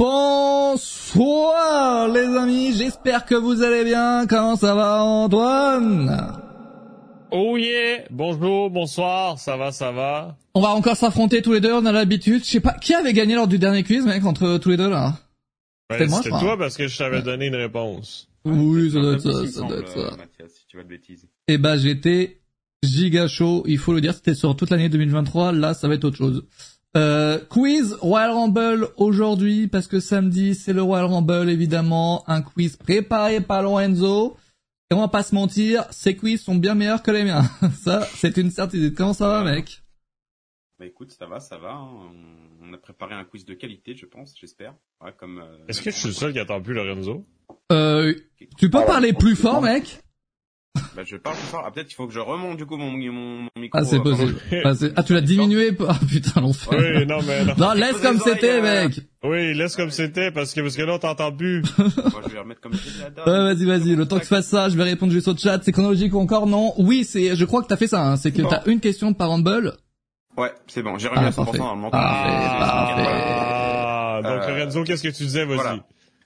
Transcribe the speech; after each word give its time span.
Bonsoir 0.00 1.58
les 2.08 2.34
amis, 2.34 2.72
j'espère 2.72 3.26
que 3.26 3.34
vous 3.34 3.62
allez 3.62 3.84
bien. 3.84 4.26
Comment 4.26 4.56
ça 4.56 4.74
va 4.74 5.04
Antoine? 5.04 6.40
Oh 7.30 7.58
yeah, 7.58 8.04
bonjour, 8.08 8.70
bonsoir, 8.70 9.38
ça 9.38 9.58
va, 9.58 9.72
ça 9.72 9.92
va? 9.92 10.38
On 10.54 10.62
va 10.62 10.68
encore 10.68 10.96
s'affronter 10.96 11.42
tous 11.42 11.52
les 11.52 11.60
deux, 11.60 11.74
on 11.74 11.84
a 11.84 11.92
l'habitude. 11.92 12.42
Je 12.42 12.48
sais 12.48 12.60
pas, 12.60 12.72
qui 12.72 12.94
avait 12.94 13.12
gagné 13.12 13.34
lors 13.34 13.46
du 13.46 13.58
dernier 13.58 13.82
quiz 13.82 14.06
mec 14.06 14.24
entre 14.24 14.56
tous 14.56 14.70
les 14.70 14.78
deux 14.78 14.88
là? 14.88 15.18
Ben, 15.90 16.08
C'était 16.08 16.30
toi 16.30 16.56
parce 16.56 16.78
que 16.78 16.88
je 16.88 16.96
t'avais 16.96 17.20
donné 17.20 17.48
une 17.48 17.56
réponse. 17.56 18.26
Oui, 18.46 18.90
ça 18.90 19.00
doit 19.00 19.12
être 19.12 19.20
ça, 19.20 19.46
ça 19.46 19.60
doit 19.68 19.80
être 19.80 19.88
ça. 19.90 20.16
Mathias, 20.16 20.50
si 20.50 20.66
tu 20.66 20.78
vas 20.78 20.82
de 20.82 20.88
bêtises. 20.88 21.26
Eh 21.46 21.58
ben 21.58 21.76
j'étais 21.76 22.40
giga 22.82 23.28
chaud, 23.28 23.64
il 23.66 23.76
faut 23.76 23.92
le 23.92 24.00
dire, 24.00 24.14
c'était 24.14 24.32
sur 24.32 24.56
toute 24.56 24.70
l'année 24.70 24.88
2023, 24.88 25.52
là 25.52 25.74
ça 25.74 25.88
va 25.88 25.94
être 25.96 26.04
autre 26.04 26.16
chose. 26.16 26.46
Euh, 26.96 27.38
quiz 27.48 27.96
Royal 28.00 28.32
Rumble 28.32 28.88
aujourd'hui 28.96 29.68
parce 29.68 29.86
que 29.86 30.00
samedi 30.00 30.56
c'est 30.56 30.72
le 30.72 30.82
Royal 30.82 31.06
Rumble 31.06 31.48
évidemment, 31.48 32.24
un 32.28 32.42
quiz 32.42 32.76
préparé 32.76 33.40
par 33.40 33.62
Lorenzo. 33.62 34.36
Et 34.90 34.96
on 34.96 35.00
va 35.00 35.08
pas 35.08 35.22
se 35.22 35.36
mentir, 35.36 35.84
ces 35.92 36.16
quiz 36.16 36.42
sont 36.42 36.56
bien 36.56 36.74
meilleurs 36.74 37.04
que 37.04 37.12
les 37.12 37.22
miens. 37.22 37.44
ça, 37.80 38.02
c'est 38.16 38.36
une 38.36 38.50
certitude. 38.50 38.96
Comment 38.96 39.12
ça 39.12 39.28
va, 39.28 39.44
mec? 39.44 39.84
Bah 40.80 40.86
écoute, 40.86 41.12
ça 41.12 41.26
va, 41.26 41.38
ça 41.38 41.58
va. 41.58 41.74
Hein. 41.74 42.10
On 42.60 42.72
a 42.72 42.78
préparé 42.78 43.14
un 43.14 43.24
quiz 43.24 43.44
de 43.44 43.54
qualité, 43.54 43.94
je 43.94 44.06
pense, 44.06 44.34
j'espère. 44.36 44.74
Ouais, 45.00 45.12
comme. 45.16 45.38
Euh, 45.38 45.66
Est-ce 45.68 45.80
que 45.80 45.90
je 45.92 45.96
suis 45.96 46.08
le 46.08 46.14
seul 46.14 46.32
qui 46.32 46.40
attend 46.40 46.60
plus 46.60 46.74
Lorenzo? 46.74 47.24
Euh, 47.70 48.14
tu 48.58 48.68
peux 48.68 48.84
parler 48.84 49.12
plus 49.12 49.36
fort, 49.36 49.62
mec? 49.62 50.00
Bah, 50.96 51.02
je 51.04 51.16
parle 51.16 51.36
plus 51.36 51.46
fort. 51.46 51.64
Ah, 51.66 51.70
peut-être 51.70 51.88
qu'il 51.88 51.96
faut 51.96 52.06
que 52.06 52.12
je 52.12 52.20
remonte 52.20 52.56
du 52.56 52.66
coup 52.66 52.76
mon, 52.76 52.90
mon, 52.90 53.12
mon 53.12 53.48
micro. 53.58 53.78
Ah, 53.78 53.84
c'est 53.84 53.96
euh, 53.96 54.02
possible. 54.02 54.36
ah, 54.64 54.72
ah, 54.96 55.02
tu 55.02 55.14
l'as 55.14 55.20
diminué 55.20 55.76
Ah, 55.88 55.96
putain, 56.08 56.40
l'enfer. 56.40 56.78
Oui, 56.78 57.06
non, 57.06 57.18
mais 57.26 57.44
non. 57.44 57.54
non 57.58 57.72
laisse 57.72 57.98
comme 58.00 58.20
c'était, 58.20 58.60
mec. 58.62 59.00
Oui, 59.24 59.54
laisse 59.54 59.76
comme 59.76 59.90
c'était, 59.90 60.30
parce 60.30 60.54
que, 60.54 60.60
parce 60.60 60.76
que 60.76 60.82
là, 60.82 60.94
on 60.94 60.98
t'entend 60.98 61.32
plus. 61.32 61.62
Moi, 61.78 62.22
je 62.26 62.32
vais 62.32 62.38
remettre 62.38 62.60
comme 62.60 62.74
c'était. 62.74 63.20
Ouais, 63.20 63.54
vas-y, 63.54 63.64
vas-y. 63.64 63.96
Le 63.96 64.06
temps 64.06 64.16
que 64.16 64.22
tu 64.22 64.28
fasses 64.28 64.48
ça, 64.48 64.68
je 64.68 64.76
vais 64.76 64.84
répondre 64.84 65.12
juste 65.12 65.28
au 65.28 65.36
chat. 65.36 65.60
C'est 65.62 65.72
chronologique 65.72 66.14
ou 66.14 66.20
encore? 66.20 66.46
Non? 66.46 66.72
Oui, 66.78 67.04
c'est, 67.04 67.34
je 67.36 67.44
crois 67.44 67.62
que 67.62 67.68
t'as 67.68 67.76
fait 67.76 67.88
ça, 67.88 68.02
hein. 68.06 68.16
C'est 68.16 68.32
que 68.32 68.42
t'as 68.42 68.62
une 68.66 68.80
question 68.80 69.12
par 69.12 69.30
Rumble. 69.30 69.74
Ouais, 70.36 70.52
c'est 70.68 70.82
bon. 70.82 70.96
J'ai 70.98 71.08
remis 71.08 71.20
Ah, 71.24 71.26
à 71.26 71.30
100% 71.30 71.34
parfait. 71.44 71.58
dans 71.58 71.74
le 71.74 71.80
montant. 71.80 71.98
Ah, 72.00 74.20
donc 74.22 74.42
Euh, 74.42 74.56
Lorenzo, 74.58 74.84
qu'est-ce 74.84 75.02
que 75.02 75.08
tu 75.08 75.24
disais, 75.24 75.44
vas-y. 75.44 75.80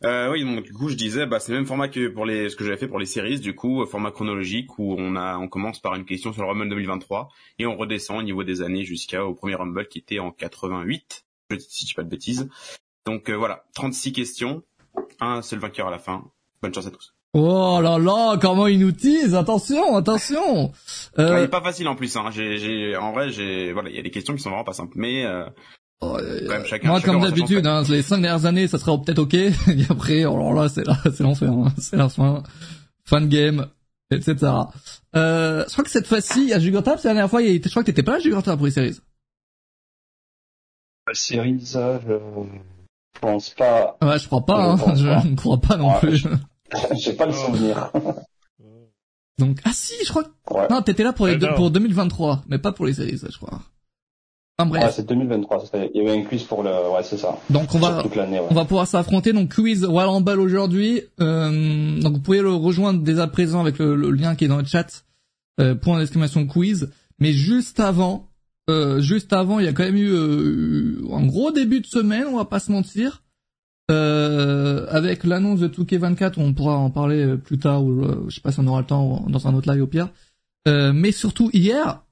Euh, 0.04 0.30
oui, 0.30 0.44
donc 0.44 0.64
du 0.64 0.72
coup, 0.72 0.88
je 0.88 0.94
disais, 0.94 1.26
bah, 1.26 1.40
c'est 1.40 1.52
le 1.52 1.58
même 1.58 1.66
format 1.66 1.88
que 1.88 2.08
pour 2.08 2.26
les, 2.26 2.50
ce 2.50 2.56
que 2.56 2.64
j'avais 2.64 2.76
fait 2.76 2.88
pour 2.88 2.98
les 2.98 3.06
séries, 3.06 3.40
du 3.40 3.54
coup, 3.54 3.82
euh, 3.82 3.86
format 3.86 4.10
chronologique 4.10 4.78
où 4.78 4.94
on 4.98 5.16
a, 5.16 5.38
on 5.38 5.48
commence 5.48 5.80
par 5.80 5.94
une 5.94 6.04
question 6.04 6.32
sur 6.32 6.42
le 6.42 6.48
Rumble 6.48 6.68
2023 6.68 7.28
et 7.58 7.66
on 7.66 7.76
redescend 7.76 8.18
au 8.18 8.22
niveau 8.22 8.44
des 8.44 8.60
années 8.62 8.84
jusqu'au 8.84 9.34
premier 9.34 9.54
Rumble 9.54 9.88
qui 9.88 9.98
était 9.98 10.18
en 10.18 10.30
88, 10.30 11.24
je- 11.50 11.56
si 11.58 11.82
je 11.82 11.86
dis 11.88 11.94
pas 11.94 12.02
de 12.02 12.08
bêtises. 12.10 12.48
Donc 13.06 13.30
euh, 13.30 13.34
voilà, 13.34 13.64
36 13.74 14.12
questions, 14.12 14.62
un 15.20 15.42
seul 15.42 15.58
vainqueur 15.58 15.88
à 15.88 15.90
la 15.90 15.98
fin. 15.98 16.24
Bonne 16.62 16.74
chance 16.74 16.86
à 16.86 16.90
tous. 16.90 17.14
Oh 17.36 17.80
là 17.82 17.98
là, 17.98 18.38
comment 18.40 18.68
il 18.68 18.78
nous 18.78 18.92
tease 18.92 19.34
Attention, 19.34 19.96
attention. 19.96 20.66
Ouais, 20.66 20.70
il 21.18 21.22
Euh, 21.24 21.44
est 21.44 21.48
pas 21.48 21.60
facile 21.60 21.88
en 21.88 21.96
plus, 21.96 22.14
hein. 22.16 22.30
J'ai, 22.30 22.96
en 22.96 23.10
vrai, 23.12 23.30
j'ai, 23.30 23.72
voilà, 23.72 23.90
il 23.90 23.96
y 23.96 23.98
a 23.98 24.02
des 24.02 24.10
questions 24.12 24.34
qui 24.36 24.40
sont 24.42 24.50
vraiment 24.50 24.64
pas 24.64 24.72
simples, 24.72 24.92
mais 24.96 25.24
euh, 25.26 25.44
même 26.48 26.64
chacun. 26.66 26.88
moi, 26.88 27.00
chacun 27.00 27.12
comme 27.12 27.22
d'habitude, 27.22 27.66
hein, 27.66 27.82
les 27.88 28.02
cinq 28.02 28.20
dernières 28.20 28.46
années, 28.46 28.66
ça 28.68 28.78
serait 28.78 28.96
peut-être 29.04 29.18
ok. 29.20 29.34
Et 29.34 29.52
après, 29.88 30.20
alors 30.20 30.52
là, 30.52 30.68
c'est 30.68 30.86
là, 30.86 30.96
c'est 31.04 31.20
l'enfer. 31.22 31.50
Hein. 31.52 31.72
C'est 31.78 31.96
la 31.96 32.08
fin, 32.08 32.42
fin 33.04 33.20
de 33.20 33.26
game, 33.26 33.66
etc. 34.10 34.36
Euh, 35.16 35.64
je 35.66 35.72
crois 35.72 35.84
que 35.84 35.90
cette 35.90 36.06
fois-ci, 36.06 36.42
il 36.42 36.48
y 36.48 36.52
a 36.54 36.58
Jugurtap. 36.60 36.98
C'est 37.00 37.08
la 37.08 37.14
dernière 37.14 37.30
fois, 37.30 37.42
je 37.42 37.58
crois 37.70 37.82
que 37.82 37.86
t'étais 37.86 38.02
pas 38.02 38.12
là, 38.12 38.18
Jugurtap, 38.20 38.56
pour 38.56 38.66
les 38.66 38.72
séries. 38.72 38.98
La 41.06 41.14
série, 41.14 41.60
ça, 41.64 42.00
je 42.06 42.14
pense 43.20 43.50
pas. 43.50 43.96
Ouais, 44.02 44.18
je 44.18 44.26
crois 44.26 44.44
pas. 44.44 44.76
Je 44.76 44.84
Hein. 44.84 44.94
Je 44.96 45.04
pas. 45.06 45.24
ne 45.24 45.36
crois 45.36 45.60
pas 45.60 45.76
non 45.76 45.92
Ouais, 45.92 46.00
plus. 46.00 46.16
je- 46.16 46.28
J'ai 46.98 47.12
pas 47.12 47.26
le 47.26 47.32
souvenir. 47.32 47.90
Donc, 49.38 49.58
ah 49.64 49.70
si, 49.72 49.94
je 50.04 50.10
crois. 50.10 50.24
que- 50.24 50.54
Ouais. 50.54 50.66
Non, 50.70 50.80
t'étais 50.82 51.02
là 51.02 51.12
pour 51.12 51.26
les 51.26 51.34
Euh, 51.34 51.38
deux, 51.38 51.48
non. 51.48 51.54
pour 51.56 51.70
2023, 51.70 52.44
mais 52.48 52.58
pas 52.58 52.72
pour 52.72 52.86
les 52.86 52.94
séries, 52.94 53.18
ça, 53.18 53.26
je 53.30 53.36
crois. 53.36 53.60
Enfin 54.58 54.68
bref. 54.68 54.84
Ouais, 54.84 54.92
c'est 54.92 55.06
2023. 55.08 55.60
c'est 55.60 55.66
ça. 55.66 55.84
Il 55.94 56.02
y 56.02 56.08
avait 56.08 56.18
un 56.18 56.24
quiz 56.24 56.44
pour 56.44 56.62
le, 56.62 56.70
ouais, 56.70 57.02
c'est 57.02 57.18
ça. 57.18 57.38
Donc 57.50 57.74
on 57.74 57.78
va, 57.78 58.02
toute 58.02 58.14
l'année, 58.14 58.38
ouais. 58.38 58.46
On 58.50 58.54
va 58.54 58.64
pouvoir 58.64 58.86
s'affronter 58.86 59.32
donc 59.32 59.54
quiz 59.54 59.84
Royal 59.84 60.10
Rumble 60.10 60.40
aujourd'hui. 60.40 61.02
Euh, 61.20 62.00
donc 62.00 62.14
vous 62.14 62.20
pouvez 62.20 62.40
le 62.40 62.52
rejoindre 62.52 63.02
dès 63.02 63.18
à 63.18 63.26
présent 63.26 63.60
avec 63.60 63.78
le, 63.78 63.96
le 63.96 64.10
lien 64.10 64.36
qui 64.36 64.44
est 64.44 64.48
dans 64.48 64.58
le 64.58 64.64
chat. 64.64 65.04
Euh, 65.60 65.74
point 65.74 65.98
d'exclamation 65.98 66.46
quiz. 66.46 66.90
Mais 67.20 67.32
juste 67.32 67.78
avant, 67.78 68.28
euh, 68.68 69.00
juste 69.00 69.32
avant, 69.32 69.60
il 69.60 69.66
y 69.66 69.68
a 69.68 69.72
quand 69.72 69.84
même 69.84 69.96
eu 69.96 70.10
euh, 70.10 71.04
un 71.12 71.26
gros 71.26 71.52
début 71.52 71.80
de 71.80 71.86
semaine, 71.86 72.24
on 72.26 72.36
va 72.36 72.44
pas 72.44 72.58
se 72.60 72.72
mentir. 72.72 73.22
Euh, 73.90 74.86
avec 74.88 75.24
l'annonce 75.24 75.60
de 75.60 75.68
2K24, 75.68 76.34
on 76.38 76.54
pourra 76.54 76.76
en 76.76 76.90
parler 76.90 77.24
euh, 77.24 77.36
plus 77.36 77.58
tard 77.58 77.84
ou 77.84 78.02
je 78.28 78.34
sais 78.34 78.40
pas 78.40 78.50
si 78.50 78.60
on 78.60 78.66
aura 78.66 78.80
le 78.80 78.86
temps 78.86 79.26
dans 79.28 79.46
un 79.46 79.54
autre 79.54 79.70
live 79.70 79.82
au 79.82 79.86
pire. 79.86 80.08
Euh, 80.66 80.92
mais 80.94 81.12
surtout 81.12 81.50
hier, 81.52 82.02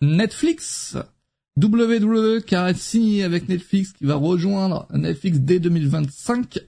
Netflix 0.00 0.96
WWE 1.60 2.42
qui 2.42 2.54
a 2.54 2.72
signé 2.74 3.24
avec 3.24 3.48
Netflix, 3.48 3.92
qui 3.92 4.04
va 4.04 4.14
rejoindre 4.14 4.86
Netflix 4.92 5.38
dès 5.38 5.60
2025 5.60 6.60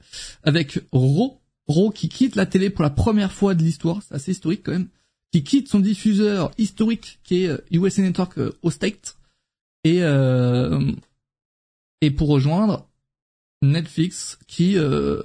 avec 0.42 0.80
Raw. 0.92 1.38
Raw 1.68 1.90
qui 1.90 2.08
quitte 2.08 2.36
la 2.36 2.46
télé 2.46 2.70
pour 2.70 2.82
la 2.82 2.90
première 2.90 3.32
fois 3.32 3.54
de 3.54 3.62
l'histoire, 3.62 4.02
c'est 4.02 4.14
assez 4.14 4.32
historique 4.32 4.62
quand 4.64 4.72
même, 4.72 4.88
qui 5.32 5.44
quitte 5.44 5.68
son 5.68 5.80
diffuseur 5.80 6.50
historique 6.58 7.20
qui 7.22 7.44
est 7.44 7.48
euh, 7.48 7.58
USA 7.70 8.02
Network 8.02 8.38
euh, 8.38 8.52
au 8.62 8.70
State 8.70 9.16
et 9.84 10.02
euh, 10.02 10.92
et 12.00 12.10
pour 12.10 12.28
rejoindre 12.28 12.88
Netflix 13.62 14.38
qui 14.46 14.78
euh, 14.78 15.20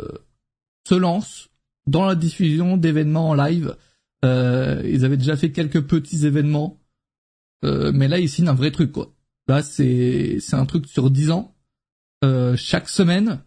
se 0.87 0.95
lance 0.95 1.49
dans 1.87 2.05
la 2.05 2.15
diffusion 2.15 2.77
d'événements 2.77 3.29
en 3.29 3.33
live. 3.33 3.75
Euh, 4.23 4.81
ils 4.85 5.05
avaient 5.05 5.17
déjà 5.17 5.37
fait 5.37 5.51
quelques 5.51 5.85
petits 5.85 6.25
événements, 6.25 6.79
euh, 7.63 7.91
mais 7.93 8.07
là 8.07 8.19
ils 8.19 8.29
signent 8.29 8.49
un 8.49 8.53
vrai 8.53 8.71
truc 8.71 8.91
quoi. 8.91 9.14
Là, 9.47 9.61
c'est 9.61 10.37
c'est 10.39 10.55
un 10.55 10.65
truc 10.65 10.87
sur 10.87 11.11
10 11.11 11.31
ans, 11.31 11.55
euh, 12.23 12.55
chaque 12.55 12.89
semaine. 12.89 13.41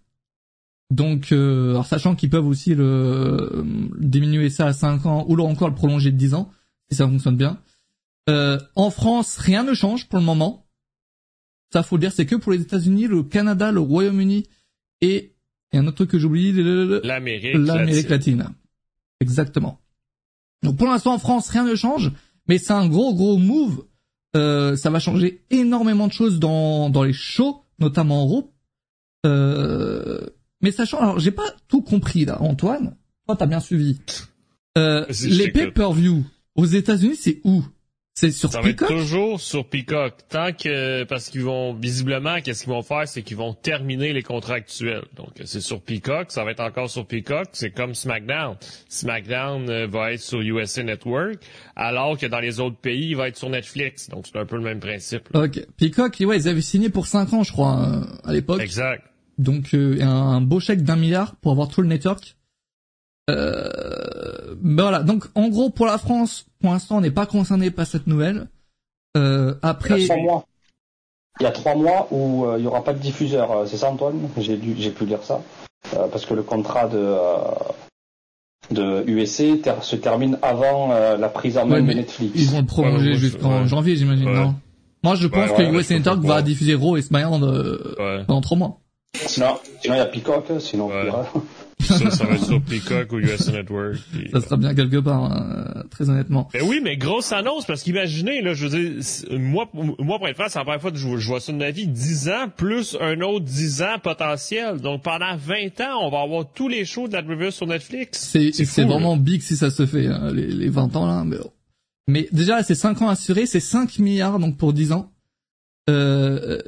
Donc, 0.91 1.32
euh, 1.32 1.70
alors 1.70 1.86
sachant 1.86 2.14
qu'ils 2.14 2.31
peuvent 2.31 2.47
aussi 2.47 2.75
le 2.75 2.84
euh, 2.84 3.64
diminuer 3.98 4.48
ça 4.48 4.66
à 4.66 4.72
5 4.72 5.04
ans 5.06 5.26
ou 5.28 5.38
encore 5.41 5.69
le 5.69 5.75
prolonger 5.75 6.12
de 6.12 6.16
10 6.16 6.34
ans, 6.34 6.50
si 6.91 6.97
ça 6.97 7.06
fonctionne 7.06 7.37
bien. 7.37 7.60
Euh, 8.31 8.58
en 8.75 8.91
France, 8.91 9.37
rien 9.37 9.64
ne 9.64 9.75
change 9.75 10.08
pour 10.08 10.19
le 10.19 10.25
moment. 10.25 10.66
Ça, 11.72 11.82
faut 11.82 11.97
le 11.97 12.00
dire, 12.00 12.12
c'est 12.12 12.25
que 12.26 12.37
pour 12.37 12.53
les 12.53 12.62
États-Unis, 12.62 13.06
le 13.06 13.22
Canada, 13.22 13.70
le 13.72 13.81
Royaume-Uni 13.81 14.44
et, 15.03 15.34
et 15.72 15.78
un 15.78 15.87
autre 15.87 15.97
truc 15.97 16.10
que 16.10 16.19
j'oublie, 16.19 16.53
L'Amérique 16.53 17.54
l'Amérique 17.54 18.08
latine. 18.08 18.38
latine. 18.38 18.54
Exactement. 19.20 19.81
Donc 20.62 20.76
pour 20.76 20.87
l'instant 20.88 21.14
en 21.14 21.19
France 21.19 21.50
rien 21.50 21.64
ne 21.64 21.75
change, 21.75 22.12
mais 22.48 22.58
c'est 22.58 22.72
un 22.72 22.88
gros 22.88 23.14
gros 23.14 23.37
move. 23.37 23.84
Euh, 24.37 24.77
ça 24.77 24.91
va 24.91 24.99
changer 24.99 25.43
énormément 25.50 26.06
de 26.06 26.12
choses 26.12 26.39
dans 26.39 26.91
dans 26.91 27.03
les 27.03 27.12
shows, 27.12 27.62
notamment 27.78 28.22
en 28.22 28.27
Raw. 28.27 28.53
Euh, 29.27 30.27
mais 30.61 30.71
sachant, 30.71 30.99
alors 30.99 31.19
j'ai 31.19 31.31
pas 31.31 31.50
tout 31.69 31.83
compris 31.83 32.25
là, 32.25 32.41
Antoine. 32.43 32.97
Toi 33.27 33.37
t'as 33.37 33.47
bien 33.47 33.61
suivi. 33.61 34.00
Euh, 34.77 35.06
les 35.25 35.50
pay-per-view 35.50 36.25
aux 36.55 36.67
États-Unis 36.67 37.17
c'est 37.17 37.41
où? 37.44 37.65
C'est 38.21 38.33
sur 38.33 38.51
Ça 38.51 38.61
va 38.61 38.71
être 38.71 38.79
Peacock? 38.79 38.97
toujours 38.99 39.41
sur 39.41 39.65
Peacock. 39.69 40.15
Tant 40.29 40.53
que, 40.53 41.05
parce 41.05 41.29
qu'ils 41.29 41.45
vont, 41.45 41.73
visiblement, 41.73 42.41
qu'est-ce 42.41 42.65
qu'ils 42.65 42.73
vont 42.73 42.83
faire, 42.83 43.06
c'est 43.06 43.23
qu'ils 43.23 43.37
vont 43.37 43.55
terminer 43.55 44.12
les 44.12 44.23
contrats 44.25 44.55
actuels. 44.55 45.05
Donc, 45.15 45.29
c'est 45.45 45.61
sur 45.61 45.81
Peacock, 45.81 46.33
ça 46.33 46.43
va 46.43 46.51
être 46.51 46.59
encore 46.59 46.91
sur 46.91 47.06
Peacock. 47.06 47.47
C'est 47.53 47.71
comme 47.71 47.95
SmackDown. 47.95 48.56
SmackDown 48.89 49.71
euh, 49.71 49.87
va 49.87 50.15
être 50.15 50.21
sur 50.21 50.41
USA 50.41 50.83
Network, 50.83 51.37
alors 51.77 52.19
que 52.19 52.27
dans 52.27 52.41
les 52.41 52.59
autres 52.59 52.79
pays, 52.79 53.11
il 53.11 53.15
va 53.17 53.29
être 53.29 53.37
sur 53.37 53.51
Netflix. 53.51 54.09
Donc, 54.09 54.27
c'est 54.27 54.37
un 54.37 54.47
peu 54.47 54.56
le 54.56 54.62
même 54.62 54.81
principe. 54.81 55.29
là. 55.33 55.43
Ok. 55.45 55.65
Peacock, 55.77 56.17
ouais, 56.19 56.39
ils 56.39 56.49
avaient 56.49 56.61
signé 56.61 56.89
pour 56.89 57.06
5 57.06 57.33
ans, 57.35 57.45
je 57.45 57.53
crois, 57.53 57.79
euh, 57.89 58.00
à 58.25 58.33
l'époque. 58.33 58.61
Exact. 58.61 59.05
Donc 59.38 59.75
euh, 59.75 60.00
un, 60.03 60.09
un 60.09 60.41
beau 60.41 60.59
chèque 60.59 60.82
d'un 60.82 60.97
milliard 60.97 61.37
pour 61.37 61.53
avoir 61.53 61.69
tout 61.69 61.82
le 61.82 61.87
network. 61.87 62.35
Euh, 63.31 64.27
ben 64.61 64.83
voilà. 64.83 65.03
Donc 65.03 65.25
en 65.35 65.49
gros 65.49 65.71
pour 65.71 65.87
la 65.87 65.99
France, 65.99 66.47
pour 66.61 66.73
l'instant 66.73 66.99
on 66.99 67.00
n'est 67.00 67.11
pas 67.11 67.27
concerné 67.27 67.71
par 67.71 67.87
cette 67.87 68.06
nouvelle. 68.06 68.49
Euh, 69.17 69.55
Il 69.62 69.67
y 69.67 69.71
après, 69.71 70.03
a 70.03 70.06
trois 70.06 70.17
mois. 70.23 70.45
Il 71.41 71.45
y 71.45 71.47
a 71.47 71.50
trois 71.53 71.75
mois 71.77 72.09
où 72.11 72.45
euh, 72.47 72.56
il 72.59 72.65
y 72.65 72.67
aura 72.67 72.83
pas 72.85 72.93
de 72.93 72.99
diffuseur. 72.99 73.50
euh, 73.53 73.67
C'est 73.67 73.77
ça, 73.77 73.91
Antoine? 73.91 74.29
J'ai 74.39 74.56
dû, 74.56 74.75
j'ai 74.77 74.91
pu 74.91 75.06
lire 75.06 75.23
ça. 75.23 75.41
Euh, 75.95 76.09
parce 76.09 76.27
que 76.27 76.35
le 76.35 76.43
contrat 76.43 76.89
de 76.89 76.99
euh, 76.99 77.37
de 78.71 79.05
USC 79.06 79.62
ter- 79.62 79.83
se 79.83 79.97
termine 79.97 80.39
avant 80.43 80.91
euh, 80.93 81.17
la 81.17 81.29
prise 81.29 81.56
en 81.56 81.65
main 81.67 81.77
Ouais, 81.81 81.95
de 81.95 81.99
Netflix. 81.99 82.33
ils 82.35 82.49
vont 82.50 82.61
le 82.61 82.67
prolonger 82.67 83.11
Ouais, 83.12 83.17
jusqu'en 83.17 83.62
ouais. 83.62 83.67
janvier, 83.69 83.97
j'imagine. 83.97 84.31
Non? 84.31 84.55
Moi 85.05 85.15
je 85.15 85.27
pense 85.29 85.50
Ouais, 85.50 85.56
que 85.56 85.81
je 85.83 85.95
Network 85.95 86.21
va 86.25 86.43
diffuser 86.43 86.75
Raw 86.75 86.97
et 86.97 87.03
SmackDown 87.03 87.43
Ouais. 87.99 88.25
pendant 88.27 88.41
trois 88.41 88.59
mois. 88.59 88.81
Sinon, 89.15 89.56
sinon 89.81 89.95
il 89.95 89.99
y 89.99 90.00
a 90.00 90.06
Peacock, 90.06 90.45
sinon 90.59 90.91
Ça, 91.88 92.11
ça 92.11 92.25
va 92.25 92.35
être 92.35 92.44
sur 92.44 92.61
Peacock 92.62 93.12
ou 93.12 93.19
USA 93.19 93.52
Network. 93.52 93.96
Puis, 94.12 94.31
Ça 94.32 94.40
sera 94.40 94.56
bien 94.56 94.75
quelque 94.75 94.99
part, 94.99 95.25
hein, 95.25 95.85
très 95.90 96.08
honnêtement. 96.08 96.49
Ben 96.52 96.62
oui, 96.67 96.81
mais 96.82 96.96
grosse 96.96 97.32
annonce, 97.32 97.67
parce 97.67 97.82
qu'imaginez, 97.82 98.43
là, 98.43 98.55
je 98.55 98.67
veux 98.67 98.79
dire, 98.79 99.38
moi, 99.38 99.69
moi, 99.73 100.19
pour 100.19 100.29
être 100.29 100.37
franc, 100.37 100.49
c'est 100.49 100.58
la 100.58 100.64
première 100.64 100.81
fois 100.81 100.90
que 100.90 100.99
je, 100.99 101.17
je 101.17 101.26
vois 101.26 101.40
ça 101.40 101.52
de 101.52 101.58
ma 101.58 101.70
vie. 101.70 101.87
10 101.87 102.29
ans, 102.29 102.49
plus 102.55 102.96
un 103.00 103.20
autre 103.20 103.44
10 103.44 103.82
ans 103.82 103.99
potentiel. 104.02 104.79
Donc, 104.79 105.02
pendant 105.02 105.37
20 105.37 105.81
ans, 105.81 106.06
on 106.06 106.11
va 106.11 106.20
avoir 106.20 106.44
tous 106.52 106.69
les 106.69 106.85
shows 106.85 107.08
de 107.08 107.14
la 107.14 107.20
River 107.20 107.50
sur 107.50 107.67
Netflix. 107.67 108.29
C'est 108.32 108.52
c'est 108.52 108.85
vraiment 108.85 109.17
big 109.17 109.43
si 109.43 109.56
ça 109.56 109.70
se 109.70 109.87
fait, 109.87 110.06
hein, 110.06 110.31
les, 110.32 110.46
les 110.46 110.69
20 110.69 110.96
ans 110.96 111.06
là. 111.06 111.25
Mais, 111.25 111.38
mais 112.06 112.29
déjà, 112.32 112.62
c'est 112.62 112.75
5 112.75 113.02
ans 113.02 113.08
assurés, 113.08 113.46
c'est 113.46 113.61
5 113.61 113.99
milliards 113.99 114.38
donc 114.38 114.56
pour 114.56 114.73
10 114.73 114.93
ans. 114.93 115.11
Euh, 115.88 116.61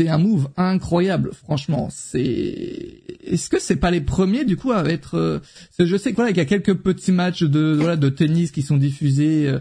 c'est 0.00 0.08
un 0.08 0.16
move 0.16 0.48
incroyable, 0.56 1.32
franchement. 1.34 1.88
C'est 1.90 3.02
est-ce 3.22 3.50
que 3.50 3.60
c'est 3.60 3.76
pas 3.76 3.90
les 3.90 4.00
premiers 4.00 4.46
du 4.46 4.56
coup 4.56 4.72
à 4.72 4.82
être 4.88 5.16
euh, 5.18 5.40
Je 5.78 5.94
sais 5.96 6.10
que 6.10 6.16
voilà, 6.16 6.30
il 6.30 6.36
y 6.38 6.40
a 6.40 6.46
quelques 6.46 6.74
petits 6.74 7.12
matchs 7.12 7.42
de 7.42 7.76
voilà 7.78 7.96
de 7.96 8.08
tennis 8.08 8.50
qui 8.50 8.62
sont 8.62 8.78
diffusés. 8.78 9.46
Euh, 9.46 9.58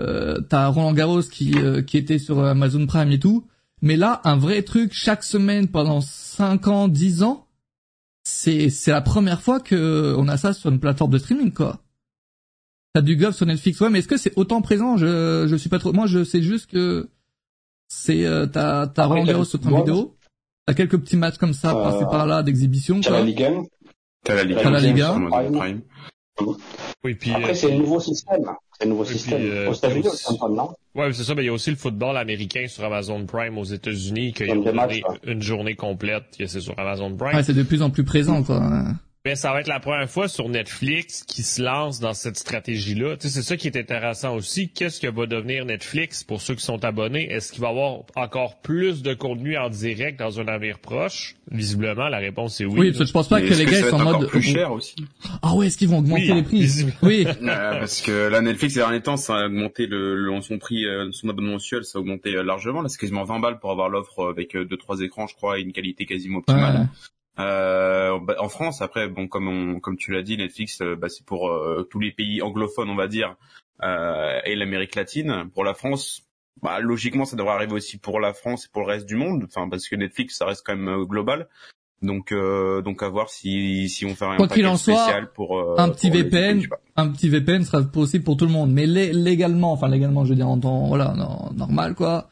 euh, 0.00 0.40
T'as 0.48 0.68
Roland 0.68 0.94
Garros 0.94 1.22
qui 1.22 1.52
euh, 1.58 1.82
qui 1.82 1.98
était 1.98 2.18
sur 2.18 2.42
Amazon 2.42 2.86
Prime 2.86 3.12
et 3.12 3.18
tout. 3.18 3.46
Mais 3.82 3.96
là, 3.96 4.22
un 4.24 4.36
vrai 4.36 4.62
truc 4.62 4.94
chaque 4.94 5.22
semaine 5.22 5.68
pendant 5.68 6.00
5 6.00 6.66
ans, 6.68 6.88
10 6.88 7.22
ans, 7.22 7.46
c'est 8.24 8.70
c'est 8.70 8.90
la 8.90 9.02
première 9.02 9.42
fois 9.42 9.60
que 9.60 10.14
on 10.16 10.28
a 10.28 10.38
ça 10.38 10.54
sur 10.54 10.70
une 10.70 10.80
plateforme 10.80 11.12
de 11.12 11.18
streaming 11.18 11.52
quoi. 11.52 11.82
T'as 12.94 13.02
du 13.02 13.16
golf 13.16 13.36
sur 13.36 13.44
Netflix, 13.44 13.80
ouais, 13.80 13.90
mais 13.90 13.98
est-ce 13.98 14.08
que 14.08 14.16
c'est 14.16 14.32
autant 14.36 14.62
présent? 14.62 14.96
Je 14.96 15.46
je 15.46 15.56
suis 15.56 15.68
pas 15.68 15.78
trop. 15.78 15.92
Moi, 15.92 16.06
je 16.06 16.24
sais 16.24 16.42
juste 16.42 16.70
que 16.70 17.10
c'est 17.96 18.24
euh, 18.26 18.46
t'as 18.46 18.86
t'as 18.88 19.06
Roland 19.06 19.20
t'as 19.22 19.26
Garros 19.28 19.40
le 19.42 19.44
sur 19.48 19.60
ton 19.60 19.68
football. 19.70 19.86
vidéo. 19.86 20.16
T'as 20.66 20.74
quelques 20.74 20.98
petits 20.98 21.16
matchs 21.16 21.36
comme 21.38 21.52
ça 21.54 21.70
Euh, 21.70 21.82
par-ci 21.82 22.04
par-là 22.10 22.42
d'exhibition 22.42 23.00
T'as 23.00 23.10
la. 23.10 23.22
Ligue 23.22 23.42
1. 23.42 23.62
T'as 24.24 24.34
la 24.34 24.44
Ligue 24.44 24.58
T'as 24.62 24.70
la 24.70 24.80
Ligue 24.80 24.96
sur 24.98 25.06
1. 25.14 25.26
Amazon 25.26 25.58
Prime. 25.58 25.80
Oui, 27.04 27.14
puis, 27.14 27.30
Après, 27.30 27.50
euh, 27.50 27.54
c'est 27.54 27.72
un 27.72 27.76
nouveau 27.78 28.00
système. 28.00 28.44
C'est 28.78 28.86
un 28.86 28.88
nouveau 28.88 29.04
système. 29.04 29.38
puis, 29.40 29.50
euh, 29.50 29.70
Aux 29.70 29.74
États-Unis, 29.74 30.08
aussi- 30.08 30.34
non? 30.50 30.70
Ouais, 30.96 31.12
c'est 31.12 31.22
ça, 31.22 31.34
mais 31.36 31.42
il 31.42 31.46
y 31.46 31.48
a 31.48 31.52
aussi 31.52 31.70
le 31.70 31.76
football 31.76 32.16
américain 32.16 32.64
sur 32.66 32.82
Amazon 32.84 33.24
Prime 33.24 33.56
aux 33.58 33.64
États-Unis, 33.64 34.32
donné 34.32 34.72
matchs, 34.72 35.00
quoi. 35.02 35.14
une 35.24 35.42
journée 35.42 35.76
complète, 35.76 36.24
que 36.36 36.46
c'est 36.46 36.60
sur 36.60 36.76
Amazon 36.78 37.14
Prime. 37.16 37.36
Ouais, 37.36 37.42
c'est 37.44 37.52
de 37.54 37.62
plus 37.62 37.82
en 37.82 37.90
plus 37.90 38.02
présent 38.04 38.42
quoi. 38.42 38.60
Ben, 39.26 39.36
ça 39.36 39.54
va 39.54 39.60
être 39.60 39.68
la 39.68 39.80
première 39.80 40.10
fois 40.10 40.28
sur 40.28 40.50
Netflix 40.50 41.24
qui 41.24 41.42
se 41.42 41.62
lance 41.62 41.98
dans 41.98 42.12
cette 42.12 42.36
stratégie-là. 42.36 43.16
Tu 43.16 43.22
sais, 43.28 43.34
c'est 43.36 43.42
ça 43.42 43.56
qui 43.56 43.68
est 43.68 43.76
intéressant 43.78 44.36
aussi. 44.36 44.68
Qu'est-ce 44.68 45.00
que 45.00 45.06
va 45.06 45.24
devenir 45.24 45.64
Netflix 45.64 46.22
pour 46.22 46.42
ceux 46.42 46.54
qui 46.54 46.62
sont 46.62 46.84
abonnés? 46.84 47.32
Est-ce 47.32 47.50
qu'il 47.50 47.62
va 47.62 47.68
y 47.68 47.70
avoir 47.70 48.00
encore 48.16 48.60
plus 48.60 49.00
de 49.02 49.14
contenu 49.14 49.56
en 49.56 49.70
direct 49.70 50.18
dans 50.18 50.40
un 50.40 50.46
avenir 50.46 50.78
proche? 50.78 51.36
Visiblement, 51.50 52.08
la 52.08 52.18
réponse 52.18 52.60
est 52.60 52.66
oui. 52.66 52.80
Oui, 52.80 52.86
parce 52.88 52.98
que 52.98 53.06
je 53.06 53.12
pense 53.14 53.28
pas 53.30 53.40
Mais 53.40 53.48
que 53.48 53.54
les 53.54 53.64
gars 53.64 53.88
sont 53.88 53.96
en 53.96 54.18
mode 54.18 54.28
plus 54.28 54.42
cher 54.42 54.70
aussi? 54.72 54.94
ah 55.40 55.54
ouais, 55.54 55.68
est-ce 55.68 55.78
qu'ils 55.78 55.88
vont 55.88 56.00
augmenter 56.00 56.30
Oui, 56.30 56.34
les 56.34 56.42
prix? 56.42 56.84
Oui. 57.02 57.26
Euh, 57.44 57.78
parce 57.80 58.02
que 58.02 58.28
là, 58.28 58.42
Netflix, 58.42 58.74
ces 58.74 58.80
derniers 58.80 59.00
temps, 59.00 59.16
ça 59.16 59.36
a 59.36 59.46
augmenté 59.46 59.86
le, 59.86 60.16
le- 60.16 60.40
son 60.42 60.58
prix, 60.58 60.84
euh, 60.84 61.08
son 61.12 61.30
abonnement 61.30 61.52
mensuel, 61.52 61.84
ça 61.84 61.98
a 61.98 62.00
augmenté 62.02 62.34
euh, 62.34 62.42
largement. 62.42 62.82
Là, 62.82 62.90
c'est 62.90 62.98
quasiment 63.00 63.24
20 63.24 63.38
balles 63.40 63.58
pour 63.58 63.70
avoir 63.70 63.88
l'offre 63.88 64.28
avec 64.28 64.54
euh, 64.54 64.66
deux, 64.66 64.76
trois 64.76 65.00
écrans, 65.00 65.26
je 65.26 65.34
crois, 65.34 65.58
et 65.58 65.62
une 65.62 65.72
qualité 65.72 66.04
quasiment 66.04 66.40
optimale. 66.40 66.74
Ouais. 66.80 66.86
Euh, 67.38 68.18
bah, 68.20 68.36
en 68.38 68.48
France, 68.48 68.80
après, 68.82 69.08
bon, 69.08 69.26
comme 69.28 69.48
on, 69.48 69.80
comme 69.80 69.96
tu 69.96 70.12
l'as 70.12 70.22
dit, 70.22 70.36
Netflix, 70.36 70.80
euh, 70.80 70.96
bah, 70.96 71.08
c'est 71.08 71.24
pour 71.26 71.48
euh, 71.48 71.86
tous 71.90 71.98
les 72.00 72.12
pays 72.12 72.42
anglophones, 72.42 72.90
on 72.90 72.94
va 72.96 73.08
dire, 73.08 73.34
euh, 73.82 74.38
et 74.44 74.54
l'Amérique 74.54 74.94
latine. 74.94 75.50
Pour 75.52 75.64
la 75.64 75.74
France, 75.74 76.22
bah, 76.62 76.78
logiquement, 76.80 77.24
ça 77.24 77.36
devrait 77.36 77.54
arriver 77.54 77.72
aussi 77.74 77.98
pour 77.98 78.20
la 78.20 78.32
France 78.34 78.66
et 78.66 78.68
pour 78.72 78.82
le 78.82 78.88
reste 78.88 79.06
du 79.06 79.16
monde. 79.16 79.44
Enfin, 79.48 79.68
parce 79.68 79.88
que 79.88 79.96
Netflix, 79.96 80.36
ça 80.38 80.46
reste 80.46 80.62
quand 80.64 80.76
même 80.76 80.88
euh, 80.88 81.04
global. 81.04 81.48
Donc, 82.02 82.32
euh, 82.32 82.82
donc 82.82 83.02
à 83.02 83.08
voir 83.08 83.30
si 83.30 83.88
si 83.88 84.04
on 84.04 84.14
fait 84.14 84.26
un 84.26 84.36
Quoi 84.36 84.48
qu'il 84.48 84.66
en 84.66 84.76
soit, 84.76 85.22
pour 85.34 85.58
un 85.78 85.88
petit 85.88 86.08
pour 86.08 86.16
VPN, 86.18 86.60
un 86.96 87.08
petit 87.08 87.30
VPN 87.30 87.64
sera 87.64 87.82
possible 87.82 88.24
pour 88.24 88.36
tout 88.36 88.44
le 88.44 88.50
monde, 88.52 88.70
mais 88.70 88.84
lé- 88.86 89.12
légalement, 89.14 89.72
enfin 89.72 89.88
légalement, 89.88 90.24
je 90.24 90.30
veux 90.30 90.36
dire 90.36 90.48
en 90.48 90.58
temps 90.58 90.86
voilà 90.86 91.14
normal 91.54 91.94
quoi. 91.94 92.28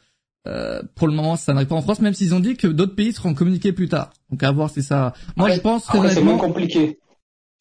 Euh, 0.47 0.81
pour 0.95 1.07
le 1.07 1.13
moment, 1.13 1.35
ça 1.35 1.53
n'arrive 1.53 1.69
pas 1.69 1.75
en 1.75 1.81
France, 1.81 1.99
même 2.01 2.13
s'ils 2.13 2.35
ont 2.35 2.39
dit 2.39 2.57
que 2.57 2.67
d'autres 2.67 2.95
pays 2.95 3.13
seront 3.13 3.33
communiqués 3.33 3.71
plus 3.71 3.87
tard. 3.87 4.09
Donc 4.29 4.43
à 4.43 4.51
voir 4.51 4.69
si 4.69 4.83
ça. 4.83 5.13
Moi, 5.37 5.47
Après- 5.47 5.55
je 5.57 5.61
pense 5.61 5.89
Après, 5.89 6.09
c'est 6.09 6.21
moins 6.21 6.37
compliqué. 6.37 6.99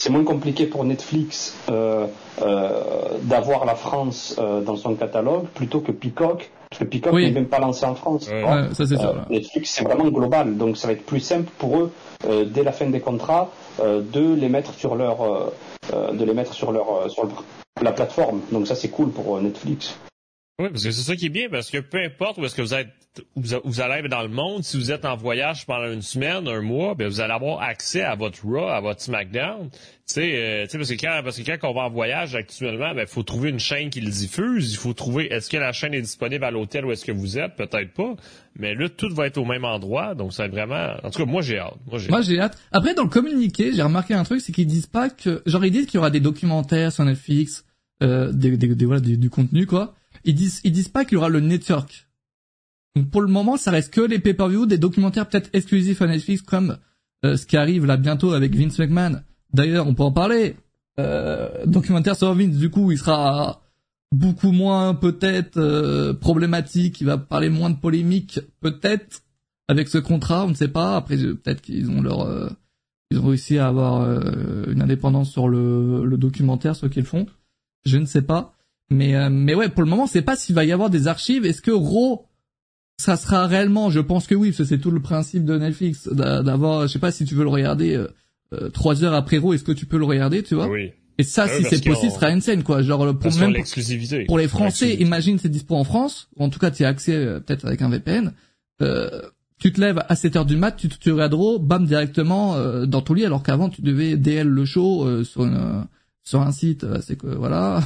C'est 0.03 0.11
moins 0.11 0.25
compliqué 0.25 0.67
pour 0.67 0.83
Netflix 0.85 1.55
euh, 1.71 2.07
euh, 2.43 2.83
d'avoir 3.23 3.65
la 3.65 3.77
France 3.77 4.35
euh, 4.41 4.61
dans 4.61 4.75
son 4.75 4.97
catalogue 4.97 5.45
plutôt 5.55 5.81
que 5.81 5.93
Peacock. 5.93 6.51
Parce 6.71 6.81
que 6.81 6.85
Peacock 6.89 7.13
Oui. 7.13 7.27
n'est 7.27 7.31
même 7.33 7.47
pas 7.47 7.61
lancé 7.61 7.85
en 7.85 7.95
France. 7.95 8.27
Ouais. 8.29 8.41
tu 8.41 8.45
vois. 8.45 8.63
Ouais, 8.63 8.75
ça 8.75 8.85
c'est 8.87 8.97
sûr. 8.97 9.11
Euh, 9.11 9.21
Netflix, 9.31 9.71
c'est 9.71 9.85
vraiment 9.85 10.09
global, 10.09 10.57
donc 10.57 10.77
ça 10.77 10.89
va 10.89 10.95
être 10.95 11.05
plus 11.07 11.21
simple 11.21 11.51
pour 11.59 11.79
eux 11.79 11.93
euh, 12.27 12.45
dès 12.47 12.65
la 12.65 12.73
fin 12.73 12.87
des 12.89 12.99
contrats 12.99 13.53
euh, 13.81 14.03
de 14.13 14.35
les 14.35 14.49
mettre 14.49 14.75
sur 14.75 14.97
leur, 14.97 15.21
euh, 15.23 15.53
euh, 15.93 16.13
de 16.13 16.25
les 16.25 16.35
mettre 16.35 16.53
sur 16.55 16.73
leur, 16.73 16.87
euh, 17.05 17.09
sur 17.09 17.29
la 17.81 17.93
plateforme. 17.93 18.41
Donc 18.51 18.67
ça 18.67 18.75
c'est 18.75 18.89
cool 18.89 19.11
pour 19.11 19.37
euh, 19.37 19.41
Netflix. 19.41 19.95
Oui, 20.59 20.69
parce 20.71 20.85
que 20.85 20.91
c'est 20.91 21.03
ça 21.03 21.17
qui 21.17 21.27
est 21.27 21.31
bien, 21.31 21.49
parce 21.51 21.71
que 21.71 21.79
peu 21.79 21.99
importe 21.99 22.37
où 22.39 22.45
est-ce 22.45 22.55
que 22.55 22.63
vous 22.63 22.75
êtes, 22.75 22.89
où 23.37 23.43
vous, 23.65 23.81
allez 23.81 24.05
être 24.05 24.09
dans 24.09 24.23
le 24.23 24.29
monde, 24.29 24.63
si 24.63 24.77
vous 24.77 24.93
êtes 24.93 25.05
en 25.07 25.17
voyage 25.17 25.67
pendant 25.67 25.91
une 25.91 26.03
semaine, 26.03 26.47
un 26.47 26.61
mois, 26.61 26.95
ben 26.95 27.09
vous 27.09 27.21
allez 27.21 27.33
avoir 27.33 27.63
accès 27.63 28.03
à 28.03 28.15
votre 28.15 28.45
Raw, 28.47 28.69
à 28.69 28.81
votre 28.81 29.01
SmackDown. 29.01 29.71
Tu 29.71 29.79
sais, 30.07 30.33
euh, 30.35 30.67
parce 30.71 30.91
que 30.91 30.95
quand, 30.95 31.21
parce 31.25 31.39
que 31.41 31.43
quand 31.57 31.69
on 31.71 31.75
va 31.75 31.83
en 31.83 31.91
voyage 31.91 32.35
actuellement, 32.35 32.95
ben 32.95 33.07
faut 33.07 33.23
trouver 33.23 33.49
une 33.49 33.59
chaîne 33.59 33.89
qui 33.91 34.01
le 34.03 34.11
diffuse. 34.11 34.73
Il 34.73 34.77
faut 34.77 34.93
trouver, 34.93 35.33
est-ce 35.33 35.49
que 35.49 35.57
la 35.57 35.73
chaîne 35.73 35.95
est 35.95 36.03
disponible 36.03 36.45
à 36.45 36.51
l'hôtel 36.51 36.85
où 36.85 36.93
est-ce 36.93 37.05
que 37.07 37.13
vous 37.13 37.39
êtes, 37.39 37.57
peut-être 37.57 37.93
pas. 37.95 38.15
Mais 38.57 38.75
là, 38.75 38.89
tout 38.91 39.13
va 39.13 39.27
être 39.27 39.39
au 39.39 39.47
même 39.47 39.65
endroit, 39.65 40.15
donc 40.15 40.35
c'est 40.35 40.49
vraiment. 40.49 40.95
En 41.03 41.11
tout 41.11 41.25
cas, 41.25 41.31
moi 41.31 41.41
j'ai 41.41 41.59
hâte. 41.59 41.75
Moi 41.91 41.99
j'ai. 41.99 42.11
Hâte. 42.39 42.53
hâte. 42.53 42.59
Après, 42.73 42.95
dans 42.95 43.05
le 43.05 43.09
communiqué, 43.09 43.73
j'ai 43.73 43.83
remarqué 43.83 44.13
un 44.15 44.25
truc, 44.25 44.43
c'est 44.43 44.53
qu'ils 44.53 44.67
disent 44.67 44.87
pas 44.87 45.09
que, 45.09 45.43
genre, 45.47 45.65
ils 45.65 45.71
disent 45.73 45.87
qu'il 45.87 45.95
y 45.97 45.99
aura 45.99 46.11
des 46.11 46.21
documentaires 46.21 46.93
sur 46.93 47.05
Netflix, 47.05 47.65
euh, 48.03 48.31
des, 48.33 48.57
des, 48.59 48.75
des- 48.75 48.85
voilà, 48.85 49.01
du 49.01 49.31
contenu, 49.31 49.67
quoi. 49.67 49.95
Ils 50.25 50.35
disent, 50.35 50.61
ils 50.65 50.73
disent 50.73 50.89
pas 50.89 51.05
qu'il 51.05 51.15
y 51.15 51.19
aura 51.19 51.29
le 51.29 51.41
network. 51.41 52.09
Donc, 52.97 53.11
pour 53.11 53.23
le 53.23 53.29
moment, 53.29 53.57
ça 53.57 53.71
reste 53.71 53.93
que 53.93 54.01
les 54.01 54.19
pay-per-view, 54.19 54.67
des 54.67 54.79
documentaires 54.79 55.29
peut-être 55.29 55.51
exclusifs 55.53 56.03
à 56.03 56.07
Netflix, 56.07 56.43
comme 56.43 56.79
euh, 57.25 57.37
ce 57.37 57.47
qui 57.47 57.57
arrive 57.57 57.87
là 57.87 57.97
bientôt 57.97 58.33
avec 58.33 58.55
Vince 58.55 58.79
McMahon. 58.79 59.23
D'ailleurs, 59.53 59.87
on 59.87 59.95
peut 59.95 60.03
en 60.03 60.13
parler. 60.13 60.57
Euh, 61.01 61.65
documentaire 61.67 62.17
sur 62.17 62.35
Vince, 62.35 62.57
du 62.57 62.71
coup, 62.71 62.93
il 62.93 62.99
sera 62.99 63.63
beaucoup 64.13 64.53
moins 64.53 64.95
peut-être 64.95 65.57
euh, 65.57 66.13
problématique, 66.13 67.01
il 67.01 67.07
va 67.07 67.17
parler 67.17 67.49
moins 67.49 67.71
de 67.71 67.77
polémique, 67.77 68.41
peut-être 68.61 69.23
avec 69.69 69.89
ce 69.89 69.99
contrat, 69.99 70.45
on 70.45 70.51
ne 70.51 70.55
sait 70.55 70.69
pas. 70.69 70.97
Après, 70.97 71.17
euh, 71.17 71.35
peut-être 71.35 71.63
qu'ils 71.63 71.91
ont 71.91 72.03
leur, 72.03 72.21
euh, 72.21 72.51
ils 73.11 73.19
ont 73.19 73.27
réussi 73.27 73.59
à 73.59 73.69
avoir 73.69 74.03
euh, 74.03 74.71
une 74.71 74.83
indépendance 74.83 75.31
sur 75.31 75.49
le, 75.49 76.05
le 76.05 76.17
documentaire, 76.19 76.77
ceux 76.77 76.89
qui 76.89 77.01
le 77.01 77.07
font. 77.07 77.27
Je 77.87 77.97
ne 77.97 78.05
sais 78.05 78.23
pas, 78.23 78.55
mais 78.93 79.15
euh, 79.17 79.29
mais 79.31 79.55
ouais, 79.55 79.69
pour 79.69 79.83
le 79.83 79.89
moment, 79.91 80.07
c'est 80.07 80.23
pas 80.23 80.37
s'il 80.37 80.55
va 80.55 80.65
y 80.65 80.73
avoir 80.73 80.91
des 80.91 81.09
archives. 81.09 81.45
Est-ce 81.47 81.63
que 81.63 81.71
Raw, 81.71 82.27
ça 82.99 83.17
sera 83.17 83.47
réellement 83.47 83.91
Je 83.91 84.01
pense 84.01 84.27
que 84.27 84.35
oui, 84.35 84.49
parce 84.51 84.59
que 84.59 84.65
c'est 84.65 84.79
tout 84.79 84.91
le 84.91 85.01
principe 85.01 85.45
de 85.45 85.59
Netflix 85.59 86.09
d'a- 86.09 86.43
d'avoir. 86.43 86.87
Je 86.87 86.93
sais 86.93 86.99
pas 86.99 87.11
si 87.13 87.25
tu 87.25 87.35
veux 87.35 87.45
le 87.45 87.51
regarder 87.51 87.95
euh, 87.97 88.07
euh, 88.53 88.69
trois 88.69 89.03
heures 89.05 89.15
après 89.15 89.39
Raw, 89.39 89.55
est-ce 89.55 89.65
que 89.65 89.73
tu 89.73 89.87
peux 89.87 89.99
le 89.99 90.05
regarder, 90.05 90.43
tu 90.43 90.55
vois? 90.55 90.69
Oui. 90.69 90.91
Et 91.19 91.25
ça, 91.25 91.45
Ouais, 91.45 91.59
si 91.59 91.65
c'est 91.65 91.85
possible, 91.85 92.11
ce 92.11 92.17
sera 92.17 92.31
une 92.31 92.41
scène, 92.41 92.63
quoi. 92.63 92.83
Genre 92.83 93.05
le 93.05 93.13
pour, 93.13 93.31
qu'on 93.31 93.49
l'exclusivité. 93.49 94.25
pour 94.25 94.39
les 94.39 94.49
Français, 94.49 94.95
imagine 94.95 95.39
c'est 95.39 95.49
dispo 95.51 95.75
en 95.77 95.85
France, 95.85 96.29
ou 96.37 96.45
en 96.45 96.49
tout 96.49 96.59
cas 96.59 96.71
tu 96.71 96.85
as 96.85 96.89
accès 96.89 97.15
euh, 97.15 97.39
peut-être 97.41 97.67
avec 97.67 97.83
un 97.83 97.91
VPN. 97.91 98.33
Euh, 98.81 99.09
tu 99.59 99.73
te 99.73 99.81
lèves 99.81 100.03
à 100.09 100.17
7 100.17 100.37
heures 100.37 100.47
du 100.47 100.57
mat, 100.57 100.73
tu, 100.73 100.89
tu 100.89 101.13
regardes 101.13 101.35
Raw, 101.35 101.59
bam 101.59 101.85
directement 101.85 102.57
euh, 102.57 102.87
dans 102.87 103.01
ton 103.03 103.15
lit, 103.15 103.25
alors 103.27 103.43
qu'avant 103.43 103.69
tu 103.69 103.83
devais 103.83 104.17
DL 104.17 104.49
le 104.49 104.65
show 104.65 105.07
euh, 105.07 105.23
sur 105.23 105.45
une, 105.45 105.87
sur 106.25 106.41
un 106.41 106.51
site, 106.51 106.83
euh, 106.85 106.99
c'est 107.07 107.17
que 107.17 107.27
voilà. 107.29 107.83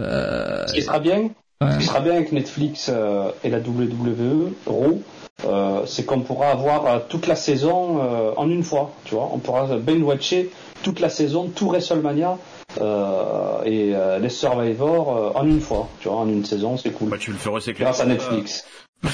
Euh, 0.00 0.66
Ce 0.66 0.74
qui 0.74 0.82
sera 0.82 0.98
bien, 0.98 1.30
ouais. 1.60 1.72
ce 1.72 1.78
qui 1.78 1.84
sera 1.84 2.00
bien 2.00 2.14
avec 2.14 2.32
Netflix 2.32 2.90
euh, 2.92 3.30
et 3.42 3.50
la 3.50 3.58
WWE, 3.58 4.52
Raw, 4.66 5.02
euh, 5.46 5.82
c'est 5.86 6.04
qu'on 6.04 6.20
pourra 6.20 6.48
avoir 6.50 6.86
euh, 6.86 6.98
toute 7.08 7.26
la 7.26 7.36
saison 7.36 7.98
euh, 8.02 8.32
en 8.36 8.48
une 8.50 8.62
fois, 8.62 8.92
tu 9.04 9.14
vois. 9.14 9.30
On 9.32 9.38
pourra 9.38 9.66
binge-watcher 9.76 10.50
toute 10.82 11.00
la 11.00 11.08
saison, 11.08 11.48
tout 11.54 11.68
WrestleMania 11.68 12.38
euh, 12.80 13.62
et 13.64 13.94
euh, 13.94 14.18
les 14.18 14.28
Survivor 14.28 15.16
euh, 15.16 15.30
en 15.38 15.46
une 15.46 15.60
fois, 15.60 15.88
tu 16.00 16.08
vois, 16.08 16.18
en 16.18 16.28
une 16.28 16.44
saison, 16.44 16.76
c'est 16.76 16.90
cool. 16.90 17.08
Bah, 17.10 17.16
tu 17.18 17.30
le 17.32 17.36
fais 17.38 17.50
aussi 17.50 17.70
avec 17.70 17.78
le 17.78 17.84
Grâce 17.84 18.00
à. 18.00 18.06
Netflix. 18.06 18.64
tu 19.02 19.10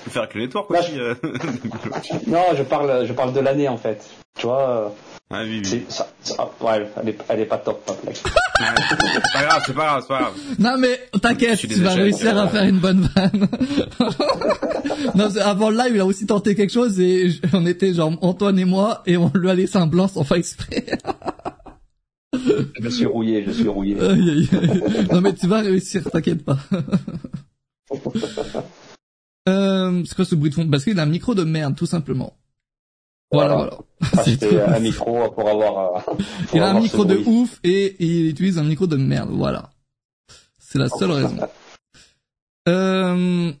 peux 0.00 0.10
faire 0.10 0.22
avec 0.22 0.34
le 0.34 0.42
network 0.42 0.70
Là, 0.70 0.80
aussi. 0.80 0.92
Non, 2.26 2.44
je 2.56 2.62
parle, 2.62 3.04
je 3.06 3.12
parle 3.12 3.32
de 3.32 3.40
l'année 3.40 3.68
en 3.68 3.76
fait. 3.76 4.02
Tu 4.38 4.46
vois, 4.46 4.68
euh, 4.68 4.88
ah 5.30 5.40
oui, 5.42 5.60
oui. 5.62 5.64
c'est, 5.64 5.90
ça, 5.90 6.06
ça- 6.22 6.50
ouais, 6.60 6.86
elle 7.00 7.08
est, 7.08 7.18
elle 7.28 7.40
est 7.40 7.46
pas 7.46 7.58
top, 7.58 7.84
pas 7.86 7.96
blague. 8.02 8.16
Ah, 8.60 8.74
c'est 8.88 8.96
pas 9.32 9.42
grave, 9.46 9.62
c'est 9.66 9.72
pas 9.74 9.84
grave, 9.84 10.02
c'est 10.02 10.08
pas 10.08 10.20
grave. 10.20 10.34
Non 10.58 10.76
mais 10.78 11.00
t'inquiète, 11.20 11.58
tu 11.58 11.66
vas 11.80 11.94
réussir 11.94 12.38
à 12.38 12.48
faire 12.48 12.64
une 12.64 12.78
bonne 12.78 13.08
vanne. 13.14 13.48
non, 15.14 15.30
c'est- 15.30 15.40
avant 15.40 15.70
le 15.70 15.76
live, 15.78 15.92
il 15.96 16.00
a 16.00 16.06
aussi 16.06 16.26
tenté 16.26 16.54
quelque 16.54 16.72
chose 16.72 17.00
et 17.00 17.30
on 17.52 17.66
était 17.66 17.92
genre 17.94 18.12
Antoine 18.22 18.58
et 18.58 18.64
moi 18.64 19.02
et 19.06 19.16
on 19.16 19.30
lui 19.34 19.50
a 19.50 19.54
laissé 19.54 19.76
un 19.78 19.86
blanc 19.86 20.08
sans 20.08 20.24
faire 20.24 20.36
exprès. 20.36 20.84
Je 22.80 22.88
suis 22.90 23.06
rouillé, 23.06 23.44
je 23.46 23.52
suis 23.52 23.68
rouillé. 23.68 23.98
Aïe, 24.00 24.30
aïe, 24.30 24.48
aïe. 24.52 25.06
non 25.12 25.20
mais 25.20 25.32
tu 25.34 25.46
vas 25.46 25.60
réussir, 25.60 26.02
t'inquiète 26.10 26.44
pas. 26.44 26.58
euh, 29.48 30.02
c'est 30.04 30.14
quoi 30.14 30.24
ce 30.24 30.34
bruit 30.34 30.50
de 30.50 30.54
fond? 30.54 30.68
Parce 30.68 30.84
qu'il 30.84 30.98
a 30.98 31.02
un 31.02 31.06
micro 31.06 31.34
de 31.34 31.44
merde, 31.44 31.76
tout 31.76 31.86
simplement. 31.86 32.36
Voilà, 33.34 33.54
voilà. 33.54 33.78
Acheter 34.18 34.60
un 34.60 34.80
micro 34.80 35.30
pour 35.30 35.48
avoir. 35.48 36.08
Euh, 36.08 36.14
il 36.54 36.60
a 36.60 36.70
un 36.70 36.80
micro 36.80 37.04
de 37.04 37.16
ouf 37.16 37.60
et, 37.62 37.96
il 37.98 38.28
utilise 38.30 38.58
un 38.58 38.64
micro 38.64 38.86
de 38.86 38.96
merde. 38.96 39.30
Voilà. 39.32 39.70
C'est 40.58 40.78
la 40.78 40.88
seule 40.88 41.10
raison. 41.10 41.36
euh... 42.68 43.52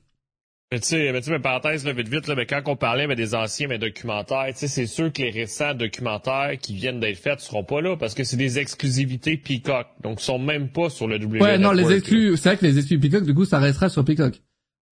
Mais 0.72 0.80
tu 0.80 0.88
sais, 0.88 1.12
mais 1.12 1.20
tu 1.20 1.30
sais, 1.30 1.38
parenthèse, 1.38 1.84
là, 1.84 1.92
vite, 1.92 2.08
vite, 2.08 2.26
là, 2.26 2.34
mais 2.34 2.46
quand 2.46 2.60
on 2.66 2.74
parlait 2.74 3.06
mais 3.06 3.14
des 3.14 3.36
anciens 3.36 3.68
mais 3.68 3.78
documentaires, 3.78 4.46
tu 4.48 4.58
sais, 4.58 4.66
c'est 4.66 4.86
sûr 4.86 5.12
que 5.12 5.22
les 5.22 5.30
récents 5.30 5.72
documentaires 5.72 6.58
qui 6.60 6.74
viennent 6.74 6.98
d'être 6.98 7.18
faits 7.18 7.38
seront 7.38 7.62
pas 7.62 7.80
là 7.80 7.96
parce 7.96 8.14
que 8.14 8.24
c'est 8.24 8.36
des 8.36 8.58
exclusivités 8.58 9.36
Peacock. 9.36 9.86
Donc, 10.02 10.20
ils 10.20 10.24
sont 10.24 10.40
même 10.40 10.68
pas 10.70 10.90
sur 10.90 11.06
le 11.06 11.16
WWE. 11.16 11.40
Ouais, 11.40 11.58
non, 11.58 11.70
les 11.70 11.92
exclus, 11.92 12.36
c'est 12.36 12.48
vrai 12.48 12.58
que 12.58 12.66
les 12.66 12.78
exclus 12.78 12.98
Peacock, 12.98 13.24
du 13.24 13.34
coup, 13.34 13.44
ça 13.44 13.60
restera 13.60 13.88
sur 13.88 14.04
Peacock. 14.04 14.40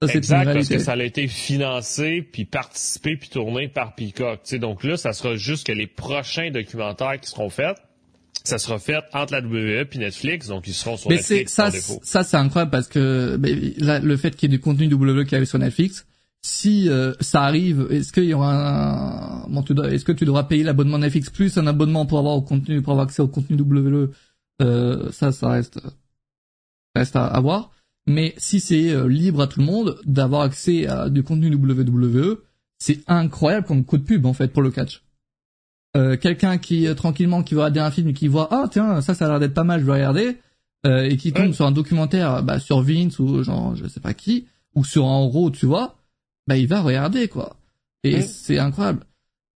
Ça, 0.07 0.15
exact, 0.15 0.53
parce 0.53 0.69
que 0.69 0.79
ça 0.79 0.93
a 0.93 1.03
été 1.03 1.29
financé, 1.29 2.23
puis 2.23 2.45
participé, 2.45 3.17
puis 3.17 3.29
tourné 3.29 3.69
par 3.69 3.95
Peacock. 3.95 4.41
sais, 4.45 4.59
donc 4.59 4.85
là, 4.85 4.97
ça 4.97 5.13
sera 5.13 5.37
juste 5.37 5.67
que 5.67 5.73
les 5.73 5.87
prochains 5.87 6.51
documentaires 6.51 7.21
qui 7.21 7.31
seront 7.31 7.51
faits, 7.51 7.77
ça 8.45 8.59
sera 8.59 8.79
fait 8.79 9.03
entre 9.13 9.33
la 9.33 9.41
WWE 9.41 9.87
et 9.93 9.99
Netflix, 9.99 10.49
donc 10.49 10.67
ils 10.67 10.75
seront 10.75 10.97
sur 10.97 11.11
mais 11.11 11.17
Netflix 11.17 11.53
ça, 11.53 11.71
Ça, 11.71 12.25
c'est 12.25 12.37
incroyable 12.37 12.71
parce 12.71 12.89
que 12.89 13.39
le 13.41 14.17
fait 14.17 14.35
qu'il 14.35 14.51
y 14.51 14.55
ait 14.55 14.57
du 14.57 14.61
contenu 14.61 14.93
WWE 14.93 15.25
qui 15.25 15.35
arrive 15.35 15.47
sur 15.47 15.59
Netflix, 15.59 16.07
si 16.45 16.89
euh, 16.89 17.13
ça 17.21 17.43
arrive, 17.43 17.87
est-ce 17.91 18.13
qu'il 18.13 18.25
y 18.25 18.35
aura 18.35 19.45
un, 19.45 19.49
bon, 19.49 19.63
est-ce 19.85 20.05
que 20.05 20.13
tu 20.13 20.25
devras 20.25 20.43
payer 20.43 20.65
l'abonnement 20.65 20.99
Netflix 20.99 21.31
plus 21.31 21.57
un 21.57 21.69
abonnement 21.69 22.05
pour 22.05 22.19
avoir 22.19 22.35
au 22.35 22.43
contenu, 22.43 22.83
pour 22.83 22.93
avoir 22.93 23.07
accès 23.07 23.23
au 23.23 23.29
contenu 23.29 23.61
WWE 23.61 24.11
euh, 24.61 25.13
Ça, 25.13 25.31
ça 25.31 25.51
reste, 25.51 25.81
reste 26.97 27.15
à, 27.15 27.27
à 27.27 27.41
voir. 27.41 27.71
Mais 28.07 28.35
si 28.37 28.61
c'est 28.61 28.91
euh, 28.91 29.09
libre 29.09 29.43
à 29.43 29.47
tout 29.47 29.61
le 29.61 29.67
monde 29.67 29.99
d'avoir 30.05 30.43
accès 30.43 30.87
à 30.87 31.09
du 31.09 31.23
contenu 31.23 31.55
WWE, 31.55 32.39
c'est 32.79 33.01
incroyable 33.07 33.67
comme 33.67 33.85
coup 33.85 33.97
de 33.97 34.03
pub 34.03 34.27
en 34.27 34.33
fait 34.33 34.49
pour 34.49 34.63
le 34.63 34.71
catch. 34.71 35.03
Euh, 35.97 36.17
quelqu'un 36.17 36.59
qui 36.59 36.87
euh, 36.87 36.95
tranquillement 36.95 37.43
qui 37.43 37.55
va 37.55 37.67
regarder 37.67 37.81
un 37.81 37.91
film 37.91 38.09
et 38.09 38.13
qui 38.15 38.27
voit 38.27 38.49
ah 38.51 38.67
tiens 38.71 39.03
ça 39.03 39.15
ça 39.15 39.27
a 39.27 39.29
l'air 39.29 39.41
d'être 39.41 39.53
pas 39.53 39.63
mal 39.63 39.81
je 39.81 39.85
vais 39.85 39.93
regarder 39.93 40.39
et 40.85 41.17
qui 41.19 41.33
tombe 41.33 41.53
sur 41.53 41.67
un 41.67 41.71
documentaire 41.71 42.43
bah, 42.43 42.59
sur 42.59 42.81
Vince 42.81 43.21
ou 43.21 43.45
genre 43.45 43.77
je 43.77 43.87
sais 43.87 44.01
pas 44.01 44.15
qui 44.15 44.49
ou 44.75 44.85
sur 44.85 45.07
un 45.07 45.19
Raw 45.27 45.51
tu 45.51 45.67
vois 45.67 45.99
bah 46.49 46.57
il 46.57 46.67
va 46.67 46.81
regarder 46.81 47.29
quoi. 47.29 47.57
Et 48.05 48.23
c'est 48.23 48.59
incroyable. 48.59 49.05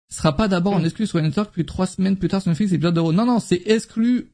Ce 0.09 0.17
sera 0.17 0.35
pas 0.35 0.50
d'abord 0.50 0.73
en 0.73 0.83
exclu 0.83 1.07
sur 1.07 1.21
Netflix 1.21 1.50
puis 1.53 1.65
trois 1.65 1.88
semaines 1.88 2.17
plus 2.17 2.27
tard 2.27 2.41
sur 2.41 2.50
Netflix 2.50 2.73
épisode 2.73 2.95
de 2.95 3.00
Raw. 3.00 3.13
Non 3.13 3.25
non 3.25 3.39
c'est 3.39 3.62
exclu 3.67 4.33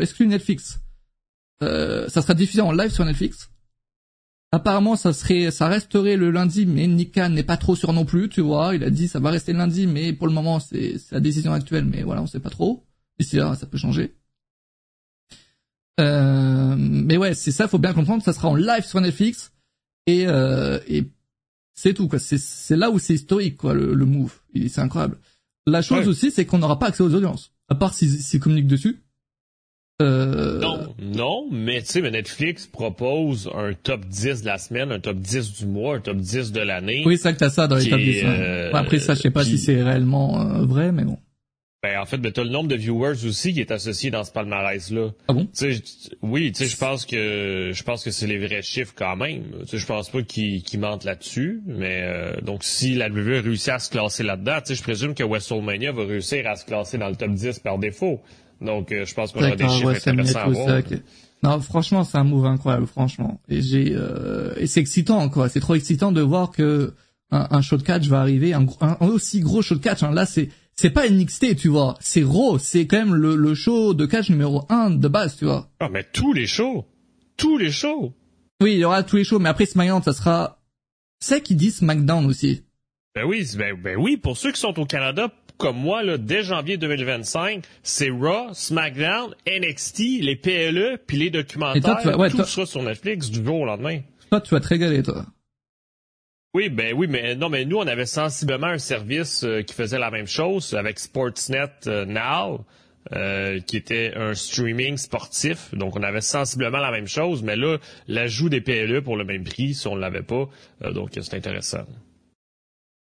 exclu 0.00 0.26
Netflix 0.26 0.80
euh, 1.62 2.08
ça 2.08 2.22
sera 2.22 2.34
diffusé 2.34 2.60
en 2.60 2.72
live 2.72 2.90
sur 2.90 3.04
Netflix. 3.04 3.50
Apparemment, 4.54 4.96
ça 4.96 5.14
serait, 5.14 5.50
ça 5.50 5.66
resterait 5.68 6.16
le 6.16 6.30
lundi, 6.30 6.66
mais 6.66 6.86
Nika 6.86 7.30
n'est 7.30 7.42
pas 7.42 7.56
trop 7.56 7.74
sûr 7.74 7.92
non 7.92 8.04
plus, 8.04 8.28
tu 8.28 8.42
vois. 8.42 8.74
Il 8.74 8.84
a 8.84 8.90
dit 8.90 9.08
ça 9.08 9.18
va 9.18 9.30
rester 9.30 9.52
le 9.52 9.58
lundi, 9.58 9.86
mais 9.86 10.12
pour 10.12 10.26
le 10.26 10.34
moment, 10.34 10.60
c'est 10.60 10.96
la 11.10 11.20
décision 11.20 11.52
actuelle, 11.52 11.86
mais 11.86 12.02
voilà, 12.02 12.22
on 12.22 12.26
sait 12.26 12.40
pas 12.40 12.50
trop. 12.50 12.84
Ici 13.18 13.36
là, 13.36 13.54
ça 13.54 13.66
peut 13.66 13.78
changer. 13.78 14.14
Euh, 16.00 16.74
mais 16.78 17.16
ouais, 17.16 17.34
c'est 17.34 17.52
ça, 17.52 17.68
faut 17.68 17.78
bien 17.78 17.94
comprendre. 17.94 18.22
Ça 18.22 18.32
sera 18.32 18.48
en 18.48 18.54
live 18.54 18.84
sur 18.84 19.00
Netflix 19.00 19.52
et 20.06 20.26
euh, 20.26 20.78
et 20.86 21.10
c'est 21.74 21.94
tout 21.94 22.08
quoi. 22.08 22.18
C'est 22.18 22.76
là 22.76 22.90
où 22.90 22.98
c'est 22.98 23.14
historique 23.14 23.56
quoi, 23.56 23.72
le, 23.72 23.94
le 23.94 24.04
move. 24.04 24.34
C'est 24.68 24.80
incroyable. 24.80 25.18
La 25.66 25.80
chose 25.80 26.08
aussi, 26.08 26.30
c'est 26.30 26.44
qu'on 26.44 26.58
n'aura 26.58 26.78
pas 26.78 26.88
accès 26.88 27.02
aux 27.02 27.14
audiences, 27.14 27.52
à 27.68 27.74
part 27.74 27.94
s'ils 27.94 28.10
si, 28.10 28.40
communiquent 28.40 28.66
dessus. 28.66 29.02
Euh... 30.02 30.58
Non, 30.58 30.94
non, 30.98 31.48
mais 31.50 31.80
tu 31.82 31.88
sais, 31.88 32.10
Netflix 32.10 32.66
propose 32.66 33.50
un 33.54 33.72
top 33.72 34.04
10 34.06 34.42
de 34.42 34.46
la 34.46 34.58
semaine, 34.58 34.92
un 34.92 35.00
top 35.00 35.18
10 35.18 35.60
du 35.60 35.66
mois, 35.66 35.96
un 35.96 36.00
top 36.00 36.16
10 36.16 36.52
de 36.52 36.60
l'année. 36.60 37.02
Oui, 37.06 37.16
c'est 37.16 37.24
ça 37.24 37.32
que 37.32 37.38
t'as 37.38 37.50
ça 37.50 37.66
dans 37.66 37.76
les 37.76 37.88
top 37.88 38.00
10. 38.00 38.22
Euh, 38.24 38.70
après 38.72 38.98
ça, 38.98 39.14
je 39.14 39.20
sais 39.20 39.30
pas 39.30 39.44
si 39.44 39.58
c'est 39.58 39.82
réellement 39.82 40.40
euh, 40.40 40.64
vrai, 40.64 40.92
mais 40.92 41.04
bon. 41.04 41.18
Ben, 41.84 41.98
en 41.98 42.06
fait, 42.06 42.18
ben, 42.18 42.30
t'as 42.30 42.44
le 42.44 42.50
nombre 42.50 42.68
de 42.68 42.76
viewers 42.76 43.26
aussi 43.26 43.52
qui 43.52 43.58
est 43.58 43.72
associé 43.72 44.12
dans 44.12 44.22
ce 44.22 44.30
palmarès-là. 44.30 45.08
Ah 45.26 45.32
bon? 45.32 45.48
oui, 46.22 46.52
tu 46.52 46.62
sais, 46.62 46.70
je 46.70 46.76
pense 46.76 47.04
que 47.04 47.72
je 47.74 47.82
pense 47.82 48.04
que 48.04 48.12
c'est 48.12 48.28
les 48.28 48.38
vrais 48.38 48.62
chiffres 48.62 48.92
quand 48.96 49.16
même. 49.16 49.42
Tu 49.68 49.78
je 49.78 49.86
pense 49.86 50.08
pas 50.08 50.22
qu'ils 50.22 50.62
mentent 50.78 51.02
là-dessus, 51.02 51.60
mais 51.66 52.02
euh, 52.04 52.40
donc 52.40 52.62
si 52.62 52.94
la 52.94 53.08
WWE 53.08 53.42
réussit 53.42 53.70
à 53.70 53.80
se 53.80 53.90
classer 53.90 54.22
là-dedans, 54.22 54.58
tu 54.60 54.68
sais, 54.68 54.74
je 54.76 54.82
présume 54.84 55.16
que 55.16 55.24
WrestleMania 55.24 55.90
va 55.90 56.04
réussir 56.04 56.46
à 56.46 56.54
se 56.54 56.64
classer 56.64 56.98
dans 56.98 57.08
le 57.08 57.16
top 57.16 57.32
10 57.32 57.58
par 57.58 57.78
défaut. 57.78 58.20
Donc, 58.62 58.92
euh, 58.92 59.04
je 59.04 59.14
pense 59.14 59.32
qu'on 59.32 59.40
aura 59.40 59.56
des 59.56 59.68
chiffres 59.68 59.90
intéressants 59.90 60.38
à 60.38 60.48
voir. 60.48 60.82
Non, 61.42 61.60
franchement, 61.60 62.04
c'est 62.04 62.18
un 62.18 62.24
move 62.24 62.46
incroyable, 62.46 62.86
franchement. 62.86 63.40
Et 63.48 63.60
j'ai 63.62 63.92
euh, 63.96 64.54
et 64.58 64.68
c'est 64.68 64.80
excitant, 64.80 65.28
quoi. 65.28 65.48
C'est 65.48 65.58
trop 65.60 65.74
excitant 65.74 66.12
de 66.12 66.20
voir 66.20 66.52
que 66.52 66.94
un, 67.32 67.48
un 67.50 67.60
show 67.62 67.76
de 67.76 67.82
catch 67.82 68.06
va 68.06 68.20
arriver, 68.20 68.54
un, 68.54 68.66
un 68.80 69.06
aussi 69.06 69.40
gros 69.40 69.60
show 69.60 69.74
de 69.74 69.80
catch. 69.80 70.04
Hein. 70.04 70.12
Là, 70.12 70.24
c'est 70.24 70.50
c'est 70.76 70.90
pas 70.90 71.08
NXT, 71.08 71.56
tu 71.56 71.68
vois. 71.68 71.96
C'est 72.00 72.22
Raw. 72.22 72.58
C'est 72.58 72.86
quand 72.86 72.98
même 72.98 73.14
le, 73.14 73.34
le 73.34 73.54
show 73.54 73.92
de 73.92 74.06
catch 74.06 74.30
numéro 74.30 74.64
un 74.68 74.90
de 74.90 75.08
base, 75.08 75.36
tu 75.36 75.46
vois. 75.46 75.68
Ah, 75.80 75.88
mais 75.90 76.04
tous 76.12 76.32
les 76.32 76.46
shows, 76.46 76.86
tous 77.36 77.58
les 77.58 77.72
shows. 77.72 78.14
Oui, 78.62 78.74
il 78.74 78.78
y 78.78 78.84
aura 78.84 79.02
tous 79.02 79.16
les 79.16 79.24
shows, 79.24 79.40
mais 79.40 79.48
après 79.48 79.66
SmackDown, 79.66 80.02
ça 80.02 80.12
sera. 80.12 80.60
C'est 81.18 81.40
qui 81.40 81.56
dit 81.56 81.72
SmackDown 81.72 82.26
aussi. 82.26 82.62
Ben 83.14 83.24
oui, 83.24 83.46
ben, 83.58 83.76
ben 83.82 83.96
oui, 83.98 84.16
pour 84.16 84.36
ceux 84.36 84.52
qui 84.52 84.60
sont 84.60 84.78
au 84.78 84.86
Canada, 84.86 85.30
comme 85.62 85.76
moi, 85.76 86.02
là, 86.02 86.18
dès 86.18 86.42
janvier 86.42 86.76
2025, 86.76 87.64
c'est 87.84 88.10
Raw, 88.10 88.52
SmackDown, 88.52 89.32
NXT, 89.46 90.20
les 90.20 90.34
PLE, 90.34 90.98
puis 91.06 91.16
les 91.16 91.30
documentaires, 91.30 92.02
tout 92.30 92.44
sera 92.44 92.66
sur 92.66 92.82
Netflix 92.82 93.30
du 93.30 93.44
jour 93.44 93.60
au 93.60 93.64
lendemain. 93.64 94.00
Toi, 94.28 94.40
tu 94.40 94.54
vas 94.54 94.60
te 94.60 94.68
régaler, 94.68 95.02
toi. 95.02 95.24
Oui, 96.54 96.68
ben 96.68 96.94
oui, 96.94 97.06
mais 97.08 97.36
non, 97.36 97.48
mais 97.48 97.64
nous, 97.64 97.78
on 97.78 97.86
avait 97.86 98.06
sensiblement 98.06 98.66
un 98.66 98.78
service 98.78 99.44
euh, 99.44 99.62
qui 99.62 99.72
faisait 99.72 99.98
la 99.98 100.10
même 100.10 100.26
chose 100.26 100.74
avec 100.74 100.98
Sportsnet 100.98 101.70
euh, 101.86 102.04
Now. 102.04 102.64
Euh, 103.12 103.58
qui 103.58 103.76
était 103.76 104.12
un 104.14 104.32
streaming 104.32 104.96
sportif. 104.96 105.74
Donc, 105.74 105.96
on 105.96 106.04
avait 106.04 106.20
sensiblement 106.20 106.78
la 106.78 106.92
même 106.92 107.08
chose, 107.08 107.42
mais 107.42 107.56
là, 107.56 107.78
l'ajout 108.06 108.48
des 108.48 108.60
PLE 108.60 109.02
pour 109.02 109.16
le 109.16 109.24
même 109.24 109.42
prix, 109.42 109.74
si 109.74 109.88
on 109.88 109.96
ne 109.96 110.00
l'avait 110.00 110.22
pas. 110.22 110.48
donc, 110.94 111.10
c'est 111.20 111.34
intéressant. 111.34 111.84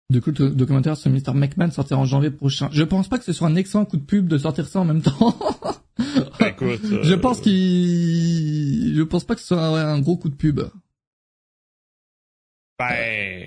Du 0.09 0.21
coup, 0.21 0.31
le 0.37 0.49
documentaire 0.49 0.97
sur 0.97 1.09
Mr. 1.09 1.33
McMahon 1.33 1.71
sortira 1.71 1.99
en 1.99 2.05
janvier 2.05 2.29
prochain. 2.29 2.69
Je 2.71 2.83
pense 2.83 3.07
pas 3.07 3.17
que 3.17 3.23
ce 3.23 3.33
soit 3.33 3.47
un 3.47 3.55
excellent 3.55 3.85
coup 3.85 3.97
de 3.97 4.03
pub 4.03 4.27
de 4.27 4.37
sortir 4.37 4.67
ça 4.67 4.79
en 4.79 4.85
même 4.85 5.01
temps. 5.01 5.37
Écoute, 6.39 6.81
je 7.03 7.15
pense 7.15 7.39
euh, 7.39 7.43
qu'il, 7.43 8.95
je 8.95 9.01
pense 9.03 9.23
pas 9.23 9.35
que 9.35 9.41
ce 9.41 9.47
soit 9.47 9.61
un 9.61 9.99
gros 9.99 10.17
coup 10.17 10.29
de 10.29 10.35
pub. 10.35 10.61
Ben, 12.79 13.45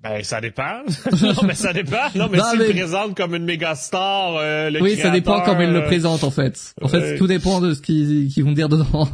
ben 0.00 0.24
ça 0.24 0.40
dépend. 0.40 0.82
non 1.22 1.42
mais 1.44 1.54
ça 1.54 1.72
dépend. 1.72 2.08
Non 2.14 2.28
mais 2.30 2.38
s'il 2.40 2.58
mais... 2.58 2.70
présente 2.70 3.16
comme 3.16 3.34
une 3.34 3.44
méga 3.44 3.74
star, 3.74 4.36
euh, 4.36 4.70
le 4.70 4.80
Oui, 4.80 4.96
ça 4.96 5.10
dépend 5.10 5.42
comment 5.42 5.60
il 5.60 5.70
le 5.70 5.82
euh, 5.82 5.86
présente 5.86 6.24
en 6.24 6.30
fait. 6.30 6.74
En 6.80 6.88
fait, 6.88 7.18
tout 7.18 7.26
dépend 7.26 7.60
de 7.60 7.74
ce 7.74 7.82
qu'ils 7.82 8.44
vont 8.44 8.52
dire 8.52 8.68
dedans. 8.68 9.08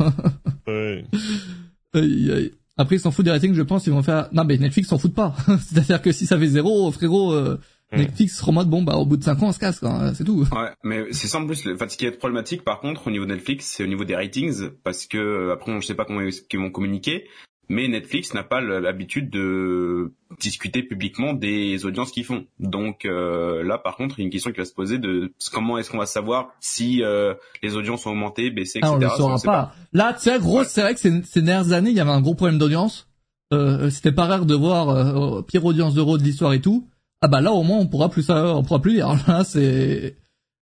oui. 0.67 1.05
Aïe, 1.95 2.33
aïe. 2.33 2.53
Après, 2.79 2.97
ils 2.97 3.01
s'en 3.01 3.11
foutent 3.11 3.25
des 3.25 3.33
ratings, 3.33 3.55
je 3.55 3.63
pense, 3.63 3.87
ils 3.87 3.93
vont 3.93 4.03
faire, 4.03 4.29
non, 4.33 4.45
mais 4.45 4.57
Netflix 4.57 4.89
s'en 4.89 4.99
fout 4.99 5.13
pas. 5.13 5.35
C'est-à-dire 5.67 6.01
que 6.01 6.13
si 6.13 6.27
ça 6.27 6.39
fait 6.39 6.47
zéro, 6.47 6.91
frérot, 6.93 7.33
euh, 7.33 7.59
Netflix 7.93 8.37
sera 8.37 8.51
en 8.51 8.55
mode, 8.55 8.69
bon, 8.71 8.83
bah, 8.83 8.97
au 8.97 9.05
bout 9.05 9.17
de 9.17 9.25
5 9.25 9.43
ans, 9.43 9.49
on 9.49 9.53
se 9.53 9.59
casse, 9.59 9.81
quoi. 9.81 10.13
C'est 10.15 10.25
tout. 10.25 10.47
Ouais, 10.53 10.71
mais 10.85 11.07
c'est 11.11 11.27
ça 11.27 11.39
en 11.39 11.47
plus, 11.47 11.67
enfin, 11.75 11.89
ce 11.89 11.97
qui 11.97 12.07
est 12.07 12.13
problématique, 12.13 12.63
par 12.63 12.81
contre, 12.81 13.09
au 13.09 13.11
niveau 13.11 13.25
de 13.25 13.33
Netflix, 13.33 13.67
c'est 13.67 13.83
au 13.83 13.89
niveau 13.89 14.05
des 14.05 14.15
ratings, 14.15 14.71
parce 14.85 15.07
que, 15.07 15.19
euh, 15.19 15.53
après, 15.53 15.73
on, 15.73 15.81
je 15.81 15.87
sais 15.87 15.95
pas 15.95 16.05
comment 16.05 16.21
ils 16.21 16.59
vont 16.59 16.71
communiquer, 16.71 17.27
mais 17.69 17.87
Netflix 17.87 18.33
n'a 18.33 18.43
pas 18.43 18.61
l'habitude 18.61 19.29
de 19.29 20.13
discuter 20.41 20.83
publiquement 20.83 21.35
des 21.35 21.85
audiences 21.85 22.11
qu'ils 22.11 22.25
font. 22.25 22.47
Donc 22.59 23.05
euh, 23.05 23.63
là, 23.63 23.77
par 23.77 23.97
contre, 23.97 24.19
il 24.19 24.23
y 24.23 24.25
a 24.25 24.27
une 24.27 24.31
question 24.31 24.53
qui 24.53 24.59
va 24.59 24.65
se 24.65 24.73
poser 24.73 24.99
de 24.99 25.33
comment 25.53 25.77
est-ce 25.77 25.91
qu'on 25.91 25.99
va 25.99 26.07
savoir 26.07 26.55
si 26.61 27.03
euh, 27.03 27.35
les 27.63 27.77
audiences 27.77 28.07
ont 28.07 28.11
augmenté, 28.11 28.51
baissé, 28.51 28.79
etc. 28.79 28.93
Ah, 28.93 28.97
on 28.97 28.99
le 28.99 29.09
saura 29.09 29.39
pas. 29.41 29.75
Là, 29.93 30.15
tu 30.15 30.21
sais, 30.21 30.39
gros, 30.39 30.65
c'est 30.65 30.81
vrai 30.81 30.95
que 30.95 31.01
ces, 31.01 31.23
ces, 31.25 31.43
dernières 31.43 31.73
années, 31.73 31.91
il 31.91 31.97
y 31.97 32.01
avait 32.01 32.11
un 32.11 32.23
gros 32.23 32.35
problème 32.35 32.59
d'audience. 32.59 33.07
Euh, 33.53 33.91
C'était 33.91 34.13
pas 34.13 34.27
rare 34.27 34.47
de 34.47 34.55
voir 34.55 34.89
euh, 34.89 35.43
pire 35.43 35.65
audience 35.65 35.95
d'euros 35.95 36.17
de 36.17 36.23
l'histoire 36.23 36.55
et 36.55 36.61
tout. 36.61 36.89
Ah 37.21 37.29
bah 37.29 37.43
là, 37.43 37.53
au 37.53 37.65
moins, 37.65 37.79
on 37.79 37.87
pourra 37.87 38.09
plus 38.09 38.23
ça, 38.23 38.57
on 38.57 38.63
pourra 38.63 38.81
plus 38.81 38.95
dire. 38.95 39.09
Là, 39.27 39.45
c'est 39.45 40.17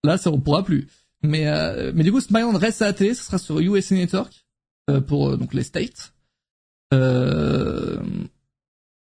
là, 0.05 0.17
ça 0.17 0.31
on 0.31 0.41
pourra 0.41 0.63
plus. 0.63 0.87
Mais 1.23 1.47
mais 1.93 2.05
du 2.05 2.13
coup, 2.13 2.21
SmackDown 2.21 2.57
reste 2.57 2.81
à 2.81 2.87
la 2.87 2.93
télé, 2.93 3.13
ce 3.13 3.25
sera 3.25 3.39
sur 3.39 3.59
USA 3.59 3.97
Network 3.97 4.47
pour 5.09 5.37
donc 5.37 5.53
les 5.53 5.65
States. 5.65 6.13
Euh... 6.95 7.99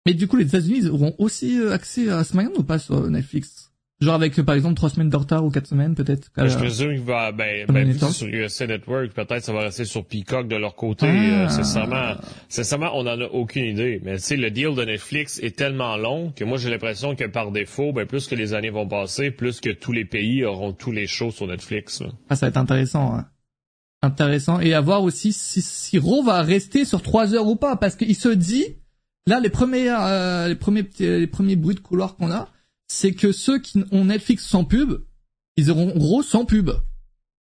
Mais 0.06 0.14
du 0.14 0.28
coup, 0.28 0.38
les 0.38 0.46
États-Unis 0.46 0.88
auront 0.88 1.16
aussi 1.18 1.60
euh, 1.60 1.74
accès 1.74 2.10
à 2.10 2.24
SmackDown 2.24 2.58
ou 2.58 2.64
pas 2.64 2.80
sur 2.80 3.10
Netflix? 3.10 3.72
Genre 4.00 4.14
avec, 4.14 4.40
par 4.44 4.54
exemple, 4.54 4.76
trois 4.76 4.92
semaines 4.92 5.10
de 5.10 5.18
retard 5.18 5.44
ou 5.44 5.50
quatre 5.50 5.66
semaines, 5.66 5.96
peut-être. 5.96 6.30
Ben, 6.38 6.48
je 6.48 6.56
présume 6.56 6.92
qu'il 6.94 7.02
va, 7.02 7.32
ben, 7.32 7.66
ben 7.68 7.92
sur 7.94 8.28
USA 8.28 8.68
Network, 8.68 9.12
peut-être 9.12 9.44
ça 9.44 9.52
va 9.54 9.62
rester 9.62 9.86
sur 9.86 10.06
Peacock 10.06 10.48
de 10.48 10.56
leur 10.56 10.76
côté. 10.76 11.08
Ah. 11.08 11.48
Euh, 11.48 12.16
sincèrement, 12.48 12.92
on 12.94 13.08
en 13.08 13.20
a 13.20 13.26
aucune 13.26 13.66
idée. 13.66 14.00
Mais 14.04 14.18
tu 14.18 14.24
sais, 14.24 14.38
le 14.38 14.52
deal 14.52 14.76
de 14.76 14.86
Netflix 14.86 15.40
est 15.42 15.56
tellement 15.56 15.98
long 15.98 16.32
que 16.32 16.44
moi 16.44 16.60
j'ai 16.60 16.70
l'impression 16.70 17.16
que 17.16 17.26
par 17.26 17.52
défaut, 17.52 17.92
ben 17.92 18.06
plus 18.06 18.28
que 18.28 18.36
les 18.36 18.54
années 18.54 18.70
vont 18.70 18.88
passer, 18.88 19.32
plus 19.32 19.62
que 19.62 19.72
tous 19.72 19.94
les 19.94 20.06
pays 20.06 20.46
auront 20.46 20.74
tous 20.74 20.92
les 20.92 21.08
shows 21.08 21.32
sur 21.32 21.48
Netflix. 21.48 22.04
Ah, 22.30 22.36
ça 22.36 22.46
va 22.46 22.50
être 22.50 22.58
intéressant. 22.58 23.16
Hein 23.16 23.26
intéressant 24.02 24.60
et 24.60 24.74
à 24.74 24.82
voir 24.82 25.04
aussi 25.04 25.34
si, 25.34 25.62
si 25.62 25.98
Raw 25.98 26.24
va 26.24 26.42
rester 26.42 26.86
sur 26.86 27.02
trois 27.02 27.34
heures 27.34 27.48
ou 27.48 27.56
pas 27.56 27.76
parce 27.76 27.96
qu'il 27.96 28.16
se 28.16 28.30
dit 28.30 28.66
là 29.26 29.40
les 29.40 29.50
premiers 29.50 29.90
euh, 29.90 30.48
les 30.48 30.56
premiers 30.56 30.88
les 31.00 31.28
premiers 31.28 31.56
bruits 31.56 31.76
de 31.76 31.80
couloir 31.80 32.16
qu'on 32.16 32.32
a 32.32 32.50
c'est 32.88 33.14
que 33.14 33.32
ceux 33.32 33.60
qui 33.60 33.84
ont 33.92 34.06
Netflix 34.06 34.46
sans 34.46 34.64
pub, 34.64 35.04
ils 35.58 35.70
auront 35.70 35.94
gros 35.96 36.24
sans 36.24 36.46
pub. 36.46 36.72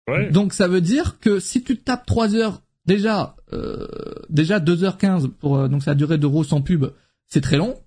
Ouais. 0.09 0.31
Donc 0.31 0.53
ça 0.53 0.69
veut 0.69 0.81
dire 0.81 1.19
que 1.21 1.41
si 1.41 1.63
tu 1.63 1.79
tapes 1.79 2.07
3 2.07 2.35
heures, 2.35 2.63
déjà, 2.87 3.37
euh, 3.53 3.87
déjà 4.29 4.59
2h15 4.61 5.29
pour, 5.29 5.57
euh, 5.57 5.69
donc 5.69 5.83
ça 5.83 5.93
a 5.93 5.95
duré 5.95 6.19
d'euros 6.19 6.45
sans 6.45 6.61
pub, 6.61 6.87
c'est 7.29 7.41
très 7.41 7.57
long. 7.57 7.81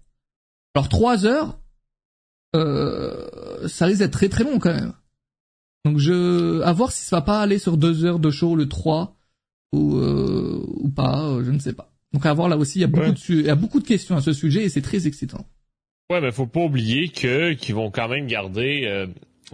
Alors 0.74 0.90
3 0.90 1.26
heures, 1.26 1.60
euh, 2.56 3.68
ça 3.68 3.86
risque 3.86 4.00
d'être 4.00 4.14
très 4.14 4.30
très 4.30 4.44
long 4.44 4.60
quand 4.60 4.74
même. 4.74 4.94
Donc 5.86 6.00
je, 6.00 6.62
à 6.64 6.74
voir 6.74 6.92
si 6.92 7.06
ça 7.06 7.18
va 7.18 7.22
pas 7.22 7.40
aller 7.40 7.60
sur 7.60 7.78
2 7.78 8.04
heures 8.06 8.20
de 8.20 8.32
show 8.32 8.56
le 8.56 8.68
3 8.68 9.16
ou, 9.72 9.98
euh, 9.98 10.62
ou 10.82 10.90
pas, 10.90 11.24
euh, 11.30 11.44
je 11.46 11.52
ne 11.52 11.60
sais 11.60 11.74
pas. 11.74 11.92
Donc 12.12 12.26
à 12.26 12.34
voir 12.34 12.50
là 12.50 12.58
aussi, 12.58 12.80
il 12.80 12.82
y 12.82 12.86
a 12.86 12.88
beaucoup 12.88 13.06
Ouais. 13.06 13.12
de, 13.14 13.18
su- 13.18 13.40
il 13.40 13.46
y 13.46 13.50
a 13.50 13.56
beaucoup 13.56 13.80
de 13.80 13.86
questions 13.88 14.18
à 14.18 14.22
ce 14.22 14.34
sujet 14.34 14.64
et 14.64 14.70
c'est 14.70 14.82
très 14.82 15.06
excitant. 15.08 15.46
Ouais, 16.12 16.22
mais 16.22 16.32
faut 16.32 16.48
pas 16.48 16.62
oublier 16.62 17.10
que 17.10 17.54
qu'ils 17.54 17.76
vont 17.76 17.92
quand 17.92 18.08
même 18.10 18.26
garder 18.28 18.84
euh, 18.86 19.08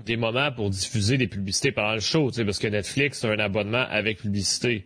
des 0.06 0.18
moments 0.18 0.52
pour 0.52 0.70
diffuser 0.70 1.18
des 1.18 1.28
publicités 1.28 1.72
pendant 1.72 1.94
le 1.94 2.00
show, 2.02 2.30
tu 2.30 2.36
sais, 2.38 2.46
parce 2.46 2.60
que 2.60 2.68
Netflix 2.68 3.24
a 3.26 3.30
un 3.30 3.40
abonnement 3.40 3.86
avec 3.90 4.20
publicité. 4.20 4.86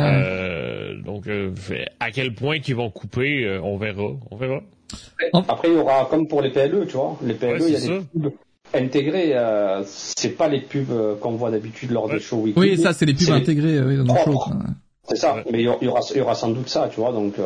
Euh, 0.00 0.94
donc, 1.02 1.26
euh, 1.26 1.52
à 1.98 2.10
quel 2.12 2.34
point 2.34 2.60
qu'ils 2.60 2.76
vont 2.76 2.90
couper, 2.90 3.44
euh, 3.44 3.60
on 3.62 3.76
verra, 3.78 4.10
on 4.30 4.36
verra. 4.36 4.60
Après, 5.32 5.68
il 5.68 5.74
y 5.74 5.76
aura, 5.78 6.06
comme 6.08 6.28
pour 6.28 6.40
les 6.40 6.50
PLE, 6.50 6.86
tu 6.86 6.96
vois, 6.96 7.18
les 7.22 7.34
PLE, 7.34 7.52
Ouais, 7.52 7.58
il 7.66 7.72
y 7.72 7.76
a 7.76 7.80
des 7.80 8.00
pubs 8.14 8.32
intégrées. 8.74 9.32
Euh, 9.34 9.82
c'est 9.86 10.30
pas 10.36 10.48
les 10.48 10.60
pubs 10.60 10.90
euh, 10.90 11.14
qu'on 11.16 11.32
voit 11.32 11.50
d'habitude 11.50 11.90
lors 11.90 12.06
Ouais. 12.06 12.14
des 12.14 12.20
shows 12.20 12.38
weekly. 12.38 12.60
Oui, 12.60 12.76
ça 12.78 12.92
c'est 12.92 13.06
les 13.06 13.14
pubs 13.14 13.22
C'est 13.26 13.32
intégrées 13.32 13.78
euh, 13.78 13.86
oui, 14.00 14.04
dans 14.06 14.14
le 14.14 14.20
show. 14.20 14.40
C'est 15.08 15.16
ça, 15.16 15.36
Ouais. 15.36 15.44
mais 15.50 15.60
il 15.60 15.64
y 15.64 15.68
aura- 15.68 16.00
il 16.10 16.18
y 16.18 16.20
aura, 16.20 16.34
sans 16.34 16.50
doute 16.50 16.68
ça, 16.68 16.88
tu 16.92 17.00
vois, 17.00 17.12
donc 17.12 17.38
euh, 17.38 17.44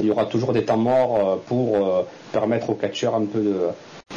il 0.00 0.06
y 0.06 0.10
aura 0.10 0.24
toujours 0.26 0.52
des 0.52 0.64
temps 0.64 0.76
morts 0.76 1.38
pour 1.46 1.76
euh, 1.76 2.02
permettre 2.32 2.70
aux 2.70 2.74
catcheurs 2.74 3.14
un 3.14 3.24
peu 3.24 3.40
de, 3.40 3.54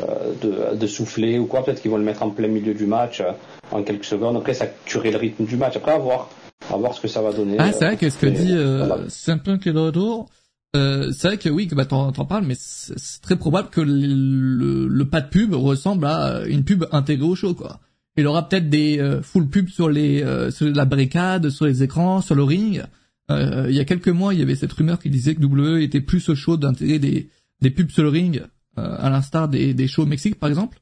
euh, 0.01 0.71
de, 0.73 0.75
de 0.77 0.87
souffler 0.87 1.37
ou 1.37 1.45
quoi, 1.45 1.63
peut-être 1.63 1.79
qu'ils 1.81 1.91
vont 1.91 1.97
le 1.97 2.03
mettre 2.03 2.23
en 2.23 2.31
plein 2.31 2.47
milieu 2.47 2.73
du 2.73 2.87
match 2.87 3.21
euh, 3.21 3.33
en 3.71 3.83
quelques 3.83 4.05
secondes, 4.05 4.35
après 4.37 4.55
ça 4.55 4.65
tuerait 4.85 5.11
le 5.11 5.17
rythme 5.17 5.45
du 5.45 5.57
match, 5.57 5.75
après 5.77 5.91
à 5.91 5.99
voir, 5.99 6.29
à 6.73 6.77
voir 6.77 6.95
ce 6.95 7.01
que 7.01 7.07
ça 7.07 7.21
va 7.21 7.31
donner. 7.31 7.57
Ah, 7.59 7.71
c'est 7.71 7.85
vrai 7.85 7.97
que 7.97 8.09
ce 8.09 8.17
que 8.17 8.25
dit 8.25 8.51
euh, 8.57 8.77
voilà. 8.87 9.03
Simplin 9.09 9.59
qui 9.59 9.69
est 9.69 9.73
de 9.73 9.79
retour, 9.79 10.25
euh, 10.75 11.11
c'est 11.11 11.27
vrai 11.27 11.37
que 11.37 11.49
oui, 11.49 11.67
que 11.67 11.75
bah 11.75 11.85
t'en 11.85 12.11
t'en 12.11 12.25
parles, 12.25 12.45
mais 12.45 12.55
c'est 12.57 13.21
très 13.21 13.35
probable 13.35 13.69
que 13.69 13.81
le, 13.81 13.93
le, 13.93 14.87
le 14.87 15.05
pas 15.05 15.21
de 15.21 15.29
pub 15.29 15.53
ressemble 15.53 16.05
à 16.05 16.45
une 16.47 16.63
pub 16.63 16.85
intégrée 16.91 17.27
au 17.27 17.35
show, 17.35 17.53
quoi. 17.53 17.79
Il 18.17 18.27
aura 18.27 18.47
peut-être 18.47 18.69
des 18.69 18.99
euh, 18.99 19.21
full 19.21 19.47
pubs 19.47 19.69
sur 19.69 19.89
les 19.89 20.21
euh, 20.21 20.51
sur 20.51 20.67
la 20.67 20.85
barricade, 20.85 21.49
sur 21.49 21.65
les 21.65 21.83
écrans, 21.83 22.21
sur 22.21 22.35
le 22.35 22.43
ring. 22.43 22.83
Euh, 23.29 23.67
il 23.69 23.75
y 23.75 23.79
a 23.79 23.85
quelques 23.85 24.09
mois, 24.09 24.33
il 24.33 24.39
y 24.39 24.43
avait 24.43 24.55
cette 24.55 24.73
rumeur 24.73 24.99
qui 24.99 25.09
disait 25.09 25.35
que 25.35 25.43
WWE 25.43 25.81
était 25.81 26.01
plus 26.01 26.27
au 26.29 26.35
chaud 26.35 26.57
d'intégrer 26.57 26.99
des 26.99 27.29
des 27.61 27.69
pubs 27.69 27.89
sur 27.89 28.03
le 28.03 28.09
ring, 28.09 28.41
euh, 28.77 28.95
à 28.99 29.09
l'instar 29.09 29.47
des 29.47 29.73
des 29.73 29.87
shows 29.87 30.03
au 30.03 30.07
Mexique, 30.07 30.39
par 30.39 30.49
exemple. 30.49 30.79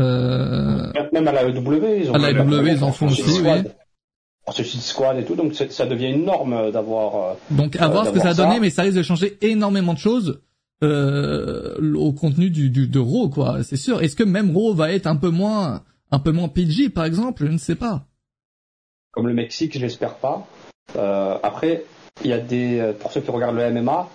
Euh, 0.00 0.92
Même 1.12 1.28
à 1.28 1.32
la 1.32 1.48
EW, 1.48 2.02
ils 2.02 2.10
ont 2.10 2.14
À 2.14 2.18
la 2.18 2.32
même 2.32 2.52
EW, 2.52 2.68
ils 2.68 2.84
en 2.84 2.92
font 2.92 3.08
aussi, 3.08 3.40
oui. 3.42 3.62
Pour 4.50 4.56
Suicide 4.56 4.80
Squad 4.82 5.16
et 5.18 5.24
tout, 5.24 5.34
donc 5.36 5.54
ça 5.54 5.86
devient 5.86 6.08
une 6.10 6.24
norme 6.24 6.72
d'avoir. 6.72 7.14
euh, 7.16 7.34
Donc 7.50 7.76
à 7.76 7.84
Euh, 7.84 7.88
voir 7.88 8.06
ce 8.06 8.10
que 8.10 8.18
ça 8.20 8.34
donner, 8.34 8.54
ça. 8.54 8.60
mais 8.60 8.70
ça 8.70 8.82
risque 8.82 8.96
de 8.96 9.02
changer 9.02 9.38
énormément 9.42 9.94
de 9.94 9.98
choses 9.98 10.40
euh, 10.82 11.94
au 11.94 12.12
contenu 12.12 12.50
du, 12.50 12.70
du 12.70 12.88
de 12.88 12.98
Raw, 12.98 13.28
quoi. 13.28 13.62
C'est 13.62 13.76
sûr. 13.76 14.02
Est-ce 14.02 14.16
que 14.16 14.24
même 14.24 14.56
Raw 14.56 14.74
va 14.74 14.92
être 14.92 15.06
un 15.06 15.16
peu 15.16 15.30
moins 15.30 15.82
un 16.10 16.18
peu 16.18 16.32
moins 16.32 16.48
PG, 16.48 16.88
par 16.90 17.04
exemple? 17.04 17.46
Je 17.46 17.52
ne 17.52 17.58
sais 17.58 17.76
pas. 17.76 18.06
comme 19.12 19.28
le 19.28 19.34
Mexique, 19.34 19.74
je 19.74 19.80
l'espère 19.80 20.14
pas. 20.16 20.46
Euh, 20.96 21.36
après, 21.42 21.84
il 22.24 22.30
y 22.30 22.32
a 22.32 22.38
des 22.38 22.78
euh, 22.80 22.92
pour 22.92 23.12
ceux 23.12 23.20
qui 23.20 23.30
regardent 23.30 23.56
le 23.56 23.70
MMA, 23.70 24.08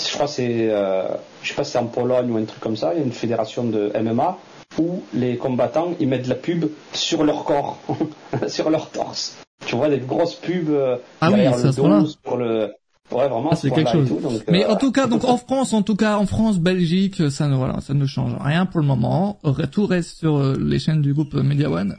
je 0.00 0.12
crois 0.14 0.26
que 0.26 0.32
c'est 0.32 0.68
euh, 0.70 1.08
je 1.42 1.48
sais 1.48 1.54
pas 1.54 1.64
si 1.64 1.72
c'est 1.72 1.78
en 1.78 1.86
Pologne 1.86 2.30
ou 2.30 2.36
un 2.36 2.44
truc 2.44 2.60
comme 2.60 2.76
ça, 2.76 2.92
il 2.94 2.98
y 3.00 3.02
a 3.02 3.04
une 3.04 3.12
fédération 3.12 3.64
de 3.64 3.90
MMA 4.00 4.38
où 4.78 5.02
les 5.14 5.36
combattants 5.36 5.94
ils 6.00 6.08
mettent 6.08 6.24
de 6.24 6.28
la 6.28 6.34
pub 6.36 6.66
sur 6.92 7.24
leur 7.24 7.44
corps, 7.44 7.78
sur 8.48 8.70
leur 8.70 8.90
torse. 8.90 9.36
Tu 9.72 9.78
vois 9.78 9.88
des 9.88 10.00
grosses 10.00 10.34
pubs 10.34 10.68
euh, 10.68 10.98
Ah 11.22 11.30
oui, 11.30 11.36
derrière 11.36 11.54
c'est 11.54 11.68
le 11.68 11.72
dos, 11.72 12.06
sur 12.06 12.36
le 12.36 12.72
ouais 13.10 13.28
vraiment 13.28 13.48
Ah, 13.52 13.56
ce 13.56 13.62
c'est 13.62 13.70
quelque 13.74 13.90
chose. 13.90 14.06
tout, 14.06 14.20
donc, 14.20 14.44
Mais 14.50 14.66
euh, 14.66 14.72
en 14.72 14.76
tout 14.76 14.92
cas, 14.92 15.06
donc 15.06 15.24
en 15.24 15.38
France, 15.38 15.72
en 15.72 15.80
tout 15.80 15.96
cas 15.96 16.18
en 16.18 16.26
France, 16.26 16.58
Belgique, 16.58 17.30
ça 17.30 17.48
ne 17.48 17.56
voilà, 17.56 17.80
ça 17.80 17.94
ne 17.94 18.04
change 18.04 18.36
rien 18.38 18.66
pour 18.66 18.80
le 18.80 18.86
moment. 18.86 19.38
Tout 19.70 19.86
reste 19.86 20.18
sur 20.18 20.36
euh, 20.36 20.58
les 20.60 20.78
chaînes 20.78 21.00
du 21.00 21.14
groupe 21.14 21.32
Media 21.32 21.70
One. 21.70 21.96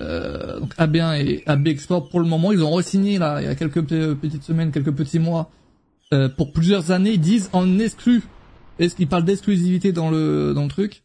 Euh, 0.00 0.58
donc 0.58 0.74
AB1 0.76 1.24
et 1.24 1.44
AB 1.46 1.68
Export 1.68 2.08
pour 2.08 2.18
le 2.18 2.26
moment, 2.26 2.50
ils 2.50 2.64
ont 2.64 2.72
re-signé 2.72 3.16
là 3.18 3.40
il 3.40 3.44
y 3.44 3.48
a 3.48 3.54
quelques 3.54 3.80
pe- 3.86 4.14
petites 4.14 4.42
semaines, 4.42 4.72
quelques 4.72 4.90
petits 4.92 5.20
mois 5.20 5.50
euh, 6.12 6.28
pour 6.28 6.52
plusieurs 6.52 6.90
années. 6.90 7.12
Ils 7.12 7.20
disent 7.20 7.48
en 7.52 7.78
exclu. 7.78 8.24
Est-ce 8.80 8.96
qu'ils 8.96 9.06
parlent 9.06 9.24
d'exclusivité 9.24 9.92
dans 9.92 10.10
le 10.10 10.52
dans 10.52 10.64
le 10.64 10.68
truc? 10.68 11.04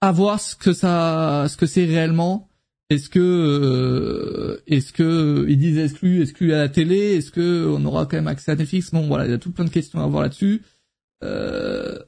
À 0.00 0.12
voir 0.12 0.40
ce 0.40 0.56
que 0.56 0.72
ça, 0.72 1.44
ce 1.48 1.58
que 1.58 1.66
c'est 1.66 1.84
réellement. 1.84 2.48
Est-ce 2.90 3.08
que 3.08 3.18
euh, 3.20 4.62
est-ce 4.66 4.92
que 4.92 5.46
ils 5.48 5.58
disent 5.58 5.78
exclu, 5.78 6.20
exclu 6.22 6.52
à 6.52 6.58
la 6.58 6.68
télé? 6.68 7.16
Est-ce 7.16 7.30
que 7.30 7.66
on 7.66 7.84
aura 7.86 8.04
quand 8.06 8.16
même 8.16 8.28
accès 8.28 8.52
à 8.52 8.56
Netflix? 8.56 8.90
Bon 8.92 9.06
voilà, 9.06 9.24
il 9.26 9.30
y 9.30 9.34
a 9.34 9.38
tout 9.38 9.52
plein 9.52 9.64
de 9.64 9.70
questions 9.70 10.00
à 10.00 10.06
voir 10.06 10.22
là-dessus. 10.22 10.62
Euh, 11.22 11.98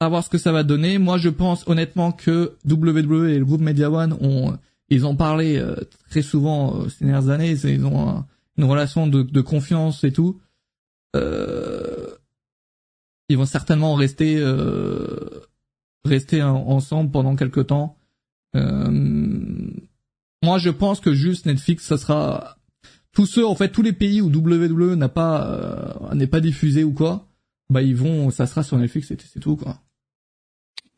à 0.00 0.08
voir 0.08 0.24
ce 0.24 0.28
que 0.28 0.36
ça 0.38 0.52
va 0.52 0.62
donner. 0.62 0.98
Moi, 0.98 1.16
je 1.16 1.28
pense 1.30 1.66
honnêtement 1.66 2.12
que 2.12 2.56
WWE 2.68 3.28
et 3.28 3.38
le 3.38 3.44
groupe 3.44 3.60
Media 3.62 3.90
One 3.90 4.12
ont 4.20 4.58
ils 4.90 5.06
ont 5.06 5.16
parlé 5.16 5.56
euh, 5.56 5.76
très 6.10 6.20
souvent 6.22 6.82
euh, 6.82 6.88
ces 6.90 7.04
dernières 7.06 7.30
années. 7.30 7.52
Ils 7.52 7.86
ont 7.86 8.08
un- 8.08 8.26
une 8.58 8.64
relation 8.64 9.06
de, 9.06 9.22
de 9.22 9.40
confiance 9.40 10.04
et 10.04 10.12
tout. 10.12 10.38
Euh, 11.16 12.08
ils 13.30 13.38
vont 13.38 13.46
certainement 13.46 13.94
rester 13.94 14.36
euh, 14.38 15.40
rester 16.04 16.42
en- 16.42 16.56
ensemble 16.68 17.10
pendant 17.10 17.36
quelques 17.36 17.68
temps. 17.68 17.96
Euh, 18.56 19.70
moi, 20.42 20.58
je 20.58 20.70
pense 20.70 21.00
que 21.00 21.14
juste 21.14 21.46
Netflix, 21.46 21.86
ça 21.86 21.98
sera 21.98 22.56
tous 23.12 23.26
ceux, 23.26 23.46
en 23.46 23.54
fait, 23.54 23.68
tous 23.68 23.82
les 23.82 23.92
pays 23.92 24.20
où 24.20 24.26
WWE 24.26 24.94
n'a 24.94 25.08
pas 25.08 25.46
euh, 25.46 26.14
n'est 26.14 26.26
pas 26.26 26.40
diffusé 26.40 26.84
ou 26.84 26.92
quoi, 26.92 27.28
bah 27.70 27.82
ils 27.82 27.96
vont, 27.96 28.30
ça 28.30 28.46
sera 28.46 28.62
sur 28.62 28.78
Netflix, 28.78 29.10
et 29.10 29.16
c'est 29.20 29.40
tout 29.40 29.56
quoi. 29.56 29.80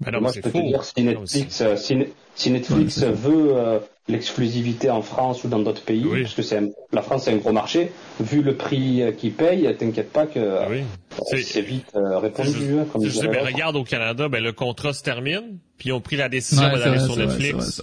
Ben 0.01 0.11
non, 0.11 0.21
moi, 0.21 0.31
mais 0.31 0.37
je 0.37 0.41
peux 0.43 0.51
faux. 0.51 0.61
te 0.61 0.67
dire, 0.67 0.85
si 0.85 1.03
Netflix, 1.03 1.61
euh, 1.61 1.77
si, 1.77 1.97
si 2.35 2.51
Netflix 2.51 2.99
Ouais, 2.99 3.13
veut 3.13 3.57
euh, 3.57 3.79
l'exclusivité 4.09 4.91
en 4.91 5.03
France 5.03 5.45
ou 5.45 5.49
dans 5.49 5.61
d'autres 5.61 5.83
pays, 5.85 6.05
Oui. 6.05 6.23
parce 6.23 6.35
que 6.35 6.43
c'est 6.43 6.59
un- 6.59 6.69
la 6.93 7.01
France 7.01 7.25
c'est 7.25 7.33
un 7.33 7.37
gros 7.37 7.53
marché, 7.53 7.93
vu 8.21 8.43
le 8.43 8.57
prix 8.57 9.03
euh, 9.03 9.13
qu'ils 9.13 9.33
payent, 9.33 9.73
t'inquiète 9.79 10.11
pas 10.13 10.27
que 10.27 10.41
Ah 10.41 10.67
oui. 10.69 10.81
euh, 10.81 11.37
C'est- 11.41 11.61
vite 11.63 11.87
euh, 11.95 12.19
répondu. 12.19 12.51
Je- 12.53 12.79
hein, 12.81 12.87
comme 12.93 13.05
je 13.05 13.11
sais, 13.11 13.29
ben, 13.29 13.35
l'autre. 13.35 13.47
regarde 13.47 13.77
au 13.77 13.85
Canada, 13.85 14.29
ben, 14.29 14.43
le 14.43 14.53
contrat 14.53 14.93
se 14.93 15.03
termine, 15.03 15.59
puis 15.79 15.91
ils 15.91 15.93
ont 15.93 16.01
pris 16.01 16.17
la 16.17 16.29
décision 16.29 16.65
Ouais, 16.73 16.79
d'aller 16.79 16.99
sur 16.99 17.17
Netflix. 17.17 17.81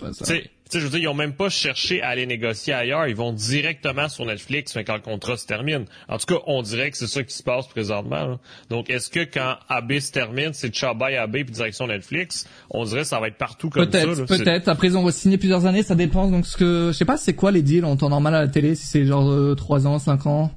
Sais, 0.72 0.80
je 0.80 0.86
veux 0.86 0.92
dire, 0.92 1.00
ils 1.00 1.08
ont 1.08 1.14
même 1.14 1.34
pas 1.34 1.50
cherché 1.50 2.02
à 2.02 2.10
aller 2.10 2.26
négocier 2.26 2.74
ailleurs, 2.74 3.08
ils 3.08 3.16
vont 3.16 3.34
directement 3.34 4.08
sur 4.10 4.26
Netflix 4.26 4.78
quand 4.86 4.94
le 4.96 5.02
contrat 5.02 5.38
se 5.38 5.46
termine. 5.46 5.86
En 6.08 6.18
tout 6.18 6.26
cas, 6.26 6.42
on 6.48 6.62
dirait 6.62 6.92
que 6.92 6.98
c'est 6.98 7.08
ça 7.08 7.24
qui 7.24 7.34
se 7.36 7.44
passe 7.44 7.68
présentement. 7.68 8.26
là. 8.28 8.40
Donc, 8.70 8.90
est-ce 8.90 9.10
que 9.10 9.24
quand 9.24 9.56
AB 9.70 10.00
se 10.00 10.12
termine, 10.12 10.52
c'est 10.54 10.72
bye 10.98 11.16
AB 11.16 11.32
puis 11.44 11.46
direction 11.46 11.88
Netflix, 11.88 12.48
on 12.70 12.84
dirait 12.86 13.02
que 13.02 13.08
ça 13.08 13.20
va 13.20 13.28
être 13.28 13.38
partout 13.38 13.70
comme 13.70 13.84
ça. 13.84 14.00
Peut-être, 14.06 14.28
peut-être. 14.44 14.68
Après, 14.68 14.88
ils 14.88 14.98
ont 14.98 15.10
signé 15.12 15.38
plusieurs 15.38 15.66
années, 15.66 15.84
ça 15.84 15.96
dépend. 15.96 16.30
Donc, 16.30 16.46
ce 16.46 16.58
que, 16.58 16.90
je 16.92 16.98
sais 16.98 17.06
pas, 17.06 17.18
c'est 17.18 17.34
quoi 17.34 17.52
les 17.52 17.62
deals 17.62 17.86
en 17.86 17.96
temps 17.98 18.10
normal 18.10 18.36
à 18.36 18.42
la 18.42 18.48
télé, 18.48 18.76
si 18.76 18.86
c'est 18.86 19.06
genre 19.06 19.30
euh, 19.30 19.56
3 19.56 19.88
ans, 19.88 20.00
5 20.00 20.26
ans, 20.28 20.52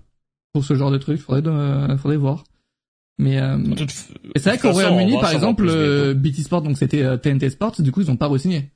pour 0.52 0.64
ce 0.64 0.74
genre 0.74 0.90
de 0.90 0.98
truc, 0.98 1.20
faudrait, 1.20 1.96
faudrait 1.98 2.16
voir. 2.16 2.44
Mais, 3.18 3.38
euh, 3.40 3.58
toute- 3.76 3.90
c'est 3.90 4.44
vrai 4.44 4.58
qu'au 4.58 4.68
Royaume-Uni, 4.72 5.12
par 5.20 5.30
exemple. 5.36 5.66
BT 6.14 6.42
Sport, 6.42 6.62
donc 6.62 6.76
c'était 6.78 7.02
euh, 7.02 7.16
TNT 7.16 7.50
Sports, 7.50 7.74
du 7.80 7.92
coup, 7.92 8.00
ils 8.00 8.10
ont 8.10 8.16
pas 8.16 8.26
re-signé. 8.26 8.70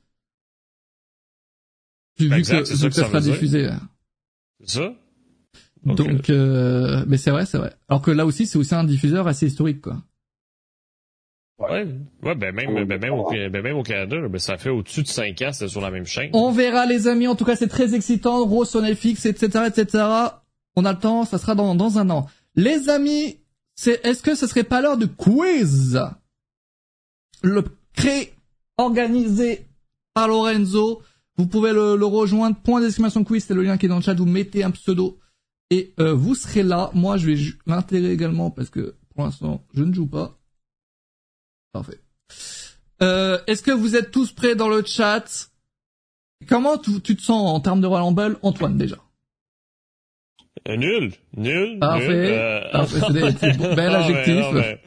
Vu, 2.19 2.29
vu 2.29 2.35
Exact, 2.35 2.65
que, 2.65 2.71
vu 2.71 2.77
ça 2.77 2.83
que 2.85 2.89
que 2.89 2.95
ça 2.95 3.03
ça 3.03 3.09
sera 3.09 3.21
diffusé. 3.21 3.69
C'est 4.65 4.79
ça? 4.81 4.93
Donc, 5.85 5.97
Donc, 5.97 6.31
euh, 6.31 7.05
mais 7.07 7.17
c'est 7.17 7.31
vrai, 7.31 7.47
c'est 7.47 7.59
vrai. 7.59 7.75
Alors 7.89 8.03
que 8.03 8.11
là 8.11 8.27
aussi, 8.27 8.47
c'est 8.47 8.59
aussi 8.59 8.75
un 8.75 8.85
diffuseur 8.85 9.27
assez 9.29 9.47
historique, 9.47 9.81
quoi. 9.81 10.03
Ouais, 11.59 11.87
ouais, 12.23 12.35
ben 12.37 12.55
même, 12.55 12.85
ben 12.85 13.01
même, 13.01 13.13
au, 13.13 13.29
ben 13.29 13.63
même 13.63 13.77
au 13.77 13.83
Canada, 13.83 14.17
ben 14.29 14.39
ça 14.39 14.57
fait 14.57 14.71
au-dessus 14.71 15.03
de 15.03 15.09
5 15.09 15.43
ans, 15.43 15.51
c'est 15.53 15.67
sur 15.67 15.81
la 15.81 15.91
même 15.91 16.07
chaîne. 16.07 16.31
On 16.33 16.53
verra, 16.53 16.87
les 16.87 17.09
amis. 17.09 17.27
En 17.27 17.35
tout 17.35 17.45
cas, 17.45 17.57
c'est 17.57 17.67
très 17.69 17.95
excitant. 17.97 18.45
Rose 18.45 18.71
sur 18.71 18.81
Netflix, 18.81 19.27
etc., 19.27 19.65
etc. 19.67 20.05
On 20.77 20.85
a 20.85 20.93
le 20.93 20.99
temps. 20.99 21.25
Ça 21.25 21.37
sera 21.39 21.57
dans, 21.57 21.75
dans 21.75 21.99
un 21.99 22.11
an. 22.11 22.29
Les 22.55 22.89
amis, 22.89 23.39
c'est, 23.75 24.05
est-ce 24.07 24.23
que 24.23 24.37
ce 24.37 24.47
serait 24.47 24.63
pas 24.63 24.81
l'heure 24.81 24.99
de 24.99 25.07
quiz? 25.07 26.01
Le 27.43 27.65
créé, 27.93 28.35
organisé 28.77 29.67
par 30.15 30.29
Lorenzo. 30.29 31.03
Vous 31.39 31.47
pouvez 31.47 31.73
le, 31.73 31.97
le 31.97 32.07
rejoindre. 32.07 32.57
Point 32.57 32.81
d'exclamation 32.81 33.25
quiz. 33.25 33.45
C'est 33.45 33.55
le 33.55 33.63
lien 33.63 33.79
qui 33.79 33.87
est 33.87 33.89
dans 33.89 33.97
le 33.97 34.03
chat. 34.03 34.15
Vous 34.15 34.27
mettez 34.27 34.65
un 34.65 34.71
pseudo. 34.73 35.19
Et, 35.71 35.95
euh, 36.01 36.13
vous 36.15 36.35
serez 36.35 36.63
là. 36.63 36.91
Moi, 36.95 37.17
je 37.17 37.31
vais 37.31 37.37
l'intégrer 37.67 38.13
également 38.13 38.51
parce 38.51 38.71
que, 38.71 38.97
pour 39.15 39.25
l'instant, 39.25 39.65
je 39.75 39.85
ne 39.85 39.95
joue 39.95 40.07
pas. 40.07 40.39
Parfait. 41.73 42.01
Euh, 43.03 43.39
est-ce 43.47 43.63
que 43.63 43.71
vous 43.71 43.95
êtes 43.95 44.11
tous 44.11 44.33
prêts 44.33 44.57
dans 44.57 44.69
le 44.69 44.83
chat? 44.85 45.51
Comment 46.49 46.79
tu, 46.79 47.01
tu 47.01 47.17
te 47.17 47.23
sens 47.23 47.49
en 47.49 47.61
termes 47.61 47.81
de 47.81 47.87
Royal 47.87 48.05
Rumble, 48.07 48.39
Antoine, 48.43 48.77
déjà? 48.77 48.97
Nul, 50.69 51.13
nul, 51.37 51.79
Parfait. 51.79 52.09
nul. 52.09 52.17
Euh, 52.33 52.61
Parfait, 52.73 52.99
c'est 53.07 53.13
des- 53.13 53.31
c'est 53.39 53.57
bon, 53.57 53.75
bel 53.75 53.91
non, 53.93 53.99
mais- 53.99 54.05
adjectif. 54.05 54.35
Non 54.35 54.53
mais, 54.53 54.79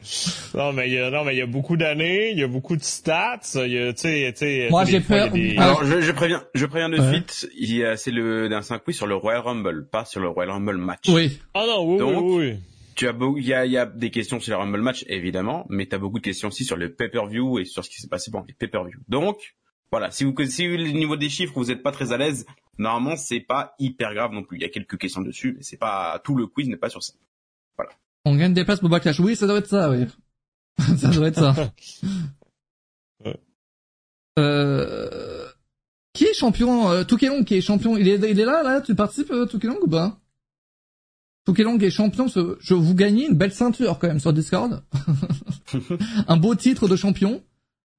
non, 0.54 0.72
mais 0.72 0.88
il 0.88 0.94
y 0.94 0.98
a, 0.98 1.10
non, 1.10 1.24
mais 1.24 1.34
il 1.34 1.38
y 1.38 1.42
a 1.42 1.46
beaucoup 1.46 1.76
d'années, 1.76 2.30
il 2.30 2.38
y 2.38 2.42
a 2.42 2.48
beaucoup 2.48 2.76
de 2.76 2.82
stats, 2.82 3.40
il 3.54 3.72
y 3.72 3.78
a, 3.78 3.92
tu 3.92 4.00
sais, 4.02 4.32
tu 4.32 4.38
sais. 4.38 4.68
Moi, 4.70 4.84
j'ai 4.84 5.00
peur- 5.00 5.30
des- 5.30 5.54
Ah. 5.58 5.64
Alors, 5.64 5.84
je, 5.84 6.00
je 6.00 6.12
préviens, 6.12 6.42
je 6.54 6.66
préviens 6.66 6.88
de 6.88 6.98
Ouais. 6.98 7.12
suite, 7.12 7.48
il 7.58 7.74
y 7.76 7.84
a, 7.84 7.96
c'est 7.96 8.10
le, 8.10 8.48
c'est 8.62 8.74
un 8.74 8.78
quiz 8.78 8.96
sur 8.96 9.06
le 9.06 9.14
Royal 9.14 9.40
Rumble, 9.42 9.86
pas 9.88 10.04
sur 10.04 10.20
le 10.20 10.28
Royal 10.28 10.52
Rumble 10.52 10.76
match. 10.78 11.04
Oui. 11.08 11.38
Ah 11.54 11.64
non, 11.66 11.84
oui, 11.84 11.98
Donc, 11.98 12.24
oui, 12.24 12.36
oui. 12.50 12.54
Tu 12.94 13.08
as 13.08 13.12
beau, 13.12 13.36
il 13.38 13.46
y 13.46 13.54
a, 13.54 13.64
il 13.64 13.72
y 13.72 13.78
a 13.78 13.86
des 13.86 14.10
questions 14.10 14.38
sur 14.38 14.52
le 14.52 14.58
Rumble 14.62 14.80
match, 14.82 15.04
évidemment, 15.08 15.64
mais 15.70 15.86
tu 15.86 15.94
as 15.94 15.98
beaucoup 15.98 16.18
de 16.18 16.24
questions 16.24 16.48
aussi 16.48 16.64
sur 16.64 16.76
le 16.76 16.92
pay-per-view 16.92 17.58
et 17.58 17.64
sur 17.64 17.82
ce 17.84 17.88
qui 17.90 17.96
s'est 17.96 18.08
passé 18.08 18.30
pendant 18.30 18.44
les 18.46 18.54
pay-per-view. 18.54 18.98
Donc, 19.08 19.38
voilà, 19.90 20.10
si 20.10 20.24
vous, 20.24 20.34
si 20.44 20.68
au 20.68 20.76
niveau 20.76 21.16
des 21.16 21.30
chiffres, 21.30 21.52
vous 21.56 21.66
n'êtes 21.66 21.82
pas 21.82 21.92
très 21.92 22.12
à 22.12 22.18
l'aise, 22.18 22.44
normalement, 22.78 23.16
c'est 23.16 23.40
pas 23.40 23.74
hyper 23.78 24.14
grave 24.14 24.32
non 24.32 24.42
plus. 24.42 24.58
Il 24.58 24.62
y 24.62 24.64
a 24.64 24.68
quelques 24.68 24.98
questions 24.98 25.20
dessus, 25.22 25.54
mais 25.56 25.62
c'est 25.62 25.76
pas, 25.76 26.20
tout 26.24 26.36
le 26.36 26.46
quiz 26.46 26.68
n'est 26.68 26.76
pas 26.76 26.88
sur 26.90 27.02
ça. 27.02 27.12
On 28.24 28.36
gagne 28.36 28.54
des 28.54 28.64
places 28.64 28.78
pour 28.80 28.88
Backlash. 28.88 29.18
Oui, 29.18 29.34
ça 29.34 29.46
doit 29.48 29.58
être 29.58 29.66
ça, 29.68 29.90
oui. 29.90 30.06
ça 30.98 31.08
doit 31.10 31.28
être 31.28 31.40
ça. 31.40 31.54
Ouais. 33.24 33.36
Euh... 34.38 35.48
Qui 36.12 36.24
est 36.24 36.34
champion 36.34 36.90
euh, 36.90 37.04
Toukelong 37.04 37.44
qui 37.44 37.54
est 37.54 37.60
champion. 37.60 37.96
Il 37.96 38.06
est, 38.08 38.16
il 38.30 38.38
est 38.40 38.44
là, 38.44 38.62
là 38.62 38.80
Tu 38.80 38.94
participes, 38.94 39.30
euh, 39.30 39.46
Toukelong, 39.46 39.78
ou 39.82 39.88
pas? 39.88 40.18
Toukelong 41.44 41.78
est 41.82 41.90
champion. 41.90 42.28
ce- 42.28 42.56
Je 42.60 42.74
vous 42.74 42.94
gagnez 42.94 43.26
une 43.26 43.36
belle 43.36 43.52
ceinture, 43.54 43.98
quand 43.98 44.08
même, 44.08 44.20
sur 44.20 44.32
Discord. 44.32 44.82
Un 46.28 46.36
beau 46.36 46.54
titre 46.54 46.86
de 46.88 46.96
champion. 46.96 47.42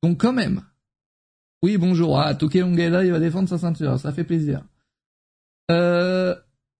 Donc, 0.03 0.19
quand 0.19 0.33
même. 0.33 0.63
Oui, 1.63 1.77
bonjour. 1.77 2.19
Ah, 2.19 2.33
là, 2.89 3.05
il 3.05 3.11
va 3.11 3.19
défendre 3.19 3.47
sa 3.47 3.57
ceinture. 3.57 3.97
Ça 3.97 4.11
fait 4.11 4.25
plaisir. 4.25 4.63
Euh... 5.71 6.35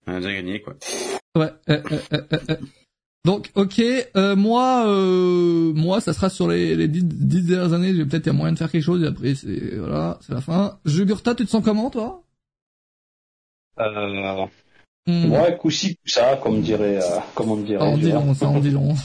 On 0.06 0.16
a 0.16 0.18
déjà 0.18 0.34
gagné, 0.34 0.62
quoi. 0.62 0.76
Ouais. 1.38 1.54
euh, 1.70 1.82
euh, 1.90 2.00
euh, 2.12 2.22
euh, 2.34 2.38
euh. 2.50 2.56
Donc, 3.24 3.50
ok, 3.56 3.82
euh, 4.18 4.36
moi, 4.36 4.86
euh, 4.86 5.72
moi, 5.74 6.02
ça 6.02 6.12
sera 6.12 6.30
sur 6.30 6.50
les, 6.50 6.76
les 6.76 6.90
dix, 6.90 7.06
dix 7.06 7.44
dernières 7.44 7.72
années. 7.72 7.96
J'ai 7.96 8.04
peut-être 8.06 8.26
y 8.26 8.30
a 8.30 8.34
moyen 8.34 8.52
de 8.52 8.58
faire 8.58 8.70
quelque 8.70 8.84
chose. 8.84 9.02
Et 9.04 9.08
après, 9.08 9.36
c'est 9.36 9.78
voilà, 9.78 10.20
c'est 10.20 10.34
la 10.34 10.42
fin. 10.42 10.78
Jugurta, 10.84 11.34
tu 11.34 11.46
te 11.46 11.50
sens 11.50 11.64
comment, 11.64 11.90
toi? 11.90 12.22
Euh, 13.80 14.46
Hmm. 15.06 15.34
ouais, 15.34 15.58
coup-ci, 15.58 15.98
coup-ça, 15.98 16.40
comme 16.42 16.62
dirait, 16.62 16.98
euh, 16.98 17.20
comme 17.36 17.52
on 17.52 17.58
dirait. 17.58 17.84
On 17.84 17.98
dit 17.98 18.10
long, 18.12 18.34
ça, 18.34 18.48
on 18.48 18.60
dit 18.60 18.72
long. 18.72 18.96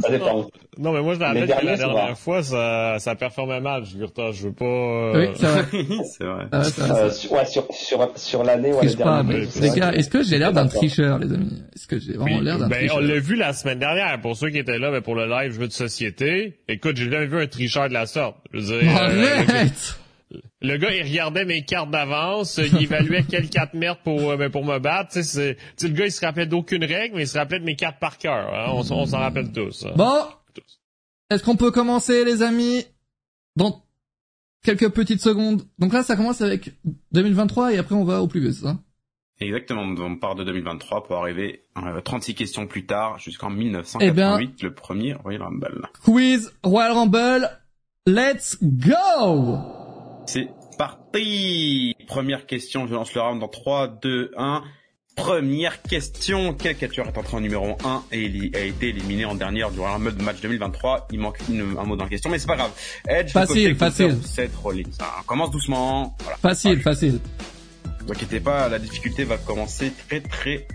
Ça 0.00 0.08
dépend. 0.08 0.46
Non, 0.78 0.92
mais 0.92 1.02
moi, 1.02 1.14
je 1.14 1.18
me 1.18 1.24
rappelle 1.24 1.46
que 1.46 1.66
la 1.66 1.76
ça 1.76 1.86
dernière 1.86 2.16
fois, 2.16 2.42
ça, 2.44 3.00
ça 3.00 3.16
performait 3.16 3.60
mal, 3.60 3.84
je 3.84 3.98
veux 3.98 4.06
dire, 4.06 4.32
je 4.32 4.44
veux 4.44 4.52
pas, 4.52 4.64
euh, 4.64 5.12
oui, 5.16 5.34
c'est 5.34 5.46
vrai. 5.46 5.64
c'est 6.04 6.24
vrai. 6.24 6.44
Ah 6.52 6.58
ouais, 6.58 6.64
c'est 6.64 6.80
vrai, 6.82 7.00
Euh, 7.00 7.10
sur, 7.10 7.32
ouais, 7.32 7.46
sur, 7.46 7.66
sur, 7.72 8.12
sur 8.14 8.44
l'année, 8.44 8.72
ouais, 8.72 8.94
pas, 8.96 9.22
derniers, 9.24 9.46
mais 9.60 9.60
les 9.68 9.80
gars, 9.80 9.92
est-ce 9.92 10.08
que 10.08 10.22
j'ai 10.22 10.38
l'air 10.38 10.52
d'un 10.52 10.68
tricheur, 10.68 11.18
les 11.18 11.32
amis? 11.32 11.62
Est-ce 11.74 11.88
que 11.88 11.98
j'ai 11.98 12.12
vraiment 12.12 12.40
l'air 12.40 12.58
d'un 12.58 12.68
ben, 12.68 12.76
tricheur? 12.76 12.98
on 12.98 13.00
l'a 13.00 13.18
vu 13.18 13.34
la 13.34 13.52
semaine 13.52 13.80
dernière. 13.80 14.20
Pour 14.20 14.36
ceux 14.36 14.50
qui 14.50 14.58
étaient 14.58 14.78
là, 14.78 14.92
ben, 14.92 15.00
pour 15.00 15.16
le 15.16 15.26
live 15.26 15.52
jeu 15.52 15.66
de 15.66 15.72
société. 15.72 16.60
Écoute, 16.68 16.96
j'ai 16.96 17.10
jamais 17.10 17.26
vu 17.26 17.42
un 17.42 17.48
tricheur 17.48 17.88
de 17.88 17.94
la 17.94 18.06
sorte. 18.06 18.36
Je 18.52 18.60
veux 18.60 18.80
dire, 18.80 18.96
euh, 18.96 19.42
Arrête 19.48 19.98
le 20.62 20.76
gars, 20.76 20.94
il 20.94 21.02
regardait 21.02 21.44
mes 21.44 21.64
cartes 21.64 21.90
d'avance, 21.90 22.58
il 22.58 22.82
évaluait 22.82 23.24
quelles 23.28 23.48
cartes 23.50 23.74
merde 23.74 23.98
pour, 24.04 24.30
euh, 24.30 24.36
ben, 24.36 24.50
pour 24.50 24.64
me 24.64 24.78
battre. 24.78 25.12
Tu 25.12 25.22
sais, 25.22 25.56
c'est- 25.76 25.88
le 25.88 25.94
gars, 25.94 26.06
il 26.06 26.12
se 26.12 26.24
rappelait 26.24 26.46
d'aucune 26.46 26.84
règle, 26.84 27.16
mais 27.16 27.22
il 27.22 27.28
se 27.28 27.38
rappelait 27.38 27.58
de 27.60 27.64
mes 27.64 27.76
cartes 27.76 27.98
par 27.98 28.18
cœur. 28.18 28.52
hein. 28.54 28.66
On, 28.72 28.82
s'en 29.06 29.18
rappelle 29.18 29.52
tous. 29.52 29.84
hein. 29.86 29.92
Bon, 29.96 30.24
Tous. 30.54 30.80
est-ce 31.30 31.42
qu'on 31.42 31.56
peut 31.56 31.70
commencer, 31.70 32.24
les 32.24 32.42
amis? 32.42 32.84
Dans 33.56 33.82
quelques 34.62 34.90
petites 34.90 35.20
secondes. 35.22 35.62
Donc 35.78 35.92
là, 35.92 36.02
ça 36.02 36.14
commence 36.16 36.40
avec 36.40 36.70
2023 37.12 37.72
et 37.74 37.78
après, 37.78 37.94
on 37.94 38.04
va 38.04 38.22
au 38.22 38.28
plus 38.28 38.40
vieux, 38.40 38.52
c'est 38.52 38.64
ça? 38.64 38.78
Exactement, 39.40 39.82
on 39.82 40.16
part 40.16 40.34
de 40.34 40.44
2023 40.44 41.04
pour 41.06 41.16
arriver 41.16 41.64
euh, 41.78 42.00
36 42.02 42.34
questions 42.34 42.66
plus 42.66 42.84
tard 42.84 43.18
jusqu'en 43.18 43.50
Eh 43.50 43.54
1988, 43.56 44.62
le 44.62 44.74
premier 44.74 45.14
Royal 45.14 45.42
Rumble. 45.42 45.88
Quiz 46.04 46.52
Royal 46.62 46.92
Rumble, 46.92 47.48
let's 48.06 48.58
go 48.62 49.79
C'est 50.32 50.48
parti 50.78 51.96
Première 52.06 52.46
question, 52.46 52.86
je 52.86 52.94
lance 52.94 53.12
le 53.14 53.20
round 53.20 53.40
dans 53.40 53.48
3, 53.48 53.88
2, 54.00 54.30
1. 54.36 54.62
Première 55.16 55.82
question, 55.82 56.54
quel 56.54 56.76
catcheur 56.76 57.08
est 57.08 57.18
entré 57.18 57.36
en 57.36 57.40
numéro 57.40 57.76
1 57.84 58.04
et 58.12 58.22
il 58.22 58.56
a 58.56 58.60
été 58.60 58.90
éliminé 58.90 59.24
en 59.24 59.34
dernière 59.34 59.70
du 59.72 59.78
Royal 59.80 59.96
Rumble 59.96 60.16
de 60.16 60.22
match 60.22 60.40
2023 60.40 61.08
Il 61.10 61.18
manque 61.18 61.38
une- 61.48 61.76
un 61.76 61.82
mot 61.84 61.96
dans 61.96 62.04
la 62.04 62.10
question, 62.10 62.30
mais 62.30 62.38
c'est 62.38 62.46
pas 62.46 62.54
grave. 62.56 62.70
Edge, 63.08 63.32
Facile, 63.32 63.74
facile. 63.74 64.16
Seth 64.24 64.54
Rollins. 64.54 64.84
On 65.20 65.22
commence 65.24 65.50
doucement. 65.50 66.16
Voilà. 66.20 66.36
Facile, 66.38 66.80
facile. 66.80 67.18
Ne 68.00 68.06
vous 68.06 68.12
inquiétez 68.12 68.38
pas, 68.40 68.68
la 68.68 68.78
difficulté 68.78 69.24
va 69.24 69.36
commencer 69.36 69.92
très 70.08 70.20
très 70.20 70.66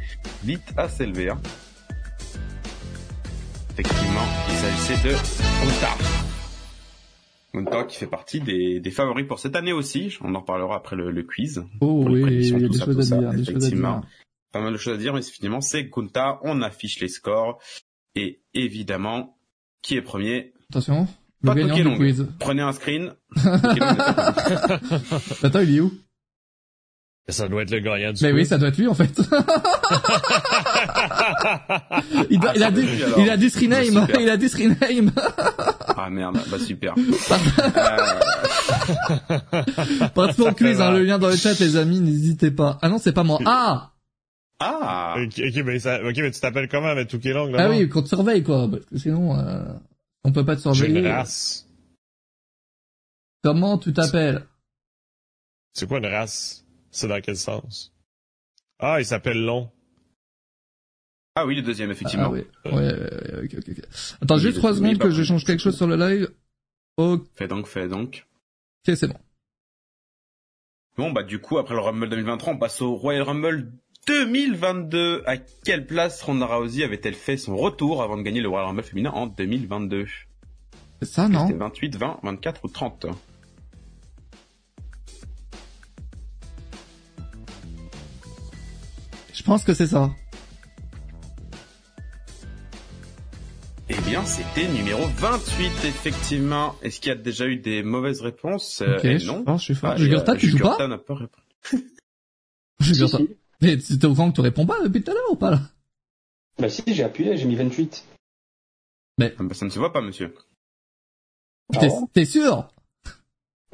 vite 0.44 0.74
à 0.76 0.90
s'élever. 0.90 1.30
hein. 1.30 1.40
Effectivement, 3.72 4.26
il 4.50 4.56
s'agissait 4.58 5.08
de 5.08 5.14
Gunther. 5.14 6.25
Gunther 7.56 7.88
qui 7.88 7.98
fait 7.98 8.08
partie 8.08 8.40
des, 8.42 8.80
des 8.80 8.92
favoris 8.92 9.26
pour 9.28 9.40
cette 9.40 9.56
année 9.56 9.74
aussi. 9.74 10.16
On 10.22 10.36
en 10.36 10.42
reparlera 10.42 10.76
après 10.76 10.96
le, 10.96 11.12
le 11.12 11.24
quiz. 11.24 11.64
Oh 11.82 12.04
Pour 12.04 12.06
oui, 12.12 12.22
il 12.26 12.48
y 12.50 12.56
a 12.56 12.60
des 12.68 12.78
ça, 12.78 12.86
choses 12.86 13.00
à 13.00 13.04
ça, 13.04 13.18
dire, 13.18 13.32
des 13.32 13.38
choses 13.40 13.48
à 13.50 13.52
effectivement. 13.58 14.00
dire. 14.00 14.10
Pas 14.52 14.62
mal 14.62 14.74
de 14.74 14.78
choses 14.78 14.94
à 14.96 14.98
dire, 14.98 15.14
mais 15.14 15.20
effectivement, 15.20 15.62
c'est 15.62 15.84
Gunther. 15.86 16.38
On 16.44 16.62
affiche 16.62 17.00
les 17.00 17.08
scores. 17.10 17.60
Et 18.16 18.42
évidemment, 18.54 19.38
qui 19.82 19.96
est 19.96 20.02
premier? 20.02 20.54
Attention, 20.72 21.08
le 21.42 21.48
Pas 21.48 21.56
gagnant 21.56 21.92
du 21.92 21.98
quiz. 21.98 22.28
Prenez 22.40 22.62
un 22.62 22.72
screen. 22.72 23.14
Attends, 25.44 25.60
il 25.62 25.76
est 25.76 25.80
où? 25.82 25.92
Ça 27.28 27.48
doit 27.48 27.64
être 27.64 27.72
le 27.72 27.80
gagnant 27.80 28.14
du 28.14 28.24
Mais 28.24 28.30
coup. 28.30 28.36
oui, 28.38 28.46
ça 28.46 28.60
doit 28.60 28.68
être 28.68 28.78
lui 28.78 28.88
en 28.88 28.94
fait. 28.94 29.20
il, 32.30 32.40
doit- 32.40 32.52
Ah, 32.52 32.54
il 32.56 32.64
a 32.64 32.70
dit, 32.72 32.82
il 33.18 33.30
a 33.32 33.36
dit 33.38 33.52
il 34.20 34.30
a 34.30 34.38
dit 34.38 34.48
rename. 34.48 35.12
Ah 35.98 36.10
merde, 36.10 36.40
bah 36.50 36.60
super. 36.60 36.96
Euh, 40.18 40.34
au 40.40 40.52
quiz, 40.54 40.82
hein, 40.82 40.92
le 40.92 41.04
lien 41.04 41.18
dans 41.18 41.30
le 41.30 41.36
chat 41.36 41.58
les 41.60 41.78
amis, 41.78 42.00
n'hésitez 42.00 42.52
pas. 42.52 42.78
Ah 42.82 42.90
non, 42.90 42.98
c'est 42.98 43.14
pas 43.14 43.24
moi. 43.24 43.40
Ah 43.46 43.92
ah 44.60 45.16
Ok, 45.18 45.38
mais, 45.66 45.80
ça, 45.80 46.02
ok, 46.04 46.14
mais 46.18 46.32
tu 46.32 46.40
t'appelles 46.40 46.68
comment 46.70 46.88
avec 46.88 47.08
tout 47.10 47.26
est 47.28 47.34
long, 47.34 47.52
Ah 47.58 47.70
oui, 47.70 47.88
qu'on 47.90 48.02
te 48.04 48.08
surveille 48.08 48.44
quoi, 48.44 48.68
parce 48.70 48.86
que 48.86 48.98
sinon, 48.98 49.38
euh, 49.38 49.64
on 50.24 50.32
peut 50.32 50.46
pas 50.46 50.56
te 50.56 50.62
J'ai 50.62 50.70
une 50.70 50.76
surveiller. 50.76 51.12
race. 51.12 51.68
Comment 53.44 53.78
tu 53.78 53.94
t'appelles? 53.94 54.46
C'est 55.74 55.88
quoi 55.88 55.98
une 56.00 56.06
race? 56.08 56.66
C'est 56.92 57.08
dans 57.08 57.20
quel 57.22 57.38
sens? 57.38 57.94
Ah, 58.80 59.00
il 59.00 59.06
s'appelle 59.06 59.44
Long. 59.44 59.70
Ah 61.38 61.46
oui, 61.46 61.56
le 61.56 61.62
deuxième, 61.62 61.92
effectivement. 61.92 62.28
Ah 62.28 62.32
oui. 62.32 62.46
Ouais, 62.66 62.72
ouais, 62.72 62.82
ouais, 62.82 63.44
ok, 63.44 63.56
ok, 63.58 63.70
ok. 63.72 63.86
Attends, 64.22 64.38
juste 64.38 64.58
trois 64.58 64.74
secondes 64.74 64.98
pas 64.98 65.06
que 65.06 65.12
je 65.12 65.24
change 65.24 65.44
quelque 65.44 65.60
chose 65.60 65.76
sur 65.76 65.86
le 65.86 65.98
live. 65.98 66.30
Ok, 66.96 67.24
Fais 67.36 67.50
donc, 67.50 67.68
fais 67.68 67.90
donc. 67.90 68.26
c'est 68.86 69.08
bon. 69.08 69.20
Bon, 70.96 71.12
bah 71.12 71.24
du 71.24 71.40
coup, 71.40 71.58
après 71.58 71.74
le 71.74 71.82
Rumble 71.82 72.08
2023, 72.08 72.54
on 72.54 72.58
passe 72.58 72.82
au 72.82 72.96
Royal 72.96 73.24
Rumble 73.24 73.70
2022. 74.08 75.24
À 75.26 75.36
quelle 75.36 75.86
place 75.86 76.22
Ronda 76.22 76.46
Rousey 76.46 76.86
avait-elle 76.86 77.16
fait 77.16 77.36
son 77.36 77.58
retour 77.58 78.02
avant 78.02 78.16
de 78.16 78.22
gagner 78.22 78.40
le 78.40 78.48
Royal 78.48 78.68
Rumble 78.68 78.84
féminin 78.84 79.12
en 79.12 79.28
2022 79.28 80.06
C'est 81.02 81.10
ça, 81.10 81.28
non? 81.28 81.48
C'était 81.48 81.60
28, 81.60 81.98
20, 81.98 82.20
24 82.24 82.62
ou 82.64 82.70
30 82.70 83.08
Je 89.34 89.44
pense 89.44 89.66
que 89.66 89.74
c'est 89.74 89.88
ça. 89.88 90.12
Eh 93.88 94.02
bien, 94.02 94.26
c'était 94.26 94.68
numéro 94.68 95.06
28, 95.08 95.66
effectivement. 95.86 96.76
Est-ce 96.82 97.00
qu'il 97.00 97.10
y 97.10 97.12
a 97.12 97.16
déjà 97.16 97.46
eu 97.46 97.58
des 97.58 97.84
mauvaises 97.84 98.22
réponses? 98.22 98.82
Euh, 98.82 98.98
Ok, 98.98 99.06
eh 99.06 99.20
je 99.20 99.28
Non. 99.28 99.44
pense, 99.44 99.62
je 99.62 99.66
suis 99.66 99.76
fort. 99.76 99.92
Ah, 99.94 99.98
Jugurta, 99.98 100.32
et, 100.34 100.36
euh, 100.36 100.40
tu 100.40 100.48
joues 100.48 100.58
pas? 100.58 100.64
Jugurta 100.78 100.88
n'a 100.88 100.98
pas 100.98 101.14
répondu. 101.14 101.46
Jugurta. 102.80 103.18
Si, 103.18 103.24
si. 103.28 103.30
Mais 103.62 103.78
tu 103.78 104.00
t'es 104.00 104.06
au 104.08 104.16
courant 104.16 104.32
que 104.32 104.36
tu 104.36 104.42
réponds 104.42 104.66
pas 104.66 104.82
depuis 104.84 105.04
tout 105.04 105.12
à 105.12 105.14
l'heure 105.14 105.32
ou 105.32 105.36
pas 105.36 105.52
là? 105.52 105.60
Bah 106.58 106.70
si, 106.70 106.84
j'ai 106.88 107.04
appuyé, 107.04 107.38
j'ai 107.38 107.46
mis 107.46 107.56
28. 107.56 108.06
Ah, 109.22 109.26
bah, 109.40 109.54
ça 109.54 109.66
ne 109.66 109.70
se 109.70 109.78
voit 109.80 109.94
pas, 109.94 110.02
monsieur. 110.02 110.34
Ah 111.76 111.80
T'es 112.14 112.26
sûr? 112.26 112.68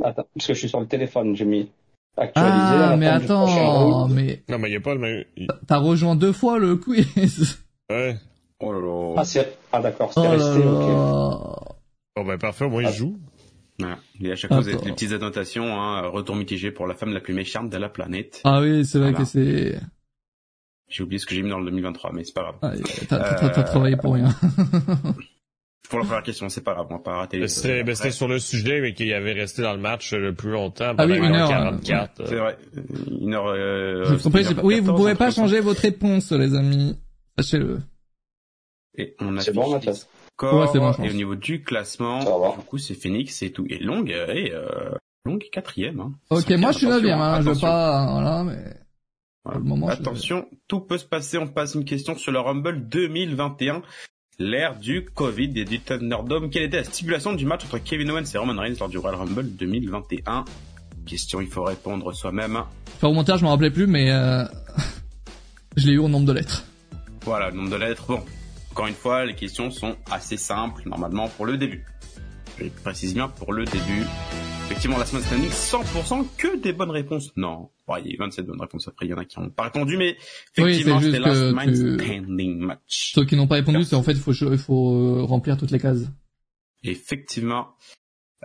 Attends, 0.04 0.28
parce 0.34 0.48
que 0.48 0.54
je 0.54 0.60
suis 0.60 0.70
sur 0.70 0.80
le 0.80 0.88
téléphone, 0.88 1.36
j'ai 1.36 1.46
mis 1.46 1.70
actualiser. 2.18 2.76
Ah, 2.76 2.98
mais 2.98 3.08
attends, 3.08 4.08
mais 4.10 4.44
Non, 4.50 4.60
mais 4.60 4.68
il 4.70 4.72
n'y 4.72 4.78
a 4.78 4.82
pas 4.82 4.96
le 4.96 5.26
t'as 5.68 5.78
rejoint 5.78 6.16
deux 6.16 6.34
fois 6.34 6.58
le 6.60 6.76
quiz. 6.76 7.60
Ouais. 7.90 8.18
Oh 8.62 8.72
là 8.74 8.80
là. 8.80 9.14
Ah, 9.18 9.26
c'est... 9.26 9.58
ah 9.72 9.80
d'accord, 9.82 10.12
Oh 10.16 10.22
c'était 10.22 10.38
là 10.38 10.46
resté, 10.46 10.60
ok. 10.68 10.88
là. 10.88 11.76
Bon, 12.16 12.26
ben, 12.26 12.38
parfait, 12.38 12.66
au 12.66 12.70
moins, 12.70 12.84
il 12.84 12.90
joue. 12.94 13.18
Ouais. 13.80 13.88
Et 14.22 14.32
à 14.32 14.36
chaque 14.36 14.52
fois, 14.52 14.60
vous 14.62 14.68
avez 14.68 14.76
Attends. 14.78 14.86
des 14.86 14.92
petites 14.92 15.12
annotations, 15.14 15.66
hein, 15.82 16.02
retour 16.08 16.36
mitigé 16.36 16.72
pour 16.72 16.86
la 16.88 16.94
femme 16.96 17.14
la 17.14 17.20
plus 17.22 17.34
méchante 17.34 17.70
de 17.70 17.78
la 17.78 17.90
planète. 17.90 18.42
Ah 18.44 18.62
oui, 18.62 18.86
c'est 18.86 19.00
vrai 19.00 19.12
Voilà. 19.12 19.24
que 19.26 19.30
c'est... 19.30 19.80
J'ai 20.90 21.04
oublié 21.04 21.20
ce 21.20 21.26
que 21.26 21.34
j'ai 21.34 21.42
mis 21.42 21.50
dans 21.50 21.60
le 21.60 21.66
2023, 21.72 22.12
mais 22.14 22.24
c'est 22.26 22.34
pas 22.34 22.42
grave. 22.42 22.56
Ah, 22.62 22.72
T'as 23.08 23.50
t'as 23.50 23.64
travaillé 23.64 23.96
pour 23.96 24.14
rien. 24.14 24.28
pour 25.90 26.00
la 26.00 26.06
première 26.06 26.24
question, 26.24 26.50
c'est 26.50 26.64
pas 26.64 26.74
grave, 26.74 26.88
on 26.90 26.96
va 26.96 27.00
pas 27.00 27.16
rater 27.16 27.40
les 27.40 27.48
C'était 27.48 27.84
ben, 27.84 27.96
c'était 27.96 28.12
sur 28.12 28.28
le 28.28 28.40
sujet, 28.40 28.82
mais 28.82 28.94
qu'il 28.94 29.12
avait 29.14 29.32
resté 29.34 29.62
dans 29.62 29.72
le 29.74 29.80
match 29.80 30.14
le 30.14 30.34
plus 30.36 30.52
longtemps, 30.52 30.94
Ah 30.98 31.06
oui, 31.06 31.16
pendant 31.18 31.30
une 31.30 31.36
heure, 31.36 31.50
44. 31.50 32.28
C'est 32.28 32.36
vrai. 32.36 32.58
Une 33.22 33.34
heure. 33.34 33.48
Euh, 33.48 34.04
Je 34.06 34.14
Oui, 34.64 34.76
vous 34.82 34.88
14, 34.88 34.96
pouvez 34.98 35.16
pas 35.16 35.32
changer 35.32 35.60
votre 35.62 35.82
réponse, 35.82 36.32
les 36.34 36.56
amis. 36.56 36.98
Sachez-le. 37.40 37.80
Et 38.98 39.16
on 39.20 39.38
a 39.38 39.42
C'est 39.42 39.54
bon, 39.54 39.70
Mathias 39.72 40.08
Ouais, 40.42 40.66
c'est 40.72 40.80
bon, 40.80 40.92
et 41.04 41.10
au 41.10 41.14
niveau 41.14 41.36
du 41.36 41.62
classement, 41.64 42.20
du 42.58 42.64
coup, 42.66 42.78
c'est 42.80 42.96
Phoenix 42.96 43.42
et 43.44 43.52
tout. 43.52 43.66
Et 43.70 43.78
Long 43.78 44.04
et 44.08 44.52
euh, 44.52 44.90
Long 45.26 45.38
est 45.38 45.50
quatrième. 45.50 46.00
Hein. 46.00 46.14
Ok, 46.32 46.50
moi 46.52 46.72
je 46.72 46.80
suis 46.80 46.88
neuvième, 46.88 47.20
hein. 47.20 47.38
Je 47.42 47.46
veux 47.46 47.52
attention. 47.52 47.68
pas, 47.68 48.12
voilà, 48.12 48.44
mais 48.44 48.58
Voilà. 49.44 49.60
pour 49.60 49.60
le 49.60 49.64
moment, 49.64 49.88
je- 49.88 49.94
Attention, 49.94 50.48
tout 50.68 50.80
peut 50.80 50.98
se 50.98 51.06
passer. 51.06 51.38
On 51.38 51.48
passe 51.48 51.76
une 51.76 51.86
question 51.86 52.18
sur 52.18 52.32
le 52.32 52.40
Rumble 52.40 52.88
2021. 52.90 53.84
L'ère 54.40 54.80
du 54.80 55.06
Covid 55.06 55.52
et 55.60 55.66
du 55.66 55.80
Thunderdome. 55.80 56.50
Quelle 56.50 56.64
était 56.64 56.78
la 56.78 56.84
stipulation 56.86 57.34
du 57.34 57.46
match 57.46 57.64
entre 57.66 57.78
Kevin 57.78 58.10
Owens 58.10 58.24
et 58.34 58.38
Roman 58.40 58.60
Reigns 58.60 58.78
lors 58.80 58.90
du 58.90 58.98
Royal 58.98 59.20
Rumble 59.20 59.48
2021 59.56 60.44
Question, 61.06 61.40
il 61.42 61.48
faut 61.48 61.64
répondre 61.64 62.12
soi-même. 62.14 62.64
Faire 63.00 63.12
au 63.12 63.14
montage, 63.14 63.40
je 63.42 63.44
m'en 63.46 63.52
rappelais 63.52 63.70
plus, 63.70 63.86
mais 63.86 64.12
euh... 64.12 64.44
je 65.78 65.86
l'ai 65.88 65.94
eu 65.94 66.00
au 66.00 66.08
nombre 66.10 66.26
de 66.26 66.34
lettres. 66.34 66.64
Voilà, 67.26 67.50
le 67.52 67.58
nombre 67.58 67.70
de 67.70 67.76
lettres. 67.76 68.06
Bon, 68.08 68.24
encore 68.72 68.88
une 68.88 68.94
fois, 68.94 69.26
les 69.26 69.36
questions 69.36 69.70
sont 69.72 69.96
assez 70.10 70.38
simples, 70.38 70.84
normalement, 70.88 71.28
pour 71.28 71.46
le 71.46 71.58
début. 71.58 71.84
Je 72.58 72.66
précise 72.84 73.14
bien 73.14 73.28
pour 73.28 73.54
le 73.54 73.66
début. 73.66 74.04
Effectivement, 74.66 74.98
la 74.98 75.06
semaine 75.06 75.24
standing, 75.24 75.50
100% 75.50 76.26
que 76.38 76.58
des 76.58 76.72
bonnes 76.72 76.92
réponses. 76.92 77.32
Non, 77.36 77.70
bon, 77.88 77.96
il 77.98 78.08
y 78.08 78.10
a 78.12 78.14
eu 78.14 78.18
27 78.18 78.46
bonnes 78.46 78.62
réponses 78.62 78.88
après, 78.88 79.06
il 79.06 79.10
y 79.10 79.14
en 79.14 79.18
a 79.18 79.26
qui 79.26 79.40
n'ont 79.40 79.50
pas 79.50 79.64
répondu, 79.64 79.98
mais 79.98 80.16
Oui, 80.58 80.70
effectivement, 80.70 81.00
c'est 81.02 81.06
c'était 81.08 81.20
last 81.20 81.76
tu- 81.76 81.96
standing 82.06 82.60
match. 82.60 83.12
Ceux 83.14 83.26
qui 83.26 83.36
n'ont 83.36 83.48
pas 83.48 83.56
répondu, 83.56 83.84
c'est 83.84 83.96
en 83.96 84.04
fait, 84.04 84.14
il 84.14 84.20
faut, 84.20 84.32
faut 84.58 84.94
euh, 84.96 85.24
remplir 85.24 85.58
toutes 85.58 85.72
les 85.72 85.80
cases. 85.80 86.04
Effectivement. 86.84 87.68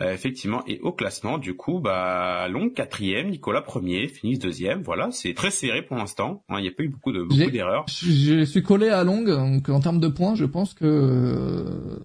Euh, 0.02 0.12
effectivement, 0.12 0.62
et 0.66 0.78
au 0.80 0.92
classement, 0.92 1.38
du 1.38 1.56
coup, 1.56 1.80
bah, 1.80 2.48
Long 2.48 2.68
quatrième, 2.68 3.30
Nicolas 3.30 3.62
premier, 3.62 4.08
Phoenix 4.08 4.38
deuxième, 4.38 4.82
voilà, 4.82 5.10
c'est 5.10 5.32
très 5.32 5.50
serré 5.50 5.80
pour 5.82 5.96
l'instant, 5.96 6.44
hein, 6.50 6.56
il 6.58 6.62
n'y 6.62 6.68
a 6.68 6.72
pas 6.72 6.82
eu 6.82 6.88
beaucoup 6.88 7.12
de 7.12 7.22
beaucoup 7.22 7.50
d'erreurs. 7.50 7.86
Je, 7.88 8.10
je 8.10 8.44
suis 8.44 8.62
collé 8.62 8.90
à 8.90 9.04
longue, 9.04 9.30
donc 9.30 9.70
en 9.70 9.80
termes 9.80 10.00
de 10.00 10.08
points, 10.08 10.34
je 10.34 10.44
pense 10.44 10.74
que 10.74 10.84
euh, 10.84 11.98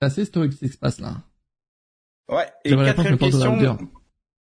c'est 0.00 0.06
assez 0.06 0.22
historique 0.22 0.52
ce 0.52 0.58
qui 0.58 0.68
se 0.68 0.76
passe 0.76 1.00
là. 1.00 1.22
Ouais, 2.28 2.46
et 2.66 2.76
quatrième 2.76 3.16
question, 3.16 3.58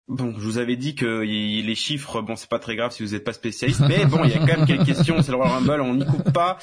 Bon, 0.08 0.34
je 0.38 0.44
vous 0.46 0.60
avais 0.60 0.76
dit 0.76 0.94
que 0.94 1.26
y- 1.26 1.64
les 1.64 1.74
chiffres, 1.76 2.22
bon, 2.22 2.36
c'est 2.36 2.50
pas 2.50 2.60
très 2.60 2.76
grave 2.76 2.92
si 2.92 3.04
vous 3.04 3.14
n'êtes 3.14 3.24
pas 3.24 3.34
spécialiste, 3.34 3.80
mais 3.88 4.06
bon, 4.06 4.24
il 4.24 4.30
y 4.32 4.34
a 4.36 4.38
quand 4.40 4.46
même 4.58 4.66
quelques 4.68 4.86
questions, 4.86 5.22
c'est 5.24 5.32
le 5.32 5.38
Royal 5.38 5.54
Rumble, 5.56 5.82
on 5.82 5.96
n'y 5.96 6.06
coupe 6.06 6.32
pas. 6.32 6.58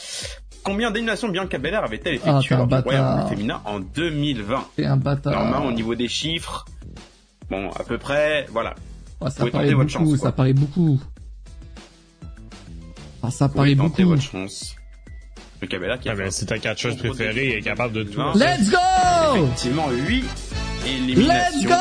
Combien 0.63 0.93
d'éliminations 0.93 1.29
Bianca 1.29 1.59
Belair 1.59 1.83
avait-elle 1.83 2.21
Ah, 2.25 2.39
effectuées 2.39 2.49
t'es 2.51 2.55
un 2.55 2.59
lors 2.59 2.67
du 2.69 2.75
Royal. 2.77 3.03
Rumble 3.05 3.29
féminin 3.29 3.61
en 3.65 3.81
2020 3.81 4.65
C'est 4.77 4.85
un 4.87 4.97
bâtard. 4.97 5.33
Normalement, 5.33 5.67
au 5.67 5.73
niveau 5.73 5.97
des 5.97 6.07
chiffres, 6.07 6.65
bon, 7.51 7.69
à 7.71 7.83
peu 7.83 7.99
près, 7.99 8.47
voilà. 8.53 8.77
Ouais, 9.21 9.29
ça 9.31 9.39
pouvez 9.41 9.51
paraît 9.51 9.65
tenter 9.65 9.75
beaucoup, 9.75 9.83
votre 10.05 10.11
chance, 10.11 10.21
ça 10.21 10.31
paraît 10.33 10.53
beaucoup. 10.53 11.01
Ah, 13.25 13.31
ça 13.33 13.49
Vous 13.49 13.55
paraît 13.55 13.75
pouvez 13.75 13.89
tenter 13.89 14.03
beaucoup. 14.05 14.15
votre 14.17 14.23
chance. 14.31 14.77
Bianca 15.61 15.79
Belair 15.81 15.99
qui 15.99 16.09
a 16.09 16.13
Ah, 16.13 16.15
ben, 16.15 16.25
fait 16.27 16.31
c'est 16.31 16.47
ta 16.47 16.59
catcheuse 16.61 16.97
préférée, 16.97 17.57
est 17.57 17.61
capable 17.63 17.93
de 17.95 18.05
tout. 18.05 18.21
Let's 18.37 18.71
go! 18.71 18.79
effectivement 19.45 19.91
8 19.91 20.25
a 20.87 21.51
fait 21.55 21.73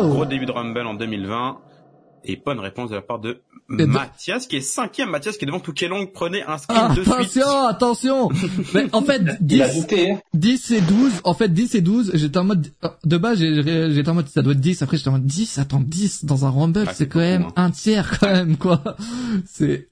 un 0.00 0.08
gros 0.08 0.24
début 0.26 0.46
de 0.46 0.52
Rumble 0.52 0.86
en 0.86 0.94
2020. 0.94 1.58
Et 2.24 2.36
bonne 2.44 2.60
réponse 2.60 2.90
de 2.90 2.96
la 2.96 3.00
part 3.02 3.18
de 3.18 3.40
Et 3.72 3.76
de- 3.78 3.86
Mathias, 3.86 4.46
qui 4.46 4.56
est 4.56 4.60
cinquième. 4.60 5.08
Mathias 5.08 5.38
qui 5.38 5.44
est 5.44 5.46
devant 5.46 5.58
Touquet 5.60 5.88
Long. 5.88 6.06
Prenez 6.06 6.42
un 6.42 6.58
screen 6.58 6.88
de 6.94 7.02
suite. 7.02 7.08
Attention, 7.08 7.66
attention! 7.66 8.28
Mais 8.74 8.86
en 8.92 9.00
fait, 9.00 9.22
Il 9.48 9.62
a 9.62 9.68
10, 9.68 9.80
douté. 9.80 10.10
hein. 10.12 10.18
10 10.34 10.70
et 10.72 10.80
12, 10.82 11.12
en 11.24 11.32
fait 11.32 11.48
10 11.48 11.74
et 11.76 11.80
12, 11.80 12.10
j'étais 12.14 12.36
en 12.38 12.44
mode, 12.44 12.66
de 13.04 13.16
base 13.16 13.38
j'ai- 13.38 13.90
j'étais 13.94 14.08
en 14.10 14.14
mode 14.14 14.28
ça 14.28 14.42
doit 14.42 14.52
être 14.52 14.60
10, 14.60 14.82
après 14.82 14.98
j'étais 14.98 15.08
en 15.08 15.12
mode 15.12 15.24
10, 15.24 15.58
attends 15.58 15.80
10 15.80 16.26
dans 16.26 16.44
un 16.44 16.50
Rumble, 16.50 16.84
Ah, 16.86 16.92
c'est 16.92 17.08
quand 17.08 17.20
même 17.20 17.42
beaucoup, 17.44 17.52
un 17.56 17.70
tiers 17.70 18.18
quand 18.18 18.30
même 18.30 18.56
quoi. 18.58 18.82
C'est, 19.46 19.88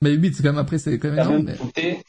mais 0.00 0.12
8 0.12 0.34
c'est 0.36 0.42
quand 0.44 0.50
même 0.50 0.58
après 0.58 0.78
c'est 0.78 0.96
quand 1.00 1.10
même 1.10 1.18
énorme, 1.26 1.50
mais... 1.76 2.02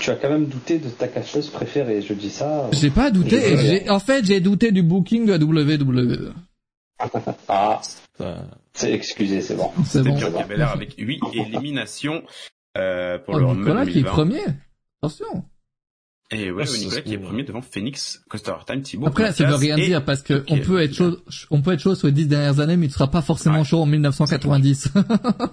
Tu 0.00 0.10
as 0.10 0.16
quand 0.16 0.28
même 0.28 0.46
douté 0.46 0.78
de 0.78 0.88
ta 0.88 1.08
cacheuse 1.08 1.48
préférée, 1.48 2.02
je 2.02 2.12
dis 2.14 2.30
ça. 2.30 2.66
euh. 2.66 2.68
J'ai 2.72 2.90
pas 2.90 3.10
douté, 3.10 3.56
j'ai, 3.56 3.88
en 3.90 3.98
fait 3.98 4.24
j'ai 4.24 4.40
douté 4.40 4.70
du 4.72 4.82
booking 4.82 5.26
de 5.26 5.32
la 5.32 5.38
WWE. 5.38 6.32
Ah, 7.48 7.80
Ça- 8.18 8.42
c'est 8.74 8.92
excusé, 8.92 9.40
c'est 9.40 9.54
bon. 9.56 9.70
C'est 9.84 10.02
bon. 10.02 10.14
Bianca 10.16 10.44
Belair 10.44 10.70
avec 10.72 10.94
8 10.98 11.20
éliminations 11.34 12.22
euh, 12.76 13.18
pour 13.18 13.34
Oh, 13.34 13.38
le 13.38 13.46
Rumble 13.46 13.60
Nicolas 13.62 13.84
qui 13.84 13.90
est 13.90 14.02
2020. 14.02 14.10
premier. 14.12 14.42
Attention. 15.02 15.44
Et 16.32 16.50
ouais, 16.50 16.64
Ah, 16.64 16.66
c'est 16.66 16.78
Nicolas 16.80 17.02
qui 17.02 17.14
est 17.14 17.18
premier 17.18 17.44
devant 17.44 17.62
Phoenix, 17.62 18.20
Coaster 18.28 18.52
Time, 18.66 18.82
Thibaut. 18.82 19.06
Après, 19.06 19.32
ça 19.32 19.44
veut 19.44 19.54
rien 19.54 19.76
dire 19.76 20.04
parce 20.04 20.22
que 20.22 20.44
on 20.48 20.58
peut 20.58 20.82
être 20.82 20.92
chaud, 20.92 21.18
on 21.52 21.62
peut 21.62 21.72
être 21.72 21.78
chaud 21.80 21.94
sur 21.94 22.08
les 22.08 22.12
10 22.12 22.26
dernières 22.26 22.58
années, 22.58 22.76
mais 22.76 22.88
tu 22.88 22.94
seras 22.94 23.06
pas 23.06 23.22
forcément 23.22 23.58
Ouais. 23.60 23.64
chaud 23.64 23.80
en 23.82 23.86
1990. 23.86 24.88
De 24.92 25.02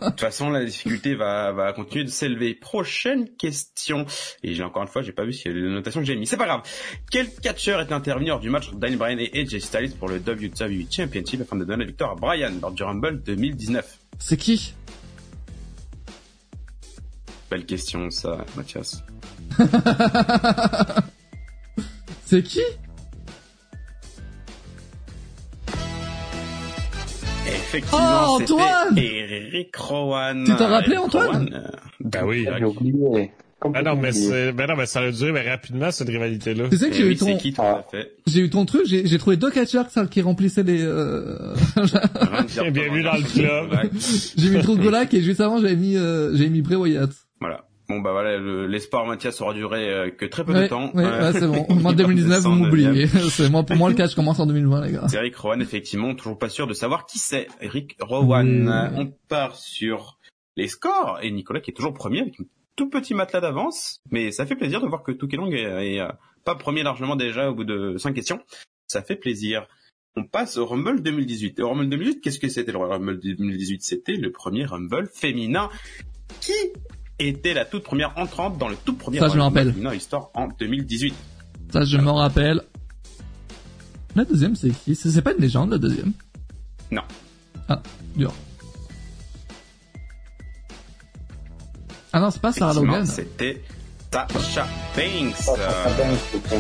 toute 0.10 0.20
façon, 0.20 0.50
la 0.50 0.66
difficulté 0.66 1.14
va, 1.14 1.52
va 1.52 1.74
continuer 1.74 2.06
de 2.06 2.10
s'élever. 2.10 2.56
Prochaine 2.56 3.30
question. 3.38 4.08
Et 4.42 4.56
j'ai 4.56 4.64
encore 4.64 4.82
une 4.82 4.88
fois, 4.88 5.04
j'ai 5.04 5.12
pas 5.12 5.26
vu 5.26 5.34
si 5.34 5.48
y 5.48 5.52
a 5.52 5.54
les 5.54 5.62
notations 5.62 6.00
que 6.00 6.08
j'ai 6.08 6.16
mis. 6.16 6.26
C'est 6.26 6.38
pas 6.38 6.48
grave. 6.48 6.62
Quel 7.12 7.30
catcheur 7.32 7.80
est 7.80 7.92
intervenu 7.92 8.30
lors 8.30 8.40
du 8.40 8.50
match 8.50 8.70
entre 8.70 8.78
Daniel 8.80 8.98
Bryan 8.98 9.20
et 9.20 9.42
AJ 9.42 9.60
Styles 9.60 9.92
pour 10.00 10.10
le 10.10 10.16
WWE 10.18 10.88
Championship 10.90 11.42
afin 11.42 11.56
de 11.56 11.66
donner 11.66 11.84
la 11.84 11.88
victoire 11.88 12.14
à 12.14 12.16
Bryan 12.16 12.52
lors 12.60 12.72
du 12.72 12.82
Rumble 12.82 13.22
2019? 13.24 14.00
c'est 14.18 14.38
qui? 14.38 14.74
Belle 17.52 17.66
question, 17.68 18.10
ça, 18.10 18.44
Mathias. 18.58 19.04
C'est 22.26 22.42
qui? 22.44 22.62
Effectivement, 27.46 28.00
Oh, 28.30 28.40
Antoine 28.42 28.98
Eric 28.98 29.76
Rowan. 29.76 30.44
Tu 30.46 30.56
t'en 30.56 30.68
rappelais, 30.70 30.98
Antoine 30.98 31.28
Rowan, 31.28 31.72
Ben 32.00 32.26
oui. 32.26 32.48
J'ai 32.58 32.66
oublié. 32.66 33.32
Ben 33.66 33.82
non, 33.82 33.96
mais 33.96 34.12
c'est, 34.12 34.52
ben 34.52 34.68
non, 34.68 34.76
mais 34.76 34.86
ça 34.86 35.00
a 35.00 35.10
duré, 35.12 35.32
mais 35.32 35.50
rapidement, 35.50 35.90
cette 35.90 36.10
rivalité-là. 36.10 36.68
Tu 36.70 36.78
sais 36.78 36.90
que 36.90 36.96
j'ai 36.96 37.06
oui, 37.06 37.12
eu 37.14 37.16
ton, 37.16 37.26
c'est 37.28 37.38
qui, 37.38 37.54
tout 37.54 37.62
à 37.62 37.80
Ah. 37.80 37.86
fait? 37.90 38.12
j'ai 38.28 38.42
eu 38.42 38.50
ton 38.50 38.66
truc, 38.66 38.82
j'ai 38.86 39.08
j'ai 39.08 39.18
trouvé 39.18 39.38
deux 39.38 39.52
catcheurs 39.52 39.90
ça, 39.90 40.06
qui 40.06 40.22
remplissaient 40.22 40.64
les, 40.64 40.82
euh... 40.84 41.54
Bienvenue 42.54 43.04
dans 43.04 43.14
le 43.16 43.24
club. 43.24 43.70
Golak. 43.70 43.92
j'ai 44.38 44.50
mis 44.50 44.62
Golak 44.84 45.14
et 45.14 45.22
juste 45.22 45.40
avant 45.40 45.62
j'avais 45.62 45.78
mis, 45.78 45.96
euh, 45.96 46.36
j'avais 46.36 46.50
mis 46.50 46.62
Bray 46.62 46.76
Wyatt. 46.76 47.12
Voilà. 47.40 47.64
Bon 47.96 48.02
bah 48.02 48.12
voilà, 48.12 48.38
le- 48.38 48.66
l'espoir 48.68 49.06
Mathias 49.06 49.40
aura 49.42 49.54
duré 49.54 49.90
euh, 49.90 50.10
que 50.10 50.26
très 50.26 50.44
peu 50.44 50.54
de 50.54 50.68
temps. 50.68 50.92
ouais, 50.94 51.32
c'est 51.34 51.48
bon. 51.48 51.66
Moi, 51.76 51.92
il 51.92 51.98
2019, 51.98 52.40
vous 52.44 52.52
m'oubliez. 52.52 53.08
c'est 53.30 53.50
moi, 53.50 53.64
pour 53.64 53.76
moi, 53.76 53.90
le 53.90 53.96
catch 53.96 54.16
commence 54.16 54.40
en 54.40 54.46
2020, 54.48 54.86
les 54.86 54.92
gars. 54.94 55.08
C'est 55.08 55.18
Eric 55.18 55.36
Rowan, 55.36 55.62
effectivement, 55.62 56.16
toujours 56.16 56.38
pas 56.40 56.50
sûr 56.50 56.66
de 56.68 56.74
savoir 56.74 57.06
qui 57.06 57.20
c'est. 57.20 57.48
Eric 57.62 57.96
Rowan. 58.02 58.68
Oui. 58.68 58.74
Euh, 58.74 59.02
On 59.02 59.14
part 59.28 59.56
sur 59.56 60.18
les 60.58 60.68
scores 60.68 61.20
et 61.22 61.32
Nicolas 61.32 61.60
qui 61.62 61.72
est 61.72 61.74
toujours 61.74 61.94
premier 61.94 62.22
avec 62.22 62.40
un 62.40 62.44
tout 62.76 62.90
petit 62.90 63.14
matelas 63.14 63.42
d'avance, 63.42 64.00
mais 64.12 64.32
ça 64.32 64.46
fait 64.48 64.56
plaisir 64.56 64.82
de 64.82 64.88
voir 64.88 65.04
que 65.04 65.12
Toukelong 65.12 65.52
est, 65.54 65.62
est 65.96 66.00
euh, 66.00 66.08
pas 66.44 66.56
premier 66.56 66.82
largement 66.84 67.16
déjà 67.16 67.50
au 67.52 67.54
bout 67.56 67.64
de 67.66 67.98
cinq 67.98 68.14
questions. 68.14 68.40
Ça 68.88 69.02
fait 69.04 69.16
plaisir. 69.16 69.68
On 70.16 70.24
passe 70.24 70.58
au 70.58 70.66
Rumble 70.66 71.02
2018. 71.02 71.58
Et 71.60 71.62
au 71.64 71.70
Rumble 71.70 71.90
2018, 71.90 72.22
qu'est-ce 72.22 72.40
que 72.40 72.48
c'était 72.50 72.72
le 72.72 72.78
Rumble 72.80 73.20
2018 73.20 73.82
C'était 73.84 74.14
le 74.14 74.32
premier 74.32 74.66
Rumble 74.66 75.08
féminin. 75.14 75.70
Qui 76.40 76.54
était 77.20 77.54
la 77.54 77.66
toute 77.66 77.84
première 77.84 78.18
entrante 78.18 78.58
dans 78.58 78.68
le 78.70 78.76
tout 78.76 78.94
premier 78.96 79.20
Ça, 79.20 79.28
je 79.30 79.36
me 79.38 79.42
rappelle. 79.42 79.74
Histoire 79.94 80.30
en 80.34 80.48
2018 80.48 81.14
Ça, 81.72 81.84
je 81.86 81.98
me 81.98 82.10
rappelle. 82.12 82.62
La 84.16 84.26
deuxième, 84.26 84.56
c'est 84.56 84.70
qui? 84.72 84.96
C'est 84.96 85.22
pas 85.22 85.34
une 85.34 85.40
légende, 85.42 85.72
la 85.72 85.78
deuxième? 85.78 86.14
Non. 86.92 87.02
Ah, 87.68 87.82
dur. 88.16 88.32
Ah 92.12 92.20
non, 92.20 92.30
c'est 92.30 92.42
pas 92.42 92.52
Sarah 92.52 92.74
Logan. 92.74 93.06
C'était 93.06 93.62
Tasha 94.12 94.68
Banks. 94.96 95.58
Euh, 95.58 96.60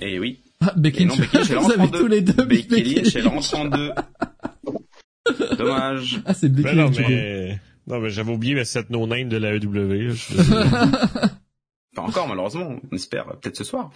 et 0.00 0.18
oui, 0.18 0.40
Ah, 0.62 0.72
Becky 0.76 1.04
Lynch, 1.04 1.18
Vous 1.50 1.70
avez 1.72 1.88
deux. 1.88 1.98
tous 2.00 2.06
les 2.06 2.20
deux 2.22 2.44
Becky 2.44 2.94
Lynch, 2.94 3.14
elle 3.14 3.24
Lynch. 3.24 3.52
entre 3.52 3.56
en 3.58 3.64
deux. 3.66 3.90
Dommage. 5.58 6.20
Ah, 6.24 6.32
c'est 6.32 6.48
Becky 6.48 6.74
non, 6.76 6.84
Lynch. 6.84 6.96
du 6.96 7.02
coup. 7.04 7.10
mais, 7.10 7.60
non, 7.86 8.00
mais 8.00 8.10
j'avais 8.10 8.32
oublié, 8.32 8.54
mais 8.54 8.64
cette 8.64 8.90
no-name 8.90 9.28
de 9.28 9.36
la 9.36 9.54
EW. 9.54 10.12
Pas 11.94 12.02
encore, 12.02 12.28
malheureusement. 12.28 12.76
On 12.90 12.94
espère. 12.96 13.28
euh, 13.28 13.34
Peut-être 13.40 13.56
ce 13.56 13.64
soir. 13.64 13.90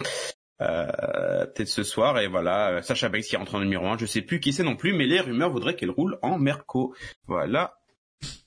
Euh, 0.61 1.45
peut-être 1.55 1.67
ce 1.69 1.83
soir. 1.83 2.19
Et 2.19 2.27
voilà, 2.27 2.69
euh, 2.69 2.81
Sacha 2.81 3.09
Banks 3.09 3.23
qui 3.23 3.35
rentre 3.35 3.55
en 3.55 3.59
numéro 3.59 3.85
1. 3.87 3.97
Je 3.97 4.05
sais 4.05 4.21
plus 4.21 4.39
qui 4.39 4.53
c'est 4.53 4.63
non 4.63 4.75
plus, 4.75 4.93
mais 4.93 5.05
les 5.07 5.19
rumeurs 5.19 5.51
voudraient 5.51 5.75
qu'elle 5.75 5.89
roule 5.91 6.17
en 6.21 6.37
Merco. 6.37 6.93
Voilà. 7.27 7.73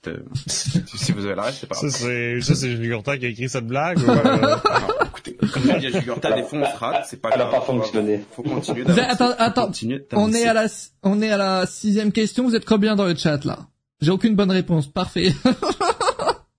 Euh, 0.06 0.18
si 0.46 1.10
vous 1.12 1.24
avez 1.26 1.34
la 1.34 1.42
reste, 1.42 1.58
c'est 1.62 1.66
pas 1.66 1.74
ça, 1.74 1.88
grave. 1.88 1.96
c'est, 1.98 2.40
ça, 2.42 2.54
c'est 2.54 2.70
Julie 2.70 2.88
Gorta 2.90 3.18
qui 3.18 3.26
a 3.26 3.28
écrit 3.28 3.48
cette 3.48 3.66
blague, 3.66 3.98
ou, 3.98 4.08
euh, 4.08 4.14
Non, 4.22 5.06
écoutez, 5.08 5.34
comme 5.34 5.62
je 5.62 5.78
dis 5.78 5.86
à 5.88 5.90
Jugurta, 5.90 6.30
des 6.32 6.44
fois 6.44 6.60
on 6.60 6.64
se 7.04 7.08
c'est 7.10 7.20
pas 7.20 7.30
Elle 7.34 7.40
a 7.42 7.46
pas 7.46 7.60
fonctionné. 7.60 8.24
Faut 8.36 8.44
continuer 8.44 8.82
êtes- 8.82 8.86
d'avancer. 8.88 9.08
attends, 9.10 9.34
attends. 9.36 9.66
Continuer 9.66 10.06
On 10.12 10.32
est 10.32 10.46
à 10.46 10.52
la, 10.52 10.66
on 11.02 11.20
est 11.20 11.30
à 11.30 11.36
la 11.36 11.66
sixième 11.66 12.12
question. 12.12 12.44
Vous 12.44 12.54
êtes 12.54 12.64
combien 12.66 12.94
dans 12.94 13.06
le 13.06 13.16
chat, 13.16 13.44
là? 13.44 13.66
J'ai 14.04 14.10
aucune 14.10 14.36
bonne 14.36 14.50
réponse. 14.50 14.86
Parfait. 14.86 15.32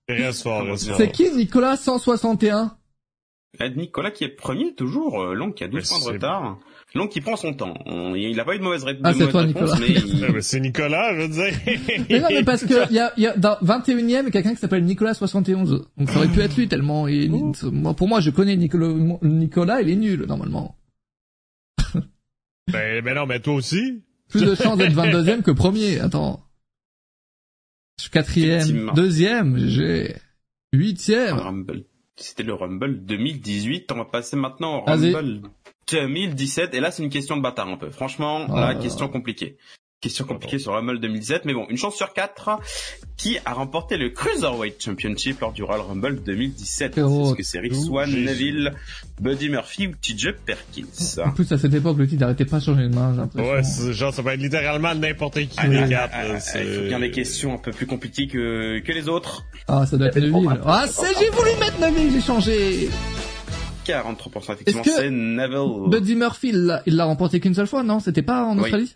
c'est 0.08 1.12
qui 1.12 1.30
Nicolas 1.30 1.76
161? 1.76 2.76
Euh, 3.60 3.68
Nicolas 3.70 4.10
qui 4.10 4.24
est 4.24 4.28
premier 4.28 4.74
toujours, 4.74 5.20
euh, 5.22 5.34
Long 5.34 5.50
qui 5.52 5.64
a 5.64 5.68
12 5.68 5.80
Mais 5.80 5.88
points 5.88 6.08
de 6.08 6.14
retard. 6.14 6.58
Long 6.94 7.08
qui 7.08 7.20
prend 7.20 7.36
son 7.36 7.52
temps. 7.54 7.74
On- 7.86 8.14
il 8.14 8.38
a 8.38 8.44
pas 8.44 8.54
eu 8.54 8.58
de 8.58 8.64
mauvaise, 8.64 8.84
ré- 8.84 8.94
de 8.94 9.00
Ah, 9.02 9.12
c'est 9.12 9.20
mauvaise 9.20 9.32
toi, 9.32 9.40
réponse, 9.42 9.78
Nicolas. 9.78 9.78
mais 9.80 9.94
il- 9.94 10.26
mais 10.34 10.40
c'est 10.40 10.60
Nicolas, 10.60 11.14
je 11.14 11.20
veux 11.22 11.28
dire. 11.28 12.06
Mais 12.08 12.20
non, 12.20 12.28
mais 12.30 12.44
parce 12.44 12.64
que 12.64 12.92
y 12.92 12.98
a, 12.98 13.12
y 13.16 13.26
a 13.26 13.36
dans 13.36 13.56
21 13.62 14.26
e 14.26 14.30
quelqu'un 14.30 14.54
qui 14.54 14.60
s'appelle 14.60 14.84
Nicolas 14.84 15.14
71. 15.14 15.86
Donc 15.96 16.10
ça 16.10 16.18
aurait 16.18 16.28
pu 16.28 16.40
être 16.40 16.56
lui 16.56 16.68
tellement 16.68 17.08
il, 17.08 17.30
moi, 17.72 17.94
pour 17.94 18.08
moi 18.08 18.20
je 18.20 18.30
connais 18.30 18.56
Nicolas, 18.56 18.88
Nicolas, 19.22 19.80
il 19.82 19.90
est 19.90 19.96
nul 19.96 20.24
normalement. 20.26 20.76
ben, 22.72 23.02
ben 23.02 23.14
non, 23.14 23.26
mais 23.26 23.40
toi 23.40 23.54
aussi. 23.54 24.02
Plus 24.28 24.42
de 24.42 24.54
chances 24.54 24.76
d'être 24.76 24.92
22 24.92 25.28
e 25.28 25.42
que 25.42 25.50
premier. 25.52 26.00
Attends. 26.00 26.40
Je 27.98 28.02
suis 28.02 28.10
quatrième, 28.10 28.92
deuxième, 28.94 29.58
j'ai 29.58 30.16
huitième. 30.72 31.36
Rumble. 31.38 31.84
C'était 32.16 32.42
le 32.42 32.54
Rumble 32.54 33.04
2018. 33.04 33.90
On 33.92 33.96
va 33.96 34.04
passer 34.04 34.36
maintenant 34.36 34.78
au. 34.80 34.84
Rumble 34.84 35.42
2017. 35.90 36.74
Et 36.74 36.80
là, 36.80 36.90
c'est 36.90 37.02
une 37.02 37.08
question 37.10 37.36
de 37.36 37.42
bâtard 37.42 37.68
un 37.68 37.76
peu. 37.76 37.90
Franchement, 37.90 38.46
Ah. 38.50 38.60
là, 38.60 38.74
question 38.74 39.08
compliquée. 39.08 39.56
Question 40.06 40.24
compliquée 40.24 40.58
sur 40.58 40.72
Rumble 40.72 41.00
2017. 41.00 41.44
Mais 41.44 41.54
bon, 41.54 41.66
une 41.68 41.76
chance 41.76 41.94
sur 41.96 42.12
quatre. 42.12 42.50
Qui 43.16 43.38
a 43.46 43.54
remporté 43.54 43.96
le 43.96 44.10
Cruiserweight 44.10 44.82
Championship 44.82 45.40
lors 45.40 45.52
du 45.52 45.62
Royal 45.62 45.80
Rumble 45.86 46.22
2017 46.22 46.92
Frérot, 46.92 47.28
Est-ce 47.28 47.34
que 47.34 47.42
c'est 47.42 47.58
Rick 47.60 47.72
oh, 47.74 47.82
Swan. 47.86 48.10
Neville, 48.10 48.72
Buddy 49.22 49.48
Murphy 49.48 49.86
ou 49.86 49.92
TJ 49.92 50.32
Perkins 50.44 51.22
En 51.24 51.30
plus 51.30 51.50
à 51.50 51.56
cette 51.56 51.72
époque 51.72 51.96
le 51.96 52.06
titre 52.06 52.20
n'arrêtait 52.20 52.44
pas 52.44 52.58
de 52.58 52.64
changer 52.64 52.82
de 52.82 52.94
main, 52.94 53.12
j'ai 53.14 53.20
l'impression. 53.20 53.50
Ouais, 53.52 53.62
c'est- 53.62 53.92
genre, 53.94 54.12
ça 54.12 54.22
peut 54.22 54.28
être 54.28 54.40
littéralement 54.40 54.94
n'importe 54.94 55.40
qui 55.40 55.48
Ah, 55.56 55.66
des 55.66 55.78
ah, 55.78 55.88
quatre. 55.88 56.10
ah, 56.14 56.28
là, 56.28 56.34
ah, 56.36 56.40
c'est- 56.40 56.62
Il 56.66 56.74
faut 56.74 56.82
bien 56.88 57.00
des 57.00 57.10
questions 57.10 57.54
un 57.54 57.58
peu 57.58 57.70
plus 57.70 57.86
compliquées 57.86 58.26
que, 58.26 58.80
que 58.80 58.92
les 58.92 59.08
autres. 59.08 59.44
Ah 59.66 59.86
ça 59.86 59.96
doit 59.96 60.08
être 60.08 60.18
Neville. 60.18 60.60
Ah 60.66 60.84
c'est 60.86 61.18
j'ai 61.18 61.30
voulu 61.30 61.50
mettre 61.58 61.80
Neville, 61.80 62.12
j'ai 62.12 62.20
changé. 62.20 62.90
43% 63.86 64.52
effectivement, 64.52 64.82
c'est 64.84 65.10
Neville. 65.10 65.88
Buddy 65.90 66.16
Murphy 66.16 66.48
il 66.50 66.66
l'a- 66.66 66.82
il 66.86 66.96
l'a 66.96 67.04
remporté 67.06 67.40
qu'une 67.40 67.54
seule 67.54 67.66
fois, 67.66 67.82
non? 67.82 67.98
C'était 68.00 68.22
pas 68.22 68.44
en 68.44 68.56
Oui. 68.56 68.62
Australie? 68.64 68.94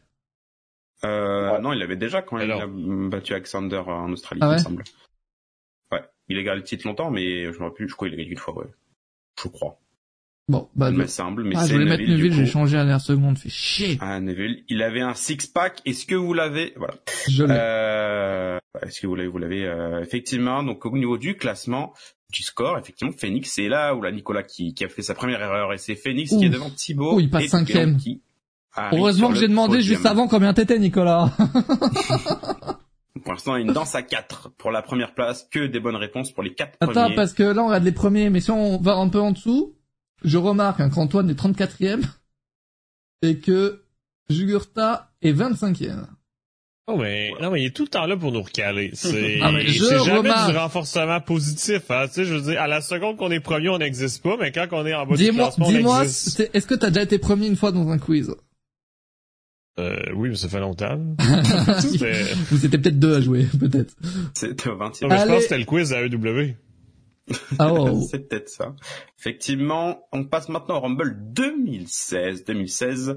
Euh, 1.04 1.52
Ouais. 1.52 1.60
non, 1.60 1.72
il 1.72 1.78
l'avait 1.78 1.96
déjà 1.96 2.22
quand 2.22 2.38
il 2.38 2.50
a 2.50 2.66
battu 2.66 3.32
Alexander 3.32 3.82
en 3.86 4.12
Australie, 4.12 4.40
Ah 4.42 4.46
il 4.46 4.50
me 4.50 4.56
ouais 4.56 4.62
semble. 4.62 4.84
Ouais. 5.92 6.02
Il 6.28 6.38
a 6.38 6.42
gagné 6.42 6.58
le 6.58 6.62
titre 6.64 6.86
longtemps, 6.86 7.10
mais 7.10 7.44
je 7.44 7.50
me 7.58 7.64
rappelle 7.64 7.72
plus. 7.74 7.88
Je 7.88 7.94
crois 7.94 8.08
qu'il 8.08 8.14
a 8.14 8.22
gagné 8.22 8.30
une 8.32 8.38
fois, 8.38 8.56
ouais. 8.58 8.66
Je 9.42 9.48
crois. 9.48 9.78
Bon, 10.48 10.68
bah 10.74 10.90
il 10.90 10.96
me 10.96 11.06
semble, 11.06 11.44
mais 11.44 11.54
ah, 11.56 11.60
je 11.62 11.66
c'est 11.68 11.72
voulais 11.74 11.84
mettre 11.84 12.02
Neville, 12.02 12.32
j'ai 12.32 12.44
changé 12.44 12.74
à 12.74 12.80
la 12.80 12.84
dernière 12.86 13.00
seconde, 13.00 13.38
fait 13.38 13.48
chier. 13.48 13.98
Ah, 14.00 14.18
Neville. 14.18 14.64
Il 14.68 14.82
avait 14.82 15.00
un 15.00 15.14
six-pack. 15.14 15.80
Est-ce 15.84 16.06
que 16.06 16.16
vous 16.16 16.34
l'avez? 16.34 16.72
Voilà. 16.76 16.94
Je 17.28 17.44
l'ai. 17.44 17.54
Euh, 17.56 18.58
est-ce 18.82 19.00
que 19.00 19.06
vous 19.06 19.14
l'avez? 19.14 19.28
Vous 19.28 19.38
l'avez, 19.38 19.64
euh, 19.64 20.00
effectivement. 20.02 20.64
Donc, 20.64 20.84
au 20.86 20.98
niveau 20.98 21.18
du 21.18 21.36
classement, 21.36 21.94
du 22.32 22.42
score, 22.42 22.78
effectivement, 22.78 23.12
Phoenix, 23.16 23.48
c'est 23.52 23.68
là 23.68 23.94
où 23.94 24.02
la 24.02 24.10
Nicolas 24.10 24.42
qui, 24.42 24.74
qui 24.74 24.84
a 24.84 24.88
fait 24.88 25.02
sa 25.02 25.14
première 25.14 25.40
erreur 25.40 25.72
et 25.72 25.78
c'est 25.78 25.94
Phoenix 25.94 26.30
qui 26.36 26.44
est 26.46 26.50
devant 26.50 26.70
Thibaut. 26.70 27.12
Oh, 27.14 27.20
il 27.20 27.30
passe 27.30 27.46
cinquième. 27.46 27.96
Qui 27.96 28.20
Heureusement 28.92 29.30
que 29.30 29.36
j'ai 29.36 29.48
demandé 29.48 29.78
podium. 29.78 29.94
juste 29.94 30.06
avant 30.06 30.28
combien 30.28 30.52
t'étais, 30.54 30.78
Nicolas. 30.78 31.32
Pour 33.24 33.32
l'instant, 33.32 33.56
il 33.56 33.60
y 33.60 33.62
a 33.64 33.66
une 33.66 33.72
danse 33.72 33.94
à 33.94 34.02
4 34.02 34.50
pour 34.56 34.70
la 34.70 34.80
première 34.82 35.14
place, 35.14 35.46
que 35.50 35.66
des 35.66 35.80
bonnes 35.80 35.96
réponses 35.96 36.30
pour 36.32 36.42
les 36.42 36.54
quatre 36.54 36.76
Attends, 36.80 36.92
premiers. 36.92 37.14
parce 37.16 37.32
que 37.34 37.42
là, 37.42 37.62
on 37.62 37.66
regarde 37.66 37.84
les 37.84 37.92
premiers, 37.92 38.30
mais 38.30 38.40
si 38.40 38.50
on 38.50 38.78
va 38.80 38.94
un 38.94 39.08
peu 39.08 39.20
en 39.20 39.32
dessous, 39.32 39.74
je 40.24 40.38
remarque 40.38 40.80
hein, 40.80 40.88
qu'Antoine 40.90 41.28
est 41.28 41.38
34e 41.38 42.02
et 43.22 43.38
que 43.38 43.82
Jugurta 44.30 45.10
est 45.22 45.32
25e. 45.32 46.06
Non, 46.88 46.96
mais, 46.96 47.32
non, 47.40 47.50
mais 47.50 47.62
il 47.62 47.66
est 47.66 47.76
tout 47.76 47.82
le 47.82 47.88
temps 47.88 48.06
là 48.06 48.16
pour 48.16 48.32
nous 48.32 48.42
recaler. 48.42 48.90
C'est, 48.94 49.38
Ah, 49.42 49.50
c'est 49.66 49.98
jamais 50.04 50.18
remarque. 50.30 50.50
du 50.52 50.56
renforcement 50.56 51.20
positif, 51.20 51.90
hein. 51.90 52.06
Tu 52.08 52.14
sais, 52.14 52.24
je 52.24 52.34
veux 52.34 52.40
dire, 52.52 52.60
à 52.60 52.66
la 52.68 52.80
seconde 52.80 53.16
qu'on 53.16 53.30
est 53.30 53.40
premier, 53.40 53.68
on 53.68 53.78
n'existe 53.78 54.22
pas, 54.22 54.36
mais 54.40 54.50
quand 54.50 54.66
on 54.72 54.86
est 54.86 54.94
en 54.94 55.04
bas 55.06 55.16
du 55.16 55.24
Dis-moi, 55.24 55.44
classement, 55.46 55.66
on 55.66 55.70
dis-moi, 55.70 56.04
est-ce 56.04 56.66
que 56.66 56.74
t'as 56.74 56.88
déjà 56.88 57.02
été 57.02 57.18
premier 57.18 57.46
une 57.48 57.56
fois 57.56 57.70
dans 57.72 57.88
un 57.90 57.98
quiz? 57.98 58.34
Euh, 59.80 59.96
oui, 60.14 60.28
mais 60.28 60.36
ça 60.36 60.48
fait 60.48 60.60
longtemps. 60.60 60.98
Vous 62.50 62.66
étiez 62.66 62.78
peut-être 62.78 62.98
deux 62.98 63.16
à 63.16 63.20
jouer, 63.20 63.46
peut-être. 63.58 63.94
C'était 64.34 64.68
au 64.68 64.76
20 64.76 65.02
Non, 65.02 65.08
mais 65.08 65.18
je 65.18 65.26
pense 65.26 65.36
que 65.36 65.42
c'était 65.42 65.58
le 65.58 65.64
quiz 65.64 65.92
à 65.92 66.02
EW. 66.02 66.54
Ah 67.58 67.72
oh. 67.72 68.00
C'est 68.10 68.28
peut-être 68.28 68.48
ça. 68.48 68.74
Effectivement, 69.18 70.06
on 70.12 70.24
passe 70.24 70.48
maintenant 70.48 70.76
au 70.76 70.80
Rumble 70.80 71.16
2016. 71.32 72.44
2016. 72.44 73.16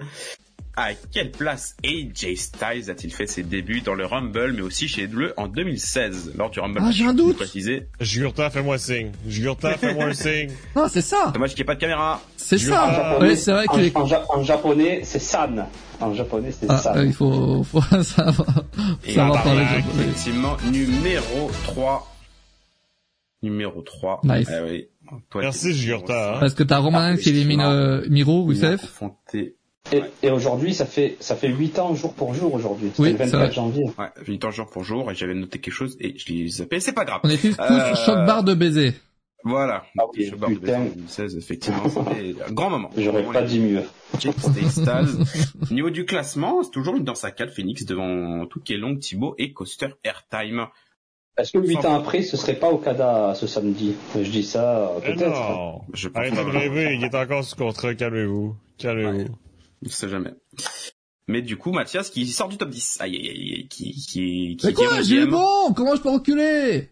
À 0.75 0.95
quelle 1.11 1.29
place 1.31 1.75
AJ 1.85 2.35
Styles 2.35 2.89
a-t-il 2.89 3.13
fait 3.13 3.27
ses 3.27 3.43
débuts 3.43 3.81
dans 3.81 3.93
le 3.93 4.07
Rumble, 4.07 4.53
mais 4.53 4.61
aussi 4.61 4.87
chez 4.87 5.05
Bleu 5.05 5.31
en 5.37 5.47
2016 5.47 6.33
lors 6.35 6.49
du 6.49 6.59
Rumble 6.59 6.79
Ah, 6.81 6.89
j'ai 6.91 7.05
un 7.05 7.13
doute. 7.13 7.35
préciser? 7.35 7.87
Jugurta, 7.99 8.49
fais-moi 8.49 8.79
signe. 8.79 9.11
Jugurta, 9.27 9.77
fais-moi 9.77 10.05
un 10.05 10.13
signe. 10.13 10.49
Non, 10.75 10.87
c'est 10.89 11.01
ça. 11.03 11.29
Dommage 11.31 11.51
qu'il 11.51 11.59
n'y 11.59 11.61
ait 11.61 11.65
pas 11.65 11.75
de 11.75 11.79
caméra. 11.79 12.21
C'est 12.37 12.57
ça. 12.57 12.87
En 12.87 12.91
japonais, 12.93 13.29
Ouais, 13.29 13.35
c'est 13.35 13.51
vrai 13.51 13.67
que 13.67 13.71
en, 13.73 13.77
les... 13.77 13.91
en 13.93 14.05
ja- 14.07 14.25
en 14.29 14.41
japonais, 14.43 15.01
c'est 15.03 15.19
San. 15.19 15.67
En 16.01 16.13
japonais, 16.15 16.51
c'est 16.51 16.65
Ah, 16.67 16.77
San. 16.79 16.97
euh, 16.97 17.05
il 17.05 17.13
faut, 17.13 17.63
faut 17.63 17.79
Et 19.05 19.19
on 19.19 19.31
parler 19.31 19.61
a 19.61 19.75
japonais. 19.75 20.03
effectivement 20.05 20.57
numéro 20.71 21.51
3. 21.65 22.15
Numéro 23.43 23.81
3. 23.83 24.21
Nice. 24.23 24.47
Ah 24.51 24.61
oui. 24.67 24.87
Toi, 25.29 25.41
Merci, 25.41 25.67
t'es- 25.67 25.73
Jugurta, 25.73 26.35
hein. 26.35 26.37
Parce 26.39 26.55
que 26.55 26.63
t'as 26.63 26.79
Romain 26.79 27.13
Ah, 27.13 27.17
qui 27.17 27.29
élimine 27.29 27.61
euh, 27.61 28.05
Miro, 28.09 28.41
Rousseff. 28.41 28.81
Confronté. 28.81 29.55
Et, 29.91 30.01
et 30.23 30.31
aujourd'hui, 30.31 30.73
ça 30.73 30.85
fait 30.85 31.17
ça 31.19 31.35
fait 31.35 31.49
8 31.49 31.77
ans 31.79 31.93
jour 31.93 32.13
pour 32.13 32.33
jour 32.33 32.53
aujourd'hui. 32.53 32.91
C'est 32.95 33.01
Oui, 33.01 33.11
le 33.11 33.17
c'est 33.17 33.25
24 33.25 33.39
vrai. 33.41 33.51
janvier. 33.51 33.83
Ouais, 33.99 34.07
j'ai 34.25 34.33
eu 34.33 34.39
temps 34.39 34.49
jour 34.51 34.67
pour 34.67 34.83
jour 34.83 35.11
et 35.11 35.15
j'avais 35.15 35.33
noté 35.35 35.59
quelque 35.59 35.73
chose 35.73 35.97
et 35.99 36.17
je 36.17 36.31
l'ai 36.31 36.47
zappé. 36.47 36.79
C'est 36.79 36.93
pas 36.93 37.05
grave. 37.05 37.19
On 37.23 37.29
est 37.29 37.37
tous, 37.37 37.55
tous 37.55 37.61
Euh, 37.61 37.95
choc 37.95 38.15
barre 38.25 38.43
de 38.43 38.53
baiser. 38.53 38.93
Voilà. 39.43 39.83
Ah 39.99 40.03
oui, 40.15 40.25
Je 40.31 40.35
barre 40.35 40.51
de 40.51 40.55
putain. 40.55 40.85
2016, 40.85 41.35
effectivement, 41.37 41.83
c'était 41.89 42.33
un 42.47 42.51
grand 42.53 42.69
moment. 42.69 42.89
J'aurais 42.97 43.23
pas 43.23 43.41
dit 43.41 43.59
mieux. 43.59 43.83
Au 45.69 45.73
niveau 45.73 45.89
du 45.89 46.05
classement, 46.05 46.63
c'est 46.63 46.71
toujours 46.71 46.95
une 46.95 47.03
danse 47.03 47.25
à 47.25 47.31
4 47.31 47.53
Phoenix 47.53 47.85
devant 47.85 48.45
Touquelon, 48.45 48.95
Thibaut 48.95 49.35
et 49.37 49.51
Coaster 49.51 49.89
Airtime. 50.05 50.67
Est-ce 51.37 51.51
que 51.51 51.57
8 51.67 51.77
ans 51.85 51.95
après, 51.95 52.21
ce 52.21 52.37
serait 52.37 52.55
pas 52.55 52.69
Okada 52.71 53.33
ce 53.35 53.47
samedi? 53.47 53.95
Je 54.15 54.29
dis 54.29 54.43
ça, 54.43 54.93
Eh 55.03 55.13
peut-être. 55.13 55.29
non. 55.29 55.81
Je 55.93 56.07
pense 56.07 56.17
Arrêtez 56.21 56.35
pas 56.37 56.43
de 56.45 56.49
rêver, 56.49 56.95
il 56.95 57.03
est 57.03 57.15
encore 57.15 57.43
sous 57.43 57.55
contrat, 57.57 57.93
calmez-vous. 57.95 58.55
Calmez-vous. 58.77 59.35
Je 59.85 59.89
sais 59.89 60.09
jamais. 60.09 60.31
Mais 61.27 61.41
du 61.41 61.57
coup, 61.57 61.71
Mathias 61.71 62.09
qui 62.09 62.25
sort 62.27 62.49
du 62.49 62.57
top 62.57 62.69
10. 62.69 62.97
Aïe, 62.99 63.15
aïe, 63.15 63.29
aïe, 63.29 63.53
aïe, 63.55 63.67
qui, 63.69 63.93
qui, 63.93 64.57
qui, 64.57 64.65
Mais 64.65 64.73
quoi, 64.73 65.01
j'ai 65.01 65.15
eu 65.15 65.25
11e. 65.25 65.29
bon 65.29 65.73
Comment 65.73 65.95
je 65.95 66.01
peux 66.01 66.09
reculer 66.09 66.89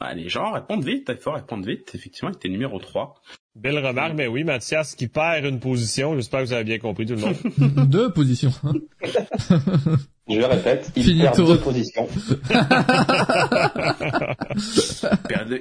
Ah, 0.00 0.14
les 0.14 0.28
gens 0.28 0.52
répondent 0.52 0.84
vite, 0.84 1.10
il 1.14 1.20
faut 1.20 1.32
répondre 1.32 1.64
vite. 1.66 1.92
Effectivement, 1.94 2.30
il 2.30 2.36
était 2.36 2.48
numéro 2.48 2.78
3. 2.80 3.14
Belle 3.54 3.84
remarque, 3.84 4.14
mais 4.14 4.26
oui, 4.28 4.44
Mathias 4.44 4.94
qui 4.94 5.08
perd 5.08 5.44
une 5.44 5.58
position, 5.58 6.14
j'espère 6.14 6.40
que 6.40 6.46
vous 6.46 6.52
avez 6.52 6.64
bien 6.64 6.78
compris 6.78 7.06
tout 7.06 7.14
le 7.14 7.20
monde. 7.20 7.36
Deux 7.88 8.12
positions. 8.12 8.52
Je 10.30 10.36
le 10.38 10.44
répète, 10.46 10.92
il 10.94 11.04
Finito. 11.04 11.24
perd 11.32 11.46
deux 11.48 11.58
positions. 11.58 12.06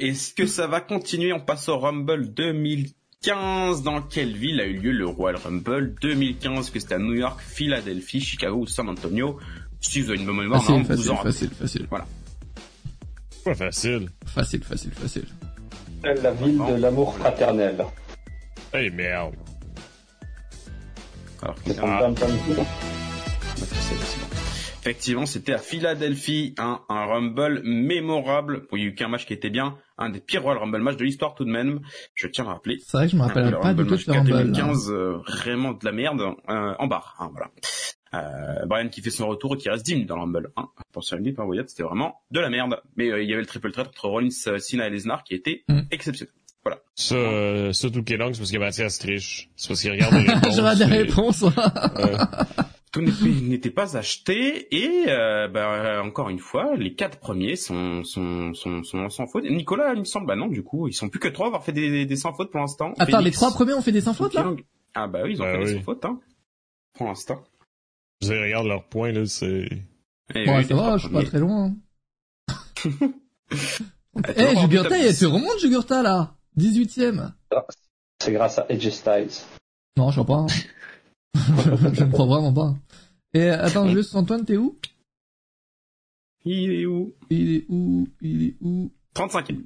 Est-ce 0.01 0.33
que 0.33 0.45
ça 0.45 0.67
va 0.67 0.81
continuer? 0.81 1.31
On 1.31 1.39
passe 1.39 1.69
au 1.69 1.79
Rumble 1.79 2.33
2015. 3.23 3.83
Dans 3.83 4.01
quelle 4.01 4.35
ville 4.35 4.59
a 4.61 4.65
eu 4.65 4.73
lieu 4.79 4.91
le 4.91 5.07
Royal 5.07 5.37
Rumble? 5.43 5.95
2015 6.01 6.69
Que 6.69 6.79
c'était 6.79 6.95
à 6.95 6.99
New 6.99 7.13
York, 7.15 7.39
Philadelphie, 7.41 8.21
Chicago 8.21 8.57
ou 8.59 8.67
San 8.67 8.87
Antonio? 8.89 9.39
Si 9.79 10.01
vous 10.01 10.09
avez 10.09 10.19
une 10.19 10.25
bonne 10.25 10.37
mémoire, 10.37 10.61
Facile, 10.61 10.75
non, 10.75 10.81
vous 10.81 10.87
facile, 10.87 11.11
en 11.11 11.15
rappelez. 11.15 11.31
facile, 11.33 11.49
facile. 11.51 11.87
Pas 11.87 12.05
facile. 13.55 14.09
Facile, 14.25 14.63
facile, 14.63 14.91
facile. 14.91 15.25
La 16.03 16.31
ville 16.31 16.57
de 16.57 16.75
l'amour 16.75 17.15
fraternel. 17.17 17.85
Hey, 18.73 18.89
merde. 18.91 19.33
Alors, 21.41 21.55
C'est 21.65 21.79
ah, 21.79 22.09
c'est- 22.17 22.27
c'est 22.45 22.55
bon. 22.55 22.65
Effectivement, 24.89 25.25
c'était 25.25 25.53
à 25.53 25.57
Philadelphie, 25.57 26.55
un, 26.57 26.79
un 26.87 27.05
Rumble 27.05 27.61
mémorable. 27.65 28.61
Bon, 28.71 28.77
il 28.77 28.81
y 28.81 28.83
a 28.83 28.87
eu 28.87 28.95
qu'un 28.95 29.09
match 29.09 29.25
qui 29.25 29.33
était 29.33 29.49
bien, 29.49 29.75
un 29.97 30.09
des 30.09 30.19
pires 30.21 30.43
Royal 30.43 30.59
Rumble 30.61 30.79
matchs 30.81 30.95
de 30.97 31.03
l'histoire 31.03 31.35
tout 31.35 31.43
de 31.43 31.49
même. 31.51 31.81
Je 32.15 32.27
tiens 32.27 32.45
à 32.45 32.47
le 32.47 32.53
rappeler. 32.53 32.77
C'est 32.85 32.95
vrai 32.97 33.07
que 33.07 33.11
je 33.11 33.17
me 33.17 33.23
rappelle 33.23 33.49
le 33.49 33.59
pas 33.59 33.73
du 33.73 33.85
tout 33.85 33.97
ce 33.97 34.09
Rumble. 34.11 34.31
hein. 34.33 34.43
2015, 34.45 34.89
euh, 34.91 35.17
vraiment 35.27 35.73
de 35.73 35.83
la 35.83 35.91
merde, 35.91 36.21
euh, 36.21 36.73
en 36.79 36.87
barre, 36.87 37.15
hein, 37.19 37.29
voilà. 37.31 37.49
Euh, 38.13 38.65
Brian 38.65 38.87
qui 38.87 39.01
fait 39.01 39.09
son 39.09 39.27
retour 39.27 39.55
et 39.55 39.57
qui 39.57 39.69
reste 39.69 39.85
10 39.85 39.95
minutes 39.95 40.07
dans 40.09 40.15
le 40.15 40.21
Rumble. 40.21 40.51
Hein. 40.55 40.67
Attention 40.89 41.17
à 41.17 41.19
lui, 41.19 41.33
par 41.33 41.45
Wyatt, 41.47 41.69
c'était 41.69 41.83
vraiment 41.83 42.21
de 42.31 42.39
la 42.39 42.49
merde. 42.49 42.79
Mais 42.95 43.11
euh, 43.11 43.21
il 43.21 43.29
y 43.29 43.33
avait 43.33 43.41
le 43.41 43.47
triple 43.47 43.71
threat 43.71 43.87
entre 43.87 44.07
Rollins, 44.07 44.29
Cena 44.31 44.87
et 44.87 44.89
Lesnar 44.89 45.23
qui 45.25 45.33
était 45.35 45.63
Mm. 45.67 45.81
exceptionnel. 45.91 46.33
Euh, 47.13 47.71
ça 47.73 47.89
tout 47.89 48.11
est 48.11 48.17
long, 48.17 48.33
c'est 48.33 48.39
parce 48.39 48.51
que 48.51 48.57
Mathias 48.57 48.99
triche. 48.99 49.49
C'est 49.55 49.67
parce 49.69 49.81
qu'il 49.81 49.91
regarde 49.91 50.13
les 50.15 50.19
réponses. 50.33 50.55
J'aurais 50.55 50.75
des 50.75 50.81
et- 50.83 50.85
réponses. 51.03 51.45
Tout 53.05 53.27
n'était 53.47 53.69
pas 53.69 53.95
acheté 53.97 54.67
et 54.75 55.05
euh, 55.07 55.47
bah, 55.47 56.01
encore 56.03 56.29
une 56.29 56.39
fois, 56.39 56.75
les 56.75 56.93
quatre 56.95 57.19
premiers 57.19 57.55
sont 57.55 58.03
sont 58.03 58.53
sont, 58.53 58.83
sont 58.83 59.09
sans 59.09 59.27
faute. 59.27 59.43
Nicolas, 59.45 59.93
il 59.93 59.99
me 59.99 60.05
semble, 60.05 60.25
bah 60.27 60.35
non, 60.35 60.47
du 60.47 60.63
coup, 60.63 60.87
ils 60.87 60.93
sont 60.93 61.09
plus 61.09 61.19
que 61.19 61.27
trois 61.27 61.45
à 61.45 61.49
avoir 61.49 61.63
fait 61.63 61.71
des, 61.73 61.89
des, 61.89 62.05
des 62.05 62.15
sans 62.15 62.33
fautes 62.33 62.51
pour 62.51 62.59
l'instant. 62.59 62.93
Attends, 62.99 63.19
les 63.19 63.31
trois 63.31 63.51
premiers 63.51 63.73
ont 63.73 63.81
fait 63.81 63.91
des 63.91 64.01
sans 64.01 64.13
fautes, 64.13 64.33
là? 64.33 64.51
Ah 64.95 65.07
bah 65.07 65.21
oui, 65.23 65.33
ils 65.33 65.41
ont 65.41 65.45
Bah 65.45 65.53
fait 65.59 65.65
des 65.65 65.73
sans 65.77 65.83
fautes, 65.83 66.05
hein, 66.05 66.19
pour 66.95 67.07
l'instant. 67.07 67.43
Je 68.21 68.33
regarde 68.33 68.65
leurs 68.67 68.85
points, 68.85 69.11
là, 69.11 69.25
c'est... 69.27 69.69
Et 70.33 70.45
Bon, 70.45 70.57
oui, 70.57 70.65
ça 70.65 70.75
va, 70.75 70.97
je 70.97 71.03
suis 71.05 71.13
pas 71.13 71.23
très 71.23 71.39
loin. 71.39 71.73
Ah, 74.23 74.29
Eh, 74.35 74.43
toujours 74.45 74.61
Jugurta, 74.61 74.97
il 74.97 75.07
10. 75.09 75.19
tu 75.19 75.25
remontes 75.27 75.59
Jugurta, 75.59 76.01
là 76.01 76.35
18ème. 76.57 77.31
C'est 78.19 78.31
grâce 78.31 78.57
à 78.57 78.65
Edge 78.69 78.89
Styles. 78.89 79.29
Non, 79.95 80.09
je 80.09 80.21
crois 80.21 80.35
pas. 80.37 80.41
hein. 80.43 80.47
je 81.35 82.03
ne 82.03 82.11
crois 82.11 82.25
vraiment 82.25 82.53
pas. 82.53 82.75
Et 83.33 83.49
attends, 83.49 83.87
juste 83.89 84.15
Antoine, 84.15 84.45
t'es 84.45 84.57
où? 84.57 84.77
Il 86.45 86.71
est 86.71 86.85
où? 86.85 87.13
Il 87.29 87.55
est 87.55 87.65
où? 87.69 88.07
Il 88.21 88.43
est 88.45 88.55
où? 88.61 88.91
35e. 89.15 89.63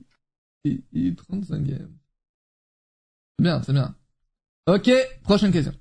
Il 0.64 0.82
il 0.94 1.08
est 1.08 1.20
35e. 1.32 1.88
C'est 3.38 3.44
bien, 3.44 3.62
c'est 3.64 3.74
bien. 3.74 3.96
Ok, 4.68 4.90
prochaine 5.24 5.52
question. 5.52 5.74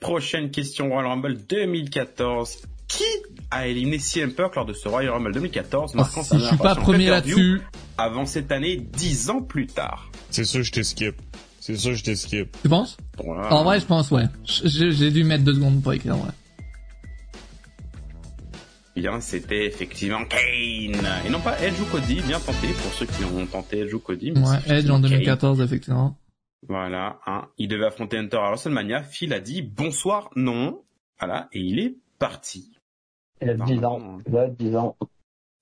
Prochaine 0.00 0.50
question 0.50 0.88
Royal 0.88 1.06
Rumble 1.06 1.36
2014. 1.46 2.62
Qui 2.88 3.04
a 3.50 3.66
éliminé 3.66 3.98
CM 3.98 4.32
Punk 4.32 4.54
lors 4.54 4.64
de 4.64 4.72
ce 4.72 4.88
Royal 4.88 5.12
Rumble 5.12 5.32
2014, 5.34 5.92
Oh, 5.92 5.96
marquant 5.98 6.22
si 6.22 6.30
sa 6.30 6.38
je 6.38 6.44
suis 6.46 6.56
pas 6.56 6.74
premier 6.74 7.10
là-dessus, 7.10 7.60
avant 7.98 8.24
cette 8.24 8.50
année, 8.50 8.78
10 8.78 9.28
ans 9.28 9.42
plus 9.42 9.66
tard? 9.66 10.10
C'est 10.30 10.44
sûr, 10.44 10.62
je 10.62 10.72
t'ai 10.72 10.82
skip. 10.84 11.14
C'est 11.68 11.76
sûr, 11.76 11.92
je 11.92 12.02
t'ai 12.02 12.16
skip. 12.16 12.56
tu 12.62 12.68
penses? 12.70 12.96
En 13.18 13.62
vrai, 13.62 13.78
je 13.78 13.84
pense, 13.84 14.10
ouais. 14.10 14.24
J'ai 14.46 15.10
dû 15.10 15.22
mettre 15.22 15.44
deux 15.44 15.52
secondes 15.52 15.82
pour 15.82 15.92
écrire, 15.92 16.16
ouais. 16.16 16.30
Bien, 18.96 19.20
c'était 19.20 19.66
effectivement 19.66 20.24
Kane. 20.24 21.06
Et 21.26 21.28
non 21.28 21.40
pas 21.40 21.60
Edge 21.60 21.78
ou 21.78 21.84
Cody, 21.84 22.22
bien 22.22 22.40
tenté 22.40 22.68
pour 22.68 22.90
ceux 22.94 23.04
qui 23.04 23.22
ont 23.22 23.44
tenté 23.44 23.80
Edge 23.80 23.92
ou 23.92 23.98
Cody. 23.98 24.32
mais 24.32 24.40
Ouais, 24.40 24.78
Edge 24.78 24.88
en 24.88 25.02
Kane. 25.02 25.10
2014, 25.10 25.60
effectivement. 25.60 26.16
Voilà, 26.66 27.20
hein. 27.26 27.48
il 27.58 27.68
devait 27.68 27.84
affronter 27.84 28.16
Hunter 28.16 28.38
à 28.38 28.48
WrestleMania. 28.48 29.02
Phil 29.02 29.34
a 29.34 29.40
dit 29.40 29.60
bonsoir, 29.60 30.30
non. 30.36 30.80
Voilà, 31.20 31.50
et 31.52 31.60
il 31.60 31.80
est 31.80 31.96
parti. 32.18 32.72
Il 33.42 33.50
a 33.50 33.54
10 33.54 33.84
ans. 33.84 34.20
Il 34.26 34.38
a 34.38 34.48
10 34.48 34.74
ans. 34.74 34.96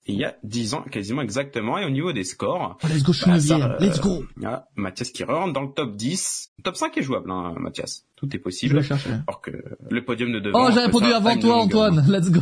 Il 0.09 0.15
y 0.15 0.23
a 0.23 0.35
10 0.43 0.73
ans, 0.73 0.83
quasiment 0.83 1.21
exactement. 1.21 1.77
Et 1.77 1.85
au 1.85 1.89
niveau 1.89 2.13
des 2.13 2.23
scores, 2.23 2.77
Oh, 2.83 2.87
let's 2.87 3.03
go, 3.03 3.11
je 3.13 3.21
suis 3.21 3.29
Bah, 3.31 3.39
ça, 3.39 3.55
euh, 3.73 3.77
Let's 3.79 3.99
go. 3.99 4.23
voilà, 4.37 4.67
Mathias 4.75 5.11
qui 5.11 5.23
rentre 5.25 5.53
dans 5.53 5.61
le 5.63 5.71
top 5.73 5.95
10. 5.95 6.51
Le 6.59 6.63
top 6.63 6.75
5 6.77 6.97
est 6.97 7.01
jouable, 7.03 7.29
hein, 7.29 7.53
Mathias. 7.59 8.05
Tout 8.15 8.27
est 8.27 8.37
Je 8.37 8.43
possible. 8.43 8.75
vais 8.77 8.83
chercher. 8.83 9.09
Alors 9.27 9.41
que 9.41 9.51
le 9.89 10.05
podium 10.05 10.31
de 10.31 10.39
devant... 10.39 10.67
Oh, 10.67 10.71
j'ai 10.73 10.79
répondu 10.79 11.11
avant 11.11 11.37
toi, 11.37 11.55
Antoine. 11.57 12.05
Let's 12.09 12.31
go. 12.31 12.41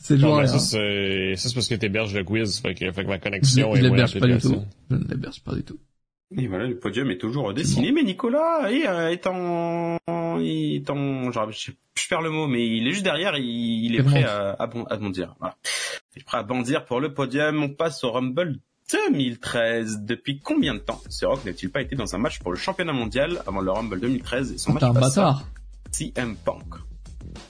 C'est 0.00 0.16
joueur 0.16 0.36
rien. 0.38 0.46
ça, 0.46 0.60
c'est, 0.60 1.34
ça, 1.36 1.48
c'est 1.48 1.54
parce 1.54 1.66
que 1.66 1.74
t'héberges 1.74 2.14
le 2.14 2.22
quiz. 2.22 2.60
Fait 2.60 2.74
que, 2.74 2.90
fait 2.92 3.02
que 3.02 3.08
ma 3.08 3.16
Je, 3.16 3.20
connexion 3.22 3.74
je 3.74 3.84
est 3.84 3.88
moins 3.88 4.06
pas 4.06 4.26
du 4.28 4.38
tout. 4.38 4.62
Je 4.90 4.94
ne 4.96 5.08
l'héberge 5.08 5.42
pas 5.42 5.54
du 5.56 5.64
tout. 5.64 5.78
Et 6.36 6.46
voilà, 6.46 6.66
le 6.66 6.78
podium 6.78 7.10
est 7.10 7.18
toujours 7.18 7.52
dessiné, 7.54 7.90
mais 7.92 8.02
Nicolas 8.04 8.70
est, 8.70 8.86
euh, 8.86 9.10
est 9.10 9.26
en, 9.26 9.96
il 10.40 10.76
est 10.76 10.90
en, 10.90 11.30
genre, 11.32 11.50
je, 11.50 11.70
je 11.98 12.08
perds 12.08 12.22
le 12.22 12.30
mot, 12.30 12.46
mais 12.46 12.66
il 12.66 12.86
est 12.86 12.92
juste 12.92 13.04
derrière, 13.04 13.36
il, 13.36 13.84
il 13.84 13.94
est 13.96 14.02
prêt 14.02 14.24
à, 14.24 14.56
à, 14.58 14.66
bon- 14.66 14.84
à 14.84 14.96
bondir. 14.96 15.34
Voilà. 15.40 15.56
Il 16.14 16.20
est 16.20 16.24
prêt 16.24 16.38
à 16.38 16.42
bondir 16.42 16.84
pour 16.84 17.00
le 17.00 17.12
podium. 17.14 17.62
On 17.62 17.68
passe 17.68 18.02
au 18.04 18.10
Rumble 18.12 18.58
2013. 18.92 20.00
Depuis 20.02 20.40
combien 20.40 20.74
de 20.74 20.78
temps 20.80 21.00
ce 21.08 21.26
Rock 21.26 21.44
n'a-t-il 21.44 21.70
pas 21.70 21.82
été 21.82 21.96
dans 21.96 22.14
un 22.14 22.18
match 22.18 22.38
pour 22.38 22.52
le 22.52 22.58
championnat 22.58 22.92
mondial 22.92 23.42
avant 23.46 23.60
le 23.60 23.70
Rumble 23.70 24.00
2013 24.00 24.52
et 24.52 24.58
son 24.58 24.72
match 24.72 24.82
un 24.84 24.92
bâtard. 24.92 25.46
CM 25.90 26.36
Punk? 26.36 26.74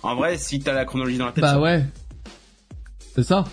En 0.03 0.15
vrai, 0.17 0.39
si 0.39 0.61
t'as 0.61 0.73
la 0.73 0.85
chronologie 0.85 1.19
dans 1.19 1.27
la 1.27 1.33
tête, 1.33 1.43
Bah 1.43 1.53
ça- 1.53 1.61
ouais. 1.61 1.85
C'est 3.15 3.23
ça. 3.23 3.45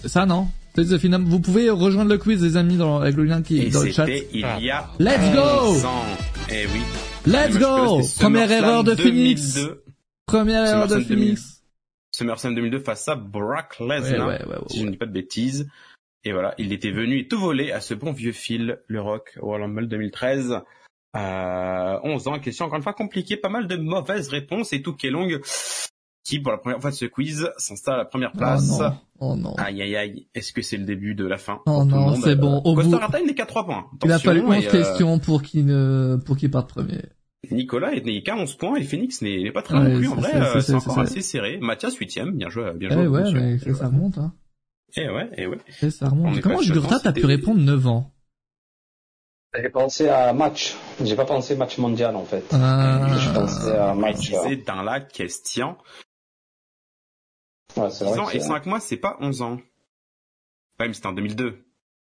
C'est 0.00 0.08
ça, 0.08 0.24
non? 0.26 0.48
Vous 0.76 1.40
pouvez 1.40 1.70
rejoindre 1.70 2.10
le 2.10 2.18
quiz, 2.18 2.42
les 2.42 2.56
amis, 2.56 2.76
dans, 2.76 3.00
avec 3.00 3.16
le 3.16 3.24
lien 3.24 3.42
qui 3.42 3.60
est 3.60 3.66
et 3.66 3.70
dans 3.70 3.82
le 3.82 3.90
chat. 3.90 4.06
c'était 4.06 4.28
il 4.32 4.40
y 4.40 4.70
a 4.70 4.88
Let's 4.98 5.34
go 5.34 5.40
11 5.70 5.84
ans. 5.84 6.04
Eh 6.50 6.66
oui. 6.66 6.80
Let's 7.26 7.58
go 7.58 8.00
Première 8.18 8.50
erreur 8.50 8.84
de 8.84 8.94
Phoenix. 8.94 9.54
2002. 9.54 9.84
Première 10.26 10.64
erreur 10.66 10.86
de 10.86 10.92
SummerSlam 10.94 11.16
2000. 11.18 11.26
Phoenix. 11.36 11.62
SummerSlam 12.16 12.54
2002 12.54 12.78
face 12.80 13.08
à 13.08 13.16
Brock 13.16 13.76
Ouais, 13.80 14.00
Lesnar. 14.00 14.28
ouais, 14.28 14.44
ouais, 14.44 14.52
ouais, 14.56 14.58
si 14.68 14.80
je 14.80 14.84
ne 14.86 14.90
dis 14.90 14.96
pas 14.96 15.06
de 15.06 15.12
bêtises. 15.12 15.68
Et 16.24 16.32
voilà, 16.32 16.54
il 16.58 16.72
était 16.72 16.90
venu 16.90 17.18
et 17.20 17.28
tout 17.28 17.38
volé 17.38 17.72
à 17.72 17.80
ce 17.80 17.94
bon 17.94 18.12
vieux 18.12 18.32
fil, 18.32 18.78
le 18.86 19.00
Rock, 19.00 19.36
Royal 19.40 19.62
Rumble 19.62 19.88
2013. 19.88 20.60
Euh, 21.16 21.98
11 22.04 22.28
ans, 22.28 22.38
question 22.38 22.66
encore 22.66 22.76
une 22.76 22.82
fois 22.82 22.92
compliquée, 22.92 23.36
pas 23.36 23.48
mal 23.48 23.66
de 23.66 23.76
mauvaises 23.76 24.28
réponses 24.28 24.72
et 24.72 24.82
tout 24.82 24.94
qui 24.94 25.06
est 25.06 25.10
longue. 25.10 25.40
Qui, 26.24 26.38
pour 26.38 26.52
la 26.52 26.58
première 26.58 26.80
fois 26.80 26.90
de 26.90 26.96
ce 26.96 27.06
quiz, 27.06 27.50
s'installe 27.56 27.94
à 27.94 27.98
la 27.98 28.04
première 28.04 28.30
Oh 28.34 28.38
place. 28.38 28.78
non. 28.78 28.92
Oh 29.20 29.36
non. 29.36 29.54
Aïe 29.56 29.80
aïe 29.82 29.96
aïe, 29.96 30.28
est-ce 30.34 30.52
que 30.52 30.62
c'est 30.62 30.76
le 30.76 30.84
début 30.84 31.14
de 31.14 31.26
la 31.26 31.38
fin 31.38 31.60
Oh 31.66 31.84
non, 31.84 32.14
c'est 32.16 32.36
bon, 32.36 32.58
au 32.58 32.74
Costa 32.74 32.90
bout- 32.90 32.96
Rata, 32.98 33.20
il 33.20 33.26
n'est 33.26 33.34
qu'à 33.34 33.46
3 33.46 33.64
points. 33.66 33.86
Il 34.04 34.12
a 34.12 34.18
fallu 34.18 34.40
11 34.42 34.54
et, 34.64 34.66
euh, 34.68 34.70
questions 34.70 35.18
pour 35.18 35.42
qu'il 35.42 35.66
ne, 35.66 36.18
pour 36.24 36.36
qu'il 36.36 36.50
parte 36.50 36.68
premier. 36.68 37.00
Nicolas 37.50 37.92
n'est 37.92 38.22
qu'à 38.22 38.36
11 38.36 38.54
points 38.54 38.76
et 38.76 38.82
Phoenix 38.84 39.22
n'est 39.22 39.50
pas 39.50 39.62
très 39.62 39.78
Ouais, 39.78 39.88
non 39.88 39.96
plus. 39.98 40.08
En 40.08 40.14
c'est- 40.16 40.20
vrai, 40.20 40.30
c'est- 40.30 40.36
euh, 40.38 40.44
c'est- 40.44 40.60
c'est 40.60 40.66
c'est- 40.66 40.74
encore 40.74 40.94
c'est- 40.94 41.00
assez 41.00 41.22
serré. 41.22 41.58
Mathias 41.60 41.96
8ème, 41.96 42.32
bien 42.36 42.48
joué, 42.50 42.70
bien 42.74 42.88
Eh 42.90 42.94
joué. 42.94 43.06
ouais, 43.08 43.18
attention. 43.20 43.40
mais 43.40 43.54
Et 43.54 43.58
ça, 43.58 43.74
ça 43.74 43.86
remonte, 43.86 44.18
hein. 44.18 44.34
Eh 44.96 45.08
ouais, 45.08 45.30
eh 45.36 45.46
ouais. 45.46 45.58
Eh, 45.82 45.90
ça 45.90 46.06
On 46.06 46.10
remonte. 46.10 46.40
Comment 46.42 46.60
choquant, 46.62 46.98
t'as 47.02 47.12
pu 47.12 47.24
répondre 47.26 47.60
9 47.60 47.86
ans 47.86 48.12
J'ai 49.60 49.68
pensé 49.68 50.08
à 50.08 50.32
match. 50.32 50.76
J'ai 51.02 51.16
pas 51.16 51.24
pensé 51.24 51.56
match 51.56 51.76
mondial, 51.78 52.14
en 52.14 52.24
fait. 52.24 52.44
Ah. 52.52 53.08
Je 53.18 53.30
pensais 53.32 53.76
à 53.76 53.94
match. 53.94 54.30
Précisé 54.30 54.56
dans 54.66 54.82
la 54.82 55.00
question. 55.00 55.76
Ouais, 57.76 57.90
c'est 57.90 58.04
10 58.04 58.10
vrai 58.10 58.18
ans 58.20 58.30
et 58.30 58.40
c'est- 58.40 58.46
5 58.48 58.66
mois, 58.66 58.80
c'est 58.80 58.96
pas 58.96 59.16
11 59.20 59.42
ans. 59.42 59.58
Ouais, 60.78 60.88
mais 60.88 60.92
c'était 60.94 61.06
en 61.08 61.12
2002. 61.12 61.58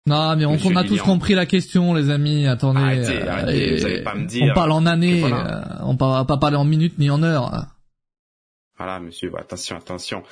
Non, 0.05 0.35
mais 0.35 0.45
on, 0.45 0.75
a 0.75 0.83
tous 0.83 1.01
compris 1.01 1.33
la 1.33 1.45
question, 1.45 1.93
les 1.93 2.09
amis. 2.09 2.45
Attendez. 2.45 2.81
Arrêtez, 2.81 3.21
euh, 3.23 3.31
arrêtez, 3.31 3.73
et- 3.73 3.77
vous 3.77 3.85
allez 3.85 4.03
pas 4.03 4.15
me 4.15 4.25
dire 4.25 4.47
On 4.51 4.53
parle 4.53 4.71
en 4.73 4.85
années. 4.85 5.21
voilà. 5.21 5.79
euh, 5.79 5.83
on 5.85 5.95
va 5.95 6.25
pas 6.25 6.37
parler 6.37 6.57
en 6.57 6.65
minutes 6.65 6.99
ni 6.99 7.09
en 7.09 7.23
heures. 7.23 7.67
Voilà, 8.77 8.99
monsieur, 8.99 9.29
bah, 9.29 9.39
attention, 9.41 9.77
attention. 9.77 10.23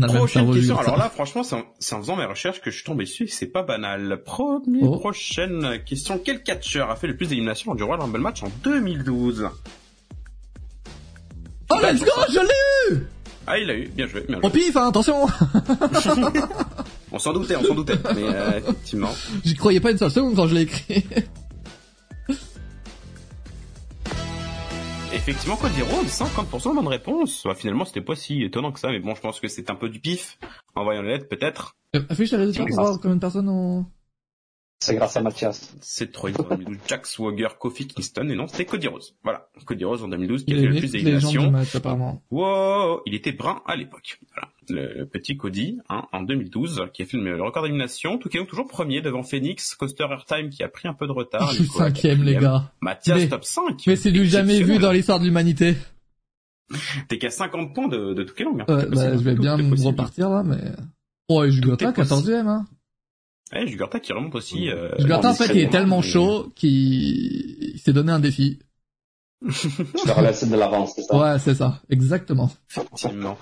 Prochaine 0.00 0.52
question. 0.52 0.78
Alors 0.78 0.96
là, 0.96 1.08
franchement, 1.08 1.42
c'est 1.44 1.56
en, 1.56 2.00
faisant 2.00 2.16
mes 2.16 2.24
recherches 2.24 2.60
que 2.60 2.70
je 2.70 2.76
suis 2.76 2.84
tombé 2.84 3.04
dessus. 3.04 3.26
C'est 3.28 3.46
pas 3.46 3.62
banal. 3.62 4.22
Premier, 4.24 4.80
Oh. 4.82 4.98
prochaine 4.98 5.82
question. 5.84 6.18
Quel 6.24 6.42
catcheur 6.42 6.90
a 6.90 6.96
fait 6.96 7.06
le 7.06 7.16
plus 7.16 7.28
d'éliminations 7.28 7.70
lors 7.72 7.76
du 7.76 7.82
Royal 7.84 8.00
Rumble 8.02 8.18
match 8.20 8.42
en 8.42 8.48
2012 8.64 9.48
Oh, 11.70 11.76
let's 11.82 12.00
go, 12.04 12.10
je 12.28 12.40
l'ai 12.40 12.96
eu 12.96 13.06
Ah, 13.46 13.58
il 13.58 13.66
l'a 13.66 13.74
eu. 13.74 13.88
Bien 13.88 14.06
joué, 14.06 14.24
bien 14.26 14.40
joué. 14.40 14.50
pif, 14.50 14.76
hein, 14.76 14.88
attention 14.88 15.26
On 17.12 17.18
s'en 17.18 17.32
doutait, 17.32 17.56
on 17.56 17.64
s'en 17.64 17.74
doutait. 17.74 17.98
Mais 18.14 18.24
euh, 18.24 18.58
effectivement. 18.58 19.10
J'y 19.44 19.54
croyais 19.54 19.80
pas 19.80 19.90
une 19.90 19.98
seule 19.98 20.10
seconde 20.10 20.34
quand 20.34 20.48
je 20.48 20.54
l'ai 20.54 20.62
écrit. 20.62 21.04
Effectivement, 25.12 25.56
Cody 25.56 25.80
Rhodes, 25.82 26.06
50% 26.06 26.70
de 26.70 26.74
bonne 26.74 26.88
réponse. 26.88 27.42
Bah, 27.44 27.54
finalement, 27.54 27.84
c'était 27.84 28.00
pas 28.00 28.16
si 28.16 28.42
étonnant 28.42 28.72
que 28.72 28.80
ça, 28.80 28.88
mais 28.88 28.98
bon, 28.98 29.14
je 29.14 29.20
pense 29.20 29.38
que 29.38 29.46
c'est 29.46 29.70
un 29.70 29.76
peu 29.76 29.88
du 29.88 30.00
pif. 30.00 30.38
En 30.74 30.82
voyant 30.82 31.02
les 31.02 31.12
lettres, 31.12 31.28
peut-être. 31.28 31.76
Euh, 31.94 32.02
Affiche 32.08 32.32
les 32.32 32.38
résultats 32.38 32.64
pour 32.64 32.74
voir 32.74 32.98
combien 33.00 33.14
de 33.14 33.20
personnes 33.20 33.48
ont... 33.48 33.86
C'est 34.84 34.96
grâce 34.96 35.16
à 35.16 35.22
Mathias. 35.22 35.74
C'est 35.80 36.12
Troy 36.12 36.30
en 36.38 36.56
2012, 36.56 36.76
Jack 36.86 37.06
Swagger, 37.06 37.48
Kofi 37.58 37.86
Kingston, 37.86 38.28
et 38.28 38.34
non, 38.34 38.46
c'était 38.46 38.66
Cody 38.66 38.86
Rhodes. 38.88 39.02
Voilà. 39.22 39.48
Cody 39.64 39.82
Rhodes 39.84 40.02
en 40.02 40.08
2012, 40.08 40.44
qui 40.44 40.52
a 40.52 40.56
fait 40.56 40.66
le 40.66 40.78
plus 40.78 40.92
d'éliminations. 40.92 41.52
Wow, 42.30 43.00
il 43.06 43.14
était 43.14 43.32
brun 43.32 43.62
à 43.66 43.76
l'époque. 43.76 44.20
Voilà. 44.34 44.48
Le, 44.68 44.98
le 44.98 45.06
petit 45.06 45.38
Cody, 45.38 45.78
hein, 45.88 46.02
en 46.12 46.22
2012, 46.22 46.88
qui 46.92 47.02
a 47.02 47.06
fait 47.06 47.16
le, 47.16 47.42
record 47.42 47.62
d'élimination. 47.62 48.18
Tout 48.18 48.28
est 48.36 48.44
toujours 48.44 48.68
premier 48.68 49.00
devant 49.00 49.22
Phoenix, 49.22 49.74
Coaster 49.74 50.04
Airtime 50.10 50.50
qui 50.50 50.62
a 50.62 50.68
pris 50.68 50.86
un 50.86 50.94
peu 50.94 51.06
de 51.06 51.12
retard. 51.12 51.48
je 51.48 51.54
suis 51.54 51.62
Nicolas, 51.64 51.86
cinquième, 51.86 52.22
les 52.22 52.36
gars. 52.36 52.70
Mathias, 52.82 53.18
Mais- 53.18 53.28
top 53.28 53.44
5. 53.44 53.84
Mais 53.86 53.96
c'est 53.96 54.12
du 54.12 54.26
jamais 54.26 54.62
vu 54.62 54.78
dans 54.78 54.92
l'histoire 54.92 55.18
de 55.18 55.24
l'humanité. 55.24 55.76
T'es 57.08 57.16
qu'à 57.16 57.30
50 57.30 57.74
points 57.74 57.88
de, 57.88 58.12
de 58.12 58.26
Long. 58.42 58.58
Hein. 58.60 58.64
Ouais, 58.68 58.80
C'est 58.80 58.90
bah, 58.90 58.90
possible. 58.90 59.18
je 59.18 59.24
vais 59.24 59.34
Tout 59.34 59.42
bien 59.42 59.56
me 59.56 59.82
repartir 59.82 60.28
là, 60.28 60.42
mais... 60.44 60.60
Oh, 61.28 61.42
et 61.42 61.50
Jugurtha, 61.50 61.90
Tout 61.92 62.00
est 62.00 62.04
possible. 62.04 62.32
14ème, 62.32 62.48
hein. 62.48 62.66
Ouais, 63.52 63.66
Jugurtha 63.66 64.00
qui 64.00 64.12
remonte 64.12 64.34
aussi. 64.34 64.68
Euh, 64.68 64.90
Jugurtha, 64.98 65.30
en 65.30 65.34
fait, 65.34 65.54
il 65.54 65.60
est 65.60 65.70
tellement 65.70 66.02
chaud 66.02 66.52
qu'il 66.54 67.74
il 67.74 67.78
s'est 67.78 67.92
donné 67.92 68.12
un 68.12 68.20
défi. 68.20 68.58
Je 69.46 70.06
leur 70.06 70.22
laisse 70.22 70.44
de 70.48 70.56
l'avance, 70.56 70.92
c'est 70.96 71.02
ça? 71.02 71.16
Ouais, 71.16 71.38
c'est 71.38 71.54
ça. 71.54 71.82
Exactement. 71.90 72.50
Effectivement. 72.70 73.38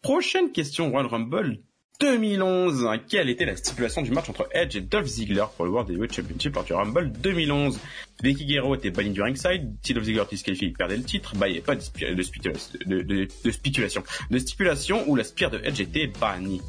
Prochaine 0.00 0.50
question 0.50 0.90
Royal 0.90 1.06
Rumble 1.06 1.58
2011. 2.00 2.88
Quelle 3.08 3.28
était 3.28 3.44
la 3.44 3.54
stipulation 3.54 4.02
du 4.02 4.10
match 4.10 4.28
entre 4.30 4.48
Edge 4.52 4.74
et 4.76 4.80
Dolph 4.80 5.06
Ziggler 5.06 5.44
pour 5.54 5.66
le 5.66 5.70
World 5.70 5.90
Heavyweight 5.90 6.12
Championship 6.14 6.54
lors 6.54 6.64
du 6.64 6.72
Rumble 6.72 7.12
2011 7.12 7.78
Becky 8.22 8.46
Guerrero 8.46 8.74
était 8.74 8.90
banni 8.90 9.10
du 9.10 9.22
ringside. 9.22 9.74
Si 9.82 9.94
Dolph 9.94 10.06
Ziggler 10.06 10.22
était 10.22 10.36
disqualifié, 10.36 10.68
il 10.68 10.72
perdait 10.72 10.96
le 10.96 11.04
titre. 11.04 11.34
Bah, 11.36 11.46
il 11.48 11.52
n'y 11.52 11.58
avait 11.58 11.64
pas 11.66 11.76
de, 11.76 11.82
de, 12.14 13.02
de, 13.02 13.28
de 13.44 13.50
stipulation. 13.50 14.02
De 14.30 14.38
stipulation 14.38 15.04
où 15.08 15.14
la 15.14 15.24
spire 15.24 15.50
de 15.50 15.60
Edge 15.62 15.80
était 15.80 16.06
bannie. 16.08 16.62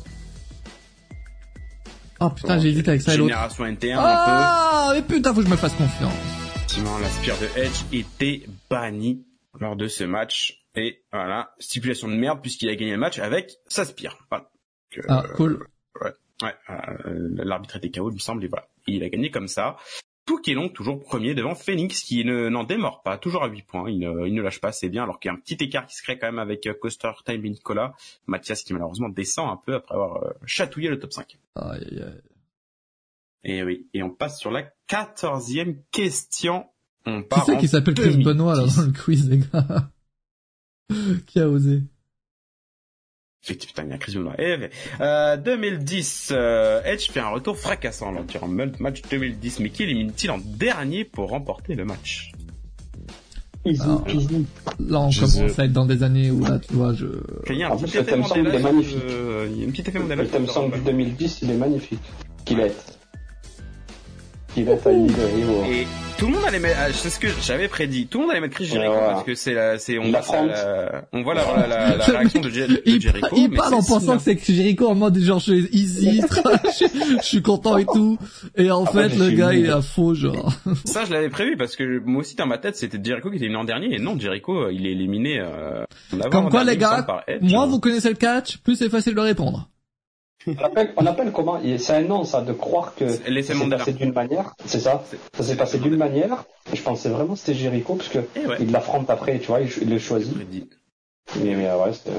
Oh 2.19 2.29
putain, 2.29 2.59
j'ai 2.59 2.69
hésité 2.69 2.89
avec 2.91 3.01
ça 3.01 3.13
et 3.13 3.17
l'autre. 3.17 3.29
Génération 3.29 3.63
interne, 3.65 3.99
un 3.99 4.05
Ah, 4.07 4.91
mais 4.93 5.01
putain, 5.01 5.33
faut 5.33 5.39
que 5.41 5.45
je 5.45 5.51
me 5.51 5.57
fasse 5.57 5.73
confiance. 5.73 6.13
Effectivement, 6.55 6.97
la 6.99 7.09
spire 7.09 7.35
de 7.39 7.59
Edge 7.59 7.81
était 7.91 8.45
bannie 8.69 9.25
lors 9.59 9.75
de 9.75 9.87
ce 9.87 10.03
match. 10.03 10.59
Et 10.75 11.03
voilà, 11.11 11.53
stipulation 11.59 12.07
de 12.07 12.15
merde 12.15 12.41
puisqu'il 12.41 12.69
a 12.69 12.75
gagné 12.75 12.91
le 12.91 12.97
match 12.97 13.19
avec 13.19 13.51
sa 13.67 13.85
spire. 13.85 14.17
Voilà. 14.29 14.49
Donc, 14.95 15.05
Ah, 15.09 15.23
euh, 15.25 15.33
cool. 15.35 15.67
Ouais, 16.41 16.53
euh, 16.69 17.29
l'arbitre 17.43 17.77
était 17.77 17.91
KO, 17.91 18.09
il 18.09 18.15
me 18.15 18.19
semble, 18.19 18.43
et 18.43 18.47
voilà. 18.47 18.67
Il 18.87 19.03
a 19.03 19.09
gagné 19.09 19.29
comme 19.31 19.47
ça. 19.47 19.77
Qui 20.43 20.53
long, 20.53 20.67
toujours 20.67 20.99
premier 20.99 21.35
devant 21.35 21.55
Phoenix, 21.55 22.01
qui 22.01 22.25
ne, 22.25 22.49
n'en 22.49 22.65
démord 22.65 23.01
pas, 23.01 23.17
toujours 23.17 23.43
à 23.43 23.47
8 23.47 23.61
points. 23.61 23.89
Il 23.89 23.99
ne, 23.99 24.27
il 24.27 24.33
ne 24.33 24.41
lâche 24.41 24.59
pas, 24.59 24.73
c'est 24.73 24.89
bien, 24.89 25.03
alors 25.03 25.19
qu'il 25.19 25.29
y 25.29 25.31
a 25.31 25.37
un 25.37 25.39
petit 25.39 25.57
écart 25.63 25.85
qui 25.85 25.95
se 25.95 26.03
crée 26.03 26.19
quand 26.19 26.27
même 26.27 26.39
avec 26.39 26.67
euh, 26.67 26.73
Coaster 26.73 27.11
Time 27.25 27.45
et 27.45 27.49
Nicolas. 27.49 27.93
Mathias 28.27 28.63
qui 28.63 28.73
malheureusement 28.73 29.07
descend 29.07 29.49
un 29.49 29.55
peu 29.55 29.75
après 29.75 29.95
avoir 29.95 30.23
euh, 30.23 30.31
chatouillé 30.45 30.89
le 30.89 30.99
top 30.99 31.13
5. 31.13 31.37
Aïe, 31.55 32.01
aïe. 32.01 32.21
Et 33.45 33.63
oui, 33.63 33.87
et 33.93 34.03
on 34.03 34.09
passe 34.09 34.39
sur 34.39 34.51
la 34.51 34.63
quatorzième 34.87 35.81
question. 35.91 36.65
On 37.05 37.21
Qui 37.21 37.27
part 37.29 37.45
c'est 37.45 37.55
en 37.55 37.57
qui 37.57 37.67
s'appelle 37.69 37.93
Chris 37.93 38.11
2010. 38.11 38.25
Benoît 38.25 38.55
là 38.55 38.65
dans 38.65 38.81
le 38.83 38.91
quiz, 39.03 39.29
les 39.29 39.39
gars? 39.39 39.91
Qui 41.25 41.39
a 41.39 41.47
osé? 41.47 41.83
Putain, 43.45 43.83
il 43.83 43.89
y 43.89 43.93
a 43.93 43.97
Chris 43.97 44.13
Benoit. 44.15 44.33
Eh, 44.39 44.55
ouais. 44.55 44.69
Euh, 45.01 45.37
2010, 45.37 46.29
euh, 46.31 46.81
Edge 46.85 47.09
fait 47.11 47.19
un 47.19 47.29
retour 47.29 47.57
fracassant 47.57 48.11
lors 48.11 48.23
du 48.23 48.37
Rumble 48.37 48.71
match 48.79 49.01
2010, 49.09 49.59
mais 49.59 49.69
qui 49.69 49.83
élimine-t-il 49.83 50.31
en 50.31 50.37
dernier 50.39 51.03
pour 51.03 51.29
remporter 51.29 51.75
le 51.75 51.85
match? 51.85 52.31
Easy, 53.65 53.81
Alors, 53.81 54.03
easy. 54.09 54.45
Là, 54.79 54.99
on 54.99 55.09
Je 55.09 55.19
commence 55.21 55.53
sais. 55.53 55.61
à 55.61 55.65
être 55.65 55.71
dans 55.71 55.85
des 55.85 56.03
années 56.03 56.31
où 56.31 56.43
là, 56.43 56.59
tu 56.59 56.73
vois, 56.73 56.93
je... 56.93 57.05
Il 57.49 57.55
y 57.57 57.63
a 57.63 57.69
un 57.69 57.71
En 57.71 57.77
petit 57.77 57.83
plus, 57.91 57.93
le 57.95 58.01
effet 58.01 58.11
thème 58.11 58.23
song, 58.25 58.37
Mandela 58.37 58.49
il 58.49 58.55
est 58.55 58.59
sur 58.59 58.71
magnifique. 58.73 59.03
le- 59.03 59.47
Il 59.51 59.57
y 59.57 59.61
a 59.61 59.63
une 59.63 59.71
petite 59.71 59.87
effet 59.87 59.99
Mandela 59.99 60.15
Le 60.15 60.23
sur 60.23 60.31
thème 60.33 60.41
le 60.45 60.47
song 60.51 60.65
du 60.67 60.73
Rumble. 60.75 60.83
2010, 60.85 61.39
il 61.43 61.51
est 61.51 61.57
magnifique. 61.57 61.99
Qu'il 62.45 62.59
est. 62.59 62.75
Qu'il 64.53 64.65
de. 64.65 65.71
Et 65.71 65.87
tout 66.17 66.27
le 66.27 66.33
monde 66.33 66.43
allait 66.47 66.59
mettre, 66.59 66.77
ah, 66.79 66.93
c'est 66.93 67.09
ce 67.09 67.19
que 67.19 67.27
j'avais 67.41 67.67
prédit, 67.67 68.05
tout 68.07 68.19
le 68.19 68.23
monde 68.25 68.31
allait 68.31 68.41
mettre 68.41 68.53
Chris 68.55 68.65
Jericho 68.67 68.93
parce 68.93 69.23
que 69.23 69.33
c'est 69.33 69.53
la, 69.53 69.79
c'est, 69.79 69.97
on 69.97 70.13
affronte. 70.13 70.47
la, 70.47 71.05
on 71.11 71.23
voit 71.23 71.33
la, 71.33 71.67
la, 71.67 71.95
la 71.95 72.05
réaction 72.05 72.39
de, 72.39 72.49
Jericho. 72.49 72.77
il 73.35 73.49
mais 73.49 73.57
parle 73.57 73.73
en 73.73 73.83
pensant 73.83 74.17
que 74.17 74.21
c'est 74.23 74.39
Jericho 74.39 74.87
en 74.87 74.95
mode 74.95 75.17
genre 75.17 75.39
je 75.39 75.53
suis 75.53 75.69
easy, 75.71 76.21
je 76.21 77.23
suis 77.23 77.41
content 77.41 77.77
et 77.77 77.85
tout. 77.85 78.17
Et 78.55 78.69
en 78.69 78.83
Ah, 78.85 78.91
fait, 78.91 79.15
le 79.17 79.31
gars, 79.31 79.53
il 79.53 79.65
est 79.65 79.69
à 79.71 79.81
faux, 79.81 80.13
genre. 80.13 80.53
Ça, 80.85 81.05
je 81.05 81.11
l'avais 81.11 81.29
prévu 81.29 81.57
parce 81.57 81.75
que 81.75 81.99
moi 82.05 82.21
aussi 82.21 82.35
dans 82.35 82.45
ma 82.45 82.59
tête, 82.59 82.75
c'était 82.75 82.99
Jericho 83.03 83.29
qui 83.29 83.37
était 83.37 83.45
éliminé 83.45 83.61
en 83.61 83.65
dernier 83.65 83.95
et 83.95 83.99
non, 83.99 84.19
Jericho, 84.19 84.69
il 84.69 84.85
est 84.85 84.91
éliminé, 84.91 85.39
euh, 85.39 85.83
Comme 86.31 86.49
quoi, 86.49 86.63
les 86.63 86.77
gars, 86.77 86.91
semble, 86.97 87.05
par 87.07 87.23
Edge. 87.27 87.41
Moi, 87.41 87.65
vous 87.65 87.79
connaissez 87.79 88.09
le 88.09 88.15
catch, 88.15 88.57
plus 88.57 88.75
c'est 88.75 88.89
facile 88.89 89.15
de 89.15 89.19
répondre. 89.19 89.67
On 90.47 90.57
appelle, 90.63 90.93
on 90.97 91.05
appelle 91.05 91.31
comment 91.31 91.59
C'est 91.77 91.93
un 91.93 92.01
nom, 92.01 92.23
ça, 92.23 92.41
de 92.41 92.53
croire 92.53 92.95
que 92.95 93.07
ça 93.07 93.23
s'est 93.53 93.69
passé 93.69 93.93
d'une 93.93 94.13
manière. 94.13 94.53
C'est 94.65 94.79
ça 94.79 95.03
Ça 95.33 95.43
s'est 95.43 95.55
passé 95.57 95.79
d'une 95.79 95.95
manière. 95.97 96.45
Et 96.71 96.75
je 96.75 96.81
pensais 96.81 97.09
vraiment 97.09 97.33
que 97.33 97.39
c'était 97.39 97.53
Jericho, 97.57 97.95
parce 97.95 98.09
que 98.09 98.19
Eh 98.35 98.45
ouais. 98.47 98.57
il 98.59 98.71
l'affronte 98.71 99.09
après, 99.09 99.39
tu 99.39 99.47
vois, 99.47 99.61
il, 99.61 99.69
il 99.81 99.89
le 99.89 99.99
choisit. 99.99 100.33
Prédit. 100.33 100.69
Mais, 101.41 101.55
mais 101.55 101.71
ouais, 101.73 101.93
c'était... 101.93 102.11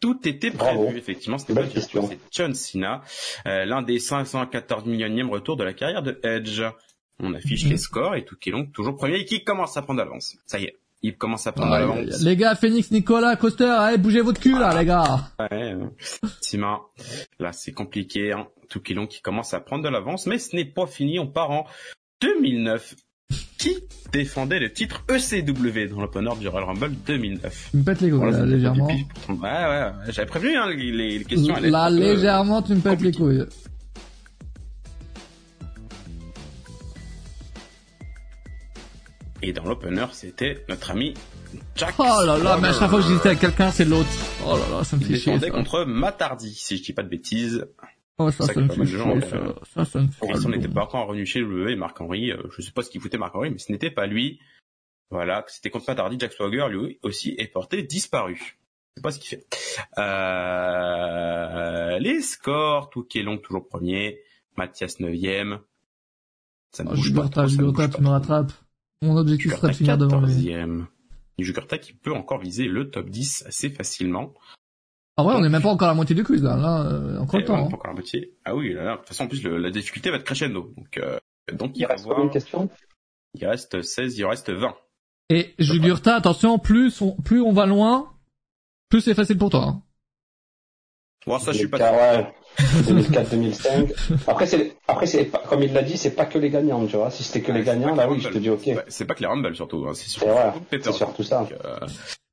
Tout 0.00 0.16
était 0.28 0.50
prévu, 0.52 0.76
Bravo. 0.76 0.88
effectivement. 0.96 1.38
C'était 1.38 1.54
pas 1.54 1.64
question. 1.64 2.06
c'est 2.08 2.18
John 2.30 2.54
Cena, 2.54 3.02
euh, 3.46 3.64
l'un 3.64 3.82
des 3.82 3.98
514 3.98 4.84
millionième 4.86 5.30
retours 5.30 5.56
de 5.56 5.64
la 5.64 5.72
carrière 5.72 6.02
de 6.02 6.18
Edge. 6.22 6.62
On 7.18 7.34
affiche 7.34 7.64
Mhm. 7.64 7.70
les 7.70 7.76
scores 7.76 8.14
et 8.16 8.24
tout 8.24 8.36
qui 8.36 8.48
est 8.48 8.52
long, 8.52 8.66
toujours 8.66 8.96
premier 8.96 9.16
et 9.18 9.24
qui 9.24 9.44
commence 9.44 9.76
à 9.76 9.82
prendre 9.82 9.98
de 10.00 10.04
l'avance. 10.04 10.36
Ça 10.46 10.58
y 10.58 10.64
est, 10.64 10.76
il 11.02 11.16
commence 11.16 11.46
à 11.46 11.52
prendre 11.52 11.72
Ah, 11.72 11.78
y- 11.78 11.80
l'avance. 11.80 12.22
les 12.22 12.36
gars, 12.36 12.54
Phoenix, 12.54 12.90
Nicolas, 12.90 13.36
Coster, 13.36 13.64
allez, 13.64 13.98
bougez 13.98 14.20
votre 14.20 14.40
cul, 14.40 14.52
là, 14.58 14.78
les 14.78 14.86
gars. 14.86 15.30
Ouais, 15.40 15.74
Tima, 16.40 16.80
là 17.40 17.52
c'est 17.52 17.72
compliqué, 17.72 18.32
hein. 18.32 18.46
Tout 18.68 18.80
qui 18.80 18.92
est 18.92 18.96
long 18.96 19.06
qui 19.06 19.20
commence 19.20 19.52
à 19.54 19.60
prendre 19.60 19.84
de 19.84 19.88
l'avance, 19.88 20.26
mais 20.26 20.38
ce 20.38 20.56
n'est 20.56 20.64
pas 20.64 20.86
fini, 20.86 21.18
on 21.18 21.26
part 21.26 21.50
en 21.50 21.66
2009. 22.20 22.94
Qui 23.58 23.76
défendait 24.12 24.58
le 24.58 24.72
titre 24.72 25.04
ECW 25.08 25.88
dans 25.88 26.00
l'opener 26.00 26.30
du 26.40 26.48
Royal 26.48 26.68
Rumble 26.68 26.92
2009 27.06 27.68
Tu 27.70 27.76
me 27.76 27.82
pètes 27.84 28.00
les 28.00 28.10
couilles, 28.10 28.18
Voilà, 28.18 28.38
là, 28.40 28.44
légèrement. 28.46 28.86
Ouais, 28.88 28.94
ouais, 29.28 29.38
ouais, 29.38 29.92
j'avais 30.12 30.26
prévenu, 30.26 30.56
hein, 30.56 30.68
les, 30.68 30.90
les- 31.18 31.24
questions 31.24 31.54
Là, 31.60 31.88
légèrement, 31.88 32.60
tu 32.62 32.72
me 32.74 32.80
pètes 32.80 33.00
les 33.00 33.12
couilles. 33.12 33.44
Et 39.42 39.52
dans 39.52 39.64
l'opener, 39.64 40.06
c'était 40.12 40.64
notre 40.68 40.90
ami 40.92 41.14
Jack. 41.74 41.94
Oh 41.98 42.04
là 42.24 42.38
là, 42.38 42.56
mais 42.60 42.68
à 42.68 42.72
chaque 42.72 42.88
fois 42.88 43.00
que 43.00 43.04
Swagger. 43.04 43.08
j'hésitais 43.08 43.28
avec 43.30 43.40
quelqu'un, 43.40 43.70
c'est 43.72 43.84
l'autre. 43.84 44.08
Oh 44.46 44.56
là 44.56 44.78
là, 44.78 44.84
ça 44.84 44.96
me 44.96 45.02
Il 45.02 45.08
fait 45.08 45.16
chier, 45.18 45.38
ça. 45.40 45.50
contre 45.50 45.84
Matardi, 45.84 46.54
si 46.54 46.76
je 46.76 46.82
dis 46.82 46.92
pas 46.92 47.02
de 47.02 47.08
bêtises. 47.08 47.66
Oh, 48.18 48.30
ça, 48.30 48.46
ça 48.46 48.54
ça 48.54 48.60
me 48.60 48.68
qui 48.68 48.74
fait 48.76 48.80
pas 48.82 48.86
chier, 48.86 48.98
gens, 48.98 49.20
ça. 49.20 49.36
euh, 49.36 49.52
Ça, 49.74 49.84
ça 49.84 50.00
me 50.00 50.06
fait 50.08 50.48
n'était 50.48 50.68
pas 50.68 50.82
encore 50.84 51.08
revenu 51.08 51.26
chez 51.26 51.40
le 51.40 51.70
et 51.70 51.76
Marc 51.76 52.00
Henry, 52.00 52.30
euh, 52.30 52.36
je 52.56 52.62
sais 52.62 52.70
pas 52.72 52.82
ce 52.82 52.90
qu'il 52.90 53.00
foutait 53.00 53.18
Marc 53.18 53.34
Henry, 53.34 53.50
mais 53.50 53.58
ce 53.58 53.72
n'était 53.72 53.90
pas 53.90 54.06
lui. 54.06 54.38
Voilà, 55.10 55.44
c'était 55.48 55.70
contre 55.70 55.86
Matardi, 55.88 56.16
Jack 56.20 56.32
Swagger, 56.32 56.66
lui 56.70 56.98
aussi 57.02 57.34
est 57.36 57.48
porté 57.48 57.82
disparu. 57.82 58.36
Je 58.94 59.00
sais 59.00 59.02
pas 59.02 59.10
ce 59.10 59.18
qu'il 59.18 59.28
fait. 59.28 59.46
Euh, 60.52 61.98
les 61.98 62.20
scores, 62.22 62.90
tout 62.90 63.02
qui 63.04 63.18
est 63.18 63.22
long, 63.22 63.38
toujours 63.38 63.66
premier. 63.68 64.20
Mathias 64.56 65.00
9ème. 65.00 65.58
Ça 66.70 66.84
ne 66.84 66.90
Oh, 66.90 66.92
bouge 66.94 67.00
pas 67.00 67.04
Jugurta, 67.06 67.28
trop, 67.30 67.40
ça 67.40 67.42
ne 67.44 67.48
Jugurta, 67.48 67.86
bouge 67.86 67.96
tu 67.96 68.00
me 68.02 68.06
pas. 68.06 68.12
rattrapes. 68.12 68.52
Mon 69.02 69.16
objectif 69.16 69.52
serait 69.54 69.68
de 69.68 69.76
finir 69.76 69.98
devant 69.98 70.20
lui. 70.20 70.32
14e. 70.32 70.86
Jugurta 71.38 71.78
qui 71.78 71.92
peut 71.92 72.12
encore 72.14 72.38
viser 72.38 72.66
le 72.66 72.90
top 72.90 73.10
10 73.10 73.44
assez 73.46 73.68
facilement. 73.70 74.32
Ah 75.16 75.24
ouais, 75.24 75.34
on 75.36 75.44
est 75.44 75.48
même 75.48 75.60
pas 75.62 75.68
encore 75.70 75.88
à 75.88 75.90
la 75.90 75.94
moitié 75.94 76.14
du 76.14 76.24
quiz, 76.24 76.42
là. 76.42 76.56
Là, 76.56 76.86
euh, 76.86 77.18
encore 77.18 77.38
le 77.38 77.42
Et 77.42 77.46
temps. 77.46 77.52
voilà, 77.54 77.66
hein. 77.66 77.70
pas 77.70 77.76
encore 77.76 77.88
la 77.88 77.92
moitié. 77.94 78.34
Ah 78.44 78.54
oui, 78.54 78.72
là, 78.72 78.84
là, 78.84 78.92
de 78.92 78.96
toute 78.98 79.08
façon, 79.08 79.24
en 79.24 79.28
plus, 79.28 79.42
le- 79.42 79.58
la 79.58 79.70
difficulté 79.70 80.10
va 80.10 80.16
être 80.16 80.24
crescendo. 80.24 80.72
Donc, 80.76 80.96
euh, 80.98 81.18
donc 81.52 81.72
il, 81.76 81.84
reste 81.84 82.04
combien 82.06 82.26
de 82.26 82.30
questions? 82.30 82.70
Il 83.34 83.46
reste 83.46 83.82
16, 83.82 84.16
il 84.18 84.24
en 84.24 84.30
reste 84.30 84.50
20. 84.50 84.74
Et 85.30 85.54
Jugurta, 85.58 86.14
attention, 86.16 86.58
plus 86.58 87.00
on, 87.02 87.16
plus 87.16 87.40
on 87.40 87.52
va 87.52 87.66
loin, 87.66 88.12
plus 88.88 89.00
c'est 89.00 89.14
facile 89.14 89.38
pour 89.38 89.50
toi. 89.50 89.64
hein. 89.66 89.82
Bon, 91.26 91.38
ça, 91.38 91.52
je 91.52 91.58
suis 91.58 91.68
pas 91.68 91.78
2004, 91.78 92.32
2005. 92.60 93.88
Après, 94.26 94.46
c'est, 94.46 94.76
après, 94.88 95.06
c'est 95.06 95.24
pas, 95.24 95.42
comme 95.48 95.62
il 95.62 95.72
l'a 95.72 95.82
dit, 95.82 95.96
c'est 95.96 96.10
pas 96.14 96.26
que 96.26 96.38
les 96.38 96.50
gagnants, 96.50 96.86
tu 96.86 96.96
vois. 96.96 97.10
Si 97.10 97.22
c'était 97.22 97.40
que 97.42 97.52
les 97.52 97.62
gagnants, 97.62 97.94
là, 97.94 98.08
oui, 98.10 98.20
je 98.20 98.28
te 98.28 98.38
dis 98.38 98.50
ok. 98.50 98.70
C'est 98.88 99.04
pas- 99.04 99.14
que 99.14 99.20
les 99.20 99.26
Rumble, 99.26 99.54
surtout. 99.54 99.86
hein. 99.88 99.92
C'est 99.94 100.08
surtout, 100.08 100.28
voilà, 100.32 100.54
Pepper. 100.70 100.84
c'est 100.84 100.92
surtout 100.92 101.22
ça. 101.22 101.40
Donc, 101.40 101.52
euh, 101.52 101.76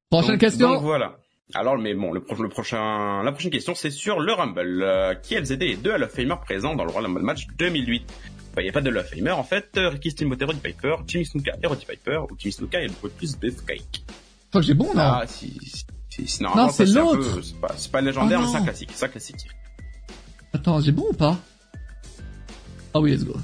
Prochaine 0.09 0.31
donc- 0.31 0.39
question. 0.39 0.69
Donc, 0.73 0.81
voilà. 0.83 1.17
Alors, 1.55 1.77
mais 1.77 1.93
bon, 1.95 2.11
le, 2.11 2.21
pro- 2.21 2.41
le 2.41 2.49
prochain, 2.49 3.23
la 3.23 3.31
prochaine 3.31 3.51
question, 3.51 3.73
c'est 3.75 3.89
sur 3.89 4.19
le 4.19 4.33
Rumble. 4.33 4.83
Euh, 4.83 5.15
quels 5.27 5.51
étaient 5.51 5.65
les 5.65 5.75
deux 5.77 5.91
Hall 5.91 6.03
of 6.03 6.11
Famer 6.11 6.35
présents 6.43 6.75
dans 6.75 6.83
le 6.83 6.91
Royal 6.91 7.07
Rumble 7.11 7.21
match 7.25 7.47
2008 7.57 8.05
Bah, 8.55 8.61
Il 8.61 8.65
n'y 8.65 8.69
a 8.69 8.73
pas 8.73 8.81
de 8.81 8.89
Hall 8.89 8.97
of 8.99 9.09
Famer, 9.09 9.31
en 9.31 9.43
fait. 9.43 9.69
Euh, 9.77 9.89
Ricky 9.89 10.11
Steamboat 10.11 10.35
et 10.41 10.45
Roddy 10.45 10.59
Piper, 10.59 10.95
Jimmy 11.07 11.25
Snuka 11.25 11.53
et 11.63 11.65
Roddy 11.67 11.85
Piper, 11.85 12.19
ou 12.29 12.35
Jimmy 12.37 12.51
Snuka 12.53 12.81
et 12.81 12.87
le 12.87 13.09
plus 13.09 13.35
Beefcake. 13.37 13.79
Je 14.03 14.49
crois 14.51 14.61
que 14.61 14.67
j'ai 14.67 14.73
bon, 14.75 14.85
non 14.93 15.01
Ah, 15.01 15.23
si, 15.27 15.57
si, 15.63 15.85
si, 16.09 16.27
si, 16.27 16.43
normalement, 16.43 16.67
Non, 16.67 16.73
c'est 16.73 16.85
l'autre. 16.85 17.39
C'est 17.43 17.59
pas, 17.59 17.75
pas 17.91 18.01
légendaire, 18.01 18.39
Oh, 18.41 18.45
mais 18.45 18.51
c'est 18.51 18.57
un 18.57 18.63
classique. 18.63 18.89
C'est 18.93 19.05
un 19.05 19.09
classique. 19.09 19.47
Attends, 20.53 20.81
j'ai 20.81 20.91
bon 20.91 21.05
ou 21.09 21.13
pas 21.13 21.37
Ah 22.93 22.99
oui, 22.99 23.11
let's 23.11 23.23
go. 23.23 23.35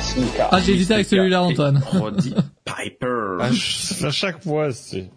Snuka. 0.00 0.48
Ah, 0.52 0.60
j'ai 0.60 0.72
hésité 0.74 0.94
avec 0.94 1.06
celui-là, 1.06 1.42
Antoine. 1.42 1.82
Roddy 1.84 2.34
Piper. 2.64 3.36
À, 3.40 3.50
ch- 3.52 4.02
à 4.04 4.10
chaque 4.10 4.42
fois, 4.42 4.72
c'est... 4.72 5.10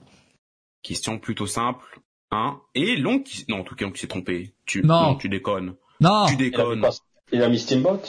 Question 0.84 1.18
plutôt 1.18 1.48
simple. 1.48 2.02
Hein 2.32 2.60
Et 2.76 2.96
long 2.98 3.20
qui... 3.20 3.46
Non, 3.50 3.60
en 3.60 3.64
tout 3.64 3.76
cas, 3.76 3.86
on 3.86 3.96
s'est 3.96 4.08
trompé. 4.08 4.54
Tu... 4.66 4.84
Non. 4.84 5.16
tu 5.16 5.28
déconnes. 5.30 5.74
Non 6.00 6.26
Tu 6.28 6.34
Il 6.34 6.36
a, 6.36 6.38
mis 6.38 6.38
déconnes. 6.52 6.86
il 7.32 7.44
a 7.44 7.50
mis 7.50 7.60
Steamboat? 7.60 8.02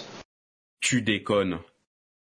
Tu 0.81 1.01
déconnes. 1.03 1.59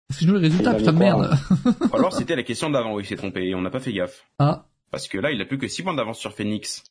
Parce 0.08 0.22
que 0.22 0.26
veux 0.26 0.34
le 0.34 0.40
résultat, 0.40 0.74
putain 0.74 0.94
de 0.94 0.98
merde. 0.98 1.38
Ou 1.66 1.96
Alors, 1.96 2.14
c'était 2.14 2.36
la 2.36 2.44
question 2.44 2.70
d'avant 2.70 2.94
où 2.94 3.00
il 3.00 3.06
s'est 3.06 3.16
trompé 3.16 3.44
et 3.48 3.56
on 3.56 3.62
n'a 3.62 3.70
pas 3.70 3.80
fait 3.80 3.94
gaffe. 3.94 4.26
Ah, 4.40 4.66
Parce 4.92 5.08
que 5.08 5.18
là, 5.18 5.32
il 5.32 5.42
a 5.42 5.46
plus 5.46 5.58
que 5.58 5.68
6 5.68 5.84
points 5.84 5.94
d'avance 5.94 6.18
sur 6.20 6.34
Phoenix. 6.34 6.84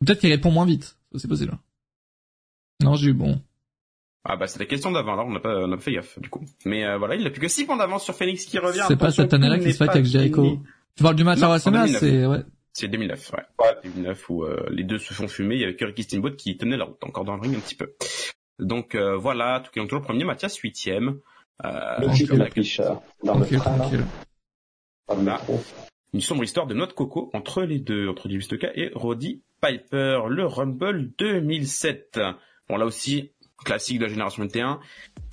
Peut-être 0.00 0.20
qu'il 0.20 0.30
répond 0.30 0.50
moins 0.50 0.66
vite. 0.66 0.96
Ça, 1.12 1.18
C'est 1.18 1.28
possible. 1.28 1.56
Non, 2.82 2.94
j'ai 2.94 3.10
eu 3.10 3.12
bon. 3.14 3.40
Ah 4.24 4.36
bah, 4.36 4.46
c'est 4.46 4.58
la 4.58 4.64
question 4.66 4.90
d'avant, 4.90 5.16
là, 5.16 5.24
on 5.24 5.30
n'a 5.32 5.40
pas, 5.40 5.64
on 5.64 5.68
n'a 5.68 5.76
pas 5.76 5.82
fait 5.82 5.92
gaffe, 5.92 6.18
du 6.18 6.30
coup. 6.30 6.44
Mais 6.64 6.84
euh, 6.84 6.96
voilà, 6.96 7.14
il 7.14 7.26
a 7.26 7.30
plus 7.30 7.40
que 7.40 7.48
6 7.48 7.66
points 7.66 7.76
d'avance 7.76 8.04
sur 8.04 8.14
Phoenix 8.14 8.46
qui 8.46 8.58
revient. 8.58 8.84
C'est 8.88 8.96
pas 8.96 9.10
cette 9.10 9.34
année-là 9.34 9.58
qu'il 9.58 9.72
se 9.72 9.78
pas 9.78 9.90
avec 9.90 10.06
Jericho. 10.06 10.58
Tu 10.96 11.02
parles 11.02 11.16
du 11.16 11.24
match 11.24 11.38
Non, 11.40 11.44
à 11.44 11.46
en 11.46 11.50
WrestleMania, 11.50 11.98
2009. 11.98 12.00
c'est, 12.00 12.26
ouais. 12.26 12.42
C'est 12.72 12.88
2009, 12.88 13.32
ouais. 13.32 13.42
Ouais. 13.60 13.76
2009 13.84 14.30
où 14.30 14.44
euh, 14.44 14.66
les 14.70 14.82
deux 14.82 14.98
se 14.98 15.14
font 15.14 15.28
fumer, 15.28 15.54
il 15.54 15.60
y 15.60 15.64
avait 15.64 15.76
que 15.76 15.84
Ricky 15.84 16.02
Steamboat 16.02 16.32
qui 16.32 16.56
tenait 16.56 16.76
la 16.76 16.84
route, 16.86 17.02
encore 17.04 17.24
dans 17.24 17.36
le 17.36 17.40
ring 17.40 17.54
un 17.56 17.60
petit 17.60 17.76
peu. 17.76 17.94
Donc 18.58 18.94
euh, 18.94 19.16
voilà, 19.16 19.60
tout 19.60 19.70
qui 19.70 19.78
est 19.78 19.86
toujours 19.86 20.02
premier, 20.02 20.24
Mathias 20.24 20.56
huitième. 20.58 21.18
Euh, 21.64 22.12
type 22.12 22.28
comme 22.30 22.38
la 22.38 22.50
fiche 22.50 22.80
dans 23.22 23.38
le 23.38 23.46
train, 23.46 23.76
métro. 25.16 25.62
une 26.12 26.20
sombre 26.20 26.42
histoire 26.42 26.66
de 26.66 26.74
noix 26.74 26.88
de 26.88 26.92
coco 26.92 27.30
entre 27.32 27.62
les 27.62 27.78
deux, 27.78 28.08
entre 28.08 28.28
Jimmy 28.28 28.44
et 28.74 28.90
Roddy 28.92 29.42
Piper, 29.64 30.20
le 30.28 30.44
Rumble 30.44 31.12
2007. 31.18 32.20
Bon 32.68 32.76
là 32.76 32.84
aussi, 32.84 33.30
classique 33.64 33.98
de 33.98 34.04
la 34.04 34.10
génération 34.10 34.42
21. 34.42 34.78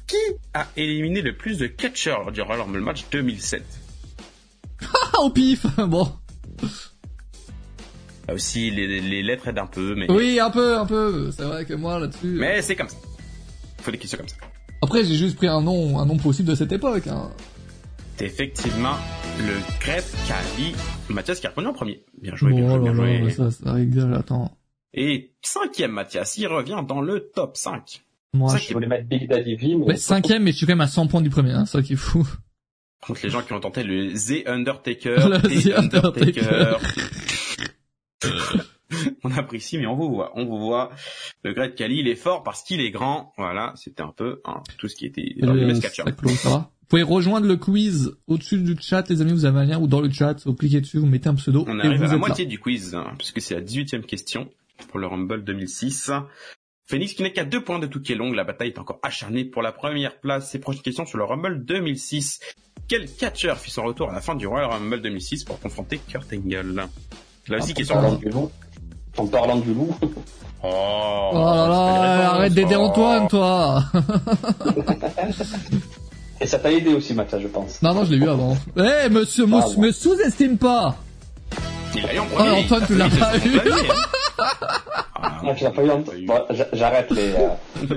Qui 0.08 0.16
a 0.54 0.68
éliminé 0.78 1.22
le 1.22 1.36
plus 1.36 1.58
de 1.58 1.68
catcheurs 1.68 2.22
lors 2.22 2.32
du 2.32 2.42
Royal 2.42 2.62
Rumble 2.62 2.80
match 2.80 3.06
2007 3.12 3.64
Ah, 4.84 5.20
au 5.22 5.30
pif 5.32 5.66
Bon. 5.78 6.08
Là 8.28 8.34
aussi, 8.36 8.72
les, 8.72 9.02
les 9.02 9.22
lettres 9.22 9.50
aident 9.50 9.60
un 9.60 9.68
peu, 9.68 9.96
mais, 9.96 10.10
Oui, 10.10 10.40
un 10.40 10.50
peu, 10.50 10.78
un 10.78 10.86
peu. 10.86 11.32
C'est 11.32 11.44
vrai 11.44 11.66
que 11.66 11.74
moi, 11.74 12.00
là-dessus... 12.00 12.28
mais 12.28 12.62
c'est 12.62 12.76
comme 12.76 12.88
ça. 12.88 12.98
Il 13.80 13.84
faut 13.84 13.92
des 13.92 13.98
questions 13.98 14.18
comme 14.18 14.30
ça. 14.30 14.38
Après, 14.82 15.04
j'ai 15.04 15.16
juste 15.16 15.36
pris 15.36 15.48
un 15.48 15.62
nom, 15.62 16.00
un 16.00 16.06
nom 16.06 16.16
possible 16.18 16.50
de 16.50 16.56
cette 16.56 16.72
époque, 16.72 17.08
hein. 17.08 17.32
C'est 18.22 18.28
effectivement 18.28 18.98
le 19.40 19.80
Crêpe 19.80 20.06
Cali. 20.28 20.76
Mathias 21.10 21.40
qui 21.40 21.48
a 21.48 21.50
répondu 21.50 21.70
en 21.70 21.74
premier. 21.74 22.04
Bien 22.22 22.36
joué, 22.36 22.54
bien 22.54 22.68
joué, 22.68 22.78
oh 22.78 22.80
bien 22.80 22.94
là 22.94 22.98
joué. 22.98 23.20
là, 23.20 23.32
ça, 23.32 23.50
ça 23.50 23.74
rigole, 23.74 24.14
attends. 24.14 24.56
Et 24.94 25.34
cinquième 25.42 25.90
Mathias, 25.94 26.38
il 26.38 26.46
revient 26.46 26.84
dans 26.88 27.02
le 27.02 27.32
top 27.34 27.58
5. 27.58 28.04
Moi, 28.36 28.52
Ça 28.52 28.58
je... 28.60 28.74
voulais 28.74 28.86
mettre 28.86 29.08
Big 29.08 29.28
Daddy 29.28 29.56
V, 29.56 29.76
mais... 29.76 29.86
Ouais, 29.86 29.96
cinquième, 29.96 30.44
mais 30.44 30.52
je 30.52 30.58
suis 30.58 30.68
quand 30.68 30.74
même 30.74 30.82
à 30.82 30.88
100 30.88 31.08
points 31.08 31.22
du 31.22 31.32
premier, 31.32 31.54
hein, 31.54 31.66
c'est 31.66 31.80
ça 31.80 31.82
qui 31.82 31.94
est 31.94 31.96
fou. 31.96 32.24
Contre 33.02 33.22
les 33.24 33.32
gens 33.32 33.42
qui 33.42 33.54
ont 33.54 33.60
tenté 33.60 33.84
le 33.84 34.14
The 34.14 34.48
Undertaker, 34.48 35.28
Le 35.28 35.40
The 35.40 35.64
The 35.64 35.80
Undertaker. 35.80 36.48
Undertaker. 36.48 36.78
on 39.24 39.32
apprécie, 39.32 39.80
mais 39.80 39.88
on 39.88 39.96
vous 39.96 40.10
voit, 40.10 40.32
on 40.36 40.46
vous 40.46 40.60
voit. 40.60 40.92
Le 41.44 41.54
Great 41.54 41.74
Kali, 41.74 42.02
il 42.02 42.08
est 42.08 42.16
fort 42.16 42.44
parce 42.44 42.62
qu'il 42.62 42.82
est 42.82 42.92
grand. 42.92 43.34
Voilà, 43.38 43.74
c'était 43.78 44.04
un 44.04 44.14
peu 44.16 44.42
hein, 44.46 44.62
tout 44.78 44.88
ce 44.88 44.96
qui 44.96 45.08
était 45.08 45.34
dans 45.40 45.54
le 45.54 45.64
Euh, 45.64 46.62
Vous 46.92 46.98
pouvez 46.98 47.04
rejoindre 47.10 47.48
le 47.48 47.56
quiz 47.56 48.12
au-dessus 48.28 48.58
du 48.58 48.76
chat, 48.78 49.08
les 49.10 49.22
amis, 49.22 49.32
vous 49.32 49.46
avez 49.46 49.60
un 49.60 49.64
lien, 49.64 49.80
ou 49.80 49.88
dans 49.88 50.02
le 50.02 50.12
chat, 50.12 50.36
vous 50.46 50.54
cliquez 50.54 50.82
dessus, 50.82 50.98
vous 50.98 51.06
mettez 51.06 51.30
un 51.30 51.36
pseudo, 51.36 51.64
On 51.66 51.80
et 51.80 51.86
arrive 51.88 52.00
vous 52.00 52.04
à 52.04 52.12
la 52.12 52.18
moitié 52.18 52.46
du 52.46 52.60
quiz, 52.60 52.94
hein, 52.96 53.14
puisque 53.18 53.40
c'est 53.40 53.56
la 53.56 53.62
18e 53.62 54.02
question 54.02 54.50
pour 54.90 55.00
le 55.00 55.08
Rumble 55.08 55.46
2006. 55.46 56.12
Phoenix 56.90 57.14
qui 57.14 57.24
n'est 57.24 57.32
qu'à 57.32 57.46
deux 57.46 57.64
points 57.64 57.80
de 57.80 57.88
Touquet 57.88 58.16
Long, 58.16 58.34
la 58.34 58.44
bataille 58.44 58.68
est 58.72 58.78
encore 58.78 59.00
acharnée 59.04 59.46
pour 59.46 59.62
la 59.62 59.72
première 59.72 60.20
place. 60.20 60.52
Ces 60.52 60.60
prochaines 60.60 60.82
questions 60.82 61.06
sur 61.06 61.18
le 61.18 61.24
Rumble 61.24 61.64
2006. 61.64 62.42
Quel 62.90 63.10
catcher 63.10 63.54
fit 63.58 63.72
son 63.72 63.84
retour 63.84 64.10
à 64.10 64.14
la 64.14 64.20
fin 64.20 64.36
du 64.36 64.46
Royal 64.46 64.70
Rumble 64.70 65.02
2006 65.02 65.46
pour 65.46 65.62
confronter 65.62 65.98
Kurt 66.10 66.28
Angle? 66.34 66.76
Là 67.48 67.58
aussi, 67.58 67.72
Ah, 67.72 67.74
question 67.74 67.96
En 67.96 68.02
parlant 68.02 68.12
longue. 68.12 68.20
du 68.20 68.30
loup. 68.32 68.52
En 69.16 69.28
parlant 69.28 69.58
du 69.60 69.74
loup. 69.74 69.96
Oh, 70.62 70.68
là. 70.68 71.30
Oh 71.32 71.36
là 71.36 72.18
là, 72.18 72.32
arrête 72.34 72.54
d'aider. 72.54 72.76
Antoine, 72.76 73.30
toi 73.30 73.86
Et 76.42 76.48
ça 76.48 76.58
t'a 76.60 76.72
aidé 76.72 76.94
aussi, 76.94 77.14
Mathias, 77.14 77.40
je 77.42 77.48
pense. 77.48 77.82
Non, 77.84 77.94
non, 77.94 78.04
je 78.04 78.12
l'ai 78.12 78.18
vu 78.18 78.28
avant. 78.28 78.58
Eh, 78.76 79.10
monsieur, 79.10 79.46
me, 79.46 79.58
Ah, 79.58 79.66
me 79.78 79.92
sous-estime 79.92 80.58
pas 80.58 80.98
Il 81.96 82.02
l'a 82.02 82.16
eu 82.16 82.20
en 82.20 82.26
premier. 82.26 82.50
Oh, 82.52 82.56
Antoine, 82.64 82.84
tu 82.88 82.96
l'as 82.96 83.10
pas 83.10 83.38
eu. 83.38 83.58
hein. 83.58 83.94
Ah, 85.22 85.40
Moi, 85.44 85.54
tu 85.54 85.64
l'as 85.64 85.70
pas 85.70 85.84
eu 85.84 85.88
eu. 86.20 86.26
Bon, 86.26 86.40
j'arrête 86.74 87.12
les, 87.12 87.34
euh, 87.36 87.96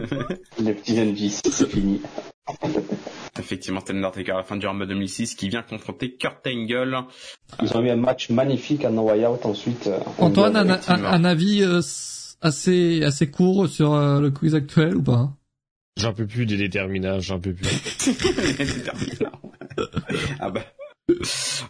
les 0.62 0.74
petits 0.74 1.00
indices, 1.00 1.40
c'est 1.50 1.70
fini. 1.70 2.00
Effectivement, 3.38 3.80
c'était 3.80 3.94
Undertaker 3.98 4.32
à 4.32 4.36
la 4.36 4.42
fin 4.42 4.56
du 4.56 4.66
Rumble 4.66 4.86
2006 4.86 5.34
qui 5.34 5.48
vient 5.48 5.62
confronter 5.62 6.14
Kurt 6.14 6.46
Angle. 6.46 6.98
Ils 7.62 7.76
ont 7.76 7.82
eu 7.82 7.90
un 7.90 7.96
match 7.96 8.28
magnifique 8.30 8.84
en 8.84 8.90
no 8.90 9.02
way 9.10 9.26
out 9.26 9.44
ensuite. 9.46 9.86
euh, 9.86 9.98
Antoine, 10.18 10.54
un, 10.56 10.60
un, 10.60 10.74
effectivement. 10.74 11.08
un 11.08 11.24
avis 11.24 11.62
euh, 11.62 11.80
assez 12.42 13.02
assez 13.02 13.30
court 13.30 13.68
sur 13.68 13.94
euh, 13.94 14.20
le 14.20 14.30
quiz 14.30 14.54
actuel 14.54 14.96
ou 14.96 15.02
pas? 15.02 15.30
J'en 15.96 16.12
peux 16.12 16.26
plus 16.26 16.44
des 16.46 16.56
déterminants, 16.56 17.20
j'en 17.20 17.38
peux 17.40 17.54
plus. 17.54 17.68
Ah 20.40 20.50
bah. 20.50 20.62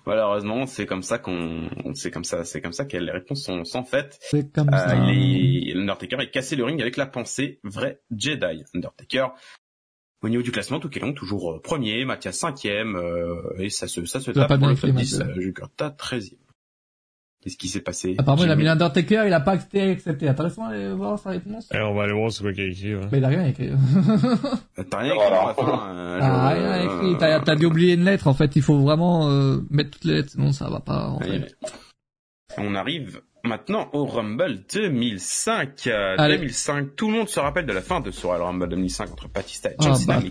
Malheureusement, 0.07 0.67
c'est 0.67 0.87
comme 0.87 1.03
ça 1.03 1.19
qu'on, 1.19 1.69
c'est 1.95 2.11
comme 2.11 2.25
ça, 2.25 2.45
c'est 2.45 2.61
comme 2.61 2.73
ça 2.73 2.85
que 2.85 2.97
les 2.97 3.11
réponses 3.11 3.43
sont, 3.43 3.65
sont 3.65 3.85
faites. 3.85 4.19
C'est 4.21 4.53
comme 4.53 4.69
Euh, 4.73 4.77
ça. 4.77 4.97
il 5.11 5.71
est, 5.71 5.77
Undertaker 5.77 6.21
est 6.21 6.31
cassé 6.31 6.55
le 6.57 6.65
ring 6.65 6.81
avec 6.81 6.97
la 6.97 7.07
pensée 7.07 7.59
vrai 7.65 8.01
Jedi. 8.17 8.65
Undertaker. 8.75 9.29
Au 10.23 10.29
niveau 10.29 10.43
du 10.43 10.53
classement, 10.53 10.79
tout 10.81 10.91
long 11.01 11.13
toujours 11.13 11.53
euh, 11.53 11.61
premier, 11.61 12.05
Mathias 12.05 12.39
cinquième, 12.39 12.97
euh, 12.97 13.43
et 13.59 13.71
ça 13.71 13.89
se, 13.89 14.05
ça 14.07 14.21
se 14.21 14.31
tape 14.31 14.49
pas 14.49 14.57
pour 14.59 14.69
le 14.69 14.75
top 14.77 14.91
écrit, 14.91 15.05
10, 15.05 15.19
Mathieu. 15.19 15.33
euh, 15.33 15.41
Jugurtha 15.43 15.89
13e. 15.91 16.37
Qu'est-ce 17.45 17.59
qui 17.59 17.69
s'est 17.69 17.83
passé? 17.83 18.15
Apparemment, 18.17 18.45
il 18.45 18.51
a 18.51 18.57
mis 18.57 18.65
l'Undertaker, 18.65 19.25
il 19.27 19.33
a 19.35 19.41
pas 19.41 19.53
accepté, 19.53 19.83
accepté. 19.91 20.27
Intéressant 20.29 20.67
d'aller 20.71 20.95
voir 20.95 21.19
sa 21.19 21.29
réponse. 21.31 21.69
Eh, 21.75 21.79
on 21.79 21.93
va 21.95 22.05
aller 22.05 22.15
voir 22.15 22.33
ce 22.33 22.43
qu'il 22.43 22.61
a 22.63 22.67
écrit. 22.69 22.95
ouais. 22.95 23.07
Mais 23.13 23.19
il 23.19 23.25
a 23.25 23.29
rien 23.29 23.45
écrit. 23.45 23.69
T'as 24.91 24.99
rien 24.99 25.13
écrit 25.15 25.19
Voilà. 25.29 25.43
à 25.43 25.47
la 25.49 25.55
fin, 25.55 25.89
euh, 25.95 26.21
je- 26.21 26.55
rien 26.61 26.83
écrit. 27.11 27.19
T'as, 27.19 27.41
t'as 27.41 27.55
dû 27.55 27.67
oublier 27.67 27.93
une 27.95 28.05
lettre. 28.05 28.29
En 28.29 28.35
fait, 28.35 28.57
il 28.57 28.63
faut 28.63 28.79
vraiment 28.79 29.29
euh, 29.29 29.59
mettre 29.71 29.91
toutes 29.91 30.05
les 30.07 30.15
lettres, 30.15 30.31
sinon 30.31 30.53
ça 30.53 30.71
va 30.71 30.81
pas. 30.81 31.09
En 31.11 31.21
fait. 31.21 31.55
On 32.57 32.75
arrive 32.75 33.21
maintenant 33.45 33.89
au 33.93 34.05
Rumble 34.07 34.61
2005. 34.73 35.87
Euh, 35.87 36.15
Allez. 36.19 36.37
2005, 36.39 36.97
tout 36.97 37.11
le 37.11 37.19
monde 37.19 37.29
se 37.29 37.39
rappelle 37.41 37.67
de 37.67 37.73
la 37.73 37.83
fin 37.83 38.01
de 38.01 38.11
ce 38.11 38.27
Royal 38.27 38.43
Rumble 38.43 38.69
2005 38.69 39.11
entre 39.13 39.29
Batista 39.29 39.71
et 39.71 39.77
John 39.81 39.95
Cena, 39.95 40.21
qui 40.21 40.31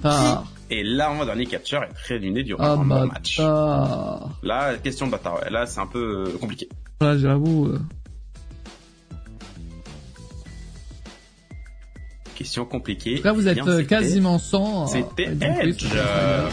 est 0.76 0.84
l'avant-dernier 0.84 1.46
catcher 1.46 1.78
à 1.78 1.84
être 1.86 2.12
éliminé 2.12 2.44
du 2.44 2.54
Royal 2.54 2.78
Rumble 2.80 3.08
match. 3.12 3.40
Là, 3.40 4.76
question 4.84 5.06
de 5.08 5.12
bâtard, 5.12 5.42
ouais. 5.42 5.50
là 5.50 5.66
c'est 5.66 5.80
un 5.80 5.88
peu 5.88 6.26
euh, 6.28 6.38
compliqué. 6.40 6.68
Là, 7.02 7.18
j'avoue. 7.18 7.68
euh, 7.68 7.80
Question 12.36 12.66
compliquée. 12.66 13.22
Là, 13.24 13.32
vous 13.32 13.48
Eh 13.48 13.52
êtes 13.52 13.56
bien, 13.56 13.68
euh, 13.68 13.78
c'était- 13.78 13.88
quasiment 13.88 14.40
100. 14.40 14.88
C'était 14.88 15.28
euh, 15.30 15.36
donc, 15.36 15.50
oui, 15.62 15.70
Edge. 15.70 15.86
euh, 15.96 16.50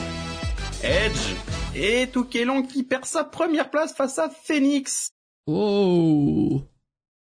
Edge 0.85 1.35
et 1.75 2.07
Toukelon 2.09 2.63
qui 2.63 2.83
perd 2.83 3.07
sa 3.07 3.25
première 3.25 3.71
place 3.71 3.95
face 3.95 4.19
à 4.19 4.29
Phoenix. 4.45 5.09
Oh. 5.53 6.63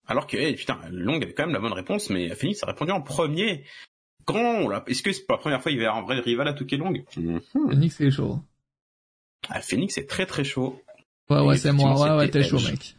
Alors 0.06 0.26
que, 0.26 0.52
putain, 0.54 0.78
Long 0.90 1.16
avait 1.16 1.32
quand 1.34 1.44
même 1.46 1.54
la 1.54 1.60
bonne 1.60 1.72
réponse, 1.72 2.10
mais 2.10 2.28
Phoenix 2.34 2.62
a 2.62 2.66
répondu 2.66 2.90
en 2.92 3.00
premier. 3.02 3.64
Grand, 4.26 4.68
là. 4.68 4.84
Est-ce 4.86 5.02
que 5.02 5.12
c'est 5.12 5.26
pas 5.26 5.34
la 5.34 5.38
première 5.38 5.62
fois 5.62 5.70
qu'il 5.72 5.78
va 5.78 5.84
y 5.84 5.86
avoir 5.86 6.02
un 6.02 6.06
vrai 6.06 6.20
rival 6.20 6.48
à 6.48 6.52
Toukelong 6.52 7.04
Mhm. 7.16 7.40
Phoenix, 7.52 7.96
c'est 7.96 8.10
chaud. 8.10 8.40
Ah, 9.48 9.60
Phoenix 9.62 9.96
est 9.98 10.06
très 10.08 10.26
très 10.26 10.44
chaud. 10.44 10.82
Ouais, 11.30 11.40
ouais, 11.40 11.56
c'est 11.56 11.72
moi. 11.72 11.94
Ouais, 12.00 12.16
ouais, 12.16 12.28
t'es 12.30 12.42
c'était 12.42 12.48
chaud, 12.50 12.58
Edge. 12.58 12.70
mec. 12.70 12.94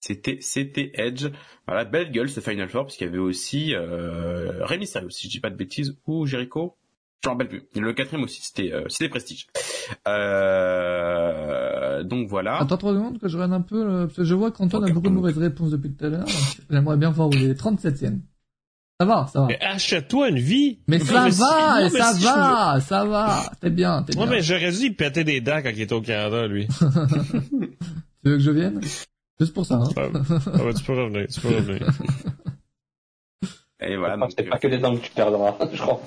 C'était, 0.00 0.38
c'était 0.40 0.90
Edge. 0.94 1.26
Voilà, 1.66 1.84
belle 1.84 2.10
gueule 2.10 2.28
ce 2.28 2.40
Final 2.40 2.68
Four, 2.68 2.84
parce 2.84 2.96
qu'il 2.96 3.06
y 3.06 3.10
avait 3.10 3.18
aussi, 3.18 3.74
euh, 3.74 4.64
Rey 4.64 4.78
Mysterio, 4.78 5.08
si 5.10 5.26
je 5.26 5.30
dis 5.32 5.40
pas 5.40 5.50
de 5.50 5.56
bêtises, 5.56 5.96
ou 6.06 6.26
Jericho. 6.26 6.76
Je 7.24 7.28
m'en 7.28 7.34
rappelle 7.36 7.48
plus. 7.48 7.62
Le 7.80 7.92
quatrième 7.92 8.24
aussi, 8.24 8.40
c'était, 8.42 8.72
euh, 8.72 8.84
c'était 8.88 9.08
Prestige. 9.08 9.46
Euh, 10.72 12.02
donc 12.02 12.28
voilà. 12.28 12.56
Attends 12.60 12.76
trois 12.76 12.92
secondes 12.94 13.18
que 13.20 13.28
je 13.28 13.36
regarde 13.36 13.52
un 13.52 13.60
peu, 13.60 13.76
euh, 13.86 14.04
parce 14.06 14.16
que 14.16 14.24
je 14.24 14.34
vois 14.34 14.50
qu'Antoine 14.50 14.84
a 14.84 14.92
beaucoup 14.92 15.08
de 15.08 15.14
mauvaises 15.14 15.38
réponses 15.38 15.70
depuis 15.70 15.92
tout 15.92 16.04
à 16.04 16.08
l'heure. 16.08 16.26
J'aimerais 16.70 16.96
bien 16.96 17.10
voir 17.10 17.28
où 17.28 17.32
il 17.34 17.44
est 17.50 17.54
37ème. 17.60 18.20
Ça 19.00 19.06
va, 19.06 19.26
ça 19.32 19.40
va. 19.42 19.46
Mais 19.48 19.60
achète-toi 19.60 20.28
une 20.30 20.38
vie. 20.38 20.80
Mais 20.88 20.98
ça 20.98 21.30
si- 21.30 21.40
va, 21.40 21.80
non, 21.80 21.86
et 21.86 21.90
mais 21.92 21.98
ça 21.98 22.12
va, 22.20 22.80
ça 22.80 23.04
va. 23.04 23.42
T'es 23.60 23.70
bien, 23.70 24.02
t'es 24.02 24.12
bien. 24.14 24.22
Ouais, 24.24 24.28
mais 24.30 24.42
j'aurais 24.42 24.70
dû 24.72 24.78
y 24.86 24.90
péter 24.90 25.24
des 25.24 25.40
dents 25.40 25.60
quand 25.62 25.70
il 25.70 25.80
était 25.80 25.92
au 25.94 26.02
Canada, 26.02 26.46
lui. 26.46 26.66
Tu 28.24 28.30
veux 28.30 28.36
que 28.36 28.42
je 28.42 28.50
vienne? 28.52 28.80
Juste 29.40 29.52
pour 29.54 29.66
ça, 29.66 29.74
hein. 29.76 29.88
Ah, 29.96 30.02
ah 30.54 30.64
ouais, 30.64 30.74
tu 30.74 30.84
peux 30.84 30.92
revenir, 30.92 31.26
tu 31.26 31.40
peux 31.40 31.48
revenir. 31.48 31.88
Et 33.80 33.96
voilà. 33.96 34.16
C'est 34.36 34.44
pas 34.44 34.58
que 34.58 34.68
des 34.68 34.78
dents 34.78 34.94
que 34.96 35.00
tu 35.02 35.10
perdras, 35.10 35.56
je 35.72 35.80
crois. 35.82 36.00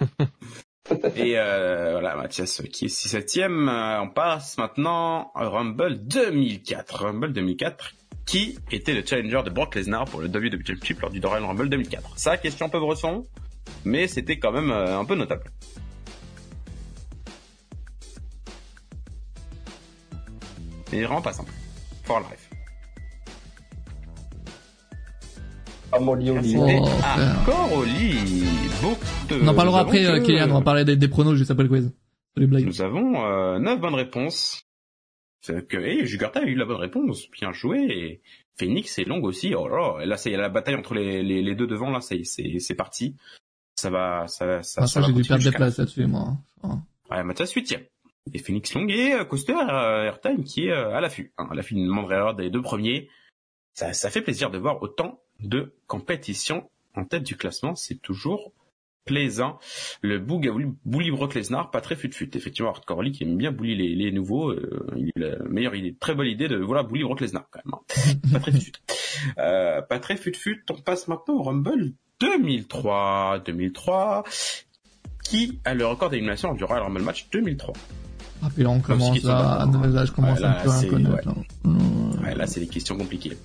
Et 1.16 1.38
euh, 1.38 1.92
voilà, 1.92 2.16
Mathias 2.16 2.62
qui 2.72 2.84
est 2.86 2.88
6-7ème. 2.88 3.68
Euh, 3.68 4.02
on 4.02 4.08
passe 4.08 4.56
maintenant 4.58 5.32
au 5.34 5.50
Rumble 5.50 6.06
2004. 6.06 7.04
Rumble 7.04 7.32
2004, 7.32 7.94
qui 8.24 8.58
était 8.70 8.94
le 8.94 9.04
challenger 9.04 9.42
de 9.44 9.50
Brock 9.50 9.74
Lesnar 9.74 10.04
pour 10.04 10.20
le 10.20 10.28
WWE 10.28 10.64
Championship 10.64 11.00
lors 11.00 11.10
du 11.10 11.20
Royal 11.20 11.44
Rumble 11.44 11.68
2004 11.68 12.18
Ça, 12.18 12.36
question 12.36 12.68
peu 12.68 12.78
bresson, 12.78 13.26
mais 13.84 14.06
c'était 14.06 14.38
quand 14.38 14.52
même 14.52 14.70
euh, 14.70 14.98
un 14.98 15.04
peu 15.04 15.16
notable. 15.16 15.44
Et 20.92 21.02
vraiment 21.02 21.22
pas 21.22 21.32
simple. 21.32 21.52
For 22.04 22.20
life. 22.20 22.45
Amoli 25.92 26.30
Oli. 26.30 26.50
C'était 26.52 26.78
Oh, 26.80 26.86
frère. 26.86 27.40
encore 27.40 27.72
au 27.72 27.84
lit. 27.84 28.44
Beaucoup 28.82 29.04
de- 29.28 29.40
On 29.42 29.48
en 29.48 29.54
parlera 29.54 29.80
après, 29.80 30.04
avons 30.04 30.16
euh, 30.16 30.20
que- 30.20 30.26
Kylian, 30.26 30.50
on 30.50 30.54
va 30.54 30.60
parler 30.62 30.84
des, 30.84 30.96
des 30.96 31.08
pronos 31.08 31.34
juste 31.36 31.50
après 31.50 31.62
le 31.64 31.68
quiz. 31.68 31.92
Salut 32.34 32.46
blague. 32.48 32.66
Nous 32.66 32.82
avons 32.82 33.24
euh, 33.24 33.58
9 33.58 33.80
bonnes 33.80 33.94
réponses. 33.94 34.62
C'est 35.40 35.66
que, 35.66 35.76
hey, 35.76 36.04
Jugurtha 36.06 36.40
a 36.40 36.44
eu 36.44 36.54
la 36.54 36.64
bonne 36.64 36.76
réponse. 36.80 37.30
Bien 37.30 37.52
joué. 37.52 37.78
Et 37.88 38.20
Phoenix 38.58 38.98
est 38.98 39.04
longue 39.04 39.24
aussi. 39.24 39.54
Oh 39.54 39.68
là 39.68 39.76
là. 39.76 40.02
Et 40.02 40.06
là, 40.06 40.16
c'est 40.16 40.30
la 40.30 40.48
bataille 40.48 40.74
entre 40.74 40.94
les, 40.94 41.22
les, 41.22 41.42
les 41.42 41.54
deux 41.54 41.66
devant. 41.66 41.90
Là, 41.90 42.00
c'est, 42.00 42.24
c'est, 42.24 42.58
c'est 42.58 42.74
parti. 42.74 43.16
Ça 43.76 43.90
va, 43.90 44.26
ça, 44.26 44.62
ça, 44.62 44.82
Ah, 44.82 44.86
ça 44.86 44.94
ça, 44.94 45.00
va 45.00 45.06
j'ai 45.06 45.12
dû 45.12 45.22
perdre 45.22 45.44
des 45.44 45.50
places 45.52 45.78
là-dessus, 45.78 46.06
moi. 46.06 46.36
Oh. 46.62 46.68
Ouais, 47.10 47.22
Mathias 47.22 47.52
huitième. 47.52 47.82
Et 48.34 48.38
Phoenix 48.38 48.74
Long 48.74 48.88
et 48.88 49.12
euh, 49.12 49.24
Coaster 49.24 49.54
euh, 49.54 50.04
Airtime 50.04 50.42
qui 50.42 50.66
est 50.66 50.72
euh, 50.72 50.94
à 50.96 51.00
l'affût. 51.00 51.32
Hein, 51.38 51.46
à 51.50 51.54
l'affût 51.54 51.74
d'une 51.74 51.86
moindre 51.86 52.12
erreur 52.12 52.34
des 52.34 52.50
deux 52.50 52.62
premiers. 52.62 53.08
Ça, 53.74 53.92
ça 53.92 54.10
fait 54.10 54.22
plaisir 54.22 54.50
de 54.50 54.58
voir 54.58 54.82
autant 54.82 55.20
de 55.40 55.72
compétition 55.86 56.68
en 56.94 57.04
tête 57.04 57.22
du 57.24 57.36
classement. 57.36 57.74
C'est 57.74 58.00
toujours 58.00 58.52
plaisant. 59.04 59.58
Le 60.02 60.18
Boog 60.18 60.48
a 60.48 60.50
voulu 60.50 60.70
bully 60.84 61.10
Brock 61.12 61.34
Lesnar, 61.34 61.70
pas 61.70 61.80
très 61.80 61.94
fut-fut. 61.94 62.36
Effectivement, 62.36 62.70
Hardcore 62.70 63.02
Lee 63.02 63.12
qui 63.12 63.22
aime 63.22 63.36
bien 63.36 63.52
bully 63.52 63.76
les, 63.76 63.94
les 63.94 64.10
nouveaux. 64.10 64.50
Euh, 64.50 64.84
il 64.96 65.22
a 65.22 65.36
la 65.38 65.44
meilleure 65.44 65.74
idée, 65.76 65.94
très 65.94 66.14
bonne 66.14 66.26
idée 66.26 66.48
de 66.48 66.56
voilà 66.56 66.82
bully 66.82 67.04
Brock 67.04 67.20
Lesnar 67.20 67.46
quand 67.50 67.60
même. 67.64 67.74
hein. 67.74 68.30
pas 68.32 68.40
très 68.40 68.52
fut-fut. 68.52 68.72
Euh, 69.38 69.80
pas 69.82 69.98
très 70.00 70.16
fut-fut. 70.16 70.64
On 70.70 70.74
passe 70.80 71.06
maintenant 71.06 71.34
au 71.34 71.42
Rumble 71.44 71.92
2003. 72.20 73.42
2003. 73.46 74.24
Qui 75.22 75.58
a 75.64 75.74
le 75.74 75.86
record 75.86 76.10
d'élimination 76.10 76.54
du 76.54 76.64
Royal 76.64 76.84
Rumble 76.84 77.02
match 77.02 77.28
2003 77.32 77.74
Ah, 78.42 78.48
puis 78.54 78.62
là, 78.64 78.70
on 78.70 78.80
Comme 78.80 78.98
commence 78.98 79.24
à, 79.26 79.66
sont 79.72 79.80
là, 79.82 80.04
je 80.04 80.12
commence 80.12 80.38
Ouais, 80.38 80.44
à 80.44 80.48
là, 80.48 80.60
un 80.60 80.82
peu 80.82 80.96
à 80.96 81.22
là. 81.22 81.34
Mmh. 81.64 82.22
Ouais, 82.22 82.34
là, 82.34 82.46
c'est 82.46 82.60
des 82.60 82.68
questions 82.68 82.96
compliquées. 82.96 83.36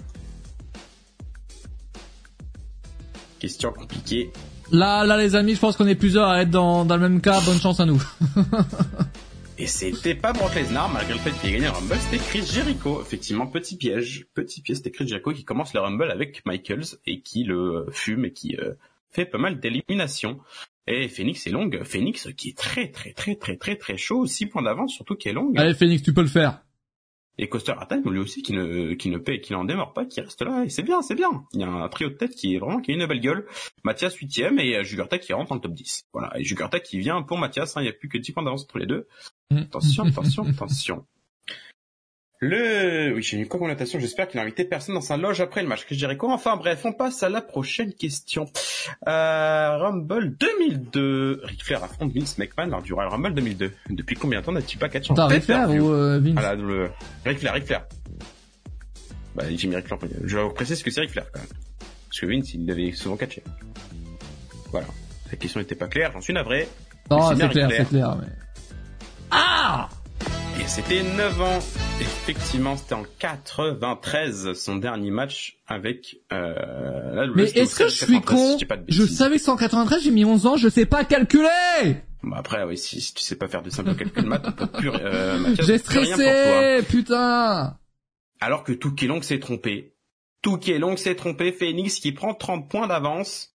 Questions 3.42 3.74
compliquées. 3.74 4.30
Là, 4.72 5.04
là, 5.04 5.18
les 5.18 5.36
amis, 5.36 5.56
je 5.56 5.60
pense 5.60 5.76
qu'on 5.76 5.88
est 5.88 5.96
plusieurs 5.96 6.28
à 6.28 6.44
être 6.44 6.52
dans, 6.52 6.86
dans 6.86 6.96
le 6.96 7.02
même 7.02 7.22
cas. 7.22 7.42
Bonne 7.44 7.60
chance 7.60 7.80
à 7.80 7.86
nous. 7.88 8.00
Et 9.58 9.66
c'était 9.66 10.14
pas 10.14 10.32
Brock 10.32 10.54
Lesnar, 10.54 10.92
malgré 10.94 11.14
le 11.16 11.20
fait 11.20 11.32
qu'il 11.32 11.50
ait 11.50 11.54
gagné 11.54 11.66
le 11.66 11.72
Rumble, 11.72 11.96
c'était 11.96 12.24
Chris 12.24 12.44
Jericho. 12.46 13.02
Effectivement, 13.02 13.48
petit 13.48 13.78
piège. 13.78 14.28
Petit 14.36 14.62
piège, 14.62 14.78
c'était 14.78 14.92
Chris 14.92 15.08
Jericho 15.08 15.34
qui 15.34 15.44
commence 15.44 15.74
le 15.74 15.80
Rumble 15.80 16.12
avec 16.12 16.46
Michaels 16.46 17.00
et 17.08 17.22
qui 17.22 17.44
le 17.44 17.88
fume 17.92 18.26
et 18.26 18.32
qui 18.32 18.56
euh, 18.58 18.74
fait 19.10 19.26
pas 19.26 19.40
mal 19.40 19.60
d'éliminations. 19.60 20.40
Et 20.86 21.08
Phoenix 21.08 21.48
est 21.48 21.52
longue. 21.52 21.82
Phoenix 21.84 22.30
qui 22.38 22.50
est 22.50 22.58
très 22.58 22.92
très 22.92 23.14
très 23.14 23.36
très 23.36 23.56
très 23.56 23.76
très 23.76 23.98
chaud. 23.98 24.28
6 24.28 24.46
points 24.48 24.62
d'avance, 24.62 24.94
surtout 24.94 25.16
qui 25.16 25.30
est 25.30 25.34
longue. 25.34 25.58
Allez, 25.58 25.74
Phoenix, 25.74 26.04
tu 26.04 26.14
peux 26.14 26.22
le 26.22 26.28
faire. 26.28 26.62
Et 27.38 27.48
Coster 27.48 27.74
Attack, 27.80 28.06
lui 28.06 28.20
aussi, 28.20 28.42
qui 28.44 28.54
ne, 28.54 28.94
qui 28.94 29.10
ne 29.10 29.18
paie, 29.18 29.40
qui 29.40 29.54
n'en 29.54 29.64
démarre 29.64 29.94
pas, 29.94 30.06
qui 30.06 30.22
reste 30.22 30.42
là, 30.42 30.64
et 30.66 30.70
c'est 30.70 30.84
bien, 30.84 31.02
c'est 31.02 31.16
bien. 31.16 31.44
Il 31.54 31.62
y 31.62 31.64
a 31.64 31.70
un 31.70 31.88
trio 31.90 32.10
de 32.10 32.16
tête 32.16 32.36
qui 32.36 32.56
est 32.56 32.60
vraiment, 32.60 32.82
qui 32.82 32.92
a 32.92 32.94
une 32.94 33.06
belle 33.06 33.22
gueule. 33.22 33.48
Mathias 33.84 34.16
8ème 34.16 34.60
et 34.60 34.78
euh, 34.78 34.84
Jugurta 34.84 35.18
qui 35.18 35.34
rentre 35.34 35.50
dans 35.50 35.56
le 35.56 35.62
top 35.62 35.74
10. 35.74 36.04
Voilà. 36.14 36.38
Et 36.38 36.44
Jugurta 36.44 36.80
qui 36.80 37.00
vient 37.00 37.22
pour 37.22 37.38
Mathias, 37.38 37.78
hein, 37.78 37.82
il 37.82 37.86
n'y 37.86 37.90
a 37.90 37.94
plus 37.94 38.10
que 38.10 38.18
10 38.18 38.34
points 38.34 38.44
d'avance 38.44 38.64
entre 38.64 38.80
les 38.80 38.86
deux. 38.86 39.08
Mm. 39.50 39.58
Attention, 39.58 40.06
attention, 40.06 40.46
attention. 40.46 41.06
Le, 42.44 43.14
oui, 43.14 43.22
j'ai 43.22 43.38
mis 43.38 43.48
quoi 43.48 43.60
comme 43.60 43.68
notation 43.70 44.00
J'espère 44.00 44.28
qu'il 44.28 44.38
n'a 44.40 44.42
invité 44.42 44.66
personne 44.66 44.96
dans 44.96 45.02
sa 45.02 45.16
loge 45.16 45.40
après 45.42 45.62
le 45.62 45.68
match. 45.68 45.86
Que 45.86 45.94
je 45.94 46.00
dirais 46.00 46.18
quoi 46.18 46.34
Enfin 46.34 46.58
bref, 46.58 46.82
on 46.86 46.92
passe 46.92 47.22
à 47.22 47.30
la 47.30 47.40
prochaine 47.40 47.94
question. 47.94 48.46
Euh, 49.08 49.78
Rumble 49.78 50.36
2002. 50.38 51.42
Ric 51.44 51.64
Flair 51.64 51.84
affronte 51.84 52.12
Vince 52.12 52.40
McMahon 52.40 52.72
lors 52.72 52.82
du 52.82 52.94
Royal 52.94 53.12
Rumble 53.12 53.36
2002. 53.36 53.72
Depuis 53.92 54.16
combien 54.16 54.40
de 54.40 54.46
temps 54.46 54.54
n'as-tu 54.54 54.80
pas 54.80 54.90
catché 54.90 55.12
en 55.12 55.16
T'as 55.16 55.28
Ric 55.28 55.44
Flair 55.44 55.70
ou 55.70 55.92
euh, 55.92 56.20
Vince 56.20 56.34
Ah 56.38 56.42
là, 56.42 56.56
le... 56.56 56.90
Ric 57.24 57.38
Flair, 57.38 57.54
Ric 57.54 57.66
Flair. 57.66 57.86
Bah, 59.36 59.44
j'ai 59.48 59.68
mis 59.68 59.76
Ric 59.76 59.86
Flair. 59.86 60.00
Je 60.24 60.38
vais 60.38 60.44
vous 60.44 60.50
préciser 60.50 60.78
ce 60.78 60.84
que 60.84 60.90
c'est 60.90 61.02
Ric 61.02 61.12
Flair, 61.12 61.28
quand 61.32 61.42
même. 61.42 61.50
Parce 62.08 62.22
que 62.22 62.26
Vince, 62.26 62.56
il 62.56 62.66
l'avait 62.66 62.92
souvent 62.94 63.18
catché. 63.18 63.44
Voilà. 64.72 64.88
La 65.30 65.38
question 65.38 65.60
n'était 65.60 65.76
pas 65.76 65.88
claire, 65.88 66.12
j'en 66.12 66.22
suis 66.22 66.34
navré. 66.34 66.68
Non, 67.12 67.36
c'est 67.36 67.50
clair, 67.50 67.70
c'est 67.70 67.88
clair. 67.88 68.18
Mais... 68.20 68.28
Ah 69.30 69.90
Et 70.60 70.68
c'était 70.68 71.04
9 71.04 71.42
ans. 71.42 71.60
Effectivement, 72.00 72.76
c'était 72.78 72.94
en 72.96 73.04
93, 73.20 74.54
son 74.54 74.76
dernier 74.78 75.12
match 75.12 75.58
avec, 75.68 76.18
euh, 76.32 77.14
la 77.16 77.28
Mais 77.36 77.44
est-ce 77.44 77.76
que 77.76 77.86
je 77.86 77.90
16, 77.90 78.06
suis 78.06 78.14
93, 78.20 78.24
con 78.38 78.52
si 78.52 78.58
dis 78.58 78.66
pas 78.66 78.78
de 78.78 78.86
Je 78.88 79.02
bêtises. 79.04 79.18
savais 79.18 79.38
193, 79.38 80.04
j'ai 80.04 80.12
mis 80.12 80.26
11 80.26 80.46
ans, 80.48 80.58
je 80.58 80.70
sais 80.70 80.86
pas 80.86 81.04
calculer 81.06 81.48
Bon, 82.24 82.36
après, 82.36 82.64
oui, 82.64 82.78
si, 82.78 83.02
si 83.02 83.14
tu 83.14 83.22
sais 83.24 83.36
pas 83.36 83.48
faire 83.48 83.64
de 83.64 83.70
simples 83.72 83.96
calculs 83.96 84.26
maths, 84.26 84.46
on 84.48 84.52
peut 84.52 84.68
plus, 84.68 84.90
euh, 84.94 85.40
Mathias, 85.40 85.66
J'ai 85.66 85.80
plus 85.80 85.98
rien 86.00 86.16
pour 86.16 86.24
toi. 86.26 86.34
stressé, 86.34 86.84
putain 86.88 87.78
Alors 88.40 88.64
que 88.64 88.74
Touquet 88.74 89.08
Long 89.08 89.22
s'est 89.22 89.40
trompé. 89.40 89.96
Touquet 90.44 90.78
Long 90.80 90.98
s'est 90.98 91.16
trompé, 91.16 91.52
Phoenix 91.52 92.00
qui 92.00 92.12
prend 92.12 92.34
30 92.36 92.70
points 92.70 92.88
d'avance. 92.88 93.56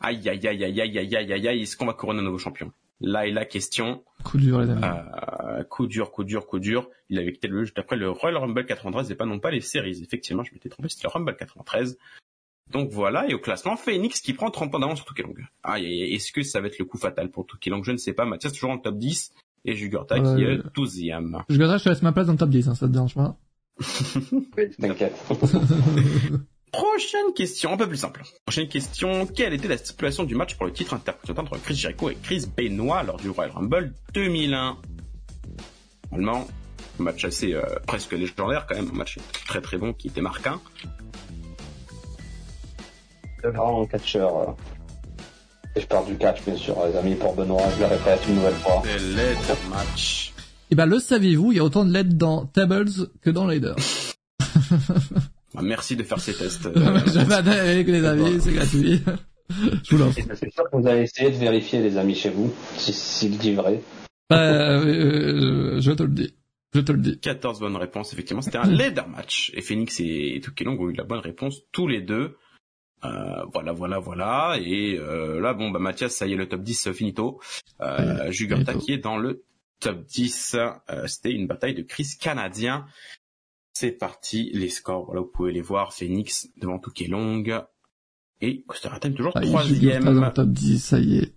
Aïe, 0.00 0.26
aïe, 0.28 0.46
aïe, 0.46 0.64
aïe, 0.64 0.80
aïe, 0.80 0.98
aïe, 0.98 1.16
aïe, 1.16 1.32
aïe, 1.32 1.48
aïe, 1.48 1.62
est-ce 1.62 1.76
qu'on 1.76 1.86
va 1.86 1.92
couronner 1.92 2.20
un 2.20 2.24
nouveau 2.24 2.38
champion 2.38 2.72
Là 3.00 3.26
est 3.28 3.30
la 3.30 3.44
question. 3.44 4.02
Coup 4.24 4.38
dur, 4.38 4.60
les 4.60 4.70
amis. 4.70 4.82
Euh, 4.84 5.62
coup 5.64 5.86
dur, 5.86 6.10
coup 6.10 6.24
dur, 6.24 6.46
coup 6.46 6.58
dur. 6.58 6.88
Il 7.08 7.18
avait 7.18 7.32
quitté 7.32 7.46
le 7.48 7.64
jeu 7.64 7.72
après 7.76 7.96
le 7.96 8.10
Royal 8.10 8.36
Rumble 8.38 8.66
93 8.66 9.10
et 9.10 9.14
pas 9.14 9.24
non 9.26 9.38
pas 9.38 9.50
les 9.52 9.60
séries. 9.60 10.00
Effectivement, 10.02 10.42
je 10.42 10.52
m'étais 10.52 10.68
trompé, 10.68 10.88
c'était 10.88 11.06
le 11.06 11.12
Rumble 11.12 11.36
93. 11.36 11.96
Donc 12.72 12.90
voilà, 12.90 13.26
et 13.30 13.34
au 13.34 13.38
classement, 13.38 13.76
Phoenix 13.76 14.20
qui 14.20 14.34
prend 14.34 14.50
30 14.50 14.70
points 14.70 14.80
d'avance 14.80 14.98
sur 14.98 15.06
Touquet 15.06 15.22
Long. 15.22 15.32
Aïe, 15.62 15.86
aïe, 15.86 16.02
aïe, 16.02 16.14
est-ce 16.14 16.32
que 16.32 16.42
ça 16.42 16.60
va 16.60 16.66
être 16.66 16.78
le 16.78 16.84
coup 16.84 16.98
fatal 16.98 17.30
pour 17.30 17.46
Touquet 17.46 17.70
Long? 17.70 17.82
Je 17.82 17.92
ne 17.92 17.96
sais 17.96 18.12
pas. 18.12 18.24
Mathias 18.26 18.52
toujours 18.52 18.70
en 18.70 18.78
top 18.78 18.98
10 18.98 19.32
et 19.64 19.74
Jugurta 19.74 20.18
qui 20.20 20.42
est 20.42 20.58
Euh, 20.58 20.62
12e. 20.74 21.44
Je 21.48 21.56
garderai, 21.56 21.78
je 21.78 21.84
te 21.84 21.88
laisse 21.88 22.02
ma 22.02 22.12
place 22.12 22.26
dans 22.26 22.32
le 22.34 22.38
top 22.38 22.50
10, 22.50 22.68
hein, 22.68 22.74
ça 22.74 22.86
te 22.88 22.92
dérange 22.92 23.14
pas? 23.14 23.36
T'inquiète. 24.80 25.14
Prochaine 26.72 27.32
question, 27.34 27.72
un 27.72 27.76
peu 27.76 27.88
plus 27.88 27.96
simple. 27.96 28.22
Prochaine 28.46 28.68
question, 28.68 29.26
quelle 29.26 29.54
était 29.54 29.68
la 29.68 29.78
stipulation 29.78 30.24
du 30.24 30.34
match 30.34 30.54
pour 30.56 30.66
le 30.66 30.72
titre 30.72 30.94
intercontinental 30.94 31.44
entre 31.46 31.62
Chris 31.62 31.74
Jericho 31.76 32.10
et 32.10 32.16
Chris 32.22 32.46
Benoit 32.56 33.02
lors 33.02 33.16
du 33.16 33.30
Royal 33.30 33.52
Rumble 33.52 33.92
2001 34.14 34.76
Normalement, 36.12 36.46
un? 36.98 37.02
Match 37.02 37.24
assez 37.24 37.54
euh, 37.54 37.62
presque 37.86 38.12
légendaire 38.12 38.66
quand 38.68 38.74
même, 38.74 38.90
un 38.92 38.96
match 38.96 39.18
très 39.46 39.60
très 39.60 39.78
bon 39.78 39.92
qui 39.92 40.08
était 40.08 40.20
marquant. 40.20 40.60
Le 43.44 43.52
grand 43.52 43.86
catcheur. 43.86 44.36
euh, 44.36 44.52
Et 45.76 45.80
je 45.80 45.86
pars 45.86 46.04
du 46.04 46.16
catch, 46.18 46.42
bien 46.44 46.56
sûr, 46.56 46.76
les 46.86 46.96
amis, 46.96 47.14
pour 47.14 47.34
Benoît, 47.36 47.62
je 47.76 47.80
le 47.80 47.86
répète 47.86 48.20
une 48.28 48.34
nouvelle 48.34 48.54
fois. 48.54 48.82
C'est 48.84 48.98
l'aide 48.98 49.38
match. 49.70 50.32
Eh 50.70 50.74
ben, 50.74 50.86
le 50.86 50.98
saviez-vous, 50.98 51.52
il 51.52 51.56
y 51.58 51.60
a 51.60 51.64
autant 51.64 51.84
de 51.84 51.92
LED 51.92 52.16
dans 52.18 52.46
Tables 52.46 52.90
que 53.22 53.30
dans 53.30 53.46
Lader. 53.46 53.74
Ah, 55.58 55.62
Merci 55.62 55.96
de 55.96 56.02
faire 56.02 56.20
ces 56.20 56.34
tests. 56.34 56.66
euh, 56.76 57.00
J'avais 57.06 57.58
avec 57.58 57.86
les 57.88 58.04
amis, 58.04 58.40
c'est 58.40 58.52
gratuit. 58.52 59.02
Je 59.50 59.96
vous. 59.96 60.08
Et 60.18 60.22
C'est 60.34 60.52
sûr 60.52 60.64
que 60.70 60.76
vous 60.76 60.86
allez 60.86 61.02
essayer 61.02 61.30
de 61.30 61.36
vérifier, 61.36 61.80
les 61.80 61.96
amis, 61.96 62.14
chez 62.14 62.30
vous, 62.30 62.52
si- 62.76 62.92
s'il 62.92 63.38
dit 63.38 63.54
vrai. 63.54 63.80
Euh, 64.32 64.84
euh, 64.84 65.80
je 65.80 65.92
te 65.92 66.02
le 66.02 66.10
dis. 66.10 66.34
Je 66.74 66.80
te 66.80 66.92
le 66.92 66.98
dis. 66.98 67.18
14 67.18 67.60
bonnes 67.60 67.76
réponses, 67.76 68.12
effectivement, 68.12 68.42
c'était 68.42 68.58
un 68.58 68.70
leader 68.70 69.08
match. 69.08 69.50
Et 69.54 69.62
Phoenix 69.62 70.00
et 70.00 70.40
Toukelong 70.44 70.78
ont 70.78 70.90
eu 70.90 70.92
la 70.92 71.04
bonne 71.04 71.20
réponse 71.20 71.62
tous 71.72 71.86
les 71.88 72.02
deux. 72.02 72.36
Euh, 73.04 73.08
voilà, 73.54 73.72
voilà, 73.72 73.98
voilà. 74.00 74.58
Et 74.60 74.98
euh, 74.98 75.40
là, 75.40 75.54
bon, 75.54 75.70
bah 75.70 75.78
Mathias, 75.78 76.14
ça 76.14 76.26
y 76.26 76.34
est, 76.34 76.36
le 76.36 76.46
top 76.48 76.62
10 76.62 76.92
finito. 76.92 77.40
Euh, 77.80 78.30
Jugurta 78.30 78.74
qui 78.74 78.92
est 78.92 78.98
dans 78.98 79.16
le 79.16 79.44
top 79.80 80.04
10. 80.04 80.56
Euh, 80.90 81.06
C'était 81.06 81.32
une 81.32 81.46
bataille 81.46 81.74
de 81.74 81.82
Chris 81.82 82.08
canadien. 82.20 82.84
C'est 83.80 83.92
parti, 83.92 84.50
les 84.54 84.70
scores, 84.70 85.04
voilà, 85.06 85.20
vous 85.20 85.28
pouvez 85.32 85.52
les 85.52 85.60
voir. 85.60 85.92
Phoenix 85.92 86.48
devant 86.56 86.80
Toukelong. 86.80 87.44
Et 88.40 88.64
Costa 88.66 88.88
Ratem 88.88 89.14
toujours 89.14 89.30
Ah, 89.36 89.40
troisième. 89.40 90.04
le 90.20 90.32
top 90.32 90.48
10, 90.48 90.80
ça 90.84 90.98
y 90.98 91.18
est. 91.18 91.32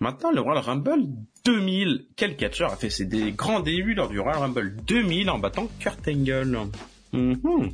Maintenant, 0.00 0.32
le 0.32 0.40
Royal 0.40 0.64
Rumble 0.64 1.04
2000. 1.44 2.08
Quel 2.16 2.34
catcheur 2.36 2.72
a 2.72 2.76
fait 2.76 2.90
ses 2.90 3.06
grands 3.30 3.60
débuts 3.60 3.94
lors 3.94 4.08
du 4.08 4.18
Royal 4.18 4.40
Rumble 4.40 4.74
2000 4.88 5.30
en 5.30 5.38
battant 5.38 5.68
Kurt 5.78 6.00
Angle? 6.08 6.58
Mhm. 7.12 7.70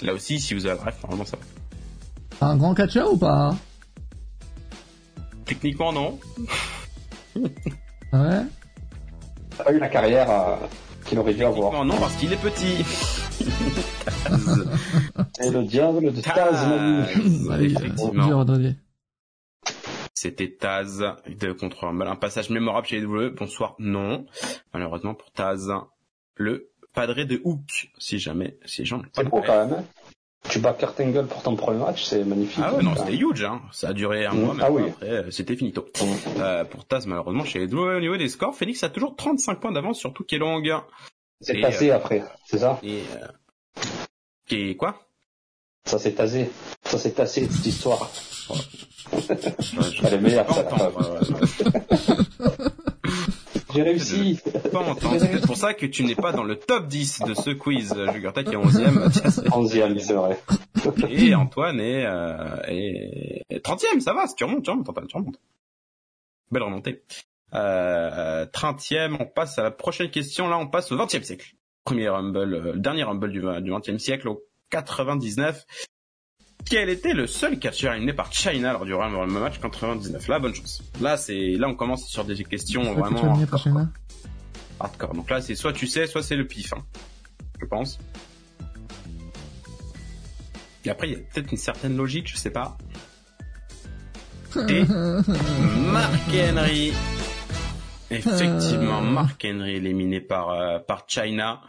Là 0.00 0.14
aussi, 0.14 0.40
si 0.40 0.54
vous 0.54 0.64
avez 0.64 0.78
le 0.80 0.86
ref, 0.86 1.02
normalement 1.02 1.26
ça 1.26 1.36
va. 2.40 2.46
Un 2.46 2.56
grand 2.56 2.72
catcheur 2.72 3.12
ou 3.12 3.18
pas 3.18 3.54
Techniquement, 5.44 5.92
non. 5.92 6.18
Ah 8.12 8.22
Ouais? 8.22 8.42
T'as 9.58 9.64
pas 9.64 9.72
eu 9.74 9.78
la 9.78 9.88
carrière 9.90 10.30
euh, 10.30 10.56
qu'il 11.10 11.18
aurait 11.18 11.34
dû 11.34 11.44
avoir. 11.44 11.84
Non, 11.84 11.98
parce 11.98 12.14
qu'il 12.16 12.32
est 12.32 12.40
petit. 12.40 12.84
C'est 15.34 15.50
le 15.50 15.64
diable 15.64 16.12
de 16.12 16.20
Taz. 16.20 16.68
C'était 20.14 20.52
Taz 20.52 21.04
de 21.26 21.52
contre. 21.52 21.84
Un 21.84 22.16
passage 22.16 22.50
mémorable 22.50 22.86
chez 22.86 23.00
les 23.00 23.06
WWE. 23.06 23.34
Bonsoir, 23.34 23.74
non. 23.78 24.26
Malheureusement 24.72 25.14
pour 25.14 25.32
Taz, 25.32 25.72
le 26.36 26.70
padré 26.94 27.24
de 27.24 27.40
Hook, 27.42 27.90
si 27.98 28.20
jamais 28.20 28.56
ces 28.64 28.84
gens 28.84 29.02
C'est 29.12 29.28
beau 29.28 29.42
quand 29.44 29.66
même. 29.66 29.84
Tu 30.48 30.58
bats 30.58 30.72
Kurt 30.72 30.98
Angle 31.00 31.26
pour 31.26 31.42
ton 31.42 31.54
premier 31.54 31.78
match, 31.78 32.04
c'est 32.04 32.24
magnifique. 32.24 32.64
Ah 32.66 32.74
ouais, 32.74 32.82
non, 32.82 32.94
c'était 32.96 33.14
huge, 33.16 33.44
hein. 33.44 33.60
Ça 33.72 33.88
a 33.88 33.92
duré 33.92 34.24
un 34.26 34.32
Mm. 34.32 34.40
mois, 34.40 34.54
mais 34.54 34.62
Ah 34.66 34.70
oui. 34.72 34.82
après, 34.88 35.08
euh, 35.08 35.30
c'était 35.30 35.54
finito. 35.54 35.86
Mm. 36.00 36.04
Euh, 36.40 36.64
pour 36.64 36.84
Taz, 36.86 37.06
malheureusement, 37.06 37.44
chez 37.44 37.58
les 37.60 37.72
au 37.74 38.00
niveau 38.00 38.16
des 38.16 38.28
scores, 38.28 38.54
Phoenix 38.54 38.82
a 38.82 38.88
toujours 38.88 39.14
35 39.16 39.60
points 39.60 39.70
d'avance 39.72 39.98
sur 39.98 40.12
tout 40.12 40.24
qui 40.24 40.36
est 40.36 40.38
long. 40.38 40.60
C'est 41.40 41.56
Et, 41.56 41.60
tasé 41.60 41.90
après, 41.92 42.24
c'est 42.46 42.58
ça 42.58 42.80
Et, 42.82 43.02
euh, 43.14 43.26
est 44.50 44.76
quoi? 44.76 44.96
Ça 45.84 45.98
c'est 45.98 46.12
tasé. 46.12 46.50
Ça 46.84 46.98
c'est 46.98 47.12
tassé, 47.12 47.46
cette 47.50 47.66
histoire. 47.66 48.10
Je- 48.52 49.82
je- 49.82 50.06
Elle 50.06 50.14
est 50.14 50.18
meilleure, 50.20 50.52
ça. 50.52 50.60
euh, 50.60 52.22
J'ai 53.74 53.82
réussi. 53.82 54.40
C'est 54.42 54.52
peut-être 54.52 55.46
pour 55.46 55.56
ça 55.56 55.74
que 55.74 55.86
tu 55.86 56.04
n'es 56.04 56.14
pas 56.14 56.32
dans 56.32 56.44
le 56.44 56.56
top 56.56 56.86
10 56.86 57.22
de 57.26 57.34
ce 57.34 57.50
quiz, 57.50 57.94
Jugurta 58.12 58.44
qui 58.44 58.54
est 58.54 58.56
11e, 58.56 58.90
Mathias 58.90 59.38
est 59.38 59.48
11e, 59.48 59.98
c'est 59.98 60.12
vrai. 60.14 60.38
et 61.08 61.34
Antoine 61.34 61.80
est, 61.80 62.06
euh, 62.06 62.62
est, 62.66 63.42
est 63.48 63.64
30e, 63.64 64.00
ça 64.00 64.12
va, 64.12 64.26
tu 64.28 64.44
remontes, 64.44 64.64
tu 64.64 64.70
remontes, 64.70 64.88
Antoine, 64.88 65.06
tu 65.06 65.16
remontes. 65.16 65.40
Belle 66.50 66.62
remontée. 66.62 67.02
Euh, 67.54 68.46
30e, 68.46 69.16
on 69.18 69.26
passe 69.26 69.58
à 69.58 69.62
la 69.62 69.70
prochaine 69.70 70.10
question, 70.10 70.48
là 70.48 70.58
on 70.58 70.66
passe 70.66 70.92
au 70.92 70.96
20e 70.96 71.22
siècle. 71.22 71.54
Premier 71.84 72.08
Rumble, 72.08 72.54
euh, 72.54 72.76
dernier 72.76 73.04
Rumble 73.04 73.30
du, 73.32 73.40
du 73.40 73.70
20e 73.70 73.98
siècle, 73.98 74.28
au 74.28 74.42
99. 74.70 75.64
Quel 76.68 76.88
était 76.88 77.14
le 77.14 77.26
seul 77.26 77.58
catcheur 77.58 77.94
éliminé 77.94 78.12
par 78.12 78.32
China 78.32 78.72
lors 78.72 78.84
du 78.84 78.94
Rumble 78.94 79.30
match 79.32 79.58
99 79.60 80.28
Là, 80.28 80.38
bonne 80.38 80.54
chance. 80.54 80.82
Là, 81.00 81.16
c'est, 81.16 81.52
là 81.52 81.68
on 81.68 81.74
commence 81.74 82.06
sur 82.08 82.24
des 82.24 82.42
questions 82.44 82.82
vraiment 82.94 83.34
hardcore, 83.34 83.68
là 83.74 83.88
hardcore. 84.78 85.14
Donc 85.14 85.30
là, 85.30 85.40
c'est 85.40 85.54
soit 85.54 85.72
tu 85.72 85.86
sais, 85.86 86.06
soit 86.06 86.22
c'est 86.22 86.36
le 86.36 86.46
pif, 86.46 86.72
hein, 86.72 86.84
je 87.60 87.66
pense. 87.66 87.98
Et 90.84 90.90
après, 90.90 91.08
il 91.08 91.12
y 91.12 91.16
a 91.16 91.18
peut-être 91.18 91.50
une 91.50 91.58
certaine 91.58 91.96
logique, 91.96 92.28
je 92.28 92.36
sais 92.36 92.50
pas. 92.50 92.78
Et 94.68 94.84
Mark 95.92 96.12
Henry. 96.28 96.92
Effectivement, 98.10 99.02
Mark 99.02 99.44
Henry 99.44 99.76
éliminé 99.76 100.20
par 100.20 100.50
euh, 100.50 100.78
par 100.78 101.04
China. 101.06 101.60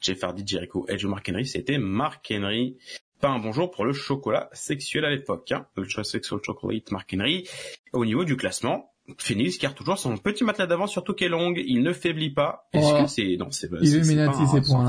Jeff 0.00 0.22
Hardy, 0.22 0.44
Jericho, 0.46 0.86
Edge 0.88 1.04
ou 1.04 1.08
Mark 1.08 1.28
Henry, 1.28 1.46
c'était 1.46 1.78
Mark 1.78 2.26
Henry. 2.32 2.78
Pas 3.20 3.28
un 3.30 3.38
bonjour 3.40 3.70
pour 3.70 3.84
le 3.84 3.92
chocolat 3.92 4.48
sexuel 4.52 5.04
à 5.04 5.10
l'époque. 5.10 5.50
Hein. 5.52 5.66
Le 5.76 5.84
chocolat 5.84 6.04
sexual 6.04 6.40
chocolate, 6.44 6.90
Mark 6.92 7.12
Henry. 7.14 7.48
Au 7.92 8.04
niveau 8.04 8.24
du 8.24 8.36
classement, 8.36 8.92
Phoenix 9.18 9.58
garde 9.58 9.74
toujours 9.74 9.98
son 9.98 10.16
petit 10.18 10.44
matelas 10.44 10.66
d'avance 10.66 10.92
sur 10.92 11.02
est 11.24 11.28
long. 11.28 11.52
Il 11.56 11.82
ne 11.82 11.92
faiblit 11.92 12.30
pas. 12.30 12.68
Est-ce 12.72 12.86
Oh. 12.94 13.02
que 13.02 13.06
c'est 13.08 13.36
non, 13.36 13.50
c'est 13.50 13.68
c'est- 13.68 13.82
Il 13.82 14.04
c'est 14.04 14.10
Minati, 14.14 14.42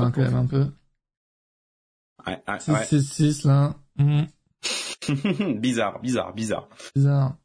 un- 0.04 0.10
quand 0.12 0.20
même, 0.22 0.34
un 0.36 0.46
peu. 0.46 0.66
Ouais, 2.26 2.40
ouais, 2.46 2.60
6, 2.60 2.70
ouais. 2.72 2.84
6, 2.84 3.02
6, 3.12 3.44
là. 3.44 3.74
Mhm. 3.96 4.26
bizarre, 5.60 6.00
bizarre, 6.00 6.32
bizarre. 6.34 6.68
Bizarre. 6.94 7.36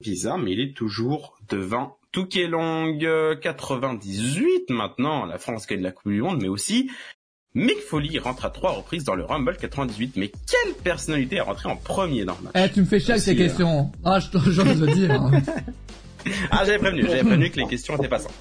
Bizarre, 0.00 0.38
mais 0.38 0.52
il 0.52 0.60
est 0.60 0.76
toujours 0.76 1.38
devant 1.48 1.98
Touquet 2.10 2.48
Long 2.48 2.98
98 3.40 4.70
maintenant, 4.70 5.24
la 5.26 5.38
France 5.38 5.66
gagne 5.66 5.82
la 5.82 5.92
Coupe 5.92 6.10
du 6.12 6.20
Monde, 6.22 6.40
mais 6.40 6.48
aussi 6.48 6.90
Mick 7.56 7.78
Foley 7.88 8.18
rentre 8.18 8.44
à 8.46 8.50
trois 8.50 8.72
reprises 8.72 9.04
dans 9.04 9.14
le 9.14 9.24
Rumble 9.24 9.56
98. 9.56 10.14
Mais 10.16 10.28
quelle 10.28 10.74
personnalité 10.74 11.36
est 11.36 11.40
rentrée 11.40 11.68
en 11.68 11.76
premier 11.76 12.24
dans 12.24 12.34
le 12.36 12.42
match? 12.44 12.52
Eh, 12.56 12.72
tu 12.72 12.80
me 12.80 12.84
fais 12.86 12.98
chier 12.98 13.12
avec 13.12 13.22
ces 13.22 13.32
euh, 13.32 13.36
questions. 13.36 13.92
Ah, 14.04 14.18
je 14.18 14.28
te 14.28 14.38
j'ose 14.38 14.80
le 14.80 14.92
dire. 14.92 15.12
hein. 15.12 15.30
Ah, 16.50 16.62
j'avais 16.64 16.78
prévenu, 16.78 17.02
j'avais 17.02 17.20
prévenu 17.22 17.50
que 17.50 17.60
les 17.60 17.66
questions 17.66 17.96
étaient 17.98 18.08
pas 18.08 18.18
simples. 18.18 18.32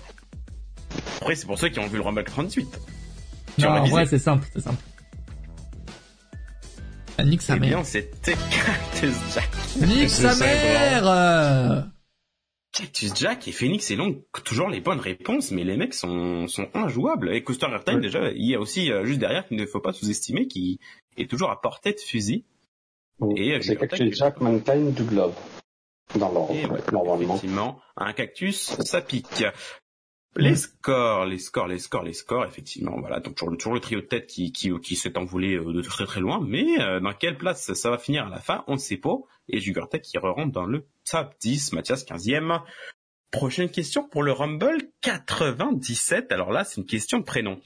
Après, 1.20 1.36
c'est 1.36 1.46
pour 1.46 1.60
ceux 1.60 1.68
qui 1.68 1.80
ont 1.80 1.88
vu 1.88 1.98
le 1.98 2.04
Rumble 2.04 2.24
98. 2.24 2.66
Tu 3.58 3.62
Non, 3.62 3.72
aurais 3.72 3.80
en 3.82 3.86
vrai, 3.88 4.06
c'est 4.06 4.20
simple, 4.20 4.48
c'est 4.54 4.62
simple. 4.62 4.82
Nique 7.26 7.42
sa 7.42 7.58
Eh 7.58 7.60
mère. 7.60 7.70
bien, 7.70 7.84
c'était 7.84 8.34
Cactus 8.92 9.14
Jack. 9.36 9.50
Nique 9.86 10.10
C'est 10.10 10.30
sa 10.30 10.36
mère 10.36 11.04
euh. 11.08 11.82
Cactus 12.74 13.14
Jack 13.16 13.48
et 13.48 13.52
Phoenix 13.52 13.92
et 13.92 13.96
Long, 13.96 14.24
toujours 14.44 14.68
les 14.68 14.82
bonnes 14.82 15.00
réponses, 15.00 15.52
mais 15.52 15.64
les 15.64 15.78
mecs 15.78 15.94
sont, 15.94 16.48
sont 16.48 16.68
injouables. 16.74 17.34
Et 17.34 17.44
Coaster 17.44 17.68
Airtime, 17.68 17.96
Ouais. 17.96 18.02
déjà, 18.02 18.32
il 18.32 18.50
y 18.50 18.56
a 18.56 18.60
aussi, 18.60 18.92
euh, 18.92 19.06
juste 19.06 19.20
derrière, 19.20 19.48
qu'il 19.48 19.58
ne 19.58 19.66
faut 19.68 19.80
pas 19.80 19.94
sous-estimer, 19.94 20.48
qui 20.48 20.80
est 21.16 21.30
toujours 21.30 21.52
à 21.52 21.62
portée 21.62 21.94
de 21.94 22.00
fusil. 22.00 22.46
Et, 23.38 23.54
euh, 23.54 23.62
c'est 23.62 23.76
Cactus. 23.76 24.18
Jack, 24.18 24.42
Mankind, 24.42 24.94
du 24.94 25.04
Glove. 25.04 25.36
Dans 26.18 26.30
l'ordre, 26.32 26.54
ouais, 26.54 26.82
normalement. 26.92 27.36
effectivement, 27.36 27.80
un 27.96 28.14
cactus, 28.14 28.76
ça 28.82 29.02
pique. 29.02 29.44
Les 30.36 30.56
scores, 30.56 31.26
les 31.26 31.38
scores, 31.38 31.68
les 31.68 31.78
scores, 31.78 32.04
les 32.04 32.14
scores, 32.14 32.46
effectivement, 32.46 33.00
voilà, 33.00 33.20
donc 33.20 33.36
toujours 33.36 33.52
le, 33.52 33.58
toujours 33.58 33.74
le 33.74 33.80
trio 33.80 34.02
de 34.02 34.06
tête 34.06 34.26
qui, 34.26 34.52
qui, 34.52 34.72
qui 34.82 34.96
s'est 34.96 35.18
envolé 35.18 35.56
euh, 35.56 35.74
de 35.74 35.82
très 35.82 36.06
très 36.06 36.22
loin, 36.22 36.44
mais 36.44 36.82
euh, 36.82 37.00
dans 37.00 37.14
quelle 37.14 37.38
place 37.38 37.74
ça 37.74 37.90
va 37.92 38.00
finir 38.00 38.26
à 38.26 38.30
la 38.30 38.40
fin, 38.40 38.64
on 38.68 38.74
ne 38.74 38.80
sait 38.80 38.98
pas, 38.98 39.16
et 39.48 39.60
Jugurtech 39.60 40.02
qui 40.02 40.18
rentre 40.18 40.52
dans 40.52 40.66
le 40.66 40.88
top 41.10 41.36
10, 41.40 41.74
Mathias 41.74 42.04
15e. 42.06 42.62
Prochaine 43.30 43.70
question 43.70 44.08
pour 44.08 44.24
le 44.24 44.32
Rumble 44.32 44.78
97, 45.02 46.32
alors 46.32 46.52
là 46.52 46.64
c'est 46.64 46.82
une 46.82 46.88
question 46.88 47.20
de 47.20 47.24
prénom. 47.24 47.60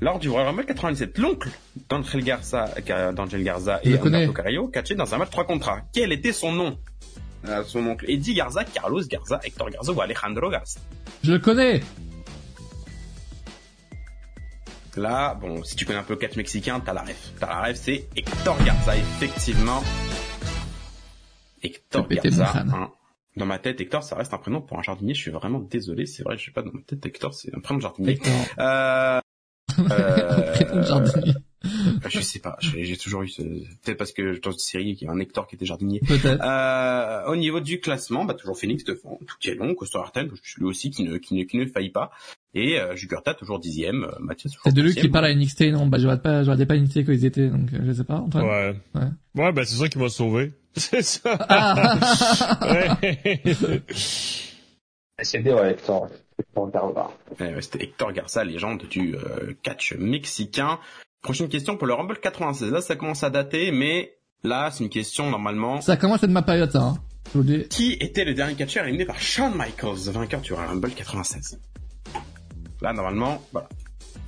Lors 0.00 0.18
du 0.18 0.30
Royal 0.30 0.48
Rumble 0.48 0.64
97, 0.64 1.18
l'oncle 1.18 1.50
d'Angel 1.90 2.24
Garza, 2.24 2.74
euh, 2.88 3.12
d'Angel 3.12 3.42
Garza 3.44 3.80
et. 3.82 3.94
Alberto 3.98 4.32
Carrillo 4.32 4.68
catché 4.68 4.94
dans 4.94 5.14
un 5.14 5.18
match 5.18 5.30
3 5.30 5.44
contre 5.44 5.68
1. 5.68 5.82
Quel 5.92 6.12
était 6.12 6.32
son 6.32 6.52
nom? 6.52 6.78
Son 7.66 7.86
oncle 7.86 8.04
Eddie 8.08 8.34
Garza, 8.34 8.64
Carlos 8.64 9.02
Garza, 9.08 9.40
Hector 9.42 9.70
Garza 9.70 9.92
ou 9.92 10.00
Alejandro 10.00 10.50
Garza 10.50 10.80
Je 11.24 11.32
le 11.32 11.38
connais. 11.38 11.80
Là, 14.96 15.34
bon, 15.34 15.62
si 15.62 15.76
tu 15.76 15.84
connais 15.86 15.98
un 16.00 16.02
peu 16.02 16.14
le 16.14 16.18
catch 16.18 16.36
mexicain, 16.36 16.80
t'as 16.80 16.92
la 16.92 17.02
ref. 17.02 17.32
T'as 17.38 17.46
la 17.48 17.62
ref, 17.68 17.76
c'est 17.76 18.08
Hector 18.16 18.56
Garza, 18.64 18.96
effectivement. 18.96 19.82
Hector 21.62 22.08
Garza. 22.08 22.52
hein. 22.58 22.90
Dans 23.36 23.46
ma 23.46 23.58
tête, 23.60 23.80
Hector, 23.80 24.02
ça 24.02 24.16
reste 24.16 24.34
un 24.34 24.38
prénom 24.38 24.60
pour 24.60 24.78
un 24.78 24.82
jardinier. 24.82 25.14
Je 25.14 25.20
suis 25.20 25.30
vraiment 25.30 25.60
désolé, 25.60 26.06
c'est 26.06 26.24
vrai, 26.24 26.36
je 26.36 26.46
sais 26.46 26.50
pas 26.50 26.62
dans 26.62 26.72
ma 26.72 26.80
tête, 26.82 27.04
Hector, 27.06 27.32
c'est 27.32 27.54
un 27.56 27.60
prénom 27.60 27.78
de 27.78 27.82
jardinier. 27.82 28.12
Hector. 28.12 28.32
Euh, 28.58 29.20
euh, 29.90 30.52
Prénom 30.52 30.76
de 30.76 30.82
jardinier. 30.82 31.34
je 32.08 32.20
sais 32.20 32.38
pas, 32.38 32.56
j'ai 32.60 32.84
j'ai 32.84 32.96
toujours 32.96 33.22
eu 33.22 33.28
ce... 33.28 33.42
Peut-être 33.42 33.98
parce 33.98 34.12
que 34.12 34.40
dans 34.40 34.52
une 34.52 34.58
série, 34.58 34.96
il 35.00 35.04
y 35.04 35.08
a 35.08 35.12
un 35.12 35.18
Hector 35.18 35.46
qui 35.46 35.56
était 35.56 35.66
jardinier. 35.66 36.00
Peut-être. 36.06 36.42
Euh, 36.42 37.30
au 37.30 37.36
niveau 37.36 37.60
du 37.60 37.80
classement, 37.80 38.24
bah, 38.24 38.34
toujours 38.34 38.58
Phoenix 38.58 38.84
devant, 38.84 39.18
tout 39.26 39.48
est 39.48 39.54
long, 39.54 39.74
Costa 39.74 39.98
Arten, 39.98 40.30
lui 40.58 40.64
aussi 40.64 40.90
qui 40.90 41.04
ne, 41.04 41.18
qui 41.18 41.34
ne, 41.34 41.44
qui 41.44 41.58
ne 41.58 41.66
faillit 41.66 41.90
pas. 41.90 42.10
Et 42.52 42.80
euh, 42.80 42.96
Jugurtha 42.96 43.34
toujours 43.34 43.60
dixième, 43.60 44.04
euh, 44.04 44.18
Mathias 44.18 44.52
toujours 44.52 44.64
C'est 44.64 44.74
de 44.74 44.82
lui 44.82 44.94
qui 44.94 45.08
parle 45.08 45.26
à 45.26 45.34
NXT, 45.34 45.72
non, 45.72 45.86
bah, 45.86 45.98
je 45.98 46.04
regarde 46.04 46.22
pas, 46.22 46.42
je 46.42 46.50
regardais 46.50 46.66
pas 46.66 46.76
NXT 46.76 47.06
quand 47.06 47.12
ils 47.12 47.24
étaient, 47.24 47.48
donc, 47.48 47.72
euh, 47.72 47.78
je 47.84 47.92
sais 47.92 48.04
pas, 48.04 48.16
Antoine. 48.16 48.44
Ouais. 48.44 48.74
Ouais. 48.96 49.08
Ouais, 49.36 49.52
ben 49.52 49.64
c'est 49.64 49.76
ça 49.76 49.88
qui 49.88 49.98
m'a 49.98 50.08
sauvé. 50.08 50.52
C'est 50.74 51.02
ça. 51.02 51.36
Ah. 51.48 51.98
Ouais. 53.60 53.82
CD, 55.22 55.52
ouais, 55.52 55.72
Hector. 55.72 56.08
Hector 56.40 56.70
Garza. 56.70 57.10
Eh 57.38 57.44
ouais, 57.54 57.62
C'était 57.62 57.84
Hector 57.84 58.12
Garza, 58.12 58.44
légende 58.44 58.82
du 58.90 59.14
euh, 59.16 59.52
catch 59.62 59.94
mexicain. 59.98 60.78
Prochaine 61.22 61.48
question 61.48 61.76
pour 61.76 61.86
le 61.86 61.94
Rumble 61.94 62.18
96. 62.18 62.70
Là, 62.72 62.80
ça 62.80 62.96
commence 62.96 63.22
à 63.24 63.30
dater, 63.30 63.70
mais 63.72 64.14
là, 64.42 64.70
c'est 64.70 64.84
une 64.84 64.90
question 64.90 65.30
normalement. 65.30 65.80
Ça 65.80 65.96
commence 65.96 66.22
à 66.22 66.26
être 66.26 66.32
ma 66.32 66.42
période, 66.42 66.70
ça, 66.72 66.80
hein. 66.82 66.98
Je 67.32 67.38
vous 67.38 67.44
le 67.44 67.58
dis. 67.58 67.68
Qui 67.68 67.92
était 68.00 68.24
le 68.24 68.34
dernier 68.34 68.54
catcheur 68.54 68.84
éliminé 68.84 69.04
par 69.04 69.20
Shawn 69.20 69.54
Michaels, 69.56 70.10
vainqueur 70.12 70.40
du 70.40 70.52
Rumble 70.54 70.90
96 70.90 71.60
Là, 72.82 72.92
normalement, 72.94 73.42
voilà. 73.52 73.68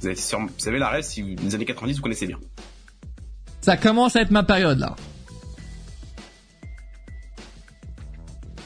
Vous 0.01 0.07
avez, 0.09 0.17
sûrement- 0.17 0.47
vous 0.47 0.59
savez 0.59 0.79
la 0.79 0.89
rêve, 0.91 1.03
si 1.03 1.23
vous- 1.23 1.43
les 1.43 1.55
années 1.55 1.65
90, 1.65 1.97
vous 1.97 2.03
connaissez 2.03 2.27
bien. 2.27 2.39
Ça 3.63 3.77
commence 3.77 4.15
à 4.17 4.21
être 4.21 4.31
ma 4.31 4.43
période, 4.43 4.79
là. 4.79 4.95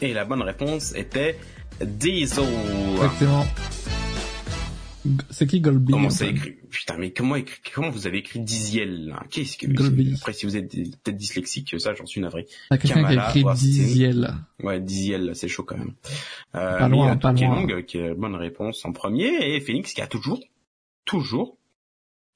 Et 0.02 0.12
la 0.12 0.24
bonne 0.24 0.42
réponse 0.42 0.94
était 0.94 1.38
Diesel. 1.84 2.44
Effectivement. 2.98 3.44
G- 5.04 5.12
C'est 5.30 5.46
qui 5.46 5.60
Golby 5.60 5.92
Comment 5.92 6.10
c'est 6.10 6.24
Antoine 6.24 6.36
écrit 6.36 6.56
Putain, 6.68 6.96
mais 6.98 7.12
comment, 7.12 7.36
écrit- 7.36 7.60
comment 7.72 7.90
vous 7.90 8.06
avez 8.08 8.18
écrit 8.18 8.40
Diziel 8.40 9.14
Qu'est-ce 9.30 9.56
que 9.56 9.66
Golby. 9.68 10.14
Après, 10.16 10.32
si 10.32 10.46
vous 10.46 10.56
êtes 10.56 10.68
peut-être 10.70 11.16
dyslexique, 11.16 11.78
ça, 11.78 11.94
j'en 11.94 12.06
suis 12.06 12.20
navré. 12.20 12.46
T'as 12.70 12.78
quelqu'un 12.78 13.02
qui 13.08 13.16
a 13.18 13.28
écrit 13.28 13.44
Austin. 13.44 13.54
Diziel. 13.66 14.34
Ouais, 14.62 14.80
Diziel, 14.80 15.30
c'est 15.34 15.48
chaud 15.48 15.62
quand 15.62 15.76
même. 15.76 15.94
Euh, 16.56 16.78
Pas 16.78 16.88
loin, 16.88 17.16
pas 17.16 17.32
loin. 17.32 17.66
Long, 17.66 17.82
qui 17.82 17.98
est 17.98 18.14
bonne 18.14 18.34
réponse 18.34 18.84
en 18.84 18.92
premier, 18.92 19.54
et 19.54 19.60
Phoenix 19.60 19.92
qui 19.94 20.00
a 20.02 20.06
toujours, 20.08 20.40
toujours, 21.04 21.56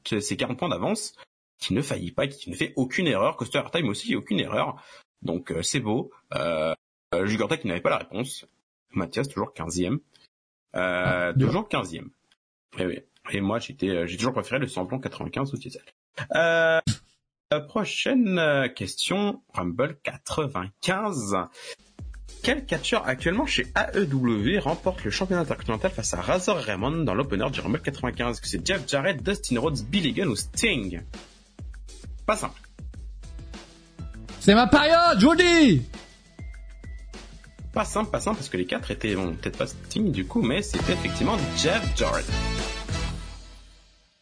ses 0.07 0.37
40 0.37 0.57
points 0.59 0.69
d'avance, 0.69 1.15
qui 1.59 1.75
ne 1.75 1.83
faillit 1.83 2.13
pas, 2.13 2.29
qui 2.29 2.51
ne 2.51 2.55
fait 2.55 2.73
aucune 2.77 3.07
erreur. 3.09 3.37
Coaster 3.37 3.63
Time 3.73 3.89
aussi, 3.89 4.15
aucune 4.15 4.39
erreur. 4.39 4.81
Donc 5.23 5.51
euh, 5.51 5.63
c'est 5.63 5.81
beau. 5.81 6.11
Euh, 6.35 6.73
euh, 7.15 7.27
Jugurtha 7.27 7.57
qui 7.57 7.67
n'avait 7.67 7.81
pas 7.81 7.91
la 7.91 7.99
réponse. 7.99 8.47
Mathias 8.93 9.29
toujours 9.29 9.53
15e. 9.55 9.99
Euh, 10.77 11.33
Ah, 11.33 11.33
toujours 11.39 11.69
15e. 11.69 12.09
Et, 12.79 12.87
oui. 12.87 12.99
Et 13.33 13.41
moi 13.41 13.59
j'étais, 13.59 13.89
euh, 13.89 14.07
j'ai 14.07 14.17
toujours 14.17 14.33
préféré 14.33 14.59
le 14.59 14.67
samplon 14.67 14.99
95 14.99 15.53
au 15.55 15.57
diesel. 15.57 15.83
Euh, 16.35 16.81
euh, 17.53 17.61
prochaine 17.61 18.39
euh, 18.39 18.69
question, 18.69 19.43
Rumble 19.53 19.99
95. 20.03 21.37
Quel 22.43 22.65
catcheur 22.65 23.07
actuellement 23.07 23.45
chez 23.45 23.67
AEW 23.77 24.61
remporte 24.61 25.05
le 25.05 25.11
championnat 25.11 25.43
intercontinental 25.43 25.91
face 25.91 26.15
à 26.15 26.21
Razor 26.21 26.57
Ramon 26.59 27.05
dans 27.05 27.15
l'opener 27.15 27.51
du 27.51 27.61
Rumble 27.61 27.81
95 27.83 28.41
Que 28.41 28.49
c'est 28.49 28.67
Jeff 28.67 28.89
Jarrett, 28.89 29.23
Dustin 29.23 29.61
Rhodes, 29.61 29.81
Billy 29.89 30.13
Gunn 30.13 30.29
ou 30.29 30.37
Sting? 30.37 31.03
Pas 32.25 32.37
simple. 32.37 32.61
C'est 34.39 34.55
ma 34.55 34.67
période, 34.69 35.19
je 35.21 35.27
vous 35.27 35.33
le 35.33 35.39
dis 35.39 35.83
Pas 37.81 37.87
simple, 37.87 38.11
pas 38.11 38.21
simple, 38.21 38.37
parce 38.37 38.51
que 38.51 38.59
les 38.59 38.67
quatre 38.67 38.91
étaient, 38.91 39.15
bon, 39.15 39.35
peut-être 39.35 39.57
pas 39.57 39.67
Sting 39.67 40.13
du 40.13 40.27
coup, 40.27 40.43
mais 40.43 40.61
c'était 40.61 40.93
effectivement 40.93 41.39
Jeff 41.57 41.83
Jarrett. 41.97 42.27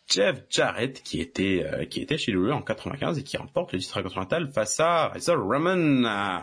Jeff 0.08 0.44
Jarrett 0.48 1.02
qui 1.02 1.20
était 1.20 1.66
euh, 1.66 1.84
qui 1.84 2.00
était 2.00 2.18
chez 2.18 2.32
WWE 2.36 2.52
en 2.52 2.62
95 2.62 3.18
et 3.18 3.24
qui 3.24 3.36
remporte 3.36 3.72
le 3.72 3.80
titre 3.80 4.00
continental 4.00 4.52
face 4.52 4.78
à 4.78 5.08
Razor 5.08 5.44
Ramon. 5.44 6.04
Euh, 6.04 6.38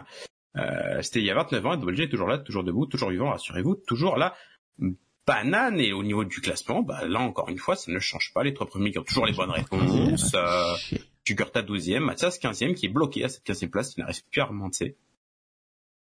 euh, 0.57 1.01
c'était 1.03 1.22
il 1.22 1.26
y 1.26 1.32
a 1.32 1.36
29 1.36 1.66
ans, 1.66 1.74
et 1.76 1.78
WG 1.78 2.03
est 2.03 2.09
toujours 2.09 2.28
là, 2.28 2.38
toujours 2.38 2.66
debout, 2.66 2.86
toujours 2.86 3.11
vivant, 3.11 3.30
rassurez-vous, 3.30 3.76
toujours 3.88 4.18
là. 4.18 4.36
Banane 5.26 5.80
et 5.80 5.93
au 5.93 6.03
niveau 6.03 6.26
du 6.26 6.41
classement, 6.41 6.82
bah 6.82 7.07
là 7.07 7.22
encore 7.22 7.47
une 7.47 7.59
fois, 7.59 7.78
ça 7.78 7.93
ne 7.93 7.99
change 7.99 8.34
pas. 8.34 8.43
Les 8.43 8.53
trois 8.53 8.68
premiers 8.68 8.91
qui 8.91 8.99
ont 8.99 9.03
toujours 9.03 9.26
les 9.26 9.32
bonnes 9.32 9.51
réponses. 9.51 10.34
Euh, 10.36 10.76
Chier. 10.76 11.01
Jugurtha 11.24 11.61
12e, 11.61 11.99
Mathias 11.99 12.41
15e 12.41 12.76
qui 12.76 12.88
est 12.88 12.89
bloqué 12.89 13.24
à 13.24 13.30
cette 13.30 13.45
15e 13.45 13.70
place, 13.70 13.93
qui 13.93 14.01
n'arrive 14.01 14.22
plus 14.30 14.41
à 14.41 14.45
remonter. 14.45 14.97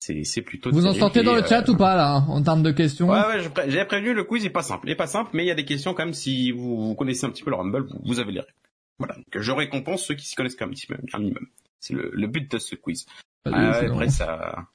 C'est 0.06 0.26
c'est 0.26 0.42
plutôt 0.42 0.70
Vous 0.70 0.86
en 0.86 0.94
sortez 0.94 1.24
dans 1.24 1.34
le 1.34 1.46
chat 1.46 1.66
euh, 1.70 1.72
ou 1.72 1.78
pas, 1.78 1.96
là, 1.96 2.16
hein, 2.16 2.26
en 2.28 2.44
termes 2.44 2.62
de 2.62 2.72
questions? 2.72 3.08
Ouais, 3.10 3.26
ouais, 3.26 3.42
je 3.42 3.48
pré- 3.48 3.72
j'ai 3.72 3.86
prévenu, 3.86 4.14
le 4.14 4.26
quiz 4.26 4.44
est 4.46 4.50
pas 4.50 4.62
simple. 4.62 4.86
Il 4.90 4.92
est 4.92 4.96
pas 4.98 5.08
simple, 5.08 5.30
mais 5.34 5.46
il 5.46 5.48
y 5.48 5.52
a 5.52 5.56
des 5.56 5.64
questions 5.64 5.94
quand 5.94 6.04
même, 6.04 6.14
si 6.14 6.52
vous, 6.52 6.88
vous 6.90 6.94
connaissez 6.96 7.26
un 7.26 7.30
petit 7.30 7.42
peu 7.42 7.52
le 7.52 7.56
Rumble, 7.56 7.86
vous, 7.90 8.00
vous 8.04 8.20
avez 8.20 8.34
les 8.34 8.42
règles. 8.42 8.54
Voilà. 9.00 9.16
Donc, 9.16 9.26
je 9.42 9.52
récompense 9.54 10.04
ceux 10.04 10.16
qui 10.16 10.26
s'y 10.28 10.36
connaissent 10.36 10.58
quand 10.58 10.66
même 10.66 10.74
un 10.74 10.76
petit 10.76 10.88
peu, 10.88 10.96
un 11.14 11.20
minimum. 11.20 11.48
C'est 11.80 11.94
le, 11.94 12.12
le 12.14 12.28
but 12.28 12.52
de 12.52 12.58
ce 12.58 12.76
quiz. 12.76 13.06
Ah, 13.46 13.82
bon. 13.82 13.94
après, 13.94 14.10
ça, 14.10 14.66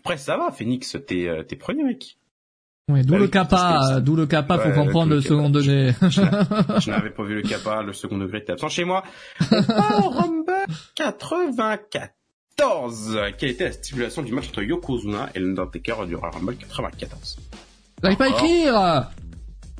après, 0.00 0.16
ça 0.16 0.36
va, 0.36 0.50
Phoenix, 0.50 0.96
t'es, 1.06 1.28
euh, 1.28 1.44
t'es 1.44 1.54
premier, 1.54 1.84
mec. 1.84 2.16
Oui, 2.88 3.04
d'où 3.04 3.14
Ah 3.14 3.18
le 3.18 3.28
kappa, 3.28 3.80
euh, 3.92 4.00
d'où 4.00 4.16
le 4.16 4.26
kappa, 4.26 4.58
faut 4.58 4.70
Ouais, 4.70 4.74
comprendre 4.74 5.10
d'où 5.10 5.14
le 5.14 5.20
second 5.20 5.48
degré. 5.48 5.92
Je 6.10 6.90
n'avais 6.90 7.10
pas 7.10 7.22
vu 7.22 7.36
le 7.36 7.42
kappa, 7.42 7.82
le 7.84 7.92
second 7.92 8.18
degré 8.18 8.38
était 8.38 8.50
absent 8.50 8.68
chez 8.68 8.84
moi. 8.84 9.04
On 9.52 9.62
part 9.62 10.04
au 10.06 10.10
Rumble 10.10 10.52
94. 12.60 13.18
Quelle 13.38 13.50
était 13.50 13.64
la 13.64 13.72
stipulation 13.72 14.22
du 14.22 14.32
match 14.32 14.48
entre 14.48 14.62
Yokozuna 14.62 15.30
et 15.34 15.38
l'Undertaker 15.40 16.06
du 16.06 16.14
Royal 16.14 16.34
Rumble 16.34 16.56
94? 16.56 17.38
J'arrive 18.02 18.18
pas 18.18 18.24
à 18.24 18.28
écrire 18.28 19.10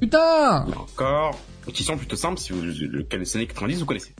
Putain 0.00 0.18
Là 0.66 0.78
encore, 0.78 1.38
qui 1.74 1.84
sont 1.84 1.96
plutôt 1.96 2.16
simples 2.16 2.40
si 2.40 2.52
vous 2.52 2.62
le 2.62 3.02
connaissez 3.04 3.38
les 3.38 3.42
années 3.44 3.48
90, 3.48 3.80
vous 3.80 3.86
connaissez. 3.86 4.14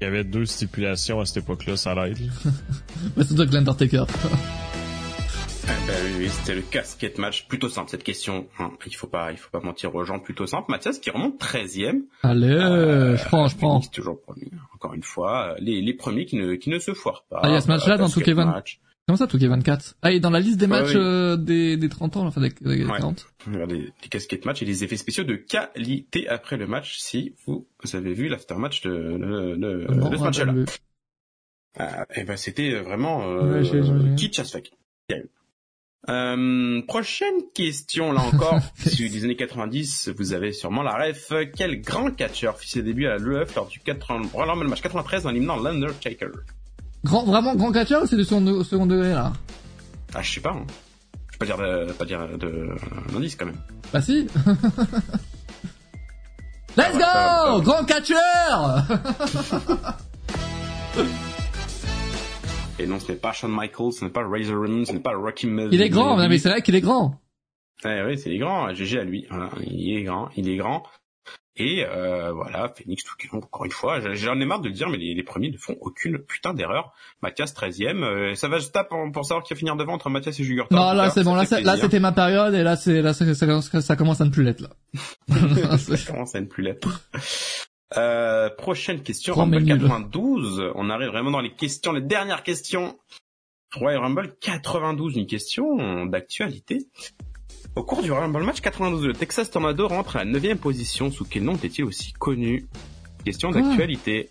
Il 0.00 0.04
y 0.04 0.06
avait 0.06 0.24
deux 0.24 0.44
stipulations 0.44 1.20
à 1.20 1.26
cette 1.26 1.38
époque-là, 1.38 1.76
ça 1.76 1.94
l'aide. 1.94 2.18
Bah, 3.16 3.24
C'est 3.26 3.34
toi 3.34 3.46
que 3.46 3.52
l'Undertaker. 3.52 4.04
Ah, 5.68 5.72
bah 5.88 5.92
oui, 6.18 6.28
c'était 6.28 6.54
le 6.54 6.62
casquette 6.62 7.18
match, 7.18 7.46
plutôt 7.48 7.68
simple 7.68 7.90
cette 7.90 8.04
question. 8.04 8.46
hein. 8.58 8.70
Il 8.86 8.94
faut 8.94 9.06
pas, 9.08 9.32
il 9.32 9.36
faut 9.38 9.50
pas 9.50 9.60
mentir 9.60 9.94
aux 9.94 10.04
gens, 10.04 10.20
plutôt 10.20 10.46
simple. 10.46 10.70
Mathias 10.70 10.98
qui 11.00 11.10
remonte 11.10 11.38
13e. 11.40 12.02
Allez, 12.22 12.46
Euh, 12.48 13.16
je 13.16 13.24
prends, 13.24 13.48
je 13.48 13.56
prends. 13.56 13.80
Toujours 13.80 14.20
premier. 14.20 14.48
Encore 14.74 14.94
une 14.94 15.02
fois, 15.02 15.52
euh, 15.52 15.54
les, 15.58 15.80
les 15.82 15.94
premiers 15.94 16.24
qui 16.24 16.36
ne, 16.36 16.54
qui 16.54 16.70
ne 16.70 16.78
se 16.78 16.94
foirent 16.94 17.24
pas. 17.28 17.40
Ah, 17.42 17.48
il 17.48 17.52
y 17.54 17.56
a 17.56 17.60
ce 17.60 17.68
match-là 17.68 17.94
Euh, 17.94 17.98
dans 17.98 18.08
Touquet 18.08 18.32
Van 18.32 18.46
match. 18.46 18.80
Comment 19.08 19.16
ça, 19.16 19.26
Touquet 19.26 19.46
24 19.48 19.96
Ah, 20.02 20.12
et 20.12 20.18
dans 20.20 20.30
la 20.30 20.40
liste 20.40 20.56
des 20.58 20.64
Ouais, 20.66 20.70
matchs 20.82 20.90
oui. 20.90 20.96
euh, 21.00 21.36
des, 21.36 21.76
des 21.76 21.88
30 21.88 22.16
ans, 22.16 22.26
enfin 22.26 22.40
des, 22.40 22.50
des 22.60 22.84
Ouais. 22.84 22.98
40 22.98 23.26
Regardez 23.46 23.92
les 24.02 24.08
casquettes 24.08 24.44
match 24.44 24.62
et 24.62 24.64
les 24.64 24.82
effets 24.84 24.96
spéciaux 24.96 25.22
de 25.24 25.34
qualité 25.36 26.28
après 26.28 26.56
le 26.56 26.66
match, 26.66 26.98
si 26.98 27.34
vous, 27.46 27.66
avez 27.92 28.14
vu 28.14 28.28
l'aftermatch 28.28 28.82
de, 28.82 28.90
de, 28.90 29.56
de, 29.56 29.86
Non, 29.94 30.10
de 30.10 30.16
ce 30.16 30.22
match-là. 30.22 30.54
Euh, 31.78 32.04
et 32.16 32.24
ben 32.24 32.36
c'était 32.36 32.72
vraiment 32.80 33.28
euh, 33.28 33.62
Ouais, 33.62 34.14
kitsch 34.16 34.38
as 34.40 34.50
fuck. 34.50 34.70
Euh, 36.08 36.82
prochaine 36.86 37.34
question 37.54 38.12
là 38.12 38.20
encore. 38.20 38.60
Sur 38.86 39.10
les 39.10 39.24
années 39.24 39.36
90, 39.36 40.10
vous 40.16 40.32
avez 40.32 40.52
sûrement 40.52 40.82
la 40.82 40.92
ref. 40.92 41.32
Quel 41.56 41.80
grand 41.80 42.10
catcheur 42.10 42.58
fit 42.58 42.68
ses 42.68 42.82
débuts 42.82 43.06
à 43.06 43.16
l'UEF 43.18 43.54
lors 43.54 43.66
du 43.66 43.80
80, 43.80 44.30
lors 44.34 44.56
match 44.56 44.82
93 44.82 45.26
en 45.26 45.30
éliminant 45.30 45.56
l'Undertaker 45.56 46.28
Grand, 47.04 47.24
vraiment 47.24 47.54
grand 47.54 47.72
catcher 47.72 47.96
ou 47.96 48.06
c'est 48.06 48.16
du 48.16 48.24
second, 48.24 48.64
second 48.64 48.86
degré 48.86 49.10
là? 49.10 49.32
Ah, 50.14 50.22
je 50.22 50.32
sais 50.34 50.40
pas. 50.40 50.50
Hein. 50.50 50.66
Je 51.32 51.38
peux 51.38 51.46
pas 51.46 51.56
dire 51.56 51.58
de, 51.58 51.92
pas 51.92 52.04
dire 52.04 52.38
de, 52.38 52.70
un 53.12 53.16
indice 53.16 53.36
quand 53.36 53.46
même. 53.46 53.60
Bah 53.92 54.00
si 54.00 54.26
Let's 56.76 56.92
ça 56.92 56.98
go 56.98 56.98
va. 56.98 57.60
Grand 57.62 57.84
catcher 57.84 58.14
Et 62.78 62.86
non, 62.86 63.00
ce 63.00 63.12
n'est 63.12 63.18
pas 63.18 63.32
Shawn 63.32 63.50
Michaels, 63.54 63.92
ce 63.92 64.04
n'est 64.04 64.10
pas 64.10 64.26
Razor 64.26 64.60
Ramon, 64.60 64.84
ce 64.84 64.92
n'est 64.92 65.00
pas 65.00 65.14
Rocky 65.16 65.46
Melvin. 65.46 65.70
Il 65.72 65.80
est 65.82 65.88
grand, 65.88 66.16
non, 66.16 66.28
mais 66.28 66.38
c'est 66.38 66.50
vrai 66.50 66.62
qu'il 66.62 66.74
est 66.74 66.80
grand. 66.80 67.20
Eh 67.84 68.02
oui, 68.06 68.18
c'est 68.18 68.30
il 68.30 68.36
est 68.36 68.38
grand. 68.38 68.72
GG 68.74 68.98
à 68.98 69.04
lui. 69.04 69.26
Voilà, 69.30 69.50
il 69.66 69.96
est 69.96 70.02
grand, 70.04 70.28
il 70.36 70.48
est 70.48 70.56
grand. 70.56 70.82
Et 71.58 71.86
euh, 71.86 72.32
voilà, 72.32 72.68
Phoenix 72.76 73.02
tout 73.02 73.36
encore 73.36 73.64
une 73.64 73.70
fois. 73.72 74.00
J'en 74.14 74.38
ai 74.38 74.44
marre 74.44 74.60
de 74.60 74.68
le 74.68 74.74
dire, 74.74 74.90
mais 74.90 74.98
les, 74.98 75.14
les 75.14 75.22
premiers 75.22 75.50
ne 75.50 75.56
font 75.56 75.74
aucune 75.80 76.18
putain 76.18 76.52
d'erreur. 76.52 76.92
Mathias 77.22 77.54
13e. 77.54 78.02
euh, 78.04 78.34
ça 78.34 78.48
va 78.48 78.60
taper 78.60 78.90
pour, 78.90 79.10
pour 79.10 79.24
savoir 79.24 79.42
qui 79.42 79.54
va 79.54 79.58
finir 79.58 79.74
devant 79.76 79.94
entre 79.94 80.10
Mathias 80.10 80.38
et 80.38 80.44
Jugurtha. 80.44 80.74
Non, 80.76 80.92
là 80.92 81.08
c'est 81.08 81.24
bon, 81.24 81.34
là, 81.34 81.44
là 81.62 81.76
c'était 81.78 82.00
ma 82.00 82.12
période 82.12 82.52
et 82.52 82.62
là 82.62 82.76
c'est 82.76 83.00
là 83.00 83.14
ça, 83.14 83.34
ça, 83.34 83.62
ça 83.80 83.96
commence 83.96 84.20
à 84.20 84.26
ne 84.26 84.30
plus 84.30 84.44
l'être 84.44 84.60
là. 84.60 84.68
ça 85.78 86.12
commence 86.12 86.34
à 86.34 86.40
ne 86.42 86.46
plus 86.46 86.62
l'être. 86.62 86.88
Euh, 87.96 88.50
prochaine 88.50 89.02
question, 89.02 89.32
Grand 89.32 89.42
Rumble 89.44 89.60
mais 89.60 89.74
nul. 89.74 89.80
92. 89.82 90.72
On 90.74 90.90
arrive 90.90 91.08
vraiment 91.08 91.30
dans 91.30 91.40
les 91.40 91.52
questions, 91.52 91.92
les 91.92 92.00
dernières 92.00 92.42
questions. 92.42 92.98
Royal 93.74 94.00
Rumble 94.00 94.34
92, 94.40 95.16
une 95.16 95.26
question 95.26 96.06
d'actualité. 96.06 96.86
Au 97.76 97.84
cours 97.84 98.02
du 98.02 98.10
Rumble 98.10 98.42
match 98.42 98.60
92, 98.60 99.06
le 99.06 99.12
Texas 99.12 99.50
Tornado 99.50 99.86
rentre 99.86 100.16
à 100.16 100.24
la 100.24 100.30
9 100.30 100.56
position. 100.56 101.10
Sous 101.10 101.24
quel 101.24 101.44
nom 101.44 101.54
était-il 101.54 101.84
aussi 101.84 102.12
connu? 102.14 102.66
Question 103.24 103.52
Quoi 103.52 103.60
d'actualité. 103.60 104.30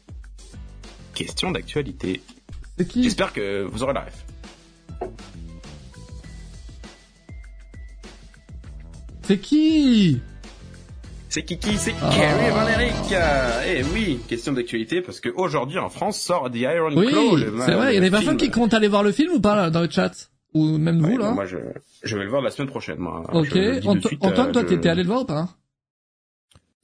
Question 1.14 1.52
d'actualité. 1.52 2.22
c'est 2.78 2.88
qui? 2.88 3.04
J'espère 3.04 3.34
que 3.34 3.64
vous 3.64 3.84
aurez 3.84 3.94
la 3.94 4.02
ref. 4.02 4.26
C'est 9.22 9.40
qui? 9.40 10.22
C'est 11.36 11.44
Kiki, 11.44 11.76
c'est 11.76 11.94
Ah. 12.02 12.10
Kerry 12.14 12.50
Van 12.50 12.66
Eric. 12.66 12.94
Eh 13.68 13.84
oui, 13.94 14.22
question 14.26 14.54
d'actualité 14.54 15.02
parce 15.02 15.20
que 15.20 15.28
aujourd'hui 15.36 15.78
en 15.80 15.90
France 15.90 16.18
sort 16.18 16.50
The 16.50 16.56
Iron 16.56 16.96
Oui, 16.96 17.08
Claw. 17.08 17.36
le- 17.36 17.60
c'est 17.60 17.74
vrai, 17.74 17.92
il 17.92 17.96
y 17.96 17.98
a 17.98 18.00
des 18.00 18.10
personnes 18.10 18.40
film. 18.40 18.50
qui 18.50 18.52
comptent 18.58 18.74
aller 18.74 18.88
voir 18.88 19.04
le 19.04 19.12
film 19.12 19.34
ou 19.34 19.42
pas 19.42 19.54
là, 19.54 19.70
dans 19.70 19.82
le 19.82 19.90
chat 19.90 20.30
Ou 20.54 20.78
même 20.78 21.04
Ouais, 21.04 21.12
vous 21.12 21.18
là 21.18 21.32
Moi, 21.34 21.46
je, 21.46 21.58
je 22.04 22.16
vais 22.18 22.24
le 22.24 22.30
voir 22.30 22.42
la 22.42 22.52
semaine 22.52 22.70
prochaine, 22.70 23.00
moi. 23.00 23.22
Ok, 23.34 23.48
suite, 23.50 24.24
Antoine, 24.24 24.48
euh, 24.48 24.52
toi 24.54 24.62
je- 24.62 24.68
t'étais 24.68 24.88
allé 24.88 25.04
le 25.04 25.10
voir 25.10 25.24
ou 25.24 25.26
pas 25.26 25.50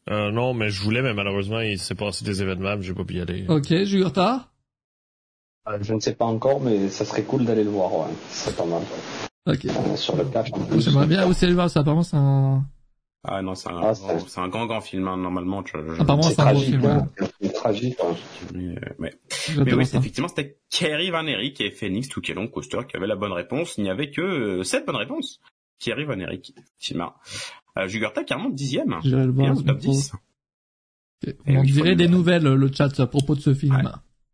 Euh, 0.10 0.32
non, 0.32 0.54
mais 0.54 0.70
je 0.70 0.82
voulais, 0.82 1.02
mais 1.02 1.14
malheureusement, 1.14 1.62
il 1.62 1.80
s'est 1.80 1.96
passé 1.96 2.26
des 2.26 2.42
événements, 2.42 2.76
j'ai 2.82 2.94
pas 2.94 3.06
pu 3.06 3.14
y 3.16 3.22
aller. 3.22 3.46
Ok, 3.48 3.74
Jugurta 3.86 4.50
Euh, 5.70 5.78
Je 5.82 5.94
ne 5.94 6.02
sais 6.02 6.14
pas 6.16 6.26
encore, 6.26 6.60
mais 6.60 6.90
ça 6.90 7.06
serait 7.06 7.24
cool 7.24 7.46
d'aller 7.46 7.64
le 7.64 7.70
voir, 7.70 7.94
ouais. 7.94 8.08
C'est 8.30 8.58
pas 8.58 8.66
mal. 8.66 8.82
Ok. 9.48 9.64
Euh, 9.64 9.96
sur 9.96 10.18
le 10.18 10.26
catch, 10.26 10.50
en 10.52 10.60
plus. 10.60 10.82
J'aimerais 10.82 11.08
bien 11.08 11.26
aussi 11.26 11.46
aller 11.46 11.52
le 11.54 11.56
voir, 11.56 11.70
ça 11.70 11.80
apparemment 11.80 12.04
c'est 12.04 12.18
un... 12.18 12.66
Ah 13.24 13.42
non, 13.44 13.54
c'est 13.54 13.70
un, 13.70 13.78
Ah, 13.84 13.94
c'est- 13.94 14.02
grand- 14.02 14.20
c'est 14.28 14.40
un 14.42 14.48
grand, 14.48 14.66
grand 14.66 14.82
film, 14.82 15.08
hein, 15.08 15.16
normalement. 15.18 15.64
Je, 15.66 15.74
je- 15.78 16.02
Apparemment, 16.02 16.24
C'est 16.24 16.34
c'est 16.36 16.42
un 16.42 16.46
tragique, 16.46 16.66
film, 16.70 16.86
hein. 16.86 17.08
C'est 17.40 17.54
tragique, 17.54 17.98
hein. 18.04 18.16
Mais, 18.56 18.70
euh, 18.70 18.94
ouais. 18.98 19.14
J'adore 19.48 19.66
Mais 19.66 19.74
oui, 19.76 19.86
c'est 19.86 19.98
effectivement, 19.98 20.28
c'était 20.28 20.58
Kerry 20.72 21.12
Van 21.12 21.26
Eric 21.28 21.62
et 21.62 21.70
Phoenix 21.70 22.08
Toukelon 22.10 22.48
Coaster 22.48 22.80
qui 22.90 22.98
avait 22.98 23.06
la 23.08 23.16
bonne 23.16 23.32
réponse. 23.32 23.76
Il 23.78 23.84
n'y 23.84 23.92
avait 23.92 24.10
que 24.10 24.22
euh, 24.22 24.64
sept 24.64 24.88
bonnes 24.88 24.96
réponses. 24.96 25.40
Kerry 25.80 26.06
Van 26.06 26.18
Eric, 26.20 26.54
effectivement. 26.58 27.14
Euh, 27.78 27.88
Jugurtha 27.88 28.24
qui 28.24 28.34
remonte 28.34 28.56
dixième. 28.56 28.98
J'irai 29.04 29.26
le 29.28 29.32
Bien, 29.32 29.54
voir. 29.54 29.58
au 29.60 29.62
top 29.68 29.78
10. 29.78 30.14
Ok. 30.14 31.36
Et 31.46 31.58
On 31.58 31.64
dirait 31.64 31.96
des 31.96 32.08
nouvelles, 32.08 32.44
le 32.44 32.72
chat, 32.74 33.00
à 33.00 33.06
propos 33.06 33.36
de 33.36 33.42
ce 33.42 33.54
film. 33.54 33.76
Ouais. 33.76 33.84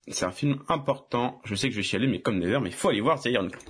C'est 0.10 0.26
un 0.26 0.32
film 0.32 0.60
important. 0.70 1.42
Je 1.44 1.56
sais 1.56 1.68
que 1.68 1.74
je 1.74 1.80
vais 1.80 1.84
chialer, 1.84 2.08
mais 2.08 2.22
comme 2.22 2.40
never, 2.40 2.60
mais 2.62 2.70
il 2.70 2.76
faut 2.76 2.88
aller 2.88 3.02
voir, 3.02 3.20
c'est 3.20 3.34
Iron 3.34 3.50
Claw. 3.50 3.62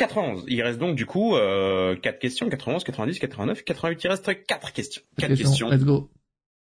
91. 0.00 0.44
Il 0.48 0.62
reste 0.62 0.78
donc, 0.78 0.96
du 0.96 1.04
coup, 1.06 1.36
euh, 1.36 1.94
4 1.96 2.18
questions. 2.18 2.48
91, 2.48 2.84
90, 2.84 3.18
89, 3.18 3.64
88. 3.64 4.04
Il 4.04 4.08
reste 4.08 4.46
4 4.46 4.72
questions. 4.72 5.02
4 5.18 5.34
questions. 5.34 5.70
Let's 5.70 5.84
go. 5.84 6.08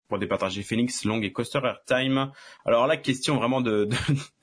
pour 0.08 0.20
départager 0.20 0.62
Phoenix, 0.64 1.06
Long 1.06 1.22
et 1.22 1.32
Coaster 1.32 1.60
Airtime. 1.64 2.32
Alors 2.66 2.88
là, 2.88 2.98
question 2.98 3.38
vraiment 3.38 3.62
de, 3.62 3.86
de, 3.86 3.96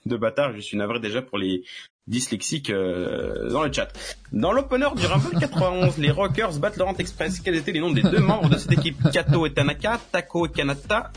de 0.07 0.17
bâtard. 0.17 0.55
Je 0.55 0.61
suis 0.61 0.77
navré 0.77 1.01
déjà 1.01 1.21
pour 1.23 1.39
les 1.39 1.65
dyslexiques 2.07 2.71
euh, 2.71 3.51
dans 3.51 3.63
le 3.65 3.73
chat. 3.73 3.89
Dans 4.33 4.53
l'opener 4.53 4.89
du 4.97 5.05
Rumble 5.05 5.39
91, 5.39 5.99
les 5.99 6.11
Rockers 6.11 6.59
battent 6.59 6.77
Laurent 6.79 6.97
Express. 6.99 7.41
Quels 7.41 7.57
étaient 7.57 7.73
les 7.73 7.81
noms 7.81 7.91
des 7.91 8.03
deux 8.03 8.21
membres 8.21 8.49
de 8.49 8.57
cette 8.57 8.73
équipe? 8.73 8.97
Kato 9.13 9.45
et 9.45 9.53
Tanaka, 9.53 10.01
Tako 10.11 10.47
et 10.47 10.51
Kanata, 10.51 11.13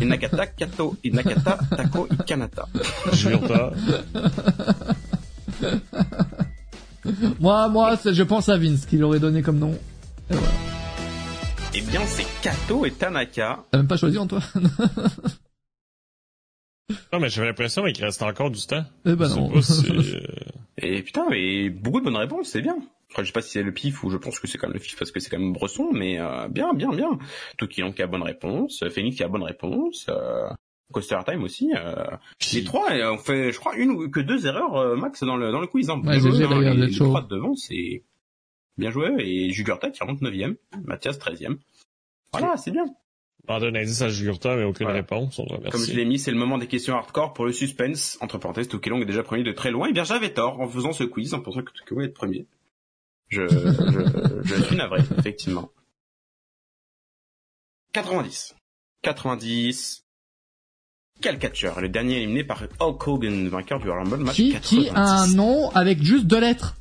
et 0.00 0.04
Nakata, 0.04 0.46
Kato 0.46 0.96
et 1.02 1.10
Nakata, 1.10 1.58
Tako 1.76 2.06
et 2.12 2.24
Kanata. 2.24 2.68
Jugurtha. 3.12 3.72
Moi, 7.40 7.68
moi, 7.68 7.96
c'est- 7.96 8.14
je 8.14 8.22
pense 8.22 8.48
à 8.48 8.56
Vince, 8.56 8.86
qu'il 8.86 9.02
aurait 9.04 9.20
donné 9.20 9.42
comme 9.42 9.58
nom. 9.58 9.72
Et 10.30 10.34
voilà. 10.34 10.48
Eh 11.74 11.80
bien, 11.82 12.00
c'est 12.06 12.26
Kato 12.42 12.86
et 12.86 12.90
Tanaka. 12.92 13.64
T'as 13.70 13.78
même 13.78 13.86
pas 13.86 13.96
choisi, 13.96 14.18
Antoine? 14.18 14.42
Non, 17.12 17.18
mais 17.18 17.28
j'avais 17.28 17.48
l'impression 17.48 17.82
qu'il 17.84 18.04
reste 18.04 18.22
encore 18.22 18.50
du 18.50 18.64
temps. 18.64 18.84
Eh 19.04 19.16
ben 19.16 19.28
non. 19.28 19.50
pas 19.50 19.62
si, 19.62 19.90
euh, 19.90 20.20
Et 20.78 21.02
putain, 21.02 21.24
mais 21.28 21.68
beaucoup 21.68 21.98
de 21.98 22.04
bonnes 22.04 22.16
réponses, 22.16 22.48
c'est 22.50 22.62
bien. 22.62 22.76
Je 23.18 23.24
sais 23.24 23.32
pas 23.32 23.42
si 23.42 23.50
c'est 23.50 23.62
le 23.62 23.72
pif 23.72 24.04
ou 24.04 24.10
je 24.10 24.16
pense 24.16 24.38
que 24.38 24.46
c'est 24.46 24.58
quand 24.58 24.68
même 24.68 24.74
le 24.74 24.80
pif 24.80 24.96
parce 24.96 25.10
que 25.10 25.18
c'est 25.18 25.30
quand 25.30 25.38
même 25.38 25.52
Bresson, 25.52 25.88
mais 25.92 26.20
euh, 26.20 26.46
bien, 26.48 26.74
bien, 26.74 26.90
bien. 26.90 27.18
Toukillon 27.58 27.90
qui 27.92 28.02
a 28.02 28.06
bonne 28.06 28.22
réponse, 28.22 28.84
Phoenix 28.94 29.16
qui 29.16 29.24
a 29.24 29.28
bonne 29.28 29.42
réponse, 29.42 30.06
euh, 30.10 30.48
Coaster 30.92 31.18
Time 31.26 31.42
aussi. 31.42 31.72
Euh, 31.74 32.06
les 32.52 32.64
trois, 32.64 32.92
euh, 32.92 33.12
on 33.12 33.18
fait, 33.18 33.52
je 33.52 33.58
crois, 33.58 33.76
une 33.76 33.90
ou 33.90 34.08
que 34.08 34.20
deux 34.20 34.46
erreurs 34.46 34.76
euh, 34.76 34.96
max 34.96 35.22
dans 35.24 35.36
le 35.36 35.50
dans 35.50 35.60
le 35.60 35.66
quiz. 35.66 35.90
Hein. 35.90 36.00
Ouais, 36.04 36.18
joué, 36.20 36.44
hein, 36.44 36.74
les, 36.74 36.86
les 36.86 36.92
trois 36.94 37.22
de 37.22 37.28
devant, 37.28 37.54
c'est 37.56 38.04
bien 38.78 38.90
joué. 38.90 39.14
Et 39.18 39.50
Jugurta 39.50 39.90
qui 39.90 40.02
remonte 40.02 40.22
9 40.22 40.54
Mathias 40.84 41.18
13e. 41.18 41.58
Voilà, 42.32 42.56
c'est 42.56 42.70
bien. 42.70 42.84
demander 43.48 43.66
un 43.66 43.74
indice 43.82 44.02
à 44.02 44.08
Jugurtha, 44.08 44.56
mais 44.56 44.64
aucune 44.64 44.86
Voilà. 44.86 45.00
réponse. 45.00 45.38
On. 45.38 45.46
Comme 45.70 45.80
je 45.84 45.92
l'ai 45.94 46.04
mis, 46.04 46.18
c'est 46.18 46.30
le 46.30 46.36
moment 46.38 46.58
des 46.58 46.68
questions 46.68 46.94
hardcore 46.94 47.32
pour 47.32 47.46
le 47.46 47.52
suspense. 47.52 48.16
Entre 48.20 48.38
parenthèses, 48.38 48.68
Toukillon 48.68 49.00
est 49.00 49.06
déjà 49.06 49.22
premier 49.22 49.42
de 49.42 49.52
très 49.52 49.70
loin. 49.72 49.88
Et 49.88 49.92
bien, 49.92 50.04
j'avais 50.04 50.32
tort 50.32 50.60
en 50.60 50.68
faisant 50.68 50.92
ce 50.92 51.04
quiz, 51.04 51.34
en 51.34 51.40
pensant 51.40 51.62
que 51.62 51.72
Toukillon 51.72 52.02
est 52.02 52.08
premier. 52.10 52.46
Je, 53.28 53.48
je, 53.48 54.42
je 54.44 54.62
suis 54.62 54.76
navré, 54.76 55.00
effectivement. 55.18 55.70
90. 57.92 58.54
90. 59.02 60.05
Quel 61.20 61.38
catcheur 61.38 61.80
Le 61.80 61.88
dernier 61.88 62.16
éliminé 62.18 62.44
par 62.44 62.62
Hulk 62.80 63.06
Hogan, 63.08 63.48
vainqueur 63.48 63.80
du 63.80 63.88
Rumble 63.90 64.18
match 64.18 64.36
Qui, 64.36 64.52
90. 64.52 64.68
qui 64.84 64.88
a 64.90 65.00
un 65.00 65.26
nom 65.28 65.70
avec 65.70 66.02
juste 66.02 66.26
deux 66.26 66.40
lettres 66.40 66.76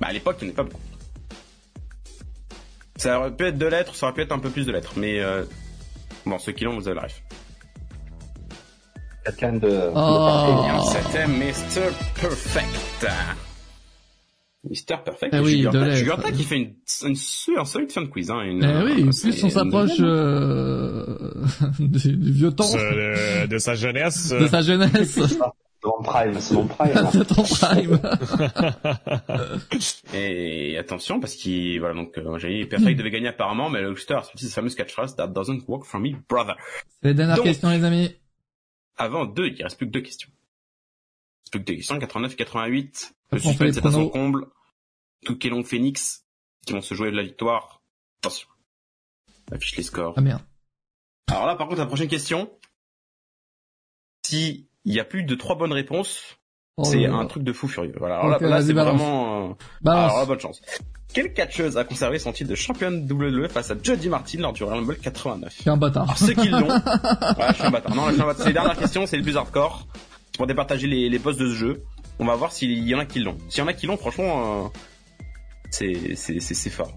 Bah, 0.00 0.08
à 0.08 0.12
l'époque, 0.12 0.36
il 0.42 0.48
n'y 0.48 0.50
en 0.50 0.54
avait 0.54 0.56
pas 0.56 0.62
beaucoup. 0.64 0.80
Ça 2.96 3.18
aurait 3.20 3.30
pu 3.34 3.46
être 3.46 3.58
deux 3.58 3.68
lettres, 3.68 3.94
ça 3.94 4.06
aurait 4.06 4.14
pu 4.14 4.22
être 4.22 4.32
un 4.32 4.38
peu 4.38 4.50
plus 4.50 4.66
de 4.66 4.72
lettres, 4.72 4.92
mais 4.96 5.20
euh... 5.20 5.44
bon, 6.24 6.38
ceux 6.38 6.52
qui 6.52 6.64
l'ont, 6.64 6.78
vous 6.78 6.88
avez 6.88 6.96
la 6.96 7.02
ref. 7.02 7.22
Quelqu'un 9.24 9.52
de, 9.54 9.90
Oh. 9.94 10.80
C'était 10.92 11.26
Mr. 11.26 11.90
Perfect. 12.20 13.06
Mr. 14.68 14.96
Perfect. 15.04 15.34
Et 15.34 15.38
oui, 15.40 15.66
qui 16.34 16.42
fait 16.44 16.56
une, 16.56 16.74
une, 17.04 17.14
su- 17.16 17.56
un 17.58 17.64
solide 17.64 17.92
fin 17.92 18.02
de 18.02 18.06
quiz. 18.08 18.30
Hein, 18.30 18.42
une, 18.42 18.62
Eh 18.64 18.84
oui, 18.84 19.02
euh, 19.02 19.04
plus 19.04 19.12
c'est 19.12 19.42
on 19.42 19.46
une 19.46 19.50
s'approche 19.50 19.90
euh, 20.00 21.30
du, 21.78 22.16
du 22.16 22.32
vieux 22.32 22.50
temps, 22.52 22.64
Ce- 22.64 22.76
de, 22.76 23.46
de 23.46 23.58
sa 23.58 23.74
jeunesse. 23.74 24.30
de 24.30 24.46
sa 24.46 24.62
jeunesse. 24.62 25.18
C'est 25.82 25.88
mon 25.88 26.02
prime, 26.02 26.40
c'est 26.40 26.54
mon 26.54 26.66
prime. 26.66 26.90
hein. 26.96 27.10
C'est 27.12 27.26
ton 27.26 27.42
prime. 27.44 27.98
Et 30.14 30.76
attention, 30.78 31.20
parce 31.20 31.34
qu'il, 31.34 31.78
voilà, 31.78 31.94
donc, 31.94 32.16
euh, 32.18 32.38
j'ai 32.38 32.48
dit, 32.60 32.64
Perfect 32.66 32.96
devait 32.98 33.10
gagner 33.10 33.28
apparemment, 33.28 33.70
mais 33.70 33.82
le 33.82 33.90
Hulkster 33.90 34.14
a 34.14 34.22
sorti 34.22 34.44
cette 34.46 34.54
fameuse 34.54 34.74
catchphrase, 34.74 35.14
That 35.16 35.28
doesn't 35.28 35.60
work 35.68 35.84
for 35.84 36.00
me, 36.00 36.12
brother. 36.28 36.56
C'est 37.02 37.08
la 37.08 37.14
dernière 37.14 37.36
Donc- 37.36 37.44
question, 37.44 37.70
les 37.70 37.84
amis. 37.84 38.10
Avant 38.96 39.26
deux, 39.26 39.48
il 39.48 39.62
reste 39.62 39.76
plus 39.76 39.86
que 39.86 39.92
deux 39.92 40.00
questions. 40.00 40.28
Il 40.32 41.42
reste 41.44 41.52
plus 41.52 41.60
que 41.60 41.64
deux 41.66 41.74
questions, 41.76 41.98
89 41.98 42.32
et 42.32 42.36
88. 42.36 43.14
Le 43.32 43.36
les 43.38 43.42
suspense 43.44 43.76
est 43.76 43.86
à 43.86 43.90
son 43.92 44.08
comble. 44.08 44.46
Tout 45.26 45.38
long 45.48 45.64
Phoenix, 45.64 46.24
qui 46.66 46.72
vont 46.72 46.80
se 46.80 46.94
jouer 46.94 47.10
de 47.10 47.16
la 47.16 47.22
victoire. 47.24 47.82
Attention. 48.22 48.48
Affiche 49.52 49.76
les 49.76 49.82
scores. 49.82 50.14
Ah 50.16 50.20
merde. 50.20 50.42
Alors 51.28 51.46
là, 51.46 51.56
par 51.56 51.66
contre, 51.66 51.80
la 51.80 51.86
prochaine 51.86 52.08
question. 52.08 52.50
Si 54.24 54.68
il 54.84 54.94
y 54.94 55.00
a 55.00 55.04
plus 55.04 55.24
de 55.24 55.34
trois 55.34 55.56
bonnes 55.56 55.72
réponses, 55.72 56.36
Oh 56.78 56.84
c'est 56.84 57.06
un 57.06 57.24
truc 57.26 57.42
de 57.42 57.52
fou 57.54 57.68
furieux. 57.68 57.94
Voilà. 57.98 58.18
Alors 58.18 58.38
là, 58.38 58.48
là, 58.48 58.62
c'est 58.62 58.74
vraiment. 58.74 59.50
euh, 59.50 59.54
Balance. 59.80 60.10
Alors 60.10 60.18
là, 60.18 60.24
bonne 60.26 60.40
chance. 60.40 60.60
Quelle 61.12 61.32
catcheuse 61.32 61.78
a 61.78 61.84
conservé 61.84 62.18
son 62.18 62.32
titre 62.32 62.50
de 62.50 62.54
championne 62.54 63.10
WWE 63.10 63.48
face 63.48 63.70
à 63.70 63.74
Jody 63.82 64.10
Martin 64.10 64.40
lors 64.40 64.52
du 64.52 64.62
Royal 64.62 64.80
Rumble 64.80 64.98
89 64.98 65.54
Je 65.56 65.60
suis 65.62 65.70
un 65.70 65.76
bâtard. 65.78 66.02
Alors 66.04 66.18
ceux 66.18 66.34
qui 66.34 66.48
l'ont, 66.48 66.68
ouais, 66.68 67.48
je 67.48 67.54
suis 67.54 67.62
un 67.64 67.70
bâtard. 67.70 67.94
Non, 67.94 68.04
là, 68.04 68.10
je 68.10 68.14
suis 68.14 68.22
un 68.22 68.26
bâtard. 68.26 68.42
C'est 68.42 68.48
les 68.48 68.52
dernières 68.52 68.76
questions, 68.78 69.06
c'est 69.06 69.16
les 69.16 69.22
plus 69.22 69.36
hardcore. 69.38 69.86
C'est 70.26 70.36
pour 70.36 70.46
départager 70.46 70.86
les, 70.86 71.08
les 71.08 71.18
boss 71.18 71.36
de 71.38 71.48
ce 71.48 71.54
jeu. 71.54 71.82
On 72.18 72.26
va 72.26 72.34
voir 72.34 72.52
s'il 72.52 72.70
y 72.86 72.94
en 72.94 72.98
a 72.98 73.06
qui 73.06 73.20
l'ont. 73.20 73.38
S'il 73.48 73.60
y 73.60 73.62
en 73.62 73.68
a 73.68 73.72
qui 73.72 73.86
l'ont, 73.86 73.96
franchement, 73.96 74.66
euh, 74.66 74.68
c'est 75.76 76.70
fort. 76.70 76.96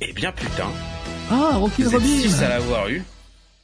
Eh 0.00 0.12
bien 0.12 0.32
putain, 0.32 0.66
Ah, 1.30 1.56
Rocky 1.58 1.82
vous 1.82 1.94
êtes 1.94 2.02
six 2.02 2.34
à 2.34 2.36
Robin. 2.36 2.48
l'avoir 2.48 2.88
eu. 2.88 3.02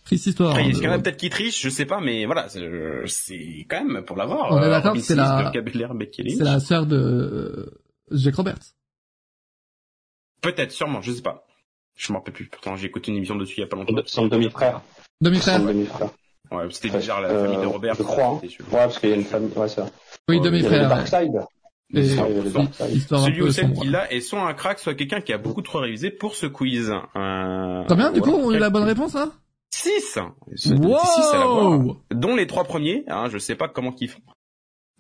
Triste 0.05 0.27
histoire. 0.27 0.51
Après, 0.51 0.63
hein, 0.65 0.71
qu'il 0.73 0.83
y 0.85 0.89
en 0.89 0.93
a 0.93 0.99
de- 0.99 1.03
peut-être 1.03 1.17
qui 1.19 1.29
trichent 1.31 1.61
Je 1.63 1.69
sais 1.69 1.85
pas, 1.85 2.01
mais 2.01 2.25
voilà, 2.27 2.49
c'est 2.49 3.67
quand 3.69 3.85
même 3.85 4.05
pour 4.05 4.17
l'avoir. 4.17 4.53
On 4.53 4.63
est 4.63 4.65
euh, 4.67 4.71
d'accord 4.71 4.93
Robin 4.93 5.03
c'est 5.03 5.15
la-. 5.15 5.53
C'est 5.53 6.39
la 6.45 6.61
sœur 6.61 6.87
de 6.87 6.97
euh, 6.97 7.81
Jack 8.13 8.37
Roberts. 8.37 8.59
Peut-être, 10.41 10.73
sûrement, 10.73 11.03
je 11.03 11.13
sais 11.13 11.23
pas. 11.23 11.45
Je 11.97 12.13
m'en 12.13 12.21
rappelle 12.21 12.33
plus. 12.35 12.47
Pourtant, 12.49 12.77
j'ai 12.77 12.87
écouté 12.87 13.11
une 13.11 13.17
émission 13.19 13.35
dessus 13.35 13.55
il 13.59 13.61
y 13.61 13.65
a 13.65 13.67
pas 13.67 13.77
longtemps. 13.77 13.93
Son 14.07 14.29
demi-frère. 14.29 14.81
Demi-frère. 15.21 15.61
Demi-frère. 15.61 16.11
Ouais, 16.53 16.65
c'était 16.71 16.91
déjà 16.91 17.21
la 17.21 17.29
euh, 17.29 17.45
famille 17.45 17.61
de 17.61 17.67
Robert. 17.67 17.95
je 17.97 18.03
crois, 18.05 18.25
hein. 18.27 18.41
Ouais, 18.43 18.51
parce 18.71 18.99
qu'il 19.01 19.11
y 19.11 19.13
a 19.13 19.17
une 19.17 19.25
famille, 19.25 19.51
ouais, 19.57 19.69
ça. 19.69 19.87
Oui, 20.29 20.37
Il 20.37 20.43
demi-frère. 20.43 20.89
Darkseid. 20.89 21.33
Et-. 21.95 22.01
Histoire 22.01 23.25
Celui 23.25 23.43
ou 23.43 23.51
celle 23.51 23.73
qui 23.73 23.87
l'a 23.87 24.13
est 24.13 24.21
soit 24.21 24.47
un 24.47 24.55
crack, 24.55 24.79
soit 24.79 24.95
quelqu'un 24.95 25.21
qui 25.21 25.33
a 25.33 25.39
beaucoup 25.39 25.63
trop 25.63 25.79
révisé 25.79 26.11
pour 26.11 26.35
ce 26.35 26.47
quiz. 26.47 26.91
Euh... 27.17 27.85
Combien, 27.89 28.13
du 28.13 28.21
coup, 28.21 28.31
on 28.31 28.51
a 28.51 28.57
eu 28.57 28.59
la 28.59 28.71
bonne 28.71 28.85
réponse, 28.85 29.15
là 29.15 29.31
6 29.71 30.19
Six 30.57 30.73
à 30.73 31.39
la 31.39 31.47
voir. 31.47 31.79
Wow 31.79 31.97
Dont 32.11 32.37
les 32.37 32.47
trois 32.47 32.65
premiers, 32.65 33.05
hein, 33.09 33.29
je 33.31 33.39
sais 33.39 33.55
pas 33.55 33.69
comment 33.69 33.93
qu'ils 33.93 34.09
font. 34.09 34.21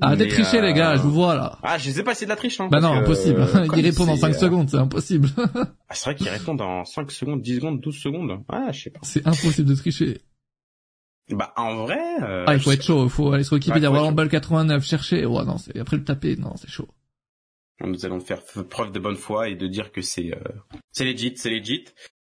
Mais, 0.01 0.29
tricher, 0.29 0.59
euh, 0.59 0.63
les 0.63 0.75
gars, 0.75 0.97
je 0.97 1.03
vous 1.03 1.11
vois, 1.11 1.35
là. 1.35 1.59
Ah, 1.65 1.77
je 1.77 1.91
sais 1.91 2.05
pas 2.05 2.15
si 2.15 2.21
c'est 2.21 2.27
de 2.27 2.31
la 2.31 2.37
triche, 2.37 2.61
hein. 2.61 2.69
Bah 2.71 2.81
non, 2.81 2.93
impossible. 2.93 3.41
euh, 3.41 3.67
Il 3.77 3.85
répond 3.85 4.05
en 4.05 4.15
c'est, 4.15 4.21
5 4.21 4.29
euh, 4.29 4.39
secondes, 4.39 4.71
c'est 4.71 4.77
impossible. 4.77 5.29
ah, 5.37 5.67
c'est 5.91 6.05
vrai 6.05 6.15
qu'il 6.15 6.29
répond 6.29 6.55
dans 6.55 6.85
5 6.85 7.11
secondes, 7.11 7.43
10 7.43 7.57
secondes, 7.57 7.81
12 7.81 7.97
secondes. 7.97 8.41
Ah, 8.49 8.71
je 8.71 8.83
sais 8.83 8.91
pas. 8.91 9.01
c'est 9.03 9.27
impossible 9.27 9.69
de 9.69 9.75
tricher. 9.75 10.21
Bah, 11.31 11.53
en 11.57 11.77
vrai, 11.85 11.99
euh, 12.23 12.45
Ah, 12.47 12.55
il 12.55 12.61
faut 12.61 12.73
être 12.73 12.83
chaud, 12.83 13.05
il 13.05 13.11
faut 13.11 13.33
aller 13.33 13.45
sur 13.45 13.55
Wikipédia, 13.55 13.91
Ouais, 13.91 13.99
Rumble 13.99 14.29
89, 14.29 14.85
chercher. 14.85 15.27
Ouais, 15.27 15.45
non, 15.45 15.59
c'est, 15.59 15.79
après 15.79 15.97
le 15.97 16.05
taper, 16.05 16.37
non, 16.37 16.55
c'est 16.57 16.71
chaud. 16.71 16.89
Nous 17.81 18.05
allons 18.05 18.19
faire 18.21 18.41
preuve 18.69 18.91
de 18.93 18.99
bonne 18.99 19.17
foi 19.17 19.49
et 19.49 19.55
de 19.55 19.67
dire 19.69 19.93
que 19.93 20.01
c'est 20.03 20.33
euh, 20.35 20.41
c'est 20.91 21.05
legit, 21.05 21.35
c'est 21.37 21.51
legit. 21.51 21.85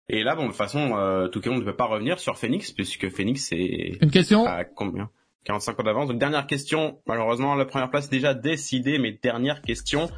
Et 0.09 0.23
là, 0.23 0.35
bon, 0.37 0.43
de 0.43 0.49
toute 0.49 0.57
façon, 0.57 0.97
euh, 0.97 1.29
tout 1.29 1.41
cas, 1.41 1.51
on 1.51 1.59
ne 1.59 1.65
peut 1.65 1.75
pas 1.75 1.87
revenir 1.87 2.19
sur 2.21 2.37
Phoenix 2.39 2.71
puisque 2.73 3.09
Phoenix 3.11 3.47
c'est 3.49 3.99
Une 4.01 4.11
question? 4.11 4.47
à 4.47 4.65
combien? 4.65 5.11
45 5.45 5.81
ans 5.81 5.83
d'avance. 5.83 6.09
Donc 6.09 6.19
dernière 6.19 6.47
question. 6.47 7.01
Malheureusement, 7.07 7.55
la 7.55 7.65
première 7.65 7.91
place 7.91 8.07
est 8.07 8.11
déjà 8.11 8.35
décidée, 8.35 8.99
mais 8.99 9.19
dernière 9.23 9.63
question. 9.63 10.11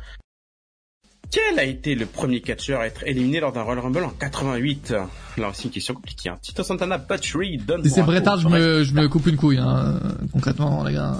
Quel 1.33 1.59
a 1.59 1.65
été 1.65 1.95
le 1.95 2.05
premier 2.05 2.43
catcheur 2.43 2.81
à 2.81 2.87
être 2.87 3.05
éliminé 3.07 3.41
lors 3.41 3.53
d'un 3.53 3.63
Royal 3.63 3.83
Rumble 3.83 4.05
en 4.05 4.11
88 4.11 4.95
Là 5.39 5.49
aussi 5.49 5.65
une 5.65 5.71
question 5.73 5.95
compliquée. 5.95 6.29
Hein. 6.29 6.39
Tito 6.43 6.63
Santana, 6.63 6.99
Butch 6.99 7.35
Reed, 7.35 7.65
Don 7.65 7.83
Si 7.83 7.89
c'est 7.89 8.03
Bret 8.03 8.21
Bret 8.21 8.29
Hart, 8.29 8.41
je 8.41 8.49
me, 8.49 8.85
je 8.85 8.93
me 8.93 9.09
coupe 9.09 9.27
une 9.27 9.37
couille, 9.37 9.57
hein, 9.57 9.99
concrètement, 10.31 10.85
les 10.85 10.93
gars. 10.93 11.17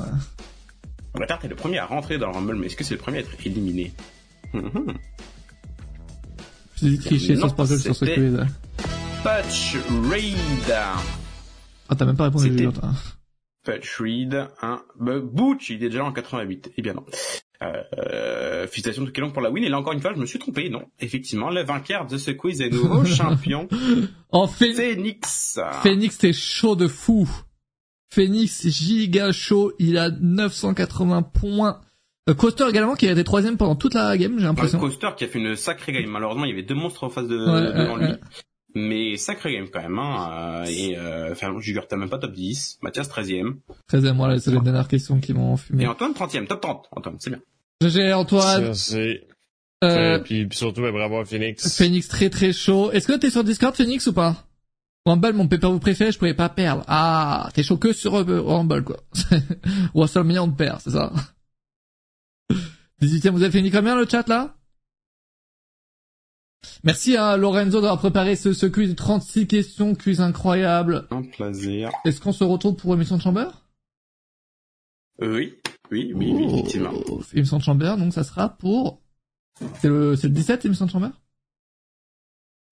Bret 1.15 1.33
Hart 1.33 1.43
est 1.47 1.49
le 1.49 1.57
premier 1.57 1.79
à 1.79 1.87
rentrer 1.87 2.19
dans 2.19 2.27
le 2.29 2.35
Rumble, 2.35 2.57
mais 2.57 2.67
est-ce 2.67 2.77
que 2.77 2.85
c'est 2.85 2.95
le 2.95 3.01
premier 3.01 3.19
à 3.19 3.21
être 3.21 3.35
éliminé? 3.47 3.95
Mhm. 4.53 4.95
J'ai 6.77 6.91
dit 6.91 6.99
tricher 6.99 7.35
Non, 7.35 7.41
sur 7.41 7.51
Sparkle 7.51 7.79
sur 7.79 7.97
ce 7.97 8.05
quiz. 8.05 8.47
Butch 9.25 9.77
Reed. 10.11 10.75
Ah, 11.89 11.95
t'as 11.97 12.05
même 12.05 12.17
pas 12.17 12.25
répondu, 12.25 12.49
Julien, 12.49 12.71
toi. 12.71 12.91
Butch 13.65 13.99
Reed, 13.99 14.47
hein. 14.61 14.83
Butch, 15.01 15.71
il 15.71 15.77
est 15.77 15.89
déjà 15.89 16.05
en 16.05 16.13
88. 16.13 16.73
Eh 16.77 16.83
bien 16.83 16.93
non. 16.93 17.05
Euh, 17.63 18.52
euh, 18.63 18.67
félicitations 18.67 19.05
de 19.05 19.11
Kelon 19.11 19.31
pour 19.31 19.43
la 19.43 19.51
win. 19.51 19.63
Et 19.65 19.69
là 19.69 19.79
encore 19.79 19.93
une 19.93 20.01
fois, 20.01 20.13
je 20.15 20.21
me 20.21 20.27
suis 20.27 20.39
trompé. 20.39 20.69
Non, 20.71 20.83
effectivement, 21.01 21.51
le 21.51 21.63
vainqueur 21.63 22.07
de 22.07 22.17
ce 22.17 22.31
quiz 22.31 22.61
est 22.61 22.71
nouveau 22.71 23.05
champion 23.07 23.69
En 24.31 24.47
fait, 24.47 24.73
Phoenix. 24.75 25.59
Phoenix, 25.83 26.19
t'es 26.19 26.33
chaud 26.33 26.77
de 26.77 26.89
fou. 26.89 27.29
Phoenix, 28.11 28.67
giga 28.69 29.33
chaud, 29.33 29.73
il 29.79 29.97
a 29.99 30.11
980 30.11 31.23
points. 31.23 31.81
Euh, 32.29 32.35
Coaster 32.35 32.67
également, 32.69 32.95
qui 32.95 33.09
a 33.09 33.13
été 33.13 33.25
troisième 33.25 33.57
pendant 33.57 33.75
toute 33.75 33.95
la 33.95 34.17
game, 34.17 34.39
j'ai 34.39 34.45
Un 34.45 34.49
l'impression. 34.49 34.79
coaster 34.79 35.09
qui 35.17 35.25
a 35.25 35.29
fait 35.29 35.39
une 35.39 35.57
sacrée 35.57 35.93
game. 35.93 36.07
Malheureusement, 36.11 36.45
il 36.45 36.51
y 36.51 36.53
avait 36.53 36.63
deux 36.63 36.75
monstres 36.75 37.05
en 37.05 37.11
face 37.11 37.27
de 37.27 37.37
Ouais, 37.39 37.73
devant 37.83 37.95
ouais, 37.97 38.05
lui. 38.05 38.13
ouais. 38.13 38.19
Mais 38.75 39.17
sacrée 39.17 39.53
game 39.55 39.67
quand 39.73 39.83
même. 39.83 39.99
Hein. 39.99 40.63
euh, 40.63 40.65
Et 40.67 40.97
euh, 40.97 41.33
enfin, 41.33 41.55
t'as 41.89 41.97
même 41.97 42.09
pas 42.09 42.19
top 42.19 42.33
10. 42.33 42.79
Mathias 42.83 43.09
13e. 43.09 43.57
13e, 43.91 44.17
voilà, 44.17 44.39
c'est 44.39 44.51
les 44.51 44.61
dernières 44.61 44.89
questions 44.89 45.19
qui 45.21 45.35
m'ont 45.35 45.55
Et 45.57 45.59
fumé. 45.59 45.87
Antoine 45.87 46.13
30e. 46.13 46.47
Top 46.47 46.61
30. 46.61 46.89
Antoine, 46.93 47.17
c'est 47.19 47.31
bien. 47.31 47.41
GG 47.89 48.13
Antoine, 48.13 48.75
c'est... 48.75 49.27
euh, 49.85 50.19
puis, 50.19 50.47
puis 50.47 50.59
surtout, 50.59 50.81
bravo 50.83 51.19
à 51.19 51.25
Phoenix. 51.25 51.77
Phoenix 51.77 52.09
très 52.09 52.31
très 52.31 52.53
chaud. 52.53 52.91
Est-ce 52.93 53.07
que 53.07 53.15
t'es 53.17 53.31
sur 53.31 53.45
Discord 53.45 53.75
Phoenix 53.75 54.07
ou 54.07 54.13
pas? 54.13 54.45
Rumble, 55.05 55.33
mon 55.33 55.49
pay-per-view 55.49 55.81
préféré, 55.81 56.13
je 56.13 56.19
pouvais 56.19 56.35
pas 56.35 56.49
perdre. 56.49 56.85
Ah, 56.87 57.49
t'es 57.55 57.63
chaud 57.65 57.77
que 57.77 57.93
sur 57.93 58.15
euh, 58.17 58.41
Rumble, 58.41 58.85
quoi. 58.85 58.99
WrestleMania, 59.95 60.43
on 60.45 60.51
te 60.51 60.57
perd, 60.57 60.81
c'est 60.81 60.91
ça? 60.91 61.13
18ème, 63.01 63.31
vous 63.31 63.43
avez 63.43 63.51
fini 63.51 63.71
combien 63.73 63.97
le 63.97 64.07
chat, 64.09 64.29
là? 64.29 64.55
Merci 66.85 67.17
à 67.17 67.37
Lorenzo 67.37 67.81
d'avoir 67.81 67.99
préparé 67.99 68.37
ce, 68.37 68.53
ce 68.53 68.67
quiz. 68.67 68.95
36 68.95 69.49
questions, 69.49 69.97
quiz 69.97 70.21
incroyable. 70.21 71.09
Un 71.11 71.23
plaisir. 71.23 71.91
Est-ce 72.05 72.21
qu'on 72.21 72.33
se 72.33 72.45
retrouve 72.45 72.77
pour 72.77 72.95
émission 72.95 73.17
de 73.17 73.23
Chamber 73.23 73.47
Euh, 75.21 75.35
oui. 75.37 75.55
Oui, 75.93 76.13
oui, 76.17 76.33
oui, 76.35 76.45
effectivement. 76.53 76.91
Oh, 77.09 77.23
Chamber, 77.61 77.97
donc 77.99 78.13
ça 78.15 78.25
sera 78.25 78.49
pour... 78.49 79.01
C'est 79.81 79.89
le, 79.89 80.17
c'est 80.17 80.27
le 80.29 80.35
17, 80.35 80.65
émission 80.65 80.87
de 80.87 80.91
Chamber 80.91 81.11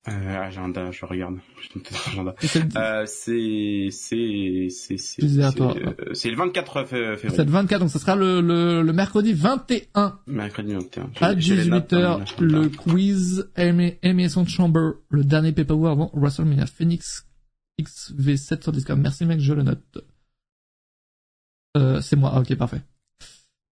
Euh, 0.08 0.38
agenda, 0.42 0.90
je 0.90 1.04
regarde. 1.04 1.36
Agenda. 2.06 2.34
Euh, 2.76 3.04
c'est, 3.06 3.88
c'est, 3.92 4.68
c'est, 4.70 4.96
c'est, 4.96 5.22
euh, 5.22 6.14
c'est 6.14 6.30
le 6.30 6.36
24 6.36 6.84
février. 6.86 7.18
c'est 7.36 7.44
le 7.44 7.50
24, 7.50 7.80
donc 7.80 7.90
ça 7.90 7.98
sera 7.98 8.16
le, 8.16 8.40
le, 8.40 8.80
le 8.82 8.92
mercredi 8.94 9.34
21 9.34 10.18
Mercredi 10.26 10.72
21. 10.72 11.10
à 11.20 11.34
J'ai- 11.34 11.40
j'ai 11.42 11.56
les 11.56 11.64
notes 11.68 11.90
dans 11.90 12.18
mon 12.18 12.24
18h, 12.24 12.32
agenda. 12.38 12.58
le 12.62 12.68
quiz 12.70 13.50
de 13.54 14.48
Chamber, 14.48 14.90
le 15.10 15.24
dernier 15.24 15.52
pay-per-view 15.52 15.86
avant 15.86 16.10
WrestleMania 16.14 16.64
Phoenix 16.64 17.26
XV7 17.78 18.62
sur 18.62 18.72
Discord. 18.72 18.98
Merci 18.98 19.26
mec, 19.26 19.40
je 19.40 19.52
le 19.52 19.62
note. 19.64 19.98
Euh, 21.76 22.00
c'est 22.00 22.16
moi, 22.16 22.32
ah, 22.34 22.40
ok, 22.40 22.54
parfait. 22.56 22.80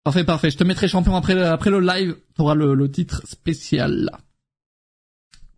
Parfait, 0.04 0.24
parfait. 0.24 0.50
Je 0.50 0.56
te 0.56 0.64
mettrai 0.64 0.88
champion 0.88 1.16
après 1.16 1.34
le, 1.34 1.46
après 1.46 1.70
le 1.70 1.80
live. 1.80 2.16
Tu 2.34 2.42
auras 2.42 2.54
le, 2.54 2.74
le 2.74 2.90
titre 2.90 3.26
spécial. 3.26 4.10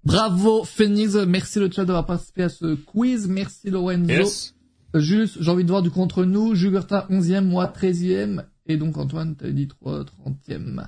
Bravo 0.05 0.65
Phoenix, 0.65 1.15
merci 1.15 1.59
le 1.59 1.71
chat 1.71 1.85
d'avoir 1.85 2.07
participé 2.07 2.45
à 2.45 2.49
ce 2.49 2.75
quiz. 2.75 3.29
Merci 3.29 3.71
Lorenzo. 3.71 4.11
Yes. 4.11 4.55
Juste, 4.95 5.37
j'ai 5.41 5.51
envie 5.51 5.65
de 5.65 5.71
voir 5.71 5.83
du 5.83 5.91
coup 5.91 6.01
entre 6.01 6.25
nous. 6.25 6.55
Jugurta 6.55 7.07
11e, 7.11 7.45
moi 7.45 7.67
13e. 7.67 8.45
Et 8.67 8.77
donc 8.77 8.97
Antoine, 8.97 9.37
t'avais 9.37 9.53
dit 9.53 9.69
3, 9.69 10.05
30e. 10.05 10.87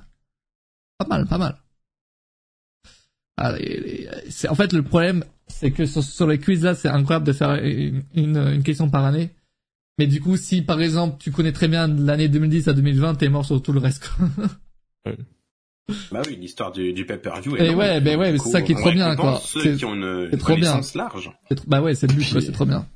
Pas 0.99 1.07
mal, 1.07 1.27
pas 1.27 1.39
mal. 1.39 1.59
C'est, 4.31 4.49
en 4.49 4.55
fait, 4.55 4.73
le 4.73 4.83
problème, 4.83 5.25
c'est 5.49 5.73
que 5.73 5.85
sur, 5.85 6.03
sur 6.03 6.27
les 6.27 6.39
quiz 6.39 6.63
là, 6.63 6.75
c'est 6.75 6.89
incroyable 6.89 7.27
de 7.27 7.33
faire 7.33 7.55
une, 7.55 8.05
une, 8.15 8.37
une 8.37 8.63
question 8.63 8.89
par 8.89 9.05
année. 9.05 9.31
Mais 9.99 10.07
du 10.07 10.21
coup, 10.21 10.37
si 10.37 10.63
par 10.63 10.81
exemple, 10.81 11.17
tu 11.21 11.31
connais 11.33 11.53
très 11.53 11.69
bien 11.69 11.87
l'année 11.87 12.29
2010 12.29 12.69
à 12.69 12.73
2020, 12.73 13.15
t'es 13.17 13.29
mort 13.29 13.45
sur 13.45 13.61
tout 13.63 13.73
le 13.73 13.81
reste. 13.81 14.09
quoi. 15.05 15.15
Bah 16.13 16.23
oui, 16.27 16.37
l'histoire 16.37 16.71
du, 16.71 16.93
du 16.93 17.05
pay-per-view. 17.05 17.57
Et 17.57 17.75
ouais, 17.75 18.01
ben 18.01 18.17
ouais, 18.19 18.39
c'est 18.39 18.51
ça 18.51 18.63
qui 18.63 18.73
est 18.73 18.77
trop 18.77 18.93
bien, 18.93 19.17
quoi. 19.17 19.41
Ceux 19.45 19.61
C'est- 19.61 19.77
qui 19.77 19.85
ont 19.85 19.95
une, 19.95 20.29
c'est 20.31 20.37
une 20.37 20.39
trop 20.39 20.55
bien. 20.57 20.81
large. 20.95 21.31
C'est 21.49 21.55
trop- 21.57 21.67
bah 21.69 21.83
ouais, 21.83 21.95
c'est 21.97 22.07
le 22.07 22.15
but, 22.15 22.23
c'est 22.41 22.53
trop 22.53 22.65
bien. 22.65 22.89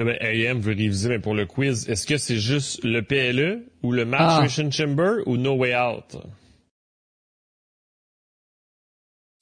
Ben, 0.00 0.18
AM 0.20 0.58
veut 0.60 0.74
réviser, 0.74 1.08
mais 1.08 1.20
pour 1.20 1.32
le 1.34 1.46
quiz, 1.46 1.88
est-ce 1.88 2.06
que 2.08 2.18
c'est 2.18 2.36
juste 2.38 2.82
le 2.82 3.02
PLE 3.02 3.70
ou 3.84 3.92
le 3.92 4.04
match 4.04 4.20
Ah. 4.24 4.42
Mission 4.42 4.68
Chamber 4.70 5.22
ou 5.26 5.36
No 5.36 5.54
Way 5.54 5.76
Out? 5.76 6.16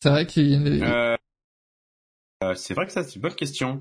C'est 0.02 0.10
vrai 0.10 0.26
qu'il 0.26 0.48
y 0.48 0.55
a 0.55 0.59
une- 0.59 0.82
Euh, 0.82 1.16
euh, 2.43 2.55
c'est 2.55 2.74
vrai 2.74 2.86
que 2.86 2.93
ça, 2.93 3.02
c'est 3.05 3.16
une 3.16 3.23
bonne 3.23 3.35
question. 3.35 3.81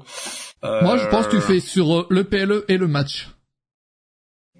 Euh, 0.64 0.82
Moi, 0.84 0.98
je 0.98 1.08
pense 1.08 1.28
que 1.28 1.36
tu 1.38 1.42
fais 1.42 1.60
sur 1.60 1.94
euh, 2.02 2.08
le 2.10 2.24
PLE 2.24 2.64
et 2.68 2.78
le 2.78 2.88
match. 2.88 3.30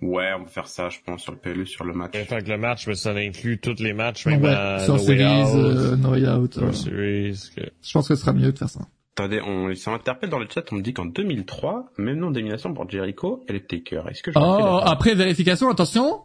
Ouais, 0.02 0.32
on 0.36 0.44
peut 0.46 0.50
faire 0.50 0.68
ça, 0.68 0.90
je 0.90 0.98
pense, 1.06 1.22
sur 1.22 1.32
le 1.32 1.38
PLE, 1.38 1.66
sur 1.68 1.84
le 1.86 1.94
match. 1.94 2.16
En 2.20 2.26
fait, 2.26 2.48
le 2.48 2.58
match, 2.58 2.88
mais 2.88 2.96
ça 2.96 3.12
inclut 3.12 3.60
tous 3.60 3.76
les 3.80 3.94
matchs, 3.94 4.26
Ouais, 4.26 4.38
même 4.38 4.46
à 4.46 4.80
sur 4.80 4.96
No 4.96 5.00
Way 5.00 5.06
Series, 5.06 5.44
Out, 5.44 5.56
euh, 5.56 5.96
No 5.96 6.10
Way 6.14 6.28
Out. 6.28 6.54
sur 6.56 6.64
euh, 6.64 6.72
Series, 6.72 7.50
que- 7.56 7.62
Je 7.84 7.92
pense 7.94 8.08
que 8.08 8.16
ce 8.16 8.22
sera 8.22 8.34
mieux 8.34 8.52
de 8.52 8.58
faire 8.58 8.70
ça. 8.70 8.80
Attendez, 9.16 9.42
on 9.42 9.76
s'interpelle 9.76 10.30
dans 10.30 10.40
le 10.40 10.48
chat, 10.52 10.64
on 10.72 10.78
me 10.78 10.82
dit 10.82 10.94
qu'en 10.94 11.06
2003, 11.06 11.92
même 12.00 12.18
nom 12.18 12.32
d'élimination 12.32 12.74
pour 12.74 12.90
Jericho 12.90 13.44
et 13.48 13.54
le 13.54 13.60
Taker. 13.60 14.02
Est-ce 14.10 14.24
que 14.24 14.32
je 14.32 14.40
Oh, 14.40 14.80
après 14.84 15.14
vérification, 15.14 15.70
attention. 15.70 16.22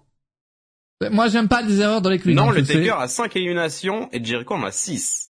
Moi, 1.10 1.28
j'aime 1.28 1.48
pas 1.48 1.60
les 1.60 1.80
erreurs 1.80 2.00
dans 2.00 2.08
les 2.08 2.18
quiz. 2.18 2.34
Non, 2.34 2.50
le. 2.50 2.62
Taker 2.64 2.92
a 2.98 3.08
5 3.08 3.36
éliminations 3.36 4.08
et 4.12 4.24
Jericho 4.24 4.54
en 4.54 4.62
a 4.62 4.70
6. 4.70 5.30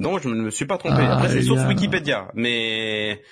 Donc 0.00 0.20
je 0.22 0.28
ne 0.28 0.34
me 0.42 0.50
suis 0.50 0.66
pas 0.66 0.78
trompé. 0.78 0.96
Ah, 1.00 1.16
Après 1.18 1.28
c'est 1.40 1.46
gars. 1.48 1.68
Wikipédia, 1.68 2.28
mais 2.34 3.22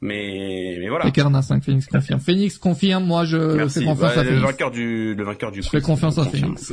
Mais, 0.00 0.76
mais 0.80 0.88
voilà. 0.88 1.06
Et 1.08 1.12
Carna 1.12 1.42
5, 1.42 1.64
Phoenix 1.64 1.86
confirme. 1.86 2.20
Phoenix 2.20 2.56
confirme, 2.58 3.04
moi 3.04 3.24
je 3.24 3.36
Merci. 3.56 3.80
fais 3.80 3.84
confiance 3.86 4.12
Ouais, 4.12 4.18
à 4.18 4.22
le 4.22 4.28
Phoenix. 4.30 4.46
vainqueur 4.46 4.70
du, 4.70 5.14
le 5.14 5.24
vainqueur 5.24 5.50
du 5.50 5.62
Je 5.62 5.68
fais 5.68 5.80
confiance 5.80 6.18
à. 6.18 6.24
Phoenix. 6.24 6.72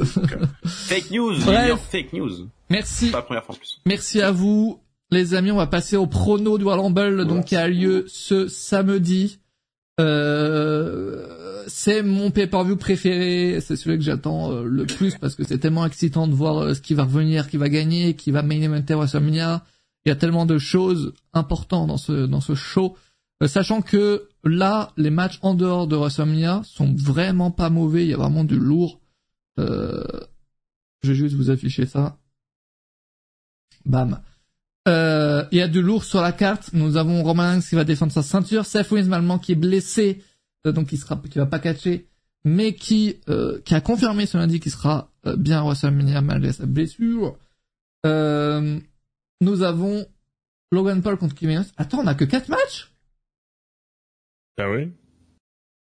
Fake 0.65 1.09
news, 1.11 1.33
Bref. 1.43 1.79
Fake 1.91 2.13
news. 2.13 2.49
Merci, 2.69 3.09
Pas 3.09 3.17
la 3.17 3.23
première 3.23 3.43
fois 3.43 3.55
en 3.55 3.57
plus. 3.57 3.81
merci 3.85 4.21
à 4.21 4.31
vous. 4.31 4.79
Les 5.11 5.33
amis, 5.35 5.51
on 5.51 5.57
va 5.57 5.67
passer 5.67 5.97
au 5.97 6.07
prono 6.07 6.57
du 6.57 6.63
Royal 6.63 6.81
Rumble, 6.81 7.25
donc 7.25 7.45
qui 7.45 7.55
a 7.55 7.67
lieu 7.67 8.05
ce 8.07 8.47
samedi. 8.47 9.39
Euh, 9.99 11.44
c'est 11.67 12.03
mon 12.03 12.31
pay-per-view 12.31 12.75
préféré, 12.77 13.59
c'est 13.61 13.75
celui 13.75 13.97
que 13.97 14.03
j'attends 14.03 14.51
euh, 14.51 14.63
le 14.63 14.85
plus 14.85 15.17
parce 15.17 15.35
que 15.35 15.43
c'est 15.43 15.57
tellement 15.57 15.85
excitant 15.85 16.27
de 16.27 16.33
voir 16.33 16.57
euh, 16.57 16.73
ce 16.73 16.81
qui 16.81 16.93
va 16.93 17.03
revenir, 17.03 17.49
qui 17.49 17.57
va 17.57 17.69
gagner, 17.69 18.15
qui 18.15 18.31
va 18.31 18.41
main 18.41 18.61
eventer 18.61 18.93
WrestleMania. 18.93 19.63
Il 20.05 20.09
y 20.09 20.11
a 20.11 20.15
tellement 20.15 20.45
de 20.45 20.57
choses 20.57 21.13
importantes 21.33 21.87
dans 21.87 21.97
ce 21.97 22.25
dans 22.25 22.41
ce 22.41 22.55
show, 22.55 22.95
Euh, 23.43 23.47
sachant 23.47 23.81
que 23.81 24.29
là, 24.43 24.93
les 24.95 25.09
matchs 25.09 25.39
en 25.41 25.55
dehors 25.55 25.87
de 25.87 25.95
WrestleMania 25.95 26.61
sont 26.63 26.93
vraiment 26.93 27.51
pas 27.51 27.69
mauvais. 27.69 28.05
Il 28.05 28.09
y 28.09 28.13
a 28.13 28.17
vraiment 28.17 28.45
du 28.45 28.57
lourd. 28.57 29.01
Je 29.57 31.11
vais 31.11 31.15
juste 31.15 31.35
vous 31.35 31.49
afficher 31.49 31.85
ça. 31.85 32.17
Bam. 33.85 34.19
Il 34.87 35.57
y 35.57 35.61
a 35.61 35.67
du 35.67 35.81
lourd 35.81 36.03
sur 36.03 36.21
la 36.21 36.31
carte. 36.31 36.71
Nous 36.73 36.95
avons 36.95 37.23
Roman 37.23 37.49
Reigns 37.51 37.61
qui 37.61 37.75
va 37.75 37.83
défendre 37.83 38.13
sa 38.13 38.23
ceinture, 38.23 38.65
Seth 38.65 38.87
Rollins 38.87 39.39
qui 39.39 39.51
est 39.51 39.55
blessé, 39.55 40.21
donc 40.71 40.91
il 40.91 40.97
sera, 40.97 41.21
qui 41.29 41.37
va 41.37 41.45
pas 41.45 41.59
catcher, 41.59 42.07
mais 42.43 42.73
qui 42.75 43.17
euh, 43.29 43.59
qui 43.65 43.73
a 43.75 43.81
confirmé 43.81 44.25
ce 44.25 44.37
lundi 44.37 44.59
qu'il 44.59 44.71
sera 44.71 45.11
euh, 45.25 45.35
bien 45.35 45.59
à 45.59 45.63
WrestleMania 45.63 46.21
malgré 46.21 46.51
sa 46.53 46.65
blessure. 46.65 47.37
Euh, 48.05 48.79
nous 49.41 49.63
avons 49.63 50.05
Logan 50.71 51.01
Paul 51.01 51.17
contre 51.17 51.35
Kevin 51.35 51.57
Owens. 51.57 51.71
Attends, 51.77 51.99
on 51.99 52.07
a 52.07 52.15
que 52.15 52.25
quatre 52.25 52.49
matchs? 52.49 52.91
Ah 54.57 54.69
oui? 54.71 54.91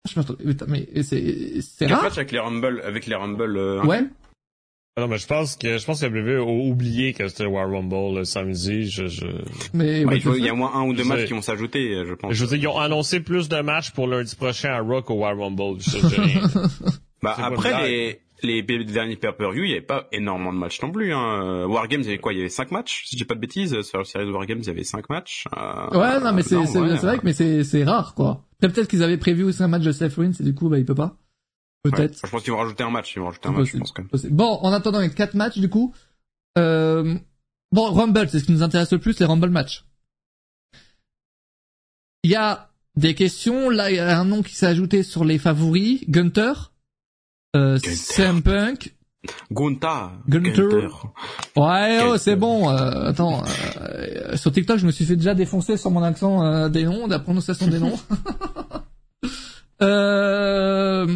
Je 0.08 0.18
m'attendais- 0.18 0.44
putain, 0.44 0.66
mais 0.68 0.88
c'est 1.02 1.60
c'est 1.60 1.86
rare. 1.86 2.02
matchs 2.04 2.18
avec 2.18 2.32
les 2.32 2.38
Rumble, 2.38 2.80
avec 2.84 3.06
les 3.06 3.14
Rumble, 3.14 3.56
euh, 3.56 3.84
Ouais. 3.84 4.04
Ah 4.98 5.02
non, 5.02 5.08
mais 5.08 5.18
je 5.18 5.26
pense 5.26 5.56
que 5.56 5.76
je 5.76 5.84
pense 5.84 6.00
que 6.00 6.06
WWE 6.06 6.40
a 6.40 6.50
oublié 6.70 7.12
que 7.12 7.28
c'était 7.28 7.44
War 7.44 7.68
Rumble 7.70 8.18
le 8.18 8.24
samedi. 8.24 8.88
Je, 8.88 9.06
je, 9.08 9.26
Mais 9.74 10.04
Ouais, 10.06 10.16
il, 10.16 10.22
faut- 10.22 10.34
il 10.34 10.44
y 10.44 10.48
a 10.48 10.54
au 10.54 10.56
moins 10.56 10.72
un 10.74 10.84
ou 10.86 10.94
deux 10.94 11.02
Je 11.02 11.08
matchs 11.08 11.20
sais. 11.20 11.26
qui 11.26 11.32
vont 11.34 11.42
s'ajouter, 11.42 12.02
je 12.06 12.14
pense. 12.14 12.32
je 12.32 12.44
veux 12.46 12.56
dire, 12.56 12.70
ils 12.70 12.74
ont 12.74 12.78
annoncé 12.78 13.20
plus 13.20 13.48
de 13.50 13.60
matchs 13.60 13.90
pour 13.90 14.06
lundi 14.08 14.34
prochain 14.36 14.70
à 14.70 14.80
Rock 14.80 15.10
au 15.10 15.14
War 15.16 15.36
Rumble. 15.36 15.80
J'ai 15.80 15.98
rien. 15.98 16.40
Bah, 17.22 17.34
après, 17.38 17.88
les, 17.88 18.20
les 18.42 18.84
derniers 18.84 19.16
pay-per-view, 19.16 19.64
il 19.64 19.68
n'y 19.68 19.72
avait 19.72 19.80
pas 19.80 20.06
énormément 20.12 20.52
de 20.52 20.58
matchs 20.58 20.80
non 20.82 20.92
plus. 20.92 21.12
Hein. 21.14 21.64
Wargames, 21.66 22.02
il 22.02 22.06
y 22.06 22.08
avait 22.10 22.18
quoi? 22.18 22.32
Il 22.34 22.36
y 22.36 22.40
avait 22.40 22.50
cinq 22.50 22.70
matchs, 22.70 23.04
si 23.06 23.16
je 23.16 23.22
dis 23.22 23.24
pas 23.24 23.34
de 23.34 23.40
bêtises. 23.40 23.80
Sur 23.82 23.98
la 23.98 24.04
série 24.04 24.26
de 24.26 24.30
Wargames, 24.30 24.58
il 24.60 24.66
y 24.66 24.70
avait 24.70 24.84
cinq 24.84 25.08
matchs. 25.08 25.46
Euh, 25.56 25.98
Ouais, 25.98 26.20
non, 26.20 26.32
mais 26.34 26.42
c'est, 26.42 26.56
ouais, 26.56 26.64
vrai 26.96 27.18
que, 27.18 27.24
mais 27.24 27.32
c'est, 27.32 27.64
c'est 27.64 27.84
rare, 27.84 28.14
quoi. 28.14 28.44
Peut-être 28.60 28.86
qu'ils 28.86 29.02
avaient 29.02 29.16
prévu 29.16 29.44
aussi 29.44 29.62
un 29.62 29.68
match 29.68 29.82
de 29.82 29.92
Seth 29.92 30.14
Rollins 30.14 30.32
et 30.38 30.42
du 30.42 30.54
coup, 30.54 30.68
bah, 30.68 30.78
il 30.78 30.84
peut 30.84 30.94
pas. 30.94 31.16
Ouais. 31.84 31.90
Peut-être. 31.90 32.18
Je 32.24 32.30
pense 32.30 32.42
qu'ils 32.42 32.52
vont 32.52 32.58
rajouter 32.58 32.84
un 32.84 32.90
match. 32.90 33.14
Ils 33.14 33.20
vont 33.20 33.26
rajouter 33.26 33.48
un 33.48 33.52
match, 33.52 33.70
je 33.72 33.78
pense 33.78 33.92
quand 33.92 34.02
même. 34.02 34.32
Bon, 34.32 34.58
en 34.62 34.72
attendant, 34.72 35.00
il 35.00 35.08
y 35.08 35.10
a 35.10 35.14
quatre 35.14 35.34
matchs, 35.34 35.58
du 35.58 35.68
coup. 35.68 35.94
Euh, 36.58 37.14
bon, 37.72 37.92
Rumble, 37.92 38.28
c'est 38.28 38.40
ce 38.40 38.44
qui 38.44 38.52
nous 38.52 38.62
intéresse 38.62 38.92
le 38.92 38.98
plus, 38.98 39.18
les 39.18 39.26
Rumble 39.26 39.50
matchs. 39.50 39.84
Il 42.22 42.30
y 42.30 42.36
a 42.36 42.70
des 42.96 43.14
questions. 43.14 43.70
Là, 43.70 43.90
il 43.90 43.96
y 43.96 44.00
a 44.00 44.18
un 44.18 44.24
nom 44.24 44.42
qui 44.42 44.54
s'est 44.54 44.66
ajouté 44.66 45.02
sur 45.02 45.24
les 45.24 45.38
favoris. 45.38 46.02
Gunter. 46.08 46.52
Euh, 47.54 47.78
Gunther. 47.78 47.96
CM 47.96 48.42
Punk. 48.42 48.96
Gunta. 49.50 50.12
Gunter. 50.28 50.88
Ouais, 51.56 52.00
oh, 52.04 52.16
c'est 52.16 52.36
bon. 52.36 52.70
euh, 52.70 53.08
attends, 53.08 53.42
euh, 53.80 54.36
sur 54.36 54.52
TikTok, 54.52 54.78
je 54.78 54.86
me 54.86 54.92
suis 54.92 55.04
fait 55.04 55.16
déjà 55.16 55.34
défoncer 55.34 55.76
sur 55.76 55.90
mon 55.90 56.02
accent 56.02 56.44
euh, 56.44 56.68
des 56.68 56.84
noms, 56.84 57.06
de 57.06 57.12
la 57.12 57.18
prononciation 57.18 57.66
des 57.66 57.78
noms. 57.78 57.98
euh, 59.82 61.06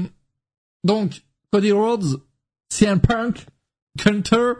donc, 0.84 1.22
Cody 1.52 1.72
Rhodes, 1.72 2.22
CM 2.68 3.00
Punk, 3.00 3.46
Gunter, 3.96 4.52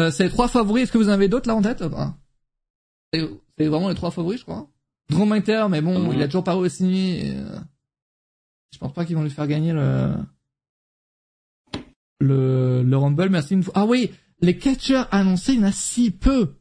euh, 0.00 0.10
c'est 0.10 0.24
les 0.24 0.30
trois 0.30 0.48
favoris. 0.48 0.84
Est-ce 0.84 0.92
que 0.92 0.98
vous 0.98 1.08
en 1.08 1.12
avez 1.12 1.28
d'autres 1.28 1.48
là 1.48 1.54
en 1.54 1.62
tête? 1.62 1.82
Enfin, 1.82 2.16
C'est 3.12 3.66
vraiment 3.66 3.88
les 3.88 3.94
trois 3.94 4.10
favoris, 4.10 4.40
je 4.40 4.44
crois. 4.44 4.68
Drew 5.10 5.24
McIntyre, 5.26 5.68
mais 5.68 5.80
bon, 5.82 5.98
Mhm. 5.98 6.12
il 6.14 6.22
a 6.22 6.26
toujours 6.26 6.44
pas 6.44 6.54
re-signé. 6.54 7.26
et, 7.26 7.36
euh, 7.36 7.58
je 8.72 8.78
pense 8.78 8.92
pas 8.94 9.04
qu'ils 9.04 9.16
vont 9.16 9.22
lui 9.22 9.30
faire 9.30 9.46
gagner 9.46 9.72
le 9.72 10.14
le, 12.20 12.82
le 12.82 12.96
Rumble. 12.96 13.28
Merci 13.30 13.54
une 13.54 13.62
fois. 13.62 13.72
Ah 13.76 13.84
oui, 13.86 14.12
les 14.40 14.56
catcheurs 14.58 15.08
annoncés, 15.12 15.52
il 15.54 15.60
y 15.60 15.62
en 15.62 15.66
a 15.68 15.72
si 15.72 16.10
peu. 16.10 16.54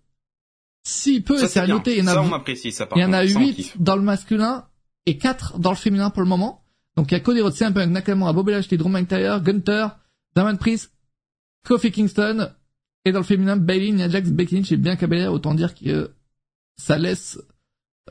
Si 0.84 1.22
peu, 1.22 1.38
Ça, 1.38 1.48
c'est 1.48 1.60
à 1.60 1.68
noter. 1.68 1.98
Il 1.98 2.00
y 2.00 2.02
en 2.02 2.08
a, 2.08 2.14
Ça, 2.14 2.22
on 2.24 2.34
apprécie 2.34 2.72
ça. 2.72 2.88
par 2.88 2.98
il 2.98 3.02
y 3.02 3.06
en 3.06 3.14
a 3.14 3.22
contre. 3.22 3.32
Ça, 3.34 3.40
on 3.40 3.42
8 3.44 3.54
kiffe. 3.56 3.78
dans 3.82 3.96
le 3.96 4.02
masculin 4.02 4.68
et 5.06 5.18
4 5.18 5.60
dans 5.60 5.70
le 5.70 5.76
féminin 5.78 6.10
pour 6.10 6.24
le 6.24 6.28
moment. 6.28 6.61
Donc 7.02 7.12
il 7.12 7.16
y 7.16 7.18
a 7.18 7.20
Cody 7.20 7.42
Rhodes, 7.42 7.56
CM 7.56 7.74
Punk, 7.74 7.90
Nakamura, 7.90 8.32
Bobby 8.32 8.52
Lashley, 8.52 8.78
Drew 8.78 8.88
McIntyre, 8.88 9.42
Gunter, 9.42 9.88
Damon 10.36 10.56
Priest, 10.56 10.92
Kofi 11.66 11.92
Kingston 11.92 12.52
et 13.06 13.12
dans 13.12 13.22
le 13.22 13.26
féminin 13.26 13.58
Bailey, 13.58 13.92
Nia 13.92 14.08
Jax, 14.08 14.30
Becky 14.30 14.58
Lynch 14.58 14.72
et 14.72 14.78
Belair. 14.78 15.34
Autant 15.34 15.56
dire 15.56 15.74
que 15.74 15.90
euh, 15.90 16.08
ça 16.78 17.00
laisse 17.00 17.40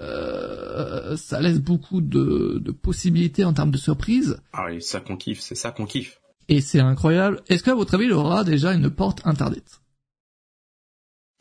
euh, 0.00 1.16
ça 1.16 1.40
laisse 1.40 1.60
beaucoup 1.60 2.00
de, 2.00 2.58
de 2.60 2.72
possibilités 2.72 3.44
en 3.44 3.52
termes 3.52 3.70
de 3.70 3.78
surprises. 3.78 4.40
Ah 4.52 4.64
oui, 4.66 4.82
ça 4.82 4.98
qu'on 4.98 5.16
kiffe. 5.16 5.38
C'est 5.38 5.54
ça 5.54 5.70
qu'on 5.70 5.86
kiffe. 5.86 6.20
Et 6.48 6.60
c'est 6.60 6.80
incroyable. 6.80 7.42
Est-ce 7.48 7.62
qu'à 7.62 7.76
votre 7.76 7.94
avis, 7.94 8.06
il 8.06 8.12
aura 8.12 8.42
déjà 8.42 8.72
une 8.74 8.90
porte 8.90 9.24
interdite? 9.24 9.79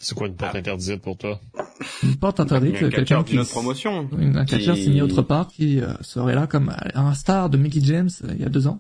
C'est 0.02 0.16
quoi 0.16 0.28
une 0.28 0.36
porte 0.36 0.56
interdite 0.56 1.02
pour 1.02 1.18
toi? 1.18 1.40
Une 2.04 2.16
porte 2.16 2.40
Il 2.40 2.42
y 2.42 2.44
interdite, 2.46 2.90
quelqu'un 2.90 3.24
qui... 3.24 3.38
autre 3.38 3.50
promotion. 3.50 4.10
Un 4.18 4.46
catcheur 4.46 4.76
qui- 4.76 4.84
signé 4.84 5.02
autre 5.02 5.22
part 5.22 5.48
qui 5.50 5.82
euh, 5.82 5.94
serait 6.02 6.36
là 6.36 6.48
comme 6.48 6.74
un 6.96 7.14
star 7.14 7.50
de 7.50 7.58
Mickey 7.58 7.82
James 7.84 8.10
euh, 8.24 8.30
il 8.34 8.42
y 8.42 8.46
a 8.46 8.50
deux 8.50 8.68
ans. 8.68 8.80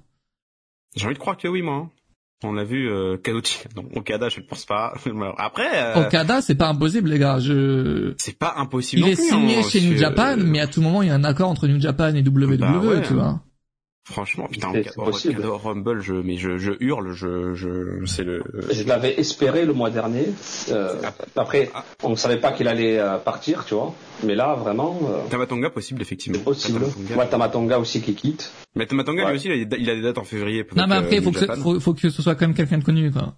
J'ai 0.95 1.05
envie 1.05 1.15
de 1.15 1.19
croire 1.19 1.37
que 1.37 1.47
oui, 1.47 1.61
moi. 1.61 1.75
hein. 1.75 1.89
On 2.41 2.53
l'a 2.53 2.63
vu, 2.63 2.89
euh, 2.89 3.17
Kazuchi. 3.17 3.59
Non, 3.75 3.83
Okada, 3.95 4.29
je 4.29 4.39
ne 4.39 4.45
pense 4.45 4.65
pas. 4.65 4.93
Après, 5.37 5.67
euh, 5.97 6.07
Okada, 6.07 6.41
c'est 6.41 6.55
pas 6.55 6.69
impossible, 6.69 7.09
les 7.09 7.19
gars. 7.19 7.37
Je... 7.39 8.13
c'est 8.17 8.37
pas 8.39 8.53
impossible 8.55 9.01
Il 9.01 9.05
non 9.05 9.11
est 9.11 9.15
plus, 9.15 9.27
signé 9.29 9.57
hein, 9.59 9.63
chez 9.69 9.81
New 9.81 9.97
Japan, 9.97 10.37
mais 10.37 10.61
à 10.61 10.67
tout 10.67 10.81
moment, 10.81 11.01
il 11.01 11.09
y 11.09 11.11
a 11.11 11.15
un 11.15 11.25
accord 11.25 11.49
entre 11.49 11.67
New 11.67 11.81
Japan 11.81 12.15
et 12.15 12.21
WWE, 12.25 12.57
Bah 12.57 12.77
ouais. 12.79 13.01
tu 13.01 13.13
vois. 13.13 13.41
Franchement, 14.11 14.47
putain. 14.51 14.69
Okada 14.97 15.49
Rumble, 15.49 16.01
je, 16.01 16.13
mais 16.13 16.35
je, 16.37 16.57
je 16.57 16.71
hurle, 16.79 17.13
je, 17.13 17.53
je, 17.53 18.03
c'est 18.07 18.23
le, 18.23 18.41
Je 18.71 18.83
l'avais 18.83 19.19
espéré 19.19 19.65
le 19.65 19.73
mois 19.73 19.91
dernier. 19.91 20.25
Euh, 20.71 20.95
après, 21.35 21.69
on 22.03 22.09
ne 22.09 22.15
savait 22.15 22.37
pas 22.39 22.51
qu'il 22.51 22.67
allait 22.67 22.97
euh, 22.97 23.17
partir, 23.17 23.65
tu 23.65 23.75
vois. 23.75 23.93
Mais 24.23 24.33
là, 24.33 24.55
vraiment, 24.55 24.99
euh, 25.07 25.29
Tamatonga 25.29 25.69
possible, 25.69 26.01
effectivement. 26.01 26.39
possible. 26.39 26.79
Tamatonga. 26.79 27.15
Moi, 27.15 27.25
Tamatonga 27.27 27.79
aussi 27.79 28.01
qui 28.01 28.15
quitte. 28.15 28.51
Mais 28.75 28.87
Tamatonga, 28.87 29.25
Ouais. 29.25 29.29
lui 29.31 29.37
aussi, 29.37 29.47
il 29.49 29.61
a, 29.61 29.65
des- 29.65 29.77
il 29.79 29.89
a 29.89 29.95
des 29.95 30.01
dates 30.01 30.17
en 30.17 30.23
février. 30.23 30.65
Non, 30.75 30.87
mais 30.87 30.95
après, 30.95 31.15
euh, 31.17 31.19
il 31.19 31.23
faut 31.23 31.31
que, 31.31 31.39
ce- 31.39 31.45
faut, 31.61 31.79
faut 31.79 31.93
que 31.93 32.09
ce 32.09 32.21
soit 32.21 32.33
quand 32.33 32.47
même 32.47 32.55
quelqu'un 32.55 32.79
de 32.79 32.83
connu, 32.83 33.11
quoi. 33.11 33.35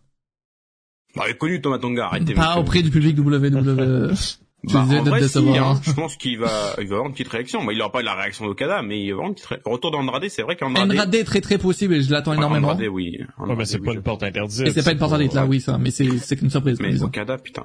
Bah, 1.17 1.23
il 1.27 1.31
est 1.31 1.37
connu, 1.37 1.59
Tamatonga, 1.61 2.05
arrêtez. 2.05 2.33
Pas 2.33 2.57
auprès 2.57 2.81
du 2.81 2.89
public 2.91 3.17
WWE. 3.19 4.13
Je 4.67 4.73
Bah, 4.73 4.83
disais 4.83 4.99
en 4.99 5.03
de 5.03 5.09
vrai, 5.09 5.19
si, 5.19 5.25
décevoir. 5.25 5.71
hein. 5.71 5.81
Je 5.83 5.91
pense 5.93 6.15
qu'il 6.15 6.37
va, 6.37 6.75
il 6.79 6.87
va 6.87 6.95
avoir 6.95 7.05
une 7.07 7.13
petite 7.13 7.29
réaction. 7.29 7.63
Bah, 7.63 7.73
il 7.73 7.81
aura 7.81 7.91
pas 7.91 8.01
la 8.03 8.13
réaction 8.13 8.45
d'Okada, 8.45 8.81
mais 8.83 9.01
il 9.03 9.07
va 9.09 9.13
avoir 9.13 9.27
une 9.29 9.33
petite 9.33 9.47
ré- 9.47 9.61
Retour 9.65 9.91
d'Andrade, 9.91 10.23
c'est 10.29 10.43
vrai 10.43 10.55
qu'Andrade. 10.55 10.91
Andrade 10.91 11.15
est 11.15 11.23
très 11.23 11.41
très 11.41 11.57
possible 11.57 11.95
et 11.95 12.01
je 12.01 12.11
l'attends 12.11 12.33
énormément. 12.33 12.69
Andrade, 12.69 12.87
oui. 12.91 13.17
Ouais, 13.19 13.25
Andrade, 13.39 13.57
mais 13.57 13.65
c'est 13.65 13.79
oui, 13.79 13.85
pas 13.87 13.93
une 13.93 14.01
porte 14.03 14.23
interdite. 14.23 14.67
Et 14.67 14.71
c'est 14.71 14.83
pas 14.83 14.91
une 14.91 14.99
porte 14.99 15.13
interdite, 15.13 15.33
là, 15.33 15.45
oui, 15.45 15.61
ça, 15.61 15.77
mais 15.79 15.89
c'est, 15.91 16.17
c'est 16.19 16.35
qu'une 16.37 16.49
surprise, 16.51 16.79
Mais 16.79 16.89
disons. 16.91 17.07
Okada, 17.07 17.37
putain. 17.39 17.63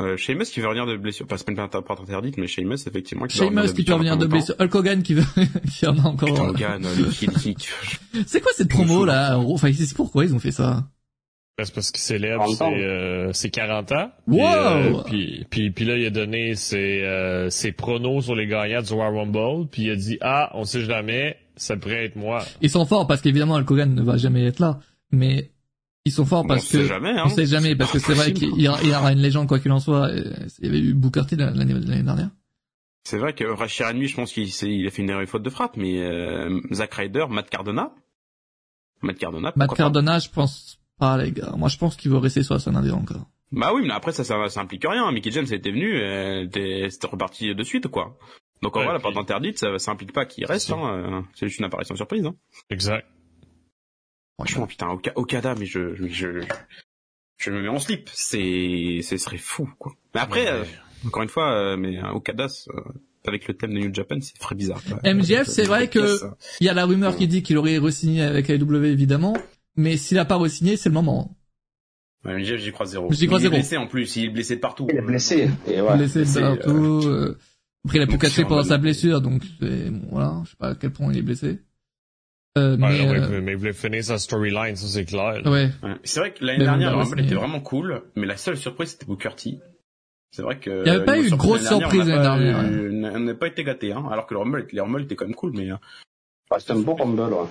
Euh, 0.00 0.16
Sheamus 0.16 0.44
qui 0.46 0.60
veut 0.60 0.66
revenir 0.68 0.86
de 0.86 0.96
blessure. 0.96 1.26
Enfin, 1.26 1.36
c'est 1.36 1.44
pas 1.44 1.52
une 1.62 1.68
porte 1.82 2.00
interdite, 2.00 2.38
mais 2.38 2.46
Sheamus, 2.46 2.76
effectivement, 2.86 3.26
qui 3.26 3.36
Sheamus 3.36 3.74
qui 3.74 3.84
peut 3.84 3.92
revenir 3.92 4.16
de 4.16 4.24
blessure. 4.26 4.54
Hulk 4.58 4.74
Hogan 4.74 5.02
qui 5.02 5.12
veut, 5.12 5.24
qui 5.70 5.86
en 5.86 5.98
a 5.98 6.02
encore. 6.08 6.26
Putain, 6.30 6.48
Hogan, 6.48 6.82
le 6.82 7.10
kick. 7.10 7.68
C'est 8.26 8.40
quoi 8.40 8.50
cette 8.56 8.70
promo, 8.70 9.04
là? 9.04 9.38
Enfin, 9.38 9.70
c'est 9.74 9.94
pourquoi 9.94 10.24
ils 10.24 10.34
ont 10.34 10.38
fait 10.38 10.52
ça? 10.52 10.84
Ben, 11.58 11.64
C'est 11.64 11.74
parce 11.74 11.90
qu'il 11.90 12.00
célèbre 12.00 12.44
40 12.44 12.56
ses, 12.56 12.62
ans. 12.64 12.72
euh, 12.74 13.32
ses 13.32 13.50
40 13.50 13.92
ans. 13.92 14.10
Puis, 14.26 14.36
Wow! 14.38 14.44
euh, 14.46 15.02
puis, 15.04 15.46
puis, 15.50 15.70
puis 15.70 15.84
là, 15.84 15.96
il 15.98 16.06
a 16.06 16.10
donné 16.10 16.54
ses, 16.54 17.02
euh, 17.02 17.50
ses 17.50 17.72
pronos 17.72 18.22
sur 18.24 18.34
les 18.34 18.46
gagnants 18.46 18.82
du 18.82 18.92
War 18.94 19.12
Rumble. 19.12 19.68
Puis 19.70 19.82
il 19.82 19.90
a 19.90 19.96
dit, 19.96 20.18
ah, 20.22 20.50
on 20.54 20.64
sait 20.64 20.82
jamais, 20.84 21.36
ça 21.56 21.76
pourrait 21.76 22.06
être 22.06 22.16
moi. 22.16 22.42
Ils 22.62 22.70
sont 22.70 22.86
forts 22.86 23.06
parce 23.06 23.20
qu'évidemment 23.20 23.56
Hulk 23.56 23.70
Hogan 23.70 23.94
ne 23.94 24.02
va 24.02 24.16
jamais 24.16 24.44
être 24.46 24.58
là, 24.60 24.80
mais 25.10 25.50
ils 26.06 26.12
sont 26.12 26.24
forts 26.24 26.46
parce 26.46 26.64
on 26.64 26.66
sait 26.66 26.78
que 26.78 26.86
jamais, 26.86 27.10
hein. 27.10 27.24
on 27.26 27.28
sait 27.28 27.44
jamais 27.44 27.76
parce 27.76 27.92
que 27.92 27.98
c'est 27.98 28.14
vrai 28.14 28.32
qu'il 28.32 28.58
y 28.58 28.66
aura 28.68 28.80
il 28.82 28.88
y 28.88 28.94
aura 28.94 29.12
une 29.12 29.18
légende 29.20 29.46
quoi 29.46 29.58
qu'il 29.58 29.70
en 29.70 29.80
soit. 29.80 30.10
et 30.16 30.22
Il 30.60 30.66
y 30.66 30.68
avait 30.70 30.80
eu 30.80 30.94
Booker 30.94 31.26
T 31.28 31.36
l'année 31.36 31.74
dernière. 31.74 32.30
C'est 33.04 33.18
vrai 33.18 33.34
que 33.34 33.44
Rachir 33.44 33.86
Enemy, 33.86 34.06
je 34.08 34.16
pense 34.16 34.32
qu'il 34.32 34.50
s'est- 34.50 34.70
il 34.70 34.86
a 34.86 34.90
fait 34.90 35.02
une 35.02 35.10
erreur 35.10 35.26
faute 35.28 35.42
de 35.42 35.50
frappe, 35.50 35.76
mais 35.76 36.00
euh, 36.00 36.58
Zack 36.72 36.94
Ryder, 36.94 37.26
Matt 37.28 37.50
Cardona. 37.50 37.90
Matt 39.02 39.18
Cardona, 39.18 39.52
Matt 39.56 39.70
pas? 39.70 39.76
Cardona, 39.76 40.18
je 40.18 40.28
pense 40.30 40.79
pas 41.00 41.16
les 41.18 41.32
gars. 41.32 41.52
Moi 41.56 41.68
je 41.68 41.76
pense 41.78 41.96
qu'il 41.96 42.10
veut 42.12 42.18
rester 42.18 42.42
sur 42.44 42.54
la 42.54 42.60
scène 42.60 42.76
indé 42.76 42.90
encore. 42.92 43.26
Bah 43.52 43.72
oui, 43.74 43.82
mais 43.84 43.92
après 43.92 44.12
ça, 44.12 44.22
ça, 44.22 44.48
ça 44.48 44.60
implique 44.60 44.84
rien. 44.88 45.10
Mickey 45.10 45.32
James 45.32 45.46
était 45.50 45.72
venu, 45.72 45.96
euh, 46.00 46.44
était- 46.44 46.86
c'était 46.88 47.08
reparti 47.08 47.52
de 47.52 47.62
suite, 47.64 47.88
quoi. 47.88 48.16
Donc 48.62 48.76
en 48.76 48.80
Ouais, 48.80 48.84
vrai, 48.84 48.92
la 48.94 49.00
puis- 49.00 49.12
porte 49.12 49.16
interdite, 49.16 49.58
ça, 49.58 49.76
ça 49.78 49.90
implique 49.90 50.12
pas 50.12 50.24
qu'il 50.26 50.44
reste. 50.46 50.68
C'est 50.68 50.72
Hein, 50.74 51.02
euh, 51.18 51.20
c'est 51.34 51.48
juste 51.48 51.58
une 51.58 51.64
apparition 51.64 51.96
surprise. 51.96 52.24
Hein. 52.26 52.36
Exact. 52.70 53.06
Franchement, 54.36 54.66
putain, 54.66 54.86
Oka- 54.88 55.12
Okada, 55.16 55.54
mais 55.58 55.66
je, 55.66 55.94
je, 55.96 56.06
je, 56.08 56.28
je 57.38 57.50
me 57.50 57.60
mets 57.60 57.68
en 57.68 57.78
slip. 57.78 58.08
C'est, 58.12 59.00
ce 59.02 59.16
serait 59.16 59.36
fou, 59.38 59.68
quoi. 59.78 59.92
Mais 60.14 60.20
après, 60.20 60.44
Ouais. 60.44 60.50
euh, 60.50 60.64
encore 61.06 61.22
une 61.22 61.28
fois, 61.28 61.52
euh, 61.52 61.76
mais 61.76 61.98
euh, 61.98 62.08
Okada, 62.12 62.46
euh, 62.46 62.80
avec 63.26 63.48
le 63.48 63.54
thème 63.54 63.74
de 63.74 63.80
New 63.80 63.92
Japan, 63.94 64.18
c'est 64.22 64.38
très 64.38 64.54
bizarre. 64.54 64.80
quoi. 64.84 64.98
MJF, 65.02 65.46
c'est 65.46 65.64
vrai 65.66 65.88
que 65.88 66.06
Ça. 66.16 66.36
il 66.60 66.66
y 66.66 66.70
a 66.70 66.74
la 66.74 66.86
rumeur 66.86 67.16
qui 67.16 67.26
dit 67.28 67.42
qu'il 67.42 67.58
aurait 67.58 67.78
re-signé 67.78 68.22
avec 68.22 68.48
AEW 68.48 68.84
évidemment, 68.86 69.36
mais 69.80 69.96
s'il 69.96 70.18
a 70.18 70.24
pas 70.24 70.36
re-signé, 70.36 70.76
c'est 70.76 70.88
le 70.88 70.94
moment. 70.94 71.36
Ouais, 72.24 72.34
MJF, 72.38 72.58
j'y 72.60 72.70
crois 72.72 72.86
zéro. 72.86 73.08
J'y 73.12 73.26
crois 73.26 73.38
il 73.38 73.42
zéro. 73.42 73.54
est 73.54 73.58
blessé 73.58 73.76
en 73.78 73.86
plus, 73.86 74.16
il 74.16 74.24
est 74.26 74.28
blessé 74.30 74.56
de 74.56 74.60
partout. 74.60 74.86
Il 74.90 74.96
est 74.96 75.02
blessé. 75.02 75.50
Et 75.66 75.80
ouais. 75.80 75.96
Blessé 75.96 76.24
c'est, 76.26 76.40
partout. 76.42 77.00
euh, 77.06 77.38
Après, 77.86 77.98
il 77.98 78.02
a 78.02 78.06
pu 78.06 78.18
c'est 78.28 78.42
pendant 78.42 78.60
en 78.60 78.64
sa 78.64 78.76
blessure, 78.78 79.20
donc 79.22 79.42
c'est- 79.58 79.90
bon, 79.90 80.02
voilà, 80.10 80.42
je 80.44 80.50
sais 80.50 80.56
pas 80.58 80.68
à 80.68 80.74
quel 80.74 80.90
point 80.90 81.10
il 81.12 81.18
est 81.18 81.22
blessé. 81.22 81.60
Euh, 82.58 82.72
Ouais, 82.72 82.76
mais, 82.78 83.06
non, 83.06 83.12
mais, 83.12 83.20
euh, 83.20 83.40
mais 83.40 83.52
il 83.52 83.56
voulait 83.58 83.72
finir 83.72 84.04
sa 84.04 84.18
storyline, 84.18 84.76
ça 84.76 84.86
c'est 84.88 85.04
clair. 85.04 85.40
ouais. 85.46 85.70
Ouais. 85.82 85.94
C'est 86.04 86.20
vrai 86.20 86.34
que 86.34 86.44
l'année 86.44 86.58
Mais 86.58 86.64
dernière, 86.64 86.90
le 86.98 87.04
bah, 87.04 87.22
était 87.22 87.34
vraiment 87.36 87.60
cool, 87.60 88.02
mais 88.16 88.26
la 88.26 88.36
seule 88.36 88.56
surprise, 88.58 88.90
c'était 88.90 89.06
Booker 89.06 89.30
T. 89.36 89.58
C'est 90.32 90.42
vrai 90.42 90.58
que... 90.58 90.82
Il 90.84 90.88
y 90.88 90.90
avait 90.90 91.04
pas 91.04 91.18
eu 91.18 91.26
une 91.28 91.36
grosse 91.36 91.66
surprise 91.66 92.06
l'année 92.06 92.22
dernière, 92.22 92.62
eu- 92.70 93.04
On 93.14 93.20
n'a 93.20 93.34
pas 93.34 93.46
été 93.46 93.64
gâtés, 93.64 93.92
hein, 93.92 94.04
alors 94.10 94.26
que 94.26 94.34
le 94.34 94.40
Rumble, 94.40 94.66
les 94.72 94.80
Rumble 94.80 95.02
étaient 95.02 95.16
quand 95.16 95.24
même 95.26 95.34
cool, 95.34 95.52
mais... 95.54 95.70
euh, 95.70 95.76
Ouais, 96.50 96.58
c'est 96.60 96.72
un 96.72 96.80
bon 96.80 96.94
Rumble, 96.96 97.20
ouais. 97.32 97.46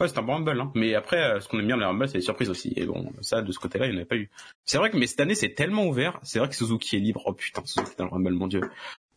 Ouais, 0.00 0.08
c'est 0.08 0.18
un 0.18 0.22
bon 0.22 0.32
Rumble, 0.34 0.58
hein. 0.58 0.72
Mais 0.74 0.94
après, 0.94 1.22
euh, 1.22 1.40
ce 1.40 1.48
qu'on 1.48 1.58
aime 1.58 1.66
bien 1.66 1.76
dans 1.76 1.80
les 1.82 1.86
Rumble, 1.86 2.08
c'est 2.08 2.18
les 2.18 2.22
surprises 2.22 2.48
aussi. 2.48 2.72
Et 2.76 2.86
bon, 2.86 3.12
ça, 3.20 3.42
de 3.42 3.52
ce 3.52 3.58
côté-là, 3.58 3.86
il 3.86 3.92
n'y 3.94 3.98
en 4.00 4.02
a 4.02 4.06
pas 4.06 4.16
eu. 4.16 4.30
C'est 4.64 4.78
vrai 4.78 4.90
que, 4.90 4.96
mais 4.96 5.06
cette 5.06 5.20
année, 5.20 5.34
c'est 5.34 5.54
tellement 5.54 5.84
ouvert. 5.86 6.18
C'est 6.22 6.38
vrai 6.38 6.48
que 6.48 6.54
Suzuki 6.54 6.96
est 6.96 7.00
libre. 7.00 7.22
Oh 7.26 7.34
putain, 7.34 7.62
Suzuki 7.66 7.92
dans 7.98 8.06
le 8.06 8.10
Rumble, 8.10 8.32
mon 8.32 8.46
dieu. 8.46 8.62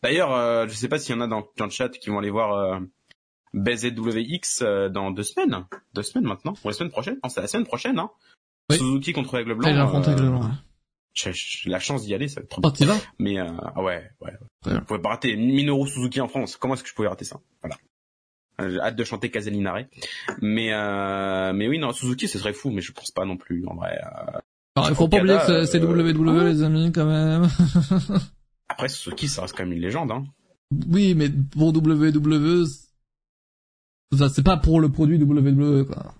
D'ailleurs, 0.02 0.32
euh, 0.34 0.66
je 0.68 0.74
sais 0.74 0.88
pas 0.88 0.98
s'il 0.98 1.14
y 1.14 1.18
en 1.18 1.22
a 1.22 1.26
dans, 1.26 1.46
dans 1.56 1.64
le 1.64 1.70
chat 1.70 1.88
qui 1.88 2.10
vont 2.10 2.18
aller 2.18 2.30
voir 2.30 2.52
euh, 2.52 2.78
BZWX 3.54 4.62
euh, 4.62 4.88
dans 4.88 5.10
deux 5.10 5.22
semaines. 5.22 5.64
Deux 5.94 6.02
semaines 6.02 6.26
maintenant. 6.28 6.54
Ou 6.64 6.68
la 6.68 6.74
semaine 6.74 6.90
prochaine. 6.90 7.18
Non, 7.22 7.30
c'est 7.30 7.40
la 7.40 7.46
semaine 7.46 7.66
prochaine, 7.66 7.98
hein. 7.98 8.10
Oui. 8.70 8.76
Suzuki 8.78 9.12
contre 9.12 9.38
Aigle 9.38 9.54
Blanc. 9.54 9.68
Euh, 9.68 10.14
Blanc. 10.14 10.50
J'ai 11.14 11.30
j'ai 11.32 11.70
la 11.70 11.78
chance 11.78 12.02
d'y 12.04 12.12
aller, 12.12 12.28
ça 12.28 12.40
va 12.40 12.44
être 12.44 12.50
trop 12.50 12.62
Oh, 12.64 12.70
bien. 12.70 13.00
Mais 13.18 13.38
euh, 13.38 13.48
ouais, 13.76 14.10
ouais. 14.20 14.32
Bien. 14.66 14.74
Je 14.74 14.80
pouvais 14.80 15.00
pas 15.00 15.10
rater 15.10 15.36
Minoru 15.36 15.88
Suzuki 15.88 16.20
en 16.20 16.28
France. 16.28 16.56
Comment 16.56 16.74
est-ce 16.74 16.82
que 16.82 16.88
je 16.88 16.94
pouvais 16.94 17.08
rater 17.08 17.24
ça? 17.24 17.40
Voilà. 17.62 17.76
Euh, 18.60 18.70
J'ai 18.70 18.80
hâte 18.80 18.96
de 18.96 19.04
chanter 19.04 19.30
Casalinare. 19.30 19.80
Mais 20.40 20.72
euh, 20.72 21.52
mais 21.52 21.68
oui, 21.68 21.78
non, 21.78 21.92
Suzuki, 21.92 22.28
ce 22.28 22.38
serait 22.38 22.52
fou, 22.52 22.70
mais 22.70 22.80
je 22.82 22.92
pense 22.92 23.10
pas 23.10 23.24
non 23.24 23.36
plus, 23.36 23.66
en 23.66 23.74
vrai. 23.74 23.98
euh. 24.00 24.38
Alors, 24.76 24.90
il 24.90 24.96
faut 24.96 25.08
pas 25.08 25.18
oublier 25.18 25.38
que 25.46 25.64
c'est 25.66 25.82
euh, 25.82 26.12
WWE, 26.12 26.44
les 26.46 26.62
amis, 26.62 26.90
quand 26.92 27.06
même. 27.06 27.48
Après, 28.68 28.88
Suzuki, 28.88 29.28
ça 29.28 29.42
reste 29.42 29.56
quand 29.56 29.64
même 29.64 29.72
une 29.72 29.80
légende, 29.82 30.10
hein. 30.10 30.24
oui, 30.90 31.14
mais 31.14 31.28
pour 31.30 31.68
WWE, 31.76 32.64
ça, 34.16 34.28
c'est 34.28 34.42
pas 34.44 34.56
pour 34.56 34.80
le 34.80 34.88
produit 34.90 35.16
WWE, 35.22 35.84
quoi. 35.86 36.14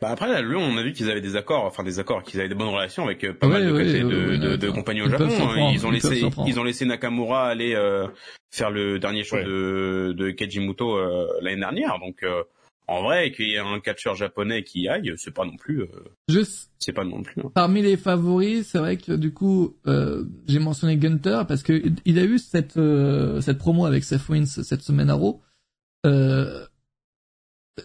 Bah 0.00 0.08
après, 0.10 0.28
là, 0.28 0.42
lui, 0.42 0.56
on 0.56 0.76
a 0.76 0.82
vu 0.82 0.92
qu'ils 0.92 1.10
avaient 1.10 1.20
des 1.20 1.36
accords, 1.36 1.64
enfin 1.64 1.82
des 1.82 1.98
accords, 1.98 2.22
qu'ils 2.22 2.40
avaient 2.40 2.48
des 2.48 2.54
bonnes 2.54 2.68
relations 2.68 3.04
avec 3.04 3.24
euh, 3.24 3.32
pas 3.32 3.46
Ouais, 3.46 3.54
mal 3.54 3.66
de, 3.66 3.72
ouais, 3.72 3.84
côtés 3.84 4.04
ouais, 4.04 4.10
de, 4.38 4.48
ouais, 4.48 4.58
de, 4.58 4.70
compagnies 4.70 5.02
au 5.02 5.06
Ils 5.06 5.10
Japon. 5.10 5.24
hein. 5.30 5.70
Ils 5.72 5.86
ont 5.86 5.90
ils 5.90 5.94
laissé, 5.94 6.22
ils 6.46 6.60
ont 6.60 6.64
laissé 6.64 6.84
Nakamura 6.84 7.46
aller 7.48 7.74
euh, 7.74 8.06
faire 8.50 8.70
le 8.70 8.98
dernier 8.98 9.24
show 9.24 9.36
Ouais. 9.36 9.44
de, 9.44 10.14
de 10.16 10.30
Keijimoto 10.30 10.96
euh, 10.96 11.26
l'année 11.40 11.60
dernière. 11.60 11.98
Donc, 11.98 12.22
euh, 12.22 12.42
en 12.88 13.02
vrai, 13.02 13.32
qu'il 13.32 13.48
y 13.48 13.54
ait 13.54 13.58
un 13.58 13.80
catcheur 13.80 14.14
japonais 14.14 14.62
qui 14.62 14.82
y 14.82 14.88
aille, 14.88 15.12
c'est 15.16 15.34
pas 15.34 15.44
non 15.44 15.56
plus, 15.56 15.80
euh, 15.82 15.86
Juste, 16.28 16.70
c'est 16.78 16.92
pas 16.92 17.02
non 17.04 17.22
plus. 17.22 17.42
hein. 17.44 17.50
parmi 17.52 17.82
les 17.82 17.96
favoris, 17.96 18.66
c'est 18.68 18.78
vrai 18.78 18.96
que 18.96 19.10
du 19.12 19.32
coup, 19.32 19.76
euh, 19.88 20.24
j'ai 20.46 20.60
mentionné 20.60 20.96
Gunter 20.96 21.42
parce 21.48 21.64
que 21.64 21.82
il 22.04 22.18
a 22.20 22.22
eu 22.24 22.38
cette 22.38 22.76
euh, 22.76 23.40
cette 23.40 23.58
promo 23.58 23.86
avec 23.86 24.04
Seth 24.04 24.22
Rollins 24.22 24.44
cette 24.46 24.82
semaine 24.82 25.10
à 25.10 25.14
Raw. 25.14 25.42
Euh, 26.06 26.64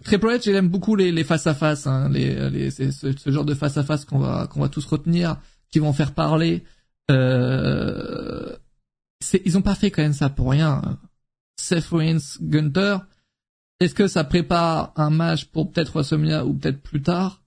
Triple 0.04 0.28
H, 0.28 0.50
il 0.50 0.56
aime 0.56 0.70
beaucoup 0.70 0.96
les 0.96 1.12
les 1.12 1.24
face 1.24 1.48
à 1.48 1.54
face, 1.54 1.86
hein, 1.86 2.10
les 2.10 2.50
les 2.50 2.72
ce, 2.72 2.92
ce 2.92 3.32
genre 3.32 3.46
de 3.46 3.54
face 3.54 3.78
à 3.78 3.84
face 3.84 4.06
qu'on 4.06 4.20
va 4.20 4.48
qu'on 4.48 4.62
va 4.62 4.70
tous 4.70 4.86
retenir, 4.86 5.38
qui 5.70 5.80
vont 5.80 5.94
faire 5.94 6.14
parler. 6.14 6.64
Euh, 7.10 8.56
ils 9.46 9.58
ont 9.58 9.62
pas 9.62 9.76
fait 9.76 9.92
quand 9.92 10.02
même 10.02 10.14
ça 10.14 10.30
pour 10.30 10.52
rien. 10.52 11.00
Seth 11.58 11.88
Rollins, 11.88 12.18
Gunter. 12.42 12.98
Est-ce 13.80 13.96
que 13.96 14.08
ça 14.08 14.24
prépare 14.24 14.94
un 14.96 15.10
match 15.10 15.46
pour 15.46 15.72
peut-être 15.72 15.94
WrestleMania 15.94 16.46
ou 16.46 16.54
peut-être 16.54 16.82
plus 16.82 17.02
tard? 17.02 17.42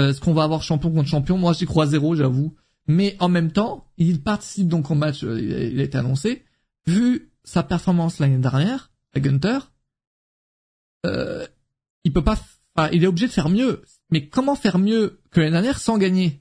Euh, 0.00 0.10
Est-ce 0.10 0.20
qu'on 0.20 0.34
va 0.34 0.44
avoir 0.44 0.62
champion 0.62 0.90
contre 0.90 1.08
champion? 1.08 1.38
Moi, 1.38 1.52
j'y 1.52 1.66
crois 1.66 1.86
zéro, 1.86 2.14
j'avoue. 2.14 2.54
Mais 2.86 3.16
en 3.18 3.28
même 3.28 3.50
temps, 3.50 3.86
il 3.96 4.22
participe 4.22 4.68
donc 4.68 4.90
au 4.90 4.94
match, 4.94 5.24
euh, 5.24 5.40
il 5.40 5.80
a, 5.80 5.82
été 5.82 5.98
annoncé. 5.98 6.44
Vu 6.86 7.32
sa 7.44 7.62
performance 7.62 8.18
l'année 8.18 8.38
dernière, 8.38 8.92
à 9.14 9.20
Gunter, 9.20 9.58
euh, 11.06 11.46
il 12.04 12.12
peut 12.12 12.22
pas, 12.24 12.36
enfin, 12.76 12.88
il 12.92 13.02
est 13.04 13.06
obligé 13.06 13.26
de 13.26 13.32
faire 13.32 13.48
mieux. 13.48 13.82
Mais 14.10 14.28
comment 14.28 14.54
faire 14.54 14.78
mieux 14.78 15.20
que 15.30 15.40
l'année 15.40 15.52
dernière 15.52 15.78
sans 15.78 15.98
gagner? 15.98 16.40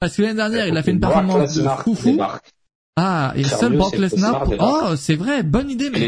Parce 0.00 0.16
que 0.16 0.22
l'année 0.22 0.34
dernière, 0.34 0.66
il 0.66 0.76
a 0.76 0.82
fait 0.82 0.90
une 0.92 1.00
performance 1.00 1.54
de 1.54 1.58
Lesnar 1.60 1.82
fou 1.82 1.94
fou. 1.94 2.10
débarque. 2.10 2.50
Ah, 2.96 3.32
et 3.36 3.44
seul 3.44 3.76
Brock 3.76 3.96
Lesnar. 3.96 4.46
Oh, 4.60 4.96
c'est 4.96 5.14
vrai, 5.16 5.42
bonne 5.42 5.70
idée, 5.70 5.90
mais. 5.90 6.00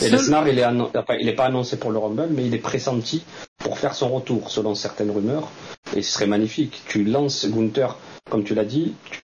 Et 0.00 0.08
Seul- 0.08 0.12
Lesnar, 0.12 0.48
il 0.48 0.58
est, 0.58 0.62
annon- 0.62 0.90
enfin, 0.96 1.14
il 1.20 1.28
est 1.28 1.34
pas 1.34 1.44
annoncé 1.46 1.76
pour 1.78 1.90
le 1.92 1.98
Rumble, 1.98 2.28
mais 2.30 2.46
il 2.46 2.54
est 2.54 2.58
pressenti 2.58 3.22
pour 3.58 3.78
faire 3.78 3.94
son 3.94 4.08
retour, 4.10 4.50
selon 4.50 4.74
certaines 4.74 5.10
rumeurs. 5.10 5.50
Et 5.94 6.02
ce 6.02 6.12
serait 6.12 6.26
magnifique. 6.26 6.82
Tu 6.88 7.04
lances 7.04 7.46
Gunther, 7.46 7.96
comme 8.30 8.42
tu 8.44 8.54
l'as 8.54 8.64
dit, 8.64 8.94
tu, 9.10 9.20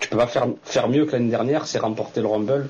tu 0.00 0.08
peux 0.08 0.16
pas 0.16 0.26
faire, 0.26 0.46
faire 0.62 0.88
mieux 0.88 1.04
que 1.06 1.12
l'année 1.12 1.30
dernière, 1.30 1.66
c'est 1.66 1.78
remporter 1.78 2.20
le 2.22 2.28
Rumble 2.28 2.68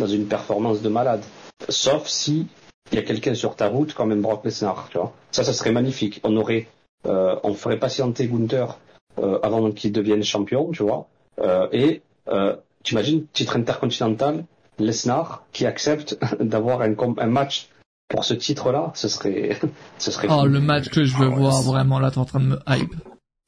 dans 0.00 0.06
une 0.06 0.26
performance 0.26 0.82
de 0.82 0.88
malade. 0.88 1.22
Sauf 1.68 2.08
si 2.08 2.46
il 2.92 2.96
y 2.96 2.98
a 2.98 3.02
quelqu'un 3.02 3.34
sur 3.34 3.56
ta 3.56 3.68
route, 3.68 3.94
comme 3.94 4.12
un 4.12 4.16
Brock 4.16 4.44
Lesnar, 4.44 4.88
tu 4.90 4.98
vois. 4.98 5.14
Ça, 5.30 5.44
ça 5.44 5.52
serait 5.52 5.72
magnifique. 5.72 6.20
On 6.24 6.36
aurait, 6.36 6.68
euh, 7.06 7.36
on 7.42 7.54
ferait 7.54 7.78
patienter 7.78 8.26
Gunther 8.26 8.78
euh, 9.18 9.38
avant 9.42 9.70
qu'il 9.72 9.92
devienne 9.92 10.22
champion, 10.22 10.70
tu 10.70 10.82
vois. 10.82 11.08
Euh, 11.40 11.68
et 11.72 12.02
euh, 12.28 12.56
tu 12.82 12.94
imagines 12.94 13.26
titre 13.32 13.56
intercontinental, 13.56 14.44
Lesnar 14.78 15.44
qui 15.52 15.66
accepte 15.66 16.18
d'avoir 16.40 16.82
un, 16.82 17.26
match 17.26 17.68
pour 18.08 18.24
ce 18.24 18.34
titre-là, 18.34 18.92
ce 18.94 19.08
serait, 19.08 19.58
ce 19.98 20.10
serait. 20.10 20.28
oh, 20.30 20.40
fou. 20.40 20.46
le 20.46 20.60
match 20.60 20.88
que 20.88 21.04
je 21.04 21.16
veux 21.16 21.28
Ah 21.30 21.36
voir 21.36 21.62
vraiment 21.62 21.98
là, 21.98 22.10
t'es 22.10 22.18
en 22.18 22.24
train 22.24 22.40
de 22.40 22.46
me 22.46 22.58
hype. 22.68 22.94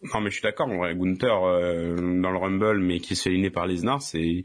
Non, 0.02 0.20
mais 0.20 0.30
je 0.30 0.36
suis 0.36 0.42
d'accord. 0.42 0.68
En 0.68 0.78
vrai, 0.78 0.94
Gunther 0.94 1.44
euh, 1.44 1.94
dans 1.96 2.30
le 2.30 2.38
Rumble, 2.38 2.78
mais 2.80 3.00
qui 3.00 3.16
se 3.16 3.22
fait 3.22 3.30
éliminer 3.30 3.50
par 3.50 3.66
Lesnar, 3.66 4.00
c'est 4.00 4.44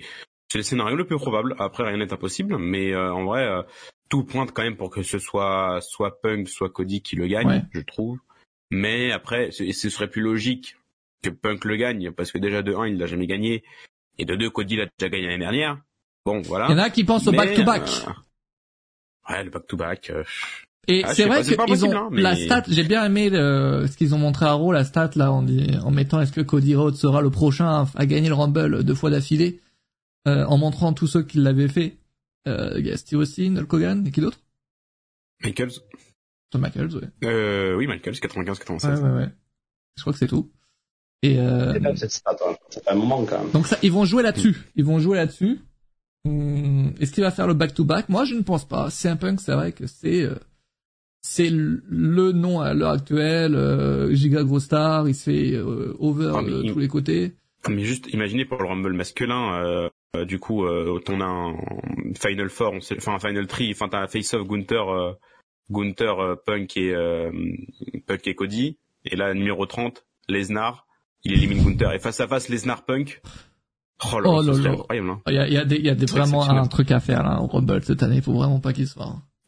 c'est 0.52 0.58
le 0.60 0.64
scénario 0.64 0.96
le 0.96 1.06
plus 1.06 1.18
probable. 1.18 1.56
Après, 1.60 1.84
rien 1.84 1.98
n'est 1.98 2.14
impossible, 2.14 2.58
mais 2.58 2.94
euh, 2.94 3.14
en 3.14 3.26
vrai, 3.26 3.44
euh, 3.46 3.62
tout 4.10 4.24
pointe 4.24 4.52
quand 4.54 4.64
même 4.64 4.78
pour 4.78 4.90
que 4.90 5.02
ce 5.04 5.18
soit 5.20 5.80
soit 5.82 6.22
Punk, 6.22 6.48
soit 6.50 6.70
Cody 6.70 7.02
qui 7.02 7.16
le 7.16 7.28
gagne, 7.28 7.48
Ouais. 7.48 7.62
je 7.74 7.82
trouve. 7.82 8.20
Mais 8.72 9.12
après, 9.12 9.52
ce, 9.52 9.70
ce 9.72 9.90
serait 9.90 10.10
plus 10.10 10.22
logique 10.22 10.78
que 11.24 11.30
Punk 11.30 11.66
le 11.66 11.76
gagne, 11.76 12.12
parce 12.12 12.32
que 12.32 12.38
déjà 12.38 12.62
de 12.62 12.74
1, 12.74 12.88
il 12.88 12.98
l'a 12.98 13.08
jamais 13.08 13.28
gagné, 13.28 13.64
et 14.18 14.26
de 14.26 14.36
2, 14.36 14.50
Cody 14.50 14.76
l'a 14.78 14.86
déjà 14.98 15.10
gagné 15.10 15.26
l'année 15.28 15.40
dernière. 15.40 15.78
Bon, 16.26 16.42
voilà. 16.42 16.68
Il 16.70 16.72
y 16.72 16.76
en 16.76 16.84
a 16.84 16.90
qui 16.90 17.04
pensent 17.04 17.28
au 17.28 17.32
back-to-back. 17.32 17.84
euh, 18.08 18.12
ouais, 19.34 19.44
le 19.44 19.50
back-to-back. 19.50 20.10
euh, 20.12 20.24
Et 20.88 21.02
Ah, 21.04 21.14
c'est 21.16 21.26
vrai 21.26 21.38
pas, 21.38 21.44
c'est 21.44 21.56
pas 21.56 21.66
qu'ils 21.66 21.84
ont 21.86 21.92
hein, 21.96 22.10
mais- 22.12 22.22
la 22.22 22.36
stat. 22.36 22.64
J'ai 22.70 22.84
bien 22.84 23.04
aimé 23.06 23.30
le- 23.32 23.88
ce 23.88 23.98
qu'ils 23.98 24.14
ont 24.14 24.20
montré 24.20 24.46
à 24.46 24.54
Raw, 24.54 24.72
la 24.72 24.84
stat 24.84 25.10
là, 25.16 25.32
en, 25.32 25.42
mettant 25.92 26.22
est-ce 26.22 26.32
que 26.32 26.42
Cody 26.42 26.76
Rhodes 26.76 26.96
sera 26.96 27.22
le 27.22 27.32
prochain 27.32 27.66
à, 27.68 27.86
à 27.96 28.06
gagner 28.06 28.28
le 28.30 28.36
Rumble 28.36 28.84
deux 28.84 28.94
fois 28.94 29.10
d'affilée, 29.10 29.60
euh, 30.28 30.46
en 30.46 30.58
montrant 30.58 30.94
tous 30.94 31.08
ceux 31.08 31.24
qui 31.24 31.38
l'avaient 31.40 31.68
fait. 31.68 31.98
Euh, 32.48 32.76
il 32.78 32.86
y 32.86 32.92
a 32.92 32.98
Steve 32.98 33.20
Austin, 33.20 33.56
Hulk 33.58 33.74
Hogan, 33.74 34.06
et 34.08 34.12
qui 34.12 34.22
d'autre? 34.22 34.40
Michaels. 35.44 35.72
Shawn 36.52 36.62
Michaels, 36.62 36.96
ouais. 36.96 37.10
Euh, 37.24 37.76
oui, 37.76 37.88
Michaels, 37.88 38.16
95-96. 38.16 38.86
Ouais, 38.88 39.02
ouais, 39.02 39.16
ouais. 39.18 39.30
Je 39.98 40.02
crois 40.02 40.14
que 40.14 40.20
c'est 40.20 40.28
tout. 40.28 40.52
Et 41.24 41.40
euh, 41.40 41.74
C'est 41.96 42.22
hein. 42.28 42.56
Un 42.88 42.96
moment 42.96 43.26
quand 43.26 43.40
même. 43.42 43.52
donc 43.52 43.66
ça, 43.68 43.78
ils 43.82 43.92
vont 43.92 44.06
jouer 44.06 44.22
là-dessus. 44.24 44.56
Ils 44.76 44.86
vont 44.86 45.00
jouer 45.00 45.18
là-dessus. 45.18 45.60
Hum, 46.26 46.94
Est-ce 47.00 47.12
qu'il 47.12 47.24
va 47.24 47.32
faire 47.32 47.48
le 47.48 47.54
back-to-back? 47.54 48.10
Moi, 48.10 48.26
je 48.26 48.36
ne 48.36 48.42
pense 48.42 48.68
pas. 48.68 48.90
C'est 48.92 49.10
un 49.10 49.16
punk, 49.16 49.40
c'est 49.42 49.54
vrai 49.54 49.72
que 49.72 49.88
c'est 49.88 50.24
euh, 50.24 50.36
c'est 51.22 51.50
le 51.50 52.32
nom 52.32 52.60
à 52.62 52.74
l'heure 52.74 52.92
actuelle. 52.92 53.56
Euh, 53.56 54.14
giga 54.14 54.44
gros 54.44 54.60
star, 54.60 55.08
il 55.08 55.16
se 55.16 55.24
fait 55.24 55.54
euh, 55.56 55.96
over 56.00 56.32
Ah, 56.36 56.44
de 56.44 56.62
il- 56.64 56.74
tous 56.74 56.80
les 56.80 56.88
côtés. 56.88 57.34
Mais 57.70 57.84
juste, 57.84 58.08
imaginez 58.14 58.46
pour 58.46 58.62
le 58.62 58.68
Rumble 58.68 58.94
masculin, 58.94 59.90
euh, 60.16 60.26
du 60.26 60.40
coup, 60.40 60.66
euh, 60.66 61.00
on 61.10 61.22
a 61.22 61.26
un 61.26 61.56
Final 62.20 62.50
Four, 62.50 62.74
on 62.74 62.80
sait- 62.80 62.98
enfin 62.98 63.14
un 63.16 63.20
Final 63.20 63.48
3, 63.48 63.66
enfin 63.72 63.88
t'as 63.90 64.02
un 64.02 64.08
face-off 64.08 64.48
Gunther, 64.48 64.88
euh, 64.90 65.14
Gunther, 65.70 66.20
euh, 66.20 66.36
Punk 66.46 66.78
et 66.78 66.94
Punk 68.08 68.28
et 68.28 68.36
Cody, 68.36 68.78
et 69.06 69.16
là 69.16 69.34
numéro 69.34 69.66
30, 69.66 70.06
Lesnar, 70.30 70.86
il 71.24 71.34
élimine 71.34 71.64
Gunther 71.64 71.94
et 71.94 72.00
face 72.00 72.20
à 72.20 72.28
face 72.28 72.50
Lesnar 72.50 72.86
Punk. 72.86 73.22
Oh 74.14 74.20
là, 74.20 74.30
Oh 74.30 74.42
là 74.42 74.54
serait 74.54 74.64
là. 74.64 74.72
incroyable. 74.72 75.10
Hein. 75.10 75.22
Il 75.28 75.34
y 75.36 75.38
a, 75.40 75.48
il 75.48 75.54
y 75.54 75.58
a 75.58 75.66
des, 75.66 75.76
il 75.78 75.86
y 75.86 75.90
a 75.90 75.96
des 75.96 76.06
C'est 76.08 76.18
vraiment 76.18 76.44
un 76.50 76.68
truc 76.68 76.92
à 76.92 77.00
faire 77.00 77.24
là 77.24 77.42
au 77.42 77.48
Rumble 77.48 77.82
cette 77.84 78.04
année. 78.04 78.18
Il 78.18 78.22
faut 78.22 78.34
vraiment 78.34 78.60
pas 78.60 78.74
qu'il 78.74 78.88
se 78.88 78.94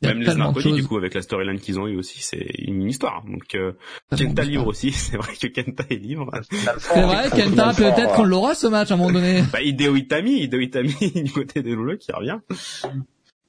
Même 0.03 0.23
Cody, 0.53 0.61
choses. 0.61 0.75
du 0.75 0.83
coup, 0.85 0.97
avec 0.97 1.13
la 1.15 1.23
storyline 1.23 1.59
qu'ils 1.59 1.79
ont 1.79 1.87
eu 1.87 1.97
aussi, 1.97 2.21
c'est 2.21 2.45
une 2.59 2.83
histoire. 2.87 3.23
Donc 3.25 3.55
euh, 3.55 3.71
Kenta 4.15 4.43
libre 4.43 4.67
aussi, 4.67 4.91
c'est 4.93 5.17
vrai 5.17 5.33
que 5.33 5.47
Kenta 5.47 5.83
est 5.89 5.95
libre. 5.95 6.29
C'est 6.77 7.01
vrai, 7.01 7.29
Kenta, 7.31 7.73
peut-être 7.73 8.13
qu'on 8.13 8.23
l'aura 8.23 8.53
ce 8.53 8.67
match 8.67 8.91
à 8.91 8.93
un 8.93 8.97
moment 8.97 9.11
donné. 9.13 9.41
Bah 9.51 9.61
Hideo 9.61 9.95
Itami, 9.95 10.43
Hideo 10.43 10.59
Itami 10.59 10.93
du 11.15 11.31
côté 11.31 11.63
de 11.63 11.73
Lolo 11.73 11.97
qui 11.97 12.11
revient. 12.11 12.37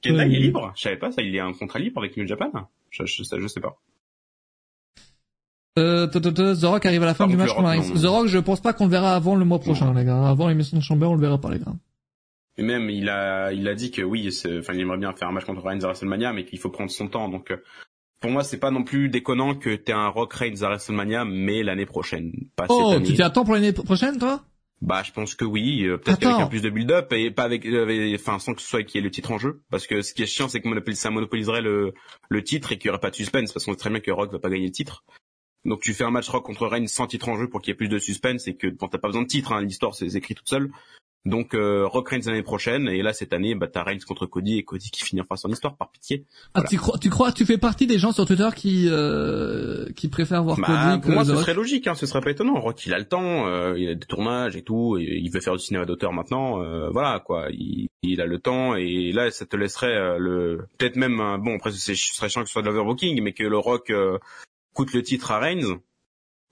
Kenta 0.01 0.23
Oui. 0.23 0.29
il 0.31 0.35
est 0.35 0.39
libre, 0.39 0.71
je 0.75 0.81
savais 0.81 0.97
pas 0.97 1.11
ça, 1.11 1.21
il 1.21 1.35
est 1.35 1.39
un 1.39 1.53
contrat 1.53 1.77
libre 1.79 1.99
avec 2.01 2.17
New 2.17 2.25
Japan. 2.25 2.49
Je, 2.89 3.03
je, 3.05 3.21
je 3.23 3.47
sais 3.47 3.59
pas. 3.59 3.77
Euh, 5.77 6.07
t- 6.07 6.19
t- 6.19 6.33
t- 6.33 6.53
The 6.59 6.63
Rock 6.63 6.85
arrive 6.85 7.03
à 7.03 7.05
la 7.05 7.13
fin 7.13 7.27
du 7.27 7.37
match 7.37 7.53
contre. 7.53 7.93
The 8.01 8.05
Rock, 8.05 8.27
je 8.27 8.37
pense 8.39 8.59
pas 8.59 8.73
qu'on 8.73 8.85
le 8.85 8.91
verra 8.91 9.15
avant 9.15 9.35
le 9.35 9.45
mois 9.45 9.59
prochain, 9.59 9.93
les 9.93 10.03
gars. 10.03 10.27
Avant 10.27 10.47
l'émission 10.47 10.77
de 10.77 10.81
Chamber, 10.83 11.05
on 11.09 11.13
le 11.15 11.21
verra 11.21 11.37
pas, 11.39 11.51
les 11.51 11.59
gars. 11.59 11.73
Et 12.59 12.61
même, 12.61 12.89
il 12.89 13.07
a, 13.07 13.53
il 13.53 13.69
a 13.69 13.73
dit 13.73 13.89
que 13.89 14.01
oui, 14.01 14.27
enfin, 14.59 14.73
il 14.73 14.81
aimerait 14.81 14.97
bien 14.97 15.13
faire 15.13 15.29
un 15.29 15.31
match 15.31 15.45
contre 15.45 15.61
Reigns 15.61 15.79
à 15.83 15.87
WrestleMania, 15.87 16.33
mais 16.33 16.43
qu'il 16.43 16.59
faut 16.59 16.69
prendre 16.69 16.91
son 16.91 17.07
temps. 17.07 17.29
Donc, 17.29 17.51
euh, 17.51 17.63
pour 18.19 18.31
moi, 18.31 18.43
c'est 18.43 18.59
pas 18.59 18.69
non 18.69 18.83
plus 18.83 19.07
déconnant 19.07 19.55
que 19.55 19.73
t'aies 19.77 19.93
un 19.93 20.09
Rock 20.09 20.33
Reigns 20.33 20.61
à 20.63 20.67
WrestleMania, 20.67 21.23
mais 21.23 21.63
l'année 21.63 21.85
prochaine, 21.85 22.33
pas 22.57 22.65
oh, 22.67 22.89
cette 22.89 22.97
année. 22.97 23.07
tu 23.07 23.13
t'y 23.13 23.21
attends 23.21 23.45
pour 23.45 23.53
l'année 23.53 23.71
prochaine, 23.71 24.17
toi? 24.17 24.43
Bah, 24.81 25.03
je 25.05 25.13
pense 25.13 25.35
que 25.35 25.45
oui, 25.45 25.85
euh, 25.85 25.97
peut-être 25.97 26.19
qu'avec 26.19 26.41
un 26.41 26.47
plus 26.47 26.61
de 26.61 26.69
build-up 26.69 27.13
et 27.13 27.31
pas 27.31 27.43
avec, 27.43 27.65
enfin, 28.15 28.39
sans 28.39 28.53
que 28.53 28.61
ce 28.61 28.67
soit 28.67 28.83
qu'il 28.83 28.99
y 28.99 29.01
ait 29.01 29.05
le 29.05 29.11
titre 29.11 29.31
en 29.31 29.37
jeu. 29.37 29.61
Parce 29.69 29.87
que 29.87 30.01
ce 30.01 30.13
qui 30.13 30.23
est 30.23 30.25
chiant, 30.25 30.49
c'est 30.49 30.59
que 30.59 30.93
ça 30.95 31.11
monopoliserait 31.11 31.61
le, 31.61 31.93
le 32.27 32.43
titre 32.43 32.73
et 32.73 32.77
qu'il 32.77 32.87
y 32.87 32.89
aurait 32.89 32.99
pas 32.99 33.09
de 33.09 33.15
suspense, 33.15 33.53
parce 33.53 33.63
qu'on 33.63 33.71
sait 33.71 33.77
très 33.77 33.89
bien 33.89 34.01
que 34.01 34.11
Rock 34.11 34.33
va 34.33 34.39
pas 34.39 34.49
gagner 34.49 34.65
le 34.65 34.71
titre. 34.73 35.05
Donc 35.63 35.81
tu 35.81 35.93
fais 35.93 36.03
un 36.03 36.11
match 36.11 36.27
Rock 36.27 36.45
contre 36.45 36.67
Reigns 36.67 36.87
sans 36.87 37.07
titre 37.07 37.29
en 37.29 37.37
jeu 37.37 37.47
pour 37.47 37.61
qu'il 37.61 37.71
y 37.71 37.73
ait 37.73 37.77
plus 37.77 37.87
de 37.87 37.99
suspense 37.99 38.47
et 38.47 38.55
que 38.55 38.67
bon, 38.67 38.89
t'as 38.89 38.97
pas 38.97 39.07
besoin 39.07 39.21
de 39.21 39.27
titre, 39.27 39.53
hein, 39.53 39.61
l'histoire 39.61 39.95
c'est 39.95 40.15
écrit 40.15 40.35
toute 40.35 40.49
seule. 40.49 40.71
Donc 41.25 41.53
euh, 41.53 41.85
Rock 41.85 42.09
Reigns 42.09 42.21
l'année 42.25 42.43
prochaine 42.43 42.87
et 42.87 43.01
là 43.01 43.11
cette 43.11 43.33
année 43.33 43.53
bah 43.53 43.67
t'as 43.67 43.83
Reigns 43.83 43.99
contre 44.07 44.25
Cody 44.25 44.57
et 44.57 44.63
Cody 44.63 44.89
qui 44.89 45.03
finit 45.03 45.21
enfin 45.21 45.35
son 45.35 45.49
histoire 45.49 45.75
par 45.75 45.91
pitié. 45.91 46.25
Ah 46.53 46.63
tu 46.63 46.77
crois 46.77 46.97
tu 46.97 47.09
crois 47.09 47.31
tu 47.33 47.45
fais 47.45 47.57
partie 47.57 47.87
des 47.87 47.99
gens 47.99 48.13
sur 48.13 48.25
Twitter 48.25 48.47
qui 48.55 48.87
euh, 48.87 49.89
qui 49.95 50.07
préfèrent 50.07 50.43
voir 50.43 50.57
bah, 50.57 50.67
Cody 50.67 51.01
pour 51.01 51.11
moi 51.11 51.25
ce 51.25 51.35
serait 51.35 51.53
logique 51.53 51.87
hein, 51.87 51.95
ce 51.95 52.05
serait 52.05 52.21
pas 52.21 52.31
étonnant. 52.31 52.59
Rock 52.59 52.85
il 52.85 52.93
a 52.93 52.99
le 52.99 53.05
temps, 53.05 53.47
euh, 53.47 53.77
il 53.77 53.89
a 53.89 53.95
des 53.95 54.05
tournages 54.05 54.55
et 54.55 54.61
tout, 54.61 54.97
et 54.97 55.03
il 55.03 55.29
veut 55.29 55.41
faire 55.41 55.53
du 55.53 55.59
cinéma 55.59 55.85
d'auteur 55.85 56.13
maintenant, 56.13 56.61
euh, 56.61 56.89
voilà 56.89 57.19
quoi, 57.19 57.47
il, 57.51 57.89
il, 58.01 58.21
a 58.21 58.25
le 58.25 58.39
temps 58.39 58.75
et 58.75 59.11
là 59.11 59.29
ça 59.31 59.45
te 59.45 59.55
laisserait 59.55 59.95
euh, 59.95 60.17
le 60.17 60.67
peut-être 60.77 60.95
même 60.95 61.17
bon 61.43 61.55
après 61.55 61.71
ce 61.71 61.93
serait 61.93 62.29
chiant 62.29 62.41
que 62.41 62.47
ce 62.47 62.53
soit 62.53 62.61
de 62.61 62.67
l'overbooking 62.67 63.21
mais 63.21 63.33
que 63.33 63.43
le 63.43 63.57
Rock 63.57 63.91
coûte 64.73 64.93
le 64.93 65.03
titre 65.03 65.31
à 65.31 65.39
Reigns 65.39 65.79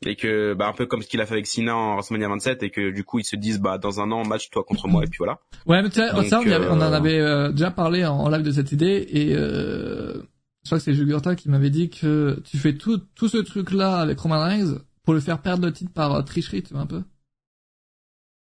et 0.05 0.15
que 0.15 0.53
bah 0.53 0.67
un 0.67 0.73
peu 0.73 0.85
comme 0.85 1.01
ce 1.01 1.07
qu'il 1.07 1.21
a 1.21 1.25
fait 1.25 1.33
avec 1.33 1.47
Sina 1.47 1.75
en 1.75 1.93
WrestleMania 1.93 2.29
27 2.29 2.63
et 2.63 2.69
que 2.69 2.91
du 2.91 3.03
coup 3.03 3.19
ils 3.19 3.25
se 3.25 3.35
disent 3.35 3.59
bah 3.59 3.77
dans 3.77 3.99
un 3.99 4.11
an 4.11 4.23
match 4.25 4.49
toi 4.49 4.63
contre 4.63 4.87
moi 4.87 5.03
et 5.03 5.07
puis 5.07 5.17
voilà. 5.17 5.39
Ouais 5.65 5.81
mais 5.81 5.89
tu 5.89 5.95
sais, 5.95 6.09
ça 6.29 6.39
on, 6.39 6.47
on, 6.47 6.81
en 6.81 6.81
euh, 6.81 6.93
avait 6.93 7.19
euh, 7.19 7.51
déjà 7.51 7.71
parlé 7.71 8.05
en, 8.05 8.29
live 8.29 8.43
de 8.43 8.51
cette 8.51 8.71
idée 8.71 9.07
et 9.09 9.33
euh, 9.35 10.21
je 10.63 10.69
crois 10.69 10.77
que 10.77 10.83
c'est 10.83 10.93
Jugurta 10.93 11.35
qui 11.35 11.49
m'avait 11.49 11.71
dit 11.71 11.89
que 11.89 12.41
tu 12.45 12.57
fais 12.57 12.75
tout 12.75 12.99
tout 13.15 13.27
ce 13.27 13.37
truc 13.37 13.71
là 13.71 13.97
avec 13.97 14.19
Roman 14.19 14.43
Reigns 14.43 14.79
pour 15.03 15.15
le 15.15 15.19
faire 15.19 15.41
perdre 15.41 15.65
le 15.65 15.73
titre 15.73 15.91
par 15.93 16.13
euh, 16.13 16.21
tricherie 16.21 16.61
tu 16.61 16.73
vois 16.73 16.83
un 16.83 16.87
peu. 16.87 17.01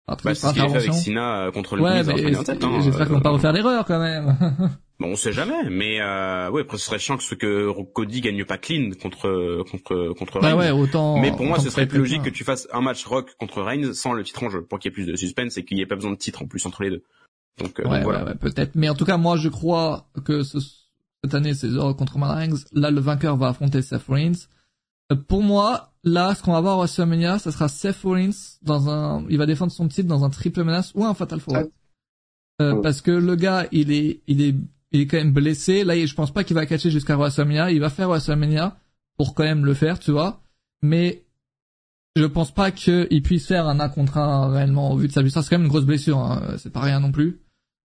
Par 0.07 0.17
bah, 0.23 0.35
c'est 0.35 0.49
ce 0.49 0.53
qu'il 0.53 0.63
a 0.63 0.69
fait 0.69 0.77
avec 0.77 0.93
Sina 0.93 1.51
contre 1.55 1.77
le 1.77 1.83
ouais, 1.83 2.03
mais 2.03 2.33
27. 2.33 2.65
Hein, 2.65 2.81
J'espère 2.83 3.09
qu'on 3.09 3.15
va 3.15 3.21
pas 3.21 3.31
refaire 3.31 3.53
l'erreur 3.53 3.85
quand 3.87 4.01
même. 4.01 4.37
Bon, 5.01 5.13
on 5.13 5.17
sait 5.17 5.33
jamais, 5.33 5.71
mais 5.71 5.99
euh, 6.01 6.51
ouais, 6.51 6.61
après 6.61 6.77
ce 6.77 6.85
serait 6.85 6.99
chiant 6.99 7.17
que 7.17 7.23
ce 7.23 7.35
que 7.35 7.73
Cody 7.95 8.21
gagne 8.21 8.45
pas 8.45 8.59
clean 8.59 8.91
contre 9.01 9.65
contre 9.71 10.13
contre 10.17 10.41
bah 10.41 10.55
ouais, 10.55 10.71
autant. 10.71 11.19
Mais 11.19 11.33
pour 11.33 11.47
moi, 11.47 11.59
ce 11.59 11.71
serait 11.71 11.87
plus 11.87 11.99
logique 11.99 12.23
que 12.23 12.31
tu 12.31 12.45
fasses 12.45 12.69
un 12.71 12.83
match 12.83 13.05
Rock 13.07 13.35
contre 13.39 13.63
Reigns 13.63 13.95
sans 13.95 14.13
le 14.13 14.23
titre 14.23 14.43
en 14.43 14.51
jeu, 14.51 14.63
pour 14.63 14.79
qu'il 14.79 14.91
y 14.91 14.93
ait 14.93 14.95
plus 14.95 15.07
de 15.07 15.17
suspense 15.17 15.57
et 15.57 15.65
qu'il 15.65 15.79
n'y 15.79 15.83
ait 15.83 15.87
pas 15.87 15.95
besoin 15.97 16.11
de 16.11 16.19
titre 16.19 16.43
en 16.43 16.47
plus 16.47 16.65
entre 16.67 16.83
les 16.83 16.91
deux. 16.91 17.03
Donc, 17.59 17.81
euh, 17.81 17.89
ouais, 17.89 18.03
voilà. 18.03 18.25
ouais, 18.25 18.35
peut-être. 18.35 18.75
Mais 18.75 18.89
en 18.89 18.95
tout 18.95 19.05
cas, 19.05 19.17
moi, 19.17 19.37
je 19.37 19.49
crois 19.49 20.07
que 20.25 20.43
ce, 20.43 20.59
cette 21.25 21.35
année, 21.35 21.55
c'est 21.55 21.69
Rock 21.71 21.99
contre 21.99 22.19
Reigns. 22.19 22.59
Là, 22.73 22.91
le 22.91 23.01
vainqueur 23.01 23.37
va 23.37 23.49
affronter 23.49 23.83
Seth 23.83 24.03
Rollins. 24.07 24.33
Euh, 25.13 25.17
pour 25.17 25.43
moi, 25.43 25.93
là, 26.05 26.35
ce 26.35 26.43
qu'on 26.43 26.53
va 26.53 26.61
voir 26.61 26.77
au 26.77 26.81
WrestleMania, 26.81 27.39
ça 27.39 27.53
sera 27.53 27.69
Seth 27.69 28.03
Rollins 28.03 28.31
dans 28.63 28.89
un, 28.89 29.27
il 29.29 29.39
va 29.39 29.47
défendre 29.47 29.73
son 29.73 29.89
titre 29.89 30.09
dans 30.09 30.25
un 30.25 30.31
triple 30.31 30.63
menace 30.63 30.93
ou 30.95 31.05
un 31.05 31.15
Fatal 31.15 31.41
Four. 31.41 31.57
Euh, 32.61 32.83
parce 32.83 33.01
que 33.01 33.11
le 33.11 33.37
gars, 33.37 33.67
il 33.73 33.91
est, 33.91 34.21
il 34.27 34.43
est 34.43 34.55
il 34.93 35.03
est 35.03 35.07
quand 35.07 35.19
même 35.19 35.33
blessé. 35.33 35.85
Là, 35.85 35.95
je 36.05 36.15
pense 36.15 36.33
pas 36.33 36.45
qu'il 36.45 36.55
va 36.55 36.67
catcher 36.67 36.91
jusqu'à 36.91 37.17
WrestleMania. 37.17 37.71
Il 37.71 37.81
va 37.81 37.91
faire 37.91 38.09
WrestleMania 38.09 38.77
pour 39.17 39.35
quand 39.35 39.45
même 39.45 39.65
le 39.65 39.75
faire, 39.75 39.99
tu 39.99 40.11
vois. 40.11 40.43
Mais 40.83 41.25
je 42.17 42.25
pense 42.25 42.53
pas 42.53 42.71
qu'il 42.71 43.23
puisse 43.23 43.47
faire 43.47 43.67
un 43.67 43.79
1 43.81 43.89
contre 43.91 44.19
1 44.19 44.51
réellement 44.51 44.93
au 44.93 44.97
vu 44.97 45.09
de 45.09 45.13
sa 45.13 45.23
blessure. 45.23 45.43
C'est 45.43 45.51
quand 45.51 45.59
même 45.59 45.67
une 45.67 45.71
grosse 45.71 45.85
blessure. 45.85 46.19
Hein. 46.19 46.55
C'est 46.59 46.73
pas 46.73 46.81
rien 46.81 47.01
non 47.01 47.13
plus. 47.13 47.41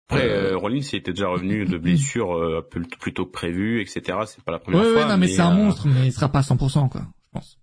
Après, 0.09 0.29
euh, 0.29 0.57
Rollins 0.57 0.81
il 0.81 0.95
était 0.97 1.13
déjà 1.13 1.27
revenu 1.27 1.65
de 1.65 1.77
blessure 1.77 2.35
euh, 2.35 2.61
plus 2.61 3.13
tôt 3.13 3.25
que 3.25 3.31
prévu, 3.31 3.81
etc. 3.81 4.19
C'est 4.25 4.43
pas 4.43 4.51
la 4.51 4.59
première 4.59 4.83
fois. 4.83 4.93
Ouais, 4.93 5.07
non, 5.07 5.17
mais, 5.17 5.27
c'est 5.27 5.41
un 5.41 5.51
euh, 5.51 5.63
monstre, 5.63 5.87
mais 5.87 6.07
il 6.07 6.11
sera 6.11 6.29
pas 6.29 6.39
à 6.39 6.41
100%, 6.41 6.89
quoi, 6.89 7.01
je 7.23 7.29
pense. 7.31 7.57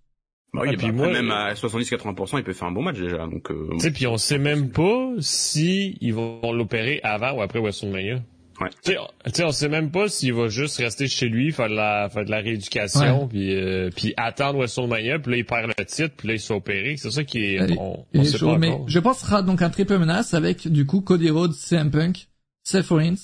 Bah 0.53 0.61
oui, 0.63 0.75
puis 0.75 0.91
moi, 0.91 1.07
même 1.07 1.31
à 1.31 1.53
70-80%, 1.53 2.39
il 2.39 2.43
peut 2.43 2.51
faire 2.51 2.67
un 2.67 2.71
bon 2.71 2.81
match 2.81 2.99
déjà. 2.99 3.25
Donc, 3.27 3.49
euh... 3.51 3.69
tu 3.73 3.79
sais, 3.79 3.91
puis 3.91 4.05
on 4.07 4.17
sait 4.17 4.39
même 4.39 4.71
pas 4.71 5.11
si 5.19 5.97
ils 6.01 6.13
vont 6.13 6.51
l'opérer 6.51 6.99
avant 7.03 7.33
ou 7.33 7.41
après 7.41 7.59
WrestleMania. 7.59 8.21
Ouais. 8.61 8.69
Tu 8.83 8.93
sais, 9.33 9.43
on 9.43 9.51
sait 9.51 9.69
même 9.69 9.89
pas 9.89 10.07
s'il 10.07 10.33
va 10.33 10.47
juste 10.47 10.77
rester 10.77 11.07
chez 11.07 11.27
lui, 11.27 11.51
faire 11.51 11.67
de 11.67 11.75
la, 11.75 12.09
faire 12.09 12.25
de 12.25 12.29
la 12.29 12.37
rééducation, 12.37 13.27
puis, 13.27 13.55
euh, 13.55 13.89
puis 13.95 14.13
attendre 14.17 14.59
WrestleMania, 14.59 15.17
puis 15.19 15.31
là 15.31 15.37
il 15.37 15.45
perd 15.45 15.73
le 15.75 15.85
titre, 15.85 16.13
puis 16.15 16.27
là 16.27 16.33
il 16.35 16.39
se 16.39 16.53
opéré. 16.53 16.95
C'est 16.97 17.09
ça 17.09 17.23
qui 17.23 17.39
est, 17.39 17.77
on, 17.79 18.05
on 18.13 18.23
sait 18.23 18.39
pas 18.39 18.57
mais 18.57 18.77
je 18.87 18.99
pense 18.99 19.17
que 19.17 19.21
ce 19.21 19.27
sera 19.27 19.41
donc 19.41 19.61
un 19.61 19.69
triple 19.69 19.97
menace 19.97 20.33
avec 20.33 20.67
du 20.67 20.85
coup 20.85 21.01
Cody 21.01 21.31
Rhodes, 21.31 21.53
CM 21.53 21.89
Punk, 21.89 22.27
Seth 22.63 22.87
Rollins 22.87 23.15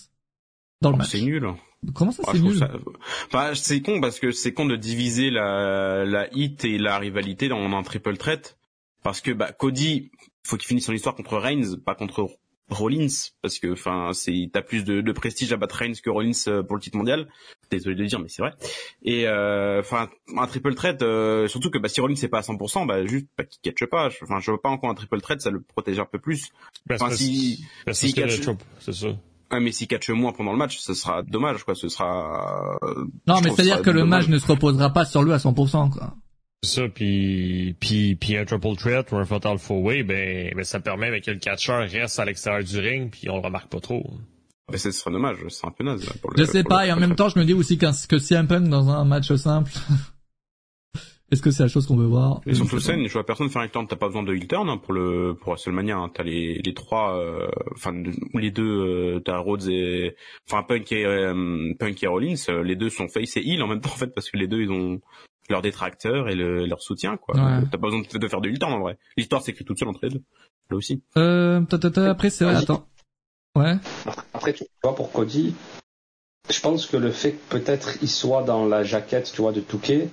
dans 0.81 0.89
le 0.89 0.95
oh, 0.95 0.97
match. 0.99 1.09
C'est 1.09 1.21
nul. 1.21 1.47
Comment 1.93 2.11
ça 2.11 2.23
c'est 2.31 2.39
nul? 2.39 2.59
bah, 3.31 3.51
c'est 3.53 3.81
con 3.81 4.01
parce 4.01 4.19
que 4.19 4.31
c'est 4.31 4.53
con 4.53 4.65
de 4.65 4.75
diviser 4.75 5.29
la 5.29 6.03
la 6.05 6.27
hit 6.33 6.65
et 6.65 6.79
la 6.79 6.97
rivalité 6.97 7.47
dans 7.47 7.61
un 7.61 7.83
triple 7.83 8.17
threat 8.17 8.57
parce 9.03 9.21
que 9.21 9.31
bah 9.31 9.51
Cody 9.51 10.11
faut 10.43 10.57
qu'il 10.57 10.67
finisse 10.67 10.85
son 10.85 10.93
histoire 10.93 11.15
contre 11.15 11.37
Reigns, 11.37 11.77
pas 11.85 11.93
contre 11.93 12.27
Rollins 12.69 13.31
parce 13.41 13.59
que 13.59 13.71
enfin 13.71 14.11
c'est 14.13 14.49
t'as 14.51 14.61
plus 14.61 14.83
de, 14.83 15.01
de, 15.01 15.11
prestige 15.11 15.53
à 15.53 15.57
battre 15.57 15.75
Reigns 15.75 15.93
que 16.03 16.09
Rollins 16.09 16.31
euh, 16.47 16.63
pour 16.63 16.75
le 16.75 16.81
titre 16.81 16.97
mondial. 16.97 17.27
Désolé 17.71 17.95
de 17.95 18.01
le 18.01 18.07
dire 18.07 18.19
mais 18.19 18.27
c'est 18.27 18.41
vrai. 18.41 18.53
Et 19.03 19.27
euh, 19.27 19.79
enfin 19.79 20.09
un 20.35 20.47
triple 20.47 20.75
threat 20.75 21.01
euh, 21.01 21.47
surtout 21.47 21.69
que 21.69 21.77
bah, 21.77 21.87
si 21.87 22.01
Rollins 22.01 22.15
c'est 22.15 22.27
pas 22.27 22.39
à 22.39 22.41
100% 22.41 22.85
bah 22.85 23.05
juste 23.05 23.27
bah, 23.37 23.45
qu'il 23.45 23.61
catche 23.61 23.87
pas. 23.89 24.09
Enfin 24.21 24.39
je 24.41 24.51
veux 24.51 24.57
pas 24.57 24.69
encore 24.69 24.89
un 24.89 24.95
triple 24.95 25.21
threat 25.21 25.41
ça 25.41 25.49
le 25.49 25.61
protège 25.61 25.99
un 25.99 26.05
peu 26.05 26.19
plus. 26.19 26.49
Enfin 26.91 27.09
si 27.11 27.65
si 27.91 28.13
catch 28.13 28.41
c'est 28.79 28.93
ça. 28.93 29.07
Ah, 29.49 29.61
mais 29.61 29.71
s'il 29.71 29.87
catche 29.87 30.09
moins 30.09 30.33
pendant 30.33 30.51
le 30.51 30.57
match, 30.57 30.77
ce 30.77 30.93
sera 30.93 31.23
dommage, 31.23 31.63
quoi. 31.63 31.73
Ce 31.73 31.87
sera. 31.87 32.77
Non, 33.27 33.39
mais 33.41 33.49
c'est-à-dire 33.49 33.81
que 33.81 33.89
le 33.89 34.03
match 34.03 34.27
ne 34.27 34.39
se 34.39 34.45
reposera 34.45 34.89
pas 34.89 35.05
sur 35.05 35.23
lui 35.23 35.31
à 35.31 35.37
100%, 35.37 35.89
quoi 35.89 36.17
ça, 36.63 36.89
puis, 36.89 37.75
puis, 37.79 38.15
puis 38.15 38.37
un 38.37 38.45
triple 38.45 38.75
threat 38.75 39.11
ou 39.11 39.17
un 39.17 39.25
fatal 39.25 39.57
four 39.57 39.81
way, 39.81 40.03
ben, 40.03 40.51
ben 40.55 40.63
ça 40.63 40.79
permet 40.79 41.21
que 41.21 41.31
le 41.31 41.37
catcheur 41.37 41.87
reste 41.87 42.19
à 42.19 42.25
l'extérieur 42.25 42.63
du 42.63 42.79
ring, 42.79 43.11
puis 43.11 43.29
on 43.29 43.35
le 43.35 43.41
remarque 43.41 43.69
pas 43.69 43.79
trop. 43.79 44.03
Mais 44.71 44.77
ce 44.77 44.91
serait 44.91 45.11
dommage, 45.11 45.37
c'est 45.47 45.65
un 45.65 45.71
peu 45.71 45.83
naze. 45.83 46.05
Pour 46.21 46.31
le, 46.31 46.37
je 46.37 46.43
sais 46.43 46.63
pas, 46.63 46.85
et 46.85 46.91
en 46.91 46.97
même 46.97 47.15
temps, 47.15 47.29
je 47.29 47.39
me 47.39 47.45
dis 47.45 47.53
aussi 47.53 47.77
que, 47.77 48.07
que 48.07 48.17
CM 48.17 48.47
Punk 48.47 48.67
dans 48.67 48.89
un 48.89 49.05
match 49.05 49.33
simple, 49.35 49.71
est-ce 51.31 51.41
que 51.41 51.51
c'est 51.51 51.63
la 51.63 51.69
chose 51.69 51.85
qu'on 51.85 51.95
veut 51.95 52.05
voir? 52.05 52.41
Et 52.45 52.53
surtout 52.53 52.79
scène, 52.79 53.05
je 53.05 53.13
vois 53.13 53.25
personne 53.25 53.49
faire 53.49 53.61
un 53.61 53.67
turn, 53.67 53.87
t'as 53.87 53.95
pas 53.95 54.07
besoin 54.07 54.23
de 54.23 54.33
heel 54.33 54.47
turn 54.47 54.69
hein, 54.69 54.77
pour 54.77 54.93
le 54.93 55.35
pour 55.39 55.53
WrestleMania, 55.53 55.97
hein. 55.97 56.11
t'as 56.13 56.23
les 56.23 56.61
les 56.63 56.73
trois, 56.73 57.17
euh, 57.17 57.47
enfin 57.75 57.93
les 58.33 58.51
deux, 58.51 58.63
euh, 58.63 59.19
t'as 59.19 59.37
Rhodes 59.37 59.67
et 59.67 60.15
enfin 60.49 60.63
Punk 60.63 60.91
et 60.91 61.05
euh, 61.05 61.73
Punk 61.79 62.01
et 62.03 62.07
Rollins, 62.07 62.35
euh, 62.49 62.63
les 62.63 62.75
deux 62.75 62.89
sont 62.89 63.07
face 63.07 63.37
et 63.37 63.41
heel 63.41 63.61
en 63.61 63.67
même 63.67 63.81
temps 63.81 63.91
en 63.91 63.97
fait 63.97 64.13
parce 64.13 64.29
que 64.29 64.37
les 64.37 64.47
deux 64.47 64.61
ils 64.61 64.71
ont 64.71 65.01
leur 65.49 65.61
détracteur 65.61 66.29
et 66.29 66.35
le, 66.35 66.65
leur 66.65 66.81
soutien 66.81 67.17
quoi. 67.17 67.35
T'as 67.35 67.77
pas 67.77 67.89
besoin 67.89 68.01
de, 68.01 68.27
faire 68.27 68.41
de 68.41 68.49
turn 68.51 68.73
en 68.73 68.79
vrai. 68.79 68.97
L'histoire 69.15 69.41
s'écrit 69.41 69.65
toute 69.65 69.79
seule 69.79 69.87
entre 69.87 69.99
les 70.03 70.09
deux. 70.09 70.23
Là 70.69 70.77
aussi. 70.77 71.01
Euh, 71.17 71.61
après 72.07 72.29
c'est 72.29 72.45
vrai, 72.45 72.55
attends. 72.55 72.87
Ouais. 73.55 73.75
Après 74.33 74.53
tu 74.53 74.65
vois 74.83 74.95
pour 74.95 75.11
Cody, 75.11 75.55
je 76.49 76.59
pense 76.61 76.85
que 76.85 76.97
le 76.97 77.11
fait 77.11 77.33
que 77.33 77.57
peut-être 77.57 77.97
il 78.01 78.09
soit 78.09 78.43
dans 78.43 78.65
la 78.65 78.83
jaquette, 78.83 79.31
tu 79.33 79.41
vois, 79.41 79.51
de 79.51 79.61
Touquet 79.61 80.09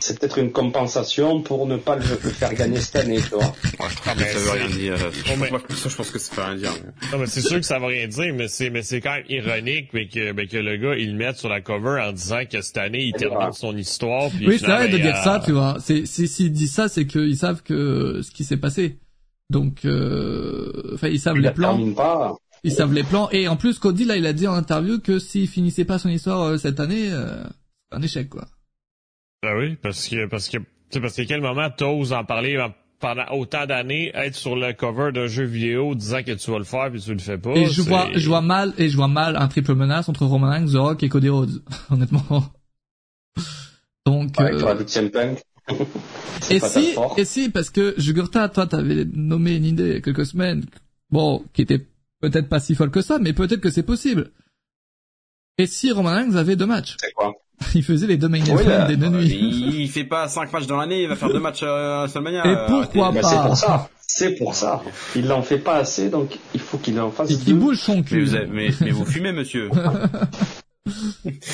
c'est 0.00 0.18
peut-être 0.18 0.38
une 0.38 0.52
compensation 0.52 1.42
pour 1.42 1.66
ne 1.66 1.76
pas 1.76 1.96
le, 1.96 2.02
faire 2.02 2.54
gagner 2.54 2.80
cette 2.80 2.96
année, 2.96 3.20
tu 3.20 3.30
vois. 3.30 3.44
Ouais, 3.44 3.88
je 3.90 3.96
crois 3.96 4.14
que 4.14 4.24
ça 4.24 4.38
veut 4.38 4.50
rien 4.50 4.68
dire. 4.68 4.96
je 4.96 5.96
pense 5.96 6.10
que 6.10 6.18
ça 6.18 6.34
veut 6.36 6.42
rien 6.42 6.56
dire. 6.56 6.72
Non, 7.12 7.18
mais 7.18 7.26
c'est 7.26 7.40
sûr 7.40 7.56
que 7.56 7.66
ça 7.66 7.78
veut 7.78 7.86
rien 7.86 8.08
dire, 8.08 8.34
mais 8.34 8.48
c'est, 8.48 8.70
mais 8.70 8.82
c'est 8.82 9.00
quand 9.00 9.12
même 9.12 9.24
ironique, 9.28 9.90
mais 9.92 10.08
que, 10.08 10.32
mais 10.32 10.46
que 10.46 10.56
le 10.56 10.76
gars, 10.76 10.94
il 10.96 11.12
le 11.12 11.16
mette 11.16 11.36
sur 11.36 11.48
la 11.48 11.60
cover 11.60 12.00
en 12.00 12.12
disant 12.12 12.44
que 12.50 12.60
cette 12.60 12.78
année, 12.78 13.04
il 13.04 13.12
termine 13.12 13.52
son 13.52 13.76
histoire. 13.76 14.30
Puis 14.30 14.46
oui, 14.46 14.58
c'est 14.58 14.66
vrai 14.66 14.88
de 14.88 14.98
dire 14.98 15.16
ça, 15.16 15.42
tu 15.44 15.52
vois. 15.52 15.76
C'est, 15.80 16.06
si, 16.06 16.28
s'il 16.28 16.52
dit 16.52 16.68
ça, 16.68 16.88
c'est 16.88 17.06
qu'ils 17.06 17.36
savent 17.36 17.62
que 17.62 18.20
ce 18.22 18.30
qui 18.30 18.44
s'est 18.44 18.56
passé. 18.56 18.98
Donc, 19.50 19.84
euh, 19.84 20.92
enfin, 20.94 21.08
ils 21.08 21.20
savent 21.20 21.36
les 21.36 21.50
plans. 21.50 21.92
Pas. 21.92 22.34
Ils 22.62 22.72
savent 22.72 22.94
les 22.94 23.02
plans. 23.02 23.28
Et 23.30 23.46
en 23.46 23.56
plus, 23.56 23.78
Cody, 23.78 24.04
là, 24.04 24.16
il 24.16 24.26
a 24.26 24.32
dit 24.32 24.46
en 24.46 24.54
interview 24.54 25.00
que 25.00 25.18
s'il 25.18 25.48
finissait 25.48 25.84
pas 25.84 25.98
son 25.98 26.08
histoire 26.08 26.42
euh, 26.42 26.56
cette 26.56 26.80
année, 26.80 27.10
euh, 27.10 27.44
c'est 27.90 27.98
un 27.98 28.02
échec, 28.02 28.30
quoi. 28.30 28.46
Ben 29.44 29.58
oui, 29.58 29.76
parce 29.82 30.08
que 30.08 30.26
parce 30.26 30.48
que 30.48 30.56
tu 30.90 31.00
parce 31.02 31.14
qu'à 31.14 31.26
quel 31.26 31.42
moment 31.42 31.68
t'oses 31.68 32.14
en 32.14 32.24
parler 32.24 32.58
pendant 32.98 33.26
autant 33.32 33.66
d'années, 33.66 34.10
être 34.14 34.34
sur 34.34 34.56
le 34.56 34.72
cover 34.72 35.12
d'un 35.12 35.26
jeu 35.26 35.44
vidéo 35.44 35.94
disant 35.94 36.22
que 36.22 36.32
tu 36.32 36.50
vas 36.50 36.56
le 36.56 36.64
faire 36.64 36.90
puis 36.90 37.02
tu 37.02 37.12
le 37.12 37.18
fais 37.18 37.36
pas. 37.36 37.50
Et 37.50 37.66
je 37.66 37.82
vois 37.82 38.08
je 38.14 38.26
vois 38.26 38.40
mal 38.40 38.72
et 38.78 38.88
je 38.88 38.96
vois 38.96 39.08
mal 39.08 39.36
un 39.36 39.46
triple 39.48 39.74
menace 39.74 40.08
entre 40.08 40.24
Roman 40.24 40.48
Reigns, 40.48 40.72
The 40.72 40.76
Rock 40.76 41.02
et 41.02 41.10
Cody 41.10 41.28
Rhodes, 41.28 41.62
honnêtement. 41.90 42.44
Donc 44.06 44.32
ouais, 44.40 44.54
euh... 44.54 45.10
Punk. 45.10 45.42
et 46.50 46.60
si 46.60 46.94
et 47.18 47.24
si 47.26 47.50
parce 47.50 47.68
que 47.68 47.94
Jugurta, 47.98 48.48
toi 48.48 48.66
t'avais 48.66 49.04
nommé 49.12 49.56
une 49.56 49.66
idée 49.66 49.84
il 49.84 49.92
y 49.92 49.96
a 49.96 50.00
quelques 50.00 50.24
semaines, 50.24 50.64
bon, 51.10 51.44
qui 51.52 51.60
était 51.60 51.86
peut-être 52.20 52.48
pas 52.48 52.60
si 52.60 52.74
folle 52.74 52.90
que 52.90 53.02
ça, 53.02 53.18
mais 53.18 53.34
peut-être 53.34 53.60
que 53.60 53.70
c'est 53.70 53.82
possible. 53.82 54.30
Et 55.58 55.66
si 55.66 55.92
Roman 55.92 56.14
Reigns 56.14 56.34
avait 56.34 56.56
deux 56.56 56.66
matchs? 56.66 56.96
C'est 56.98 57.12
quoi? 57.12 57.34
il 57.74 57.82
faisait 57.84 58.06
les 58.06 58.16
deux 58.16 58.28
main 58.28 58.42
events 58.44 58.86
des 58.88 58.96
deux 58.96 59.08
nuits. 59.08 59.74
Il 59.82 59.88
fait 59.90 60.04
pas 60.04 60.28
cinq 60.28 60.52
matchs 60.52 60.66
dans 60.66 60.76
l'année, 60.76 61.02
il 61.02 61.08
va 61.08 61.16
faire 61.16 61.28
deux 61.30 61.40
matchs 61.40 61.62
euh, 61.62 61.96
à 61.96 61.98
WrestleMania. 62.00 62.44
Et 62.46 62.56
pourquoi 62.68 63.12
bah, 63.12 63.20
pas 63.20 63.28
C'est 63.28 63.36
pour 63.42 63.56
ça. 63.56 63.88
C'est 64.06 64.34
pour 64.36 64.54
ça. 64.54 64.82
Il 65.16 65.26
n'en 65.26 65.42
fait 65.42 65.58
pas 65.58 65.76
assez, 65.76 66.08
donc 66.08 66.38
il 66.54 66.60
faut 66.60 66.78
qu'il 66.78 67.00
en 67.00 67.10
fasse 67.10 67.30
Et 67.30 67.36
qui 67.36 67.46
deux. 67.52 67.54
bouge 67.54 67.78
son 67.78 67.96
Mais 67.96 68.02
cul. 68.02 68.24
vous, 68.24 68.34
avez- 68.36 68.46
mais, 68.46 68.68
mais 68.80 68.90
vous 68.90 69.04
fumez, 69.04 69.32
monsieur. 69.32 69.70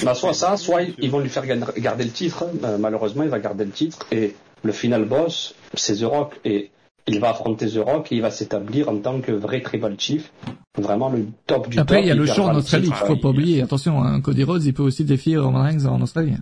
Bah, 0.04 0.14
soit 0.14 0.34
ça, 0.34 0.56
soit 0.56 0.82
ils 0.98 1.10
vont 1.10 1.20
lui 1.20 1.28
faire 1.28 1.46
ga- 1.46 1.56
garder 1.78 2.04
le 2.04 2.10
titre. 2.10 2.44
Euh, 2.64 2.78
malheureusement, 2.78 3.22
il 3.22 3.28
va 3.28 3.38
garder 3.38 3.64
le 3.64 3.70
titre. 3.70 4.06
Et 4.10 4.34
le 4.64 4.72
final 4.72 5.04
boss, 5.04 5.54
c'est 5.74 5.96
The 6.00 6.04
Rock. 6.04 6.40
Et 6.44 6.70
il 7.06 7.20
va 7.20 7.30
affronter 7.30 7.68
The 7.68 7.78
Rock 7.84 8.12
et 8.12 8.16
il 8.16 8.22
va 8.22 8.30
s'établir 8.30 8.88
en 8.88 8.96
tant 8.98 9.20
que 9.20 9.32
vrai 9.32 9.60
tribal 9.60 9.94
chief. 9.98 10.30
Vraiment 10.78 11.08
le 11.10 11.26
top 11.46 11.68
du 11.68 11.78
Après, 11.78 11.96
top. 11.96 12.04
il 12.04 12.08
y 12.08 12.10
a 12.12 12.14
le 12.14 12.26
show 12.26 12.42
en 12.44 12.54
Australie 12.54 12.86
qu'il 12.86 12.94
faut 12.94 13.16
pas 13.16 13.28
oublier. 13.30 13.62
Attention, 13.62 14.02
hein, 14.02 14.20
Cody 14.20 14.44
Rhodes, 14.44 14.64
il 14.64 14.72
peut 14.74 14.82
aussi 14.84 15.04
défier 15.04 15.36
Roman 15.38 15.62
Reigns 15.64 15.86
en 15.86 16.00
Australie. 16.00 16.34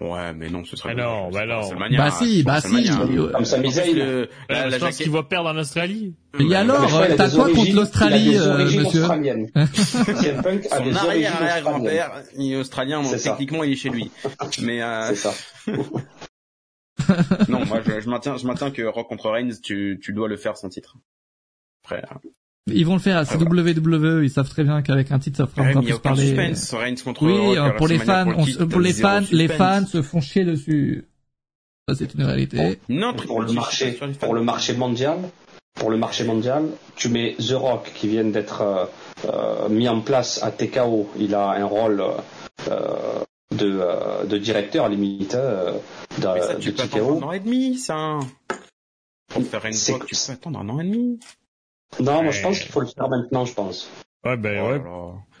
Ouais, 0.00 0.32
mais 0.36 0.50
non, 0.50 0.64
ce 0.64 0.76
serait 0.76 0.94
non, 0.96 1.30
bah 1.32 1.46
non. 1.46 1.60
WrestleMania, 1.60 1.98
Bah 1.98 2.10
si, 2.10 2.42
bah 2.42 2.60
si. 2.60 2.90
Euh, 2.90 3.30
Comme 3.32 3.44
Zayn. 3.44 3.94
le- 3.94 4.28
la, 4.50 4.66
je 4.66 4.70
la 4.72 4.78
jaquette- 4.78 4.96
qu'il 4.96 5.10
va 5.12 5.22
perdre 5.22 5.50
en 5.50 5.56
Australie. 5.56 6.14
Et 6.40 6.44
Bah, 6.48 6.58
alors, 6.60 6.90
t'as 7.16 7.30
quoi 7.30 7.48
contre 7.52 7.72
l'Australie, 7.74 8.36
euh, 8.36 8.64
monsieur 8.64 9.02
Son 9.04 10.94
arrière-arrière-grand-père, 10.96 12.10
il 12.36 12.52
est 12.52 12.56
australien, 12.56 13.02
donc 13.02 13.12
ça. 13.14 13.30
techniquement 13.30 13.62
il 13.64 13.72
est 13.72 13.76
chez 13.76 13.88
lui. 13.90 14.10
Mais 14.62 14.82
euh, 14.82 15.08
C'est 15.10 15.14
ça. 15.16 15.32
non, 17.48 17.64
moi 17.66 17.80
je, 17.84 18.00
je 18.00 18.08
maintiens, 18.08 18.36
je 18.36 18.46
maintiens 18.46 18.70
que 18.70 18.82
Rock 18.82 19.08
contre 19.08 19.30
Reigns, 19.30 19.52
tu, 19.62 20.00
tu 20.02 20.12
dois 20.12 20.28
le 20.28 20.36
faire 20.36 20.56
sans 20.56 20.68
titre. 20.68 20.96
Après, 21.84 22.02
euh, 22.02 22.30
Ils 22.66 22.86
vont 22.86 22.94
le 22.94 23.00
faire 23.00 23.18
à 23.18 23.22
WWE, 23.22 24.24
ils 24.24 24.30
savent 24.30 24.48
très 24.48 24.64
bien 24.64 24.82
qu'avec 24.82 25.12
un 25.12 25.18
titre, 25.18 25.36
ça 25.38 25.46
fera 25.46 25.62
encore 25.68 25.82
mais 25.82 25.88
il 25.88 25.90
y 25.90 25.92
a 25.92 25.98
plus 25.98 26.02
parler. 26.02 26.26
suspense. 26.26 26.74
Reigns 26.74 26.96
contre 27.04 27.22
Oui, 27.22 27.58
Rock, 27.58 27.72
euh, 27.72 27.76
pour 27.76 27.88
les 27.88 27.98
fans, 27.98 28.24
le 28.24 28.44
titre, 28.44 28.64
pour 28.64 28.80
les 28.80 28.92
fans, 28.92 29.20
les 29.30 29.48
fans 29.48 29.86
se 29.86 30.02
font 30.02 30.20
chier 30.20 30.44
dessus. 30.44 31.06
Ça, 31.88 31.94
c'est 31.94 32.14
une 32.14 32.22
réalité. 32.24 32.78
Non, 32.88 33.12
pour 33.14 33.42
le 33.42 33.52
marché, 33.52 33.98
pour 34.18 34.34
le 34.34 34.42
marché 34.42 34.72
mondial, 34.72 35.18
pour 35.74 35.90
le 35.90 35.98
marché 35.98 36.24
mondial, 36.24 36.64
tu 36.96 37.10
mets 37.10 37.34
The 37.38 37.52
Rock 37.52 37.92
qui 37.94 38.08
vient 38.08 38.24
d'être 38.24 38.62
euh, 38.62 38.84
euh, 39.26 39.68
mis 39.68 39.88
en 39.88 40.00
place 40.00 40.42
à 40.42 40.50
TKO. 40.50 41.10
Il 41.18 41.34
a 41.34 41.50
un 41.50 41.64
rôle 41.66 42.02
euh, 42.70 42.78
de, 43.54 43.80
euh, 43.80 44.24
de 44.24 44.38
directeur 44.38 44.88
limite 44.88 45.34
euh, 45.34 45.72
de, 45.72 45.78
Mais 46.18 46.40
ça, 46.40 46.54
de 46.54 46.60
tu 46.60 46.72
peux 46.72 46.82
attendre 46.82 47.24
un 47.24 47.28
an 47.28 47.32
et 47.32 47.40
demi, 47.40 47.78
ça. 47.78 48.18
Pour 49.28 49.42
faire 49.46 49.62
Rock, 49.62 49.72
tu 50.06 50.14
peux 50.16 50.32
attendre 50.32 50.58
un 50.60 50.68
an 50.68 50.80
et 50.80 50.84
demi. 50.84 51.18
Non, 52.00 52.22
moi 52.22 52.30
je 52.32 52.38
Ouais. 52.38 52.42
pense 52.42 52.60
qu'il 52.60 52.70
faut 52.72 52.80
le 52.80 52.86
faire 52.86 53.08
maintenant, 53.08 53.44
je 53.44 53.54
pense. 53.54 53.88
Ouais, 54.24 54.36
ben 54.36 54.60
Oh 54.64 54.70
ouais. 54.72 54.80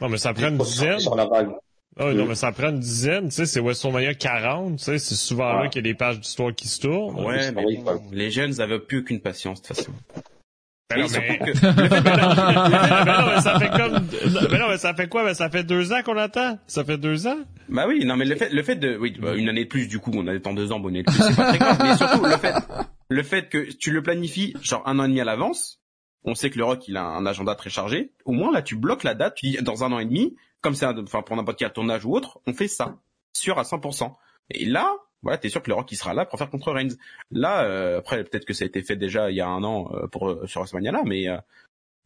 Non, 0.00 0.08
mais 0.08 0.18
ça 0.18 0.32
prend 0.34 0.48
une 0.48 0.58
dizaine. 0.58 0.98
sur 1.00 1.14
la 1.16 1.26
vague. 1.26 1.50
Ah 1.96 2.06
oui, 2.08 2.14
non, 2.16 2.24
Mm. 2.24 2.28
mais 2.28 2.34
ça 2.34 2.50
prend 2.52 2.68
une 2.70 2.80
dizaine. 2.80 3.28
Tu 3.28 3.34
sais, 3.36 3.46
c'est 3.46 3.60
WrestleMania 3.60 4.14
40. 4.14 4.78
Tu 4.78 4.84
sais, 4.84 4.98
c'est 4.98 5.14
souvent 5.14 5.52
là 5.52 5.62
Ouais. 5.62 5.68
qu'il 5.70 5.84
y 5.84 5.88
a 5.88 5.92
des 5.92 5.96
pages 5.96 6.18
d'histoire 6.20 6.52
qui 6.54 6.66
se 6.68 6.80
tournent. 6.80 7.24
Ouais, 7.24 7.40
c'est 7.42 7.52
mais 7.52 7.62
bon, 7.76 7.82
quoi. 7.82 8.00
les 8.12 8.30
jeunes 8.32 8.60
avaient 8.60 8.80
plus 8.80 8.98
aucune 8.98 9.20
patience 9.20 9.62
de 9.62 9.66
toute 9.68 9.76
façon. 9.76 9.92
Ben 10.90 11.00
non, 11.00 11.06
mais- 11.12 11.38
que- 11.38 11.60
Ben 11.60 12.16
non, 12.16 13.04
ben 13.04 13.20
non, 13.20 13.34
mais 13.34 13.40
ça 13.40 13.58
fait 13.58 13.70
comme, 13.70 14.06
ben 14.50 14.58
non, 14.58 14.68
mais 14.68 14.76
ça 14.78 14.94
fait 14.94 15.08
quoi? 15.08 15.24
Ben 15.24 15.34
ça 15.34 15.48
fait 15.48 15.64
deux 15.64 15.92
ans 15.92 16.02
qu'on 16.04 16.16
attend? 16.18 16.58
Ça 16.66 16.84
fait 16.84 16.98
deux 16.98 17.26
ans? 17.26 17.38
Bah 17.70 17.86
oui, 17.88 18.04
non 18.04 18.16
mais 18.16 18.26
le 18.26 18.36
fait, 18.36 18.50
le 18.50 18.62
fait 18.62 18.76
de, 18.76 18.96
oui, 18.98 19.16
bah, 19.18 19.34
une 19.34 19.48
année 19.48 19.64
de 19.64 19.68
plus 19.68 19.88
du 19.88 19.98
coup, 19.98 20.10
on 20.14 20.26
a 20.26 20.38
temps 20.38 20.52
deux 20.52 20.72
ans, 20.72 20.80
bon, 20.80 20.90
une 20.90 20.96
année 20.96 21.02
de 21.04 21.10
plus, 21.10 21.22
c'est 21.22 21.34
pas 21.36 21.48
très 21.48 21.58
grave. 21.58 21.78
Mais 21.82 21.96
surtout 21.96 22.24
le 22.24 22.36
fait, 22.36 22.54
le 23.08 23.22
fait 23.22 23.48
que 23.48 23.72
tu 23.78 23.90
le 23.92 24.02
planifies 24.02 24.54
genre 24.62 24.82
un 24.86 24.98
an 24.98 25.04
et 25.04 25.08
demi 25.08 25.20
à 25.20 25.24
l'avance, 25.24 25.80
on 26.24 26.34
sait 26.34 26.50
que 26.50 26.58
le 26.58 26.64
Rock 26.64 26.86
il 26.86 26.96
a 26.98 27.02
un 27.04 27.24
agenda 27.24 27.54
très 27.54 27.70
chargé. 27.70 28.12
Au 28.26 28.32
moins 28.32 28.52
là, 28.52 28.60
tu 28.60 28.76
bloques 28.76 29.04
la 29.04 29.14
date, 29.14 29.36
tu 29.36 29.46
dis 29.46 29.56
dans 29.62 29.84
un 29.84 29.92
an 29.92 29.98
et 30.00 30.04
demi, 30.04 30.36
comme 30.60 30.74
c'est, 30.74 30.84
un- 30.86 31.02
enfin 31.02 31.22
pour 31.22 31.34
n'importe 31.36 31.58
quel 31.58 31.72
tournage 31.72 32.04
ou 32.04 32.14
autre, 32.14 32.40
on 32.46 32.52
fait 32.52 32.68
ça, 32.68 32.96
sûr 33.32 33.58
à 33.58 33.62
100%. 33.62 34.12
Et 34.50 34.66
là, 34.66 34.92
voilà, 35.24 35.38
t'es 35.38 35.48
sûr 35.48 35.62
que 35.62 35.70
le 35.70 35.74
Rock 35.74 35.90
il 35.90 35.96
sera 35.96 36.14
là 36.14 36.26
pour 36.26 36.38
faire 36.38 36.50
contre 36.50 36.70
Reigns. 36.70 36.96
Là, 37.30 37.64
euh, 37.64 37.98
après 37.98 38.22
peut-être 38.22 38.44
que 38.44 38.52
ça 38.52 38.64
a 38.64 38.66
été 38.66 38.82
fait 38.82 38.96
déjà 38.96 39.30
il 39.30 39.36
y 39.36 39.40
a 39.40 39.48
un 39.48 39.64
an 39.64 39.90
euh, 39.92 40.06
pour 40.06 40.28
euh, 40.28 40.46
sur 40.46 40.60
WrestleMania 40.60 40.92
là, 40.92 41.02
mais 41.04 41.28
euh, 41.28 41.38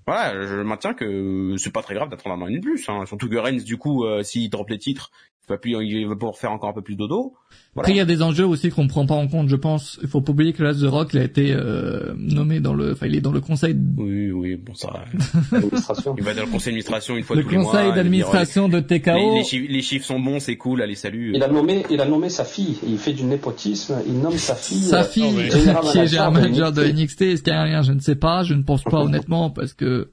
voilà, 0.07 0.47
je 0.47 0.55
maintiens 0.63 0.95
que 0.95 1.57
c'est 1.59 1.73
pas 1.73 1.83
très 1.83 1.95
grave 1.95 2.09
d'attendre 2.09 2.37
un 2.37 2.43
an 2.43 2.47
et 2.47 2.51
demi 2.53 2.61
de 2.61 2.65
plus. 2.65 2.89
Hein. 2.89 3.05
Surtout 3.05 3.29
que 3.29 3.37
Reigns, 3.37 3.63
du 3.63 3.77
coup, 3.77 4.07
s'il 4.23 4.49
drop 4.49 4.71
les 4.71 4.79
titres, 4.79 5.11
il 5.49 5.53
va, 5.53 5.59
plus, 5.59 5.73
il 5.85 6.07
va 6.07 6.15
pouvoir 6.15 6.37
faire 6.37 6.53
encore 6.53 6.71
un 6.71 6.75
peu 6.75 6.83
plus 6.83 6.97
dodo. 6.97 7.35
Après, 7.77 7.93
il 7.93 7.97
y 7.97 8.01
a 8.01 8.05
des 8.05 8.23
enjeux 8.23 8.47
aussi 8.47 8.71
qu'on 8.71 8.89
prend 8.89 9.07
pas 9.07 9.15
en 9.15 9.29
compte, 9.29 9.49
je 9.49 9.57
pense. 9.57 9.99
Il 10.03 10.09
faut 10.09 10.21
pas 10.21 10.33
oublier 10.33 10.53
que 10.53 10.63
là, 10.63 10.75
The 10.75 10.83
Rock, 10.83 11.11
il 11.15 11.21
a 11.21 11.25
été 11.25 11.53
euh, 11.53 12.13
nommé 12.17 12.61
dans 12.61 12.75
le, 12.75 12.93
enfin, 12.93 13.07
il 13.07 13.15
est 13.15 13.21
dans 13.21 13.31
le 13.33 13.41
conseil, 13.41 13.77
Oui, 13.97 14.31
oui, 14.33 14.57
bon 14.57 14.75
ça. 14.75 15.05
L'administration. 15.53 16.15
Il 16.19 16.25
va 16.25 16.35
dans 16.35 16.43
le 16.45 16.51
conseil 16.51 16.73
d'administration 16.73 17.17
une 17.17 17.23
fois 17.23 17.37
le 17.37 17.45
tous 17.45 17.51
les 17.51 17.57
mois. 17.59 17.67
conseil 17.67 17.81
il 17.81 17.89
va 17.89 17.95
dire, 17.95 18.03
d'administration 18.03 18.69
de 18.69 18.81
TKO. 18.81 19.35
les, 19.37 19.45
chiffres, 19.45 19.67
les 19.71 19.83
chiffres 19.83 20.07
sont 20.07 20.19
bons, 20.19 20.41
c'est 20.41 20.57
cool, 20.57 20.83
allez 20.83 20.97
salut. 20.97 21.33
Il 21.35 21.43
a 21.43 21.49
nommé, 21.49 21.85
il 21.91 22.01
a 22.01 22.07
nommé 22.07 22.29
sa 22.29 22.45
fille. 22.45 22.79
Il 22.87 22.99
fait 22.99 23.13
du 23.13 23.25
népotisme. 23.25 23.99
Il 24.07 24.19
nomme 24.21 24.37
sa 24.37 24.55
fille. 24.55 24.83
Sa 24.83 25.01
euh, 25.01 25.05
fille, 25.05 25.33
mais- 25.37 25.49
qui 25.49 25.59
est 25.59 25.73
manager 25.73 26.33
manager 26.33 26.73
de 26.73 26.83
de 26.83 26.93
NXT, 26.93 27.23
est-ce 27.23 27.43
qu'il 27.43 27.53
y 27.53 27.57
a 27.57 27.61
un 27.61 27.67
lien? 27.67 27.83
Je 27.83 27.93
ne 27.93 28.01
sais 28.01 28.17
pas, 28.17 28.43
je 28.43 28.55
ne 28.55 28.63
pense 28.63 28.83
pas 28.83 29.01
honnêtement, 29.01 29.51
parce 29.51 29.73
que 29.73 30.11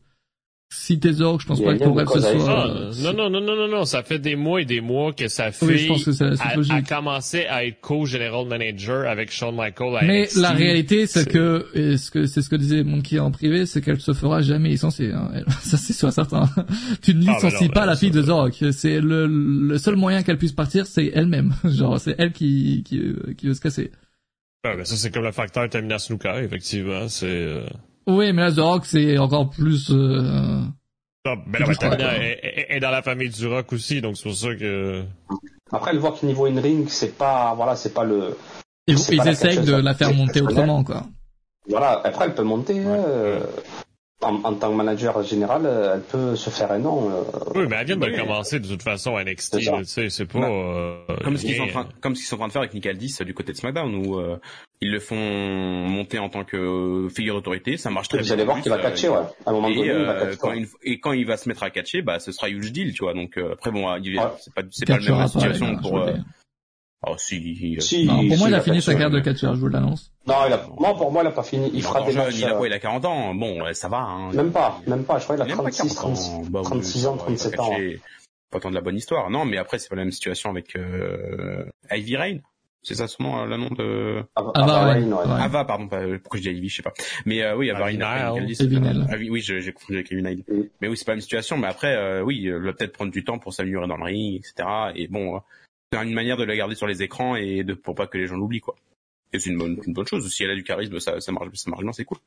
si 0.70 1.00
t'es 1.00 1.14
Zorg, 1.14 1.42
je 1.42 1.46
pense 1.46 1.62
pas 1.62 1.74
que 1.74 1.84
ton 1.84 1.94
rêve 1.94 2.08
ce 2.08 2.20
soit... 2.20 2.34
Ah, 2.48 2.68
euh, 2.68 2.92
non, 3.02 3.14
non, 3.14 3.30
non, 3.30 3.42
non, 3.42 3.56
non, 3.56 3.68
non, 3.68 3.86
ça 3.86 4.04
fait 4.04 4.20
des 4.20 4.36
mois 4.36 4.62
et 4.62 4.66
des 4.66 4.82
mois 4.82 5.14
que 5.14 5.28
sa 5.28 5.52
fille 5.52 5.68
Oui, 5.68 5.78
je 5.78 5.88
pense 5.88 6.04
que 6.04 6.12
c'est 6.12 6.30
la 6.30 6.36
suite 6.36 6.72
a, 6.72 6.82
commencé 6.82 7.46
à 7.46 7.66
être 7.66 7.80
co-general 7.82 8.48
manager 8.48 9.08
avec 9.08 9.32
Shawn 9.32 9.56
Michaels 9.56 10.00
Mais 10.02 10.24
NXT. 10.24 10.38
la 10.38 10.52
réalité, 10.52 11.08
c'est 11.08 11.30
que, 11.30 11.68
et 11.76 11.98
ce 11.98 12.10
que 12.10 12.26
c'est 12.26 12.42
ce 12.42 12.50
que 12.50 12.56
disait 12.56 12.84
Monkey 12.84 13.20
en 13.20 13.32
privé, 13.32 13.66
c'est 13.66 13.82
qu'elle 13.82 14.02
se 14.02 14.14
fera 14.14 14.42
jamais 14.42 14.70
licencier. 14.70 15.12
Hein. 15.12 15.32
Ça, 15.62 15.78
c'est 15.78 15.94
sûr, 15.94 16.12
certain. 16.12 16.50
tu 17.02 17.14
ne 17.14 17.22
Ah, 17.22 17.26
bah 17.26 17.34
licencies 17.36 17.66
non, 17.66 17.70
pas 17.70 17.82
bah, 17.82 17.86
la 17.86 17.96
fille 17.96 18.12
de. 18.12 18.22
Zorok. 18.24 18.64
C'est 18.72 19.00
le, 19.00 19.28
le 19.28 19.78
seul 19.78 19.96
moyen 19.96 20.24
qu'elle 20.24 20.38
puisse 20.38 20.54
partir, 20.54 20.88
c'est 20.88 21.12
elle-même. 21.14 21.54
Genre, 21.64 22.00
c'est 22.00 22.16
elle 22.18 22.32
qui, 22.32 22.84
qui, 22.84 23.02
qui 23.38 23.48
veut 23.48 23.54
se 23.54 23.62
casser. 23.62 23.92
Ouais, 24.66 24.76
ben 24.76 24.84
ça, 24.84 24.96
c'est 24.96 25.12
comme 25.12 25.24
le 25.24 25.32
facteur 25.32 25.70
Tamina 25.70 26.00
Snuka, 26.00 26.42
effectivement. 26.42 27.08
C'est, 27.08 27.28
euh... 27.28 27.66
Oui, 28.08 28.34
mais 28.34 28.44
là, 28.44 28.50
Zorok, 28.52 28.86
c'est 28.86 29.18
encore 29.18 29.50
plus. 29.50 29.90
Euh... 29.92 30.62
Ah, 31.28 31.36
ben 31.48 31.64
plus 31.66 31.78
Tamina 31.78 32.14
quoi. 32.14 32.24
est, 32.24 32.80
dans 32.80 32.92
la 32.92 33.02
famille 33.02 33.30
du 33.30 33.48
rock 33.48 33.74
aussi, 33.74 34.00
donc 34.00 34.16
c'est 34.16 34.24
pour 34.24 34.36
ça 34.36 34.54
que... 34.56 35.04
Après, 35.72 35.90
elle 35.92 35.98
voit 35.98 36.12
que 36.12 36.24
niveau 36.24 36.46
in-ring, 36.46 36.88
c'est 36.88 37.18
pas, 37.18 37.54
voilà, 37.56 37.76
c'est 37.76 37.94
pas 37.96 38.04
le, 38.04 38.38
Ils, 38.86 39.00
C'est 39.00 39.14
ils 39.14 39.18
pas 39.18 39.26
la 39.26 39.32
essayent 39.32 39.66
de 39.66 39.74
la 39.74 39.94
faire 39.96 40.14
monter 40.14 40.42
autrement, 40.42 40.84
quoi. 40.84 41.04
voilà. 41.68 42.00
Après, 42.04 42.26
elle 42.26 42.36
peut 42.36 42.44
monter, 42.44 42.76
euh, 42.86 43.40
en, 44.22 44.36
en 44.44 44.54
tant 44.56 44.72
que 44.72 44.76
manager 44.76 45.22
général, 45.24 45.64
euh, 45.66 45.96
elle 45.96 46.02
peut 46.02 46.36
se 46.36 46.50
faire 46.50 46.72
un 46.72 46.80
nom. 46.80 47.10
euh, 47.12 47.22
Oui, 47.56 47.66
mais 47.70 47.76
elle 47.80 47.86
vient 47.88 47.98
de 47.98 48.06
Oui. 48.06 48.16
commencer 48.16 48.60
de 48.60 48.68
toute 48.68 48.82
façon 48.82 49.16
à 49.18 49.24
NXT, 49.24 49.58
tu 49.60 49.86
sais, 49.86 50.10
c'est 50.10 50.26
pas... 50.26 50.40
Bah, 50.40 50.48
euh, 50.50 50.98
Comme 51.24 51.38
ce 51.38 51.46
qu'ils 51.46 51.56
sont 51.58 51.68
train, 51.68 51.88
comme 52.02 52.16
ce 52.16 52.22
qu'ils 52.22 52.28
sont 52.30 52.36
en 52.36 52.40
train 52.40 52.48
de 52.48 52.52
faire 52.54 52.62
avec 52.62 52.74
Nick 52.74 52.86
Aldis 52.86 53.18
euh, 53.22 53.26
du 53.26 53.34
côté 53.34 53.52
de 53.52 53.58
SmackDown 53.58 53.94
où 53.94 54.18
euh, 54.20 54.38
ils 54.82 54.92
le 54.92 55.00
font 55.00 55.16
monter 55.16 56.18
en 56.20 56.30
tant 56.30 56.44
que 56.44 56.58
euh, 56.58 57.10
figure 57.10 57.36
d'autorité, 57.36 57.78
ça 57.78 57.90
marche 57.90 58.08
très 58.08 58.20
Vous 58.20 58.24
bien. 58.24 58.34
allez 58.34 58.44
en 58.44 58.46
voir 58.46 58.62
qu'il 58.62 58.72
va 58.72 58.78
euh, 58.78 58.82
catcher, 58.82 59.10
ouais. 59.10 59.18
À 59.46 59.50
un 59.50 59.54
moment 59.54 59.70
donné, 59.70 59.82
Et, 59.82 59.86
il 59.88 59.92
va 60.06 60.12
euh, 60.14 60.20
catcher. 60.26 60.38
quand 60.40 60.54
il, 60.54 60.68
et 60.84 61.00
quand 61.00 61.12
il 61.12 61.26
va 61.26 61.38
se 61.38 61.48
mettre 61.50 61.64
à 61.64 61.70
catcher, 61.70 62.02
bah 62.02 62.20
ce 62.20 62.32
sera 62.32 62.50
huge 62.50 62.72
deal, 62.72 62.94
tu 62.94 63.04
vois. 63.04 63.14
Donc 63.14 63.38
euh, 63.38 63.54
après 63.54 63.72
bon, 63.72 63.88
c'est 64.40 64.54
pas 64.54 64.62
c'est 64.72 64.86
pas 64.88 64.98
la 64.98 65.18
même 65.18 65.28
situation 65.28 65.76
pour. 65.78 66.08
Euh. 67.08 67.12
Oh 67.12 67.16
si. 67.18 67.76
euh, 67.78 67.82
Si, 67.82 68.06
Non, 68.06 68.16
pour 68.28 68.34
si, 68.36 68.40
moi, 68.40 68.48
il 68.50 68.54
a 68.54 68.58
va 68.58 68.64
fini 68.64 68.82
sa 68.82 68.92
carrière 68.94 69.10
de 69.12 69.20
catcheur, 69.20 69.56
je 69.56 69.60
vous 69.60 69.68
l'annonce. 69.70 70.12
Non, 70.28 70.36
il 70.48 70.54
a, 70.54 70.68
moi, 70.78 70.96
pour 70.96 71.12
moi, 71.12 71.24
il 71.24 71.28
a 71.28 71.32
pas 71.32 71.44
fini. 71.44 71.68
Il 71.68 71.76
il 71.76 71.80
est 71.80 71.82
fera 71.82 72.02
des 72.02 72.12
jeune, 72.12 72.26
matchs. 72.26 72.36
il 72.38 72.46
a 72.46 72.54
euh, 72.54 72.58
quoi 72.58 72.68
Il 72.68 72.74
a 72.74 72.80
40 72.80 73.06
ans. 73.06 73.36
Bon, 73.36 73.62
ouais, 73.64 73.74
ça 73.74 73.88
va. 73.90 74.00
Hein. 74.00 74.32
Même 74.34 74.52
pas, 74.52 74.80
même 74.88 75.04
pas. 75.04 75.20
Je 75.20 75.24
crois 75.26 75.36
qu'il 75.36 75.44
a 75.44 75.48
Il 75.48 75.52
a 75.54 75.56
pas 75.56 75.64
36, 75.64 75.94
40 75.96 75.96
36, 76.16 76.30
ans. 76.30 76.42
Bah 76.50 76.60
oui, 76.62 76.66
36 76.66 77.00
ça 77.02 77.10
ans, 77.10 77.16
va, 77.16 77.24
il 77.30 77.36
va 77.36 77.38
37 77.38 77.60
ans. 77.60 77.70
catcher. 77.72 78.02
Pas 78.52 78.60
tant 78.60 78.70
de 78.70 78.76
la 78.76 78.82
bonne 78.82 78.96
histoire. 78.98 79.30
Non, 79.30 79.46
mais 79.46 79.58
après 79.58 79.80
c'est 79.80 79.90
pas 79.90 79.96
la 79.96 80.04
même 80.04 80.12
situation 80.12 80.50
avec 80.50 80.76
euh, 80.76 81.66
Ivy 81.92 82.16
Rain. 82.18 82.38
C'est 82.84 82.94
ça 82.94 83.08
nom, 83.20 83.42
euh, 83.42 83.46
le 83.48 83.58
nom 83.58 83.70
de 83.70 84.22
Ava- 84.36 84.52
Ava 84.54 84.64
Ava 84.74 84.80
Rain, 84.82 84.94
Rain, 84.94 85.12
ouais. 85.12 85.34
ouais. 85.34 85.42
Ava, 85.42 85.66
pardon, 85.66 85.88
pas, 85.88 86.02
pourquoi 86.22 86.40
je 86.40 86.44
dis 86.50 86.56
Ivy, 86.56 86.70
je 86.70 86.76
sais 86.76 86.84
pas. 86.84 86.94
Mais 87.26 87.42
euh, 87.42 87.56
oui, 87.58 87.72
Ava 87.72 87.86
Rain. 87.86 87.94
Nile. 87.94 89.08
Ah 89.10 89.16
oui, 89.18 89.42
j'ai 89.42 89.74
confondu 89.74 89.98
avec 89.98 90.12
Ivy 90.12 90.22
Nile. 90.22 90.44
Oui. 90.48 90.70
Mais 90.82 90.88
oui, 90.88 90.96
c'est 90.96 91.04
pas 91.04 91.14
la 91.14 91.16
même 91.16 91.22
situation. 91.22 91.58
Mais 91.58 91.66
après, 91.68 91.96
euh, 91.96 92.22
oui, 92.22 92.42
il 92.44 92.54
va 92.54 92.74
peut-être 92.74 92.94
prendre 92.94 93.12
du 93.12 93.24
temps 93.24 93.40
pour 93.40 93.54
s'améliorer 93.56 93.88
dans 93.88 93.98
le 93.98 94.04
ring, 94.04 94.36
etc. 94.36 94.70
Et 94.96 95.08
bon, 95.08 95.36
euh, 95.38 95.40
c'est 95.92 96.04
une 96.04 96.14
manière 96.14 96.38
de 96.38 96.44
la 96.44 96.56
garder 96.56 96.76
sur 96.76 96.88
les 96.88 97.02
écrans 97.04 97.36
et 97.36 97.64
de 97.64 97.74
pour 97.74 97.96
pas 97.96 98.08
que 98.08 98.18
les 98.18 98.28
gens 98.28 98.36
l'oublient, 98.36 98.62
quoi. 98.62 98.76
Et 99.34 99.40
c'est 99.40 99.50
une 99.50 99.58
bonne, 99.58 99.80
une 99.86 99.94
bonne 99.94 100.08
chose. 100.08 100.28
Si 100.32 100.44
elle 100.44 100.52
a 100.52 100.56
du 100.56 100.64
charisme, 100.64 101.00
ça, 101.00 101.20
ça 101.20 101.32
marche, 101.32 101.48
ça 101.56 101.70
marche 101.70 101.84
bien, 101.84 101.92
c'est 101.94 102.06
cool. 102.06 102.18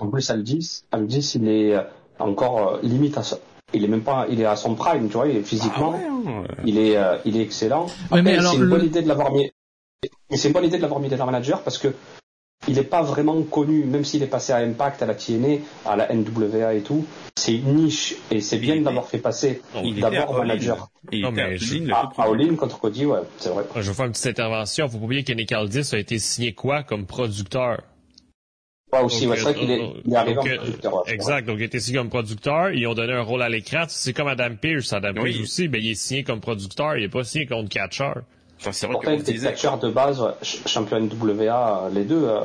En 0.00 0.08
plus, 0.10 0.28
Aldis, 0.30 0.84
Aldis, 0.92 1.32
il 1.34 1.48
est 1.48 1.74
euh, 1.74 1.82
encore 2.18 2.74
euh, 2.76 2.80
limite 2.82 3.16
à 3.18 3.22
ça. 3.22 3.38
Il 3.72 3.84
est 3.84 3.88
même 3.88 4.02
pas, 4.02 4.26
il 4.28 4.40
est 4.40 4.44
à 4.46 4.56
son 4.56 4.74
prime, 4.74 5.08
tu 5.08 5.14
vois, 5.14 5.28
il 5.28 5.36
est 5.36 5.42
physiquement, 5.42 5.94
Ah 5.94 5.98
ouais, 5.98 6.04
hein, 6.32 6.44
euh, 6.50 6.54
il 6.64 6.78
est, 6.78 6.96
euh, 6.96 7.18
il 7.24 7.36
est 7.36 7.42
excellent. 7.42 7.86
Ouais, 8.10 8.20
mais 8.22 8.30
Après, 8.32 8.38
alors, 8.38 8.52
c'est 8.52 8.58
une 8.58 8.64
le- 8.64 8.70
bonne 8.70 8.84
idée 8.86 9.02
de 9.02 9.08
l'avoir 9.08 9.32
mis, 9.32 9.50
mais 10.30 10.36
c'est 10.36 10.48
une 10.48 10.54
bonne 10.54 10.64
idée 10.64 10.76
de 10.78 10.82
l'avoir 10.82 11.00
mis 11.00 11.08
dans 11.08 11.24
manager 11.26 11.62
parce 11.62 11.78
que 11.78 11.88
il 12.68 12.74
n'est 12.74 12.82
pas 12.82 13.02
vraiment 13.02 13.42
connu, 13.42 13.84
même 13.84 14.04
s'il 14.04 14.22
est 14.22 14.26
passé 14.26 14.52
à 14.52 14.58
Impact, 14.58 15.02
à 15.02 15.06
la 15.06 15.14
TNA, 15.14 15.58
à 15.86 15.96
la 15.96 16.12
NWA 16.14 16.74
et 16.74 16.82
tout. 16.82 17.06
C'est 17.36 17.54
une 17.54 17.74
niche 17.74 18.16
et 18.30 18.40
c'est 18.40 18.58
bien 18.58 18.76
l'avoir 18.80 19.06
fait 19.08 19.18
passer 19.18 19.62
il 19.82 19.92
était 19.98 20.10
d'abord 20.10 20.34
manager. 20.38 20.88
Il 21.10 21.22
Non, 21.22 21.30
était 21.32 21.48
mais 21.48 21.56
le 21.56 21.92
À, 21.94 22.10
à. 22.18 22.24
All 22.24 22.56
contre 22.56 22.78
Cody, 22.78 23.06
ouais, 23.06 23.20
c'est 23.38 23.48
vrai. 23.48 23.64
Je 23.76 23.80
vais 23.80 23.94
faire 23.94 24.06
une 24.06 24.12
petite 24.12 24.26
intervention. 24.26 24.88
Faut 24.88 24.98
pas 24.98 25.04
oublier 25.04 25.24
que 25.24 25.32
Nick 25.32 25.52
Aldis 25.52 25.88
a 25.94 25.98
été 25.98 26.18
signé 26.18 26.52
quoi 26.52 26.82
comme 26.82 27.06
producteur? 27.06 27.82
Ouais, 28.92 29.00
aussi, 29.02 29.22
Donc, 29.24 29.30
ouais, 29.30 29.36
c'est 29.36 29.42
vrai 29.44 29.52
euh, 29.52 29.54
qu'il 29.54 29.70
est, 29.70 29.78
donc, 29.78 29.96
il 30.04 30.12
est 30.12 30.16
arrivé 30.16 30.38
en 30.38 30.46
euh, 30.46 30.56
producteur. 30.56 30.94
ouais. 30.96 31.14
Exact. 31.14 31.46
Donc, 31.46 31.56
il 31.58 31.62
a 31.62 31.66
été 31.66 31.80
signé 31.80 31.98
comme 31.98 32.08
producteur. 32.10 32.70
Ils 32.72 32.86
ont 32.88 32.94
donné 32.94 33.12
un 33.12 33.22
rôle 33.22 33.40
à 33.42 33.48
l'écran. 33.48 33.84
C'est 33.88 34.12
comme 34.12 34.28
Adam 34.28 34.56
Pearce. 34.60 34.92
Adam 34.92 35.12
Oui. 35.16 35.30
Pearce 35.32 35.40
aussi, 35.42 35.68
ben, 35.68 35.80
il 35.80 35.92
est 35.92 35.94
signé 35.94 36.24
comme 36.24 36.40
producteur. 36.40 36.96
Il 36.96 37.04
est 37.04 37.08
pas 37.08 37.24
signé 37.24 37.46
comme 37.46 37.68
catcher. 37.68 38.12
Enfin, 38.60 38.72
c'est 38.72 38.86
vrai 38.86 38.94
Pourtant, 38.94 39.12
était 39.12 39.32
disait. 39.32 39.52
de 39.54 39.88
base, 39.90 40.20
ouais, 40.20 40.32
ch- 40.42 40.62
champion 40.66 41.00
NWA, 41.00 41.86
euh, 41.86 41.90
les 41.90 42.04
deux. 42.04 42.22
euh, 42.24 42.40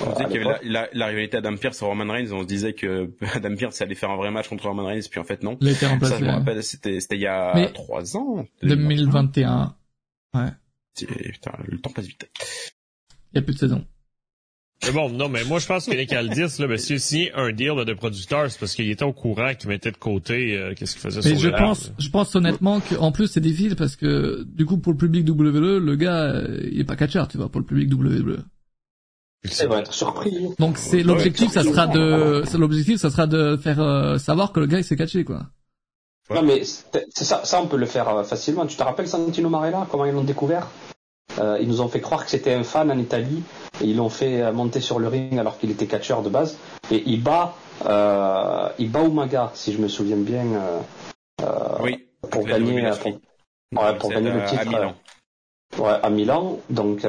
On 0.00 0.10
disait 0.12 0.24
qu'il 0.26 0.36
y 0.36 0.44
avait 0.44 0.58
la, 0.64 0.82
la, 0.82 0.88
la, 0.92 1.06
rivalité 1.06 1.36
Adam 1.36 1.56
Pierce 1.56 1.82
et 1.82 1.84
Roman 1.84 2.10
Reigns, 2.12 2.32
on 2.32 2.40
se 2.42 2.46
disait 2.46 2.72
que 2.72 3.10
Adam 3.34 3.54
Pierce 3.54 3.80
allait 3.82 3.94
faire 3.94 4.10
un 4.10 4.16
vrai 4.16 4.30
match 4.30 4.48
contre 4.48 4.66
Roman 4.66 4.86
Reigns, 4.86 5.02
puis 5.10 5.20
en 5.20 5.24
fait 5.24 5.42
non. 5.42 5.58
Il 5.60 5.68
a 5.68 5.72
été 5.72 5.86
remplacé. 5.86 6.14
Ça, 6.14 6.18
je 6.20 6.24
me 6.24 6.30
rappelle, 6.30 6.62
c'était, 6.62 7.00
c'était 7.00 7.16
il 7.16 7.20
y 7.22 7.26
a 7.26 7.68
trois 7.74 8.16
ans. 8.16 8.46
2021. 8.62 9.76
Ouais. 10.34 10.50
Putain, 10.96 11.52
le 11.66 11.78
temps 11.78 11.90
passe 11.90 12.06
vite. 12.06 12.30
Il 13.32 13.36
y 13.36 13.38
a 13.38 13.42
plus 13.42 13.54
de 13.54 13.58
saison. 13.58 13.84
Mais 14.84 14.92
bon, 14.92 15.08
non, 15.08 15.28
mais 15.28 15.42
moi 15.44 15.58
je 15.58 15.66
pense 15.66 15.86
que 15.86 15.94
Nick 15.94 16.12
Aldis, 16.12 16.58
là, 16.58 16.66
ben, 16.66 16.76
s'il 16.76 17.00
signé 17.00 17.32
un 17.34 17.50
deal 17.50 17.84
de 17.84 17.94
producteur, 17.94 18.50
c'est 18.50 18.60
parce 18.60 18.74
qu'il 18.74 18.90
était 18.90 19.04
au 19.04 19.12
courant 19.12 19.54
qu'il 19.54 19.68
mettait 19.68 19.90
de 19.90 19.96
côté 19.96 20.56
euh, 20.56 20.74
qu'est-ce 20.74 20.92
qu'il 20.92 21.00
faisait 21.00 21.20
mais 21.24 21.36
sur 21.36 21.50
je 21.50 21.56
pense, 21.56 21.92
je 21.98 22.08
pense 22.10 22.34
honnêtement 22.36 22.80
qu'en 22.80 23.10
plus 23.10 23.26
c'est 23.26 23.40
difficile 23.40 23.74
parce 23.74 23.96
que 23.96 24.44
du 24.44 24.66
coup 24.66 24.76
pour 24.76 24.92
le 24.92 24.98
public 24.98 25.26
WWE, 25.28 25.78
le 25.78 25.96
gars 25.96 26.24
euh, 26.24 26.60
il 26.70 26.80
est 26.80 26.84
pas 26.84 26.96
catcheur, 26.96 27.26
tu 27.26 27.38
vois, 27.38 27.48
pour 27.48 27.60
le 27.60 27.66
public 27.66 27.90
WWE. 27.92 28.44
Il 29.44 29.68
va 29.68 29.78
être 29.80 29.92
surpris. 29.92 30.48
Donc 30.58 30.78
c'est 30.78 31.02
l'objectif, 31.02 31.52
ça 31.52 31.62
sera 31.62 31.86
de, 31.86 32.42
l'objectif, 32.58 33.00
ça 33.00 33.10
sera 33.10 33.26
de 33.26 33.56
faire 33.56 33.80
euh, 33.80 34.18
savoir 34.18 34.52
que 34.52 34.60
le 34.60 34.66
gars 34.66 34.78
il 34.78 34.84
s'est 34.84 34.96
catché 34.96 35.24
quoi. 35.24 35.46
Non 36.30 36.42
mais 36.42 36.62
c'est 36.64 37.24
ça, 37.24 37.44
ça 37.44 37.60
on 37.62 37.66
peut 37.66 37.76
le 37.76 37.86
faire 37.86 38.08
euh, 38.08 38.24
facilement. 38.24 38.66
Tu 38.66 38.76
te 38.76 38.82
rappelles 38.82 39.08
Santino 39.08 39.48
Marella, 39.48 39.86
comment 39.90 40.04
ils 40.04 40.12
l'ont 40.12 40.24
découvert? 40.24 40.68
Euh, 41.38 41.58
Ils 41.60 41.68
nous 41.68 41.80
ont 41.80 41.88
fait 41.88 42.00
croire 42.00 42.24
que 42.24 42.30
c'était 42.30 42.54
un 42.54 42.64
fan 42.64 42.90
en 42.90 42.98
Italie 42.98 43.42
ils 43.80 43.96
l'ont 43.96 44.08
fait 44.08 44.50
monter 44.52 44.80
sur 44.80 44.98
le 44.98 45.08
ring 45.08 45.38
alors 45.38 45.58
qu'il 45.58 45.70
était 45.70 45.86
catcheur 45.86 46.22
de 46.22 46.28
base 46.28 46.58
et 46.90 47.02
il 47.06 47.22
bat, 47.22 47.54
euh, 47.86 48.68
il 48.78 48.90
bat 48.90 49.02
Umaga 49.02 49.50
si 49.54 49.72
je 49.72 49.78
me 49.78 49.88
souviens 49.88 50.16
bien. 50.16 50.44
Euh, 51.42 51.54
oui. 51.80 52.06
Pour 52.30 52.44
gagner, 52.44 52.90
pour, 53.00 53.82
ouais, 53.82 53.98
pour 53.98 54.10
gagner 54.10 54.30
le 54.30 54.44
titre. 54.44 54.62
À 54.62 54.64
Milan. 54.64 54.94
Ouais, 55.78 55.98
à 56.02 56.10
Milan. 56.10 56.58
Donc 56.70 57.06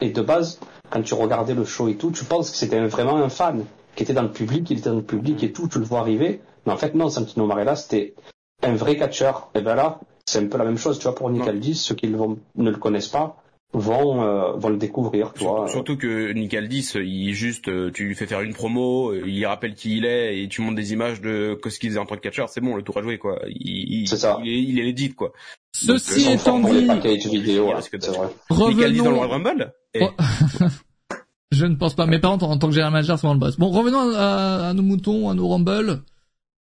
et 0.00 0.10
de 0.10 0.22
base, 0.22 0.60
quand 0.90 1.02
tu 1.02 1.14
regardais 1.14 1.54
le 1.54 1.64
show 1.64 1.88
et 1.88 1.96
tout, 1.96 2.10
tu 2.10 2.24
penses 2.24 2.50
que 2.50 2.56
c'était 2.56 2.84
vraiment 2.86 3.16
un 3.16 3.28
fan 3.28 3.64
qui 3.94 4.02
était 4.02 4.12
dans 4.12 4.22
le 4.22 4.30
public, 4.30 4.70
il 4.70 4.78
était 4.78 4.90
dans 4.90 4.96
le 4.96 5.02
public 5.02 5.42
et 5.42 5.52
tout, 5.52 5.68
tu 5.68 5.78
le 5.78 5.84
vois 5.84 6.00
arriver. 6.00 6.40
Mais 6.66 6.72
en 6.72 6.76
fait, 6.76 6.94
non, 6.94 7.08
Santino 7.08 7.46
Marella, 7.46 7.76
c'était 7.76 8.14
un 8.62 8.74
vrai 8.74 8.96
catcheur. 8.96 9.48
Et 9.54 9.62
ben 9.62 9.74
là, 9.74 10.00
c'est 10.26 10.38
un 10.38 10.46
peu 10.48 10.58
la 10.58 10.64
même 10.64 10.76
chose, 10.76 10.98
tu 10.98 11.04
vois, 11.04 11.14
pour 11.14 11.30
Nick 11.30 11.46
Aldis, 11.46 11.76
ceux 11.76 11.94
qui 11.94 12.08
ne 12.08 12.70
le 12.70 12.76
connaissent 12.76 13.08
pas 13.08 13.36
vont 13.72 14.22
euh, 14.22 14.52
vont 14.52 14.68
le 14.68 14.76
découvrir, 14.76 15.32
tu 15.32 15.44
vois. 15.44 15.68
Surtout 15.68 15.96
que 15.96 16.32
Nick 16.32 16.54
Aldis, 16.54 16.92
il 16.94 17.34
juste, 17.34 17.68
euh, 17.68 17.90
tu 17.92 18.04
lui 18.04 18.14
fais 18.14 18.26
faire 18.26 18.40
une 18.40 18.54
promo, 18.54 19.10
euh, 19.10 19.22
il 19.26 19.44
rappelle 19.46 19.74
qui 19.74 19.98
il 19.98 20.04
est 20.04 20.42
et 20.42 20.48
tu 20.48 20.62
montes 20.62 20.76
des 20.76 20.92
images 20.92 21.20
de 21.20 21.58
ce 21.62 21.78
qu'il 21.78 21.90
faisait 21.90 22.00
en 22.00 22.06
tant 22.06 22.16
que 22.16 22.20
catcheur, 22.20 22.48
c'est 22.48 22.60
bon, 22.60 22.76
le 22.76 22.82
tour 22.82 22.98
à 22.98 23.02
jouer, 23.02 23.18
quoi. 23.18 23.38
Il, 23.48 24.08
c'est 24.08 24.16
ça. 24.16 24.38
Il 24.42 24.50
est, 24.50 24.62
il 24.62 24.78
est 24.78 24.92
legit, 24.92 25.14
quoi. 25.14 25.32
Ceci 25.72 26.32
étant 26.32 26.60
dit, 26.60 26.88
vidéo, 27.28 27.72
c'est 27.80 28.06
vrai. 28.06 28.28
Nick 28.50 28.82
Aldis 28.82 29.02
dans 29.02 29.10
le 29.10 29.16
Royal 29.16 29.42
Rumble 29.42 29.74
Oh. 29.98 30.10
Je 31.52 31.64
ne 31.64 31.76
pense 31.76 31.94
pas. 31.94 32.06
Mais 32.06 32.18
par 32.18 32.32
contre, 32.32 32.46
en 32.46 32.58
tant 32.58 32.68
que 32.68 32.74
général 32.74 32.92
manager, 32.92 33.18
c'est 33.18 33.26
vraiment 33.26 33.40
le 33.40 33.46
boss. 33.46 33.56
Bon, 33.56 33.70
revenons 33.70 34.12
à, 34.14 34.72
nos 34.74 34.82
moutons, 34.82 35.30
à 35.30 35.34
nos 35.34 35.48
Rumble. 35.48 36.02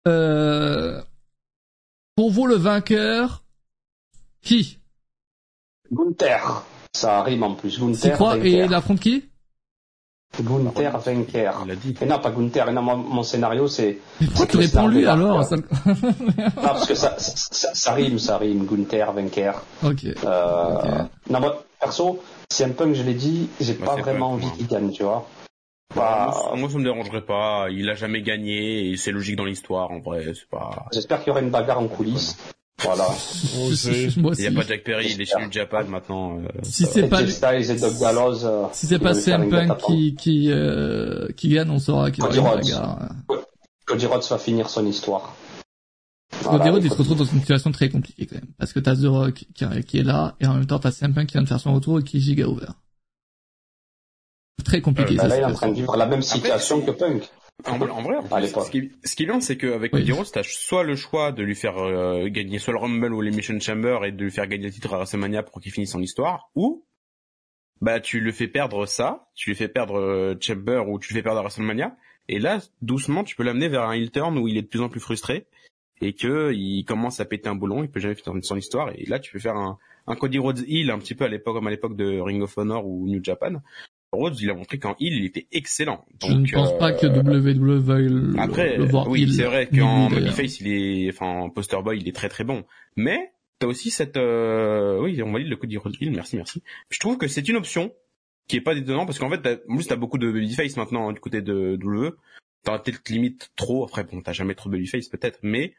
Euh... 0.08 1.02
Pour 2.16 2.32
vous, 2.32 2.48
le 2.48 2.56
vainqueur, 2.56 3.44
qui? 4.42 4.80
Gunther. 5.92 6.64
Ça 6.94 7.22
rime 7.24 7.44
en 7.44 7.54
plus. 7.54 7.80
Gunther. 7.80 8.18
quoi 8.18 8.38
Et 8.38 8.64
il 8.66 8.74
affronte 8.74 9.00
qui? 9.00 9.30
Gunther 10.40 10.98
vainqueur. 11.00 11.64
Il 11.66 11.72
a 11.72 11.76
dit. 11.76 11.96
Et 12.02 12.06
non, 12.06 12.20
pas 12.20 12.32
Gunther. 12.32 12.72
non, 12.72 12.82
mon, 12.82 13.24
scénario, 13.24 13.68
c'est. 13.68 13.98
Mais 14.22 14.28
pourquoi 14.28 14.46
tu 14.46 14.58
réponds 14.58 14.88
lui 14.88 15.06
alors? 15.06 15.44
Ça... 15.44 15.56
Non, 15.56 15.64
parce 16.56 16.88
que 16.88 16.96
ça, 16.96 17.16
ça, 17.18 17.70
ça, 17.74 17.94
rime, 17.94 18.20
ça 18.20 18.38
rime. 18.38 18.66
Gunther 18.66 19.12
vainqueur. 19.12 19.64
Ok. 19.84 20.06
Euh... 20.06 20.76
okay. 20.76 20.90
Non, 21.30 21.40
moi, 21.40 21.64
perso, 21.80 22.22
c'est 22.50 22.66
un 22.66 22.70
peu 22.70 22.86
que 22.86 22.94
je 22.94 23.04
l'ai 23.04 23.14
dit, 23.14 23.50
j'ai 23.60 23.74
pas 23.74 23.96
vraiment 23.96 24.32
envie 24.32 24.52
qu'il 24.52 24.68
gagne, 24.68 24.92
tu 24.92 25.04
vois. 25.04 25.28
Bah, 25.96 26.32
moi, 26.32 26.56
moi, 26.56 26.70
ça 26.70 26.78
me 26.78 26.84
dérangerait 26.84 27.26
pas. 27.26 27.68
Il 27.72 27.90
a 27.90 27.96
jamais 27.96 28.22
gagné 28.22 28.92
et 28.92 28.98
c'est 28.98 29.12
logique 29.12 29.36
dans 29.36 29.46
l'histoire, 29.46 29.92
en 29.92 30.00
vrai. 30.00 30.24
C'est 30.36 30.50
pas. 30.50 30.86
J'espère 30.94 31.20
qu'il 31.20 31.30
y 31.30 31.32
aura 31.32 31.42
une 31.42 31.50
bagarre 31.50 31.80
en 31.80 31.88
coulisses. 31.88 32.38
Voilà. 32.82 33.08
il 33.54 34.40
n'y 34.40 34.48
a 34.48 34.52
pas 34.52 34.68
Jack 34.68 34.84
Perry, 34.84 35.12
il 35.12 35.22
est 35.22 35.26
chez 35.26 35.40
New 35.40 35.52
Japan 35.52 35.84
maintenant. 35.86 36.38
Euh, 36.38 36.48
si 36.64 36.86
c'est 36.86 37.08
pas 37.08 37.22
et 37.24 37.66
Gallows, 38.00 38.46
euh, 38.46 38.66
si 38.72 38.88
c'est 38.88 39.00
pas 39.00 39.14
CM 39.14 39.50
Punk 39.50 39.78
qui 39.86 40.16
qui 40.16 40.52
euh, 40.52 41.28
qui 41.36 41.50
gagne, 41.50 41.70
on 41.70 41.80
saura 41.80 42.12
qu'il 42.12 42.24
y 42.24 42.28
aura 42.40 42.56
une 42.56 42.62
bagarre. 42.62 43.10
Cody 43.86 44.06
Rhodes 44.06 44.24
va 44.30 44.38
finir 44.38 44.70
son 44.70 44.86
histoire. 44.86 45.36
Voilà, 46.42 46.60
Cody 46.60 46.70
Rhodes, 46.70 46.84
il 46.86 46.92
se 46.92 46.98
retrouve 46.98 47.18
dans 47.18 47.26
une 47.26 47.40
situation 47.40 47.72
très 47.72 47.90
compliquée 47.90 48.28
quand 48.28 48.36
même. 48.36 48.54
Parce 48.58 48.72
que 48.72 48.80
t'as 48.80 48.96
The 48.96 49.06
Rock 49.06 49.34
qui, 49.34 49.66
qui, 49.86 49.98
est 49.98 50.04
là, 50.04 50.36
et 50.40 50.48
en 50.48 50.54
même 50.54 50.66
temps 50.66 50.80
t'as 50.80 50.92
CM 50.92 51.14
Punk 51.14 51.28
qui 51.28 51.34
vient 51.34 51.44
de 51.44 51.48
faire 51.48 51.60
son 51.60 51.74
retour 51.74 52.00
et 52.00 52.04
qui 52.04 52.18
est 52.18 52.22
giga 52.22 52.48
over. 52.48 52.68
Très 54.64 54.82
compliqué. 54.82 55.14
Euh, 55.14 55.24
bah 55.24 55.28
là, 55.28 55.38
il 55.38 55.42
est 55.42 55.46
en 55.46 55.54
train 55.54 55.70
de 55.70 55.74
vivre 55.74 55.96
la 55.98 56.06
même 56.06 56.22
situation 56.22 56.80
Après, 56.80 56.94
que 56.94 56.98
Punk. 56.98 57.30
En, 57.66 57.82
en 57.82 58.02
vrai, 58.02 58.16
en 58.16 58.64
ce, 58.64 58.72
qui, 58.72 58.92
ce 59.04 59.16
qui 59.16 59.24
est 59.24 59.26
bien, 59.26 59.42
c'est 59.42 59.58
qu'avec 59.58 59.94
oui. 59.94 60.02
Cody 60.02 60.12
Rhodes, 60.14 60.32
t'as 60.32 60.44
soit 60.44 60.84
le 60.84 60.96
choix 60.96 61.32
de 61.32 61.44
lui 61.44 61.56
faire 61.56 61.78
euh, 61.78 62.28
gagner 62.30 62.58
soit 62.58 62.74
le 62.74 62.80
Rumble 62.80 63.14
ou 63.14 63.22
l'Emission 63.22 63.60
Chamber 63.60 64.00
et 64.06 64.12
de 64.12 64.24
lui 64.24 64.32
faire 64.32 64.48
gagner 64.48 64.66
le 64.66 64.72
titre 64.72 64.94
à 64.94 64.98
WrestleMania 64.98 65.44
pour 65.44 65.60
qu'il 65.60 65.72
finisse 65.72 65.92
son 65.92 66.02
histoire, 66.02 66.52
ou 66.56 66.86
bah 67.82 68.00
tu 68.00 68.22
le 68.22 68.32
fais 68.32 68.48
perdre 68.48 68.86
ça, 68.86 69.30
tu 69.36 69.50
lui 69.50 69.56
fais 69.56 69.68
perdre 69.68 70.00
euh, 70.00 70.36
Chamber 70.40 70.84
ou 70.88 71.00
tu 71.00 71.14
le 71.14 71.20
fais 71.20 71.24
perdre 71.24 71.40
à 71.40 71.42
WrestleMania, 71.42 71.98
et 72.30 72.40
là, 72.40 72.60
doucement, 72.82 73.24
tu 73.24 73.36
peux 73.36 73.44
l'amener 73.44 73.68
vers 73.68 73.84
un 73.84 73.94
heel 73.94 74.12
turn 74.12 74.38
où 74.38 74.48
il 74.48 74.58
est 74.58 74.62
de 74.62 74.68
plus 74.68 74.82
en 74.82 74.90
plus 74.90 75.02
frustré 75.02 75.48
et 76.02 76.14
que 76.14 76.54
il 76.54 76.86
commence 76.86 77.20
à 77.20 77.26
péter 77.26 77.50
un 77.50 77.56
boulon, 77.56 77.84
il 77.84 77.90
peut 77.90 78.00
jamais 78.00 78.16
finir 78.16 78.34
son 78.42 78.56
histoire, 78.56 78.92
et 78.96 79.06
là 79.06 79.20
tu 79.20 79.34
peux 79.34 79.40
faire 79.40 79.58
un, 79.58 79.78
un 80.08 80.16
Cody 80.16 80.38
Rhodes 80.38 80.64
heel 80.68 80.92
un 80.92 81.00
petit 81.00 81.14
peu 81.16 81.26
à 81.26 81.28
l'époque 81.28 81.56
comme 81.56 81.68
à 81.68 81.72
l'époque 81.72 81.96
de 81.96 82.20
Ring 82.20 82.42
of 82.42 82.58
Honor 82.58 82.86
ou 82.86 83.08
New 83.08 83.24
Japan, 83.24 83.62
Rhodes, 84.12 84.40
il 84.40 84.50
a 84.50 84.54
montré 84.54 84.80
qu'en 84.80 84.96
heel, 85.00 85.14
il 85.14 85.26
était 85.26 85.48
excellent. 85.52 86.06
Donc, 86.20 86.46
je 86.46 86.56
ne 86.56 86.62
pense 86.62 86.74
euh... 86.74 86.78
pas 86.78 86.92
que 86.94 87.06
WWE 87.06 87.80
veuille 87.80 88.10
le, 88.10 88.40
Après, 88.40 88.78
le 88.78 88.86
voir 88.86 89.08
oui, 89.08 89.32
c'est 89.32 89.44
vrai 89.44 89.68
qu'en 89.68 90.10
babyface, 90.10 90.60
il 90.62 90.68
est, 90.68 91.10
enfin, 91.10 91.28
en 91.28 91.50
poster 91.50 91.82
boy, 91.82 92.00
il 92.00 92.08
est 92.08 92.16
très 92.16 92.30
très 92.30 92.44
bon. 92.44 92.66
Mais, 92.96 93.32
t'as 93.60 93.68
aussi 93.68 93.92
cette, 93.92 94.18
euh... 94.18 95.00
oui, 95.02 95.22
on 95.22 95.32
valide 95.32 95.50
le 95.50 95.56
Cody 95.56 95.78
Rhodes 95.78 95.96
heel, 96.02 96.12
merci, 96.12 96.38
merci. 96.38 96.64
Je 96.90 97.00
trouve 97.00 97.18
que 97.18 97.28
c'est 97.28 97.48
une 97.48 97.58
option 97.58 97.94
qui 98.48 98.56
est 98.56 98.62
pas 98.62 98.74
détonnant 98.74 99.06
parce 99.06 99.20
qu'en 99.20 99.30
fait, 99.30 99.42
t'as, 99.42 99.58
en 99.70 99.76
plus, 99.76 99.88
t'as 99.88 99.96
beaucoup 99.96 100.18
de 100.18 100.32
babyface 100.32 100.76
maintenant 100.76 101.10
hein, 101.10 101.14
du 101.14 101.20
côté 101.20 101.42
de 101.42 101.78
WWE. 101.82 102.18
T'as 102.64 102.80
peut-être 102.80 103.08
limite 103.10 103.52
trop, 103.56 103.86
après, 103.86 104.04
bon, 104.04 104.22
t'as 104.22 104.34
jamais 104.34 104.56
trop 104.56 104.70
de 104.70 104.76
babyface 104.76 105.08
peut-être, 105.08 105.40
mais, 105.44 105.76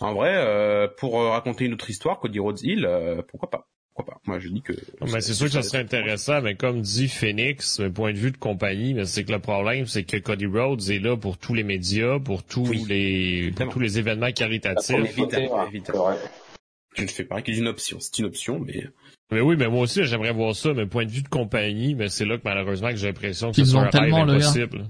en 0.00 0.12
vrai, 0.12 0.34
euh, 0.34 0.88
pour 0.98 1.14
raconter 1.14 1.66
une 1.66 1.74
autre 1.74 1.88
histoire, 1.88 2.18
Cody 2.18 2.40
Rhodes 2.40 2.64
heel, 2.64 2.84
euh, 2.84 3.22
pourquoi 3.22 3.48
pas 3.48 3.68
pourquoi 3.94 4.14
pas? 4.14 4.20
Moi, 4.26 4.40
je 4.40 4.48
dis 4.48 4.60
que. 4.60 4.72
Mais 5.12 5.20
c'est 5.20 5.34
sûr 5.34 5.46
que 5.46 5.52
ça 5.52 5.62
serait 5.62 5.78
intéressant, 5.78 6.42
mais 6.42 6.56
comme 6.56 6.80
dit 6.80 7.08
Phoenix, 7.08 7.80
point 7.94 8.12
de 8.12 8.18
vue 8.18 8.32
de 8.32 8.36
compagnie, 8.36 8.92
mais 8.92 9.04
c'est 9.04 9.24
que 9.24 9.32
le 9.32 9.38
problème, 9.38 9.86
c'est 9.86 10.02
que 10.02 10.16
Cody 10.16 10.46
Rhodes 10.46 10.90
est 10.90 10.98
là 10.98 11.16
pour 11.16 11.38
tous 11.38 11.54
les 11.54 11.62
médias, 11.62 12.18
pour 12.18 12.42
tous 12.42 12.68
oui, 12.68 12.84
les, 12.88 13.52
pour 13.52 13.72
tous 13.72 13.78
les 13.78 13.98
événements 13.98 14.32
caritatifs. 14.32 14.96
Je 16.96 17.02
ne 17.02 17.08
fais 17.08 17.24
pas 17.24 17.42
qu'il 17.42 17.54
y 17.54 17.56
ait 17.56 17.60
une 17.60 17.68
option. 17.68 17.98
C'est 18.00 18.18
une 18.18 18.26
option, 18.26 18.58
mais. 18.58 18.84
Mais 19.30 19.40
oui, 19.40 19.56
mais 19.56 19.68
moi 19.68 19.82
aussi, 19.82 20.04
j'aimerais 20.04 20.32
voir 20.32 20.54
ça, 20.54 20.74
mais 20.74 20.86
point 20.86 21.06
de 21.06 21.10
vue 21.10 21.22
de 21.22 21.28
compagnie, 21.28 21.94
mais 21.94 22.08
c'est 22.08 22.24
là 22.24 22.36
que 22.36 22.42
malheureusement 22.44 22.90
que 22.90 22.96
j'ai 22.96 23.06
l'impression 23.06 23.52
que 23.52 23.64
c'est 23.64 23.74
ont 23.74 23.80
un 23.80 23.88
tellement 23.88 24.24
rêve 24.24 24.42
impossible. 24.42 24.86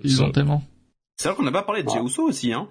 Ils 0.00 0.22
ont 0.22 0.30
tellement. 0.30 0.62
C'est 1.16 1.28
vrai 1.28 1.36
qu'on 1.36 1.44
n'a 1.44 1.52
pas 1.52 1.62
parlé 1.62 1.82
de 1.82 1.88
Jey 1.88 2.00
Uso 2.00 2.24
aussi, 2.24 2.52
hein, 2.52 2.68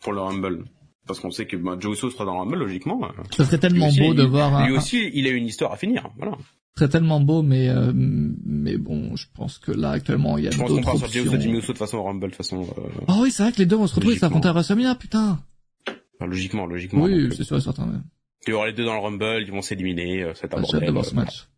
pour 0.00 0.12
le 0.12 0.20
Rumble 0.20 0.64
parce 1.08 1.18
qu'on 1.18 1.30
sait 1.30 1.46
que 1.46 1.56
bah, 1.56 1.76
Joe 1.80 1.96
Uso 1.96 2.10
sera 2.10 2.24
dans 2.24 2.34
le 2.34 2.38
Rumble 2.40 2.58
logiquement. 2.58 3.00
Ça 3.36 3.44
serait 3.44 3.58
tellement 3.58 3.88
aussi, 3.88 4.00
beau 4.00 4.14
de 4.14 4.22
il, 4.22 4.28
voir. 4.28 4.66
Lui 4.66 4.74
un... 4.74 4.78
aussi, 4.78 5.10
il 5.14 5.26
a 5.26 5.30
une 5.30 5.46
histoire 5.46 5.72
à 5.72 5.76
finir. 5.76 6.08
Voilà. 6.18 6.36
Ce 6.76 6.84
serait 6.84 6.90
tellement 6.90 7.20
beau, 7.20 7.42
mais 7.42 7.68
euh, 7.68 7.90
mais 7.94 8.76
bon, 8.76 9.16
je 9.16 9.26
pense 9.34 9.58
que 9.58 9.72
là 9.72 9.90
actuellement 9.90 10.38
il 10.38 10.44
y 10.44 10.46
a 10.46 10.50
d'autres 10.50 10.62
options. 10.62 10.76
Je 10.76 10.82
pense 10.82 10.92
qu'on 10.92 11.00
part 11.00 11.10
sur 11.10 11.22
Joe 11.24 11.32
Uso, 11.32 11.40
Jimmy 11.40 11.58
Uso 11.58 11.72
de 11.72 11.78
façon 11.78 11.96
au 11.96 12.04
Rumble, 12.04 12.30
de 12.30 12.36
façon. 12.36 12.62
Euh... 12.62 12.82
Oh 13.08 13.14
oui, 13.22 13.32
c'est 13.32 13.42
vrai 13.42 13.50
que 13.50 13.58
les 13.58 13.66
deux 13.66 13.76
vont 13.76 13.88
se 13.88 13.96
retrouver, 13.96 14.16
ça 14.16 14.26
affronter 14.26 14.48
à 14.48 14.52
WrestleMania, 14.52 14.94
putain. 14.94 15.40
Enfin, 15.88 16.26
logiquement, 16.26 16.66
logiquement. 16.66 17.02
Oui, 17.02 17.30
c'est 17.36 17.42
sûr, 17.44 17.60
certain 17.60 17.86
même. 17.86 18.04
Il 18.46 18.50
y 18.50 18.52
aura 18.52 18.66
les 18.66 18.72
deux 18.72 18.84
dans 18.84 18.94
le 18.94 19.00
Rumble, 19.00 19.42
ils 19.42 19.50
vont 19.50 19.62
s'éliminer, 19.62 20.22
euh, 20.22 20.32
c'est 20.34 20.54
un 20.54 20.62
J'ai 20.62 20.76
hâte 20.76 20.86
de 20.86 20.92
voir 20.92 21.04
ce 21.04 21.14
match. 21.14 21.48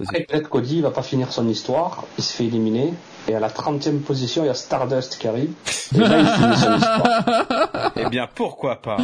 Après, 0.00 0.24
peut-être 0.24 0.48
Cody 0.48 0.80
va 0.80 0.90
pas 0.90 1.02
finir 1.02 1.32
son 1.32 1.48
histoire, 1.48 2.04
il 2.16 2.24
se 2.24 2.34
fait 2.34 2.46
éliminer, 2.46 2.92
et 3.28 3.34
à 3.34 3.40
la 3.40 3.48
30e 3.48 4.00
position, 4.00 4.44
il 4.44 4.46
y 4.46 4.50
a 4.50 4.54
Stardust 4.54 5.18
qui 5.18 5.28
arrive, 5.28 5.52
et 5.94 5.98
là, 5.98 6.20
il 6.20 6.26
finit 6.26 6.56
son 6.56 6.76
histoire. 6.76 7.92
Eh 7.96 8.08
bien, 8.08 8.28
pourquoi 8.34 8.80
pas? 8.80 8.98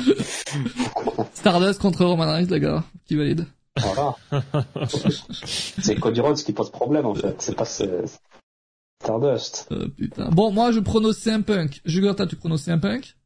Stardust 1.34 1.80
contre 1.80 2.04
Roman 2.04 2.26
Reigns, 2.32 2.48
les 2.50 2.60
gars, 2.60 2.84
qui 3.06 3.16
valide. 3.16 3.46
Voilà. 3.78 4.16
c'est 5.26 5.96
Cody 5.96 6.20
Rhodes 6.20 6.36
qui 6.36 6.52
pose 6.52 6.70
problème, 6.70 7.06
en 7.06 7.14
fait, 7.14 7.36
c'est 7.40 7.54
pas 7.54 7.66
Stardust. 9.02 9.68
Euh, 9.72 9.88
putain. 9.96 10.30
Bon, 10.30 10.50
moi, 10.50 10.72
je 10.72 10.80
prononce 10.80 11.26
un 11.26 11.42
punk. 11.42 11.80
Jugurta, 11.84 12.26
tu 12.26 12.36
prononces 12.36 12.68
un 12.68 12.78
punk? 12.78 13.16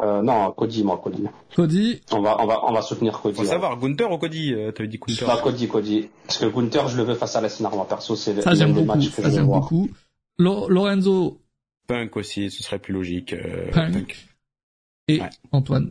Euh, 0.00 0.22
non, 0.22 0.52
Cody, 0.52 0.84
moi, 0.84 1.00
Cody. 1.02 1.24
Cody. 1.54 2.00
On 2.12 2.20
va, 2.20 2.36
on 2.40 2.46
va, 2.46 2.60
on 2.66 2.72
va 2.72 2.82
soutenir 2.82 3.20
Cody. 3.20 3.36
Faut 3.36 3.42
ouais. 3.42 3.48
savoir, 3.48 3.78
Gunther 3.78 4.10
ou 4.10 4.18
Cody, 4.18 4.54
euh, 4.54 4.70
t'avais 4.70 4.88
dit 4.88 4.98
Gunther. 4.98 5.26
Pas 5.26 5.38
Cody, 5.38 5.68
Cody. 5.68 6.08
Parce 6.26 6.38
que 6.38 6.46
Gunther, 6.46 6.88
je 6.88 6.96
le 6.96 7.02
veux 7.02 7.14
face 7.14 7.34
à 7.36 7.40
Lesnar, 7.40 7.74
moi, 7.74 7.86
perso, 7.88 8.14
c'est 8.16 8.34
l'un 8.34 8.68
des 8.70 8.84
matchs 8.84 9.10
que 9.10 9.22
ça, 9.22 9.30
je 9.30 9.36
veux 9.36 9.42
voir. 9.42 9.60
beaucoup. 9.62 9.88
Lo 10.38 10.68
Lorenzo. 10.68 11.40
Punk 11.88 12.16
aussi, 12.16 12.50
ce 12.50 12.62
serait 12.62 12.78
plus 12.78 12.92
logique. 12.92 13.32
Euh, 13.32 13.70
Punk. 13.72 13.92
punk. 13.92 14.28
Et 15.08 15.20
ouais. 15.20 15.30
Antoine. 15.52 15.90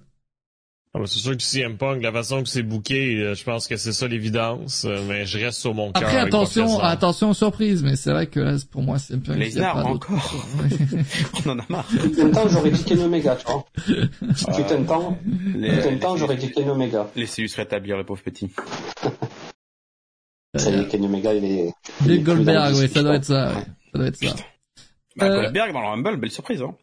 Ah, 0.99 1.03
c'est 1.05 1.19
sûr 1.19 1.37
que 1.37 1.43
CM 1.43 1.77
Punk, 1.77 2.01
la 2.01 2.11
façon 2.11 2.41
que 2.41 2.49
c'est 2.49 2.63
booké, 2.63 3.17
euh, 3.17 3.35
je 3.35 3.43
pense 3.43 3.67
que 3.67 3.77
c'est 3.77 3.91
ça 3.91 4.07
l'évidence, 4.07 4.85
euh, 4.85 4.99
mais 5.07 5.25
je 5.25 5.37
reste 5.37 5.59
sur 5.59 5.73
mon 5.75 5.91
cœur. 5.91 6.03
Après, 6.03 6.17
attention, 6.17 6.79
attention 6.79 7.29
aux 7.29 7.33
surprises, 7.35 7.83
mais 7.83 7.95
c'est 7.95 8.11
vrai 8.11 8.27
que 8.27 8.39
là, 8.39 8.55
pour 8.71 8.81
moi, 8.81 8.97
c'est 8.97 9.13
un 9.15 9.19
peu... 9.19 9.33
Lesnar, 9.33 9.85
encore. 9.85 10.33
On 11.45 11.49
en 11.51 11.59
a 11.59 11.65
marre. 11.69 11.85
Putain 11.87 12.47
j'aurais 12.49 12.71
dit 12.71 12.83
Ken 12.83 12.99
Omega, 13.01 13.35
tu 13.35 13.45
vois. 13.45 13.65
Putain 14.55 14.79
de 14.79 14.87
temps, 14.87 15.17
Les- 15.55 15.69
putain 15.77 15.91
de 15.91 15.99
temps, 15.99 16.17
j'aurais 16.17 16.37
dit 16.37 16.51
Ken 16.51 16.69
Omega. 16.69 17.07
Laissez-lui 17.15 17.49
se 17.49 17.57
rétablir, 17.57 17.97
le 17.97 18.03
pauvre 18.03 18.23
petit. 18.23 18.49
Ça 20.55 20.71
y 20.71 20.79
est, 20.79 20.87
Ken 20.87 21.03
Omega, 21.05 21.33
il 21.33 21.43
est... 21.45 21.73
dans 22.01 22.23
Goldberg, 22.23 22.75
oui, 22.75 22.89
ça 22.89 23.03
doit 23.03 23.15
être 23.15 23.25
ça, 23.25 23.49
ouais. 23.49 23.63
Ça 23.91 23.97
doit 23.99 24.07
être 24.07 24.15
ça. 24.17 24.35
Bah, 25.15 25.25
Euh, 25.27 25.41
Goldberg 25.43 25.73
dans 25.73 25.81
le 25.81 25.87
Rumble, 25.87 26.17
belle 26.17 26.31
surprise. 26.31 26.61
Hein. 26.61 26.73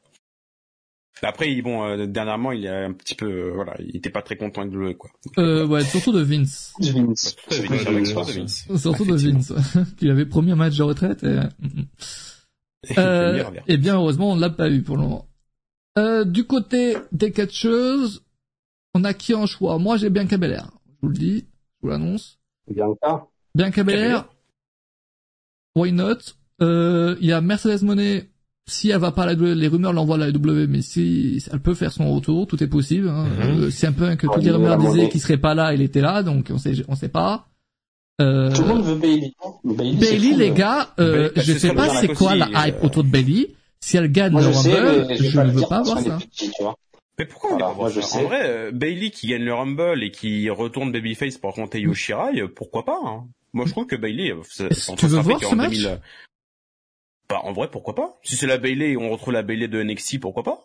Après, 1.23 1.62
bon, 1.62 1.85
euh, 1.85 2.07
dernièrement, 2.07 2.53
il 2.53 2.65
est 2.66 2.85
un 2.85 2.93
petit 2.93 3.15
peu, 3.15 3.27
euh, 3.27 3.53
voilà, 3.55 3.74
il 3.81 3.97
était 3.97 4.11
pas 4.11 4.20
très 4.23 4.36
content 4.36 4.62
avec 4.62 4.74
le 4.74 4.93
quoi. 4.95 5.11
Euh, 5.39 5.66
ouais, 5.66 5.82
surtout 5.85 6.12
de 6.12 6.20
Vince. 6.20 6.74
Vince. 6.81 7.36
Surtout 7.49 7.65
de 7.85 8.35
Vince, 8.35 8.69
de. 8.69 8.77
Surtout 8.77 9.05
de. 9.05 9.15
Vince. 9.16 9.53
Qu'il 9.97 10.11
avait 10.11 10.27
promis 10.27 10.51
un 10.53 10.57
match 10.57 10.77
de 10.77 10.82
retraite 10.82 11.23
et... 11.23 11.36
mm, 11.36 11.41
mm. 11.62 11.85
Il 12.91 12.95
peut 12.97 13.01
Euh, 13.01 13.31
venir, 13.32 13.51
bien. 13.53 13.62
et 13.66 13.77
bien 13.78 13.95
heureusement, 13.95 14.32
on 14.32 14.36
l'a 14.36 14.51
pas 14.51 14.69
eu 14.69 14.82
pour 14.82 14.97
le 14.97 15.03
moment. 15.05 15.27
Euh, 15.97 16.24
du 16.24 16.45
côté 16.45 16.97
des 17.12 17.31
catcheuses, 17.32 18.23
on 18.95 19.05
a 19.05 19.15
qui 19.15 19.32
en 19.35 19.47
choix? 19.47 19.78
Moi, 19.78 19.97
j'ai 19.97 20.11
Bianca 20.11 20.36
Belair. 20.36 20.70
Je 20.89 20.93
vous 21.03 21.09
le 21.09 21.15
dis, 21.15 21.39
je 21.39 21.78
vous 21.82 21.89
l'annonce. 21.89 22.39
Bianca. 22.69 23.24
Bianca 23.55 23.85
Belair, 23.85 24.28
why 25.77 25.93
not? 25.93 26.19
Euh, 26.61 27.16
Il 27.20 27.27
y 27.28 27.32
a 27.32 27.41
Mercedes 27.41 27.82
Monet. 27.85 28.28
Si 28.66 28.91
elle 28.91 28.99
va 28.99 29.12
pas 29.12 29.24
à 29.24 29.27
la 29.27 29.35
W, 29.35 29.55
les 29.55 29.69
rumeurs 29.69 29.93
l'envoient 29.93 30.16
à 30.16 30.19
la 30.19 30.32
W, 30.32 30.66
mais 30.66 30.81
si 30.81 31.43
elle 31.53 31.61
peut 31.61 31.74
faire 31.74 31.93
son 31.93 32.15
retour, 32.15 32.47
tout 32.47 32.62
est 32.62 32.66
possible. 32.69 33.09
Hein. 33.09 33.27
Mhm. 33.27 33.62
Euh, 33.65 33.70
c'est 33.70 33.86
un 33.86 33.93
peu 33.93 34.15
que 34.16 34.27
Ouais, 34.27 34.35
toutes 34.35 34.45
les 34.45 34.51
rumeurs 34.51 34.78
disaient 34.78 35.09
qu'il 35.11 35.20
serait 35.20 35.36
pas 35.39 35.55
là, 35.55 35.74
il 35.74 35.82
était 35.82 36.01
là, 36.01 36.23
donc 36.23 36.49
on 36.51 36.57
sait, 36.59 36.73
on 36.89 36.95
sait 36.95 37.09
pas. 37.11 37.47
Euh, 38.20 38.51
Tout 38.53 38.62
le 38.62 38.69
monde 38.69 38.85
veut 38.85 38.95
Bailey. 38.95 39.32
Bailey, 39.65 39.97
c'est 40.01 40.12
Bailey, 40.12 40.32
fou, 40.32 40.39
les 40.39 40.49
hein. 40.51 40.55
gars, 40.55 40.95
euh, 41.01 41.31
Bah, 41.35 41.43
je 41.45 41.53
sais 41.53 41.74
pas 41.74 41.89
c'est 42.01 42.15
quoi 42.15 42.35
la 42.36 42.47
hype 42.69 42.77
euh. 42.82 42.86
autour 42.86 43.05
de 43.05 43.09
Bailey. 43.09 43.51
Si 43.81 43.97
elle 43.99 44.11
gagne 44.11 44.32
Moi, 44.32 44.41
le 44.43 44.53
sais, 44.53 44.73
Rumble, 44.81 45.15
je 45.20 45.41
ne 45.41 45.51
veux 45.51 45.66
pas 45.69 45.82
voir 45.82 45.99
ça. 46.01 46.19
tu 46.35 46.47
vois. 46.61 46.77
Mais 47.19 47.27
pourquoi 47.27 47.51
on 47.53 47.74
moi, 47.74 47.91
je 47.91 48.01
sais. 48.01 48.19
En 48.19 48.28
vrai, 48.28 48.41
euh, 48.45 48.70
Bailey 48.73 49.11
qui 49.11 49.27
gagne 49.28 49.43
le 49.45 49.53
Rumble 49.55 50.03
et 50.03 50.11
qui 50.11 50.49
retourne 50.51 50.91
Babyface 50.91 51.36
pour 51.39 51.51
affronter 51.51 51.81
Yoshirai, 51.81 52.49
pourquoi 52.49 52.85
pas 52.85 52.99
hein 53.05 53.24
Moi, 53.53 53.66
je 53.66 53.73
trouve 53.73 53.86
que 53.86 53.95
Bailey, 53.97 54.32
euh, 54.32 54.69
tu 54.97 55.07
veux 55.07 55.19
voir 55.20 55.39
ce 55.43 55.55
match? 55.55 55.70
2000, 55.73 56.01
Bah, 57.28 57.40
en 57.42 57.52
vrai, 57.52 57.68
pourquoi 57.70 57.94
pas 57.94 58.18
Si 58.22 58.36
c'est 58.36 58.46
la 58.46 58.59
Bailey 58.59 58.90
et 58.92 58.96
on 58.96 59.10
retrouve 59.10 59.32
la 59.32 59.42
Bailey 59.42 59.68
de 59.68 59.82
NXT, 59.82 60.20
pourquoi 60.20 60.42
pas 60.42 60.60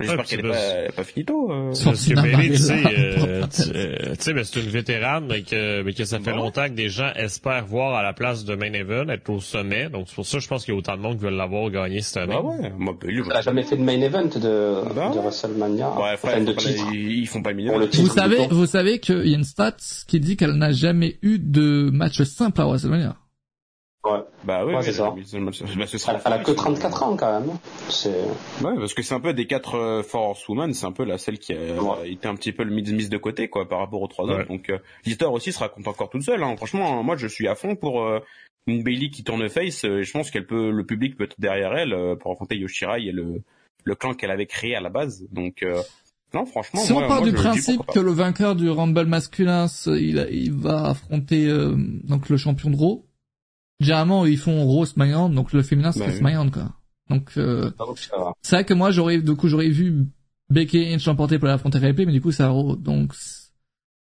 J'espère 0.00 0.18
Ouais, 0.18 0.24
qu'elle 0.24 0.46
est 0.46 0.88
c'est 0.88 0.96
pas, 0.96 1.04
finito. 1.04 1.52
euh. 1.52 1.72
Parce 1.84 2.04
que 2.08 2.14
Bailey, 2.14 2.48
tu 2.50 2.56
sais, 2.56 2.74
Marella. 2.82 2.98
euh, 2.98 3.46
tu 3.46 3.62
euh, 3.76 4.14
sais, 4.18 4.34
ben, 4.34 4.42
c'est 4.42 4.58
une 4.60 4.68
vétérane, 4.68 5.26
mais 5.28 5.42
que, 5.42 5.82
mais 5.82 5.92
que 5.94 6.04
ça 6.04 6.18
fait 6.18 6.32
Bon. 6.32 6.38
longtemps 6.38 6.64
que 6.64 6.72
des 6.74 6.88
gens 6.88 7.12
espèrent 7.14 7.64
voir 7.64 7.94
à 7.94 8.02
la 8.02 8.12
place 8.12 8.44
de 8.44 8.56
Main 8.56 8.72
Event, 8.72 9.08
être 9.08 9.30
au 9.30 9.38
sommet. 9.38 9.88
Donc 9.88 10.06
c'est 10.08 10.16
pour 10.16 10.26
ça, 10.26 10.38
que 10.38 10.42
je 10.42 10.48
pense 10.48 10.64
qu'il 10.64 10.74
y 10.74 10.76
a 10.76 10.78
autant 10.78 10.96
de 10.96 11.00
monde 11.00 11.18
qui 11.18 11.22
veulent 11.22 11.34
l'avoir 11.34 11.70
gagné 11.70 12.00
cette 12.00 12.16
année. 12.16 12.34
Bah 12.34 12.42
ouais, 12.42 12.72
moi, 12.76 12.96
Bailey, 13.00 13.22
Elle 13.30 13.36
a 13.36 13.40
jamais 13.40 13.62
fait 13.62 13.76
de 13.76 13.82
main 13.84 14.00
event 14.00 14.24
de, 14.24 14.92
Bah 14.94 15.12
de. 15.14 15.18
WrestleMania. 15.20 15.90
Ouais, 15.96 16.16
frère, 16.16 16.38
ils 16.38 16.44
de 16.44 16.52
font 16.52 16.56
pas 16.60 16.70
ils 16.92 17.18
ils 17.20 17.26
font 17.28 17.42
pas 17.42 17.52
le 17.52 17.88
titre. 17.88 18.02
Vous 18.02 18.12
savez, 18.12 18.48
vous 18.50 18.66
savez 18.66 18.98
qu'il 18.98 19.28
y 19.28 19.34
a 19.34 19.38
une 19.38 19.44
stat 19.44 19.76
qui 20.08 20.18
dit 20.18 20.36
qu'elle 20.36 20.54
n'a 20.54 20.72
jamais 20.72 21.18
eu 21.22 21.38
de 21.38 21.88
match 21.92 22.20
simple 22.24 22.60
à 22.60 22.64
WrestleMania. 22.66 23.16
Ouais. 24.04 24.20
Bah 24.44 24.66
ouais, 24.66 24.74
Ouais, 24.74 24.82
c'est 24.82 24.92
ça. 24.92 25.14
mais 25.16 25.24
ce- 25.24 25.38
bah, 25.78 25.86
ce 25.86 25.96
sera 25.98 26.12
Elle, 26.14 26.20
elle 26.26 26.32
a 26.34 26.38
que 26.40 26.52
fort, 26.52 26.64
34 26.64 27.02
ans, 27.04 27.16
quand 27.16 27.40
même. 27.40 27.50
C'est, 27.88 28.10
Ouais, 28.62 28.74
parce 28.76 28.92
que 28.92 29.02
c'est 29.02 29.14
un 29.14 29.20
peu 29.20 29.32
des 29.32 29.46
quatre 29.46 29.76
euh, 29.76 30.02
Force 30.02 30.46
Woman, 30.48 30.74
c'est 30.74 30.84
un 30.84 30.92
peu 30.92 31.04
la 31.04 31.16
celle 31.16 31.38
qui 31.38 31.54
a 31.54 31.56
Ouais. 31.82 32.10
été 32.12 32.28
un 32.28 32.34
petit 32.34 32.52
peu 32.52 32.64
le 32.64 32.70
mise 32.74 32.92
mise 32.92 33.08
de 33.08 33.16
côté 33.16 33.48
quoi 33.48 33.66
par 33.68 33.78
rapport 33.78 34.02
aux 34.02 34.06
trois 34.08 34.26
Ouais. 34.26 34.34
autres. 34.40 34.48
Donc 34.48 34.68
euh, 34.68 34.78
l'histoire 35.06 35.32
aussi 35.32 35.52
se 35.52 35.58
raconte 35.58 35.88
encore 35.88 36.10
toute 36.10 36.22
seule. 36.22 36.42
Hein. 36.42 36.54
Franchement, 36.56 37.02
moi 37.02 37.16
je 37.16 37.26
suis 37.26 37.48
à 37.48 37.54
fond 37.54 37.76
pour 37.76 38.02
euh, 38.02 38.20
une 38.66 38.82
Bailey 38.82 39.08
qui 39.08 39.24
tourne 39.24 39.48
face. 39.48 39.84
euh, 39.86 40.00
et 40.00 40.02
je 40.04 40.12
pense 40.12 40.30
qu'elle 40.30 40.46
peut, 40.46 40.70
le 40.70 40.84
public 40.84 41.16
peut 41.16 41.24
être 41.24 41.40
derrière 41.40 41.72
elle 41.74 41.94
euh, 41.94 42.14
pour 42.14 42.32
affronter 42.32 42.56
Yoshirai 42.56 43.06
et 43.06 43.12
le 43.12 43.40
le 43.84 43.94
clan 43.94 44.12
qu'elle 44.14 44.30
avait 44.30 44.46
créé 44.46 44.74
à 44.76 44.80
la 44.80 44.90
base. 44.90 45.26
Donc 45.32 45.62
euh, 45.62 45.80
non, 46.34 46.44
franchement, 46.46 46.80
Si 46.80 46.92
moi, 46.92 47.04
on 47.04 47.08
part 47.08 47.20
moi, 47.22 47.30
du 47.30 47.34
principe 47.34 47.80
que 47.86 48.00
le 48.00 48.10
vainqueur 48.10 48.54
du 48.56 48.68
Rumble 48.68 49.06
masculin, 49.06 49.66
il, 49.86 50.26
il 50.30 50.52
va 50.52 50.88
affronter 50.90 51.46
euh, 51.46 51.74
donc 51.76 52.28
le 52.28 52.36
champion 52.36 52.68
de 52.70 52.76
Raw. 52.76 53.04
Généralement, 53.80 54.24
ils 54.26 54.38
font 54.38 54.64
Raw 54.66 54.84
SmackDown, 54.86 55.34
donc 55.34 55.52
le 55.52 55.62
féminin 55.62 55.92
c'est 55.92 56.00
Bah 56.00 56.06
oui. 56.08 56.16
SmackDown 56.16 56.50
quoi. 56.50 56.72
Donc 57.10 57.32
euh, 57.36 57.70
c'est 58.40 58.56
vrai 58.56 58.64
que 58.64 58.72
moi 58.74 58.90
j'aurais 58.90 59.20
du 59.20 59.34
coup 59.34 59.48
j'aurais 59.48 59.68
vu 59.68 60.06
Becky 60.50 60.84
Lynch 60.90 61.04
l'emporter 61.06 61.38
pour 61.38 61.48
l'affronter 61.48 61.78
Ripley, 61.78 62.06
mais 62.06 62.12
du 62.12 62.20
coup 62.20 62.30
c'est 62.32 62.42
à 62.44 62.48
Raw. 62.48 62.76
Donc 62.76 63.14
c'est 63.14 63.50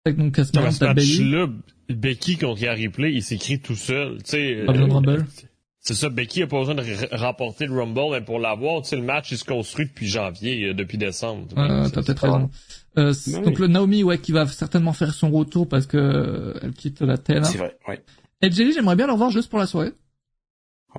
vrai 0.06 0.16
que 0.16 0.20
donc 0.22 0.40
à 0.40 0.46
SmackDown 0.46 0.72
ce 0.72 0.80
t'as 0.80 0.94
Bayley. 0.94 1.24
match-là, 1.24 1.48
Becky 1.90 2.38
contre 2.38 2.62
Ripley, 2.68 3.14
il 3.14 3.24
s'écrit 3.24 3.60
tout 3.60 3.76
seul. 3.76 4.18
Tu 4.24 4.32
sais, 4.32 4.64
Pas 4.66 4.72
besoin 4.74 4.88
de 4.88 4.94
Rumble. 4.94 5.26
C'est 5.82 5.94
ça, 5.96 6.10
Becky 6.10 6.44
a 6.44 6.48
pas 6.48 6.60
besoin 6.60 6.76
de 6.76 7.16
remporter 7.16 7.66
le 7.66 7.74
Rumble, 7.80 8.12
mais 8.12 8.22
pour 8.22 8.38
l'avoir, 8.38 8.82
tu 8.82 8.90
sais, 8.90 8.96
le 8.96 9.02
match 9.02 9.32
il 9.32 9.38
se 9.38 9.46
construit 9.46 9.86
depuis 9.86 10.08
janvier, 10.08 10.66
euh, 10.68 10.74
depuis 10.74 10.98
décembre. 10.98 11.48
Euh, 11.58 11.88
t'as 11.90 12.04
peut-être 12.04 12.24
raison. 12.24 12.50
Euh, 12.98 13.14
donc 13.34 13.46
oui. 13.48 13.56
le 13.60 13.68
Naomi, 13.68 14.04
ouais, 14.04 14.18
qui 14.18 14.32
va 14.34 14.46
certainement 14.48 14.94
faire 14.94 15.14
son 15.14 15.32
retour 15.32 15.68
parce 15.70 15.86
que 15.86 15.98
euh, 15.98 16.54
elle 16.62 16.74
quitte 16.74 17.02
la 17.02 17.18
TNA. 17.18 17.44
C'est 17.44 17.58
vrai, 17.58 17.78
ouais. 17.88 18.02
Et 18.42 18.52
Jelly, 18.52 18.74
j'aimerais 18.74 18.96
bien 18.96 19.08
le 19.08 19.14
revoir 19.14 19.30
juste 19.32 19.50
pour 19.50 19.60
la 19.60 19.66
soirée. 19.66 19.92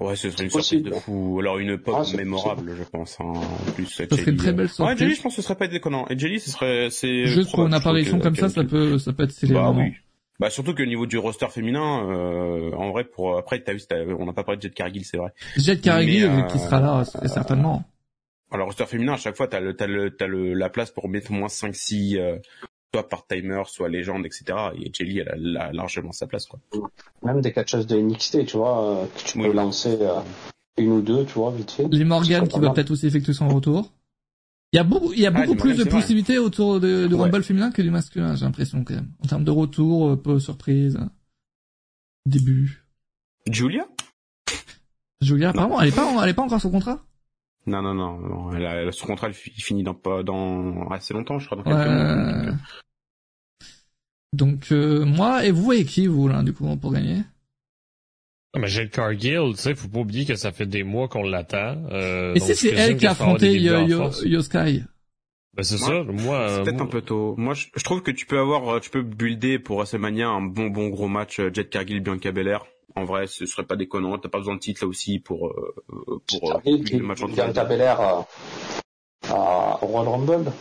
Ouais, 0.01 0.15
ce 0.15 0.31
serait 0.31 0.45
une 0.45 0.51
Possible. 0.51 0.83
surprise 0.85 1.01
de 1.01 1.01
fou. 1.05 1.39
Alors 1.41 1.59
une 1.59 1.77
pop 1.79 1.97
Ah, 1.99 2.17
mémorable, 2.17 2.75
je 2.79 2.85
pense. 2.85 3.19
Hein. 3.21 3.33
En 3.35 3.71
plus, 3.73 3.87
Ça 3.87 4.07
serait 4.09 4.31
une 4.31 4.37
très 4.37 4.53
belle 4.53 4.67
Ouais, 4.67 4.97
Jelly, 4.97 4.97
surprise. 4.97 5.17
je 5.17 5.23
pense 5.23 5.33
que 5.37 5.43
ce 5.43 5.47
serait 5.49 5.57
pas 5.57 5.67
déconnant. 5.67 6.07
Et 6.11 6.19
Jelly, 6.19 6.39
ce 6.39 6.51
serait, 6.51 6.91
c'est 6.91 7.27
juste 7.27 7.51
pour 7.51 7.67
une 7.67 7.75
apparition 7.75 8.19
que- 8.19 8.23
comme 8.23 8.37
ça, 8.37 8.49
ça 8.49 8.63
peut, 8.63 8.99
ça 8.99 9.13
peut 9.13 9.25
être 9.25 9.33
stylé. 9.33 9.55
Bah 9.55 9.73
oui. 9.77 9.93
Bah 10.39 10.49
surtout 10.49 10.75
que 10.75 10.83
au 10.83 10.87
niveau 10.87 11.07
du 11.07 11.19
roster 11.19 11.49
féminin, 11.51 12.09
euh, 12.09 12.73
en 12.73 12.93
vrai, 12.93 13.05
pour 13.05 13.37
après, 13.37 13.61
t'as 13.63 13.73
vu, 13.75 13.81
t'as- 13.87 14.05
on 14.19 14.25
n'a 14.27 14.33
pas 14.33 14.45
parlé 14.45 14.57
de 14.59 14.63
Jet 14.63 14.71
Cargill, 14.73 15.05
c'est 15.05 15.19
vrai. 15.19 15.33
Jet 15.57 15.81
Cargill, 15.83 16.29
Mais, 16.31 16.43
euh, 16.43 16.47
qui 16.47 16.59
sera 16.59 16.81
là, 16.81 17.05
c'est- 17.05 17.27
certainement. 17.29 17.83
Alors 18.53 18.67
roster 18.69 18.87
féminin, 18.87 19.13
à 19.15 19.17
chaque 19.17 19.37
fois, 19.37 19.49
t'as 19.49 19.61
le, 19.61 19.75
t'as 19.77 19.87
le, 19.87 20.11
t'as 20.17 20.27
le, 20.27 20.55
la 20.55 20.71
place 20.71 20.91
pour 20.93 21.09
mettre 21.09 21.31
au 21.31 21.35
moins 21.35 21.49
5 21.49 21.75
6 21.75 22.17
euh, 22.19 22.37
soit 22.93 23.09
part-timer, 23.09 23.63
soit 23.67 23.89
légende, 23.89 24.27
etc. 24.27 24.45
Et 24.77 24.91
Jelly, 24.93 25.19
elle 25.21 25.29
a, 25.29 25.35
elle 25.37 25.57
a 25.57 25.73
largement 25.73 26.13
sa 26.13 26.27
place, 26.27 26.47
quoi. 26.47 26.59
Même 27.23 27.41
des 27.41 27.53
catcheuses 27.53 27.87
de 27.87 27.97
NXT, 27.97 28.47
tu 28.47 28.57
vois, 28.57 28.85
euh, 29.03 29.07
que 29.07 29.23
tu 29.25 29.39
Oui. 29.39 29.47
peux 29.49 29.53
lancer 29.55 29.97
euh, 30.01 30.21
une 30.77 30.93
ou 30.93 31.01
deux, 31.01 31.25
tu 31.25 31.35
vois, 31.35 31.53
vite 31.53 31.71
fait. 31.71 31.87
Les 31.91 32.05
Morgan 32.05 32.49
qui 32.49 32.59
va 32.59 32.71
peut-être 32.71 32.91
aussi 32.91 33.07
effectuer 33.07 33.33
son 33.33 33.49
retour. 33.49 33.93
Il 34.73 34.77
y 34.77 34.81
a 34.81 34.85
beaucoup, 34.85 35.13
il 35.13 35.21
y 35.21 35.27
a 35.27 35.29
Ah, 35.29 35.33
beaucoup 35.33 35.57
plus 35.57 35.71
Morgan, 35.71 35.85
de 35.85 35.91
vrai. 35.91 36.01
possibilités 36.01 36.39
autour 36.39 36.79
de, 36.81 37.07
de 37.09 37.15
Ouais. 37.15 37.23
Rumble 37.23 37.43
féminin 37.43 37.71
que 37.73 37.83
du 37.83 37.91
masculin, 37.91 38.35
j'ai 38.37 38.45
l'impression 38.45 38.85
quand 38.85 38.95
même. 38.95 39.11
En 39.25 39.27
termes 39.27 39.45
de 39.45 39.51
retour, 39.51 40.11
euh, 40.11 40.17
peu 40.17 40.39
surprise, 40.39 40.99
début. 42.27 42.85
Julia? 43.51 43.87
Julia, 45.21 45.47
Non. 45.49 45.51
apparemment, 45.53 45.81
elle 45.81 45.89
est 45.89 45.95
pas, 45.95 46.07
en- 46.07 46.23
elle 46.23 46.31
est 46.31 46.35
pas 46.35 46.43
encore 46.43 46.61
sur 46.61 46.71
contrat. 46.71 47.05
Non, 47.67 47.83
non, 47.83 47.95
non, 47.95 48.19
non. 48.19 48.53
Elle 48.55 48.67
a, 48.67 48.75
elle 48.83 48.89
a- 48.89 48.93
son 48.93 49.07
contrat, 49.07 49.29
il 49.29 49.35
fi- 49.35 49.53
il 49.57 49.63
finit 49.63 49.83
dans 49.83 49.95
pas 49.95 50.23
dans 50.23 50.89
assez 50.91 51.15
longtemps, 51.15 51.39
je 51.39 51.47
crois. 51.47 51.59
Dans 51.59 51.65
quelques 51.65 51.87
mois. 51.87 52.05
Ouais. 52.47 52.47
Donc, 52.47 52.49
euh, 52.49 52.53
Donc 54.33 54.73
euh, 54.73 55.05
moi 55.05 55.45
et 55.45 55.51
vous 55.51 55.63
voyez 55.63 55.85
qui 55.85 56.07
vous 56.07 56.29
là 56.29 56.43
du 56.43 56.53
coup 56.53 56.77
pour 56.77 56.93
gagner? 56.93 57.23
Ah, 58.53 58.59
mais 58.59 58.67
j'ai 58.67 58.83
le 58.83 58.89
Cargill, 58.89 59.53
tu 59.55 59.59
sais, 59.59 59.75
faut 59.77 59.89
pas 59.89 60.01
oublier 60.01 60.25
que 60.25 60.35
ça 60.35 60.51
fait 60.51 60.67
des 60.67 60.83
mois 60.83 61.07
qu'on 61.09 61.23
l'attend. 61.23 61.85
Euh, 61.93 62.35
Et 62.35 62.41
si 62.41 62.57
c'est 62.57 62.71
elle 62.71 62.97
qui 62.97 63.07
a 63.07 63.13
affronté 63.13 63.51
débuts 63.51 63.75
en 63.75 63.87
Yo, 63.87 63.89
Yo, 63.89 63.99
force. 63.99 64.23
Yo 64.25 64.43
Sky 64.43 64.83
Ben 65.57 65.63
c'est 65.63 65.79
ça, 65.79 66.03
moi... 66.05 66.47
C'est 66.49 66.61
euh, 66.61 66.65
peut-être 66.65 66.75
moi- 66.75 66.83
un 66.85 66.87
peu 66.89 67.03
tôt. 67.03 67.35
Moi, 67.37 67.55
je, 67.55 67.67
je 67.77 67.83
trouve 67.85 68.03
que 68.03 68.11
tu 68.11 68.27
peux 68.27 68.39
avoir, 68.39 68.69
euh, 68.69 68.81
tu 68.81 68.91
peux 68.91 69.03
builder 69.03 69.59
pour 69.59 69.77
WrestleMania 69.79 70.29
un 70.29 70.43
bon, 70.43 70.69
bon 70.69 70.89
gros 70.89 71.09
match 71.09 71.39
euh, 71.41 71.51
Jet 71.53 71.69
Cargill, 71.69 72.01
Bianca 72.01 72.33
Belair. 72.33 72.65
En 72.97 73.05
vrai, 73.05 73.27
ce 73.27 73.47
serait 73.47 73.65
pas 73.65 73.77
déconnant. 73.77 74.19
T'as 74.19 74.29
pas 74.29 74.39
besoin 74.39 74.55
de 74.55 74.61
titre 74.61 74.85
là 74.85 74.89
aussi 74.89 75.19
pour 75.19 75.49
euh, 75.49 75.75
euh, 75.93 76.19
pour 76.27 76.51
euh, 76.57 76.61
le 76.65 76.99
match. 77.03 77.21
Belair 77.21 78.01
à, 78.01 78.27
à 79.29 79.73
Royal 79.81 80.09
Rumble. 80.09 80.53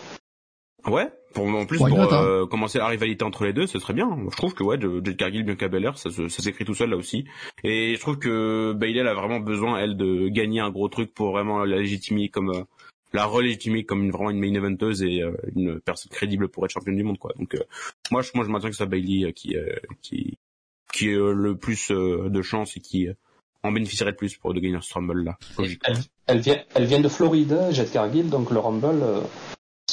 Ouais. 0.88 1.08
Pour 1.34 1.46
en 1.46 1.66
plus 1.68 1.80
Why 1.80 1.90
pour 1.90 2.00
not, 2.00 2.14
hein? 2.14 2.24
euh, 2.26 2.48
commencer 2.48 2.80
la 2.80 2.88
rivalité 2.88 3.24
entre 3.24 3.46
les 3.46 3.54
deux, 3.54 3.68
ce 3.68 3.78
serait 3.78 3.94
bien. 3.94 4.10
Je 4.32 4.36
trouve 4.36 4.56
que 4.56 4.64
ouais, 4.64 4.80
de- 4.80 5.00
Jet 5.06 5.16
Cargill, 5.16 5.44
Bianca 5.44 5.68
Belair, 5.68 5.96
ça, 5.98 6.10
se- 6.10 6.28
ça 6.28 6.42
s'écrit 6.42 6.66
tout 6.66 6.74
seul 6.74 6.90
là 6.90 6.96
aussi. 6.98 7.26
Et 7.64 7.94
je 7.96 8.00
trouve 8.00 8.18
que 8.18 8.74
Bailey 8.74 9.00
elle 9.02 9.08
a 9.08 9.14
vraiment 9.14 9.40
besoin 9.40 9.78
elle 9.80 9.96
de 9.96 10.28
gagner 10.30 10.60
un 10.60 10.72
gros 10.72 10.90
truc 10.90 11.14
pour 11.14 11.32
vraiment 11.32 11.64
la 11.66 11.78
légitimer 11.78 12.30
comme 12.30 12.50
euh, 12.50 12.64
la 13.14 13.26
relégitimer 13.26 13.84
comme 13.86 14.04
une, 14.04 14.12
vraiment 14.12 14.32
une 14.32 14.40
main 14.40 14.54
eventeuse 14.56 15.04
et 15.04 15.22
euh, 15.22 15.34
une 15.56 15.80
personne 15.82 16.10
crédible 16.12 16.48
pour 16.48 16.66
être 16.66 16.72
championne 16.72 16.96
du 16.98 17.04
monde 17.04 17.20
quoi. 17.20 17.32
Donc 17.38 17.54
euh, 17.54 17.60
moi 18.10 18.24
je 18.24 18.32
moi 18.34 18.44
je 18.44 18.50
maintiens 18.50 18.70
que 18.72 18.76
c'est 18.76 18.88
Bailey 18.88 19.26
euh, 19.26 19.32
qui 19.32 19.56
euh, 19.56 19.76
qui 20.02 20.36
qui 20.92 21.10
est 21.10 21.16
euh, 21.16 21.34
le 21.34 21.56
plus 21.56 21.92
euh, 21.92 22.30
de 22.30 22.42
chance 22.42 22.78
et 22.78 22.80
qui 22.80 23.08
euh, 23.08 23.14
en 23.64 23.72
bénéficierait 23.72 24.12
le 24.12 24.16
plus 24.16 24.38
pour 24.38 24.54
de 24.54 24.60
gagner 24.60 24.78
ce 24.82 24.94
Rumble 24.94 25.24
là. 25.24 25.38
Logique. 25.58 25.82
Elle, 25.86 25.98
elle 26.28 26.40
vient, 26.40 26.58
elle 26.76 26.86
vient 26.86 27.00
de 27.00 27.10
Floride, 27.10 27.58
Jet 27.72 27.92
Cargill, 27.92 28.30
donc 28.30 28.52
le 28.52 28.60
Rumble, 28.60 29.04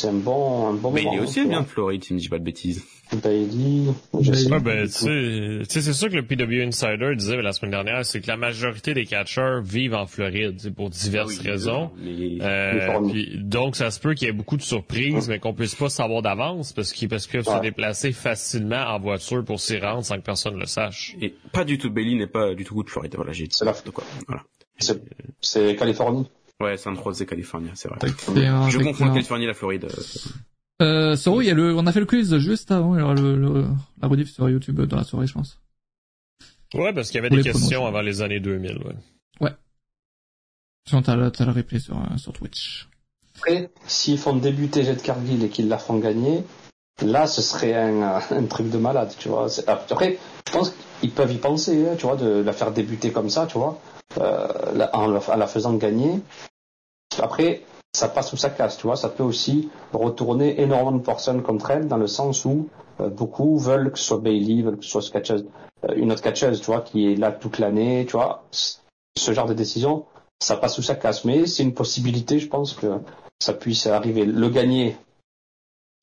c'est 0.01 0.09
un 0.09 0.13
bon, 0.13 0.69
un 0.69 0.73
bon 0.75 0.91
Mais 0.91 1.03
moment. 1.03 1.15
il 1.15 1.19
est 1.19 1.23
aussi 1.23 1.45
bien 1.47 1.63
de 1.63 1.67
Floride, 1.67 2.03
si 2.05 2.09
je 2.11 2.15
ne 2.15 2.19
dis 2.21 2.29
pas 2.29 2.39
de 2.39 2.45
bêtises. 2.45 2.85
Bailey, 3.23 3.93
je 4.21 4.31
Bailey. 4.31 4.43
sais 4.43 4.49
pas 4.51 4.59
ben, 4.59 4.87
tu 4.87 4.93
tout. 4.93 4.99
sais, 4.99 5.59
tu 5.61 5.65
sais, 5.69 5.81
c'est 5.83 5.93
sûr 5.93 6.09
que 6.11 6.17
le 6.17 6.27
PW 6.27 6.67
Insider 6.67 7.15
disait 7.17 7.41
la 7.41 7.53
semaine 7.53 7.71
dernière, 7.71 8.05
c'est 8.05 8.21
que 8.21 8.27
la 8.27 8.37
majorité 8.37 8.95
des 8.95 9.05
catcheurs 9.07 9.63
vivent 9.63 9.95
en 9.95 10.07
Floride, 10.07 10.57
c'est 10.59 10.75
pour 10.75 10.91
diverses 10.91 11.35
Ah 11.39 11.43
oui, 11.43 11.49
raisons. 11.51 11.91
Euh, 12.05 13.01
puis, 13.09 13.39
donc, 13.43 13.77
ça 13.77 13.91
se 13.91 14.01
peut 14.01 14.15
qu'il 14.15 14.27
y 14.27 14.31
ait 14.31 14.35
beaucoup 14.35 14.57
de 14.57 14.63
surprises, 14.63 15.29
mais 15.29 15.39
qu'on 15.39 15.55
puisse 15.55 15.75
pas 15.77 15.89
savoir 15.89 16.23
d'avance 16.23 16.73
parce 16.73 16.93
qu'ils 16.93 17.09
peuvent 17.09 17.21
se 17.21 17.61
déplacer 17.63 18.13
facilement 18.13 18.85
en 18.89 18.99
voiture 18.99 19.45
pour 19.45 19.61
s'y 19.61 19.79
rendre 19.79 20.05
sans 20.05 20.17
que 20.17 20.23
personne 20.25 20.59
le 20.59 20.67
sache. 20.67 21.15
Et 21.21 21.35
pas 21.53 21.65
du 21.65 21.79
tout, 21.79 21.91
Bailey 21.91 22.17
n'est 22.17 22.27
pas 22.27 22.55
du 22.55 22.65
tout 22.65 22.83
de 22.83 22.91
Floride. 22.91 23.13
Voilà, 23.15 23.33
j'ai 23.33 23.45
dit 23.45 23.55
C'est 23.57 23.65
la- 23.65 23.73
de 23.73 23.91
quoi. 23.91 24.05
Voilà. 24.27 24.43
C'est- 24.79 25.01
C'est 25.41 25.77
Californie. 25.77 26.27
Ouais, 26.61 26.77
San 26.77 26.97
Jose, 26.97 27.25
Californie, 27.27 27.71
c'est 27.75 27.89
vrai. 27.89 27.99
Je 28.71 28.79
confonds 28.79 29.05
la 29.07 29.11
Californie 29.13 29.45
et 29.45 29.49
la 29.49 29.55
Floride. 29.55 29.85
euh, 29.85 30.03
Euh, 30.83 31.17
Soro, 31.17 31.41
il 31.43 31.47
y 31.47 31.51
a 31.51 31.55
le, 31.55 31.75
on 31.75 31.87
a 31.87 31.93
fait 31.93 32.01
le 32.01 32.07
quiz 32.07 32.37
juste 32.39 32.71
avant, 32.71 32.95
il 32.95 33.01
y 33.01 33.03
aura 33.03 33.15
le, 33.15 33.37
le- 33.37 33.67
la 34.01 34.09
rediff 34.09 34.31
sur 34.31 34.49
YouTube 34.49 34.81
dans 34.83 34.97
la 34.97 35.05
soirée, 35.05 35.27
je 35.27 35.33
pense. 35.35 35.59
Ouais, 36.75 36.93
parce 36.93 37.09
qu'il 37.09 37.17
y 37.17 37.19
avait 37.21 37.29
Pour 37.29 37.39
des 37.39 37.45
questions 37.45 37.87
avant 37.87 38.01
les 38.03 38.21
années 38.23 38.41
2000, 38.41 38.79
ouais. 39.41 39.51
Sinon, 40.89 41.03
t'as 41.03 41.31
t'as 41.31 41.45
le 41.45 41.51
replay 41.53 41.81
sur, 41.81 41.97
euh, 41.99 42.17
sur 42.17 42.33
Twitch. 42.33 42.89
Après, 43.39 43.71
s'ils 43.87 44.19
font 44.19 44.37
débuter 44.37 44.85
Jet 44.85 45.03
Cargill 45.03 45.43
et 45.43 45.49
qu'ils 45.49 45.69
la 45.69 45.79
font 45.79 45.99
gagner, 45.99 46.45
là, 47.03 47.27
ce 47.27 47.43
serait 47.43 47.75
un, 47.75 48.03
euh, 48.03 48.21
un 48.31 48.45
truc 48.45 48.71
de 48.71 48.79
malade, 48.79 49.13
tu 49.19 49.29
vois. 49.29 49.49
Après, 49.67 50.19
je 50.47 50.53
pense 50.53 50.73
qu'ils 51.01 51.11
peuvent 51.11 51.33
y 51.33 51.39
penser, 51.39 51.89
hein, 51.89 51.97
tu 51.99 52.07
vois, 52.07 52.17
de 52.17 52.41
la 52.41 52.53
faire 52.53 52.71
débuter 52.71 53.11
comme 53.11 53.31
ça, 53.31 53.47
tu 53.47 53.59
vois, 53.59 53.81
la- 54.17 54.95
en, 54.97 55.07
la, 55.09 55.47
faisant 55.47 55.75
gagner. 55.75 56.21
Après, 57.21 57.63
ça 57.97 58.09
passe 58.09 58.33
ou 58.33 58.37
ça 58.37 58.51
casse, 58.51 58.77
tu 58.77 58.87
vois. 58.87 58.97
Ça 58.97 59.09
peut 59.09 59.23
aussi 59.23 59.71
retourner 59.93 60.61
énormément 60.61 60.93
de 60.93 61.03
personnes 61.03 61.43
contre 61.43 61.71
elle, 61.71 61.89
dans 61.89 61.97
le 61.97 62.07
sens 62.07 62.45
où 62.45 62.69
euh, 63.01 63.09
beaucoup 63.09 63.59
veulent 63.59 63.91
que 63.91 63.99
ce 63.99 64.05
soit 64.05 64.19
Bailey, 64.19 64.63
veulent 64.63 64.79
que 64.79 64.85
ce 64.85 64.91
soit 64.91 65.03
ce 65.03 65.33
euh, 65.33 65.95
une 65.97 66.13
autre 66.13 66.23
catcheuse, 66.23 66.61
tu 66.61 66.67
vois, 66.67 66.83
qui 66.83 67.11
est 67.13 67.17
là 67.17 67.33
toute 67.33 67.59
l'année, 67.59 68.05
tu 68.07 68.13
vois. 68.13 68.45
Ce 68.51 69.33
genre 69.33 69.47
de 69.47 69.55
décision, 69.55 70.05
ça 70.41 70.57
passe 70.57 70.79
ou 70.79 70.83
ça 70.83 70.95
casse. 70.95 71.25
Mais 71.25 71.47
c'est 71.47 71.63
une 71.63 71.75
possibilité, 71.75 72.39
je 72.39 72.49
pense 72.49 72.75
que 72.75 73.01
ça 73.41 73.55
puisse 73.55 73.87
arriver. 73.87 74.25
Le 74.25 74.49
gagner 74.49 74.97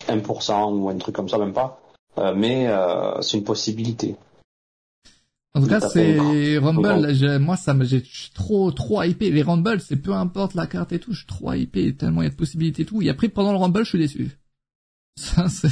1% 0.07 0.73
ou 0.73 0.89
un 0.89 0.97
truc 0.97 1.15
comme 1.15 1.29
ça, 1.29 1.37
même 1.37 1.53
pas. 1.53 1.79
Euh, 2.17 2.33
mais 2.35 2.67
euh, 2.67 3.21
c'est 3.21 3.37
une 3.37 3.43
possibilité. 3.43 4.15
En 5.55 5.61
tout 5.61 5.67
cas, 5.67 5.79
c'est. 5.81 6.57
Rumble. 6.57 6.81
Comment 6.81 6.99
là, 6.99 7.13
j'ai- 7.13 7.37
moi, 7.39 7.57
ça 7.57 7.73
me, 7.73 7.85
j'ai 7.85 7.99
je 7.99 8.05
suis 8.23 8.31
trop, 8.31 8.71
trop 8.71 9.03
hypé. 9.03 9.29
Les 9.29 9.43
Rumble, 9.43 9.79
c'est 9.81 9.97
peu 9.97 10.13
importe 10.13 10.55
la 10.55 10.65
carte 10.65 10.91
et 10.93 10.99
tout, 10.99 11.11
je 11.13 11.19
suis 11.19 11.27
trop 11.27 11.53
hypé 11.53 11.95
tellement 11.95 12.21
il 12.21 12.25
y 12.25 12.27
a 12.27 12.31
de 12.31 12.35
possibilités 12.35 12.81
et 12.81 12.85
tout. 12.85 13.01
Et 13.01 13.09
après, 13.09 13.29
pendant 13.29 13.51
le 13.51 13.57
Rumble, 13.59 13.83
je 13.83 13.89
suis 13.89 13.99
déçu. 13.99 14.31
Ça, 15.15 15.47
c'est, 15.47 15.69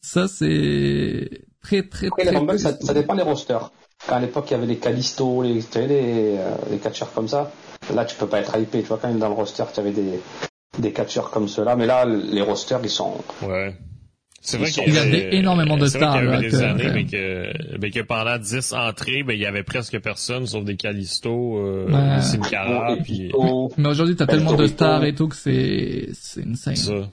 ça, 0.00 0.26
c'est 0.28 1.42
très, 1.60 1.82
très, 1.82 2.06
Après, 2.06 2.22
très. 2.22 2.32
les 2.32 2.38
Rumble, 2.38 2.58
ça, 2.58 2.78
ça 2.80 2.94
dépend 2.94 3.14
des 3.14 3.22
rosters. 3.22 3.70
Quand 4.06 4.16
à 4.16 4.20
l'époque, 4.20 4.46
il 4.50 4.52
y 4.52 4.56
avait 4.56 4.66
les 4.66 4.76
Callisto, 4.78 5.42
les, 5.42 5.56
tu 5.56 5.72
sais, 5.72 5.86
les, 5.86 6.36
euh, 6.38 6.54
les 6.70 6.78
catcheurs 6.78 7.12
comme 7.12 7.28
ça, 7.28 7.50
là, 7.94 8.04
tu 8.04 8.16
peux 8.16 8.26
pas 8.26 8.40
être 8.40 8.58
hypé. 8.58 8.80
Tu 8.82 8.88
vois, 8.88 8.98
quand 8.98 9.08
même, 9.08 9.18
dans 9.18 9.28
le 9.28 9.34
roster, 9.34 9.64
tu 9.74 9.80
avais 9.80 9.90
des, 9.92 10.20
des 10.78 10.92
catcheurs 10.92 11.30
comme 11.30 11.48
ceux-là. 11.48 11.76
Mais 11.76 11.86
là, 11.86 12.04
les 12.06 12.42
rosters, 12.42 12.80
ils 12.82 12.90
sont... 12.90 13.14
Ouais. 13.42 13.76
C'est 14.42 14.58
vrai 14.58 14.70
qu'il 14.70 14.84
Il 14.86 14.94
y 14.94 14.98
avait 14.98 15.34
énormément 15.36 15.76
de 15.76 15.86
stars, 15.86 16.18
qu'il 16.20 16.24
y 16.24 16.32
avait 16.32 16.42
des 16.42 16.50
que- 16.50 16.62
années, 16.62 16.90
mais 16.92 17.04
que, 17.06 17.78
mais 17.80 17.90
que 17.90 18.00
pendant 18.00 18.38
10 18.38 18.72
entrées, 18.74 19.22
ben, 19.24 19.32
il 19.32 19.40
y 19.40 19.46
avait 19.46 19.64
presque 19.64 19.98
personne, 20.00 20.46
sauf 20.46 20.64
des 20.64 20.76
Callisto, 20.76 21.58
euh, 21.58 21.86
Ouais. 21.90 22.20
Sin 22.22 22.40
Cara, 22.40 22.96
puis 23.02 23.32
Mais 23.76 23.88
aujourd'hui, 23.88 24.14
t'as 24.14 24.26
tellement 24.26 24.52
de 24.54 24.66
stars 24.66 25.02
et 25.04 25.14
tout 25.14 25.28
que 25.28 25.36
c'est, 25.36 26.10
c'est 26.12 26.46
insane. 26.46 26.76
ça. 26.76 27.10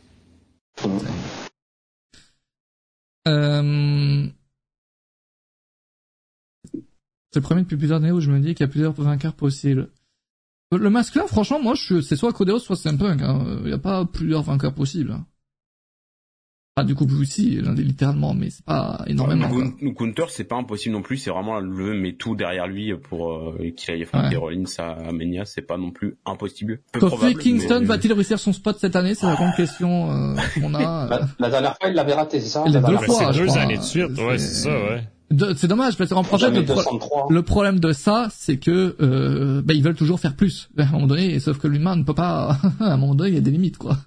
Euh... 3.27 4.27
C'est 7.31 7.39
le 7.39 7.41
premier 7.41 7.61
depuis 7.61 7.77
plusieurs 7.77 7.97
années 7.97 8.11
où 8.11 8.19
je 8.19 8.29
me 8.29 8.39
dis 8.39 8.53
qu'il 8.53 8.65
y 8.65 8.69
a 8.69 8.71
plusieurs 8.71 8.93
vainqueurs 8.93 9.33
possibles. 9.33 9.89
Le 10.71 10.89
masculin, 10.89 11.25
franchement, 11.27 11.59
moi, 11.61 11.73
je, 11.75 12.01
c'est 12.01 12.15
soit 12.15 12.31
Codeos, 12.33 12.59
soit 12.59 12.75
Simpunk. 12.75 13.21
Hein. 13.21 13.59
Il 13.61 13.67
n'y 13.67 13.73
a 13.73 13.77
pas 13.79 14.05
plusieurs 14.05 14.41
vainqueurs 14.43 14.73
possibles. 14.73 15.17
Ah, 16.75 16.83
du 16.83 16.95
coup, 16.95 17.05
aussi, 17.21 17.61
littéralement, 17.77 18.33
mais 18.33 18.49
c'est 18.49 18.65
pas 18.65 19.03
énormément. 19.05 19.47
Gun- 19.47 19.73
Gunther, 19.91 20.31
c'est 20.31 20.43
pas 20.45 20.55
impossible 20.55 20.95
non 20.95 21.03
plus. 21.03 21.17
C'est 21.17 21.29
vraiment 21.29 21.59
le 21.59 21.93
met 21.93 22.13
tout 22.13 22.35
derrière 22.35 22.65
lui 22.65 22.91
pour 23.09 23.31
euh, 23.31 23.69
qu'il 23.77 23.93
aille 23.93 24.01
affronter 24.01 24.29
Ouais. 24.37 24.41
Rollins 24.41 24.63
à 24.79 25.11
Mania. 25.11 25.45
C'est 25.45 25.61
pas 25.61 25.77
non 25.77 25.91
plus 25.91 26.17
impossible. 26.25 26.79
Peu 26.91 26.99
Kofi 26.99 27.15
probable, 27.15 27.39
Kingston 27.39 27.79
mais- 27.81 27.85
va-t-il 27.85 28.11
réussir 28.13 28.39
son 28.39 28.53
spot 28.53 28.77
cette 28.79 28.95
année? 28.95 29.13
C'est 29.13 29.27
la 29.27 29.35
grande 29.35 29.53
question 29.55 30.11
euh, 30.11 30.35
qu'on 30.59 30.73
a. 30.73 30.79
la, 31.09 31.19
la 31.37 31.49
dernière 31.51 31.77
fois, 31.79 31.89
il 31.89 31.93
l'avait 31.95 32.13
raté, 32.15 32.39
c'est 32.39 32.49
ça? 32.49 32.63
Il 32.65 32.73
la 32.73 32.81
deux 32.81 32.97
fois, 32.97 33.31
c'est 33.31 33.39
deux 33.39 33.45
crois. 33.45 33.61
années 33.61 33.77
de 33.77 33.83
suite, 33.83 34.17
ouais, 34.17 34.39
c'est 34.39 34.63
ça, 34.63 34.71
ouais. 34.71 35.03
C'est 35.55 35.67
dommage 35.67 35.95
parce 35.97 36.09
qu'en 36.11 36.19
en 36.19 36.23
fait, 36.23 36.49
le, 36.49 36.63
pro- 36.65 36.75
203. 36.75 37.27
le 37.29 37.41
problème 37.43 37.79
de 37.79 37.91
ça, 37.93 38.27
c'est 38.31 38.57
que 38.57 38.95
euh, 38.99 39.61
bah, 39.63 39.73
ils 39.75 39.83
veulent 39.83 39.95
toujours 39.95 40.19
faire 40.19 40.35
plus 40.35 40.69
à 40.77 40.83
un 40.83 40.91
moment 40.91 41.07
donné, 41.07 41.39
sauf 41.39 41.59
que 41.59 41.67
l'humain 41.67 41.95
ne 41.95 42.03
peut 42.03 42.13
pas. 42.15 42.57
à 42.79 42.93
un 42.93 42.97
moment 42.97 43.13
donné, 43.15 43.29
il 43.29 43.35
y 43.35 43.37
a 43.37 43.41
des 43.41 43.51
limites, 43.51 43.77
quoi. 43.77 43.97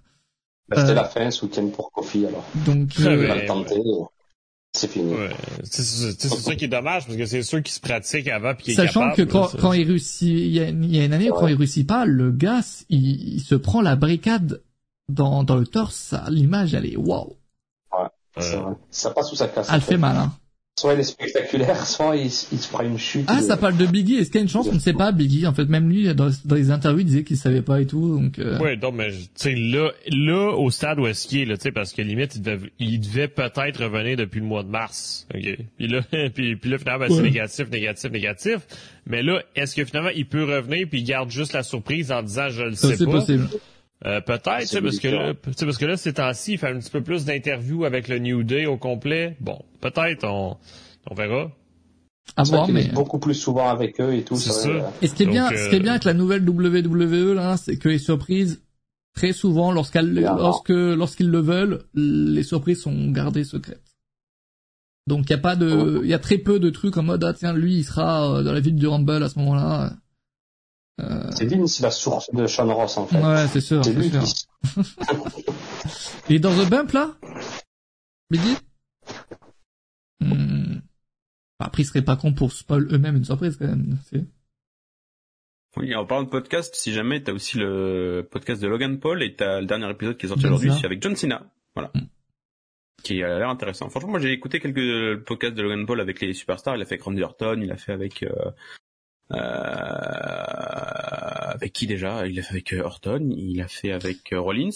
Bah, 0.68 0.76
C'était 0.80 0.90
Euh, 0.92 0.94
la 0.94 1.04
fin 1.04 1.30
ce 1.30 1.44
week-end 1.44 1.68
pour 1.68 1.92
Kofi, 1.92 2.26
alors. 2.26 2.44
Donc, 2.66 2.90
euh, 2.98 3.12
Il 3.22 3.26
va 3.28 3.34
Ouais, 3.34 3.40
le 3.42 3.46
tenter. 3.46 3.80
C'est 4.74 4.88
fini. 4.90 5.14
Ouais. 5.14 5.30
C'est 5.64 5.82
c'est- 5.82 6.20
c'est 6.28 6.28
ça 6.28 6.54
qui 6.54 6.64
est 6.64 6.68
dommage, 6.68 7.06
parce 7.06 7.16
que 7.16 7.24
c'est 7.24 7.42
sûr 7.42 7.62
qu'il 7.62 7.72
se 7.72 7.80
pratique 7.80 8.28
avant 8.28 8.54
puis 8.54 8.72
est 8.72 8.74
Sachant 8.74 9.00
capable. 9.10 9.16
que 9.16 9.22
quand, 9.32 9.56
quand 9.58 9.72
il 9.72 9.86
réussit, 9.86 10.22
il 10.28 10.48
y 10.48 10.60
a, 10.60 10.68
il 10.68 10.94
y 10.94 11.00
a 11.00 11.04
une 11.04 11.12
année, 11.14 11.28
quand 11.30 11.46
il 11.46 11.54
réussit 11.54 11.86
pas, 11.86 12.04
le 12.04 12.30
gars, 12.30 12.60
il, 12.90 13.34
il 13.36 13.40
se 13.40 13.54
prend 13.54 13.80
la 13.80 13.96
bricade 13.96 14.60
dans, 15.08 15.44
dans 15.44 15.56
le 15.56 15.66
torse, 15.66 16.14
l'image, 16.28 16.74
elle 16.74 16.84
est 16.86 16.96
waouh. 16.96 17.36
C'est 18.38 18.56
euh, 18.56 18.60
vrai. 18.60 18.74
Ça 18.90 19.10
passe 19.12 19.32
ou 19.32 19.36
ça 19.36 19.48
casse. 19.48 19.68
Elle 19.72 19.80
fait 19.80 19.96
mal, 19.96 20.16
hein. 20.16 20.32
Soit 20.78 20.92
il 20.92 21.00
est 21.00 21.04
spectaculaire, 21.04 21.86
soit 21.86 22.16
il, 22.16 22.26
il 22.26 22.30
se 22.30 22.68
prend 22.68 22.84
une 22.84 22.98
chute. 22.98 23.24
Ah, 23.28 23.40
ça 23.40 23.56
parle 23.56 23.78
de 23.78 23.86
Biggie. 23.86 24.16
Est-ce 24.16 24.26
qu'il 24.30 24.36
y 24.36 24.38
a 24.40 24.42
une 24.42 24.48
chance? 24.50 24.68
On 24.70 24.74
ne 24.74 24.78
sait 24.78 24.92
pas, 24.92 25.10
Biggie. 25.10 25.46
En 25.46 25.54
fait, 25.54 25.64
même 25.64 25.88
lui, 25.88 26.14
dans, 26.14 26.30
dans 26.44 26.54
les 26.54 26.70
interviews, 26.70 27.00
il 27.00 27.06
disait 27.06 27.24
qu'il 27.24 27.38
savait 27.38 27.62
pas 27.62 27.80
et 27.80 27.86
tout, 27.86 28.18
donc, 28.20 28.38
euh, 28.38 28.58
Ouais, 28.58 28.76
donc, 28.76 28.94
mais, 28.94 29.10
tu 29.10 29.18
sais, 29.36 29.54
là, 29.54 29.90
là, 30.08 30.50
au 30.54 30.70
stade 30.70 30.98
où 30.98 31.06
est-ce 31.06 31.26
qu'il 31.28 31.38
est, 31.40 31.44
là, 31.46 31.56
tu 31.56 31.62
sais, 31.62 31.72
parce 31.72 31.94
que 31.94 32.02
limite, 32.02 32.36
il 32.36 32.42
devait, 32.42 32.70
il 32.78 33.00
devait 33.00 33.28
peut-être 33.28 33.82
revenir 33.84 34.18
depuis 34.18 34.40
le 34.40 34.46
mois 34.46 34.62
de 34.64 34.68
mars, 34.68 35.26
ok? 35.34 35.56
Puis 35.78 35.88
là, 35.88 36.02
puis, 36.34 36.56
puis 36.56 36.70
là, 36.70 36.76
finalement, 36.78 37.06
ben, 37.06 37.08
c'est 37.10 37.16
Ouais. 37.16 37.22
négatif, 37.22 37.70
négatif, 37.70 38.10
négatif. 38.10 38.56
Mais 39.06 39.22
là, 39.22 39.40
est-ce 39.54 39.74
que 39.76 39.84
finalement, 39.86 40.10
il 40.14 40.26
peut 40.26 40.44
revenir 40.44 40.86
puis 40.90 41.00
il 41.00 41.04
garde 41.04 41.30
juste 41.30 41.54
la 41.54 41.62
surprise 41.62 42.12
en 42.12 42.22
disant, 42.22 42.50
je 42.50 42.64
le 42.64 42.74
ça, 42.74 42.88
sais 42.88 42.96
c'est 42.98 43.04
pas? 43.06 43.12
possible. 43.12 43.48
Euh, 44.06 44.20
peut-être, 44.20 44.60
tu 44.60 44.66
sais, 44.66 44.80
parce 44.80 44.98
que 45.00 45.08
là, 45.08 45.34
tu 45.34 45.52
sais, 45.56 45.64
parce 45.64 45.78
que 45.78 45.84
là, 45.84 45.96
ces 45.96 46.12
temps-ci, 46.14 46.52
il 46.52 46.58
fait 46.58 46.68
un 46.68 46.78
petit 46.78 46.90
peu 46.90 47.02
plus 47.02 47.24
d'interviews 47.24 47.84
avec 47.84 48.06
le 48.08 48.18
New 48.18 48.44
Day 48.44 48.66
au 48.66 48.76
complet. 48.76 49.36
Bon, 49.40 49.58
peut-être, 49.80 50.24
on, 50.24 50.56
on 51.10 51.14
verra. 51.14 51.50
À 52.36 52.42
voir, 52.44 52.68
mais. 52.68 52.88
beaucoup 52.88 53.18
plus 53.18 53.34
souvent 53.34 53.68
avec 53.68 54.00
eux 54.00 54.14
et 54.14 54.22
tout. 54.22 54.36
C'est 54.36 54.50
ça. 54.50 54.68
euh, 54.68 54.82
Et 55.02 55.08
ce 55.08 55.14
qui 55.14 55.22
est 55.22 55.26
Donc, 55.26 55.34
bien, 55.34 55.50
euh, 55.52 55.56
ce 55.56 55.68
qui 55.70 55.76
est 55.76 55.80
bien 55.80 55.92
avec 55.92 56.04
la 56.04 56.14
nouvelle 56.14 56.48
WWE 56.48 57.34
là, 57.34 57.56
c'est 57.56 57.78
que 57.78 57.88
les 57.88 57.98
surprises, 57.98 58.62
très 59.14 59.32
souvent, 59.32 59.72
lorsqu'elles, 59.72 60.12
lorsque, 60.12 60.68
lorsqu'ils 60.70 61.30
le 61.30 61.40
veulent, 61.40 61.82
les 61.94 62.42
surprises 62.42 62.82
sont 62.82 63.10
gardées 63.10 63.44
secrètes. 63.44 63.82
Donc 65.06 65.26
il 65.26 65.30
y 65.30 65.34
a 65.34 65.38
pas 65.38 65.54
de, 65.54 66.00
il 66.02 66.10
y 66.10 66.14
a 66.14 66.18
très 66.18 66.38
peu 66.38 66.58
de 66.58 66.68
trucs 66.68 66.96
en 66.96 67.04
mode 67.04 67.22
ah 67.22 67.32
tiens 67.32 67.52
lui 67.52 67.76
il 67.76 67.84
sera 67.84 68.38
euh, 68.38 68.42
dans 68.42 68.52
la 68.52 68.58
ville 68.58 68.74
du 68.74 68.88
Rumble 68.88 69.22
à 69.22 69.28
ce 69.28 69.38
moment-là. 69.38 69.92
Euh, 71.00 71.30
C'est 71.30 71.46
Vince 71.46 71.80
la 71.80 71.90
source 71.90 72.32
de 72.32 72.46
Sean 72.46 72.72
Ross, 72.74 72.96
en 72.96 73.06
fait. 73.06 73.18
ouais 73.22 73.46
c'est 73.48 73.60
sûr, 73.60 73.84
c'est 73.84 73.92
lui 73.92 74.08
sûr. 74.10 74.22
qui... 74.22 74.46
Il 76.30 76.36
est 76.36 76.38
dans 76.40 76.52
The 76.52 76.68
Bump 76.68 76.92
là, 76.92 77.14
Biggie. 78.30 78.56
Hmm. 80.20 80.80
Après 81.58 81.82
ils 81.82 81.86
seraient 81.86 82.02
pas 82.02 82.16
cons 82.16 82.32
pour 82.32 82.52
spoil 82.52 82.86
eux-mêmes 82.92 83.16
une 83.16 83.24
surprise 83.24 83.56
quand 83.56 83.66
même. 83.66 83.98
c'est- 84.10 84.24
Oui, 85.76 85.94
en 85.94 86.06
parlant 86.06 86.24
de 86.24 86.30
podcast, 86.30 86.74
si 86.74 86.92
jamais 86.92 87.22
t'as 87.22 87.32
aussi 87.32 87.58
le 87.58 88.26
podcast 88.30 88.62
de 88.62 88.66
Logan 88.66 88.98
Paul 88.98 89.22
et 89.22 89.36
t'as 89.36 89.60
le 89.60 89.66
dernier 89.66 89.90
épisode 89.90 90.16
qui 90.16 90.26
est 90.26 90.28
sorti 90.30 90.44
John 90.44 90.54
aujourd'hui, 90.54 90.84
avec 90.84 91.02
John 91.02 91.14
Cena. 91.14 91.44
Voilà. 91.74 91.90
Mm. 91.94 92.00
Qui 93.02 93.22
a 93.22 93.38
l'air 93.38 93.50
intéressant. 93.50 93.88
Franchement, 93.90 94.10
moi 94.12 94.18
j'ai 94.18 94.32
écouté 94.32 94.58
quelques 94.58 95.22
podcasts 95.24 95.54
de 95.54 95.62
Logan 95.62 95.84
Paul 95.86 96.00
avec 96.00 96.20
les 96.22 96.32
superstars. 96.32 96.76
Il 96.76 96.82
a 96.82 96.86
fait 96.86 96.94
avec 96.94 97.02
Randy 97.02 97.22
Orton, 97.22 97.60
il 97.62 97.70
a 97.70 97.76
fait 97.76 97.92
avec 97.92 98.22
euh, 98.22 98.30
avec 101.54 101.72
qui 101.72 101.86
déjà? 101.86 102.26
Il 102.26 102.38
a 102.38 102.42
fait 102.42 102.52
avec 102.54 102.72
euh, 102.72 102.82
Orton, 102.82 103.30
il 103.36 103.60
a 103.60 103.68
fait 103.68 103.92
avec 103.92 104.32
euh, 104.32 104.40
Rollins, 104.40 104.70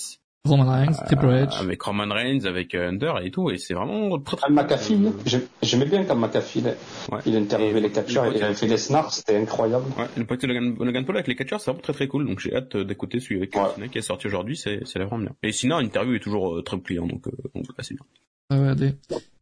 Roman 0.47 0.70
Reigns, 0.72 0.93
Triple 1.06 1.27
euh, 1.27 1.44
H. 1.47 1.60
avec 1.60 1.82
Roman 1.82 2.09
Reigns, 2.14 2.47
avec 2.47 2.74
euh, 2.74 2.89
Hunter 2.90 3.12
et 3.22 3.31
tout. 3.31 3.51
Et 3.51 3.59
c'est 3.59 3.74
vraiment 3.74 4.18
très 4.18 4.36
très. 4.39 4.51
McAfee, 4.51 4.98
j'ai- 5.27 5.47
j'aimais 5.62 5.85
bien 5.85 6.05
quand 6.05 6.16
McAfee, 6.16 6.60
il, 6.60 6.66
Ouais. 7.14 7.20
il 7.27 7.36
interviewait 7.36 7.78
Et- 7.78 7.82
les 7.82 7.90
catcheurs, 7.90 8.24
et- 8.27 8.36
il 8.36 8.43
avait 8.43 8.55
fait 8.55 8.66
les 8.66 8.78
snars, 8.78 9.12
c'était 9.12 9.36
incroyable. 9.36 9.85
Ouais, 9.98 10.06
le 10.16 10.24
podcast 10.24 10.48
de 10.52 10.59
Logan, 10.59 10.77
Logan 10.85 11.05
Paul 11.05 11.16
avec 11.16 11.28
les 11.28 11.36
catcheurs, 11.36 11.60
c'est 11.60 11.70
vraiment 11.70 11.82
très 11.82 11.93
très 11.93 12.09
cool. 12.09 12.27
Donc 12.27 12.40
j'ai 12.40 12.55
hâte 12.55 12.74
euh, 12.77 12.85
d'écouter 12.85 13.20
celui 13.20 13.36
avec 13.36 13.55
Ouais. 13.55 13.89
Qui 13.90 13.98
est 13.98 14.02
sorti 14.02 14.27
aujourd'hui. 14.28 14.56
C'est 14.56 14.81
c'est 14.86 14.98
vraiment 14.98 15.18
bien. 15.18 15.32
Et 15.43 15.52
sinon, 15.52 15.78
l'interview 15.78 16.14
est 16.14 16.20
toujours 16.20 16.56
euh, 16.56 16.62
très 16.62 16.78
pliant, 16.78 17.06
donc 17.06 17.27
euh, 17.28 17.32
donc 17.55 17.66
là 17.77 17.85
c'est 17.85 17.94
bien. 17.94 18.05
Regardez. 18.52 18.94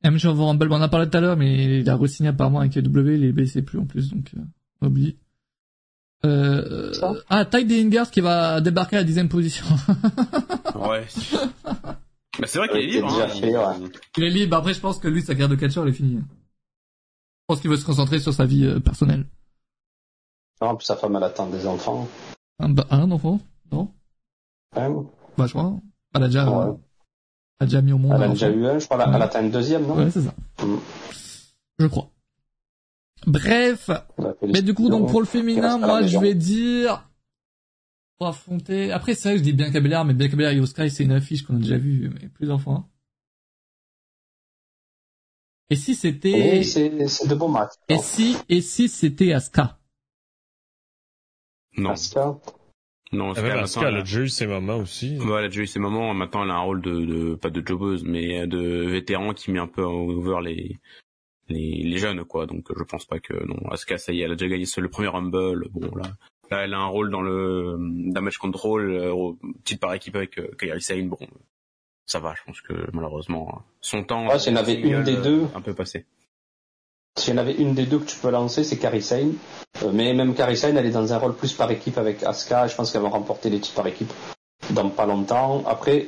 M. 0.02 0.18
Jean 0.18 0.34
Rumble, 0.34 0.68
on 0.70 0.74
en 0.76 0.82
a 0.82 0.88
parlé 0.88 1.08
tout 1.08 1.16
à 1.16 1.20
l'heure, 1.20 1.36
mais 1.36 1.78
il 1.80 1.88
a 1.88 1.96
re-signé 1.96 2.28
apparemment 2.28 2.60
avec 2.60 2.72
W, 2.76 3.14
il 3.14 3.24
est 3.24 3.32
blessé 3.32 3.62
plus 3.62 3.78
en 3.78 3.86
plus, 3.86 4.10
donc 4.10 4.26
euh, 4.36 4.40
on 4.80 4.86
oublie. 4.86 5.16
Euh, 6.24 6.92
Ça 6.94 7.12
ah, 7.28 7.44
Ty 7.44 7.64
Dillinger 7.64 8.04
qui 8.10 8.20
va 8.20 8.60
débarquer 8.60 8.96
à 8.96 9.00
la 9.00 9.04
dixième 9.04 9.28
position. 9.28 9.64
Ouais. 10.78 11.04
bah, 12.38 12.46
c'est 12.46 12.58
vrai 12.58 12.68
qu'il 12.68 12.78
est 12.78 13.02
Ouais, 13.02 13.26
libre. 13.36 13.68
hein. 13.68 13.80
ouais. 13.80 13.88
Il 14.16 14.24
est 14.24 14.30
libre. 14.30 14.56
Après, 14.56 14.74
je 14.74 14.80
pense 14.80 14.98
que 14.98 15.08
lui, 15.08 15.22
sa 15.22 15.34
carrière 15.34 15.48
de 15.48 15.56
catcheur, 15.56 15.82
elle 15.82 15.90
est 15.90 15.92
finie. 15.94 16.18
Je 16.20 17.44
pense 17.48 17.60
qu'il 17.60 17.68
veut 17.70 17.76
se 17.76 17.84
concentrer 17.84 18.20
sur 18.20 18.32
sa 18.32 18.44
vie 18.44 18.64
euh, 18.64 18.78
personnelle. 18.78 19.26
Non, 20.60 20.76
puis 20.76 20.86
sa 20.86 20.94
femme, 20.96 21.16
elle 21.16 21.22
attend 21.24 21.48
des 21.48 21.66
enfants. 21.66 22.06
Un, 22.60 22.68
bah, 22.68 22.86
un 22.90 23.10
enfant? 23.10 23.40
Non? 23.72 23.90
Hein 24.76 25.04
Bah, 25.36 25.46
je 25.46 25.52
crois. 25.52 25.74
Elle 26.14 26.22
a 26.22 26.26
déjà, 26.26 26.48
Ouais. 26.48 26.74
elle 27.60 27.64
a 27.64 27.66
déjà 27.66 27.82
mis 27.82 27.92
au 27.92 27.98
monde. 27.98 28.12
Elle 28.14 28.22
a 28.22 28.28
déjà 28.28 28.46
enfant. 28.48 28.56
eu 28.58 28.66
un, 28.66 28.78
je 28.78 28.84
crois, 28.86 29.02
elle, 29.02 29.08
Ouais. 29.10 29.16
elle 29.16 29.22
attend 29.22 29.40
une 29.42 29.50
deuxième, 29.50 29.84
non? 29.86 29.96
Ouais, 29.96 30.10
c'est 30.12 30.22
ça. 30.22 30.34
Mm. 30.64 30.76
Je 31.80 31.86
crois. 31.86 32.08
Bref. 33.26 33.90
Mais 34.42 34.62
du 34.62 34.74
coup, 34.74 34.88
donc, 34.88 35.10
pour 35.10 35.20
le 35.20 35.26
féminin, 35.26 35.78
moi, 35.78 36.02
je 36.06 36.18
vais 36.18 36.34
dire, 36.34 37.08
pour 38.18 38.28
affronter, 38.28 38.90
après, 38.92 39.14
c'est 39.14 39.28
vrai 39.28 39.32
que 39.34 39.38
je 39.38 39.44
dis 39.44 39.52
bien 39.52 39.70
Belair, 39.70 40.04
mais 40.04 40.14
bien 40.14 40.28
Belair 40.28 40.50
et 40.52 40.66
Sky, 40.66 40.90
c'est 40.90 41.04
une 41.04 41.12
affiche 41.12 41.42
qu'on 41.44 41.56
a 41.56 41.58
déjà 41.58 41.78
vue 41.78 42.10
mais 42.20 42.28
plusieurs 42.28 42.60
fois. 42.60 42.88
Et 45.70 45.76
si 45.76 45.94
c'était, 45.94 46.62
c'est 46.62 47.28
de 47.28 47.34
beaux 47.34 47.48
matchs. 47.48 47.72
et 47.88 47.98
si, 47.98 48.36
et 48.48 48.62
si 48.62 48.88
c'était 48.88 49.34
Asuka? 49.34 49.78
Non. 51.76 51.90
Asuka? 51.90 52.38
Non, 53.12 53.32
Ah, 53.32 53.34
quand 53.36 53.42
même 53.42 53.58
Asuka, 53.58 53.88
elle 53.88 53.96
a 53.96 54.00
déjà 54.02 54.20
eu 54.20 54.28
ses 54.30 54.46
moments 54.46 54.76
aussi. 54.78 55.18
a- 55.20 55.24
Ouais, 55.24 55.38
elle 55.40 55.44
a 55.44 55.48
déjà 55.48 55.60
eu 55.62 55.66
ses 55.66 55.78
moments. 55.78 56.14
Maintenant, 56.14 56.44
elle 56.44 56.50
a 56.50 56.54
un 56.54 56.60
rôle 56.60 56.80
de, 56.80 57.04
de 57.04 57.34
pas 57.34 57.50
de 57.50 57.62
jobbeuse, 57.66 58.02
mais 58.04 58.46
de 58.46 58.58
vétéran 58.86 59.34
qui 59.34 59.50
met 59.50 59.58
un 59.58 59.66
peu 59.66 59.82
over 59.82 60.40
les, 60.42 60.78
les, 61.48 61.82
les 61.82 61.98
jeunes, 61.98 62.24
quoi. 62.24 62.46
Donc, 62.46 62.68
je 62.76 62.84
pense 62.84 63.04
pas 63.04 63.20
que, 63.20 63.34
non. 63.46 63.70
Asuka, 63.70 63.98
ça 63.98 64.12
y 64.12 64.20
est, 64.20 64.24
elle 64.24 64.32
a 64.32 64.36
déjà 64.36 64.50
gagné 64.50 64.66
sur 64.66 64.80
le 64.80 64.88
premier 64.88 65.08
Rumble. 65.08 65.68
Bon, 65.72 65.94
là. 65.96 66.10
Là, 66.50 66.64
elle 66.64 66.72
a 66.72 66.78
un 66.78 66.86
rôle 66.86 67.10
dans 67.10 67.20
le 67.20 67.76
damage 68.10 68.38
control, 68.38 68.90
euh, 68.90 69.32
petite 69.64 69.80
par 69.80 69.92
équipe 69.92 70.16
avec 70.16 70.38
euh, 70.38 70.48
Kairi 70.58 70.80
Sane. 70.80 71.10
Bon, 71.10 71.18
ça 72.06 72.20
va, 72.20 72.34
je 72.34 72.40
pense 72.46 72.62
que 72.62 72.72
malheureusement, 72.94 73.60
son 73.82 74.02
temps. 74.02 74.28
Ouais, 74.28 74.38
s'il 74.38 74.54
y 74.54 74.56
en 74.56 74.58
avait 74.58 74.80
une 74.80 75.02
des 75.02 75.16
euh, 75.16 75.22
deux. 75.22 75.46
Un 75.54 75.60
peu 75.60 75.74
passé. 75.74 76.06
S'il 77.18 77.34
y 77.34 77.36
en 77.36 77.40
avait 77.40 77.52
une 77.52 77.74
des 77.74 77.84
deux 77.84 77.98
que 77.98 78.06
tu 78.06 78.16
peux 78.16 78.30
lancer, 78.30 78.64
c'est 78.64 78.78
Kairi 78.78 79.02
Sane. 79.02 79.34
Euh, 79.82 79.90
mais 79.92 80.14
même 80.14 80.34
Kairi 80.34 80.56
Sane, 80.56 80.78
elle 80.78 80.86
est 80.86 80.90
dans 80.90 81.12
un 81.12 81.18
rôle 81.18 81.34
plus 81.34 81.52
par 81.52 81.70
équipe 81.70 81.98
avec 81.98 82.22
Asuka. 82.22 82.66
Je 82.66 82.74
pense 82.74 82.92
qu'elle 82.92 83.02
va 83.02 83.10
remporter 83.10 83.50
les 83.50 83.60
titres 83.60 83.76
par 83.76 83.86
équipe 83.86 84.12
dans 84.70 84.88
pas 84.88 85.04
longtemps. 85.04 85.64
Après, 85.66 86.06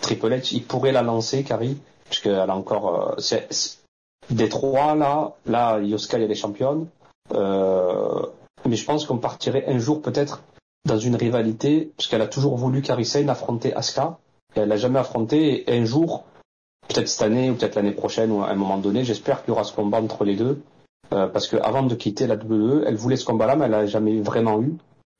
Triple 0.00 0.34
H, 0.34 0.54
il 0.54 0.62
pourrait 0.62 0.92
la 0.92 1.02
lancer, 1.02 1.42
Kairi, 1.42 1.78
puisqu'elle 2.04 2.34
a 2.34 2.54
encore... 2.54 3.14
euh, 3.18 3.40
des 4.30 4.48
trois, 4.48 4.94
là, 4.94 5.32
là, 5.46 5.78
Yoska, 5.80 6.18
elle 6.18 6.30
est 6.30 6.34
championne. 6.34 6.86
Euh, 7.34 8.22
mais 8.68 8.76
je 8.76 8.84
pense 8.84 9.04
qu'on 9.06 9.18
partirait 9.18 9.64
un 9.66 9.78
jour 9.78 10.02
peut-être 10.02 10.42
dans 10.86 10.98
une 10.98 11.16
rivalité, 11.16 11.92
puisqu'elle 11.96 12.22
a 12.22 12.26
toujours 12.26 12.56
voulu 12.56 12.82
Kairi 12.82 13.04
Sane 13.04 13.28
affronter 13.28 13.74
Asuka. 13.74 14.18
Et 14.56 14.60
elle 14.60 14.68
l'a 14.68 14.76
jamais 14.76 14.98
affronté. 14.98 15.70
Et 15.70 15.78
un 15.78 15.84
jour, 15.84 16.24
peut-être 16.88 17.08
cette 17.08 17.22
année 17.22 17.50
ou 17.50 17.54
peut-être 17.54 17.76
l'année 17.76 17.92
prochaine 17.92 18.32
ou 18.32 18.42
à 18.42 18.48
un 18.48 18.54
moment 18.54 18.78
donné, 18.78 19.04
j'espère 19.04 19.42
qu'il 19.42 19.50
y 19.50 19.52
aura 19.52 19.64
ce 19.64 19.72
combat 19.72 20.00
entre 20.00 20.24
les 20.24 20.36
deux. 20.36 20.62
Euh, 21.12 21.26
parce 21.26 21.48
que 21.48 21.56
avant 21.56 21.82
de 21.82 21.94
quitter 21.94 22.26
la 22.26 22.36
WWE, 22.36 22.84
elle 22.86 22.96
voulait 22.96 23.16
ce 23.16 23.24
combat-là, 23.24 23.56
mais 23.56 23.64
elle 23.64 23.72
l'a 23.72 23.86
jamais 23.86 24.20
vraiment 24.20 24.62
eu. 24.62 24.74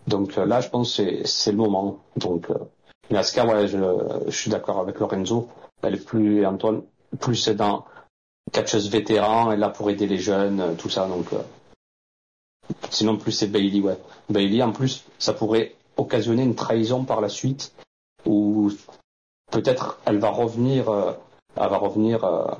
Donc 0.06 0.38
euh, 0.38 0.46
là, 0.46 0.60
je 0.60 0.68
pense 0.68 0.96
que 0.96 1.24
c'est- 1.26 1.50
le 1.50 1.56
moment. 1.58 1.98
Donc, 2.16 2.48
euh, 2.50 2.54
mais 3.10 3.18
Asuka, 3.18 3.44
ouais, 3.44 3.66
je, 3.66 3.78
je 4.26 4.36
suis 4.36 4.50
d'accord 4.50 4.78
avec 4.78 5.00
Lorenzo. 5.00 5.48
Elle 5.82 5.94
est 5.94 6.04
plus, 6.04 6.46
Antoine, 6.46 6.82
plus 7.18 7.36
c'est 7.36 7.54
dans 7.54 7.84
catcheuse 8.52 8.90
vétéran, 8.90 9.50
elle 9.50 9.58
est 9.58 9.60
là 9.60 9.70
pour 9.70 9.90
aider 9.90 10.06
les 10.06 10.18
jeunes, 10.18 10.60
euh, 10.60 10.74
tout 10.74 10.88
ça. 10.88 11.06
Donc, 11.06 11.32
euh, 11.32 11.42
sinon 12.90 13.16
plus 13.16 13.32
c'est 13.32 13.48
Bailey, 13.48 13.80
ouais. 13.80 13.98
Bailey, 14.28 14.62
en 14.62 14.72
plus, 14.72 15.04
ça 15.18 15.32
pourrait 15.32 15.74
occasionner 15.96 16.42
une 16.42 16.54
trahison 16.54 17.04
par 17.04 17.20
la 17.20 17.28
suite, 17.28 17.72
où 18.26 18.70
peut-être 19.50 20.00
elle 20.06 20.18
va 20.18 20.30
revenir, 20.30 20.88
euh, 20.88 21.12
elle 21.56 21.68
va 21.68 21.78
revenir 21.78 22.24
euh, 22.24 22.54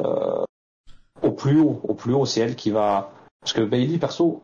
euh, 0.00 0.44
au 1.22 1.30
plus 1.32 1.60
haut, 1.60 1.80
au 1.84 1.94
plus 1.94 2.14
haut, 2.14 2.26
c'est 2.26 2.40
elle 2.40 2.56
qui 2.56 2.70
va. 2.70 3.12
Parce 3.40 3.52
que 3.52 3.62
Bailey, 3.62 3.98
perso, 3.98 4.42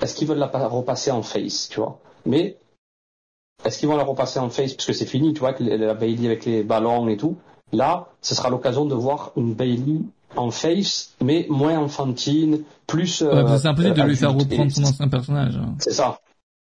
est-ce 0.00 0.14
qu'ils 0.14 0.28
veulent 0.28 0.38
la 0.38 0.48
pa- 0.48 0.66
repasser 0.68 1.10
en 1.10 1.22
face, 1.22 1.68
tu 1.68 1.80
vois? 1.80 1.98
Mais 2.24 2.58
est-ce 3.64 3.78
qu'ils 3.78 3.88
vont 3.88 3.96
la 3.96 4.04
repasser 4.04 4.38
en 4.38 4.48
face 4.50 4.74
parce 4.74 4.86
que 4.86 4.92
c'est 4.92 5.06
fini, 5.06 5.32
tu 5.34 5.40
vois, 5.40 5.54
la 5.58 5.94
Bailey 5.94 6.26
avec 6.26 6.44
les 6.44 6.62
ballons 6.62 7.08
et 7.08 7.16
tout? 7.16 7.36
Là, 7.72 8.08
ce 8.20 8.34
sera 8.34 8.50
l'occasion 8.50 8.84
de 8.84 8.94
voir 8.94 9.32
une 9.36 9.54
Bailey 9.54 10.00
en 10.36 10.50
face, 10.50 11.14
mais 11.22 11.46
moins 11.48 11.78
enfantine, 11.78 12.62
plus. 12.86 13.22
Ouais, 13.22 13.28
euh, 13.28 13.44
que 13.44 13.58
c'est 13.58 13.68
impossible 13.68 13.94
de 13.94 14.02
lui 14.02 14.16
faire 14.16 14.34
reprendre 14.34 14.70
son 14.72 14.82
ancien 14.84 15.08
personnage. 15.08 15.56
hein. 15.56 15.74
c'est 15.78 15.92
ça. 15.92 16.18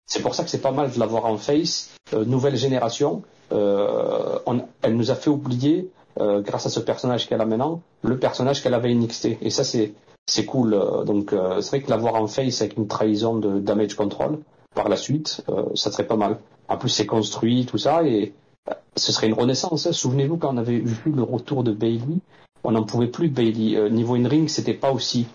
C'est 0.07 0.23
pour 0.23 0.35
ça 0.35 0.43
que 0.45 0.51
c'est 0.51 0.61
pas 0.63 0.73
mal 0.73 0.91
de 0.91 0.99
l'avoir 0.99 1.27
en 1.27 1.37
face. 1.37 1.91
Euh, 2.15 2.25
nouvelle 2.25 2.57
génération. 2.57 3.23
Euh, 3.53 4.39
on- 4.47 4.63
elle 4.83 4.97
nous 4.97 5.11
a 5.11 5.15
fait 5.15 5.31
oublier, 5.31 5.91
euh, 6.21 6.41
grâce 6.43 6.67
à 6.67 6.71
ce 6.71 6.81
personnage 6.81 7.29
qu'elle 7.29 7.41
a 7.41 7.47
maintenant, 7.47 7.81
le 8.03 8.19
personnage 8.19 8.63
qu'elle 8.63 8.75
avait 8.75 8.91
NXT. 8.95 9.39
Et 9.43 9.51
ça, 9.51 9.65
c'est 9.65 9.93
c'est 10.27 10.45
cool. 10.45 10.75
Euh, 10.75 11.05
Donc, 11.05 11.33
euh, 11.33 11.61
c'est 11.61 11.71
vrai 11.71 11.81
que 11.83 11.91
l'avoir 11.91 12.15
en 12.17 12.27
face 12.27 12.61
avec 12.63 12.77
une 12.77 12.87
trahison 12.87 13.37
de 13.37 13.59
damage 13.59 13.95
control 13.95 14.39
par 14.75 14.89
la 14.89 14.97
suite, 14.97 15.43
euh, 15.49 15.65
ça 15.75 15.91
serait 15.91 16.07
pas 16.07 16.17
mal. 16.17 16.39
En 16.69 16.77
plus, 16.77 16.89
c'est 16.89 17.07
construit, 17.07 17.67
tout 17.67 17.79
ça, 17.79 18.05
et 18.05 18.33
ce 18.97 19.13
serait 19.13 19.29
une 19.29 19.35
renaissance. 19.35 19.87
hein. 19.87 19.93
Souvenez-vous 19.93 20.37
quand 20.37 20.55
on 20.55 20.59
avait 20.59 20.79
vu 20.79 21.13
le 21.13 21.23
retour 21.23 21.65
de 21.65 21.73
Bailey, 21.73 22.19
on 22.65 22.73
n'en 22.73 22.85
pouvait 22.85 23.07
plus 23.09 23.29
Bailey. 23.29 23.77
Euh, 23.77 23.89
niveau 23.89 24.15
in-ring, 24.15 24.49
c'était 24.49 24.75
pas 24.75 24.93
aussi 24.93 25.27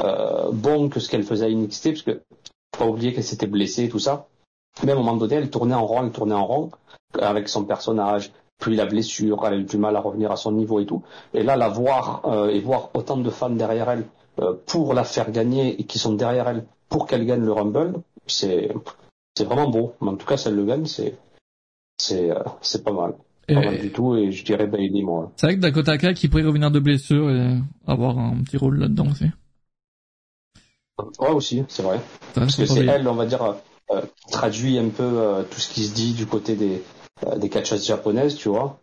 euh, 0.00 0.50
bon 0.52 0.88
que 0.88 1.00
ce 1.00 1.08
qu'elle 1.08 1.22
faisait 1.24 1.46
à 1.46 1.50
NXT, 1.50 1.88
parce 1.90 2.02
que 2.02 2.20
faut 2.74 2.84
pas 2.84 2.90
oublier 2.90 3.12
qu'elle 3.12 3.24
s'était 3.24 3.46
blessée, 3.46 3.88
tout 3.88 3.98
ça. 3.98 4.26
Mais 4.82 4.92
à 4.92 4.94
un 4.94 4.98
moment 4.98 5.16
donné, 5.16 5.36
elle 5.36 5.50
tournait 5.50 5.74
en 5.74 5.86
rond, 5.86 6.02
elle 6.04 6.10
tournait 6.10 6.34
en 6.34 6.46
rond 6.46 6.70
euh, 7.16 7.20
avec 7.22 7.48
son 7.48 7.64
personnage. 7.64 8.32
Puis 8.58 8.76
la 8.76 8.86
blessure, 8.86 9.44
elle 9.46 9.54
a 9.54 9.56
eu 9.56 9.64
du 9.64 9.76
mal 9.78 9.96
à 9.96 10.00
revenir 10.00 10.30
à 10.30 10.36
son 10.36 10.52
niveau 10.52 10.80
et 10.80 10.86
tout. 10.86 11.02
Et 11.32 11.42
là, 11.42 11.56
la 11.56 11.68
voir 11.68 12.22
euh, 12.24 12.48
et 12.48 12.60
voir 12.60 12.90
autant 12.94 13.16
de 13.16 13.30
fans 13.30 13.50
derrière 13.50 13.90
elle 13.90 14.04
euh, 14.40 14.54
pour 14.66 14.94
la 14.94 15.04
faire 15.04 15.30
gagner 15.30 15.80
et 15.80 15.84
qui 15.84 15.98
sont 15.98 16.14
derrière 16.14 16.48
elle 16.48 16.64
pour 16.88 17.06
qu'elle 17.06 17.26
gagne 17.26 17.44
le 17.44 17.52
Rumble, 17.52 17.94
c'est 18.26 18.72
c'est 19.36 19.44
vraiment 19.44 19.68
beau. 19.68 19.94
Mais 20.00 20.10
en 20.10 20.16
tout 20.16 20.26
cas, 20.26 20.36
si 20.36 20.48
elle 20.48 20.54
le 20.56 20.64
gagne, 20.64 20.86
c'est 20.86 21.16
c'est 21.98 22.30
euh, 22.30 22.42
c'est 22.62 22.84
pas 22.84 22.92
mal, 22.92 23.14
Et 23.48 23.54
pas 23.54 23.60
mal 23.62 23.78
du 23.78 23.90
tout. 23.90 24.16
Et 24.16 24.32
je 24.32 24.44
dirais 24.44 24.66
Bailey, 24.66 25.02
moi. 25.02 25.32
c'est 25.36 25.46
vrai 25.46 25.56
que 25.56 25.60
Dakota 25.60 25.98
Kai 25.98 26.14
qui 26.14 26.28
pourrait 26.28 26.44
revenir 26.44 26.70
de 26.70 26.80
blessure 26.80 27.30
et 27.30 27.58
avoir 27.86 28.18
un 28.18 28.42
petit 28.42 28.56
rôle 28.56 28.78
là-dedans 28.78 29.06
aussi. 29.10 29.26
Ouais, 31.18 31.30
aussi, 31.30 31.64
c'est 31.68 31.82
vrai. 31.82 32.00
Parce 32.34 32.56
que 32.56 32.66
c'est 32.66 32.86
elle, 32.86 33.08
on 33.08 33.14
va 33.14 33.26
dire, 33.26 33.42
euh, 33.42 33.52
euh, 33.90 34.00
qui 34.00 34.32
traduit 34.32 34.78
un 34.78 34.88
peu 34.88 35.02
euh, 35.02 35.42
tout 35.42 35.60
ce 35.60 35.68
qui 35.70 35.84
se 35.84 35.94
dit 35.94 36.14
du 36.14 36.24
côté 36.24 36.56
des, 36.56 36.82
euh, 37.26 37.36
des 37.36 37.50
catcheuses 37.50 37.86
japonaises, 37.86 38.34
tu 38.34 38.48
vois, 38.48 38.78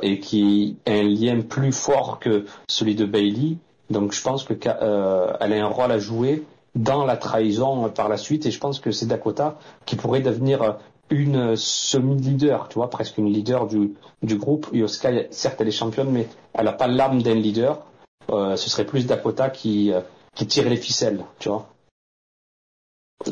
et 0.00 0.20
qui 0.20 0.78
a 0.86 0.92
un 0.92 1.02
lien 1.02 1.42
plus 1.42 1.72
fort 1.72 2.18
que 2.18 2.46
celui 2.66 2.94
de 2.94 3.04
Bailey. 3.04 3.58
Donc 3.90 4.12
je 4.12 4.22
pense 4.22 4.44
que 4.44 4.54
elle 4.54 5.52
a 5.52 5.64
un 5.64 5.68
rôle 5.68 5.92
à 5.92 5.98
jouer 5.98 6.44
dans 6.74 7.04
la 7.04 7.18
trahison 7.18 7.90
par 7.90 8.08
la 8.08 8.16
suite, 8.16 8.46
et 8.46 8.50
je 8.50 8.58
pense 8.58 8.80
que 8.80 8.90
c'est 8.90 9.04
Dakota 9.04 9.58
qui 9.84 9.96
pourrait 9.96 10.22
devenir 10.22 10.78
une 11.10 11.56
semi-leader, 11.56 12.68
tu 12.68 12.74
vois, 12.74 12.90
presque 12.90 13.18
une 13.18 13.32
leader 13.32 13.66
du, 13.66 13.94
du 14.22 14.36
groupe. 14.36 14.68
Yoska, 14.72 15.10
certes, 15.30 15.60
elle 15.60 15.68
est 15.68 15.72
championne, 15.72 16.10
mais 16.10 16.28
elle 16.54 16.64
n'a 16.64 16.72
pas 16.72 16.86
l'âme 16.86 17.22
d'un 17.22 17.34
leader. 17.34 17.84
Euh, 18.30 18.56
ce 18.56 18.68
serait 18.68 18.84
plus 18.84 19.06
Dakota 19.06 19.48
qui, 19.48 19.92
euh, 19.92 20.00
qui 20.34 20.46
tire 20.46 20.68
les 20.68 20.76
ficelles, 20.76 21.24
tu 21.38 21.48
vois. 21.48 21.68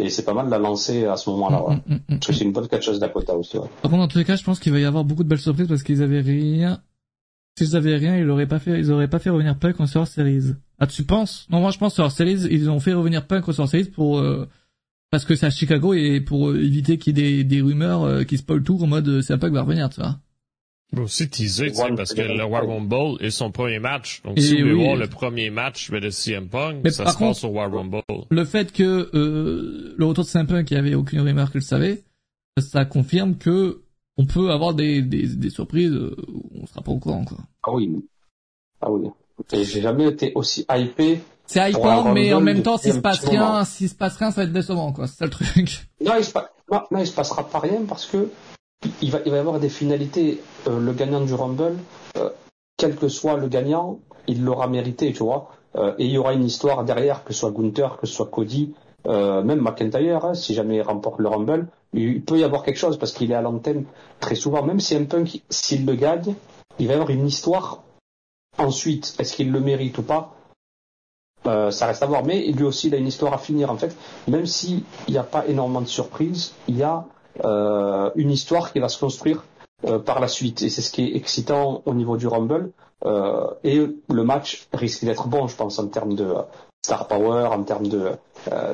Et 0.01 0.11
c'est 0.11 0.25
pas 0.25 0.35
mal 0.35 0.47
de 0.47 0.51
la 0.51 0.59
lancer 0.59 1.05
à 1.05 1.17
ce 1.17 1.31
moment-là, 1.31 1.63
ouais. 1.63 1.77
Mm, 1.77 1.81
mm, 1.87 1.95
mm, 1.95 2.01
Parce 2.09 2.27
que 2.27 2.33
c'est 2.33 2.45
une 2.45 2.53
bonne 2.53 2.67
catcheuse 2.67 2.99
Dakota 2.99 3.37
aussi, 3.37 3.59
ouais. 3.59 3.69
Par 3.83 3.91
contre, 3.91 4.03
dans 4.03 4.09
tous 4.09 4.19
les 4.19 4.25
cas, 4.25 4.37
je 4.37 4.43
pense 4.45 4.59
qu'il 4.59 4.73
va 4.73 4.81
y 4.81 4.85
avoir 4.85 5.05
beaucoup 5.05 5.23
de 5.23 5.29
belles 5.29 5.39
surprises 5.39 5.69
parce 5.69 5.83
qu'ils 5.83 6.03
avaient 6.03 6.21
rien. 6.21 6.81
S'ils 7.59 7.77
avaient 7.77 7.97
rien, 7.97 8.17
ils 8.17 8.29
auraient 8.29 8.49
pas 8.49 8.59
fait, 8.59 8.79
ils 8.79 8.91
auraient 8.91 9.09
pas 9.09 9.19
fait 9.19 9.31
revenir 9.31 9.57
Punk 9.59 9.81
en 9.81 9.87
Survivor 9.87 10.09
Series. 10.09 10.55
Ah, 10.79 10.87
tu 10.87 11.05
penses? 11.05 11.47
Non, 11.51 11.61
moi, 11.61 11.71
je 11.71 11.79
pense 11.79 11.95
Survivor 11.95 12.13
Series, 12.17 12.49
ils 12.51 12.69
ont 12.69 12.81
fait 12.81 12.93
revenir 12.93 13.27
Punk 13.27 13.49
en 13.49 13.53
Survivor 13.53 13.69
Series 13.71 13.91
pour, 13.91 14.19
euh, 14.19 14.49
parce 15.17 15.25
que 15.25 15.35
c'est 15.35 15.47
à 15.47 15.51
Chicago 15.51 15.95
et 15.95 16.21
pour 16.21 16.55
éviter 16.55 16.99
qu'il 16.99 17.19
y 17.19 17.23
ait 17.23 17.37
des, 17.39 17.45
des 17.45 17.61
rumeurs 17.63 18.05
euh, 18.05 18.25
qui 18.25 18.39
spoilent 18.39 18.63
tout 18.63 18.79
en 18.83 18.87
mode 18.87 19.09
euh, 19.09 19.23
c'est 19.23 19.37
Punk 19.39 19.53
va 19.53 19.63
revenir, 19.63 19.89
tu 19.91 20.01
vois. 20.01 20.19
Mais 20.93 21.01
aussi 21.01 21.29
teaser, 21.29 21.71
tu 21.71 21.75
sais, 21.77 21.93
parce 21.97 22.15
que 22.15 22.21
le 22.23 22.45
War 22.45 22.65
Rumble 22.67 23.21
est 23.21 23.31
son 23.31 23.51
premier 23.51 23.81
match. 23.81 24.23
Donc, 24.23 24.39
Et 24.39 24.41
si 24.41 24.55
vous 24.63 24.69
voulez 24.69 24.85
voir 24.85 24.97
le 24.97 25.09
premier 25.09 25.51
match 25.51 25.91
de 25.91 26.11
CM 26.11 26.49
Punk, 26.49 26.77
Mais 26.85 26.91
ça 26.91 27.03
par 27.05 27.13
se 27.15 27.19
contre- 27.19 27.31
passe 27.31 27.45
au 27.45 27.49
War 27.49 27.73
Rumble. 27.73 28.03
Le 28.31 28.45
fait 28.45 28.73
que 28.73 29.11
euh, 29.15 29.95
le 29.97 30.05
retour 30.05 30.23
de 30.25 30.29
saint 30.29 30.45
Punk, 30.45 30.71
il 30.71 30.75
y 30.75 30.77
avait 30.77 30.95
aucune 30.95 31.21
rumeur 31.23 31.51
qui 31.51 31.59
le 31.59 31.63
savait, 31.65 32.05
ça 32.59 32.85
confirme 32.85 33.37
que 33.37 33.81
on 34.17 34.27
peut 34.27 34.51
avoir 34.53 34.75
des, 34.75 35.03
des, 35.03 35.27
des 35.27 35.51
surprises 35.51 35.93
où 35.93 36.51
on 36.63 36.67
sera 36.67 36.83
pas 36.83 36.93
au 36.93 36.99
courant, 36.99 37.25
quoi. 37.25 37.39
Ah 37.65 37.73
oui. 37.73 37.91
Ah 38.81 38.91
oui. 38.91 39.09
Et 39.53 39.65
j'ai 39.65 39.83
jamais 39.83 40.07
été 40.07 40.33
aussi 40.37 40.65
hypé. 40.71 41.19
C'est 41.47 41.71
hypant, 41.71 42.13
mais 42.13 42.33
en 42.33 42.41
même 42.41 42.63
temps, 42.63 42.77
s'il 42.79 42.93
se 42.93 42.99
passe 42.99 43.21
rien, 43.25 43.65
s'il 43.65 43.89
se 43.89 43.95
passe 43.95 44.17
rien, 44.17 44.31
ça 44.31 44.41
va 44.41 44.45
être 44.45 44.53
décevant, 44.53 44.93
quoi. 44.93 45.07
C'est 45.07 45.17
ça 45.19 45.25
le 45.25 45.31
truc. 45.31 45.87
Non, 46.05 46.13
il 46.19 46.25
se, 46.25 46.33
pa- 46.33 46.51
non, 46.71 46.81
non, 46.91 46.99
il 47.01 47.07
se 47.07 47.13
passera 47.15 47.49
pas 47.49 47.59
rien 47.61 47.81
parce 47.89 48.07
que 48.07 48.29
il 49.01 49.11
va, 49.11 49.19
il 49.25 49.31
va 49.31 49.37
y 49.39 49.41
avoir 49.41 49.59
des 49.61 49.69
finalités. 49.69 50.41
Euh, 50.67 50.79
le 50.81 50.93
gagnant 50.93 51.21
du 51.21 51.33
Rumble, 51.35 51.77
euh, 52.19 52.29
quel 52.77 52.97
que 52.97 53.09
soit 53.09 53.37
le 53.37 53.49
gagnant, 53.49 53.99
il 54.27 54.43
l'aura 54.45 54.67
mérité, 54.67 55.13
tu 55.13 55.23
vois. 55.23 55.51
Euh, 55.77 55.95
et 55.99 56.05
il 56.07 56.11
y 56.11 56.19
aura 56.19 56.33
une 56.35 56.45
histoire 56.45 56.85
derrière, 56.85 57.25
que 57.25 57.33
ce 57.33 57.41
soit 57.41 57.51
Gunther, 57.53 57.97
que 57.99 58.07
ce 58.07 58.15
soit 58.15 58.27
Cody, 58.27 58.75
même 59.09 59.61
McIntyre, 59.61 60.25
hein, 60.25 60.35
si 60.35 60.53
jamais 60.53 60.77
il 60.77 60.83
remporte 60.83 61.21
le 61.21 61.29
Rumble, 61.29 61.69
il 61.95 62.23
peut 62.23 62.39
y 62.39 62.45
avoir 62.45 62.65
quelque 62.65 62.79
chose 62.79 62.99
parce 62.99 63.13
qu'il 63.13 63.31
est 63.31 63.35
à 63.37 63.41
l'antenne 63.41 63.85
très 64.19 64.35
souvent. 64.35 64.63
Même 64.65 64.81
si 64.81 64.97
un 64.97 65.05
punk, 65.05 65.43
s'il 65.49 65.87
le 65.87 65.95
gagne, 65.95 66.35
il 66.81 66.89
va 66.89 66.93
y 66.95 66.97
avoir 66.97 67.11
une 67.11 67.27
histoire. 67.27 67.85
Ensuite, 68.59 69.15
est-ce 69.19 69.35
qu'il 69.35 69.53
le 69.53 69.61
mérite 69.61 69.99
ou 69.99 70.03
pas? 70.03 70.35
Euh, 71.47 71.71
Ça 71.71 71.87
reste 71.87 72.03
à 72.03 72.07
voir. 72.07 72.25
Mais 72.25 72.47
lui 72.47 72.65
aussi, 72.65 72.89
il 72.89 72.95
a 72.95 72.99
une 72.99 73.07
histoire 73.07 73.33
à 73.33 73.39
finir 73.39 73.71
en 73.71 73.77
fait. 73.77 73.97
Même 74.29 74.47
s'il 74.47 74.83
n'y 75.09 75.19
a 75.19 75.23
pas 75.23 75.47
énormément 75.47 75.81
de 75.81 75.87
surprises, 75.87 76.53
il 76.69 76.77
y 76.77 76.83
a 76.83 77.05
euh, 77.45 78.11
une 78.15 78.31
histoire 78.31 78.73
qui 78.73 78.79
va 78.79 78.89
se 78.89 78.99
construire 78.99 79.45
euh, 79.87 79.99
par 79.99 80.21
la 80.21 80.29
suite. 80.29 80.63
Et 80.63 80.71
c'est 80.71 80.83
ce 80.83 80.91
qui 80.91 81.05
est 81.05 81.17
excitant 81.17 81.83
au 81.85 81.95
niveau 81.95 82.17
du 82.17 82.27
Rumble. 82.27 82.71
Euh, 83.05 83.49
et 83.63 83.87
le 84.09 84.25
match 84.25 84.69
risque 84.73 85.05
d'être 85.05 85.29
bon, 85.29 85.49
je 85.49 85.57
pense, 85.57 85.79
en 85.79 85.89
termes 85.89 86.15
de 86.15 86.35
star 86.85 87.09
power, 87.09 87.49
en 87.53 87.63
termes 87.63 87.89
de 87.89 88.13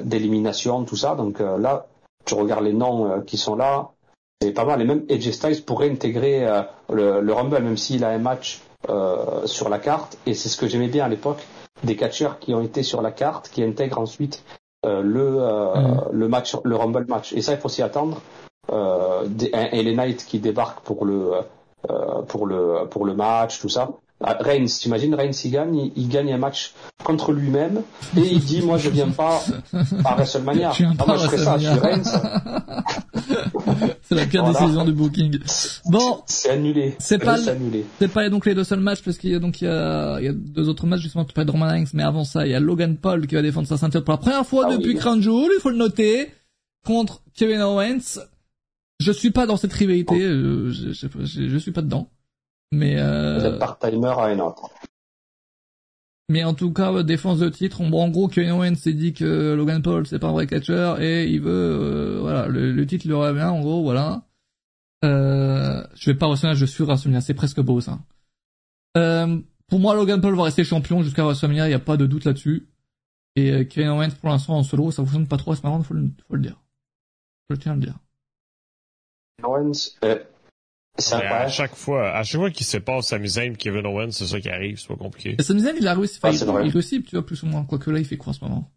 d'élimination, 0.02 0.84
tout 0.84 0.96
ça. 0.96 1.14
Donc 1.14 1.38
là, 1.38 1.86
tu 2.26 2.34
regardes 2.34 2.64
les 2.64 2.74
noms 2.74 3.22
qui 3.22 3.38
sont 3.38 3.56
là, 3.56 3.88
c'est 4.42 4.52
pas 4.52 4.66
mal. 4.66 4.82
Et 4.82 4.84
même 4.84 5.06
AJ 5.08 5.30
Styles 5.30 5.64
pourrait 5.64 5.90
intégrer 5.90 6.46
le, 6.92 7.22
le, 7.22 7.32
Rumble, 7.32 7.62
même 7.62 7.78
s'il 7.78 8.04
a 8.04 8.10
un 8.10 8.18
match 8.18 8.60
sur 9.46 9.70
la 9.70 9.78
carte. 9.78 10.18
Et 10.26 10.34
c'est 10.34 10.50
ce 10.50 10.58
que 10.58 10.68
j'aimais 10.68 10.88
bien 10.88 11.06
à 11.06 11.08
l'époque, 11.08 11.42
des 11.84 11.96
catcheurs 11.96 12.38
qui 12.38 12.54
ont 12.54 12.62
été 12.62 12.82
sur 12.82 13.02
la 13.02 13.10
carte, 13.10 13.48
qui 13.48 13.62
intègrent 13.62 13.98
ensuite 13.98 14.44
le, 14.84 15.00
mm. 15.00 16.08
le 16.12 16.28
match, 16.28 16.56
le 16.64 16.76
Rumble 16.76 17.06
match. 17.08 17.32
Et 17.32 17.42
ça, 17.42 17.52
il 17.52 17.58
faut 17.58 17.68
s'y 17.68 17.82
attendre 17.82 18.20
euh, 18.70 19.26
et 19.72 19.82
les 19.82 19.94
Knights 19.94 20.24
qui 20.24 20.38
débarquent 20.38 20.82
pour 20.82 21.04
le 21.04 21.32
euh, 21.90 22.22
pour 22.28 22.46
le 22.46 22.86
pour 22.88 23.04
le 23.04 23.14
match, 23.14 23.60
tout 23.60 23.68
ça. 23.68 23.90
Ah, 24.24 24.36
Reigns, 24.38 24.66
t'imagines 24.66 25.16
Reigns 25.16 25.32
il 25.44 25.50
gagne, 25.50 25.90
il, 25.96 26.08
gagne 26.08 26.32
un 26.32 26.38
match 26.38 26.74
contre 27.02 27.32
lui-même 27.32 27.82
et 28.16 28.20
il 28.20 28.38
dit 28.38 28.62
moi 28.62 28.78
je 28.78 28.88
viens 28.88 29.10
pas 29.10 29.42
à 30.04 30.14
WrestleMania. 30.14 30.70
Je 30.70 30.84
ah, 30.84 31.04
moi 31.04 31.16
je 31.16 31.26
ferai 31.26 31.38
ça, 31.38 31.58
je 31.58 31.68
suis 31.68 31.78
Reigns. 31.80 32.02
c'est 34.14 34.20
la 34.20 34.26
pire 34.26 34.44
décision 34.44 34.84
du 34.84 34.92
booking. 34.92 35.38
Bon, 35.86 36.22
c'est 36.26 36.50
annulé. 36.50 36.94
C'est 36.98 37.18
pas 37.18 37.36
c'est 37.38 38.08
pas 38.08 38.28
donc 38.28 38.46
les 38.46 38.54
deux 38.54 38.64
seuls 38.64 38.80
matchs 38.80 39.02
parce 39.02 39.18
qu'il 39.18 39.30
y 39.30 39.34
a 39.34 39.38
donc 39.38 39.60
il 39.60 39.64
y 39.64 39.68
a, 39.68 40.18
il 40.20 40.24
y 40.24 40.28
a 40.28 40.32
deux 40.32 40.68
autres 40.68 40.86
matchs 40.86 41.00
justement 41.00 41.24
tu 41.24 41.32
parles 41.32 41.46
de 41.46 41.52
Roman 41.52 41.68
Reigns 41.68 41.86
mais 41.94 42.02
avant 42.02 42.24
ça 42.24 42.46
il 42.46 42.52
y 42.52 42.54
a 42.54 42.60
Logan 42.60 42.96
Paul 42.96 43.26
qui 43.26 43.34
va 43.34 43.42
défendre 43.42 43.66
sa 43.66 43.76
ceinture 43.76 44.04
pour 44.04 44.12
la 44.12 44.18
première 44.18 44.46
fois 44.46 44.66
ah 44.68 44.76
depuis 44.76 44.94
Crown 44.94 45.20
Jewel, 45.20 45.50
il 45.56 45.60
faut 45.60 45.70
le 45.70 45.76
noter 45.76 46.30
contre 46.84 47.22
Kevin 47.34 47.60
Owens 47.60 48.18
je 49.02 49.12
suis 49.12 49.30
pas 49.30 49.46
dans 49.46 49.56
cette 49.56 49.72
rivalité, 49.72 50.22
euh, 50.22 50.70
je, 50.70 50.92
je, 50.92 51.48
je, 51.48 51.58
suis 51.58 51.72
pas 51.72 51.82
dedans. 51.82 52.08
Mais 52.70 52.96
euh... 52.98 53.58
part-timer 53.58 54.14
à 54.16 54.26
un 54.26 54.38
autre. 54.38 54.70
Mais 56.28 56.44
en 56.44 56.54
tout 56.54 56.72
cas, 56.72 57.02
défense 57.02 57.38
de 57.40 57.48
titre, 57.48 57.82
bon, 57.88 58.04
en 58.04 58.08
gros, 58.08 58.28
Kevin 58.28 58.52
Owens 58.52 58.76
s'est 58.76 58.92
dit 58.94 59.12
que 59.12 59.54
Logan 59.54 59.82
Paul 59.82 60.06
c'est 60.06 60.18
pas 60.18 60.28
un 60.28 60.32
vrai 60.32 60.46
catcher 60.46 60.94
et 61.00 61.26
il 61.28 61.40
veut, 61.40 61.50
euh, 61.50 62.18
voilà, 62.20 62.46
le, 62.48 62.86
titre 62.86 63.06
lui 63.06 63.14
revient, 63.14 63.42
en 63.42 63.60
gros, 63.60 63.82
voilà. 63.82 64.24
Euh, 65.04 65.82
je 65.94 66.10
vais 66.10 66.16
pas 66.16 66.26
WrestleMania, 66.26 66.58
je 66.58 66.64
suis 66.64 66.84
WrestleMania, 66.84 67.20
c'est 67.20 67.34
presque 67.34 67.60
beau 67.60 67.80
ça. 67.80 67.98
Euh, 68.96 69.40
pour 69.68 69.80
moi, 69.80 69.94
Logan 69.94 70.20
Paul 70.20 70.34
va 70.36 70.44
rester 70.44 70.64
champion 70.64 71.02
jusqu'à 71.02 71.24
WrestleMania, 71.24 71.68
il 71.68 71.72
y 71.72 71.74
a 71.74 71.80
pas 71.80 71.96
de 71.96 72.06
doute 72.06 72.24
là-dessus. 72.24 72.68
Et 73.36 73.50
euh, 73.50 73.64
Kevin 73.64 73.90
Owens, 73.90 74.14
pour 74.20 74.28
l'instant, 74.28 74.56
en 74.56 74.62
solo, 74.62 74.90
ça 74.90 75.02
fonctionne 75.02 75.26
pas 75.26 75.38
trop, 75.38 75.54
c'est 75.54 75.64
marrant, 75.64 75.82
faut 75.82 75.94
le, 75.94 76.10
le 76.30 76.38
dire. 76.38 76.60
Je 77.50 77.56
tiens 77.56 77.72
à 77.72 77.74
le 77.74 77.80
dire. 77.80 77.98
Owens, 79.42 79.96
euh, 80.04 80.18
à 80.98 81.48
chaque 81.48 81.74
fois, 81.74 82.10
à 82.10 82.22
chaque 82.22 82.40
fois 82.40 82.50
qu'il 82.50 82.66
se 82.66 82.76
passe 82.76 83.08
Sami 83.08 83.28
Zayn, 83.28 83.56
Kevin 83.56 83.86
Owens, 83.86 84.10
c'est 84.12 84.26
ça 84.26 84.40
qui 84.40 84.48
arrive, 84.48 84.78
c'est 84.78 84.88
pas 84.88 84.96
compliqué. 84.96 85.36
Sami 85.40 85.60
Zayn, 85.62 85.74
il 85.78 85.86
a 85.86 85.94
réussi, 85.94 86.18
ah, 86.22 86.30
il, 86.30 86.66
il, 86.66 86.70
réussit, 86.70 87.04
tu 87.04 87.16
vois, 87.16 87.24
plus 87.24 87.42
ou 87.42 87.46
moins. 87.46 87.64
Quoique 87.64 87.90
là, 87.90 87.98
il 87.98 88.04
fait 88.04 88.16
quoi 88.16 88.30
en 88.30 88.32
ce 88.32 88.44
moment? 88.44 88.70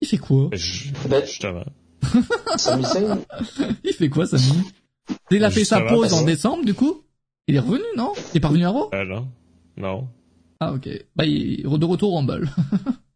Il 0.00 0.08
fait 0.08 0.18
quoi? 0.18 0.48
Ben, 0.48 1.24
justement. 1.24 1.64
Sami 2.56 2.84
Zayn? 2.84 3.18
il 3.84 3.92
fait 3.92 4.08
quoi, 4.08 4.26
Sami? 4.26 4.62
Il 5.30 5.44
a 5.44 5.50
fait 5.50 5.64
sa 5.64 5.80
pause 5.80 6.12
en 6.12 6.22
décembre, 6.22 6.64
du 6.64 6.74
coup? 6.74 7.02
Il 7.46 7.56
est 7.56 7.60
revenu, 7.60 7.84
non? 7.96 8.12
Il 8.32 8.38
est 8.38 8.40
pas 8.40 8.48
revenu 8.48 8.64
à 8.64 8.70
Raw? 8.70 8.90
Euh, 8.94 9.04
non. 9.04 9.28
Non. 9.76 10.08
Ah, 10.60 10.72
ok. 10.72 10.88
Bah, 11.16 11.24
il 11.24 11.60
est 11.60 11.78
de 11.78 11.84
retour 11.84 12.12
au 12.12 12.16
Rumble. 12.16 12.48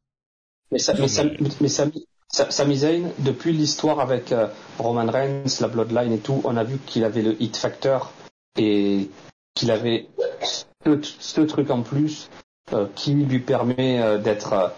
mais, 0.72 0.78
ça, 0.78 0.94
mais, 0.98 1.08
Sam, 1.08 1.30
mais 1.60 1.68
Sami, 1.68 2.06
Sami 2.28 2.76
Zayn, 2.76 3.10
depuis 3.20 3.52
l'histoire 3.52 4.00
avec 4.00 4.32
euh, 4.32 4.48
Roman 4.78 5.06
Reigns, 5.06 5.44
la 5.60 5.68
Bloodline 5.68 6.12
et 6.12 6.18
tout, 6.18 6.40
on 6.44 6.56
a 6.56 6.64
vu 6.64 6.78
qu'il 6.86 7.04
avait 7.04 7.22
le 7.22 7.40
hit 7.40 7.56
factor 7.56 8.12
et 8.56 9.10
qu'il 9.54 9.70
avait 9.70 10.08
ce, 10.42 11.40
truc 11.40 11.70
en 11.70 11.82
plus 11.82 12.30
euh, 12.72 12.86
qui 12.94 13.14
lui 13.14 13.40
permet 13.40 14.00
euh, 14.00 14.18
d'être 14.18 14.72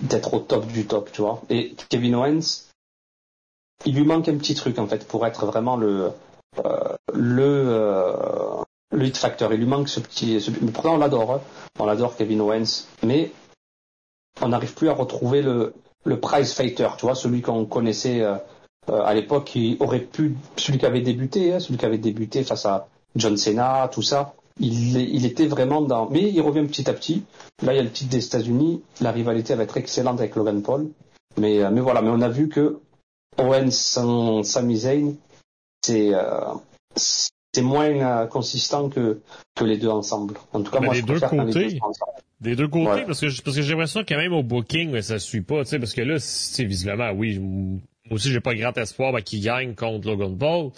d'être 0.00 0.34
au 0.34 0.40
top 0.40 0.66
du 0.66 0.86
top, 0.86 1.10
tu 1.12 1.22
vois. 1.22 1.40
Et 1.48 1.74
Kevin 1.88 2.16
Owens, 2.16 2.66
il 3.86 3.94
lui 3.94 4.04
manque 4.04 4.28
un 4.28 4.36
petit 4.36 4.54
truc 4.54 4.78
en 4.78 4.86
fait 4.86 5.06
pour 5.06 5.24
être 5.26 5.46
vraiment 5.46 5.76
le 5.76 6.10
le 7.14 8.64
le 8.90 9.06
hit 9.06 9.16
factor. 9.16 9.52
Il 9.52 9.60
lui 9.60 9.66
manque 9.66 9.88
ce 9.88 10.00
petit. 10.00 10.38
Pourtant 10.74 10.94
on 10.94 10.98
l'adore, 10.98 11.34
hein. 11.34 11.40
on 11.78 11.86
adore 11.86 12.16
Kevin 12.16 12.40
Owens, 12.40 12.86
mais 13.04 13.30
on 14.42 14.48
n'arrive 14.48 14.74
plus 14.74 14.88
à 14.88 14.92
retrouver 14.92 15.40
le 15.40 15.72
le 16.04 16.20
prize 16.20 16.52
fighter, 16.52 16.88
tu 16.98 17.06
vois, 17.06 17.14
celui 17.14 17.42
qu'on 17.42 17.64
connaissait 17.64 18.22
euh, 18.88 18.92
euh, 18.92 19.02
à 19.04 19.14
l'époque, 19.14 19.44
qui 19.44 19.76
aurait 19.80 20.00
pu, 20.00 20.34
celui 20.56 20.78
qui 20.78 20.86
avait 20.86 21.00
débuté, 21.00 21.52
hein, 21.52 21.60
celui 21.60 21.78
qui 21.78 21.86
avait 21.86 21.98
débuté 21.98 22.44
face 22.44 22.66
à 22.66 22.88
John 23.16 23.36
Cena, 23.36 23.88
tout 23.92 24.02
ça. 24.02 24.34
Il, 24.60 24.96
il, 24.96 25.24
était 25.24 25.46
vraiment 25.46 25.82
dans. 25.82 26.08
Mais 26.10 26.30
il 26.30 26.40
revient 26.40 26.66
petit 26.66 26.90
à 26.90 26.92
petit. 26.92 27.24
Là, 27.62 27.72
il 27.74 27.76
y 27.76 27.80
a 27.80 27.82
le 27.82 27.90
titre 27.90 28.10
des 28.10 28.24
États-Unis. 28.24 28.82
La 29.00 29.12
rivalité 29.12 29.54
va 29.54 29.62
être 29.62 29.76
excellente 29.76 30.18
avec 30.18 30.34
Logan 30.34 30.62
Paul. 30.62 30.88
Mais, 31.36 31.62
euh, 31.62 31.70
mais 31.70 31.80
voilà. 31.80 32.02
Mais 32.02 32.10
on 32.10 32.20
a 32.20 32.28
vu 32.28 32.48
que 32.48 32.80
Owens 33.36 33.70
sans 33.70 34.42
Sami 34.42 34.76
Zayn, 34.76 35.14
c'est 35.84 36.12
c'est 36.96 37.62
moins 37.62 38.26
consistant 38.26 38.88
que 38.88 39.20
que 39.54 39.64
les 39.64 39.76
deux 39.76 39.88
ensemble. 39.88 40.34
En 40.52 40.62
tout 40.62 40.72
cas, 40.72 40.80
moi, 40.80 40.94
je 40.94 41.02
deux 41.02 41.20
côtés. 41.20 41.68
Les 41.68 41.72
deux 41.74 41.78
des 42.40 42.54
deux 42.54 42.68
côtés, 42.68 43.04
parce 43.04 43.20
que, 43.20 43.42
parce 43.42 43.56
que 43.56 43.62
j'ai 43.62 43.70
l'impression 43.70 44.04
quand 44.06 44.16
même 44.16 44.32
au 44.32 44.42
booking, 44.42 44.90
mais 44.90 45.02
ça 45.02 45.18
suit 45.18 45.40
pas, 45.40 45.64
tu 45.64 45.70
sais, 45.70 45.78
parce 45.78 45.92
que 45.92 46.02
là, 46.02 46.18
c'est 46.20 46.64
visiblement, 46.64 47.10
oui, 47.10 47.40
moi 48.08 48.16
aussi, 48.16 48.30
j'ai 48.30 48.40
pas 48.40 48.54
grand 48.54 48.76
espoir 48.78 49.12
ben, 49.12 49.22
qu'il 49.22 49.42
gagne 49.42 49.74
contre 49.74 50.08
Logan 50.08 50.36
Paul. 50.36 50.70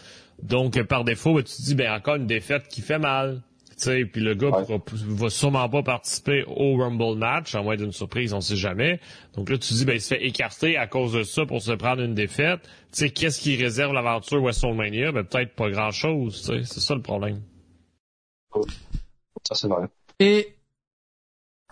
Donc, 0.42 0.80
par 0.84 1.04
défaut, 1.04 1.34
ben, 1.34 1.42
tu 1.42 1.54
te 1.56 1.62
dis, 1.62 1.74
ben, 1.74 1.92
encore 1.92 2.16
une 2.16 2.26
défaite 2.26 2.68
qui 2.68 2.80
fait 2.80 2.98
mal. 2.98 3.42
Tu 3.70 3.84
sais, 3.86 4.04
puis 4.04 4.20
le 4.20 4.34
gars 4.34 4.50
va 4.92 5.30
sûrement 5.30 5.66
pas 5.70 5.82
participer 5.82 6.44
au 6.46 6.76
Rumble 6.76 7.16
match, 7.16 7.54
à 7.54 7.62
moins 7.62 7.76
d'une 7.76 7.92
surprise, 7.92 8.34
on 8.34 8.42
sait 8.42 8.56
jamais. 8.56 9.00
Donc 9.34 9.48
là, 9.48 9.56
tu 9.56 9.70
te 9.70 9.74
dis, 9.74 9.84
ben, 9.86 9.94
il 9.94 10.00
se 10.02 10.14
fait 10.14 10.26
écarter 10.26 10.76
à 10.76 10.86
cause 10.86 11.14
de 11.14 11.22
ça 11.22 11.46
pour 11.46 11.62
se 11.62 11.72
prendre 11.72 12.02
une 12.02 12.14
défaite. 12.14 12.60
Tu 12.92 12.98
sais, 12.98 13.10
qu'est-ce 13.10 13.40
qui 13.40 13.56
réserve 13.56 13.94
l'aventure 13.94 14.42
WrestleMania? 14.42 15.12
Ben, 15.12 15.24
peut-être 15.24 15.54
pas 15.54 15.70
grand-chose, 15.70 16.42
tu 16.42 16.58
sais. 16.58 16.64
C'est 16.64 16.80
ça 16.80 16.94
le 16.94 17.00
problème. 17.00 17.40
Ça, 19.44 19.54
c'est 19.54 19.68
vrai. 19.68 19.86
Et 20.18 20.54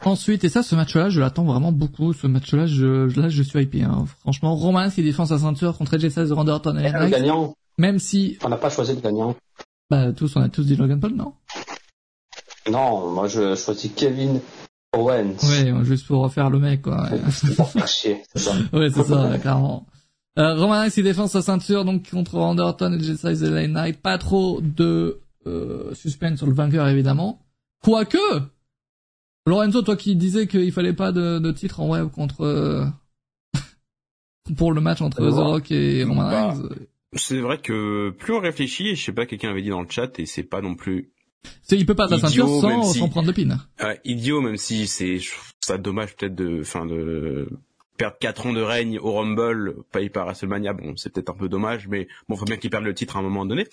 Ensuite, 0.05 0.45
et 0.45 0.49
ça, 0.49 0.63
ce 0.63 0.75
match-là, 0.75 1.09
je 1.09 1.21
l'attends 1.21 1.45
vraiment 1.45 1.73
beaucoup. 1.73 2.13
Ce 2.13 2.27
match-là, 2.27 2.67
je, 2.67 3.21
là, 3.21 3.29
je 3.29 3.43
suis 3.43 3.61
hypé. 3.61 3.83
Hein. 3.83 4.05
Franchement, 4.21 4.55
Roman 4.55 4.89
qui 4.91 5.03
défend 5.03 5.27
sa 5.27 5.39
ceinture 5.39 5.77
contre 5.77 5.95
AJ 5.95 6.09
Styles 6.11 6.29
de 6.29 6.33
Randy 6.33 6.51
Orton 6.51 6.77
et 6.79 6.91
le 6.91 7.09
gagnant. 7.09 7.55
Même 7.79 7.99
si... 7.99 8.39
On 8.45 8.49
n'a 8.49 8.57
pas 8.57 8.71
choisi 8.71 8.95
le 8.95 9.01
gagnant. 9.01 9.35
Bah, 9.91 10.13
tous, 10.13 10.37
on 10.37 10.41
a 10.41 10.49
tous 10.49 10.65
dit 10.65 10.77
Logan 10.77 11.01
Paul, 11.01 11.15
non? 11.15 11.33
Non, 12.71 13.11
moi, 13.11 13.27
je 13.27 13.55
choisis 13.55 13.91
Kevin 13.95 14.41
Owens. 14.93 15.37
Oui, 15.43 15.85
juste 15.85 16.07
pour 16.07 16.23
refaire 16.23 16.51
le 16.51 16.59
mec, 16.59 16.83
quoi. 16.83 17.09
pour 17.57 17.69
faire 17.69 17.89
chier, 17.89 18.23
c'est 18.33 18.41
ça. 18.41 18.53
Oui, 18.73 18.91
c'est 18.93 19.05
ça, 19.05 19.39
clairement. 19.39 19.87
Euh, 20.39 20.55
Roman 20.55 20.81
Reigns, 20.81 20.91
il 20.97 21.05
défend 21.05 21.27
sa 21.27 21.43
ceinture, 21.43 21.85
donc, 21.85 22.11
contre 22.11 22.37
Randy 22.39 22.61
Orton 22.61 22.93
et 22.93 22.97
AJ 22.97 23.17
Styles 23.17 23.41
de 23.41 23.49
Lane 23.49 23.73
Knight. 23.73 24.01
Pas 24.01 24.19
trop 24.19 24.61
de 24.61 25.21
euh, 25.47 25.95
suspense 25.95 26.39
sur 26.39 26.47
le 26.47 26.55
vainqueur, 26.55 26.87
évidemment. 26.89 27.41
Quoique 27.83 28.19
Lorenzo, 29.47 29.83
toi 29.83 29.97
qui 29.97 30.17
disais 30.17 30.47
qu'il 30.47 30.73
fallait 30.73 30.93
pas 30.93 31.13
de, 31.13 31.39
de 31.39 31.53
titre 31.53 31.81
en 31.81 31.89
web 31.89 32.09
contre 32.11 32.43
euh, 32.43 32.85
pour 34.57 34.73
le 34.73 34.81
match 34.81 35.01
entre 35.01 35.19
The 35.19 35.35
Rock 35.35 35.71
et 35.71 36.05
Roman 36.05 36.31
bah, 36.31 36.53
Reigns. 36.53 36.69
C'est 37.15 37.41
vrai 37.41 37.59
que 37.59 38.11
plus 38.11 38.35
on 38.35 38.41
réfléchit, 38.41 38.89
et 38.89 38.95
je 38.95 39.03
sais 39.03 39.13
pas, 39.13 39.25
quelqu'un 39.25 39.51
avait 39.51 39.63
dit 39.63 39.71
dans 39.71 39.81
le 39.81 39.89
chat, 39.89 40.19
et 40.19 40.27
c'est 40.27 40.43
pas 40.43 40.61
non 40.61 40.75
plus. 40.75 41.11
C'est, 41.63 41.77
il 41.77 41.87
peut 41.87 41.95
pas 41.95 42.09
ta 42.09 42.19
ceinture 42.19 42.49
sans, 42.49 42.83
sans 42.83 43.09
prendre 43.09 43.29
le 43.29 43.33
pin. 43.33 43.59
idiot, 44.05 44.43
même 44.43 44.59
si 44.59 44.87
c'est, 44.87 45.19
ça 45.61 45.79
dommage 45.79 46.17
peut-être 46.17 46.35
de, 46.35 46.61
enfin 46.61 46.85
de 46.85 47.49
perdre 47.99 48.17
4 48.19 48.47
ans 48.47 48.53
de 48.53 48.63
règne 48.63 48.99
au 48.99 49.13
Rumble, 49.13 49.77
payé 49.93 50.09
par 50.09 50.25
WrestleMania, 50.25 50.73
bon, 50.73 50.97
c'est 50.97 51.13
peut-être 51.13 51.31
un 51.31 51.37
peu 51.37 51.49
dommage, 51.49 51.89
mais 51.89 52.09
bon, 52.29 52.37
faut 52.37 52.45
bien 52.45 52.57
qu'il 52.57 52.71
perde 52.71 52.85
le 52.85 52.95
titre 52.95 53.17
à 53.17 53.21
un 53.21 53.23
moment 53.23 53.45
donné. 53.45 53.67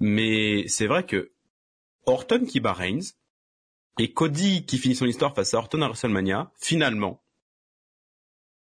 Mais 0.00 0.64
c'est 0.68 0.86
vrai 0.86 1.04
que 1.04 1.30
Orton 2.06 2.44
qui 2.46 2.60
bat 2.60 2.72
Reigns, 2.72 3.12
et 3.98 4.12
Cody 4.12 4.64
qui 4.64 4.78
finit 4.78 4.94
son 4.94 5.06
histoire 5.06 5.34
face 5.34 5.54
à 5.54 5.58
Orton 5.58 5.82
à 5.82 5.88
WrestleMania, 5.88 6.52
finalement, 6.58 7.22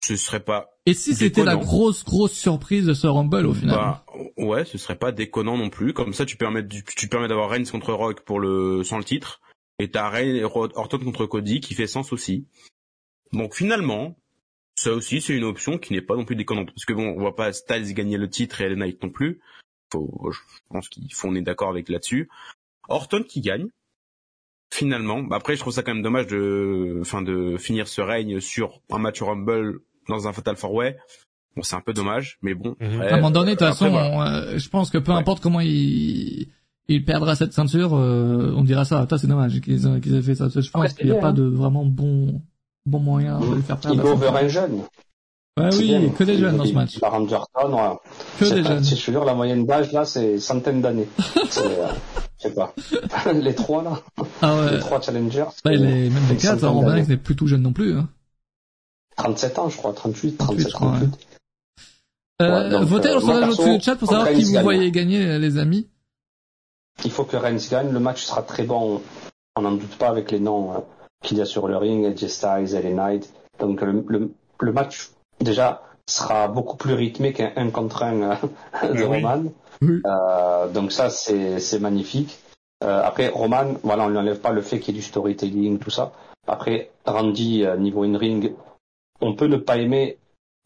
ce 0.01 0.15
serait 0.15 0.39
pas. 0.39 0.69
Et 0.85 0.93
si 0.93 1.13
c'était 1.13 1.43
la 1.43 1.55
grosse 1.55 2.03
grosse 2.03 2.33
surprise 2.33 2.85
de 2.85 2.93
ce 2.93 3.05
Rumble 3.05 3.45
au 3.45 3.53
final 3.53 3.75
bah, 3.75 4.05
Ouais, 4.37 4.65
ce 4.65 4.77
serait 4.77 4.97
pas 4.97 5.11
déconnant 5.11 5.57
non 5.57 5.69
plus. 5.69 5.93
Comme 5.93 6.13
ça, 6.13 6.25
tu 6.25 6.37
permets 6.37 6.67
tu 6.67 7.07
permets 7.07 7.27
d'avoir 7.27 7.49
Reigns 7.49 7.65
contre 7.65 7.93
Rock 7.93 8.21
pour 8.21 8.39
le 8.39 8.83
sans 8.83 8.97
le 8.97 9.03
titre, 9.03 9.41
et 9.77 9.91
t'as 9.91 10.11
Orton 10.43 10.99
contre 10.99 11.25
Cody 11.25 11.59
qui 11.59 11.73
fait 11.73 11.87
sens 11.87 12.11
aussi. 12.11 12.47
Donc 13.33 13.53
finalement, 13.55 14.17
Ça 14.75 14.93
aussi, 14.93 15.21
c'est 15.21 15.35
une 15.35 15.43
option 15.43 15.77
qui 15.77 15.91
n'est 15.91 16.01
pas 16.01 16.15
non 16.15 16.23
plus 16.23 16.37
déconnante. 16.37 16.71
Parce 16.71 16.85
que 16.85 16.93
bon, 16.93 17.09
on 17.09 17.19
voit 17.19 17.35
pas 17.35 17.51
Styles 17.51 17.93
gagner 17.93 18.17
le 18.17 18.29
titre 18.29 18.61
et 18.61 18.69
LA 18.69 18.75
Knight 18.75 19.03
non 19.03 19.09
plus. 19.09 19.41
Faut, 19.91 20.31
je 20.31 20.39
pense 20.69 20.87
qu'il 20.87 21.13
faut, 21.13 21.27
on 21.27 21.35
est 21.35 21.41
d'accord 21.41 21.69
avec 21.69 21.89
là-dessus. 21.89 22.29
Orton 22.87 23.23
qui 23.23 23.41
gagne. 23.41 23.67
Finalement. 24.71 25.23
Bah, 25.23 25.37
après, 25.37 25.55
je 25.55 25.59
trouve 25.61 25.73
ça 25.73 25.81
quand 25.83 25.93
même 25.93 26.03
dommage 26.03 26.27
de, 26.27 26.99
enfin, 27.01 27.21
de 27.21 27.57
finir 27.57 27.87
ce 27.87 28.01
règne 28.01 28.39
sur 28.39 28.81
un 28.91 28.99
match 28.99 29.21
Rumble 29.21 29.79
dans 30.07 30.27
un 30.27 30.33
Fatal 30.33 30.55
4 30.55 30.71
Way. 30.71 30.97
Bon, 31.55 31.63
c'est 31.63 31.75
un 31.75 31.81
peu 31.81 31.93
dommage, 31.93 32.37
mais 32.43 32.53
bon. 32.53 32.75
Mhm. 32.79 33.01
À 33.01 33.13
un 33.13 33.15
moment 33.17 33.31
donné, 33.31 33.51
de 33.51 33.57
toute 33.57 33.63
après, 33.63 33.71
façon, 33.79 33.89
voilà. 33.89 34.11
on, 34.11 34.21
euh, 34.21 34.57
je 34.57 34.69
pense 34.69 34.91
que 34.91 34.99
peu 34.99 35.11
Ouais. 35.11 35.17
importe 35.17 35.41
comment 35.41 35.59
il, 35.61 36.47
il 36.87 37.03
perdra 37.05 37.35
cette 37.35 37.53
ceinture, 37.53 37.95
euh, 37.95 38.53
on 38.55 38.63
dira 38.63 38.85
ça. 38.85 39.05
Toi, 39.07 39.17
c'est 39.17 39.27
dommage 39.27 39.59
qu'ils 39.61 39.87
aient, 39.87 39.99
qu'ils 40.01 40.15
aient 40.15 40.21
fait 40.21 40.35
ça. 40.35 40.47
Je 40.49 40.69
pense 40.69 40.93
qu'il 40.93 41.05
n'y 41.07 41.11
a 41.11 41.15
bien, 41.15 41.21
pas 41.21 41.29
hein. 41.29 41.33
de 41.33 41.43
vraiment 41.43 41.85
bon, 41.85 42.39
bon 42.85 42.99
moyen 42.99 43.39
de 43.39 43.55
le 43.55 43.61
faire 43.61 43.79
perdre. 43.79 43.95
Il 44.03 44.07
over 44.07 44.27
un 44.27 44.47
jeune. 44.47 44.81
Oui, 45.71 45.87
bien. 45.87 46.09
que 46.09 46.23
des 46.23 46.37
jeunes 46.37 46.57
dans 46.57 46.65
ce 46.65 46.73
match. 46.73 46.99
Baron 46.99 47.27
Orton, 47.31 47.73
ouais. 47.73 47.97
Que 48.39 48.45
des 48.53 48.61
pas- 48.63 48.67
jeunes. 48.69 48.83
Si 48.83 48.91
je 48.95 49.01
suis 49.01 49.11
sûr, 49.11 49.25
la 49.25 49.33
moyenne 49.33 49.65
d'âge, 49.65 49.91
là, 49.91 50.05
c'est 50.05 50.39
centaines 50.39 50.81
d'années. 50.81 51.07
C'est, 51.49 51.65
euh, 51.65 51.87
je 52.37 52.47
sais 52.47 52.53
pas. 52.53 52.73
les 53.33 53.55
trois, 53.55 53.83
là. 53.83 53.99
Ah 54.41 54.55
ouais. 54.55 54.71
Les 54.73 54.79
trois 54.79 55.01
challengers. 55.01 55.45
Bah, 55.65 55.71
les, 55.71 56.09
même 56.09 56.23
les 56.29 56.37
quatre, 56.37 56.63
on 56.63 56.83
d'années. 56.83 57.01
que 57.01 57.07
c'est 57.07 57.17
plus 57.17 57.35
tout 57.35 57.47
jeune 57.47 57.61
non 57.63 57.73
plus. 57.73 57.97
Hein. 57.97 58.07
37 59.17 59.59
ans, 59.59 59.69
je 59.69 59.77
crois. 59.77 59.93
38, 59.93 60.37
38, 60.37 60.37
37, 60.37 60.67
je 60.69 60.73
crois, 60.73 60.87
38. 60.97 61.27
Euh, 62.41 62.63
Ouais, 62.63 62.69
donc, 62.69 62.83
votez 62.85 63.09
euh, 63.09 63.13
dans 63.15 63.19
le 63.19 63.25
moi, 63.25 63.33
sondage 63.33 63.47
perso, 63.49 63.61
au-dessus 63.63 63.77
du 63.79 63.83
chat 63.83 63.95
pour 63.97 64.07
savoir 64.09 64.31
qui 64.31 64.43
vous 64.45 64.61
voyez 64.61 64.91
gagner, 64.91 65.39
les 65.39 65.57
amis. 65.57 65.87
Il 67.03 67.11
faut 67.11 67.25
que 67.25 67.35
Reigns 67.35 67.57
gagne. 67.69 67.91
Le 67.91 67.99
match 67.99 68.23
sera 68.23 68.43
très 68.43 68.63
bon. 68.63 69.01
On 69.57 69.61
n'en 69.61 69.71
doute 69.73 69.95
pas 69.97 70.07
avec 70.07 70.31
les 70.31 70.39
noms 70.39 70.71
euh, 70.73 70.77
qu'il 71.21 71.37
y 71.37 71.41
a 71.41 71.45
sur 71.45 71.67
le 71.67 71.75
ring. 71.75 72.05
AJ 72.05 72.27
Styles, 72.27 72.71
LA 72.81 72.91
Knight. 72.91 73.33
Donc, 73.59 73.81
le, 73.81 74.05
le, 74.07 74.31
le 74.61 74.71
match, 74.73 75.09
déjà, 75.41 75.81
sera 76.07 76.47
beaucoup 76.47 76.77
plus 76.77 76.93
rythmé 76.93 77.33
qu'un 77.33 77.51
1 77.55 77.69
contre 77.69 78.03
1 78.03 78.21
euh, 78.21 78.35
de 78.83 78.93
Ben 78.93 79.09
oui. 79.09 79.15
Roman. 79.17 79.43
Oui. 79.81 80.01
Euh, 80.05 80.67
donc 80.69 80.91
ça, 80.91 81.09
c'est 81.09 81.59
c'est 81.59 81.79
magnifique. 81.79 82.39
Euh, 82.83 83.01
après, 83.03 83.27
Roman, 83.29 83.75
voilà, 83.83 84.05
on 84.05 84.09
lui 84.09 84.17
enlève 84.17 84.39
pas 84.39 84.51
le 84.51 84.61
fait 84.61 84.79
qu'il 84.79 84.93
y 84.95 84.97
ait 84.97 85.01
du 85.01 85.05
storytelling, 85.05 85.79
tout 85.79 85.89
ça. 85.89 86.11
Après, 86.47 86.91
Randy, 87.05 87.65
euh, 87.65 87.77
niveau 87.77 88.03
in-ring, 88.03 88.53
on 89.21 89.35
peut 89.35 89.47
ne 89.47 89.57
pas 89.57 89.77
aimer, 89.77 90.17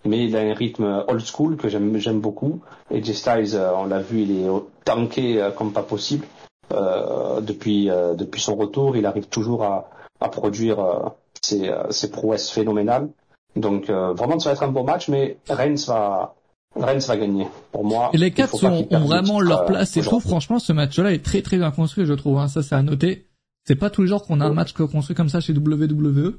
mais 0.06 0.26
il 0.26 0.36
a 0.38 0.42
un 0.42 0.54
rythme 0.54 1.04
old 1.08 1.26
school 1.26 1.58
que 1.58 1.70
j'aime 1.70 1.98
j'aime 1.98 2.20
beaucoup. 2.20 2.62
Et 2.92 3.04
J 3.04 3.14
Styles, 3.14 3.56
euh, 3.56 3.72
on 3.76 3.86
l'a 3.86 4.00
vu, 4.00 4.22
il 4.22 4.32
est 4.32 4.50
tanké 4.86 5.42
euh, 5.42 5.52
comme 5.52 5.74
pas 5.74 5.84
possible. 5.84 6.26
Euh, 6.72 7.42
depuis 7.42 7.90
euh, 7.90 8.14
depuis 8.14 8.42
son 8.42 8.56
retour, 8.56 8.96
il 8.96 9.06
arrive 9.06 9.28
toujours 9.28 9.64
à, 9.64 9.90
à 10.22 10.30
produire 10.30 10.80
euh, 10.80 11.10
ses, 11.42 11.70
euh, 11.70 11.92
ses 11.92 12.10
prouesses 12.10 12.50
phénoménales. 12.50 13.10
Donc 13.56 13.90
euh, 13.90 14.14
vraiment, 14.14 14.40
ça 14.40 14.50
va 14.50 14.54
être 14.54 14.64
un 14.64 14.72
beau 14.72 14.84
match, 14.84 15.10
mais 15.10 15.38
Reigns 15.50 15.86
va 15.88 16.36
Reigns 16.76 17.06
va 17.08 17.18
gagner. 17.18 17.48
Pour 17.72 17.86
moi, 17.86 18.10
Et 18.14 18.18
les 18.18 18.32
quatre 18.32 18.58
sont, 18.58 18.88
ont 18.90 19.00
vraiment 19.06 19.40
leur 19.40 19.62
euh, 19.62 19.66
place 19.66 19.96
et 19.96 20.02
tout. 20.02 20.08
aujourd'hui. 20.08 20.30
Franchement, 20.30 20.60
ce 20.60 20.74
match-là 20.74 21.14
est 21.14 21.24
très 21.24 21.42
très 21.42 21.58
bien 21.58 21.72
construit, 21.72 22.06
je 22.06 22.14
trouve. 22.14 22.40
Hein. 22.40 22.48
Ça, 22.48 22.64
c'est 22.64 22.76
à 22.76 22.82
noter. 22.82 23.28
C'est 23.66 23.76
pas 23.76 23.90
tous 23.90 24.02
les 24.02 24.08
jours 24.08 24.24
qu'on 24.26 24.42
a 24.42 24.46
un 24.46 24.54
match 24.54 24.74
construit 24.74 25.16
comme 25.16 25.30
ça 25.30 25.40
chez 25.40 25.54
WWE. 25.54 26.36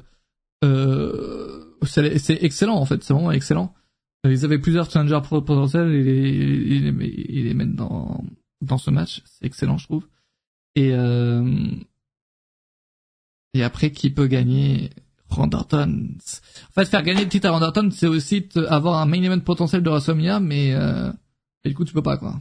Euh, 0.65 1.65
c'est 1.85 2.43
excellent 2.43 2.77
en 2.77 2.85
fait. 2.85 3.03
C'est 3.03 3.15
vraiment 3.15 3.33
excellent. 3.33 3.73
Ils 4.25 4.45
avaient 4.45 4.59
plusieurs 4.59 4.91
challengers 4.91 5.21
potentiels 5.29 5.93
et 5.93 6.01
ils 6.01 6.97
les, 6.97 7.07
ils 7.29 7.45
les 7.45 7.55
mettent 7.55 7.77
dans 7.77 8.23
dans 8.61 8.79
ce 8.79 8.91
match. 8.91 9.23
C'est 9.27 9.47
excellent, 9.47 9.79
je 9.79 9.87
trouve. 9.87 10.07
Et 10.75 10.93
euh, 10.93 11.45
et 13.55 13.63
après, 13.63 13.91
qui 13.93 14.11
peut 14.11 14.27
gagner? 14.27 14.91
Randy 15.37 15.57
Orton 15.57 16.09
En 16.69 16.73
fait, 16.73 16.87
faire 16.87 17.03
gagner 17.03 17.25
le 17.25 17.29
titre 17.31 17.47
à 17.49 17.51
Randy 17.53 17.65
Orton, 17.65 17.91
c'est 17.91 18.07
aussi 18.07 18.49
avoir 18.69 19.01
un 19.01 19.07
main 19.07 19.23
event 19.23 19.41
potentiel 19.41 19.83
de 19.83 19.91
WrestleMania, 19.91 20.41
mais 20.41 20.73
euh, 20.75 21.11
et 21.65 21.69
du 21.71 21.75
coup, 21.75 21.85
tu 21.85 21.93
peux 21.93 22.03
pas 22.03 22.17
quoi. 22.19 22.35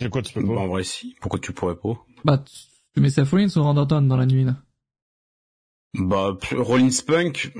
De 0.00 0.08
quoi 0.08 0.22
tu 0.22 0.32
peux 0.32 0.42
Bah, 0.42 0.54
pas? 0.54 0.60
en 0.60 0.68
vrai, 0.68 0.82
si. 0.84 1.14
Pourquoi 1.20 1.38
tu 1.40 1.52
pourrais 1.52 1.76
pas? 1.76 1.94
Bah, 2.24 2.38
tu, 2.38 2.54
tu 2.94 3.00
mets 3.00 3.10
Seth 3.10 3.28
Rollins 3.28 3.48
ou 3.56 3.62
Randy 3.62 3.80
Orton 3.80 4.02
dans 4.02 4.16
la 4.16 4.26
nuit 4.26 4.44
là. 4.44 4.56
Bah, 5.92 6.36
Rollins 6.52 6.88
Punk, 7.04 7.52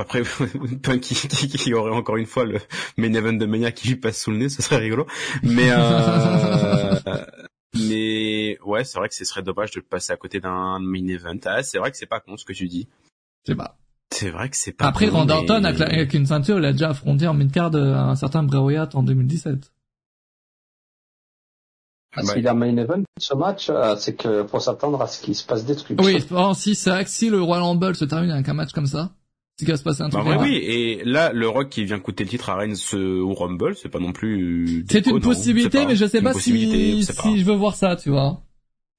après, 0.00 0.22
Punk 0.82 1.00
qui, 1.00 1.14
qui, 1.14 1.48
qui 1.48 1.72
aurait 1.74 1.92
encore 1.92 2.16
une 2.16 2.26
fois 2.26 2.44
le 2.44 2.58
main 2.96 3.12
event 3.14 3.32
de 3.32 3.46
Mania 3.46 3.70
qui 3.70 3.88
lui 3.88 3.96
passe 3.96 4.20
sous 4.22 4.32
le 4.32 4.38
nez, 4.38 4.48
ce 4.48 4.60
serait 4.60 4.78
rigolo. 4.78 5.06
Mais, 5.44 5.68
euh, 5.70 6.96
mais, 7.88 8.58
ouais, 8.64 8.84
c'est 8.84 8.98
vrai 8.98 9.08
que 9.08 9.14
ce 9.14 9.24
serait 9.24 9.42
dommage 9.42 9.70
de 9.72 9.80
passer 9.80 10.12
à 10.12 10.16
côté 10.16 10.40
d'un 10.40 10.78
main 10.80 11.06
event. 11.08 11.38
Ah, 11.44 11.62
c'est 11.62 11.78
vrai 11.78 11.90
que 11.90 11.96
c'est 11.96 12.06
pas 12.06 12.20
con 12.20 12.36
ce 12.36 12.44
que 12.44 12.52
tu 12.52 12.66
dis. 12.68 12.88
Sais 13.46 13.54
pas. 13.54 13.76
C'est 14.12 14.30
vrai 14.30 14.48
que 14.48 14.56
c'est 14.56 14.72
pas 14.72 14.86
Après, 14.86 15.08
con, 15.08 15.18
Randy 15.26 15.32
mais- 15.48 15.66
avec, 15.66 15.78
la- 15.78 15.86
avec 15.86 16.14
une 16.14 16.26
ceinture, 16.26 16.58
il 16.58 16.64
a 16.64 16.72
déjà 16.72 16.90
affronté 16.90 17.26
en 17.26 17.34
mid-card 17.34 17.74
euh, 17.74 17.94
un 17.94 18.14
certain 18.16 18.42
Bray 18.42 18.60
Wyatt 18.62 18.94
en 18.94 19.02
2017. 19.02 19.72
Ah, 22.18 22.22
Ouais. 22.22 22.32
S'il 22.32 22.42
y 22.44 22.48
a 22.48 22.54
main 22.54 22.74
event, 22.78 23.02
ce 23.18 23.34
match, 23.34 23.68
euh, 23.68 23.94
c'est 23.96 24.14
que 24.16 24.46
faut 24.46 24.58
s'attendre 24.60 25.02
à 25.02 25.06
ce 25.06 25.20
qu'il 25.20 25.34
se 25.34 25.44
passe 25.44 25.66
des 25.66 25.76
trucs. 25.76 26.00
Oui, 26.00 26.24
oh, 26.30 26.52
si 26.54 26.74
c'est 26.74 26.88
vrai 26.90 27.04
que 27.04 27.10
si 27.10 27.28
le 27.28 27.42
Royal 27.42 27.64
Rumble 27.64 27.94
se 27.94 28.06
termine 28.06 28.30
avec 28.30 28.48
un 28.48 28.54
match 28.54 28.72
comme 28.72 28.86
ça, 28.86 29.10
c'est 29.56 29.64
qu'il 29.64 29.72
va 29.72 29.76
se 29.78 29.82
passer 29.82 30.02
un 30.02 30.08
Bah, 30.08 30.20
truc. 30.20 30.20
en 30.20 30.24
vrai, 30.24 30.34
énorme. 30.34 30.48
oui, 30.48 30.56
et 30.56 31.02
là, 31.04 31.32
le 31.32 31.48
Rock 31.48 31.68
qui 31.70 31.84
vient 31.84 31.98
coûter 31.98 32.24
le 32.24 32.30
titre 32.30 32.50
à 32.50 32.56
Reigns 32.56 32.74
euh, 32.94 33.20
au 33.22 33.34
Rumble, 33.34 33.74
c'est 33.76 33.88
pas 33.88 33.98
non 34.00 34.12
plus... 34.12 34.84
C'est 34.90 35.06
une 35.06 35.20
possibilité, 35.20 35.86
mais 35.86 35.96
je 35.96 36.06
sais 36.06 36.20
pas 36.22 36.32
si, 36.34 36.52
pas- 37.06 37.22
si 37.22 37.38
je 37.38 37.44
veux 37.44 37.54
voir 37.56 37.74
ça, 37.74 37.96
tu 37.96 38.10
vois. 38.10 38.42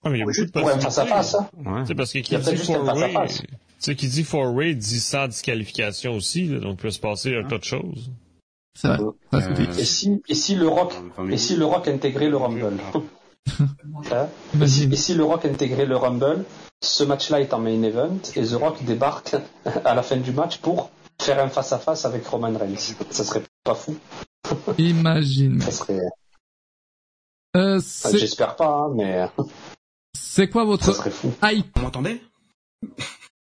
Ah, 0.03 0.09
mais 0.09 0.17
il 0.17 0.19
y 0.19 0.23
a 0.23 0.25
beaucoup 0.25 0.45
de 0.75 0.79
face 0.81 0.97
à 0.99 1.05
face. 1.05 1.35
hein. 1.35 1.47
Ouais. 1.65 1.81
C'est 1.87 1.95
parce 1.95 2.13
que 2.13 2.19
qui 2.19 2.33
y 2.33 2.35
a 2.35 2.39
peut-être 2.39 2.51
dit 2.51 2.57
juste 2.57 2.69
un 2.71 2.75
four 2.85 2.85
way, 2.95 3.01
face-à-face. 3.01 3.41
tu 3.41 3.47
sais, 3.79 3.95
qui 3.95 4.07
dit 4.07 4.23
four 4.23 4.53
way 4.53 4.75
dit 4.75 4.99
sans 4.99 5.27
disqualification 5.27 6.13
aussi, 6.15 6.45
là, 6.45 6.59
donc 6.59 6.77
il 6.79 6.81
peut 6.83 6.91
se 6.91 6.99
passer 6.99 7.35
un 7.35 7.43
tas 7.43 7.57
de 7.57 7.63
choses. 7.63 8.11
C'est 8.79 8.89
vrai. 8.89 8.99
Euh, 9.33 9.55
fait. 9.55 9.81
Et 9.81 9.85
si, 9.85 10.21
et 10.29 10.35
si 10.35 10.55
le 10.55 10.67
Rock, 10.67 10.93
et 11.31 11.37
si 11.37 11.55
le 11.55 11.65
Rock 11.65 11.87
intégrait 11.87 12.29
le 12.29 12.37
Rumble? 12.37 12.73
Hein? 14.11 14.27
Et, 14.61 14.67
si, 14.67 14.83
Imagine. 14.83 14.93
et 14.93 14.95
si 14.97 15.13
le 15.15 15.23
Rock 15.23 15.45
intégrait 15.45 15.85
le 15.85 15.95
Rumble, 15.95 16.43
ce 16.81 17.03
match-là 17.03 17.41
est 17.41 17.53
en 17.53 17.59
main 17.59 17.81
event 17.83 18.17
et 18.35 18.45
The 18.45 18.53
Rock 18.53 18.83
débarque 18.83 19.35
à 19.85 19.95
la 19.95 20.03
fin 20.03 20.17
du 20.17 20.31
match 20.31 20.57
pour 20.59 20.89
faire 21.19 21.43
un 21.43 21.49
face 21.49 21.73
à 21.73 21.79
face 21.79 22.05
avec 22.05 22.25
Roman 22.27 22.55
Reigns. 22.57 22.95
Ça 23.09 23.23
serait 23.23 23.43
pas 23.63 23.75
fou. 23.75 23.97
Imagine. 24.77 25.59
Ça 25.61 25.71
serait. 25.71 25.99
Euh, 27.55 27.79
c'est 27.83 28.17
J'espère 28.17 28.55
pas, 28.55 28.67
hein, 28.69 28.91
mais 28.95 29.27
c'est 30.13 30.49
quoi 30.49 30.61
ça 30.61 30.65
votre 30.67 30.93
serait 30.93 31.09
fou. 31.11 31.33
hype 31.43 31.67
On 31.77 31.81
m'entendait? 31.81 32.21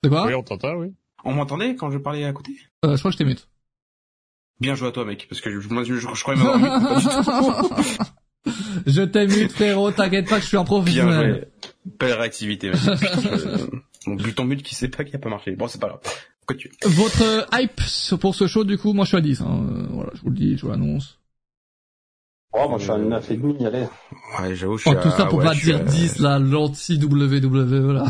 De 0.03 0.09
quoi? 0.09 0.25
Oui, 0.27 0.33
on 0.35 0.43
t'entend, 0.43 0.75
oui. 0.75 0.93
On 1.25 1.33
m'entendait 1.33 1.75
quand 1.75 1.89
je 1.89 1.97
parlais 1.97 2.25
à 2.25 2.33
côté? 2.33 2.51
Euh, 2.85 2.95
Je 2.95 2.99
crois 2.99 3.09
que 3.11 3.13
je 3.13 3.17
t'ai 3.17 3.25
mute. 3.25 3.47
Bien 4.59 4.75
joué 4.75 4.89
à 4.89 4.91
toi, 4.91 5.03
mec, 5.05 5.25
parce 5.27 5.41
que 5.41 5.59
je, 5.59 5.67
moi, 5.69 5.83
je, 5.83 5.95
je, 5.95 6.07
je 6.13 6.21
croyais 6.21 6.41
m'avoir 6.41 6.59
je 8.85 9.01
t'ai 9.01 9.27
mute, 9.27 9.51
frérot, 9.51 9.91
t'inquiète 9.91 10.27
pas 10.29 10.37
que 10.37 10.43
je 10.43 10.47
suis 10.47 10.57
un 10.57 10.63
professionnel. 10.63 11.47
Belle 11.99 12.13
réactivité, 12.13 12.71
Mon 14.05 14.15
but 14.15 14.39
en 14.39 14.45
but 14.45 14.61
qui 14.61 14.75
sait 14.75 14.89
pas 14.89 15.03
qui 15.03 15.15
a 15.15 15.19
pas 15.19 15.29
marché. 15.29 15.51
Bon, 15.55 15.67
c'est 15.67 15.79
pas 15.79 15.87
grave. 15.87 15.99
Tu... 16.57 16.71
Votre 16.83 17.47
hype 17.53 17.81
pour 18.19 18.35
ce 18.35 18.47
show, 18.47 18.63
du 18.65 18.77
coup, 18.77 18.93
moi 18.93 19.05
je 19.05 19.09
suis 19.09 19.17
à 19.17 19.21
10. 19.21 19.41
Hein. 19.41 19.45
Euh, 19.69 19.87
Voilà, 19.91 20.11
je 20.13 20.21
vous 20.21 20.29
le 20.29 20.35
dis, 20.35 20.57
je 20.57 20.63
vous 20.63 20.71
l'annonce. 20.71 21.19
Oh, 22.55 22.69
moi 22.69 22.77
je 22.77 22.83
suis 22.83 22.91
à 22.91 22.97
9,5, 22.97 23.65
allez. 23.65 23.79
Ouais, 24.39 24.53
j'avoue, 24.55 24.77
je 24.77 24.83
suis 24.83 24.91
Oh, 24.95 25.01
tout 25.01 25.07
à, 25.07 25.11
ça 25.11 25.25
pour 25.25 25.39
ouais, 25.39 25.45
pas 25.45 25.55
dire 25.55 25.77
à- 25.77 25.79
10, 25.79 26.19
là, 26.19 26.37
l'anti-WWE, 26.37 27.91
là. 27.93 28.05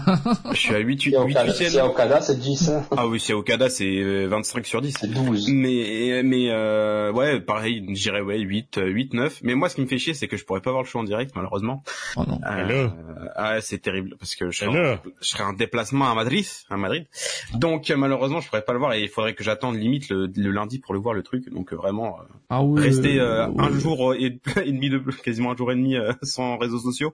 Je 0.51 0.57
suis 0.57 0.73
à 0.75 0.79
8, 0.79 1.01
8, 1.01 1.01
S'il 1.01 1.11
y 1.13 1.15
a 1.15 1.23
8, 1.23 1.31
Okada, 1.35 1.45
8 1.45 1.53
s'il 1.55 1.73
y 1.73 1.79
a 1.79 1.87
Okada, 1.87 2.21
c'est 2.21 2.39
10. 2.39 2.69
hein. 2.69 2.83
Ah 2.91 3.07
oui, 3.07 3.19
si 3.19 3.31
à 3.31 3.37
Okada, 3.37 3.69
c'est 3.69 3.85
euh, 4.01 4.27
25 4.27 4.65
sur 4.65 4.81
10. 4.81 4.95
C'est 4.99 5.07
12. 5.11 5.49
Mais, 5.49 6.21
mais, 6.23 6.47
euh, 6.49 7.11
ouais, 7.13 7.39
pareil, 7.39 7.85
je 7.89 7.93
dirais, 8.03 8.21
ouais, 8.21 8.39
8, 8.39 8.77
euh, 8.79 8.87
8, 8.87 9.13
9. 9.13 9.39
Mais 9.43 9.55
moi, 9.55 9.69
ce 9.69 9.75
qui 9.75 9.81
me 9.81 9.87
fait 9.87 9.97
chier, 9.97 10.13
c'est 10.13 10.27
que 10.27 10.35
je 10.37 10.43
pourrais 10.43 10.61
pas 10.61 10.71
voir 10.71 10.83
le 10.83 10.87
show 10.89 10.99
en 10.99 11.03
direct, 11.03 11.31
malheureusement. 11.35 11.81
Oh 12.17 12.23
non. 12.27 12.39
Euh, 12.45 12.67
là. 12.87 12.93
ah, 13.35 13.61
c'est 13.61 13.79
terrible, 13.79 14.15
parce 14.19 14.35
que 14.35 14.51
je 14.51 14.57
serais, 14.57 14.67
en, 14.67 14.73
je 15.21 15.27
serais 15.27 15.43
en 15.43 15.53
déplacement 15.53 16.11
à 16.11 16.15
Madrid, 16.15 16.45
à 16.69 16.75
Madrid. 16.77 17.05
Donc, 17.53 17.89
euh, 17.89 17.95
malheureusement, 17.97 18.41
je 18.41 18.47
pourrais 18.49 18.63
pas 18.65 18.73
le 18.73 18.79
voir 18.79 18.93
et 18.93 19.01
il 19.01 19.09
faudrait 19.09 19.35
que 19.35 19.43
j'attende 19.43 19.77
limite 19.77 20.09
le, 20.09 20.29
le 20.35 20.51
lundi 20.51 20.79
pour 20.79 20.93
le 20.93 20.99
voir, 20.99 21.13
le 21.13 21.23
truc. 21.23 21.49
Donc, 21.49 21.71
euh, 21.71 21.75
vraiment, 21.77 22.17
euh, 22.19 22.23
Ah 22.49 22.61
oui. 22.61 22.81
rester 22.81 23.19
euh, 23.19 23.47
oui. 23.47 23.55
un 23.59 23.79
jour 23.79 24.13
et, 24.15 24.32
et 24.65 24.71
demi 24.71 24.89
de, 24.89 24.99
quasiment 25.23 25.51
un 25.51 25.55
jour 25.55 25.71
et 25.71 25.75
demi 25.75 25.95
euh, 25.95 26.11
sans 26.21 26.57
réseaux 26.57 26.79
sociaux. 26.79 27.13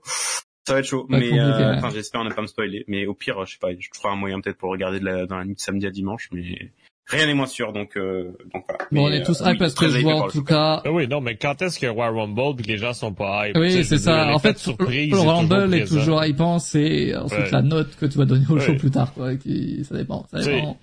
Ça 0.66 0.74
va 0.74 0.80
être 0.80 0.86
chaud, 0.86 1.06
mais 1.08 1.32
euh, 1.32 1.70
ouais. 1.70 1.76
enfin 1.78 1.90
j'espère 1.90 2.22
ne 2.22 2.30
pas 2.30 2.42
me 2.42 2.46
spoiler. 2.46 2.84
Mais 2.86 3.06
au 3.06 3.14
pire, 3.14 3.44
je 3.46 3.52
sais 3.52 3.58
pas, 3.58 3.68
je 3.76 3.88
ferai 3.94 4.12
un 4.12 4.16
moyen 4.16 4.40
peut-être 4.40 4.58
pour 4.58 4.70
regarder 4.70 5.00
de 5.00 5.04
la, 5.04 5.26
dans 5.26 5.38
la 5.38 5.44
nuit 5.44 5.54
de 5.54 5.60
samedi 5.60 5.86
à 5.86 5.90
dimanche, 5.90 6.28
mais 6.32 6.70
rien 7.06 7.26
n'est 7.26 7.34
moins 7.34 7.46
sûr, 7.46 7.72
donc 7.72 7.96
euh, 7.96 8.36
donc 8.52 8.64
voilà. 8.68 8.84
Bon, 8.92 9.06
on 9.06 9.10
Mais, 9.10 9.16
est 9.16 9.22
tous 9.22 9.40
euh, 9.40 9.46
hype 9.46 9.52
oui, 9.52 9.58
parce 9.58 9.74
que 9.74 9.88
je 9.88 9.98
vois 10.00 10.14
en 10.16 10.28
tout 10.28 10.44
cas. 10.44 10.82
Ah 10.84 10.92
oui, 10.92 11.08
non, 11.08 11.20
mais 11.20 11.36
quand 11.36 11.60
est-ce 11.62 11.78
qu'il 11.78 11.86
y 11.86 11.88
a 11.88 11.92
Royal 11.92 12.14
Rumble 12.14 12.56
puis 12.56 12.66
que 12.66 12.72
les 12.72 12.78
gens 12.78 12.92
sont 12.92 13.12
pas 13.14 13.48
hype? 13.48 13.56
Oui, 13.56 13.84
c'est 13.84 13.98
ça. 13.98 14.32
En 14.34 14.38
fait, 14.38 14.58
surprise 14.58 15.10
le 15.10 15.18
est 15.18 15.26
Rumble 15.26 15.48
toujours 15.48 15.74
est 15.74 15.86
toujours 15.86 16.24
hypant, 16.24 16.58
c'est 16.58 17.16
ensuite 17.16 17.40
Ouais. 17.40 17.50
la 17.50 17.62
note 17.62 17.96
que 17.96 18.06
tu 18.06 18.18
vas 18.18 18.26
donner 18.26 18.44
au 18.50 18.58
show 18.58 18.72
Ouais. 18.72 18.78
plus 18.78 18.90
tard, 18.90 19.12
quoi. 19.14 19.34
Qui, 19.36 19.84
ça 19.84 19.96
dépend. 19.96 20.26
Ça 20.30 20.40
dépend. 20.40 20.78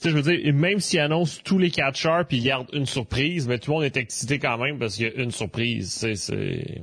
Sais, 0.00 0.08
je 0.08 0.16
veux 0.16 0.22
dire, 0.22 0.54
même 0.54 0.80
s'ils 0.80 0.98
annoncent 0.98 1.42
tous 1.44 1.58
les 1.58 1.70
catcheurs 1.70 2.26
puis 2.26 2.38
ils 2.38 2.44
gardent 2.44 2.70
une 2.72 2.86
surprise, 2.86 3.46
mais 3.46 3.58
tout 3.58 3.70
le 3.70 3.76
monde 3.76 3.84
est 3.84 3.98
excité 3.98 4.38
quand 4.38 4.56
même 4.56 4.78
parce 4.78 4.96
qu'il 4.96 5.06
y 5.06 5.10
a 5.10 5.22
une 5.22 5.30
surprise. 5.30 5.90
sais, 5.90 6.14
C'est, 6.16 6.80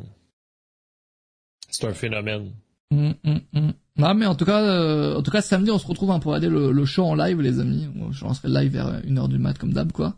c'est 1.70 1.88
un 1.88 1.94
phénomène. 1.94 2.52
Hum, 2.92 3.16
hum, 3.26 3.42
hum, 3.56 3.74
Non, 3.98 4.14
mais 4.14 4.28
en 4.28 4.36
tout 4.36 4.46
cas, 4.46 4.62
euh, 4.62 5.16
en 5.16 5.24
tout 5.24 5.32
cas, 5.32 5.42
samedi, 5.42 5.72
on 5.72 5.80
se 5.80 5.88
retrouve 5.88 6.12
hein, 6.12 6.20
pour 6.20 6.32
regarder 6.32 6.48
le, 6.48 6.72
le 6.72 6.86
show 6.86 7.06
en 7.06 7.16
live, 7.16 7.42
les 7.42 7.60
amis. 7.60 7.90
Je 8.12 8.24
lancerai 8.24 8.50
live 8.50 8.72
vers 8.74 9.02
une 9.04 9.18
heure 9.18 9.28
du 9.28 9.40
mat 9.40 9.58
comme 9.58 9.74
d'hab, 9.74 9.92
quoi. 9.92 10.16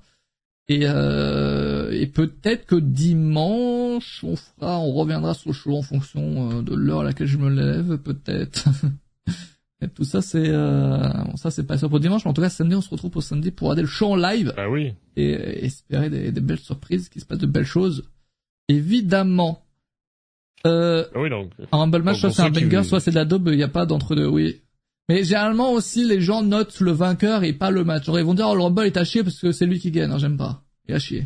Et, 0.68 0.82
euh, 0.84 1.90
et 1.92 2.06
peut-être 2.06 2.66
que 2.66 2.76
dimanche, 2.76 4.24
on 4.24 4.36
fera, 4.36 4.78
on 4.80 4.92
reviendra 4.92 5.34
sur 5.34 5.50
le 5.52 5.56
show 5.56 5.76
en 5.76 5.82
fonction 5.82 6.52
euh, 6.52 6.62
de 6.62 6.76
l'heure 6.76 7.00
à 7.00 7.04
laquelle 7.06 7.28
je 7.28 7.38
me 7.38 7.50
lève, 7.50 7.98
peut-être. 7.98 8.68
et 9.82 9.88
tout 9.88 10.04
ça, 10.04 10.22
c'est, 10.22 10.50
euh, 10.50 10.98
bon, 11.26 11.38
ça, 11.38 11.52
c'est 11.52 11.64
pas 11.64 11.78
sûr 11.78 11.90
pour 11.90 12.02
dimanche, 12.02 12.26
mais 12.26 12.32
en 12.32 12.34
tout 12.34 12.42
cas, 12.42 12.50
samedi, 12.50 12.76
on 12.76 12.82
se 12.82 12.90
retrouve 12.90 13.12
pour 13.12 13.24
samedi 13.24 13.52
pour 13.52 13.70
regarder 13.70 13.84
le 13.84 13.88
show 13.88 14.08
en 14.08 14.16
live. 14.18 14.54
Ben 14.56 14.68
oui. 14.68 14.94
Et, 15.16 15.32
et 15.32 15.66
espérer 15.66 16.10
des, 16.10 16.32
des, 16.32 16.42
belles 16.42 16.60
surprises, 16.60 17.08
qu'il 17.08 17.22
se 17.22 17.26
passe 17.26 17.38
de 17.38 17.46
belles 17.46 17.66
choses. 17.66 18.10
Évidemment. 18.68 19.64
Euh, 20.68 21.06
ben 21.14 21.22
oui, 21.22 21.30
donc. 21.30 21.52
Un 21.72 21.78
Rumble 21.78 22.04
match, 22.04 22.20
soit 22.20 22.32
c'est 22.32 22.42
un 22.42 22.50
banger, 22.50 22.84
soit 22.84 23.00
c'est 23.00 23.12
de 23.12 23.16
la 23.16 23.26
daube, 23.26 23.48
il 23.48 23.58
n'y 23.58 23.64
a 23.64 23.70
pas 23.70 23.86
d'entre 23.86 24.16
deux, 24.16 24.28
oui. 24.28 24.62
Mais 25.08 25.24
généralement 25.24 25.72
aussi, 25.72 26.06
les 26.06 26.20
gens 26.20 26.44
notent 26.44 26.82
le 26.82 26.92
vainqueur 26.92 27.44
et 27.44 27.54
pas 27.54 27.72
le 27.72 27.86
match. 27.86 28.06
Genre, 28.06 28.20
ils 28.20 28.26
vont 28.26 28.34
dire, 28.34 28.48
oh, 28.50 28.56
le 28.56 28.62
Rumble 28.62 28.86
est 28.86 28.98
à 28.98 29.06
chier 29.06 29.24
parce 29.24 29.40
que 29.40 29.54
c'est 29.54 29.66
lui 29.66 29.80
qui 29.80 29.92
gagne. 29.92 30.10
Non, 30.10 30.18
j'aime 30.18 30.38
pas. 30.38 30.62
Il 30.88 30.92
est 30.92 30.96
à 30.96 31.00
chier. 31.00 31.26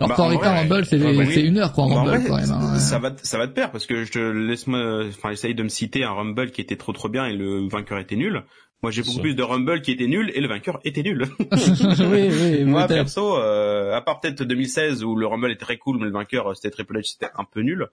Alors, 0.00 0.16
Bah, 0.16 0.28
vrai, 0.28 0.48
Rumble, 0.60 0.84
c'est, 0.84 0.98
bah, 0.98 1.12
bah, 1.16 1.24
une 1.36 1.58
heure, 1.58 1.72
quoi, 1.72 1.84
en 1.84 1.88
Bah, 1.88 1.94
en 1.94 2.04
Rumble, 2.04 2.18
vrai, 2.18 2.28
quand 2.28 2.36
même. 2.36 2.50
hein. 2.50 2.78
ça 2.78 2.98
va, 2.98 3.12
ça 3.22 3.38
va 3.38 3.46
de 3.46 3.52
pair 3.52 3.70
parce 3.70 3.86
que 3.86 4.04
je 4.04 4.12
te 4.12 4.18
laisse 4.18 4.66
moi, 4.66 5.04
enfin, 5.08 5.30
essaye 5.30 5.54
de 5.54 5.62
me 5.62 5.68
citer 5.68 6.02
un 6.04 6.10
Rumble 6.12 6.50
qui 6.50 6.60
était 6.60 6.76
trop 6.76 6.92
trop 6.92 7.08
bien 7.08 7.26
et 7.26 7.32
le 7.32 7.68
vainqueur 7.68 7.98
était 7.98 8.16
nul. 8.16 8.42
Moi, 8.82 8.90
j'ai 8.90 9.02
beaucoup 9.02 9.20
plus 9.20 9.34
de 9.34 9.42
Rumble 9.42 9.80
qui 9.80 9.92
était 9.92 10.08
nul 10.08 10.30
et 10.34 10.40
le 10.42 10.48
vainqueur 10.48 10.78
était 10.84 11.02
nul. 11.02 11.26
oui, 11.50 12.28
oui, 12.30 12.64
Moi, 12.64 12.86
perso, 12.86 13.38
euh, 13.38 13.94
à 13.96 14.02
part 14.02 14.20
peut-être 14.20 14.42
2016 14.42 15.04
où 15.04 15.16
le 15.16 15.26
Rumble 15.26 15.50
était 15.52 15.64
très 15.64 15.78
cool, 15.78 15.98
mais 15.98 16.04
le 16.06 16.12
vainqueur 16.12 16.50
euh, 16.50 16.54
c'était 16.54 16.70
Triple 16.70 16.98
H, 16.98 17.12
c'était 17.12 17.32
un 17.38 17.44
peu 17.44 17.60
nul. 17.60 17.86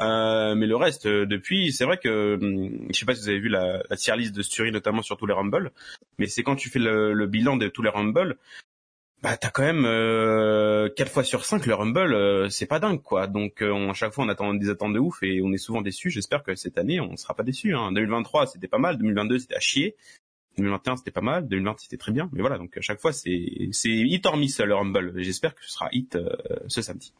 Euh, 0.00 0.54
mais 0.56 0.66
le 0.66 0.76
reste, 0.76 1.06
euh, 1.06 1.24
depuis, 1.24 1.72
c'est 1.72 1.84
vrai 1.84 1.98
que 1.98 2.34
hum, 2.34 2.88
je 2.92 2.98
sais 2.98 3.06
pas 3.06 3.14
si 3.14 3.22
vous 3.22 3.28
avez 3.28 3.38
vu 3.38 3.48
la, 3.48 3.82
la 3.88 3.96
tier 3.96 4.14
list 4.16 4.34
de 4.34 4.42
Sturi, 4.42 4.72
notamment 4.72 5.02
sur 5.02 5.16
tous 5.16 5.26
les 5.26 5.32
Rumble, 5.34 5.70
mais 6.18 6.26
c'est 6.26 6.42
quand 6.42 6.56
tu 6.56 6.68
fais 6.68 6.80
le, 6.80 7.12
le 7.14 7.26
bilan 7.28 7.56
de 7.56 7.68
tous 7.68 7.82
les 7.82 7.90
Rumble, 7.90 8.36
bah 9.24 9.38
t'as 9.38 9.48
quand 9.48 9.62
même 9.62 9.86
euh, 9.86 10.90
4 10.94 11.10
fois 11.10 11.24
sur 11.24 11.46
5 11.46 11.64
le 11.64 11.74
Rumble, 11.74 12.12
euh, 12.12 12.50
c'est 12.50 12.66
pas 12.66 12.78
dingue 12.78 13.00
quoi. 13.00 13.26
Donc 13.26 13.62
euh, 13.62 13.70
on, 13.70 13.88
à 13.88 13.94
chaque 13.94 14.12
fois 14.12 14.26
on 14.26 14.28
attend 14.28 14.52
des 14.52 14.68
attentes 14.68 14.92
de 14.92 14.98
ouf 14.98 15.22
et 15.22 15.40
on 15.42 15.50
est 15.50 15.56
souvent 15.56 15.80
déçus. 15.80 16.10
J'espère 16.10 16.42
que 16.42 16.54
cette 16.54 16.76
année 16.76 17.00
on 17.00 17.16
sera 17.16 17.32
pas 17.32 17.42
déçus. 17.42 17.74
Hein. 17.74 17.90
2023 17.92 18.48
c'était 18.48 18.68
pas 18.68 18.76
mal, 18.76 18.98
2022 18.98 19.38
c'était 19.38 19.54
à 19.54 19.60
chier. 19.60 19.96
2021 20.58 20.98
c'était 20.98 21.10
pas 21.10 21.22
mal, 21.22 21.48
2020 21.48 21.76
c'était 21.78 21.96
très 21.96 22.12
bien, 22.12 22.28
mais 22.34 22.42
voilà 22.42 22.58
donc 22.58 22.76
à 22.76 22.82
chaque 22.82 23.00
fois 23.00 23.14
c'est 23.14 23.70
c'est 23.72 23.88
hit 23.88 24.26
or 24.26 24.36
miss 24.36 24.60
le 24.60 24.74
Rumble. 24.74 25.14
J'espère 25.16 25.54
que 25.54 25.64
ce 25.64 25.70
sera 25.70 25.88
hit 25.92 26.16
euh, 26.16 26.28
ce 26.68 26.82
samedi. 26.82 27.14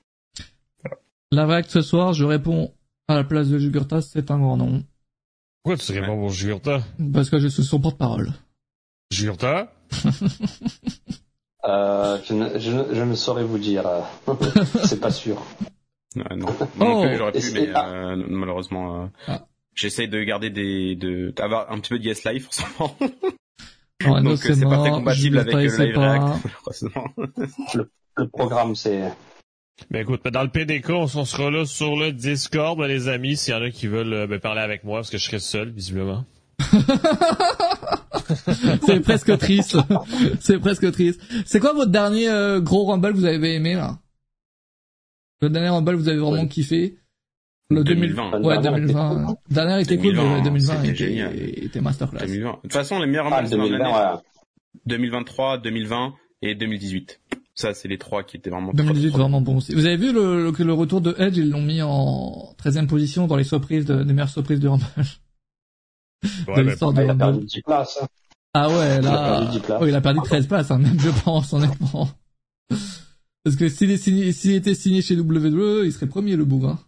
La 1.32 1.46
vague 1.46 1.66
ce 1.68 1.80
soir, 1.80 2.12
je 2.12 2.26
réponds 2.26 2.74
à 3.08 3.14
la 3.14 3.24
place 3.24 3.48
de 3.48 3.58
Jugurta, 3.58 4.02
c'est 4.02 4.30
un 4.30 4.38
grand 4.38 4.58
nom. 4.58 4.84
Pourquoi 5.62 5.78
tu 5.78 5.90
réponds 5.92 6.18
pour 6.18 6.28
Jurta? 6.28 6.82
Parce 7.14 7.30
que 7.30 7.38
je 7.38 7.48
suis 7.48 7.64
son 7.64 7.80
porte-parole. 7.80 8.28
Jurta? 9.10 9.72
Euh, 11.66 12.18
je, 12.24 12.34
ne, 12.34 12.58
je, 12.58 12.70
ne- 12.70 12.94
je 12.94 13.02
ne 13.02 13.14
saurais 13.14 13.44
vous 13.44 13.58
dire. 13.58 13.84
c'est 14.84 15.00
pas 15.00 15.10
sûr. 15.10 15.42
Ouais, 16.16 16.36
non, 16.36 16.46
Moi 16.76 16.88
non 16.88 17.00
Oh, 17.00 17.02
plus, 17.06 17.16
j'aurais 17.16 17.32
pu, 17.32 17.50
mais 17.54 17.68
euh, 17.76 18.16
malheureusement 18.28 19.02
euh, 19.02 19.06
Ah. 19.26 19.46
j'essaye 19.74 20.08
de 20.08 20.22
garder 20.22 20.50
des 20.50 20.94
de 20.94 21.30
d'avoir 21.34 21.72
un 21.72 21.80
petit 21.80 21.90
peu 21.90 21.98
de 21.98 22.04
yes 22.04 22.24
live 22.24 22.44
forcément. 22.44 22.96
Reno, 24.04 24.30
donc 24.30 24.38
c'est 24.38 24.60
pas 24.62 24.78
très 24.78 24.90
compatible 24.90 25.38
avec 25.38 25.54
le 25.54 25.60
live 25.62 25.94
pas. 25.94 26.12
react 26.12 26.44
malheureusement. 26.44 27.04
Le 28.16 28.28
programme, 28.28 28.74
c'est. 28.76 29.02
Ben 29.90 30.02
écoute, 30.02 30.20
ben, 30.22 30.30
dans 30.30 30.42
le 30.42 30.50
PDK, 30.50 30.90
on, 30.90 31.02
on 31.02 31.24
sera 31.24 31.50
là 31.50 31.64
sur 31.64 31.96
le 31.96 32.12
Discord, 32.12 32.78
ben, 32.78 32.86
les 32.86 33.08
amis, 33.08 33.36
s'il 33.36 33.52
y 33.54 33.56
en 33.56 33.62
a 33.62 33.70
qui 33.70 33.88
veulent 33.88 34.28
ben, 34.28 34.38
parler 34.38 34.60
avec 34.60 34.84
moi, 34.84 34.98
parce 34.98 35.10
que 35.10 35.18
je 35.18 35.24
serai 35.24 35.38
seul, 35.40 35.70
visiblement. 35.70 36.24
c'est 38.86 39.00
presque 39.00 39.38
triste. 39.38 39.76
c'est 40.40 40.58
presque 40.58 40.90
triste. 40.92 41.20
C'est 41.46 41.60
quoi 41.60 41.72
votre 41.72 41.90
dernier 41.90 42.28
euh, 42.28 42.60
gros 42.60 42.84
Rumble 42.86 43.12
que 43.12 43.16
vous 43.18 43.24
avez 43.24 43.54
aimé 43.54 43.74
là 43.74 43.98
Le 45.40 45.48
dernier 45.50 45.68
Rumble 45.70 45.92
que 45.92 45.96
vous 45.98 46.08
avez 46.08 46.18
vraiment 46.18 46.42
Ouais. 46.42 46.48
kiffé 46.48 46.96
Le 47.70 47.84
2020. 47.84 48.40
Ouais, 48.42 48.56
Le 48.56 48.62
dernier 48.62 48.80
2020. 48.82 49.36
Le 49.48 49.54
dernier 49.54 49.80
était 49.82 49.96
cool, 49.96 50.14
2020, 50.14 50.36
mais 50.36 50.42
2020 50.42 50.74
c'était 50.76 50.88
était, 50.88 50.96
génial. 50.96 51.38
était 51.38 51.80
masterclass. 51.80 52.26
2020. 52.26 52.50
De 52.50 52.56
toute 52.62 52.72
façon, 52.72 52.98
les 52.98 53.06
meilleurs 53.06 53.26
Ah, 53.30 53.36
Rumble 53.36 53.48
c'est 53.48 53.56
dans 53.56 53.64
2020, 53.64 53.78
l'année, 53.84 54.14
ouais. 54.14 54.20
2023, 54.86 55.58
2020 55.58 56.14
et 56.42 56.54
2018. 56.54 57.20
Ça, 57.56 57.72
c'est 57.72 57.86
les 57.86 57.98
trois 57.98 58.24
qui 58.24 58.36
étaient 58.36 58.50
vraiment. 58.50 58.72
2018 58.74 59.08
trop, 59.10 59.18
trop 59.18 59.22
vraiment 59.28 59.40
bon 59.40 59.58
aussi. 59.58 59.74
Vous 59.74 59.86
avez 59.86 59.96
vu 59.96 60.12
le, 60.12 60.50
le, 60.50 60.64
le 60.64 60.72
retour 60.72 61.00
de 61.00 61.14
Edge, 61.18 61.36
ils 61.36 61.50
l'ont 61.50 61.62
mis 61.62 61.80
en 61.82 62.52
13e 62.62 62.88
position 62.88 63.28
dans 63.28 63.36
les 63.36 63.44
surprises 63.44 63.84
de, 63.84 64.02
des 64.02 64.12
meilleures 64.12 64.28
surprises 64.28 64.58
de 64.58 64.66
Rumble. 64.66 64.82
Ouais, 66.48 66.56
de 66.56 66.62
l'histoire 66.62 66.92
de 66.92 67.02
il 67.02 67.10
a 67.10 67.14
perdu 67.14 67.38
Rumble. 67.38 67.46
10 67.46 67.62
places. 67.62 67.98
hein. 68.02 68.06
Ah 68.54 68.68
ouais, 68.68 68.74
Il 69.00 69.06
a 69.06 69.10
là, 69.12 69.30
perdu 69.40 69.50
10 69.52 69.60
places. 69.60 69.78
oh, 69.82 69.86
il 69.86 69.94
a 69.94 70.00
perdu 70.00 70.20
13 70.22 70.46
places, 70.46 70.70
hein, 70.70 70.78
même 70.78 70.98
je 71.00 71.10
pense, 71.24 71.52
honnêtement. 71.52 72.08
Parce 73.44 73.56
que 73.56 73.68
s'il 73.68 73.90
était 73.90 74.74
signé 74.74 75.02
chez 75.02 75.16
WWE, 75.16 75.84
il 75.84 75.92
serait 75.92 76.06
premier 76.06 76.36
le 76.36 76.44
bougre. 76.44 76.68
Hein. 76.70 76.78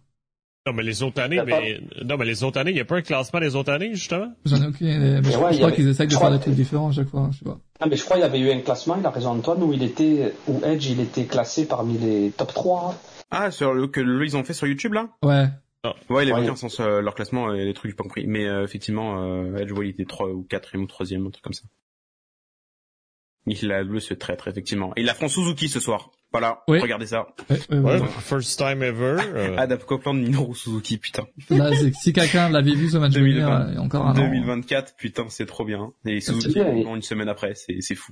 non, 0.65 0.73
mais 0.73 0.83
les 0.83 1.03
autres 1.03 1.21
années, 1.21 1.39
mais, 1.45 1.79
non, 2.03 2.17
mais 2.17 2.25
les 2.25 2.43
autres 2.43 2.59
années, 2.59 2.71
il 2.71 2.75
n'y 2.75 2.79
a 2.79 2.85
pas 2.85 2.97
un 2.97 3.01
classement 3.01 3.39
des 3.39 3.55
autres 3.55 3.71
années, 3.71 3.93
justement? 3.93 4.33
J'en 4.45 4.61
ai 4.63 4.67
aucune 4.67 4.87
idée. 4.87 4.99
Mais 5.21 5.23
je, 5.23 5.29
je 5.31 5.35
crois 5.35 5.49
avait- 5.49 5.75
qu'ils 5.75 5.87
essayent 5.87 6.07
de 6.07 6.11
je 6.13 6.17
faire 6.17 6.31
des 6.31 6.39
trucs 6.39 6.55
différents 6.55 6.89
à 6.89 6.91
chaque 6.93 7.09
fois. 7.09 7.29
Je 7.31 7.39
sais 7.39 7.45
pas. 7.45 7.59
Ah, 7.79 7.85
mais 7.89 7.95
je 7.95 8.03
crois 8.03 8.17
qu'il 8.17 8.25
y 8.25 8.27
avait 8.27 8.39
eu 8.39 8.51
un 8.51 8.59
classement, 8.61 8.97
il 8.99 9.05
a 9.05 9.11
raison 9.11 9.29
Antoine, 9.31 9.61
où 9.61 9.71
il 9.71 9.83
était, 9.83 10.33
où 10.47 10.59
Edge, 10.65 10.87
il 10.87 10.99
était 10.99 11.25
classé 11.25 11.67
parmi 11.67 11.97
les 11.99 12.31
top 12.31 12.53
3. 12.53 12.95
Ah, 13.29 13.51
sur 13.51 13.73
le 13.73 13.87
que 13.87 13.99
ils 14.25 14.35
ont 14.35 14.43
fait 14.43 14.53
sur 14.53 14.67
YouTube 14.67 14.93
là? 14.93 15.09
Ouais. 15.23 15.47
Ouais, 16.09 16.25
il 16.25 16.31
avait 16.31 16.41
Ouais. 16.41 16.47
aucun 16.47 16.55
sens 16.57 16.79
euh, 16.79 17.01
leur 17.01 17.15
classement 17.15 17.53
et 17.53 17.63
les 17.63 17.73
trucs 17.73 17.91
j'ai 17.91 17.95
pas 17.95 18.03
compris. 18.03 18.25
Mais 18.27 18.45
euh, 18.45 18.63
effectivement, 18.63 19.23
euh, 19.23 19.57
Edge, 19.57 19.71
ouais, 19.71 19.87
il 19.87 19.89
était 19.91 20.05
3 20.05 20.29
ou 20.29 20.43
4 20.43 20.77
ou 20.77 20.85
3 20.85 21.13
un 21.13 21.29
truc 21.29 21.41
comme 21.43 21.53
ça. 21.53 21.63
Il 23.49 23.71
a 23.71 23.81
le 23.81 23.99
ce 24.01 24.13
traître, 24.13 24.49
effectivement. 24.49 24.91
Et 24.97 25.01
il 25.01 25.09
affronte 25.09 25.29
Suzuki 25.29 25.69
ce 25.69 25.79
soir. 25.79 26.11
Voilà, 26.33 26.63
Oui. 26.67 26.79
regardez 26.79 27.05
ça. 27.05 27.27
Ouais, 27.49 27.57
ouais, 27.69 27.77
Ouais, 27.79 28.01
ouais. 28.01 28.07
first 28.19 28.57
time 28.59 28.83
ever. 28.83 29.15
euh, 29.33 29.55
Adam 29.57 29.77
Copeland, 29.77 30.15
Minoru 30.15 30.53
Suzuki, 30.53 30.97
putain. 30.97 31.25
Là, 31.49 31.73
c'est- 31.73 31.93
si 31.93 32.11
quelqu'un 32.11 32.49
l'avait 32.49 32.73
vu 32.75 32.89
ce 32.89 32.97
match 32.97 33.13
2020. 33.13 33.63
venir, 33.67 33.79
a 33.79 33.81
encore 33.81 34.05
un 34.05 34.11
an. 34.11 34.15
2024, 34.15 34.97
putain, 34.97 35.27
c'est 35.29 35.45
trop 35.45 35.63
bien. 35.63 35.93
Et 36.05 36.19
Suzuki, 36.19 36.55
bien, 36.55 36.65
vraiment, 36.65 36.97
une 36.97 37.01
semaine 37.01 37.29
après, 37.29 37.55
c'est 37.55 37.79
c'est 37.79 37.95
fou. 37.95 38.11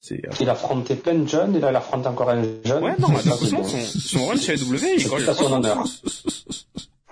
C'est 0.00 0.26
euh, 0.26 0.30
Il 0.40 0.48
a 0.48 0.52
affronté 0.52 0.96
plein 0.96 1.14
de 1.14 1.28
jeunes, 1.28 1.54
et 1.54 1.60
là, 1.60 1.70
il 1.70 1.76
affronte 1.76 2.04
encore 2.08 2.30
un 2.30 2.42
jeune. 2.64 2.82
Ouais, 2.82 2.96
non, 2.98 3.14
c'est 3.16 3.30
son, 3.30 3.62
son 3.62 4.26
run 4.26 4.36
chez 4.36 4.54
AW, 4.54 4.74
il 4.96 5.00
son 5.00 5.52
honneur. 5.52 5.84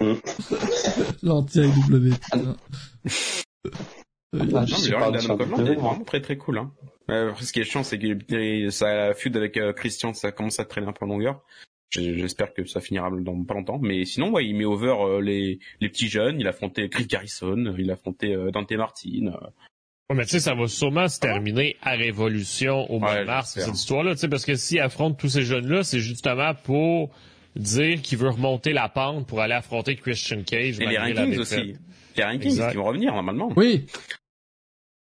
L'anti-AW, 1.22 2.14
putain. 2.14 2.38
Euh, 2.38 2.54
Ah, 4.34 4.44
Non, 4.44 4.64
je 4.66 4.90
est 4.90 5.74
vraiment 5.74 6.04
très 6.04 6.20
très 6.20 6.36
cool. 6.36 6.58
Hein. 6.58 6.72
Euh, 7.10 7.32
ce 7.40 7.52
qui 7.52 7.60
est 7.60 7.64
chiant, 7.64 7.82
c'est 7.82 7.98
que 7.98 8.70
sa 8.70 9.12
feud 9.14 9.36
avec 9.36 9.56
euh, 9.58 9.72
Christian, 9.72 10.14
ça 10.14 10.32
commence 10.32 10.58
à 10.60 10.64
traîner 10.64 10.86
un 10.86 10.92
peu 10.92 11.04
en 11.04 11.08
longueur. 11.08 11.42
J'espère 11.90 12.54
que 12.54 12.64
ça 12.64 12.80
finira 12.80 13.10
dans 13.10 13.44
pas 13.44 13.52
longtemps. 13.54 13.78
Mais 13.82 14.06
sinon, 14.06 14.30
ouais, 14.30 14.46
il 14.46 14.54
met 14.56 14.64
over 14.64 14.94
euh, 15.00 15.20
les, 15.20 15.58
les 15.80 15.88
petits 15.90 16.08
jeunes. 16.08 16.40
Il 16.40 16.46
a 16.46 16.50
affronté 16.50 16.88
Chris 16.88 17.06
Garrison, 17.06 17.74
il 17.76 17.90
a 17.90 17.94
affronté 17.94 18.34
euh, 18.34 18.50
Dante 18.50 18.72
Martin. 18.72 19.26
euh. 19.26 19.46
Ouais, 20.08 20.16
mais 20.16 20.24
tu 20.24 20.30
sais, 20.30 20.40
ça 20.40 20.54
va 20.54 20.66
sûrement 20.68 21.08
se 21.08 21.20
terminer 21.20 21.76
à 21.82 21.90
Révolution 21.92 22.90
au 22.90 22.98
mois 22.98 23.12
Ouais, 23.12 23.20
de 23.20 23.24
mars, 23.26 23.52
cette 23.54 23.74
histoire-là, 23.74 24.12
tu 24.14 24.20
sais, 24.20 24.28
parce 24.28 24.46
que 24.46 24.54
s'il 24.54 24.80
affronte 24.80 25.18
tous 25.18 25.28
ces 25.28 25.42
jeunes-là, 25.42 25.82
c'est 25.84 26.00
justement 26.00 26.54
pour 26.54 27.14
dire 27.56 28.00
qu'il 28.02 28.18
veut 28.18 28.30
remonter 28.30 28.72
la 28.72 28.88
pente 28.88 29.26
pour 29.26 29.40
aller 29.40 29.54
affronter 29.54 29.96
Christian 29.96 30.42
Cage. 30.44 30.80
Et 30.80 30.86
les 30.86 30.98
rankings 30.98 31.38
aussi. 31.38 31.74
Les 32.16 32.24
rankings 32.24 32.42
Exact. 32.50 32.70
qui 32.70 32.76
vont 32.76 32.84
revenir 32.84 33.12
normalement. 33.14 33.52
Oui. 33.56 33.86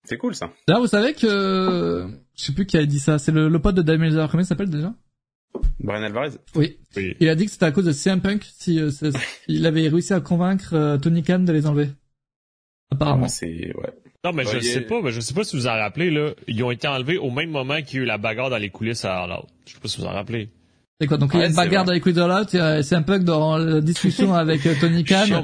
C'est 0.04 0.18
cool 0.18 0.34
ça. 0.34 0.52
Là, 0.68 0.78
vous 0.78 0.86
savez 0.86 1.14
que, 1.14 2.06
je 2.36 2.44
sais 2.44 2.52
plus 2.52 2.66
qui 2.66 2.76
a 2.78 2.86
dit 2.86 3.00
ça. 3.00 3.18
C'est 3.18 3.32
le, 3.32 3.48
le 3.48 3.58
pote 3.60 3.74
de 3.74 3.82
Damien 3.82 4.08
Lillard. 4.08 4.30
Comment 4.30 4.42
il 4.42 4.46
s'appelle 4.46 4.70
déjà? 4.70 4.94
Brian 5.80 6.02
Alvarez. 6.02 6.30
Oui. 6.54 6.78
Oui. 6.96 7.16
Il 7.20 7.28
a 7.28 7.34
dit 7.34 7.46
que 7.46 7.50
c'était 7.50 7.64
à 7.66 7.72
cause 7.72 7.86
de 7.86 7.92
CM 7.92 8.20
Punk 8.20 8.44
si 8.44 8.78
euh, 8.80 8.90
il 9.48 9.66
avait 9.66 9.88
réussi 9.88 10.12
à 10.12 10.20
convaincre 10.20 10.74
euh, 10.74 10.98
Tony 10.98 11.22
Khan 11.22 11.40
de 11.40 11.52
les 11.52 11.66
enlever. 11.66 11.88
Apparemment. 12.92 13.24
Ah, 13.24 13.28
c'est 13.28 13.74
ouais. 13.74 13.92
Non, 14.24 14.32
mais 14.32 14.44
je 14.44 14.50
Ouais, 14.50 14.58
il 14.58 14.64
sais 14.64 14.80
pas, 14.80 15.00
mais 15.02 15.12
je 15.12 15.20
sais 15.20 15.34
pas 15.34 15.44
si 15.44 15.56
vous 15.56 15.66
en 15.66 15.72
rappelez, 15.74 16.10
là. 16.10 16.32
Ils 16.48 16.62
ont 16.64 16.70
été 16.70 16.88
enlevés 16.88 17.18
au 17.18 17.30
même 17.30 17.50
moment 17.50 17.80
qu'il 17.82 17.98
y 17.98 18.00
a 18.00 18.02
eu 18.02 18.06
la 18.06 18.18
bagarre 18.18 18.50
dans 18.50 18.56
les 18.58 18.70
coulisses 18.70 19.04
à 19.04 19.22
All 19.22 19.32
Out. 19.32 19.46
Je 19.66 19.74
sais 19.74 19.80
pas 19.80 19.88
si 19.88 20.00
vous 20.00 20.06
en 20.06 20.12
rappelez. 20.12 20.48
C'est 21.00 21.06
quoi 21.06 21.16
Donc 21.18 21.30
il 21.34 21.40
y 21.40 21.42
a 21.42 21.46
une 21.46 21.52
c'est 21.52 21.56
bagarre 21.56 21.84
vrai. 21.84 21.92
avec 21.92 22.02
Quitter 22.04 22.22
Out, 22.22 22.48
il 22.52 22.56
y 22.56 22.60
a 22.60 22.82
CM 22.82 23.04
Punk 23.04 23.24
dans 23.24 23.58
la 23.58 23.80
discussion 23.80 24.32
avec 24.34 24.64
euh, 24.66 24.74
Tony 24.80 25.04
Khan. 25.04 25.26
Euh, 25.30 25.42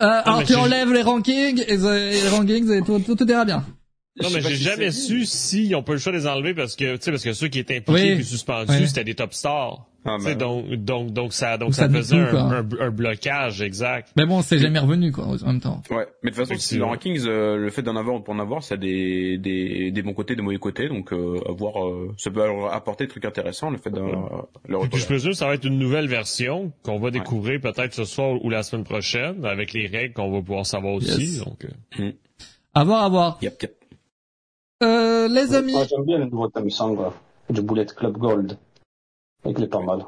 alors 0.00 0.40
tu 0.40 0.48
c'est- 0.52 0.54
enlèves 0.56 0.92
les 0.92 1.02
rankings 1.02 1.62
et, 1.66 1.76
les 1.76 2.28
rankings 2.28 2.70
et 2.72 2.82
tout, 2.82 2.98
tout, 3.00 3.14
tout 3.16 3.28
ira 3.30 3.44
bien. 3.44 3.64
Non, 4.20 4.28
mais 4.32 4.40
j'ai 4.42 4.56
si 4.56 4.62
jamais 4.62 4.90
c'est- 4.90 5.06
su 5.06 5.24
s'ils 5.24 5.74
ont 5.74 5.82
pas 5.82 5.92
le 5.92 5.98
choix 5.98 6.12
de 6.12 6.18
les 6.18 6.26
enlever 6.26 6.54
parce 6.54 6.76
que, 6.76 6.96
tu 6.96 7.02
sais, 7.02 7.10
parce 7.10 7.22
que 7.24 7.32
ceux 7.32 7.48
qui 7.48 7.58
étaient 7.58 7.78
impliqués 7.78 8.10
Oui. 8.10 8.14
puis 8.16 8.24
suspendus, 8.24 8.86
c'était 8.86 9.04
des 9.04 9.14
top 9.14 9.32
stars. 9.34 9.86
Ah, 10.04 10.16
bah, 10.22 10.34
donc, 10.34 10.66
donc, 10.74 11.10
donc 11.12 11.32
ça, 11.32 11.58
donc 11.58 11.68
Donc 11.68 11.74
ça, 11.74 11.82
ça 11.82 11.88
faisait 11.88 12.16
tout, 12.16 12.36
un, 12.36 12.64
quoi. 12.64 12.80
un, 12.80 12.86
un 12.86 12.90
blocage, 12.90 13.62
exact. 13.62 14.08
Mais 14.16 14.26
bon, 14.26 14.42
c'est 14.42 14.58
jamais 14.58 14.80
revenu 14.80 15.12
quoi 15.12 15.26
en 15.26 15.46
même 15.46 15.60
temps. 15.60 15.80
Ouais, 15.90 16.08
mais 16.24 16.30
de 16.30 16.36
toute 16.36 16.44
façon, 16.46 16.58
si 16.60 16.76
le 16.76 16.84
rankings, 16.84 17.24
euh, 17.26 17.56
le 17.56 17.70
fait 17.70 17.82
d'en 17.82 17.94
avoir 17.94 18.16
ou 18.16 18.18
de 18.18 18.24
pas 18.24 18.32
en 18.32 18.40
avoir, 18.40 18.64
ça 18.64 18.74
a 18.74 18.78
des, 18.78 19.38
des, 19.38 19.92
des 19.92 20.02
bons 20.02 20.12
côtés, 20.12 20.34
des 20.34 20.42
mauvais 20.42 20.58
côtés, 20.58 20.88
donc 20.88 21.12
euh, 21.12 21.38
à 21.48 21.52
voir, 21.52 21.86
euh, 21.86 22.12
ça 22.18 22.30
peut 22.32 22.42
apporter 22.72 23.04
des 23.04 23.10
trucs 23.10 23.24
intéressants, 23.24 23.70
le 23.70 23.78
fait 23.78 23.90
d'avoir 23.90 24.46
le 24.66 24.74
Puis 24.74 24.74
retour. 24.76 24.98
je 24.98 25.06
présume 25.06 25.30
que 25.32 25.36
ça 25.36 25.46
va 25.46 25.54
être 25.54 25.64
une 25.64 25.78
nouvelle 25.78 26.08
version 26.08 26.72
qu'on 26.82 26.98
va 26.98 27.10
découvrir 27.12 27.60
peut-être 27.60 27.94
ce 27.94 28.04
soir 28.04 28.44
ou 28.44 28.50
la 28.50 28.64
semaine 28.64 28.84
prochaine 28.84 29.44
avec 29.44 29.72
les 29.72 29.86
règles 29.86 30.14
qu'on 30.14 30.32
va 30.32 30.40
pouvoir 30.40 30.66
savoir 30.66 30.94
aussi. 30.94 31.36
Yes. 31.36 31.44
Donc, 31.44 31.66
euh, 32.00 32.10
À 32.74 32.82
voir, 32.82 33.04
à 33.04 33.08
voir. 33.08 33.38
Yep, 33.40 33.62
yep. 33.62 33.74
Euh, 34.82 35.28
les 35.28 35.54
amis. 35.54 35.72
Moi, 35.72 35.84
j'aime 35.88 36.04
bien 36.04 36.18
le 36.18 36.24
nouveau 36.24 36.50
là, 36.56 37.12
du 37.50 37.62
Bullet 37.62 37.86
Club 37.86 38.18
Gold. 38.18 38.58
Il 39.44 39.62
est 39.62 39.68
pas 39.68 39.80
mal. 39.80 40.04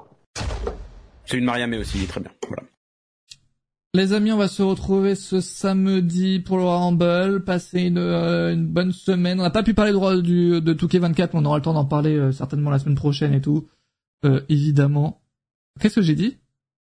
Celui 1.26 1.40
de 1.40 1.46
Mariamé 1.46 1.78
aussi, 1.78 1.98
il 1.98 2.04
est 2.04 2.06
très 2.06 2.20
bien. 2.20 2.30
Voilà. 2.46 2.62
Les 3.94 4.12
amis, 4.12 4.32
on 4.32 4.36
va 4.36 4.48
se 4.48 4.62
retrouver 4.62 5.14
ce 5.14 5.40
samedi 5.40 6.40
pour 6.40 6.56
le 6.56 6.64
Rumble. 6.64 7.44
Passer 7.44 7.82
une, 7.82 7.98
euh, 7.98 8.52
une 8.52 8.66
bonne 8.66 8.92
semaine. 8.92 9.38
On 9.38 9.44
n'a 9.44 9.50
pas 9.50 9.62
pu 9.62 9.74
parler 9.74 9.92
de, 9.92 10.20
du, 10.20 10.60
de 10.60 10.72
Touquet 10.72 10.98
24, 10.98 11.34
mais 11.34 11.40
on 11.40 11.44
aura 11.44 11.58
le 11.58 11.62
temps 11.62 11.74
d'en 11.74 11.84
parler 11.84 12.16
euh, 12.16 12.32
certainement 12.32 12.70
la 12.70 12.78
semaine 12.78 12.96
prochaine 12.96 13.32
et 13.32 13.40
tout. 13.40 13.68
Euh, 14.24 14.40
évidemment. 14.48 15.22
Qu'est-ce 15.80 15.96
que 15.96 16.02
j'ai 16.02 16.14
dit? 16.14 16.38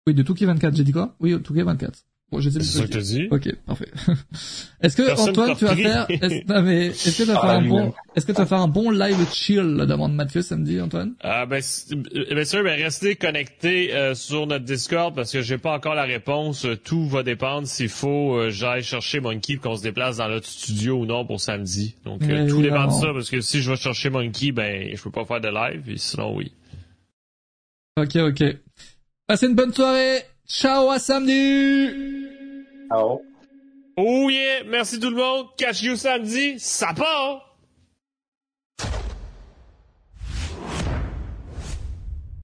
Oui, 0.07 0.15
de 0.15 0.23
Touquet 0.23 0.47
24. 0.47 0.75
J'ai 0.75 0.85
dit 0.85 0.93
quoi? 0.93 1.15
Oui, 1.21 1.41
Touquet 1.43 1.63
24. 1.63 2.05
Bon, 2.33 2.41
je 2.41 2.51
sais 2.51 2.61
C'est 2.61 2.79
ça 2.79 2.85
que 2.87 2.91
t'as 2.93 3.01
dit. 3.01 3.29
Ok, 3.31 3.55
parfait. 3.67 3.91
est-ce 4.81 4.97
que 4.97 5.03
Personne 5.03 5.29
Antoine, 5.31 5.57
tu 5.57 5.67
vas 5.67 5.77
faire, 5.77 6.07
est-ce, 6.09 6.53
non, 6.53 6.63
mais 6.63 6.87
est-ce 6.87 7.11
que 7.19 7.23
tu 7.23 7.29
vas 7.29 7.35
Ah, 7.37 7.41
faire 7.41 7.51
un 7.51 7.63
bon, 7.63 7.95
est-ce 8.17 8.27
que 8.27 8.33
tu 8.33 8.39
vas 8.39 8.47
faire 8.47 8.61
un 8.61 8.67
bon 8.69 8.91
live 8.91 9.17
chill, 9.33 9.63
la 9.77 9.87
demande 9.87 10.15
Mathieu 10.15 10.43
samedi, 10.43 10.81
Antoine? 10.81 11.15
Ah 11.21 11.47
ben, 11.47 11.63
euh, 11.93 12.35
bien 12.35 12.45
sûr, 12.45 12.65
ben 12.65 12.83
restez 12.83 13.15
connectés 13.15 13.95
euh, 13.95 14.15
sur 14.15 14.47
notre 14.49 14.65
Discord 14.65 15.15
parce 15.15 15.31
que 15.33 15.43
j'ai 15.43 15.59
pas 15.59 15.75
encore 15.77 15.95
la 15.95 16.05
réponse. 16.05 16.67
Tout 16.83 17.07
va 17.07 17.23
dépendre 17.23 17.69
s'il 17.69 17.89
faut 17.89 18.35
euh, 18.37 18.51
j'aille 18.51 18.83
chercher 18.83 19.21
Monkey 19.21 19.57
qu'on 19.57 19.77
se 19.77 19.83
déplace 19.83 20.17
dans 20.17 20.29
notre 20.29 20.47
studio 20.49 20.97
ou 20.97 21.07
non 21.07 21.25
pour 21.25 21.41
samedi. 21.41 21.95
Donc 22.05 22.23
euh, 22.23 22.27
Mais 22.27 22.47
tout 22.49 22.63
dépend 22.63 22.87
de 22.87 22.93
ça 23.01 23.13
parce 23.13 23.31
que 23.31 23.41
si 23.43 23.63
je 23.63 23.71
vais 23.71 23.77
chercher 23.77 24.11
Monkey, 24.11 24.51
ben 24.51 24.91
je 24.97 25.03
peux 25.03 25.11
pas 25.13 25.25
faire 25.25 25.41
de 25.41 25.49
live 25.49 25.89
et 25.89 25.99
sinon 25.99 26.35
oui. 26.35 26.51
Ok, 27.97 28.17
ok. 28.17 28.43
Passez 29.29 29.47
une 29.47 29.55
bonne 29.55 29.73
soirée. 29.73 30.23
Ciao, 30.47 30.91
à 30.91 30.99
samedi. 30.99 32.27
Ciao. 32.89 33.23
Oh 33.97 34.29
yeah, 34.29 34.65
merci 34.67 34.99
tout 35.01 35.11
le 35.11 35.17
monde. 35.17 35.47
Catch 35.57 35.83
you 35.83 35.97
samedi, 35.97 36.59
ça 36.59 36.93
part. 36.95 37.54